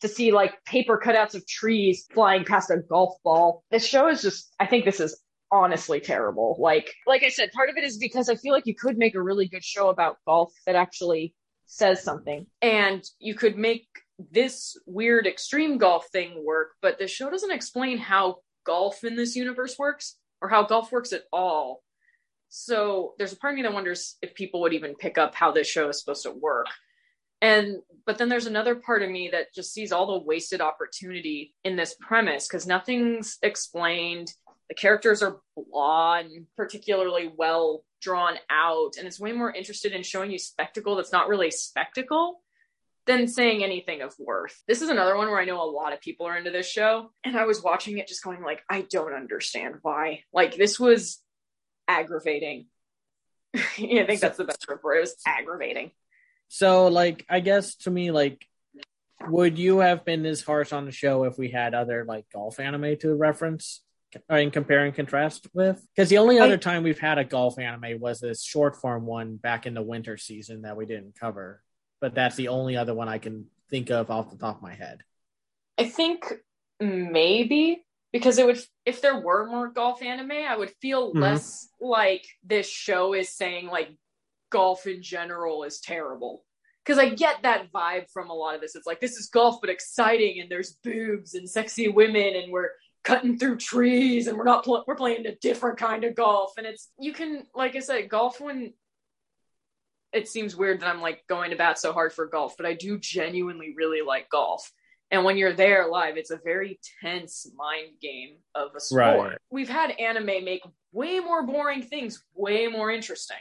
to 0.00 0.08
see 0.08 0.32
like 0.32 0.64
paper 0.64 1.00
cutouts 1.02 1.34
of 1.34 1.46
trees 1.46 2.06
flying 2.12 2.44
past 2.44 2.70
a 2.70 2.76
golf 2.76 3.14
ball. 3.24 3.64
This 3.70 3.86
show 3.86 4.08
is 4.08 4.20
just, 4.20 4.52
I 4.60 4.66
think 4.66 4.84
this 4.84 5.00
is 5.00 5.18
honestly 5.50 6.00
terrible. 6.00 6.56
Like, 6.58 6.92
like 7.06 7.22
I 7.22 7.28
said, 7.28 7.52
part 7.52 7.70
of 7.70 7.76
it 7.76 7.84
is 7.84 7.96
because 7.96 8.28
I 8.28 8.34
feel 8.34 8.52
like 8.52 8.66
you 8.66 8.74
could 8.74 8.98
make 8.98 9.14
a 9.14 9.22
really 9.22 9.48
good 9.48 9.64
show 9.64 9.88
about 9.88 10.18
golf 10.26 10.52
that 10.66 10.74
actually 10.74 11.32
says 11.74 12.04
something 12.04 12.46
and 12.62 13.04
you 13.18 13.34
could 13.34 13.58
make 13.58 13.88
this 14.30 14.76
weird 14.86 15.26
extreme 15.26 15.76
golf 15.76 16.06
thing 16.12 16.44
work, 16.44 16.74
but 16.80 16.98
the 16.98 17.08
show 17.08 17.28
doesn't 17.28 17.50
explain 17.50 17.98
how 17.98 18.36
golf 18.64 19.02
in 19.02 19.16
this 19.16 19.34
universe 19.34 19.76
works 19.76 20.16
or 20.40 20.48
how 20.48 20.62
golf 20.62 20.92
works 20.92 21.12
at 21.12 21.24
all. 21.32 21.82
So 22.48 23.14
there's 23.18 23.32
a 23.32 23.36
part 23.36 23.54
of 23.54 23.56
me 23.56 23.62
that 23.62 23.72
wonders 23.72 24.16
if 24.22 24.34
people 24.34 24.60
would 24.60 24.72
even 24.72 24.94
pick 24.94 25.18
up 25.18 25.34
how 25.34 25.50
this 25.50 25.66
show 25.66 25.88
is 25.88 25.98
supposed 25.98 26.22
to 26.22 26.30
work. 26.30 26.66
And 27.42 27.78
but 28.06 28.18
then 28.18 28.28
there's 28.28 28.46
another 28.46 28.76
part 28.76 29.02
of 29.02 29.10
me 29.10 29.30
that 29.32 29.52
just 29.52 29.72
sees 29.72 29.90
all 29.90 30.06
the 30.06 30.24
wasted 30.24 30.60
opportunity 30.60 31.54
in 31.64 31.74
this 31.74 31.96
premise 32.00 32.46
because 32.46 32.68
nothing's 32.68 33.38
explained. 33.42 34.32
The 34.68 34.76
characters 34.76 35.22
are 35.22 35.40
blah 35.56 36.18
and 36.20 36.46
particularly 36.56 37.32
well 37.36 37.84
drawn 38.04 38.34
out, 38.50 38.96
and 38.98 39.06
it's 39.06 39.18
way 39.18 39.32
more 39.32 39.52
interested 39.52 39.92
in 39.92 40.02
showing 40.02 40.30
you 40.30 40.38
spectacle 40.38 40.96
that's 40.96 41.12
not 41.12 41.28
really 41.28 41.50
spectacle 41.50 42.42
than 43.06 43.26
saying 43.28 43.64
anything 43.64 44.02
of 44.02 44.14
worth. 44.18 44.62
This 44.68 44.82
is 44.82 44.88
another 44.88 45.16
one 45.16 45.28
where 45.28 45.40
I 45.40 45.44
know 45.44 45.62
a 45.62 45.70
lot 45.70 45.92
of 45.92 46.00
people 46.00 46.26
are 46.26 46.36
into 46.36 46.50
this 46.50 46.68
show, 46.68 47.10
and 47.24 47.36
I 47.36 47.46
was 47.46 47.62
watching 47.62 47.98
it 47.98 48.08
just 48.08 48.22
going 48.22 48.42
like, 48.42 48.62
I 48.68 48.82
don't 48.82 49.14
understand 49.14 49.76
why. 49.82 50.20
Like 50.32 50.56
this 50.56 50.78
was 50.78 51.20
aggravating. 51.88 52.66
yeah, 53.78 54.02
I 54.02 54.06
think 54.06 54.20
that's 54.20 54.36
the 54.38 54.44
best 54.44 54.66
word 54.68 54.80
for 54.82 54.94
it. 54.94 54.98
It 54.98 55.00
was 55.02 55.16
aggravating. 55.26 55.92
So, 56.48 56.88
like, 56.88 57.24
I 57.28 57.40
guess 57.40 57.76
to 57.76 57.90
me, 57.90 58.10
like, 58.10 58.46
would 59.28 59.58
you 59.58 59.78
have 59.78 60.04
been 60.04 60.26
as 60.26 60.42
harsh 60.42 60.72
on 60.72 60.84
the 60.84 60.92
show 60.92 61.24
if 61.24 61.38
we 61.38 61.48
had 61.48 61.74
other 61.74 62.04
like 62.04 62.26
golf 62.32 62.60
anime 62.60 62.96
to 62.98 63.14
reference? 63.14 63.80
Or 64.28 64.38
in 64.38 64.50
compare 64.50 64.84
and 64.84 64.94
contrast 64.94 65.48
with 65.52 65.84
because 65.94 66.08
the 66.08 66.18
only 66.18 66.38
other 66.38 66.54
I, 66.54 66.58
time 66.58 66.82
we've 66.82 66.98
had 66.98 67.18
a 67.18 67.24
golf 67.24 67.58
anime 67.58 68.00
was 68.00 68.20
this 68.20 68.42
short 68.42 68.76
form 68.76 69.06
one 69.06 69.36
back 69.36 69.66
in 69.66 69.74
the 69.74 69.82
winter 69.82 70.16
season 70.16 70.62
that 70.62 70.76
we 70.76 70.86
didn't 70.86 71.18
cover 71.18 71.62
but 72.04 72.14
that's 72.14 72.36
the 72.36 72.48
only 72.48 72.76
other 72.76 72.92
one 72.92 73.08
I 73.08 73.16
can 73.16 73.46
think 73.70 73.88
of 73.88 74.10
off 74.10 74.30
the 74.30 74.36
top 74.36 74.56
of 74.56 74.62
my 74.62 74.74
head. 74.74 74.98
I 75.78 75.86
think 75.86 76.30
maybe 76.78 77.82
because 78.12 78.36
it 78.36 78.44
would 78.44 78.60
if 78.84 79.00
there 79.00 79.18
were 79.18 79.46
more 79.46 79.68
golf 79.68 80.02
anime, 80.02 80.32
I 80.32 80.54
would 80.54 80.72
feel 80.82 81.08
mm-hmm. 81.08 81.20
less 81.20 81.66
like 81.80 82.26
this 82.44 82.68
show 82.68 83.14
is 83.14 83.30
saying 83.30 83.68
like 83.68 83.88
golf 84.50 84.86
in 84.86 85.02
general 85.02 85.64
is 85.64 85.80
terrible. 85.80 86.44
Because 86.84 86.98
I 86.98 87.08
get 87.08 87.44
that 87.44 87.72
vibe 87.72 88.10
from 88.12 88.28
a 88.28 88.34
lot 88.34 88.54
of 88.54 88.60
this. 88.60 88.76
It's 88.76 88.86
like 88.86 89.00
this 89.00 89.16
is 89.16 89.30
golf, 89.30 89.62
but 89.62 89.70
exciting, 89.70 90.42
and 90.42 90.50
there's 90.50 90.76
boobs 90.84 91.32
and 91.32 91.48
sexy 91.48 91.88
women, 91.88 92.36
and 92.36 92.52
we're 92.52 92.68
cutting 93.04 93.38
through 93.38 93.58
trees, 93.58 94.26
and 94.26 94.36
we're 94.36 94.44
not 94.44 94.64
pl- 94.64 94.84
we're 94.86 94.96
playing 94.96 95.26
a 95.26 95.34
different 95.36 95.78
kind 95.78 96.04
of 96.04 96.14
golf. 96.14 96.54
And 96.56 96.66
it's 96.66 96.90
you 96.98 97.12
can 97.12 97.46
like 97.54 97.76
I 97.76 97.80
said, 97.80 98.08
golf 98.08 98.40
when 98.40 98.72
it 100.12 100.28
seems 100.28 100.56
weird 100.56 100.80
that 100.80 100.88
I'm 100.88 101.00
like 101.00 101.26
going 101.28 101.50
to 101.50 101.56
bat 101.56 101.78
so 101.78 101.92
hard 101.92 102.12
for 102.12 102.26
golf, 102.26 102.54
but 102.56 102.66
I 102.66 102.74
do 102.74 102.98
genuinely 102.98 103.74
really 103.76 104.00
like 104.00 104.28
golf. 104.30 104.70
And 105.10 105.24
when 105.24 105.36
you're 105.36 105.52
there 105.52 105.88
live, 105.88 106.16
it's 106.16 106.30
a 106.30 106.40
very 106.42 106.80
tense 107.00 107.46
mind 107.56 108.00
game 108.00 108.36
of 108.54 108.74
a 108.74 108.80
sport. 108.80 109.30
Right. 109.30 109.38
We've 109.50 109.68
had 109.68 109.90
anime 109.92 110.44
make 110.44 110.62
way 110.92 111.18
more 111.20 111.44
boring 111.44 111.82
things 111.82 112.22
way 112.34 112.68
more 112.68 112.90
interesting, 112.90 113.36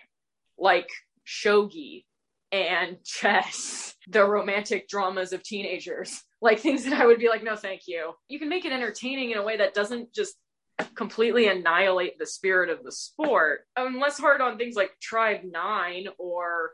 like 0.57 0.89
shogi 1.25 2.03
and 2.51 2.97
chess, 3.05 3.95
the 4.07 4.25
romantic 4.25 4.87
dramas 4.87 5.31
of 5.31 5.43
teenagers, 5.43 6.21
like 6.43 6.59
things 6.59 6.83
that 6.83 6.93
I 6.93 7.07
would 7.07 7.19
be 7.19 7.29
like, 7.29 7.43
no, 7.43 7.55
thank 7.55 7.87
you. 7.87 8.13
You 8.27 8.37
can 8.37 8.49
make 8.49 8.65
it 8.65 8.71
entertaining 8.71 9.31
in 9.31 9.37
a 9.37 9.43
way 9.43 9.57
that 9.57 9.73
doesn't 9.73 10.13
just 10.13 10.35
completely 10.95 11.47
annihilate 11.47 12.19
the 12.19 12.25
spirit 12.25 12.69
of 12.69 12.83
the 12.83 12.91
sport. 12.91 13.61
I'm 13.75 13.99
less 13.99 14.19
hard 14.19 14.41
on 14.41 14.57
things 14.57 14.75
like 14.75 14.91
Tribe 14.99 15.41
9 15.43 16.07
or 16.17 16.71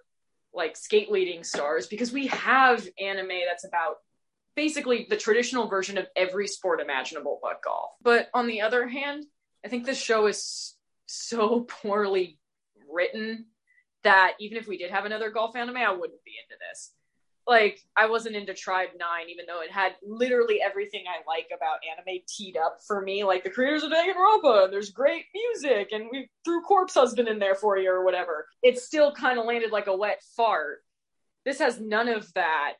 like 0.53 0.75
skate 0.75 1.11
leading 1.11 1.43
stars 1.43 1.87
because 1.87 2.11
we 2.11 2.27
have 2.27 2.85
anime 2.99 3.41
that's 3.47 3.65
about 3.65 3.97
basically 4.55 5.05
the 5.09 5.17
traditional 5.17 5.67
version 5.67 5.97
of 5.97 6.07
every 6.15 6.47
sport 6.47 6.81
imaginable 6.81 7.39
but 7.41 7.61
golf. 7.63 7.91
But 8.01 8.29
on 8.33 8.47
the 8.47 8.61
other 8.61 8.87
hand, 8.87 9.25
I 9.63 9.67
think 9.67 9.85
this 9.85 10.01
show 10.01 10.25
is 10.25 10.75
so 11.05 11.61
poorly 11.83 12.39
written 12.91 13.45
that 14.03 14.33
even 14.39 14.57
if 14.57 14.67
we 14.67 14.77
did 14.77 14.91
have 14.91 15.05
another 15.05 15.29
golf 15.29 15.55
anime, 15.55 15.77
I 15.77 15.91
wouldn't 15.91 16.23
be 16.23 16.33
into 16.41 16.57
this 16.71 16.93
like 17.49 17.81
I 17.97 18.05
wasn't 18.05 18.35
into 18.35 18.53
Tribe 18.53 18.89
Nine, 18.99 19.27
even 19.27 19.45
though 19.47 19.61
it 19.61 19.71
had 19.71 19.93
literally 20.07 20.61
everything 20.61 21.05
I 21.07 21.27
like 21.27 21.47
about 21.53 21.79
anime 21.83 22.21
teed 22.27 22.55
up 22.55 22.77
for 22.85 23.01
me. 23.01 23.23
Like 23.23 23.43
the 23.43 23.49
creators 23.49 23.81
of 23.81 23.91
Danganronpa, 23.91 24.65
and 24.65 24.73
there's 24.73 24.91
great 24.91 25.25
music, 25.33 25.89
and 25.91 26.05
we 26.11 26.29
threw 26.45 26.61
Corpse 26.61 26.93
Husband 26.93 27.27
in 27.27 27.39
there 27.39 27.55
for 27.55 27.75
you 27.77 27.89
or 27.89 28.05
whatever. 28.05 28.45
It 28.61 28.77
still 28.77 29.11
kind 29.11 29.39
of 29.39 29.45
landed 29.45 29.71
like 29.71 29.87
a 29.87 29.97
wet 29.97 30.21
fart. 30.37 30.83
This 31.43 31.57
has 31.57 31.79
none 31.79 32.07
of 32.07 32.31
that, 32.35 32.73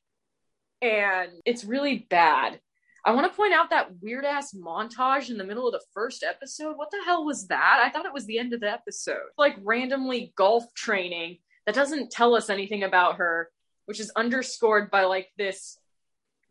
and 0.84 1.32
it's 1.46 1.66
really 1.66 2.06
bad. 2.08 2.60
I 3.04 3.14
want 3.14 3.26
to 3.26 3.36
point 3.36 3.54
out 3.54 3.72
that 3.72 3.90
weird 4.02 4.24
ass 4.24 4.54
montage 4.54 5.32
in 5.32 5.38
the 5.38 5.46
middle 5.46 5.66
of 5.66 5.74
the 5.74 5.86
first 5.96 6.24
episode. 6.24 6.78
What 6.78 6.92
the 6.92 7.02
hell 7.04 7.26
was 7.26 7.48
that? 7.48 7.82
I 7.84 7.90
thought 7.90 8.06
it 8.06 8.14
was 8.14 8.28
the 8.28 8.38
end 8.38 8.54
of 8.54 8.60
the 8.60 8.72
episode. 8.72 9.30
Like 9.36 9.56
randomly 9.64 10.32
golf 10.36 10.66
training 10.76 11.38
that 11.66 11.74
doesn't 11.74 12.12
tell 12.12 12.36
us 12.36 12.52
anything 12.52 12.84
about 12.84 13.16
her 13.16 13.50
which 13.90 14.00
is 14.00 14.12
underscored 14.16 14.92
by 14.92 15.06
like 15.06 15.30
this 15.36 15.80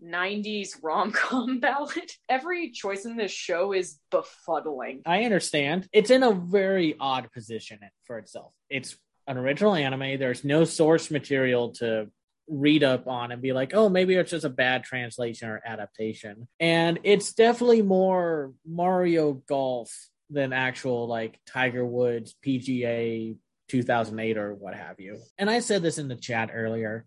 90s 0.04 0.70
rom-com 0.82 1.60
ballad. 1.60 2.10
Every 2.28 2.72
choice 2.72 3.04
in 3.04 3.16
this 3.16 3.30
show 3.30 3.72
is 3.72 4.00
befuddling. 4.10 5.02
I 5.06 5.22
understand. 5.22 5.88
It's 5.92 6.10
in 6.10 6.24
a 6.24 6.32
very 6.32 6.96
odd 6.98 7.30
position 7.30 7.78
for 8.02 8.18
itself. 8.18 8.52
It's 8.68 8.96
an 9.28 9.38
original 9.38 9.76
anime. 9.76 10.18
There's 10.18 10.42
no 10.42 10.64
source 10.64 11.12
material 11.12 11.70
to 11.74 12.10
read 12.48 12.82
up 12.82 13.06
on 13.06 13.30
and 13.30 13.40
be 13.40 13.52
like, 13.52 13.72
oh, 13.72 13.88
maybe 13.88 14.16
it's 14.16 14.32
just 14.32 14.44
a 14.44 14.50
bad 14.50 14.82
translation 14.82 15.48
or 15.48 15.62
adaptation. 15.64 16.48
And 16.58 16.98
it's 17.04 17.34
definitely 17.34 17.82
more 17.82 18.52
Mario 18.66 19.34
Golf 19.48 19.94
than 20.28 20.52
actual 20.52 21.06
like 21.06 21.38
Tiger 21.46 21.86
Woods 21.86 22.34
PGA 22.44 23.36
2008 23.68 24.38
or 24.38 24.54
what 24.54 24.74
have 24.74 24.98
you. 24.98 25.18
And 25.38 25.48
I 25.48 25.60
said 25.60 25.82
this 25.82 25.98
in 25.98 26.08
the 26.08 26.16
chat 26.16 26.50
earlier. 26.52 27.06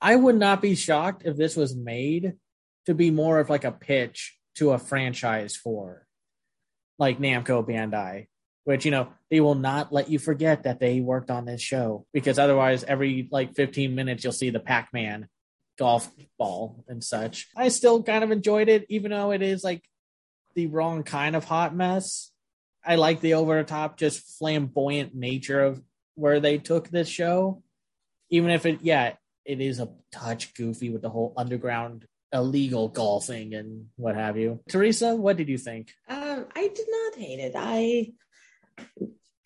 I 0.00 0.16
would 0.16 0.36
not 0.36 0.62
be 0.62 0.74
shocked 0.74 1.22
if 1.24 1.36
this 1.36 1.56
was 1.56 1.76
made 1.76 2.34
to 2.86 2.94
be 2.94 3.10
more 3.10 3.38
of 3.38 3.50
like 3.50 3.64
a 3.64 3.72
pitch 3.72 4.38
to 4.56 4.70
a 4.70 4.78
franchise 4.78 5.56
for 5.56 6.06
like 6.98 7.18
Namco 7.18 7.66
Bandai, 7.66 8.26
which 8.64 8.84
you 8.84 8.90
know 8.90 9.08
they 9.30 9.40
will 9.40 9.54
not 9.54 9.92
let 9.92 10.08
you 10.08 10.18
forget 10.18 10.64
that 10.64 10.80
they 10.80 11.00
worked 11.00 11.30
on 11.30 11.44
this 11.44 11.60
show 11.60 12.06
because 12.12 12.38
otherwise 12.38 12.84
every 12.84 13.28
like 13.30 13.54
15 13.54 13.94
minutes 13.94 14.24
you'll 14.24 14.32
see 14.32 14.50
the 14.50 14.60
Pac-Man 14.60 15.28
golf 15.78 16.10
ball 16.38 16.84
and 16.88 17.02
such. 17.02 17.48
I 17.56 17.68
still 17.68 18.02
kind 18.02 18.24
of 18.24 18.30
enjoyed 18.30 18.68
it 18.68 18.86
even 18.88 19.10
though 19.10 19.30
it 19.32 19.42
is 19.42 19.64
like 19.64 19.82
the 20.54 20.66
wrong 20.66 21.02
kind 21.02 21.36
of 21.36 21.44
hot 21.44 21.74
mess. 21.74 22.30
I 22.84 22.96
like 22.96 23.20
the 23.20 23.34
over 23.34 23.56
the 23.56 23.64
top 23.64 23.98
just 23.98 24.38
flamboyant 24.38 25.14
nature 25.14 25.62
of 25.62 25.82
where 26.14 26.40
they 26.40 26.58
took 26.58 26.88
this 26.88 27.08
show. 27.08 27.62
Even 28.30 28.50
if 28.50 28.66
it 28.66 28.80
yeah, 28.82 29.14
it 29.44 29.60
is 29.60 29.80
a 29.80 29.88
touch 30.12 30.54
goofy 30.54 30.90
with 30.90 31.02
the 31.02 31.10
whole 31.10 31.32
underground 31.36 32.06
illegal 32.32 32.88
golfing 32.88 33.54
and 33.54 33.86
what 33.96 34.14
have 34.14 34.36
you. 34.36 34.60
Teresa, 34.68 35.16
what 35.16 35.36
did 35.36 35.48
you 35.48 35.58
think? 35.58 35.92
Um, 36.08 36.46
I 36.54 36.68
did 36.68 36.86
not 36.88 37.14
hate 37.16 37.40
it. 37.40 37.52
I 37.56 38.12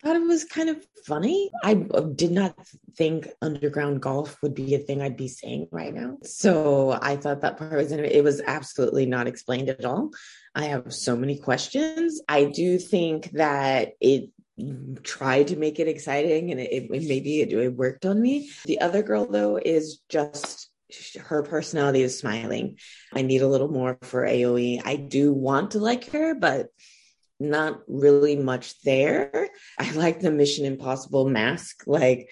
thought 0.03 0.15
it 0.15 0.27
was 0.27 0.43
kind 0.45 0.69
of 0.69 0.85
funny. 1.05 1.49
I 1.63 1.73
did 1.73 2.31
not 2.31 2.55
think 2.95 3.27
underground 3.41 4.01
golf 4.01 4.37
would 4.43 4.53
be 4.53 4.75
a 4.75 4.79
thing 4.79 5.01
I'd 5.01 5.17
be 5.17 5.27
saying 5.27 5.67
right 5.71 5.93
now. 5.93 6.17
So 6.23 6.97
I 7.01 7.15
thought 7.15 7.41
that 7.41 7.57
part 7.57 7.73
was 7.73 7.91
it 7.91 8.23
was 8.23 8.41
absolutely 8.41 9.07
not 9.07 9.27
explained 9.27 9.69
at 9.69 9.83
all. 9.83 10.11
I 10.53 10.65
have 10.65 10.93
so 10.93 11.15
many 11.15 11.39
questions. 11.39 12.21
I 12.29 12.45
do 12.45 12.77
think 12.77 13.31
that 13.31 13.93
it 13.99 14.29
tried 15.03 15.47
to 15.47 15.55
make 15.55 15.79
it 15.79 15.87
exciting 15.87 16.51
and 16.51 16.59
it, 16.59 16.71
it 16.71 16.89
maybe 16.89 17.41
it, 17.41 17.51
it 17.51 17.75
worked 17.75 18.05
on 18.05 18.21
me. 18.21 18.49
The 18.65 18.81
other 18.81 19.03
girl 19.03 19.25
though 19.25 19.57
is 19.57 20.01
just 20.09 20.69
her 21.19 21.43
personality 21.43 22.03
is 22.03 22.17
smiling. 22.17 22.77
I 23.13 23.21
need 23.21 23.41
a 23.41 23.47
little 23.47 23.67
more 23.67 23.97
for 24.01 24.25
Aoi. 24.25 24.79
I 24.83 24.95
do 24.95 25.33
want 25.33 25.71
to 25.71 25.79
like 25.79 26.09
her, 26.11 26.35
but 26.35 26.67
not 27.39 27.81
really 27.87 28.35
much 28.35 28.79
there. 28.81 29.49
I 29.77 29.91
like 29.91 30.21
the 30.21 30.31
Mission 30.31 30.65
Impossible 30.65 31.27
mask, 31.27 31.83
like 31.85 32.29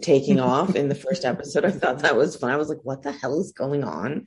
taking 0.00 0.40
off 0.40 0.76
in 0.76 0.88
the 0.88 0.94
first 0.94 1.24
episode. 1.24 1.64
I 1.64 1.70
thought 1.70 2.00
that 2.00 2.16
was 2.16 2.36
fun. 2.36 2.50
I 2.50 2.56
was 2.56 2.68
like, 2.68 2.80
what 2.82 3.02
the 3.02 3.12
hell 3.12 3.40
is 3.40 3.52
going 3.52 3.84
on 3.84 4.26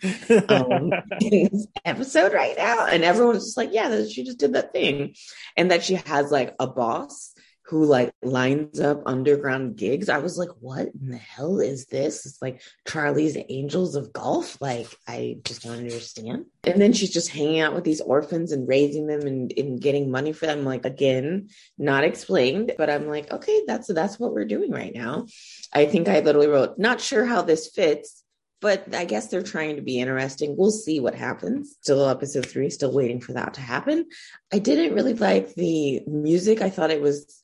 um, 0.49 0.91
in 1.21 1.49
this 1.51 1.67
episode 1.85 2.33
right 2.33 2.55
now? 2.57 2.85
And 2.85 3.03
everyone 3.03 3.35
was 3.35 3.45
just 3.45 3.57
like, 3.57 3.69
yeah, 3.71 4.05
she 4.05 4.23
just 4.23 4.39
did 4.39 4.53
that 4.53 4.73
thing. 4.73 5.15
And 5.55 5.71
that 5.71 5.83
she 5.83 5.95
has 5.95 6.31
like 6.31 6.55
a 6.59 6.67
boss 6.67 7.32
who 7.73 7.85
like 7.85 8.13
lines 8.21 8.79
up 8.79 9.01
underground 9.07 9.75
gigs. 9.75 10.07
I 10.07 10.19
was 10.19 10.37
like, 10.37 10.51
what 10.59 10.89
in 11.01 11.09
the 11.09 11.17
hell 11.17 11.59
is 11.59 11.87
this? 11.87 12.23
It's 12.27 12.39
like 12.39 12.61
Charlie's 12.87 13.35
Angels 13.49 13.95
of 13.95 14.13
Golf. 14.13 14.61
Like, 14.61 14.87
I 15.07 15.37
just 15.43 15.63
don't 15.63 15.77
understand. 15.77 16.45
And 16.65 16.79
then 16.79 16.93
she's 16.93 17.11
just 17.11 17.29
hanging 17.29 17.61
out 17.61 17.73
with 17.73 17.83
these 17.83 17.99
orphans 17.99 18.51
and 18.51 18.67
raising 18.67 19.07
them 19.07 19.21
and, 19.21 19.51
and 19.57 19.81
getting 19.81 20.11
money 20.11 20.33
for 20.33 20.45
them. 20.45 20.63
Like, 20.65 20.85
again, 20.85 21.49
not 21.79 22.03
explained, 22.03 22.73
but 22.77 22.91
I'm 22.91 23.07
like, 23.07 23.33
okay, 23.33 23.63
that's 23.65 23.87
that's 23.87 24.19
what 24.19 24.33
we're 24.33 24.45
doing 24.45 24.69
right 24.69 24.93
now. 24.93 25.25
I 25.73 25.87
think 25.87 26.07
I 26.07 26.19
literally 26.19 26.49
wrote, 26.49 26.77
not 26.77 27.01
sure 27.01 27.25
how 27.25 27.41
this 27.41 27.69
fits. 27.69 28.19
But 28.61 28.95
I 28.95 29.03
guess 29.03 29.27
they're 29.27 29.43
trying 29.43 29.75
to 29.75 29.81
be 29.81 29.99
interesting. 29.99 30.55
We'll 30.57 30.71
see 30.71 31.01
what 31.01 31.15
happens. 31.15 31.75
Still 31.81 32.07
episode 32.07 32.45
three, 32.45 32.69
still 32.69 32.93
waiting 32.93 33.19
for 33.19 33.33
that 33.33 33.55
to 33.55 33.61
happen. 33.61 34.05
I 34.53 34.59
didn't 34.59 34.93
really 34.93 35.15
like 35.15 35.53
the 35.55 36.01
music. 36.07 36.61
I 36.61 36.69
thought 36.69 36.89
it 36.89 37.01
was 37.01 37.42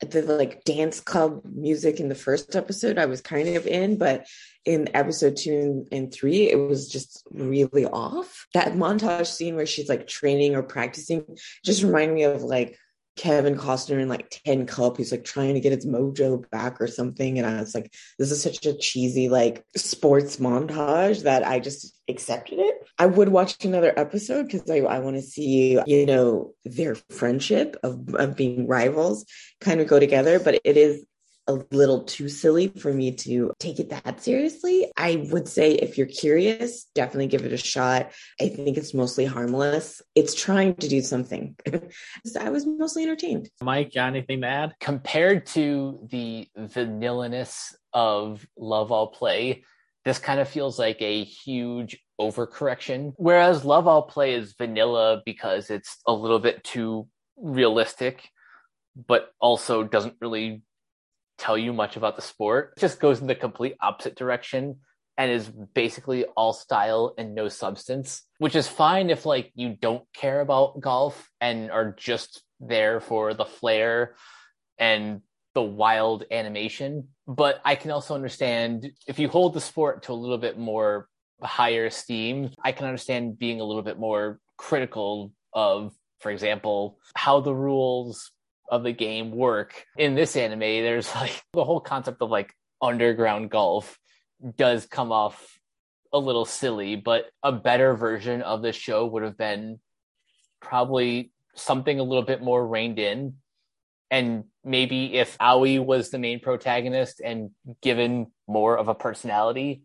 the 0.00 0.22
like 0.22 0.64
dance 0.64 1.00
club 1.00 1.42
music 1.44 1.98
in 1.98 2.08
the 2.08 2.14
first 2.14 2.54
episode 2.54 2.98
I 2.98 3.06
was 3.06 3.20
kind 3.20 3.56
of 3.56 3.66
in, 3.66 3.98
but 3.98 4.26
in 4.64 4.94
episode 4.94 5.36
two 5.36 5.86
and 5.90 6.12
three, 6.12 6.50
it 6.50 6.56
was 6.56 6.88
just 6.88 7.26
really 7.30 7.84
off. 7.84 8.46
That 8.54 8.74
montage 8.74 9.26
scene 9.26 9.56
where 9.56 9.66
she's 9.66 9.88
like 9.88 10.06
training 10.06 10.54
or 10.54 10.62
practicing 10.62 11.24
just 11.64 11.82
reminded 11.82 12.14
me 12.14 12.22
of 12.24 12.42
like 12.42 12.78
Kevin 13.18 13.56
Costner 13.56 14.00
in 14.00 14.08
like 14.08 14.30
Tin 14.30 14.64
Cup. 14.64 14.96
He's 14.96 15.10
like 15.10 15.24
trying 15.24 15.54
to 15.54 15.60
get 15.60 15.72
his 15.72 15.84
mojo 15.84 16.48
back 16.50 16.80
or 16.80 16.86
something. 16.86 17.36
And 17.36 17.46
I 17.46 17.60
was 17.60 17.74
like, 17.74 17.92
this 18.16 18.30
is 18.30 18.40
such 18.40 18.64
a 18.64 18.72
cheesy 18.72 19.28
like 19.28 19.64
sports 19.76 20.36
montage 20.36 21.24
that 21.24 21.44
I 21.44 21.58
just 21.58 21.94
accepted 22.08 22.60
it. 22.60 22.76
I 22.96 23.06
would 23.06 23.28
watch 23.28 23.64
another 23.64 23.92
episode 23.96 24.46
because 24.46 24.70
I, 24.70 24.78
I 24.78 25.00
want 25.00 25.16
to 25.16 25.22
see, 25.22 25.80
you 25.86 26.06
know, 26.06 26.54
their 26.64 26.94
friendship 27.10 27.76
of, 27.82 28.14
of 28.14 28.36
being 28.36 28.68
rivals 28.68 29.26
kind 29.60 29.80
of 29.80 29.88
go 29.88 29.98
together. 29.98 30.38
But 30.38 30.60
it 30.64 30.76
is 30.76 31.04
a 31.48 31.58
little 31.72 32.04
too 32.04 32.28
silly 32.28 32.68
for 32.68 32.92
me 32.92 33.12
to 33.12 33.52
take 33.58 33.80
it 33.80 33.88
that 33.88 34.22
seriously. 34.22 34.92
I 34.96 35.26
would 35.30 35.48
say 35.48 35.72
if 35.72 35.96
you're 35.96 36.06
curious, 36.06 36.84
definitely 36.94 37.26
give 37.28 37.44
it 37.44 37.52
a 37.52 37.56
shot. 37.56 38.12
I 38.40 38.48
think 38.48 38.76
it's 38.76 38.94
mostly 38.94 39.24
harmless. 39.24 40.02
It's 40.14 40.34
trying 40.34 40.76
to 40.76 40.88
do 40.88 41.00
something. 41.00 41.56
I 42.40 42.50
was 42.50 42.66
mostly 42.66 43.02
entertained. 43.02 43.48
Mike, 43.62 43.94
got 43.94 44.08
anything 44.08 44.42
to 44.42 44.46
add? 44.46 44.74
Compared 44.78 45.46
to 45.46 46.06
the 46.10 46.46
vanillaness 46.56 47.74
of 47.94 48.46
Love 48.56 48.92
All 48.92 49.08
Play, 49.08 49.64
this 50.04 50.18
kind 50.18 50.40
of 50.40 50.48
feels 50.48 50.78
like 50.78 51.00
a 51.00 51.24
huge 51.24 51.98
overcorrection. 52.20 53.14
Whereas 53.16 53.64
Love 53.64 53.86
All 53.86 54.02
Play 54.02 54.34
is 54.34 54.54
vanilla 54.56 55.22
because 55.24 55.70
it's 55.70 55.98
a 56.06 56.12
little 56.12 56.38
bit 56.38 56.62
too 56.62 57.08
realistic, 57.36 58.28
but 59.06 59.30
also 59.40 59.84
doesn't 59.84 60.16
really 60.20 60.62
tell 61.38 61.56
you 61.56 61.72
much 61.72 61.96
about 61.96 62.16
the 62.16 62.22
sport. 62.22 62.74
It 62.76 62.80
just 62.80 63.00
goes 63.00 63.20
in 63.20 63.26
the 63.26 63.34
complete 63.34 63.76
opposite 63.80 64.16
direction 64.16 64.80
and 65.16 65.32
is 65.32 65.48
basically 65.74 66.24
all 66.36 66.52
style 66.52 67.14
and 67.18 67.34
no 67.34 67.48
substance, 67.48 68.22
which 68.38 68.54
is 68.54 68.68
fine 68.68 69.10
if 69.10 69.26
like 69.26 69.50
you 69.54 69.76
don't 69.80 70.04
care 70.14 70.40
about 70.40 70.80
golf 70.80 71.28
and 71.40 71.70
are 71.70 71.92
just 71.92 72.42
there 72.60 73.00
for 73.00 73.34
the 73.34 73.44
flair 73.44 74.14
and 74.78 75.22
the 75.54 75.62
wild 75.62 76.24
animation. 76.30 77.08
But 77.26 77.60
I 77.64 77.74
can 77.74 77.90
also 77.90 78.14
understand 78.14 78.92
if 79.08 79.18
you 79.18 79.28
hold 79.28 79.54
the 79.54 79.60
sport 79.60 80.04
to 80.04 80.12
a 80.12 80.14
little 80.14 80.38
bit 80.38 80.56
more 80.56 81.08
higher 81.42 81.86
esteem, 81.86 82.50
I 82.64 82.72
can 82.72 82.86
understand 82.86 83.38
being 83.38 83.60
a 83.60 83.64
little 83.64 83.82
bit 83.82 83.98
more 83.98 84.38
critical 84.56 85.32
of, 85.52 85.94
for 86.20 86.30
example, 86.30 86.98
how 87.16 87.40
the 87.40 87.54
rules 87.54 88.30
of 88.70 88.82
the 88.82 88.92
game 88.92 89.30
work. 89.30 89.84
In 89.96 90.14
this 90.14 90.36
anime, 90.36 90.60
there's 90.60 91.14
like 91.14 91.42
the 91.52 91.64
whole 91.64 91.80
concept 91.80 92.22
of 92.22 92.30
like 92.30 92.54
underground 92.80 93.50
golf 93.50 93.98
does 94.56 94.86
come 94.86 95.12
off 95.12 95.58
a 96.12 96.18
little 96.18 96.44
silly, 96.44 96.96
but 96.96 97.26
a 97.42 97.52
better 97.52 97.94
version 97.94 98.42
of 98.42 98.62
the 98.62 98.72
show 98.72 99.06
would 99.06 99.22
have 99.22 99.36
been 99.36 99.78
probably 100.60 101.32
something 101.54 101.98
a 101.98 102.02
little 102.02 102.24
bit 102.24 102.42
more 102.42 102.66
reined 102.66 102.98
in. 102.98 103.34
And 104.10 104.44
maybe 104.64 105.14
if 105.14 105.36
Aoi 105.38 105.82
was 105.82 106.10
the 106.10 106.18
main 106.18 106.40
protagonist 106.40 107.20
and 107.22 107.50
given 107.82 108.28
more 108.46 108.78
of 108.78 108.88
a 108.88 108.94
personality, 108.94 109.82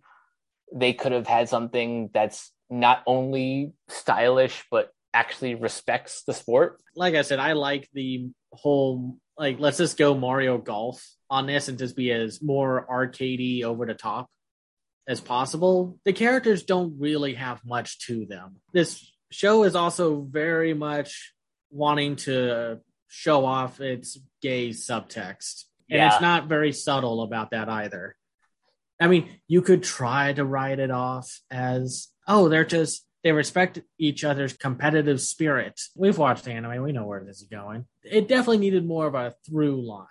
they 0.73 0.93
could 0.93 1.11
have 1.11 1.27
had 1.27 1.49
something 1.49 2.09
that's 2.13 2.51
not 2.69 3.03
only 3.05 3.73
stylish, 3.89 4.63
but 4.71 4.91
actually 5.13 5.55
respects 5.55 6.23
the 6.23 6.33
sport. 6.33 6.81
Like 6.95 7.15
I 7.15 7.21
said, 7.21 7.39
I 7.39 7.53
like 7.53 7.89
the 7.93 8.29
whole 8.53 9.17
like 9.37 9.59
let's 9.59 9.77
just 9.77 9.97
go 9.97 10.15
Mario 10.15 10.57
Golf 10.57 11.05
on 11.29 11.47
this 11.47 11.67
and 11.67 11.77
just 11.77 11.95
be 11.95 12.11
as 12.11 12.41
more 12.41 12.85
arcadey 12.89 13.63
over 13.63 13.85
the 13.85 13.93
top 13.93 14.29
as 15.07 15.19
possible. 15.19 15.97
The 16.05 16.13
characters 16.13 16.63
don't 16.63 16.99
really 16.99 17.33
have 17.33 17.61
much 17.65 18.05
to 18.07 18.25
them. 18.25 18.57
This 18.73 19.11
show 19.31 19.63
is 19.63 19.75
also 19.75 20.21
very 20.21 20.73
much 20.73 21.33
wanting 21.71 22.15
to 22.17 22.79
show 23.07 23.45
off 23.45 23.81
its 23.81 24.17
gay 24.41 24.69
subtext. 24.69 25.65
And 25.89 25.97
yeah. 25.99 26.13
it's 26.13 26.21
not 26.21 26.47
very 26.47 26.71
subtle 26.71 27.23
about 27.23 27.51
that 27.51 27.69
either. 27.69 28.15
I 28.99 29.07
mean, 29.07 29.29
you 29.47 29.61
could 29.61 29.83
try 29.83 30.33
to 30.33 30.45
write 30.45 30.79
it 30.79 30.91
off 30.91 31.41
as, 31.51 32.07
oh, 32.27 32.47
they're 32.47 32.63
just 32.63 33.05
they 33.23 33.31
respect 33.31 33.79
each 33.97 34.23
other's 34.23 34.53
competitive 34.53 35.21
spirit. 35.21 35.79
We've 35.95 36.17
watched 36.17 36.47
anime, 36.47 36.83
we 36.83 36.91
know 36.91 37.05
where 37.05 37.23
this 37.23 37.37
is 37.37 37.47
going. 37.47 37.85
It 38.03 38.27
definitely 38.27 38.57
needed 38.57 38.85
more 38.85 39.07
of 39.07 39.15
a 39.15 39.33
through 39.45 39.81
line 39.87 40.07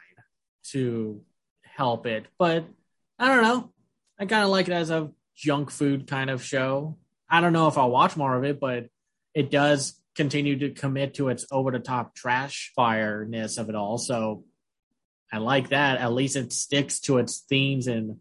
to 0.70 1.22
help 1.62 2.06
it, 2.06 2.26
but 2.38 2.64
I 3.18 3.28
don't 3.28 3.42
know. 3.42 3.70
I 4.18 4.26
kind 4.26 4.44
of 4.44 4.50
like 4.50 4.68
it 4.68 4.72
as 4.72 4.90
a 4.90 5.10
junk 5.36 5.70
food 5.70 6.06
kind 6.06 6.30
of 6.30 6.42
show. 6.42 6.96
I 7.28 7.40
don't 7.40 7.52
know 7.52 7.68
if 7.68 7.78
I'll 7.78 7.90
watch 7.90 8.16
more 8.16 8.36
of 8.36 8.44
it, 8.44 8.60
but 8.60 8.88
it 9.34 9.50
does 9.50 10.00
continue 10.14 10.58
to 10.58 10.70
commit 10.70 11.14
to 11.14 11.28
its 11.28 11.46
over 11.50 11.70
the 11.70 11.78
top 11.78 12.14
trash 12.14 12.72
fireness 12.78 13.58
of 13.58 13.68
it 13.68 13.74
all. 13.74 13.98
So 13.98 14.44
I 15.32 15.38
like 15.38 15.70
that. 15.70 15.98
At 15.98 16.12
least 16.12 16.36
it 16.36 16.52
sticks 16.52 17.00
to 17.00 17.18
its 17.18 17.40
themes 17.48 17.86
and 17.86 18.18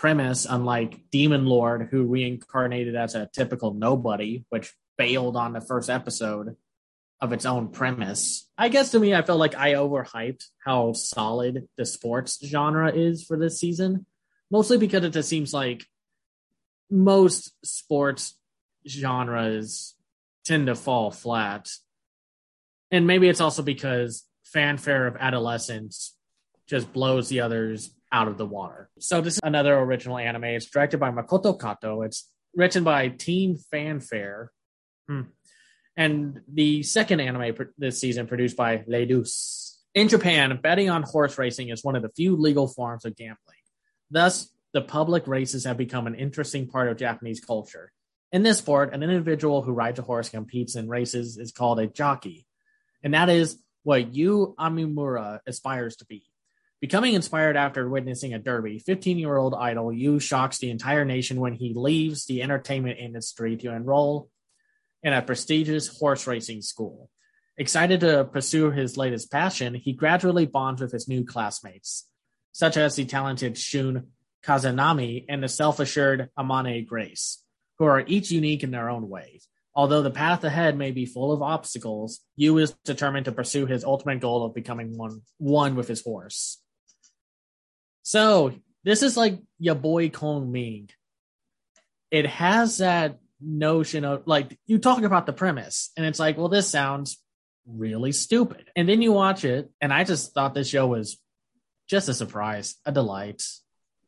premise, 0.00 0.46
unlike 0.48 1.10
Demon 1.10 1.44
Lord, 1.44 1.88
who 1.90 2.06
reincarnated 2.06 2.96
as 2.96 3.14
a 3.14 3.28
typical 3.34 3.74
nobody, 3.74 4.46
which 4.48 4.72
failed 4.96 5.36
on 5.36 5.52
the 5.52 5.60
first 5.60 5.90
episode. 5.90 6.56
of 7.20 7.32
its 7.32 7.44
own 7.44 7.68
premise. 7.68 8.48
I 8.56 8.70
guess 8.70 8.92
to 8.92 8.98
me, 8.98 9.14
I 9.14 9.22
felt 9.22 9.38
like 9.38 9.54
I 9.54 9.74
overhyped 9.74 10.46
how 10.64 10.94
solid 10.94 11.68
the 11.76 11.84
sports 11.84 12.38
genre 12.42 12.90
is 12.90 13.24
for 13.24 13.36
this 13.36 13.60
season, 13.60 14.06
mostly 14.50 14.78
because 14.78 15.04
it 15.04 15.12
just 15.12 15.28
seems 15.28 15.52
like 15.52 15.84
most 16.90 17.52
sports 17.62 18.36
genres 18.88 19.94
tend 20.46 20.66
to 20.66 20.74
fall 20.74 21.10
flat. 21.10 21.68
And 22.90 23.06
maybe 23.06 23.28
it's 23.28 23.42
also 23.42 23.62
because 23.62 24.24
fanfare 24.44 25.06
of 25.06 25.16
adolescence 25.20 26.16
just 26.66 26.92
blows 26.92 27.28
the 27.28 27.40
others 27.40 27.90
out 28.12 28.28
of 28.28 28.38
the 28.38 28.46
water. 28.46 28.90
So 28.98 29.20
this 29.20 29.34
is 29.34 29.40
another 29.42 29.78
original 29.78 30.18
anime. 30.18 30.44
It's 30.44 30.66
directed 30.66 30.98
by 30.98 31.10
Makoto 31.10 31.58
Kato. 31.58 32.02
It's 32.02 32.28
written 32.54 32.84
by 32.84 33.08
Team 33.08 33.56
Fanfare. 33.70 34.50
Hmm. 35.08 35.22
And 35.96 36.40
the 36.52 36.82
second 36.82 37.20
anime 37.20 37.56
this 37.78 38.00
season 38.00 38.26
produced 38.26 38.56
by 38.56 38.84
Lay-duce. 38.86 39.78
In 39.94 40.08
Japan, 40.08 40.58
betting 40.62 40.88
on 40.88 41.02
horse 41.02 41.36
racing 41.36 41.68
is 41.68 41.84
one 41.84 41.96
of 41.96 42.02
the 42.02 42.10
few 42.10 42.36
legal 42.36 42.68
forms 42.68 43.04
of 43.04 43.16
gambling. 43.16 43.38
Thus, 44.10 44.48
the 44.72 44.80
public 44.80 45.26
races 45.26 45.64
have 45.64 45.76
become 45.76 46.06
an 46.06 46.14
interesting 46.14 46.68
part 46.68 46.88
of 46.88 46.96
Japanese 46.96 47.40
culture. 47.40 47.92
In 48.32 48.44
this 48.44 48.58
sport, 48.58 48.94
an 48.94 49.02
individual 49.02 49.62
who 49.62 49.72
rides 49.72 49.98
a 49.98 50.02
horse 50.02 50.28
competes 50.28 50.76
in 50.76 50.88
races 50.88 51.38
is 51.38 51.50
called 51.50 51.80
a 51.80 51.88
jockey. 51.88 52.46
And 53.02 53.14
that 53.14 53.28
is 53.28 53.60
what 53.82 54.14
Yu 54.14 54.54
Arimura 54.58 55.40
aspires 55.46 55.96
to 55.96 56.04
be. 56.06 56.22
Becoming 56.80 57.12
inspired 57.12 57.58
after 57.58 57.86
witnessing 57.86 58.32
a 58.32 58.38
derby, 58.38 58.78
15 58.78 59.18
year 59.18 59.36
old 59.36 59.54
idol 59.54 59.92
Yu 59.92 60.18
shocks 60.18 60.58
the 60.58 60.70
entire 60.70 61.04
nation 61.04 61.38
when 61.38 61.52
he 61.52 61.74
leaves 61.74 62.24
the 62.24 62.42
entertainment 62.42 62.98
industry 62.98 63.58
to 63.58 63.74
enroll 63.74 64.30
in 65.02 65.12
a 65.12 65.20
prestigious 65.20 65.88
horse 65.88 66.26
racing 66.26 66.62
school. 66.62 67.10
Excited 67.58 68.00
to 68.00 68.24
pursue 68.24 68.70
his 68.70 68.96
latest 68.96 69.30
passion, 69.30 69.74
he 69.74 69.92
gradually 69.92 70.46
bonds 70.46 70.80
with 70.80 70.92
his 70.92 71.06
new 71.06 71.22
classmates, 71.22 72.08
such 72.52 72.78
as 72.78 72.96
the 72.96 73.04
talented 73.04 73.58
Shun 73.58 74.06
Kazanami 74.42 75.26
and 75.28 75.42
the 75.42 75.48
self 75.48 75.80
assured 75.80 76.30
Amane 76.38 76.86
Grace, 76.86 77.42
who 77.78 77.84
are 77.84 78.02
each 78.06 78.30
unique 78.30 78.62
in 78.62 78.70
their 78.70 78.88
own 78.88 79.10
ways. 79.10 79.46
Although 79.74 80.00
the 80.00 80.10
path 80.10 80.42
ahead 80.44 80.78
may 80.78 80.92
be 80.92 81.04
full 81.04 81.30
of 81.30 81.42
obstacles, 81.42 82.20
Yu 82.36 82.56
is 82.56 82.74
determined 82.86 83.26
to 83.26 83.32
pursue 83.32 83.66
his 83.66 83.84
ultimate 83.84 84.20
goal 84.20 84.46
of 84.46 84.54
becoming 84.54 84.96
one 84.96 85.20
one 85.36 85.76
with 85.76 85.86
his 85.86 86.02
horse. 86.02 86.58
So 88.02 88.54
this 88.84 89.02
is 89.02 89.16
like 89.16 89.38
your 89.58 89.74
boy 89.74 90.08
Kong 90.08 90.50
Ming. 90.50 90.90
It 92.10 92.26
has 92.26 92.78
that 92.78 93.18
notion 93.40 94.04
of 94.04 94.26
like 94.26 94.58
you 94.66 94.78
talk 94.78 95.02
about 95.02 95.26
the 95.26 95.32
premise, 95.32 95.90
and 95.96 96.04
it's 96.06 96.18
like, 96.18 96.36
well, 96.36 96.48
this 96.48 96.68
sounds 96.68 97.18
really 97.66 98.12
stupid. 98.12 98.70
And 98.74 98.88
then 98.88 99.02
you 99.02 99.12
watch 99.12 99.44
it, 99.44 99.70
and 99.80 99.92
I 99.92 100.04
just 100.04 100.34
thought 100.34 100.54
this 100.54 100.68
show 100.68 100.86
was 100.86 101.18
just 101.88 102.08
a 102.08 102.14
surprise, 102.14 102.76
a 102.84 102.92
delight. 102.92 103.42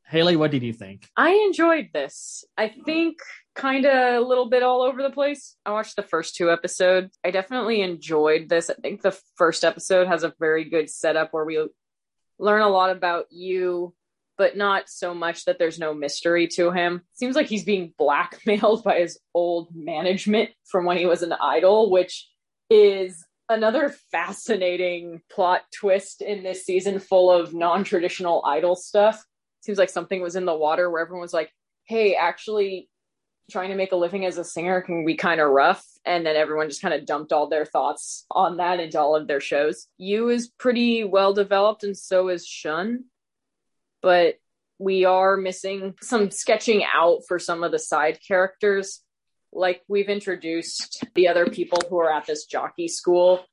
Haley, 0.07 0.37
what 0.37 0.51
did 0.51 0.63
you 0.63 0.73
think? 0.73 1.09
I 1.17 1.31
enjoyed 1.47 1.89
this. 1.95 2.45
I 2.59 2.69
think 2.85 3.19
kind 3.55 3.87
of 3.87 4.23
a 4.23 4.27
little 4.27 4.49
bit 4.49 4.63
all 4.63 4.83
over 4.83 5.03
the 5.03 5.11
place. 5.11 5.57
I 5.65 5.73
watched 5.73 5.97
the 5.97 6.03
first 6.03 6.37
two 6.37 6.51
episodes. 6.51 7.19
I 7.25 7.31
definitely 7.31 7.81
enjoyed 7.81 8.49
this. 8.49 8.69
I 8.69 8.75
think 8.75 9.01
the 9.03 9.19
first 9.37 9.65
episode 9.65 10.09
has 10.09 10.23
a 10.23 10.35
very 10.39 10.65
good 10.69 10.91
setup 10.91 11.33
where 11.33 11.45
we 11.45 11.67
learn 12.39 12.63
a 12.63 12.69
lot 12.69 12.91
about 12.91 13.27
Yu, 13.31 13.95
but 14.39 14.57
not 14.57 14.89
so 14.89 15.15
much 15.15 15.45
that 15.45 15.59
there's 15.59 15.79
no 15.79 15.95
mystery 15.95 16.49
to 16.49 16.71
him. 16.71 17.03
Seems 17.13 17.37
like 17.37 17.47
he's 17.47 17.65
being 17.65 17.93
blackmailed 17.99 18.85
by 18.85 19.01
his 19.01 19.19
old 19.35 19.69
management 19.75 20.51
from 20.65 20.85
when 20.85 20.97
he 20.97 21.07
was 21.07 21.23
an 21.23 21.33
idol, 21.33 21.91
which 21.91 22.29
is 22.71 23.25
another 23.49 23.95
fascinating 24.11 25.21
plot 25.31 25.63
twist 25.75 26.23
in 26.23 26.43
this 26.43 26.65
season 26.65 26.99
full 26.99 27.31
of 27.31 27.55
non-traditional 27.55 28.43
idol 28.47 28.75
stuff. 28.75 29.23
Seems 29.61 29.79
like 29.79 29.91
something 29.91 30.23
was 30.23 30.37
in 30.37 30.47
the 30.47 30.57
water 30.57 30.91
where 30.91 31.03
everyone 31.03 31.23
was 31.23 31.35
like, 31.35 31.53
"Hey, 31.85 32.15
actually 32.15 32.89
trying 33.51 33.71
to 33.71 33.77
make 33.77 33.93
a 33.93 33.97
living 33.97 34.25
as 34.25 34.39
a 34.39 34.45
singer 34.45 34.81
can 34.81 35.05
be 35.05 35.17
kind 35.17 35.41
of 35.41 35.51
rough 35.51 35.85
and 36.05 36.25
then 36.25 36.37
everyone 36.37 36.69
just 36.69 36.83
kind 36.83 36.95
of 36.95 37.07
dumped 37.07 37.33
all 37.33 37.49
their 37.49 37.65
thoughts 37.65 38.25
on 38.31 38.57
that 38.57 38.81
into 38.81 38.99
all 38.99 39.15
of 39.15 39.27
their 39.27 39.41
shows. 39.41 39.87
Yu 39.99 40.29
is 40.29 40.49
pretty 40.49 41.05
well 41.05 41.33
developed 41.33 41.85
and 41.85 41.97
so 41.97 42.29
is 42.29 42.47
Shun. 42.47 43.05
But 44.01 44.37
we 44.79 45.05
are 45.05 45.37
missing 45.37 45.95
some 46.03 46.31
sketching 46.31 46.83
out 46.85 47.21
for 47.29 47.39
some 47.39 47.63
of 47.63 47.71
the 47.71 47.79
side 47.79 48.19
characters. 48.27 49.01
Like 49.53 49.83
we've 49.87 50.09
introduced 50.09 51.05
the 51.15 51.29
other 51.29 51.47
people 51.47 51.79
who 51.89 51.99
are 52.01 52.13
at 52.13 52.27
this 52.27 52.47
jockey 52.47 52.89
school 52.89 53.45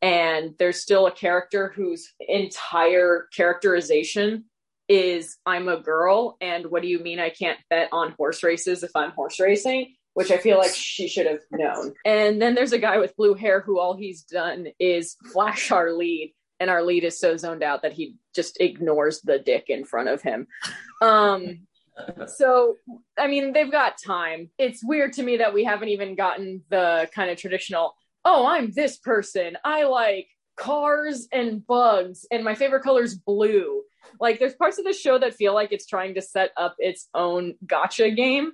and 0.00 0.54
there's 0.58 0.80
still 0.80 1.06
a 1.06 1.12
character 1.12 1.72
whose 1.74 2.12
entire 2.20 3.28
characterization 3.34 4.44
is 4.88 5.36
I'm 5.44 5.68
a 5.68 5.80
girl, 5.80 6.36
and 6.40 6.66
what 6.66 6.82
do 6.82 6.88
you 6.88 6.98
mean 6.98 7.20
I 7.20 7.30
can't 7.30 7.58
bet 7.68 7.88
on 7.92 8.12
horse 8.12 8.42
races 8.42 8.82
if 8.82 8.90
I'm 8.94 9.10
horse 9.10 9.38
racing? 9.38 9.94
Which 10.14 10.30
I 10.32 10.38
feel 10.38 10.58
like 10.58 10.74
she 10.74 11.06
should 11.06 11.26
have 11.26 11.40
known. 11.52 11.94
And 12.04 12.42
then 12.42 12.54
there's 12.56 12.72
a 12.72 12.78
guy 12.78 12.98
with 12.98 13.14
blue 13.14 13.34
hair 13.34 13.60
who 13.60 13.78
all 13.78 13.94
he's 13.94 14.22
done 14.22 14.66
is 14.80 15.16
flash 15.32 15.70
our 15.70 15.92
lead, 15.92 16.34
and 16.58 16.70
our 16.70 16.82
lead 16.82 17.04
is 17.04 17.20
so 17.20 17.36
zoned 17.36 17.62
out 17.62 17.82
that 17.82 17.92
he 17.92 18.16
just 18.34 18.60
ignores 18.60 19.20
the 19.20 19.38
dick 19.38 19.66
in 19.68 19.84
front 19.84 20.08
of 20.08 20.22
him. 20.22 20.48
Um, 21.00 21.66
so 22.26 22.76
I 23.16 23.28
mean, 23.28 23.52
they've 23.52 23.70
got 23.70 24.02
time. 24.04 24.50
It's 24.58 24.82
weird 24.82 25.12
to 25.14 25.22
me 25.22 25.36
that 25.36 25.54
we 25.54 25.64
haven't 25.64 25.88
even 25.88 26.16
gotten 26.16 26.62
the 26.68 27.08
kind 27.14 27.30
of 27.30 27.36
traditional. 27.36 27.94
Oh, 28.24 28.46
I'm 28.46 28.72
this 28.72 28.98
person. 28.98 29.56
I 29.64 29.84
like 29.84 30.28
cars 30.56 31.28
and 31.30 31.64
bugs, 31.64 32.26
and 32.30 32.42
my 32.42 32.54
favorite 32.56 32.82
color 32.82 33.02
is 33.02 33.14
blue 33.14 33.82
like 34.20 34.38
there's 34.38 34.54
parts 34.54 34.78
of 34.78 34.84
the 34.84 34.92
show 34.92 35.18
that 35.18 35.34
feel 35.34 35.54
like 35.54 35.72
it's 35.72 35.86
trying 35.86 36.14
to 36.14 36.22
set 36.22 36.50
up 36.56 36.74
its 36.78 37.08
own 37.14 37.54
gotcha 37.66 38.10
game. 38.10 38.52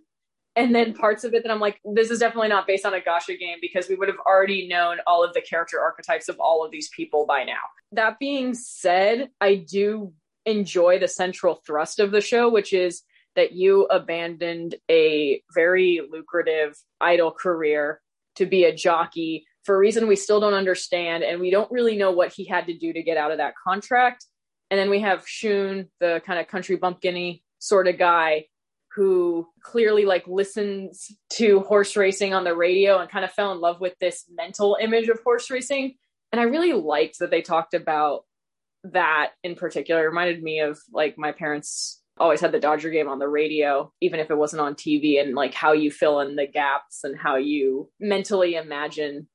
And 0.56 0.74
then 0.74 0.94
parts 0.94 1.24
of 1.24 1.34
it 1.34 1.42
that 1.42 1.50
I'm 1.50 1.60
like, 1.60 1.81
this 1.84 2.10
is 2.10 2.20
definitely 2.20 2.48
not 2.48 2.66
based 2.66 2.86
on 2.86 2.94
a 2.94 3.00
gotcha 3.00 3.36
game 3.36 3.58
because 3.60 3.89
we 3.89 3.97
would 3.97 4.06
have 4.08 4.18
already 4.24 4.68
known 4.68 4.98
all 5.06 5.24
of 5.24 5.34
the 5.34 5.40
character 5.40 5.81
archetypes 5.81 6.28
of 6.28 6.39
all 6.39 6.64
of 6.64 6.70
these 6.70 6.89
people 6.94 7.26
by 7.26 7.42
now. 7.42 7.58
That 7.90 8.18
being 8.20 8.55
said, 8.55 9.31
I 9.40 9.56
do 9.56 10.12
enjoy 10.47 11.00
the 11.00 11.08
central 11.08 11.60
thrust 11.66 11.98
of 11.98 12.12
the 12.12 12.20
show, 12.20 12.48
which 12.48 12.73
is 12.73 13.02
that 13.34 13.52
Yu 13.52 13.84
abandoned 13.86 14.76
a 14.89 15.42
very 15.52 16.02
lucrative 16.08 16.76
idol 17.00 17.32
career 17.32 18.00
to 18.36 18.47
be 18.47 18.64
a 18.64 18.74
jockey 18.74 19.47
for 19.64 19.74
a 19.74 19.78
reason 19.78 20.06
we 20.06 20.16
still 20.16 20.40
don't 20.40 20.55
understand. 20.55 21.24
And 21.24 21.40
we 21.40 21.50
don't 21.50 21.70
really 21.73 21.97
know 21.97 22.12
what 22.12 22.32
he 22.32 22.44
had 22.44 22.66
to 22.66 22.78
do 22.78 22.92
to 22.92 23.02
get 23.02 23.16
out 23.16 23.32
of 23.32 23.39
that 23.39 23.55
contract. 23.66 24.26
And 24.74 24.80
then 24.80 24.90
we 24.90 25.02
have 25.02 25.22
Shun, 25.24 25.86
the 26.00 26.20
kind 26.26 26.40
of 26.40 26.48
country 26.48 26.76
bumpkiny 26.76 27.42
sort 27.60 27.86
of 27.86 27.96
guy 27.96 28.46
who 28.96 29.46
clearly 29.62 30.04
like 30.04 30.26
listens 30.26 31.16
to 31.34 31.60
horse 31.60 31.96
racing 31.96 32.34
on 32.34 32.42
the 32.42 32.56
radio 32.56 32.98
and 32.98 33.08
kind 33.08 33.24
of 33.24 33.30
fell 33.30 33.52
in 33.52 33.60
love 33.60 33.80
with 33.80 33.96
this 34.00 34.24
mental 34.34 34.76
image 34.80 35.08
of 35.08 35.20
horse 35.22 35.48
racing. 35.48 35.94
And 36.32 36.40
I 36.40 36.44
really 36.46 36.72
liked 36.72 37.20
that 37.20 37.30
they 37.30 37.40
talked 37.40 37.72
about 37.72 38.22
that 38.82 39.30
in 39.44 39.54
particular. 39.54 40.02
It 40.02 40.08
reminded 40.08 40.42
me 40.42 40.58
of 40.58 40.80
like 40.92 41.16
my 41.16 41.30
parents 41.30 42.02
always 42.18 42.40
had 42.40 42.50
the 42.50 42.58
Dodger 42.58 42.90
game 42.90 43.06
on 43.06 43.20
the 43.20 43.28
radio, 43.28 43.92
even 44.00 44.18
if 44.18 44.28
it 44.28 44.36
wasn't 44.36 44.62
on 44.62 44.74
TV, 44.74 45.20
and 45.20 45.36
like 45.36 45.54
how 45.54 45.70
you 45.70 45.92
fill 45.92 46.18
in 46.18 46.34
the 46.34 46.48
gaps 46.48 47.04
and 47.04 47.16
how 47.16 47.36
you 47.36 47.90
mentally 48.00 48.56
imagine 48.56 49.28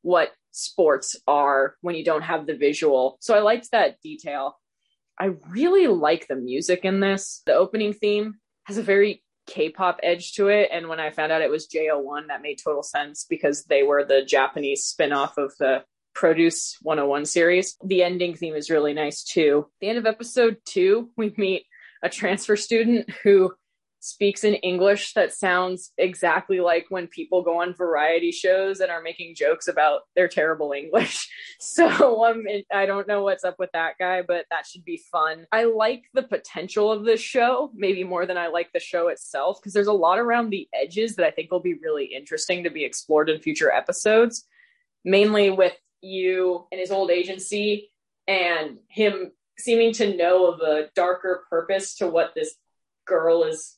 what 0.00 0.30
sports 0.52 1.14
are 1.26 1.74
when 1.82 1.94
you 1.94 2.06
don't 2.06 2.22
have 2.22 2.46
the 2.46 2.56
visual. 2.56 3.18
So 3.20 3.34
I 3.34 3.40
liked 3.40 3.70
that 3.72 4.00
detail. 4.00 4.56
I 5.18 5.32
really 5.50 5.86
like 5.86 6.28
the 6.28 6.36
music 6.36 6.84
in 6.84 7.00
this. 7.00 7.42
The 7.46 7.54
opening 7.54 7.92
theme 7.92 8.36
has 8.64 8.78
a 8.78 8.82
very 8.82 9.22
K-pop 9.46 9.98
edge 10.02 10.34
to 10.34 10.48
it, 10.48 10.68
and 10.70 10.88
when 10.88 11.00
I 11.00 11.10
found 11.10 11.32
out 11.32 11.40
it 11.40 11.50
was 11.50 11.68
JO1, 11.68 12.28
that 12.28 12.42
made 12.42 12.58
total 12.62 12.82
sense 12.82 13.24
because 13.28 13.64
they 13.64 13.82
were 13.82 14.04
the 14.04 14.22
Japanese 14.22 14.84
spin-off 14.84 15.38
of 15.38 15.54
the 15.58 15.84
Produce 16.14 16.76
101 16.82 17.26
series. 17.26 17.76
The 17.84 18.02
ending 18.02 18.34
theme 18.34 18.54
is 18.54 18.70
really 18.70 18.92
nice 18.92 19.22
too. 19.22 19.68
the 19.80 19.88
end 19.88 19.98
of 19.98 20.06
episode 20.06 20.56
2, 20.66 21.10
we 21.16 21.32
meet 21.36 21.64
a 22.02 22.08
transfer 22.08 22.56
student 22.56 23.08
who 23.22 23.52
speaks 24.00 24.44
in 24.44 24.54
English 24.54 25.12
that 25.14 25.32
sounds 25.32 25.92
exactly 25.98 26.60
like 26.60 26.86
when 26.88 27.08
people 27.08 27.42
go 27.42 27.60
on 27.60 27.74
variety 27.74 28.30
shows 28.30 28.80
and 28.80 28.90
are 28.90 29.02
making 29.02 29.34
jokes 29.34 29.66
about 29.66 30.02
their 30.14 30.28
terrible 30.28 30.72
English. 30.72 31.28
So 31.60 32.24
um, 32.24 32.44
I 32.72 32.86
don't 32.86 33.08
know 33.08 33.24
what's 33.24 33.42
up 33.42 33.56
with 33.58 33.70
that 33.72 33.94
guy, 33.98 34.22
but 34.22 34.46
that 34.50 34.64
should 34.64 34.84
be 34.84 35.02
fun. 35.10 35.44
I 35.50 35.64
like 35.64 36.04
the 36.14 36.22
potential 36.22 36.92
of 36.92 37.04
this 37.04 37.20
show, 37.20 37.72
maybe 37.74 38.04
more 38.04 38.26
than 38.26 38.38
I 38.38 38.46
like 38.46 38.70
the 38.72 38.78
show 38.78 39.08
itself, 39.08 39.58
because 39.60 39.72
there's 39.72 39.88
a 39.88 39.92
lot 39.92 40.20
around 40.20 40.50
the 40.50 40.68
edges 40.72 41.16
that 41.16 41.26
I 41.26 41.32
think 41.32 41.50
will 41.50 41.58
be 41.58 41.74
really 41.74 42.04
interesting 42.04 42.62
to 42.62 42.70
be 42.70 42.84
explored 42.84 43.28
in 43.28 43.40
future 43.40 43.72
episodes, 43.72 44.46
mainly 45.04 45.50
with 45.50 45.74
Yu 46.00 46.64
and 46.70 46.80
his 46.80 46.92
old 46.92 47.10
agency 47.10 47.90
and 48.28 48.78
him 48.88 49.32
seeming 49.58 49.92
to 49.94 50.16
know 50.16 50.46
of 50.46 50.60
a 50.60 50.90
darker 50.94 51.44
purpose 51.50 51.96
to 51.96 52.06
what 52.06 52.34
this 52.36 52.54
girl 53.04 53.42
is 53.42 53.77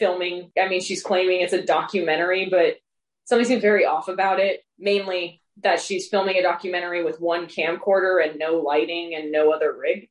filming. 0.00 0.50
I 0.60 0.66
mean, 0.66 0.80
she's 0.80 1.02
claiming 1.02 1.42
it's 1.42 1.52
a 1.52 1.64
documentary, 1.64 2.48
but 2.50 2.78
something 3.24 3.46
seems 3.46 3.62
very 3.62 3.84
off 3.84 4.08
about 4.08 4.40
it. 4.40 4.62
Mainly 4.78 5.40
that 5.62 5.80
she's 5.80 6.08
filming 6.08 6.36
a 6.36 6.42
documentary 6.42 7.04
with 7.04 7.20
one 7.20 7.46
camcorder 7.46 8.26
and 8.26 8.38
no 8.38 8.56
lighting 8.56 9.14
and 9.14 9.30
no 9.30 9.52
other 9.52 9.76
rig. 9.78 10.08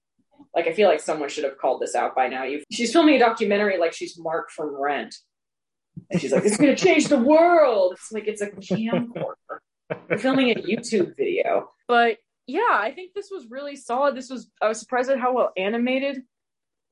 Like 0.56 0.68
I 0.68 0.74
feel 0.74 0.88
like 0.88 1.01
someone 1.01 1.27
should 1.27 1.43
have 1.43 1.58
called 1.58 1.82
this 1.82 1.95
out 1.95 2.16
by 2.16 2.27
now. 2.27 2.43
You 2.43 2.64
she's 2.72 2.93
filming 2.93 3.16
a 3.16 3.19
documentary 3.19 3.77
like 3.77 3.93
she's 3.93 4.18
Mark 4.18 4.51
from 4.51 4.80
Rent. 4.80 5.16
And 6.09 6.22
she's 6.22 6.32
like, 6.32 6.45
it's 6.45 6.58
gonna 6.58 6.76
change 6.76 7.08
the 7.08 7.19
world. 7.19 7.93
It's 7.93 8.11
like 8.11 8.27
it's 8.27 8.42
a 8.42 8.48
camcorder. 8.48 9.34
We're 10.09 10.18
filming 10.18 10.51
a 10.51 10.56
YouTube 10.56 11.18
video. 11.18 11.72
But 11.88 12.18
yeah, 12.48 12.72
I 12.72 12.92
think 12.92 13.14
this 13.14 13.30
was 13.32 13.48
really 13.50 13.76
solid. 13.76 14.16
This 14.16 14.30
was 14.30 14.50
I 14.61 14.68
was 14.68 14.80
surprised 14.80 15.09
at 15.09 15.19
how 15.19 15.34
well 15.34 15.51
animated 15.58 16.24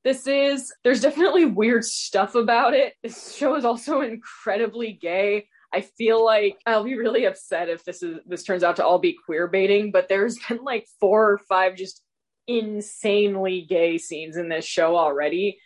this 0.07 0.25
is. 0.25 0.73
There's 0.85 1.01
definitely 1.01 1.43
weird 1.43 1.83
stuff 1.83 2.35
about 2.35 2.73
it. 2.73 2.93
This 3.03 3.35
show 3.35 3.55
is 3.55 3.65
also 3.65 3.99
incredibly 3.99 4.93
gay. 4.93 5.49
I 5.73 5.81
feel 5.81 6.23
like 6.23 6.57
I'll 6.65 6.85
be 6.85 6.97
really 6.97 7.25
upset 7.25 7.67
if 7.67 7.83
this 7.83 8.01
is 8.01 8.19
this 8.25 8.43
turns 8.43 8.63
out 8.63 8.77
to 8.77 8.85
all 8.85 8.99
be 8.99 9.17
queer 9.25 9.47
baiting, 9.47 9.91
but 9.91 10.07
there's 10.07 10.39
been 10.47 10.63
like 10.63 10.87
four 11.01 11.31
or 11.31 11.37
five 11.37 11.75
just 11.75 12.01
insanely 12.47 13.65
gay 13.67 13.97
scenes 13.97 14.37
in 14.37 14.47
this 14.47 14.63
show 14.63 14.95
already. 14.95 15.59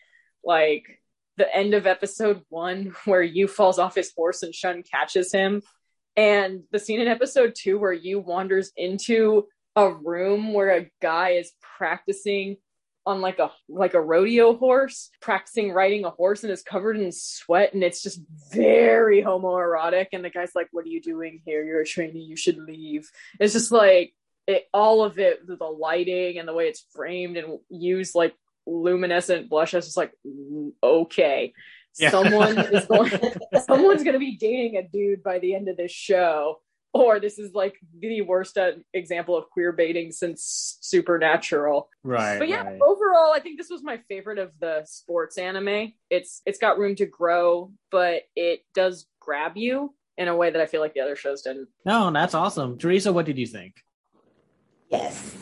Like 0.43 0.85
the 1.37 1.55
end 1.55 1.75
of 1.75 1.85
episode 1.85 2.41
one 2.49 2.95
where 3.05 3.21
Yu 3.21 3.47
falls 3.47 3.77
off 3.77 3.93
his 3.93 4.11
horse 4.17 4.41
and 4.41 4.55
Shun 4.55 4.81
catches 4.81 5.31
him. 5.31 5.61
And 6.17 6.63
the 6.71 6.79
scene 6.79 6.99
in 6.99 7.07
episode 7.07 7.53
two 7.55 7.77
where 7.77 7.93
Yu 7.93 8.19
wanders 8.19 8.71
into 8.75 9.45
a 9.75 9.93
room 9.93 10.51
where 10.51 10.75
a 10.75 10.89
guy 10.99 11.33
is 11.33 11.51
practicing 11.77 12.57
on 13.05 13.21
like 13.21 13.39
a 13.39 13.51
like 13.67 13.93
a 13.93 14.01
rodeo 14.01 14.55
horse 14.55 15.09
practicing 15.21 15.71
riding 15.71 16.05
a 16.05 16.09
horse 16.11 16.43
and 16.43 16.51
is 16.51 16.61
covered 16.61 16.97
in 16.97 17.11
sweat 17.11 17.73
and 17.73 17.83
it's 17.83 18.01
just 18.01 18.21
very 18.51 19.23
homoerotic. 19.23 20.07
And 20.13 20.23
the 20.23 20.30
guy's 20.30 20.55
like 20.55 20.67
what 20.71 20.85
are 20.85 20.89
you 20.89 21.01
doing 21.01 21.41
here? 21.45 21.63
You're 21.63 21.81
a 21.81 21.85
trainee. 21.85 22.19
You 22.19 22.35
should 22.35 22.57
leave. 22.57 23.09
It's 23.39 23.53
just 23.53 23.71
like 23.71 24.13
it, 24.47 24.67
all 24.73 25.03
of 25.03 25.17
it 25.19 25.45
the 25.47 25.65
lighting 25.65 26.38
and 26.38 26.47
the 26.47 26.53
way 26.53 26.67
it's 26.67 26.85
framed 26.93 27.38
and 27.38 27.59
used 27.69 28.15
like 28.15 28.35
luminescent 28.67 29.49
blush 29.49 29.73
is 29.73 29.85
just 29.85 29.97
like 29.97 30.13
okay. 30.83 31.53
Yeah. 31.99 32.11
someone 32.11 32.57
is 32.73 32.85
going 32.85 33.11
someone's 33.65 34.03
going 34.03 34.13
to 34.13 34.19
be 34.19 34.38
dating 34.38 34.77
a 34.77 34.88
dude 34.88 35.23
by 35.23 35.39
the 35.39 35.55
end 35.55 35.67
of 35.67 35.77
this 35.77 35.91
show 35.91 36.59
or 36.93 37.19
this 37.19 37.39
is 37.39 37.53
like 37.53 37.77
the 37.99 38.21
worst 38.21 38.57
uh, 38.57 38.71
example 38.93 39.37
of 39.37 39.49
queer 39.49 39.71
baiting 39.71 40.11
since 40.11 40.77
Supernatural. 40.81 41.89
Right. 42.03 42.37
But 42.37 42.49
yeah, 42.49 42.63
right. 42.63 42.79
overall, 42.81 43.31
I 43.33 43.39
think 43.39 43.57
this 43.57 43.69
was 43.69 43.83
my 43.83 43.99
favorite 44.09 44.39
of 44.39 44.51
the 44.59 44.83
sports 44.85 45.37
anime. 45.37 45.93
It's 46.09 46.41
it's 46.45 46.59
got 46.59 46.77
room 46.77 46.95
to 46.95 47.05
grow, 47.05 47.71
but 47.91 48.23
it 48.35 48.61
does 48.73 49.07
grab 49.19 49.55
you 49.55 49.93
in 50.17 50.27
a 50.27 50.35
way 50.35 50.49
that 50.49 50.61
I 50.61 50.65
feel 50.65 50.81
like 50.81 50.93
the 50.93 50.99
other 50.99 51.15
shows 51.15 51.41
didn't. 51.43 51.69
No, 51.85 52.11
that's 52.11 52.33
awesome. 52.33 52.77
Teresa, 52.77 53.13
what 53.13 53.25
did 53.25 53.37
you 53.37 53.47
think? 53.47 53.75
Yes, 54.89 55.35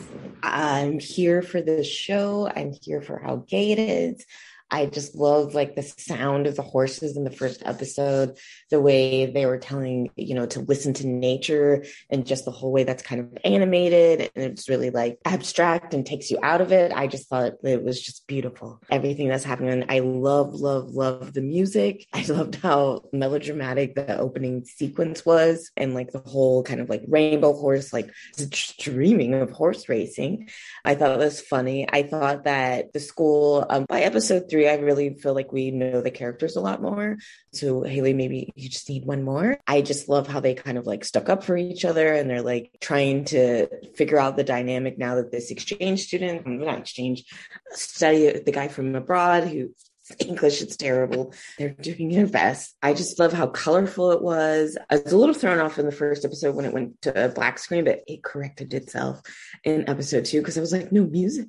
I'm 0.44 1.00
here 1.00 1.42
for 1.42 1.60
the 1.60 1.82
show. 1.82 2.50
I'm 2.54 2.72
here 2.80 3.02
for 3.02 3.18
how 3.18 3.44
gay 3.48 3.72
it 3.72 3.78
is. 3.80 4.24
I 4.70 4.86
just 4.86 5.14
love 5.14 5.54
like 5.54 5.74
the 5.74 5.82
sound 5.82 6.46
of 6.46 6.56
the 6.56 6.62
horses 6.62 7.16
in 7.16 7.24
the 7.24 7.30
first 7.30 7.62
episode, 7.64 8.38
the 8.70 8.80
way 8.80 9.26
they 9.26 9.46
were 9.46 9.58
telling, 9.58 10.10
you 10.16 10.34
know, 10.34 10.46
to 10.46 10.60
listen 10.60 10.94
to 10.94 11.06
nature 11.06 11.84
and 12.08 12.26
just 12.26 12.44
the 12.44 12.50
whole 12.50 12.72
way 12.72 12.84
that's 12.84 13.02
kind 13.02 13.20
of 13.20 13.38
animated 13.44 14.30
and 14.34 14.44
it's 14.44 14.68
really 14.68 14.90
like 14.90 15.18
abstract 15.24 15.94
and 15.94 16.06
takes 16.06 16.30
you 16.30 16.38
out 16.42 16.60
of 16.60 16.72
it. 16.72 16.92
I 16.92 17.06
just 17.06 17.28
thought 17.28 17.54
it 17.62 17.82
was 17.82 18.00
just 18.00 18.26
beautiful. 18.26 18.80
Everything 18.90 19.28
that's 19.28 19.44
happening. 19.44 19.84
I 19.88 20.00
love, 20.00 20.54
love, 20.54 20.90
love 20.90 21.32
the 21.32 21.42
music. 21.42 22.06
I 22.12 22.24
loved 22.28 22.56
how 22.56 23.02
melodramatic 23.12 23.94
the 23.94 24.18
opening 24.18 24.64
sequence 24.64 25.24
was 25.24 25.70
and 25.76 25.94
like 25.94 26.12
the 26.12 26.20
whole 26.20 26.62
kind 26.62 26.80
of 26.80 26.88
like 26.88 27.02
rainbow 27.08 27.52
horse, 27.52 27.92
like 27.92 28.10
streaming 28.36 29.34
of 29.34 29.50
horse 29.50 29.88
racing. 29.88 30.48
I 30.84 30.94
thought 30.94 31.12
it 31.12 31.18
was 31.18 31.40
funny. 31.40 31.86
I 31.90 32.02
thought 32.04 32.44
that 32.44 32.92
the 32.92 33.00
school 33.00 33.66
um, 33.68 33.86
by 33.88 34.02
episode 34.02 34.48
three, 34.50 34.59
three, 34.60 34.68
I 34.68 34.74
really 34.74 35.14
feel 35.14 35.34
like 35.34 35.52
we 35.52 35.70
know 35.70 36.02
the 36.02 36.10
characters 36.10 36.56
a 36.56 36.60
lot 36.60 36.82
more. 36.82 37.16
So 37.52 37.82
Haley, 37.82 38.12
maybe 38.12 38.52
you 38.54 38.68
just 38.68 38.88
need 38.88 39.06
one 39.06 39.22
more. 39.22 39.58
I 39.66 39.80
just 39.80 40.08
love 40.08 40.28
how 40.28 40.40
they 40.40 40.54
kind 40.54 40.76
of 40.76 40.86
like 40.86 41.04
stuck 41.04 41.28
up 41.30 41.42
for 41.42 41.56
each 41.56 41.84
other 41.84 42.12
and 42.12 42.28
they're 42.28 42.42
like 42.42 42.76
trying 42.80 43.24
to 43.26 43.68
figure 43.94 44.18
out 44.18 44.36
the 44.36 44.44
dynamic 44.44 44.98
now 44.98 45.14
that 45.14 45.32
this 45.32 45.50
exchange 45.50 46.02
student, 46.02 46.46
um, 46.46 46.58
not 46.58 46.78
exchange, 46.78 47.24
study 47.70 48.38
the 48.38 48.52
guy 48.52 48.68
from 48.68 48.94
abroad 48.94 49.44
who 49.44 49.70
English 50.18 50.60
it's 50.60 50.76
terrible. 50.76 51.32
They're 51.56 51.70
doing 51.70 52.10
their 52.10 52.26
best. 52.26 52.76
I 52.82 52.94
just 52.94 53.18
love 53.18 53.32
how 53.32 53.46
colorful 53.46 54.10
it 54.10 54.20
was. 54.20 54.76
I 54.90 54.96
was 54.96 55.12
a 55.12 55.16
little 55.16 55.34
thrown 55.34 55.60
off 55.60 55.78
in 55.78 55.86
the 55.86 55.92
first 55.92 56.24
episode 56.24 56.54
when 56.54 56.64
it 56.64 56.74
went 56.74 57.00
to 57.02 57.26
a 57.26 57.28
black 57.28 57.58
screen, 57.58 57.84
but 57.84 58.02
it 58.06 58.24
corrected 58.24 58.74
itself 58.74 59.22
in 59.64 59.88
episode 59.88 60.24
two 60.24 60.40
because 60.40 60.58
I 60.58 60.60
was 60.60 60.72
like, 60.72 60.92
no 60.92 61.04
music. 61.06 61.48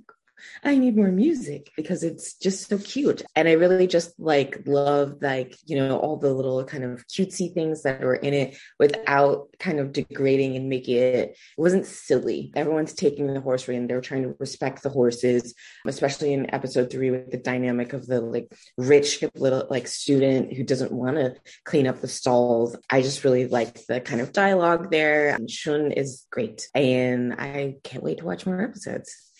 I 0.63 0.77
need 0.77 0.95
more 0.95 1.11
music 1.11 1.71
because 1.75 2.03
it's 2.03 2.35
just 2.35 2.67
so 2.67 2.77
cute. 2.77 3.23
And 3.35 3.47
I 3.47 3.53
really 3.53 3.87
just 3.87 4.19
like 4.19 4.61
love 4.65 5.17
like, 5.21 5.57
you 5.65 5.77
know, 5.77 5.97
all 5.97 6.17
the 6.17 6.33
little 6.33 6.63
kind 6.65 6.83
of 6.83 7.05
cutesy 7.07 7.53
things 7.53 7.83
that 7.83 8.01
were 8.01 8.15
in 8.15 8.33
it 8.33 8.57
without 8.79 9.49
kind 9.59 9.79
of 9.79 9.93
degrading 9.93 10.55
and 10.55 10.69
making 10.69 10.97
it, 10.97 11.15
it 11.15 11.37
wasn't 11.57 11.85
silly. 11.85 12.51
Everyone's 12.55 12.93
taking 12.93 13.33
the 13.33 13.41
horse 13.41 13.67
ring. 13.67 13.87
They're 13.87 14.01
trying 14.01 14.23
to 14.23 14.35
respect 14.39 14.83
the 14.83 14.89
horses, 14.89 15.53
especially 15.85 16.33
in 16.33 16.53
episode 16.53 16.91
three 16.91 17.11
with 17.11 17.31
the 17.31 17.37
dynamic 17.37 17.93
of 17.93 18.07
the 18.07 18.21
like 18.21 18.51
rich 18.77 19.23
little 19.35 19.67
like 19.69 19.87
student 19.87 20.53
who 20.53 20.63
doesn't 20.63 20.91
want 20.91 21.17
to 21.17 21.35
clean 21.63 21.87
up 21.87 22.01
the 22.01 22.07
stalls. 22.07 22.75
I 22.89 23.01
just 23.01 23.23
really 23.23 23.47
like 23.47 23.85
the 23.87 24.01
kind 24.01 24.21
of 24.21 24.33
dialogue 24.33 24.91
there. 24.91 25.37
Shun 25.47 25.91
is 25.91 26.25
great. 26.31 26.67
And 26.75 27.33
I 27.33 27.75
can't 27.83 28.03
wait 28.03 28.19
to 28.19 28.25
watch 28.25 28.45
more 28.45 28.61
episodes. 28.61 29.30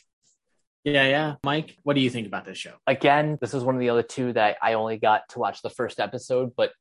Yeah, 0.84 1.08
yeah. 1.08 1.36
Mike, 1.44 1.78
what 1.84 1.94
do 1.96 2.02
you 2.02 2.10
think 2.10 2.28
about 2.28 2.46
this 2.46 2.58
show? 2.58 2.74
Again, 2.88 3.38
this 3.40 3.54
is 3.54 3.64
one 3.64 3.76
of 3.76 3.82
the 3.82 3.90
other 3.90 4.04
two 4.04 4.34
that 4.34 4.58
I 4.62 4.74
only 4.74 4.98
got 4.98 5.30
to 5.30 5.40
watch 5.40 5.62
the 5.62 5.70
first 5.70 6.00
episode, 6.00 6.54
but 6.58 6.72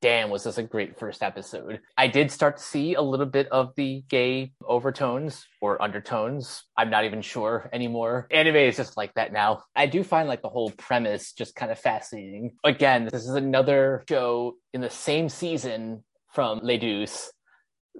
damn, 0.00 0.28
was 0.28 0.44
this 0.44 0.58
a 0.58 0.62
great 0.62 0.98
first 0.98 1.22
episode. 1.22 1.80
I 1.96 2.08
did 2.08 2.30
start 2.30 2.58
to 2.58 2.62
see 2.62 2.94
a 2.94 3.02
little 3.02 3.26
bit 3.26 3.48
of 3.48 3.74
the 3.74 4.04
gay 4.08 4.52
overtones 4.62 5.46
or 5.62 5.80
undertones. 5.80 6.64
I'm 6.76 6.90
not 6.90 7.04
even 7.04 7.22
sure 7.22 7.70
anymore. 7.72 8.26
Anime 8.30 8.56
is 8.56 8.76
just 8.76 8.96
like 8.96 9.14
that 9.14 9.32
now. 9.32 9.62
I 9.74 9.86
do 9.86 10.04
find 10.04 10.28
like 10.28 10.42
the 10.42 10.50
whole 10.50 10.70
premise 10.70 11.32
just 11.32 11.54
kind 11.54 11.72
of 11.72 11.78
fascinating. 11.78 12.52
Again, 12.64 13.08
this 13.10 13.24
is 13.24 13.34
another 13.34 14.04
show 14.08 14.56
in 14.72 14.80
the 14.80 14.90
same 14.90 15.28
season 15.28 16.04
from 16.32 16.60
Lay-duce 16.62 17.30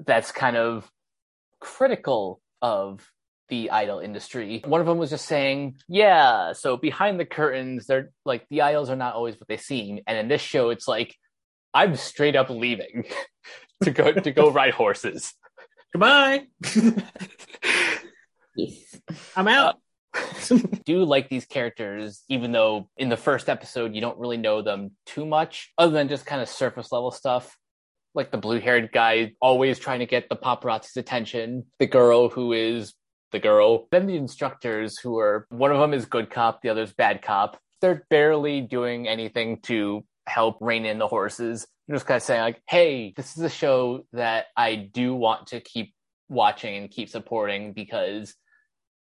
that's 0.07 0.33
kind 0.33 0.57
of 0.57 0.91
critical 1.61 2.41
of 2.61 3.11
the 3.49 3.71
idol 3.71 3.99
industry. 4.01 4.63
One 4.65 4.81
of 4.81 4.87
them 4.87 4.99
was 4.99 5.11
just 5.11 5.27
saying, 5.27 5.77
yeah, 5.89 6.53
so 6.53 6.77
behind 6.77 7.19
the 7.21 7.25
curtains, 7.25 7.87
they're 7.87 8.11
like 8.25 8.47
the 8.51 8.63
idols 8.63 8.91
are 8.91 8.97
not 8.97 9.15
always 9.15 9.39
what 9.39 9.49
they 9.49 9.57
seem. 9.57 10.01
And 10.07 10.19
in 10.19 10.29
this 10.29 10.41
show, 10.41 10.71
it's 10.71 10.89
like, 10.89 11.15
I'm 11.73 11.97
straight 11.97 12.37
up 12.37 12.51
leaving 12.51 13.05
to 13.83 13.91
go 13.91 14.13
to 14.13 14.31
go 14.31 14.51
ride 14.53 14.75
horses. 14.75 15.35
Goodbye. 15.93 16.47
yes. 18.57 19.01
I'm 19.37 19.49
out. 19.49 19.77
Uh, 20.15 20.59
do 20.85 21.05
like 21.05 21.29
these 21.29 21.45
characters, 21.45 22.23
even 22.29 22.53
though 22.53 22.89
in 22.97 23.09
the 23.09 23.17
first 23.17 23.49
episode 23.49 23.95
you 23.95 24.01
don't 24.01 24.19
really 24.19 24.37
know 24.37 24.63
them 24.63 24.93
too 25.07 25.27
much, 25.27 25.73
other 25.77 25.93
than 25.93 26.09
just 26.09 26.27
kind 26.27 26.41
of 26.41 26.49
surface 26.49 26.93
level 26.93 27.11
stuff 27.11 27.57
like 28.15 28.31
the 28.31 28.39
blue 28.39 28.61
haired 28.61 28.91
guy 28.93 29.33
always 29.41 29.79
trying 29.79 29.99
to 29.99 30.07
get 30.07 30.29
the 30.29 30.37
paparazzi's 30.37 30.97
attention, 30.97 31.65
the 31.79 31.87
girl 31.87 32.29
who 32.29 32.53
is 32.53 32.95
the 33.35 33.41
girl. 33.41 33.87
Then 33.91 34.07
the 34.07 34.17
instructors, 34.17 34.99
who 34.99 35.19
are 35.19 35.47
one 35.51 35.71
of 35.71 35.79
them 35.79 35.93
is 35.93 36.07
good 36.07 36.31
cop, 36.31 36.63
the 36.63 36.71
other's 36.71 36.95
bad 36.95 37.21
cop. 37.21 37.59
They're 37.83 38.07
barely 38.09 38.63
doing 38.63 39.07
anything 39.07 39.61
to 39.63 40.05
help 40.27 40.57
rein 40.63 40.87
in 40.87 40.99
the 40.99 41.09
horses. 41.09 41.67
They're 41.87 41.97
just 41.97 42.07
kind 42.07 42.17
of 42.17 42.23
saying 42.23 42.41
like, 42.41 42.63
"Hey, 42.67 43.13
this 43.15 43.37
is 43.37 43.43
a 43.43 43.51
show 43.51 44.07
that 44.15 44.47
I 44.57 44.77
do 44.77 45.15
want 45.15 45.49
to 45.49 45.61
keep 45.61 45.93
watching 46.31 46.77
and 46.77 46.91
keep 46.91 47.11
supporting 47.11 47.75
because." 47.75 48.35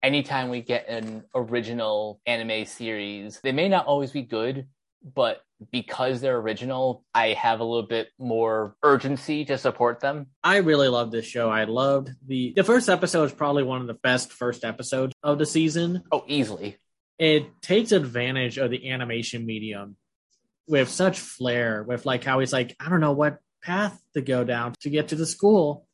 Anytime 0.02 0.48
we 0.48 0.62
get 0.62 0.88
an 0.88 1.26
original 1.36 2.22
anime 2.26 2.66
series, 2.66 3.42
they 3.42 3.52
may 3.52 3.68
not 3.68 3.86
always 3.86 4.14
be 4.14 4.22
good, 4.22 4.70
but 5.04 5.42
because 5.72 6.22
they're 6.22 6.38
original, 6.38 7.04
I 7.14 7.30
have 7.30 7.60
a 7.60 7.64
little 7.64 7.88
bit 7.88 8.10
more 8.18 8.76
urgency 8.84 9.46
to 9.46 9.58
support 9.58 10.00
them. 10.00 10.28
I 10.44 10.58
really 10.58 10.88
love 10.88 11.12
this 11.12 11.26
show. 11.26 11.50
I 11.50 11.66
loved 11.66 12.12
the 12.26 12.54
the 12.56 12.64
first 12.64 12.90
episode 12.90 13.26
is 13.26 13.34
probably 13.34 13.64
one 13.64 13.82
of 13.82 13.88
the 13.88 13.94
best 13.94 14.32
first 14.32 14.64
episodes 14.64 15.14
of 15.24 15.38
the 15.38 15.46
season. 15.46 16.04
Oh, 16.12 16.24
easily. 16.28 16.78
It 17.18 17.62
takes 17.62 17.92
advantage 17.92 18.58
of 18.58 18.72
the 18.72 18.90
animation 18.90 19.46
medium 19.46 19.98
with 20.68 20.90
such 20.90 21.20
flair, 21.20 21.84
with 21.84 22.06
like 22.06 22.24
how 22.24 22.40
he's 22.40 22.54
like, 22.54 22.76
I 22.80 22.90
don't 22.90 23.02
know 23.02 23.12
what 23.12 23.40
path 23.62 24.00
to 24.14 24.22
go 24.22 24.44
down 24.44 24.74
to 24.82 24.90
get 24.90 25.10
to 25.10 25.16
the 25.16 25.26
school. 25.26 25.86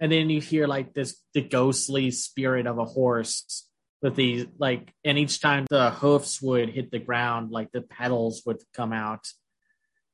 And 0.00 0.10
then 0.10 0.28
you 0.30 0.40
hear 0.40 0.66
like 0.66 0.92
this 0.92 1.20
the 1.34 1.40
ghostly 1.40 2.10
spirit 2.10 2.66
of 2.66 2.78
a 2.78 2.84
horse 2.84 3.68
with 4.04 4.14
these 4.14 4.46
like 4.58 4.92
and 5.04 5.18
each 5.18 5.40
time 5.40 5.66
the 5.68 5.90
hoofs 5.90 6.40
would 6.40 6.68
hit 6.68 6.92
the 6.92 7.00
ground 7.00 7.50
like 7.50 7.72
the 7.72 7.80
pedals 7.80 8.42
would 8.46 8.58
come 8.72 8.92
out 8.92 9.26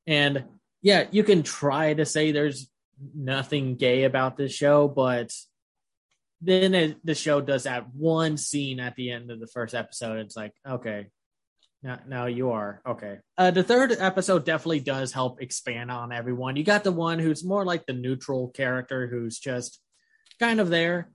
and 0.07 0.45
yeah 0.81 1.05
you 1.11 1.23
can 1.23 1.43
try 1.43 1.93
to 1.93 2.05
say 2.05 2.31
there's 2.31 2.71
nothing 3.13 3.75
gay 3.75 4.05
about 4.05 4.37
this 4.37 4.53
show 4.53 4.87
but 4.87 5.31
then 6.41 6.73
it, 6.73 7.05
the 7.05 7.15
show 7.15 7.39
does 7.39 7.63
that 7.63 7.93
one 7.93 8.35
scene 8.35 8.79
at 8.79 8.95
the 8.95 9.11
end 9.11 9.29
of 9.31 9.39
the 9.39 9.47
first 9.47 9.75
episode. 9.75 10.17
It's 10.17 10.35
like, 10.35 10.53
okay, 10.67 11.07
now, 11.83 11.99
now 12.07 12.25
you 12.25 12.51
are 12.51 12.81
okay. 12.85 13.19
Uh, 13.37 13.51
the 13.51 13.63
third 13.63 13.91
episode 13.91 14.43
definitely 14.43 14.79
does 14.79 15.11
help 15.11 15.41
expand 15.41 15.91
on 15.91 16.11
everyone. 16.11 16.55
You 16.55 16.63
got 16.63 16.83
the 16.83 16.91
one 16.91 17.19
who's 17.19 17.43
more 17.43 17.63
like 17.63 17.85
the 17.85 17.93
neutral 17.93 18.49
character, 18.49 19.07
who's 19.07 19.39
just 19.39 19.79
kind 20.39 20.59
of 20.59 20.69
there. 20.69 21.11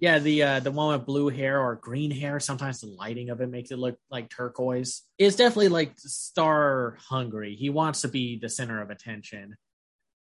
Yeah, 0.00 0.20
the 0.20 0.42
uh, 0.44 0.60
the 0.60 0.70
one 0.70 0.96
with 0.96 1.06
blue 1.06 1.28
hair 1.28 1.60
or 1.60 1.74
green 1.74 2.12
hair. 2.12 2.38
Sometimes 2.38 2.80
the 2.80 2.86
lighting 2.86 3.30
of 3.30 3.40
it 3.40 3.48
makes 3.48 3.72
it 3.72 3.80
look 3.80 3.98
like 4.10 4.30
turquoise. 4.30 5.02
Is 5.18 5.34
definitely 5.34 5.68
like 5.68 5.92
star 5.96 6.98
hungry. 7.00 7.56
He 7.56 7.68
wants 7.68 8.02
to 8.02 8.08
be 8.08 8.38
the 8.38 8.48
center 8.48 8.80
of 8.80 8.90
attention. 8.90 9.56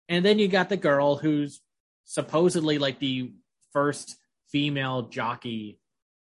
And 0.08 0.24
then 0.24 0.40
you 0.40 0.48
got 0.48 0.70
the 0.70 0.78
girl 0.78 1.18
who's 1.18 1.62
supposedly 2.06 2.78
like 2.78 3.00
the 3.00 3.34
first 3.74 4.16
female 4.50 5.04
jockey 5.04 5.80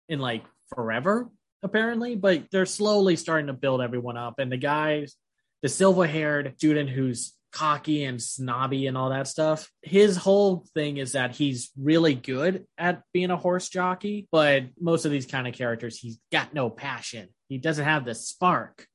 in 0.07 0.19
like 0.19 0.45
forever, 0.73 1.30
apparently. 1.63 2.15
But 2.15 2.45
they're 2.49 2.65
slowly 2.65 3.17
starting 3.17 3.47
to 3.47 3.53
build 3.53 3.81
everyone 3.81 4.15
up. 4.15 4.39
And 4.39 4.49
the 4.49 4.57
guys, 4.57 5.15
the 5.61 5.67
silver 5.67 6.07
haired 6.07 6.53
student 6.55 6.89
who's 6.89 7.33
cocky 7.53 8.03
and 8.03 8.22
snobby 8.22 8.88
and 8.88 8.98
all 8.98 9.11
that 9.11 9.27
stuff. 9.27 9.72
His 9.83 10.17
whole 10.17 10.65
thing 10.73 10.98
is 10.98 11.11
that 11.14 11.35
he's 11.35 11.72
really 11.80 12.15
good 12.15 12.65
at 12.77 13.03
being 13.14 13.30
a 13.30 13.38
horse 13.38 13.69
jockey, 13.69 14.27
but 14.32 14.65
most 14.80 15.06
of 15.06 15.11
these 15.11 15.27
kind 15.27 15.48
of 15.48 15.53
characters, 15.53 15.98
he's 15.98 16.19
got 16.32 16.53
no 16.53 16.69
passion. 16.69 17.30
He 17.48 17.59
doesn't 17.59 17.85
have 17.85 18.06
the 18.06 18.15
spark 18.15 18.88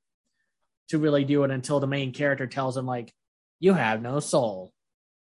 to 0.88 0.98
really 0.98 1.24
do 1.24 1.44
it 1.44 1.50
until 1.50 1.78
the 1.78 1.86
main 1.86 2.12
character 2.12 2.46
tells 2.46 2.76
him, 2.76 2.86
like, 2.86 3.12
you 3.60 3.74
have 3.74 4.02
no 4.02 4.20
soul. 4.20 4.72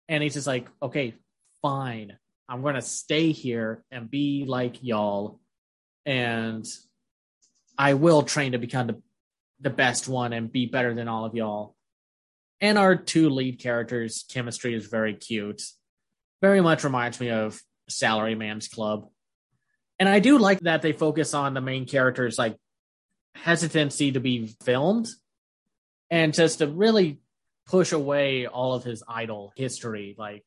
And 0.07 0.23
he's 0.23 0.35
just 0.35 0.47
like, 0.47 0.67
okay, 0.81 1.15
fine. 1.61 2.17
I'm 2.47 2.61
going 2.61 2.75
to 2.75 2.81
stay 2.81 3.33
here 3.33 3.83
and 3.91 4.09
be 4.09 4.45
like 4.47 4.83
y'all. 4.83 5.41
And 6.05 6.65
I 7.77 7.95
will 7.95 8.23
train 8.23 8.53
to 8.53 8.57
become 8.57 8.87
the, 8.87 9.01
the 9.59 9.69
best 9.69 10.07
one 10.07 10.31
and 10.31 10.51
be 10.51 10.65
better 10.65 10.93
than 10.93 11.09
all 11.09 11.25
of 11.25 11.35
y'all 11.35 11.76
and 12.61 12.77
our 12.77 12.95
two 12.95 13.29
lead 13.29 13.59
characters' 13.59 14.25
chemistry 14.31 14.73
is 14.73 14.87
very 14.87 15.13
cute. 15.13 15.61
Very 16.41 16.61
much 16.61 16.83
reminds 16.83 17.19
me 17.19 17.29
of 17.29 17.59
Salaryman's 17.89 18.67
Club. 18.67 19.09
And 19.99 20.07
I 20.07 20.19
do 20.19 20.37
like 20.37 20.59
that 20.61 20.81
they 20.81 20.93
focus 20.93 21.33
on 21.33 21.53
the 21.53 21.61
main 21.61 21.85
character's 21.85 22.37
like 22.37 22.55
hesitancy 23.35 24.11
to 24.11 24.19
be 24.19 24.55
filmed 24.63 25.07
and 26.09 26.33
just 26.33 26.59
to 26.59 26.67
really 26.67 27.19
push 27.67 27.91
away 27.91 28.47
all 28.47 28.73
of 28.73 28.83
his 28.83 29.03
idol 29.07 29.51
history. 29.55 30.15
Like, 30.17 30.45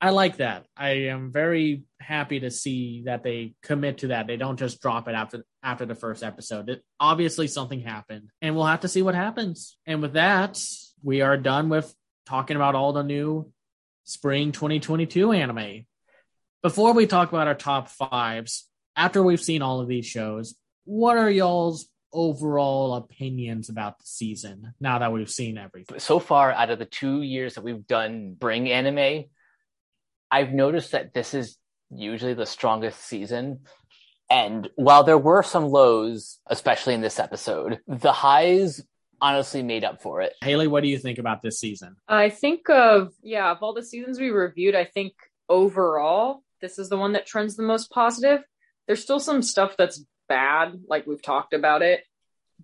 I 0.00 0.10
like 0.10 0.36
that. 0.36 0.66
I 0.76 0.90
am 1.06 1.32
very 1.32 1.84
happy 1.98 2.40
to 2.40 2.50
see 2.50 3.04
that 3.06 3.22
they 3.22 3.54
commit 3.62 3.98
to 3.98 4.08
that. 4.08 4.26
They 4.26 4.36
don't 4.36 4.58
just 4.58 4.82
drop 4.82 5.08
it 5.08 5.14
after 5.14 5.44
after 5.62 5.86
the 5.86 5.94
first 5.94 6.22
episode. 6.22 6.68
It, 6.68 6.84
obviously, 7.00 7.46
something 7.46 7.80
happened, 7.80 8.28
and 8.42 8.54
we'll 8.54 8.66
have 8.66 8.80
to 8.80 8.88
see 8.88 9.02
what 9.02 9.14
happens. 9.14 9.78
And 9.86 10.02
with 10.02 10.12
that, 10.12 10.62
we 11.04 11.20
are 11.20 11.36
done 11.36 11.68
with 11.68 11.94
talking 12.24 12.56
about 12.56 12.74
all 12.74 12.94
the 12.94 13.02
new 13.02 13.52
spring 14.04 14.52
2022 14.52 15.32
anime. 15.32 15.84
Before 16.62 16.94
we 16.94 17.06
talk 17.06 17.28
about 17.28 17.46
our 17.46 17.54
top 17.54 17.90
fives, 17.90 18.66
after 18.96 19.22
we've 19.22 19.40
seen 19.40 19.60
all 19.60 19.80
of 19.80 19.88
these 19.88 20.06
shows, 20.06 20.54
what 20.84 21.18
are 21.18 21.30
y'all's 21.30 21.88
overall 22.10 22.94
opinions 22.94 23.68
about 23.68 23.98
the 23.98 24.06
season 24.06 24.72
now 24.80 24.98
that 24.98 25.12
we've 25.12 25.30
seen 25.30 25.58
everything? 25.58 25.98
So 25.98 26.18
far, 26.18 26.50
out 26.50 26.70
of 26.70 26.78
the 26.78 26.86
two 26.86 27.20
years 27.20 27.56
that 27.56 27.64
we've 27.64 27.86
done 27.86 28.32
Bring 28.32 28.70
anime, 28.70 29.24
I've 30.30 30.54
noticed 30.54 30.92
that 30.92 31.12
this 31.12 31.34
is 31.34 31.58
usually 31.90 32.34
the 32.34 32.46
strongest 32.46 33.04
season. 33.04 33.60
And 34.30 34.70
while 34.76 35.04
there 35.04 35.18
were 35.18 35.42
some 35.42 35.68
lows, 35.68 36.38
especially 36.46 36.94
in 36.94 37.02
this 37.02 37.18
episode, 37.18 37.80
the 37.86 38.12
highs 38.12 38.82
honestly 39.20 39.62
made 39.62 39.84
up 39.84 40.02
for 40.02 40.20
it. 40.22 40.34
Haley, 40.42 40.66
what 40.66 40.82
do 40.82 40.88
you 40.88 40.98
think 40.98 41.18
about 41.18 41.42
this 41.42 41.58
season? 41.58 41.96
I 42.08 42.30
think 42.30 42.68
of 42.68 43.12
yeah, 43.22 43.50
of 43.50 43.62
all 43.62 43.74
the 43.74 43.82
seasons 43.82 44.18
we 44.18 44.30
reviewed, 44.30 44.74
I 44.74 44.84
think 44.84 45.14
overall 45.48 46.42
this 46.60 46.78
is 46.78 46.88
the 46.88 46.96
one 46.96 47.12
that 47.12 47.26
trends 47.26 47.56
the 47.56 47.62
most 47.62 47.90
positive. 47.90 48.42
There's 48.86 49.02
still 49.02 49.20
some 49.20 49.42
stuff 49.42 49.76
that's 49.76 50.04
bad, 50.28 50.80
like 50.88 51.06
we've 51.06 51.22
talked 51.22 51.54
about 51.54 51.82
it, 51.82 52.04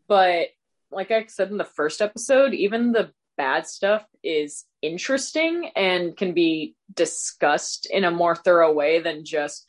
but 0.08 0.48
like 0.90 1.10
I 1.10 1.26
said 1.26 1.50
in 1.50 1.56
the 1.56 1.64
first 1.64 2.02
episode, 2.02 2.52
even 2.54 2.92
the 2.92 3.12
bad 3.36 3.66
stuff 3.66 4.04
is 4.22 4.66
interesting 4.82 5.70
and 5.74 6.14
can 6.16 6.34
be 6.34 6.74
discussed 6.92 7.86
in 7.86 8.04
a 8.04 8.10
more 8.10 8.36
thorough 8.36 8.72
way 8.72 9.00
than 9.00 9.24
just 9.24 9.66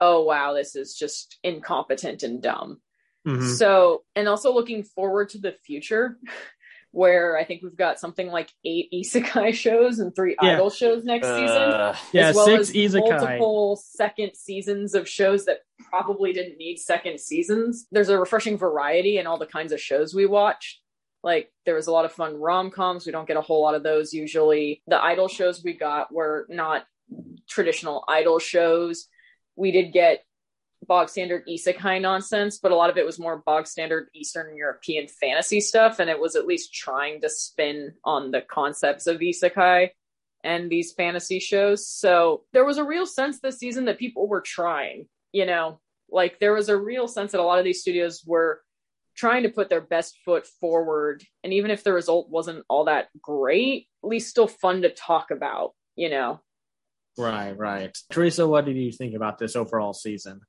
oh 0.00 0.24
wow 0.24 0.52
this 0.52 0.74
is 0.74 0.94
just 0.94 1.38
incompetent 1.44 2.24
and 2.24 2.42
dumb 2.42 2.80
Mm-hmm. 3.26 3.52
So, 3.54 4.04
and 4.14 4.28
also 4.28 4.52
looking 4.52 4.82
forward 4.82 5.30
to 5.30 5.38
the 5.38 5.52
future, 5.64 6.18
where 6.90 7.36
I 7.36 7.44
think 7.44 7.62
we've 7.62 7.76
got 7.76 7.98
something 7.98 8.28
like 8.28 8.50
eight 8.64 8.88
isekai 8.92 9.54
shows 9.54 9.98
and 9.98 10.14
three 10.14 10.36
yeah. 10.40 10.54
idol 10.54 10.70
shows 10.70 11.04
next 11.04 11.26
uh, 11.26 11.38
season. 11.38 12.10
Yeah, 12.12 12.28
as 12.28 12.36
well 12.36 12.46
six 12.46 12.70
as 12.70 12.74
isekai. 12.74 13.20
multiple 13.20 13.82
second 13.82 14.36
seasons 14.36 14.94
of 14.94 15.08
shows 15.08 15.46
that 15.46 15.60
probably 15.90 16.32
didn't 16.32 16.58
need 16.58 16.78
second 16.78 17.18
seasons. 17.18 17.86
There's 17.90 18.10
a 18.10 18.18
refreshing 18.18 18.58
variety 18.58 19.18
in 19.18 19.26
all 19.26 19.38
the 19.38 19.46
kinds 19.46 19.72
of 19.72 19.80
shows 19.80 20.14
we 20.14 20.26
watch. 20.26 20.80
Like 21.22 21.50
there 21.64 21.74
was 21.74 21.86
a 21.86 21.92
lot 21.92 22.04
of 22.04 22.12
fun 22.12 22.38
rom 22.38 22.70
coms. 22.70 23.06
We 23.06 23.12
don't 23.12 23.26
get 23.26 23.38
a 23.38 23.40
whole 23.40 23.62
lot 23.62 23.74
of 23.74 23.82
those 23.82 24.12
usually. 24.12 24.82
The 24.86 25.02
idol 25.02 25.26
shows 25.26 25.64
we 25.64 25.72
got 25.72 26.12
were 26.12 26.46
not 26.50 26.84
traditional 27.48 28.04
idol 28.08 28.38
shows. 28.38 29.08
We 29.56 29.72
did 29.72 29.92
get 29.92 30.24
bog 30.86 31.08
standard 31.08 31.46
isekai 31.48 32.00
nonsense, 32.00 32.58
but 32.58 32.72
a 32.72 32.76
lot 32.76 32.90
of 32.90 32.96
it 32.96 33.06
was 33.06 33.18
more 33.18 33.42
bog 33.44 33.66
standard 33.66 34.08
Eastern 34.14 34.56
European 34.56 35.08
fantasy 35.08 35.60
stuff, 35.60 35.98
and 35.98 36.08
it 36.10 36.20
was 36.20 36.36
at 36.36 36.46
least 36.46 36.74
trying 36.74 37.20
to 37.20 37.28
spin 37.28 37.92
on 38.04 38.30
the 38.30 38.40
concepts 38.42 39.06
of 39.06 39.18
isekai 39.18 39.90
and 40.42 40.70
these 40.70 40.92
fantasy 40.92 41.40
shows. 41.40 41.88
So 41.88 42.44
there 42.52 42.64
was 42.64 42.78
a 42.78 42.84
real 42.84 43.06
sense 43.06 43.40
this 43.40 43.58
season 43.58 43.86
that 43.86 43.98
people 43.98 44.28
were 44.28 44.42
trying, 44.42 45.06
you 45.32 45.46
know, 45.46 45.80
like 46.10 46.38
there 46.38 46.52
was 46.52 46.68
a 46.68 46.76
real 46.76 47.08
sense 47.08 47.32
that 47.32 47.40
a 47.40 47.44
lot 47.44 47.58
of 47.58 47.64
these 47.64 47.80
studios 47.80 48.22
were 48.26 48.60
trying 49.16 49.44
to 49.44 49.48
put 49.48 49.70
their 49.70 49.80
best 49.80 50.18
foot 50.24 50.46
forward. 50.46 51.24
And 51.42 51.52
even 51.52 51.70
if 51.70 51.82
the 51.82 51.92
result 51.92 52.28
wasn't 52.30 52.64
all 52.68 52.84
that 52.84 53.08
great, 53.20 53.88
at 54.02 54.08
least 54.08 54.28
still 54.28 54.48
fun 54.48 54.82
to 54.82 54.90
talk 54.90 55.30
about, 55.30 55.72
you 55.96 56.10
know. 56.10 56.40
Right, 57.16 57.56
right. 57.56 57.96
Teresa, 58.10 58.46
what 58.46 58.64
did 58.64 58.76
you 58.76 58.90
think 58.92 59.14
about 59.14 59.38
this 59.38 59.56
overall 59.56 59.92
season? 59.94 60.40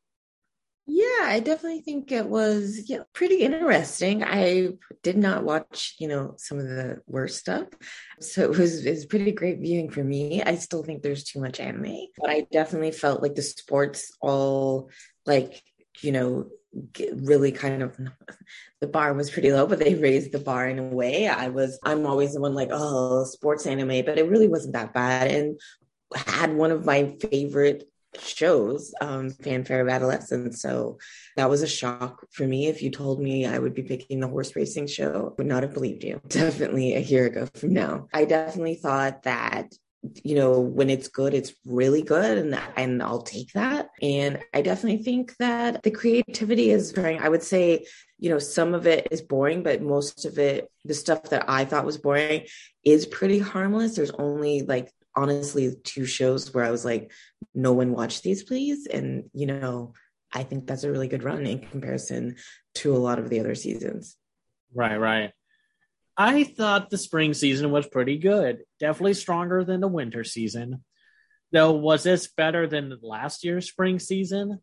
Yeah, 0.88 1.22
I 1.23 1.39
definitely 1.39 1.81
think 1.81 2.11
it 2.11 2.27
was 2.27 2.91
pretty 3.14 3.38
interesting. 3.38 4.23
I 4.23 4.69
did 5.01 5.17
not 5.17 5.43
watch, 5.43 5.95
you 5.99 6.07
know, 6.07 6.35
some 6.38 6.59
of 6.59 6.67
the 6.67 7.01
worst 7.07 7.39
stuff. 7.39 7.67
So 8.19 8.43
it 8.43 8.57
was, 8.57 8.85
it 8.85 8.91
was 8.91 9.05
pretty 9.07 9.31
great 9.31 9.59
viewing 9.59 9.89
for 9.89 10.03
me. 10.03 10.43
I 10.43 10.55
still 10.55 10.83
think 10.83 11.01
there's 11.01 11.23
too 11.23 11.39
much 11.41 11.59
anime, 11.59 11.97
but 12.19 12.30
I 12.30 12.45
definitely 12.51 12.91
felt 12.91 13.23
like 13.23 13.33
the 13.33 13.41
sports 13.41 14.11
all 14.22 14.91
like, 15.25 15.64
you 16.01 16.11
know, 16.11 16.45
really 17.15 17.51
kind 17.51 17.81
of 17.81 17.97
the 18.81 18.88
bar 18.88 19.14
was 19.14 19.30
pretty 19.30 19.49
low 19.51 19.65
but 19.65 19.80
they 19.80 19.95
raised 19.95 20.33
the 20.33 20.39
bar 20.39 20.67
in 20.67 20.77
a 20.77 20.83
way 20.83 21.25
i 21.25 21.47
was 21.47 21.80
i'm 21.85 22.05
always 22.05 22.33
the 22.33 22.41
one 22.41 22.53
like 22.53 22.67
oh 22.69 23.23
sports 23.23 23.65
anime 23.65 24.03
but 24.03 24.17
it 24.19 24.27
really 24.30 24.49
wasn't 24.49 24.73
that 24.73 24.93
bad 24.93 25.31
and 25.31 25.57
had 26.15 26.53
one 26.53 26.72
of 26.72 26.85
my 26.85 27.15
favorite 27.31 27.85
shows, 28.22 28.94
um, 29.02 29.30
Fanfare 29.30 29.82
of 29.82 29.90
Adolescence. 29.90 30.61
So 30.61 30.98
that 31.35 31.50
was 31.50 31.61
a 31.61 31.68
shock 31.68 32.26
for 32.32 32.45
me. 32.48 32.68
If 32.68 32.82
you 32.82 32.92
told 32.92 33.22
me 33.22 33.45
I 33.45 33.60
would 33.60 33.74
be 33.74 33.84
picking 33.84 34.19
the 34.19 34.27
horse 34.27 34.56
racing 34.56 34.88
show, 34.88 35.32
I 35.32 35.35
would 35.38 35.48
not 35.48 35.64
have 35.64 35.74
believed 35.74 36.03
you. 36.03 36.22
Definitely 36.27 36.95
a 36.95 37.00
year 37.00 37.26
ago 37.26 37.48
from 37.56 37.74
now. 37.74 38.08
I 38.14 38.26
definitely 38.26 38.76
thought 38.76 39.24
that 39.24 39.74
you 40.24 40.35
know 40.35 40.60
when 40.60 40.90
it's 40.90 41.08
good 41.08 41.34
it's 41.34 41.53
really 41.66 42.02
good 42.02 42.38
and 42.38 42.60
and 42.76 43.02
I'll 43.02 43.22
take 43.22 43.52
that 43.53 43.90
and 44.02 44.40
I 44.53 44.61
definitely 44.61 45.03
think 45.03 45.35
that 45.38 45.82
the 45.84 45.92
creativity 45.92 46.72
is 46.72 46.92
very 46.92 47.18
I 47.18 47.30
would 47.30 47.44
say 47.44 47.85
you 48.19 48.30
know 48.30 48.40
some 48.40 48.74
of 48.74 48.88
it 48.88 49.08
is 49.11 49.22
boring 49.22 49.64
but 49.64 49.82
most 49.82 50.26
of 50.26 50.38
it 50.38 50.69
the 50.84 50.94
stuff 50.94 51.24
that 51.30 51.50
I 51.50 51.66
thought 51.66 51.85
was 51.85 51.98
boring 51.98 52.45
is 52.84 53.06
pretty 53.06 53.40
harmless 53.40 53.95
there's 53.95 54.11
only 54.11 54.61
like 54.61 54.92
honestly 55.16 55.76
two 55.84 56.06
shows 56.06 56.53
where 56.53 56.66
I 56.66 56.72
was 56.72 56.85
like, 56.85 57.11
no 57.53 57.74
one 57.74 57.92
watch 57.92 58.22
these, 58.22 58.44
please. 58.44 58.88
And, 58.88 59.30
you 59.34 59.48
know, 59.48 59.94
I 60.34 60.44
think 60.44 60.68
that's 60.68 60.84
a 60.84 60.92
really 60.92 61.08
good 61.08 61.24
run 61.24 61.45
in 61.45 61.60
comparison 61.60 62.35
to 62.76 62.95
a 62.95 62.98
lot 62.98 63.19
of 63.19 63.30
the 63.30 63.40
other 63.40 63.56
seasons. 63.56 64.18
Right, 64.74 64.98
right. 64.98 65.32
I 66.18 66.44
thought 66.44 66.90
the 66.90 66.98
spring 66.98 67.34
season 67.34 67.72
was 67.72 67.88
pretty 67.88 68.18
good. 68.18 68.64
Definitely 68.80 69.16
stronger 69.16 69.64
than 69.64 69.82
the 69.82 69.88
winter 69.88 70.24
season. 70.24 70.84
Though, 71.52 71.74
was 71.74 72.03
this 72.03 72.27
better 72.27 72.68
than 72.68 72.98
last 73.02 73.44
year's 73.44 73.69
spring 73.69 74.00
season? 74.00 74.60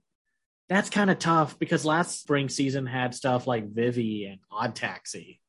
That's 0.68 0.90
kind 0.90 1.10
of 1.10 1.18
tough 1.18 1.58
because 1.58 1.84
last 1.84 2.20
spring 2.20 2.48
season 2.48 2.86
had 2.86 3.14
stuff 3.14 3.46
like 3.46 3.72
Vivy 3.72 4.26
and 4.26 4.40
Odd 4.50 4.74
Taxi. 4.74 5.40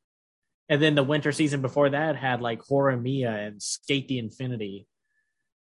And 0.70 0.82
then 0.82 0.96
the 0.96 1.04
winter 1.04 1.32
season 1.32 1.62
before 1.62 1.90
that 1.90 2.16
had 2.16 2.42
like 2.42 2.62
Horimiya 2.62 3.48
and 3.48 3.62
Skate 3.62 4.08
the 4.08 4.20
Infinity. 4.20 4.88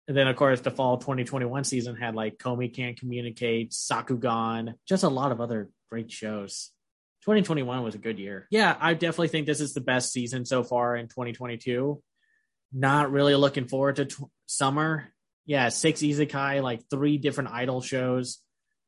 And 0.07 0.15
then, 0.15 0.27
of 0.27 0.35
course, 0.35 0.61
the 0.61 0.71
fall 0.71 0.97
2021 0.97 1.63
season 1.63 1.95
had 1.95 2.15
like 2.15 2.37
Komi 2.37 2.73
Can't 2.73 2.99
Communicate, 2.99 3.71
Sakugan, 3.71 4.75
just 4.87 5.03
a 5.03 5.09
lot 5.09 5.31
of 5.31 5.41
other 5.41 5.69
great 5.89 6.11
shows. 6.11 6.71
2021 7.23 7.83
was 7.83 7.95
a 7.95 7.99
good 7.99 8.19
year. 8.19 8.47
Yeah, 8.51 8.75
I 8.79 8.93
definitely 8.93 9.29
think 9.29 9.47
this 9.47 9.61
is 9.61 9.73
the 9.73 9.81
best 9.81 10.13
season 10.13 10.45
so 10.45 10.63
far 10.63 10.95
in 10.95 11.07
2022. 11.07 12.01
Not 12.71 13.11
really 13.11 13.33
looking 13.33 13.67
forward 13.67 13.95
to 13.95 14.05
t- 14.05 14.23
summer. 14.45 15.11
Yeah, 15.47 15.69
six 15.69 16.01
isekai, 16.01 16.61
like 16.61 16.81
three 16.89 17.17
different 17.17 17.51
idol 17.51 17.81
shows, 17.81 18.39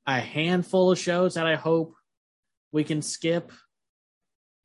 a 0.06 0.20
handful 0.20 0.92
of 0.92 1.00
shows 1.00 1.34
that 1.34 1.48
I 1.48 1.56
hope 1.56 1.96
we 2.72 2.84
can 2.84 3.02
skip, 3.02 3.52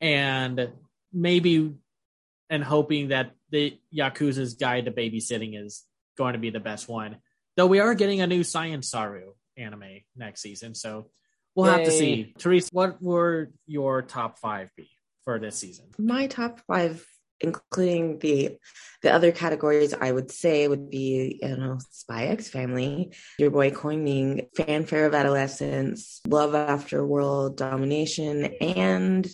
and 0.01 0.69
maybe 1.11 1.73
and 2.49 2.63
hoping 2.63 3.07
that 3.07 3.31
the 3.49 3.79
Yakuza's 3.95 4.55
Guide 4.55 4.85
to 4.85 4.91
Babysitting 4.91 5.59
is 5.63 5.83
going 6.17 6.33
to 6.33 6.39
be 6.39 6.49
the 6.49 6.59
best 6.59 6.87
one. 6.87 7.17
Though 7.55 7.67
we 7.67 7.79
are 7.79 7.93
getting 7.93 8.21
a 8.21 8.27
new 8.27 8.43
Science 8.43 8.89
Saru 8.89 9.33
anime 9.57 10.01
next 10.15 10.41
season, 10.41 10.73
so 10.75 11.09
we'll 11.55 11.67
Yay. 11.67 11.77
have 11.77 11.85
to 11.85 11.91
see. 11.91 12.33
Teresa, 12.37 12.69
what 12.71 13.01
were 13.01 13.51
your 13.67 14.01
top 14.01 14.39
five 14.39 14.69
be 14.75 14.89
for 15.25 15.39
this 15.39 15.57
season? 15.57 15.85
My 15.99 16.27
top 16.27 16.61
five, 16.67 17.05
including 17.41 18.19
the 18.19 18.57
the 19.03 19.13
other 19.13 19.31
categories, 19.31 19.93
I 19.93 20.11
would 20.11 20.31
say 20.31 20.67
would 20.67 20.89
be 20.89 21.39
you 21.41 21.57
know 21.57 21.77
Spy 21.91 22.25
X 22.25 22.49
Family, 22.49 23.13
Your 23.37 23.51
Boy 23.51 23.69
Kong 23.69 24.03
Ming, 24.03 24.47
Fanfare 24.55 25.05
of 25.05 25.13
Adolescence, 25.13 26.21
Love 26.27 26.55
After 26.55 27.05
World 27.05 27.57
Domination, 27.57 28.45
and 28.61 29.27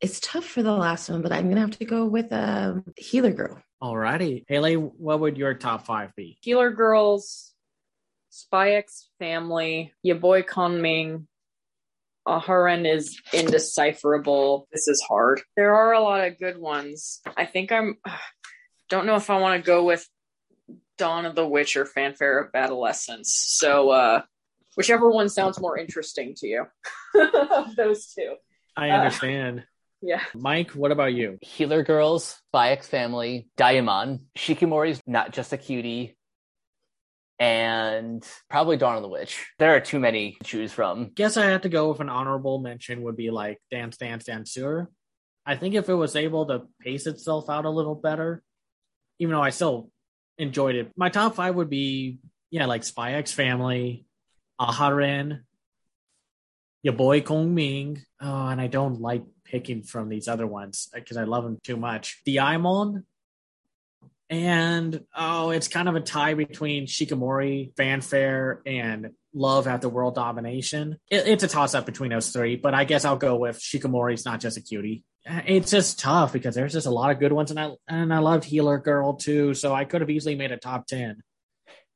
it's 0.00 0.20
tough 0.20 0.44
for 0.44 0.62
the 0.62 0.72
last 0.72 1.08
one, 1.08 1.22
but 1.22 1.32
I'm 1.32 1.48
gonna 1.48 1.62
have 1.62 1.78
to 1.78 1.84
go 1.84 2.06
with 2.06 2.32
a 2.32 2.74
um, 2.76 2.84
Healer 2.96 3.32
Girl. 3.32 3.62
Alrighty, 3.84 4.46
Haley, 4.48 4.76
what 4.76 5.20
would 5.20 5.36
your 5.36 5.52
top 5.52 5.84
five 5.84 6.16
be? 6.16 6.38
Healer 6.40 6.70
Girls, 6.70 7.52
Spy 8.30 8.76
X 8.76 9.10
Family, 9.18 9.92
Your 10.02 10.16
Boy 10.16 10.40
Kong 10.40 10.80
Ming. 10.80 11.28
Aharen 12.26 12.90
is 12.90 13.20
indecipherable. 13.34 14.68
This 14.72 14.88
is 14.88 15.04
hard. 15.06 15.42
There 15.54 15.74
are 15.74 15.92
a 15.92 16.00
lot 16.00 16.26
of 16.26 16.38
good 16.38 16.56
ones. 16.56 17.20
I 17.36 17.44
think 17.44 17.72
I'm. 17.72 17.98
Don't 18.88 19.04
know 19.04 19.16
if 19.16 19.28
I 19.28 19.38
want 19.38 19.62
to 19.62 19.66
go 19.66 19.84
with 19.84 20.08
Dawn 20.96 21.26
of 21.26 21.34
the 21.34 21.46
Witch 21.46 21.76
or 21.76 21.84
Fanfare 21.84 22.38
of 22.38 22.54
Adolescence. 22.54 23.34
So, 23.34 23.90
uh, 23.90 24.22
whichever 24.78 25.10
one 25.10 25.28
sounds 25.28 25.60
more 25.60 25.76
interesting 25.76 26.34
to 26.36 26.46
you. 26.46 26.64
Those 27.76 28.06
two. 28.14 28.36
I 28.78 28.88
understand. 28.90 29.64
Yeah. 30.04 30.20
Mike, 30.34 30.72
what 30.72 30.92
about 30.92 31.14
you? 31.14 31.38
Healer 31.40 31.82
Girls, 31.82 32.38
Spy 32.48 32.72
X 32.72 32.86
Family, 32.86 33.48
Diamond, 33.56 34.20
Shikimori's 34.36 35.00
not 35.06 35.32
just 35.32 35.54
a 35.54 35.56
cutie, 35.56 36.14
and 37.38 38.22
probably 38.50 38.76
Dawn 38.76 38.96
of 38.96 39.02
the 39.02 39.08
Witch. 39.08 39.46
There 39.58 39.74
are 39.74 39.80
too 39.80 39.98
many 39.98 40.36
to 40.42 40.44
choose 40.44 40.72
from. 40.72 41.10
Guess 41.14 41.38
I 41.38 41.46
have 41.46 41.62
to 41.62 41.70
go 41.70 41.88
with 41.88 42.00
an 42.00 42.10
honorable 42.10 42.58
mention 42.58 43.02
would 43.02 43.16
be 43.16 43.30
like 43.30 43.58
Dance 43.70 43.96
Dance 43.96 44.24
Danseur. 44.24 44.88
I 45.46 45.56
think 45.56 45.74
if 45.74 45.88
it 45.88 45.94
was 45.94 46.16
able 46.16 46.46
to 46.46 46.64
pace 46.82 47.06
itself 47.06 47.48
out 47.48 47.64
a 47.64 47.70
little 47.70 47.94
better, 47.94 48.42
even 49.18 49.34
though 49.34 49.42
I 49.42 49.50
still 49.50 49.90
enjoyed 50.36 50.74
it, 50.74 50.92
my 50.96 51.08
top 51.08 51.34
five 51.34 51.54
would 51.54 51.70
be 51.70 52.18
yeah, 52.50 52.66
like 52.66 52.84
Spy 52.84 53.14
X 53.14 53.32
Family, 53.32 54.04
Aharen, 54.60 55.40
your 56.84 56.92
boy 56.94 57.22
Kong 57.22 57.52
Ming. 57.54 58.04
Oh, 58.20 58.46
and 58.46 58.60
I 58.60 58.68
don't 58.68 59.00
like 59.00 59.24
picking 59.44 59.82
from 59.82 60.08
these 60.08 60.28
other 60.28 60.46
ones 60.46 60.88
uh, 60.94 61.00
because 61.00 61.16
I 61.16 61.24
love 61.24 61.42
them 61.42 61.58
too 61.64 61.76
much. 61.76 62.20
The 62.26 62.36
Diamond, 62.36 63.04
and 64.30 65.00
oh, 65.16 65.50
it's 65.50 65.66
kind 65.66 65.88
of 65.88 65.96
a 65.96 66.00
tie 66.00 66.34
between 66.34 66.86
Shikimori, 66.86 67.74
Fanfare, 67.76 68.60
and 68.66 69.10
Love 69.32 69.66
After 69.66 69.88
World 69.88 70.14
Domination. 70.14 70.98
It, 71.10 71.26
it's 71.26 71.42
a 71.42 71.48
toss 71.48 71.74
up 71.74 71.86
between 71.86 72.10
those 72.10 72.30
three, 72.30 72.56
but 72.56 72.74
I 72.74 72.84
guess 72.84 73.06
I'll 73.06 73.16
go 73.16 73.36
with 73.36 73.58
Shikimori's 73.58 74.26
not 74.26 74.40
just 74.40 74.58
a 74.58 74.60
cutie. 74.60 75.04
Uh, 75.28 75.40
it's 75.46 75.70
just 75.70 75.98
tough 75.98 76.34
because 76.34 76.54
there's 76.54 76.74
just 76.74 76.86
a 76.86 76.90
lot 76.90 77.10
of 77.10 77.18
good 77.18 77.32
ones, 77.32 77.50
and 77.50 77.58
I 77.58 77.70
and 77.88 78.12
I 78.12 78.18
loved 78.18 78.44
Healer 78.44 78.78
Girl 78.78 79.14
too, 79.14 79.54
so 79.54 79.74
I 79.74 79.86
could 79.86 80.02
have 80.02 80.10
easily 80.10 80.34
made 80.34 80.52
a 80.52 80.58
top 80.58 80.86
ten. 80.86 81.22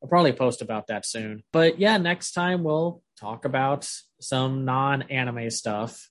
I'll 0.02 0.08
probably 0.08 0.32
post 0.32 0.62
about 0.62 0.86
that 0.88 1.04
soon. 1.04 1.42
But 1.52 1.80
yeah, 1.80 1.96
next 1.96 2.32
time 2.32 2.62
we'll 2.62 3.02
talk 3.18 3.44
about 3.44 3.90
some 4.20 4.64
non 4.64 5.02
anime 5.02 5.50
stuff 5.50 6.08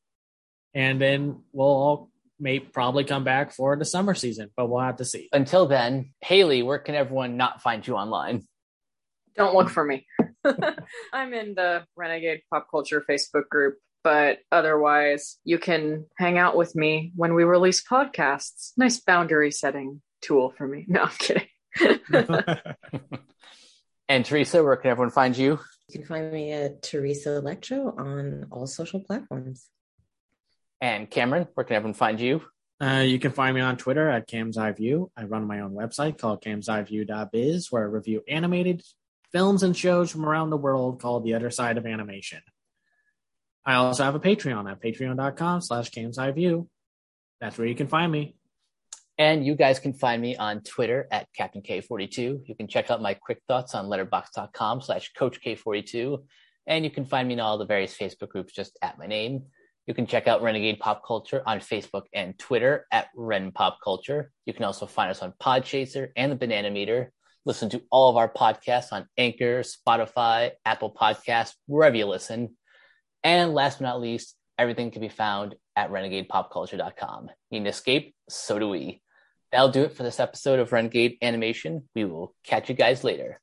and 0.74 1.02
then 1.02 1.44
we'll 1.54 1.68
all 1.68 2.12
may 2.40 2.60
probably 2.60 3.04
come 3.04 3.24
back 3.24 3.52
for 3.52 3.76
the 3.76 3.86
summer 3.86 4.14
season, 4.14 4.52
but 4.56 4.70
we'll 4.70 4.82
have 4.82 4.98
to 4.98 5.06
see. 5.06 5.28
Until 5.34 5.66
then, 5.66 6.12
Haley, 6.22 6.62
where 6.62 6.78
can 6.80 6.94
everyone 6.94 7.36
not 7.36 7.62
find 7.62 7.86
you 7.86 7.96
online? 7.96 8.44
Don't 9.36 9.56
look 9.56 9.70
for 9.70 9.84
me. 9.84 10.06
I'm 11.14 11.34
in 11.34 11.56
the 11.56 11.84
Renegade 11.96 12.42
Pop 12.52 12.68
Culture 12.70 13.04
Facebook 13.10 13.50
group, 13.50 13.78
but 14.04 14.40
otherwise, 14.52 15.38
you 15.44 15.58
can 15.58 16.06
hang 16.18 16.38
out 16.38 16.56
with 16.56 16.76
me 16.76 17.12
when 17.16 17.34
we 17.34 17.44
release 17.44 17.84
podcasts. 17.84 18.72
Nice 18.78 19.00
boundary 19.00 19.52
setting 19.52 20.02
tool 20.22 20.54
for 20.58 20.68
me. 20.68 20.86
No, 20.88 21.04
I'm 21.04 21.10
kidding. 21.18 21.48
and 24.10 24.26
Teresa, 24.26 24.64
where 24.64 24.76
can 24.76 24.92
everyone 24.92 25.12
find 25.12 25.38
you? 25.38 25.60
You 25.90 26.00
can 26.00 26.06
find 26.06 26.32
me 26.32 26.52
at 26.52 26.82
Teresa 26.82 27.38
Electro 27.38 27.96
on 27.98 28.48
all 28.52 28.68
social 28.68 29.00
platforms. 29.00 29.70
And 30.82 31.10
Cameron, 31.10 31.48
where 31.54 31.64
can 31.64 31.78
everyone 31.78 31.94
find 31.94 32.20
you? 32.20 32.42
Uh, 32.80 33.04
you 33.06 33.20
can 33.20 33.32
find 33.32 33.56
me 33.56 33.62
on 33.62 33.78
Twitter 33.78 34.08
at 34.08 34.28
Cam's 34.28 34.58
Eye 34.58 34.72
View. 34.72 35.12
I 35.18 35.24
run 35.24 35.48
my 35.48 35.62
own 35.62 35.72
website 35.72 36.20
called 36.20 36.44
camseyeview.biz 36.44 37.72
where 37.72 37.84
I 37.84 37.86
review 37.86 38.24
animated 38.28 38.84
films 39.32 39.64
and 39.64 39.76
shows 39.76 40.12
from 40.12 40.26
around 40.26 40.52
the 40.52 40.58
world 40.58 41.02
called 41.02 41.24
The 41.24 41.34
Other 41.34 41.50
Side 41.50 41.78
of 41.78 41.86
Animation. 41.86 42.42
I 43.66 43.76
also 43.76 44.04
have 44.04 44.16
a 44.16 44.20
Patreon 44.20 44.72
at 44.72 44.82
patreon.com 44.82 45.62
slash 45.62 45.90
Cam's 45.90 46.18
Eye 46.18 46.32
View. 46.32 46.70
That's 47.42 47.58
where 47.58 47.68
you 47.68 47.76
can 47.76 47.88
find 47.88 48.12
me. 48.12 48.37
And 49.18 49.46
you 49.46 49.56
guys 49.56 49.80
can 49.80 49.94
find 49.94 50.22
me 50.22 50.36
on 50.36 50.62
Twitter 50.62 51.08
at 51.12 51.28
Captain 51.36 51.62
K42. 51.64 52.48
You 52.48 52.56
can 52.56 52.68
check 52.68 52.92
out 52.92 53.02
my 53.02 53.16
quick 53.16 53.42
thoughts 53.48 53.74
on 53.74 53.88
letterboxd.com 53.88 54.82
slash 54.82 55.12
Coach 55.14 55.40
K42. 55.44 56.24
And 56.68 56.86
you 56.86 56.92
can 56.92 57.06
find 57.06 57.28
me 57.28 57.34
in 57.34 57.40
all 57.40 57.58
the 57.58 57.66
various 57.66 57.98
Facebook 57.98 58.30
groups 58.30 58.54
just 58.54 58.78
at 58.82 59.00
my 59.00 59.08
name. 59.08 59.44
You 59.88 59.94
can 59.94 60.06
check 60.06 60.28
out 60.28 60.42
Renegade 60.42 60.80
Pop 60.80 61.02
Culture 61.06 61.42
on 61.48 61.60
Facebook 61.60 62.04
and 62.14 62.38
Twitter 62.38 62.86
at 62.92 63.08
Ren 63.16 63.52
Pop 63.52 63.80
Culture. 63.84 64.32
You 64.46 64.54
can 64.54 64.66
also 64.66 64.86
find 64.86 65.10
us 65.10 65.24
on 65.24 65.34
Podchaser 65.42 66.10
and 66.16 66.32
the 66.32 66.36
Banana 66.36 66.70
Meter. 66.70 67.12
Listen 67.46 67.70
to 67.70 67.82
all 67.90 68.10
of 68.10 68.18
our 68.18 68.28
podcasts 68.32 68.92
on 68.92 69.08
Anchor, 69.18 69.64
Spotify, 69.64 70.52
Apple 70.66 70.94
Podcasts, 70.94 71.54
wherever 71.66 71.96
you 71.96 72.06
listen. 72.06 72.58
And 73.24 73.54
last 73.54 73.80
but 73.80 73.86
not 73.86 74.02
least, 74.02 74.36
everything 74.58 74.92
can 74.92 75.02
be 75.02 75.10
found 75.10 75.56
at 75.76 75.90
renegadepopculture.com. 75.90 77.30
You 77.50 77.60
need 77.62 77.70
escape? 77.70 78.14
So 78.28 78.60
do 78.60 78.68
we. 78.68 79.02
That'll 79.52 79.70
do 79.70 79.84
it 79.84 79.94
for 79.94 80.04
this 80.04 80.20
episode 80.20 80.60
of 80.60 80.72
Renegade 80.72 81.18
Animation. 81.22 81.88
We 81.96 82.06
will 82.06 82.36
catch 82.44 82.70
you 82.70 82.76
guys 82.76 83.04
later. 83.04 83.40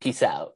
Peace 0.00 0.22
out. 0.22 0.52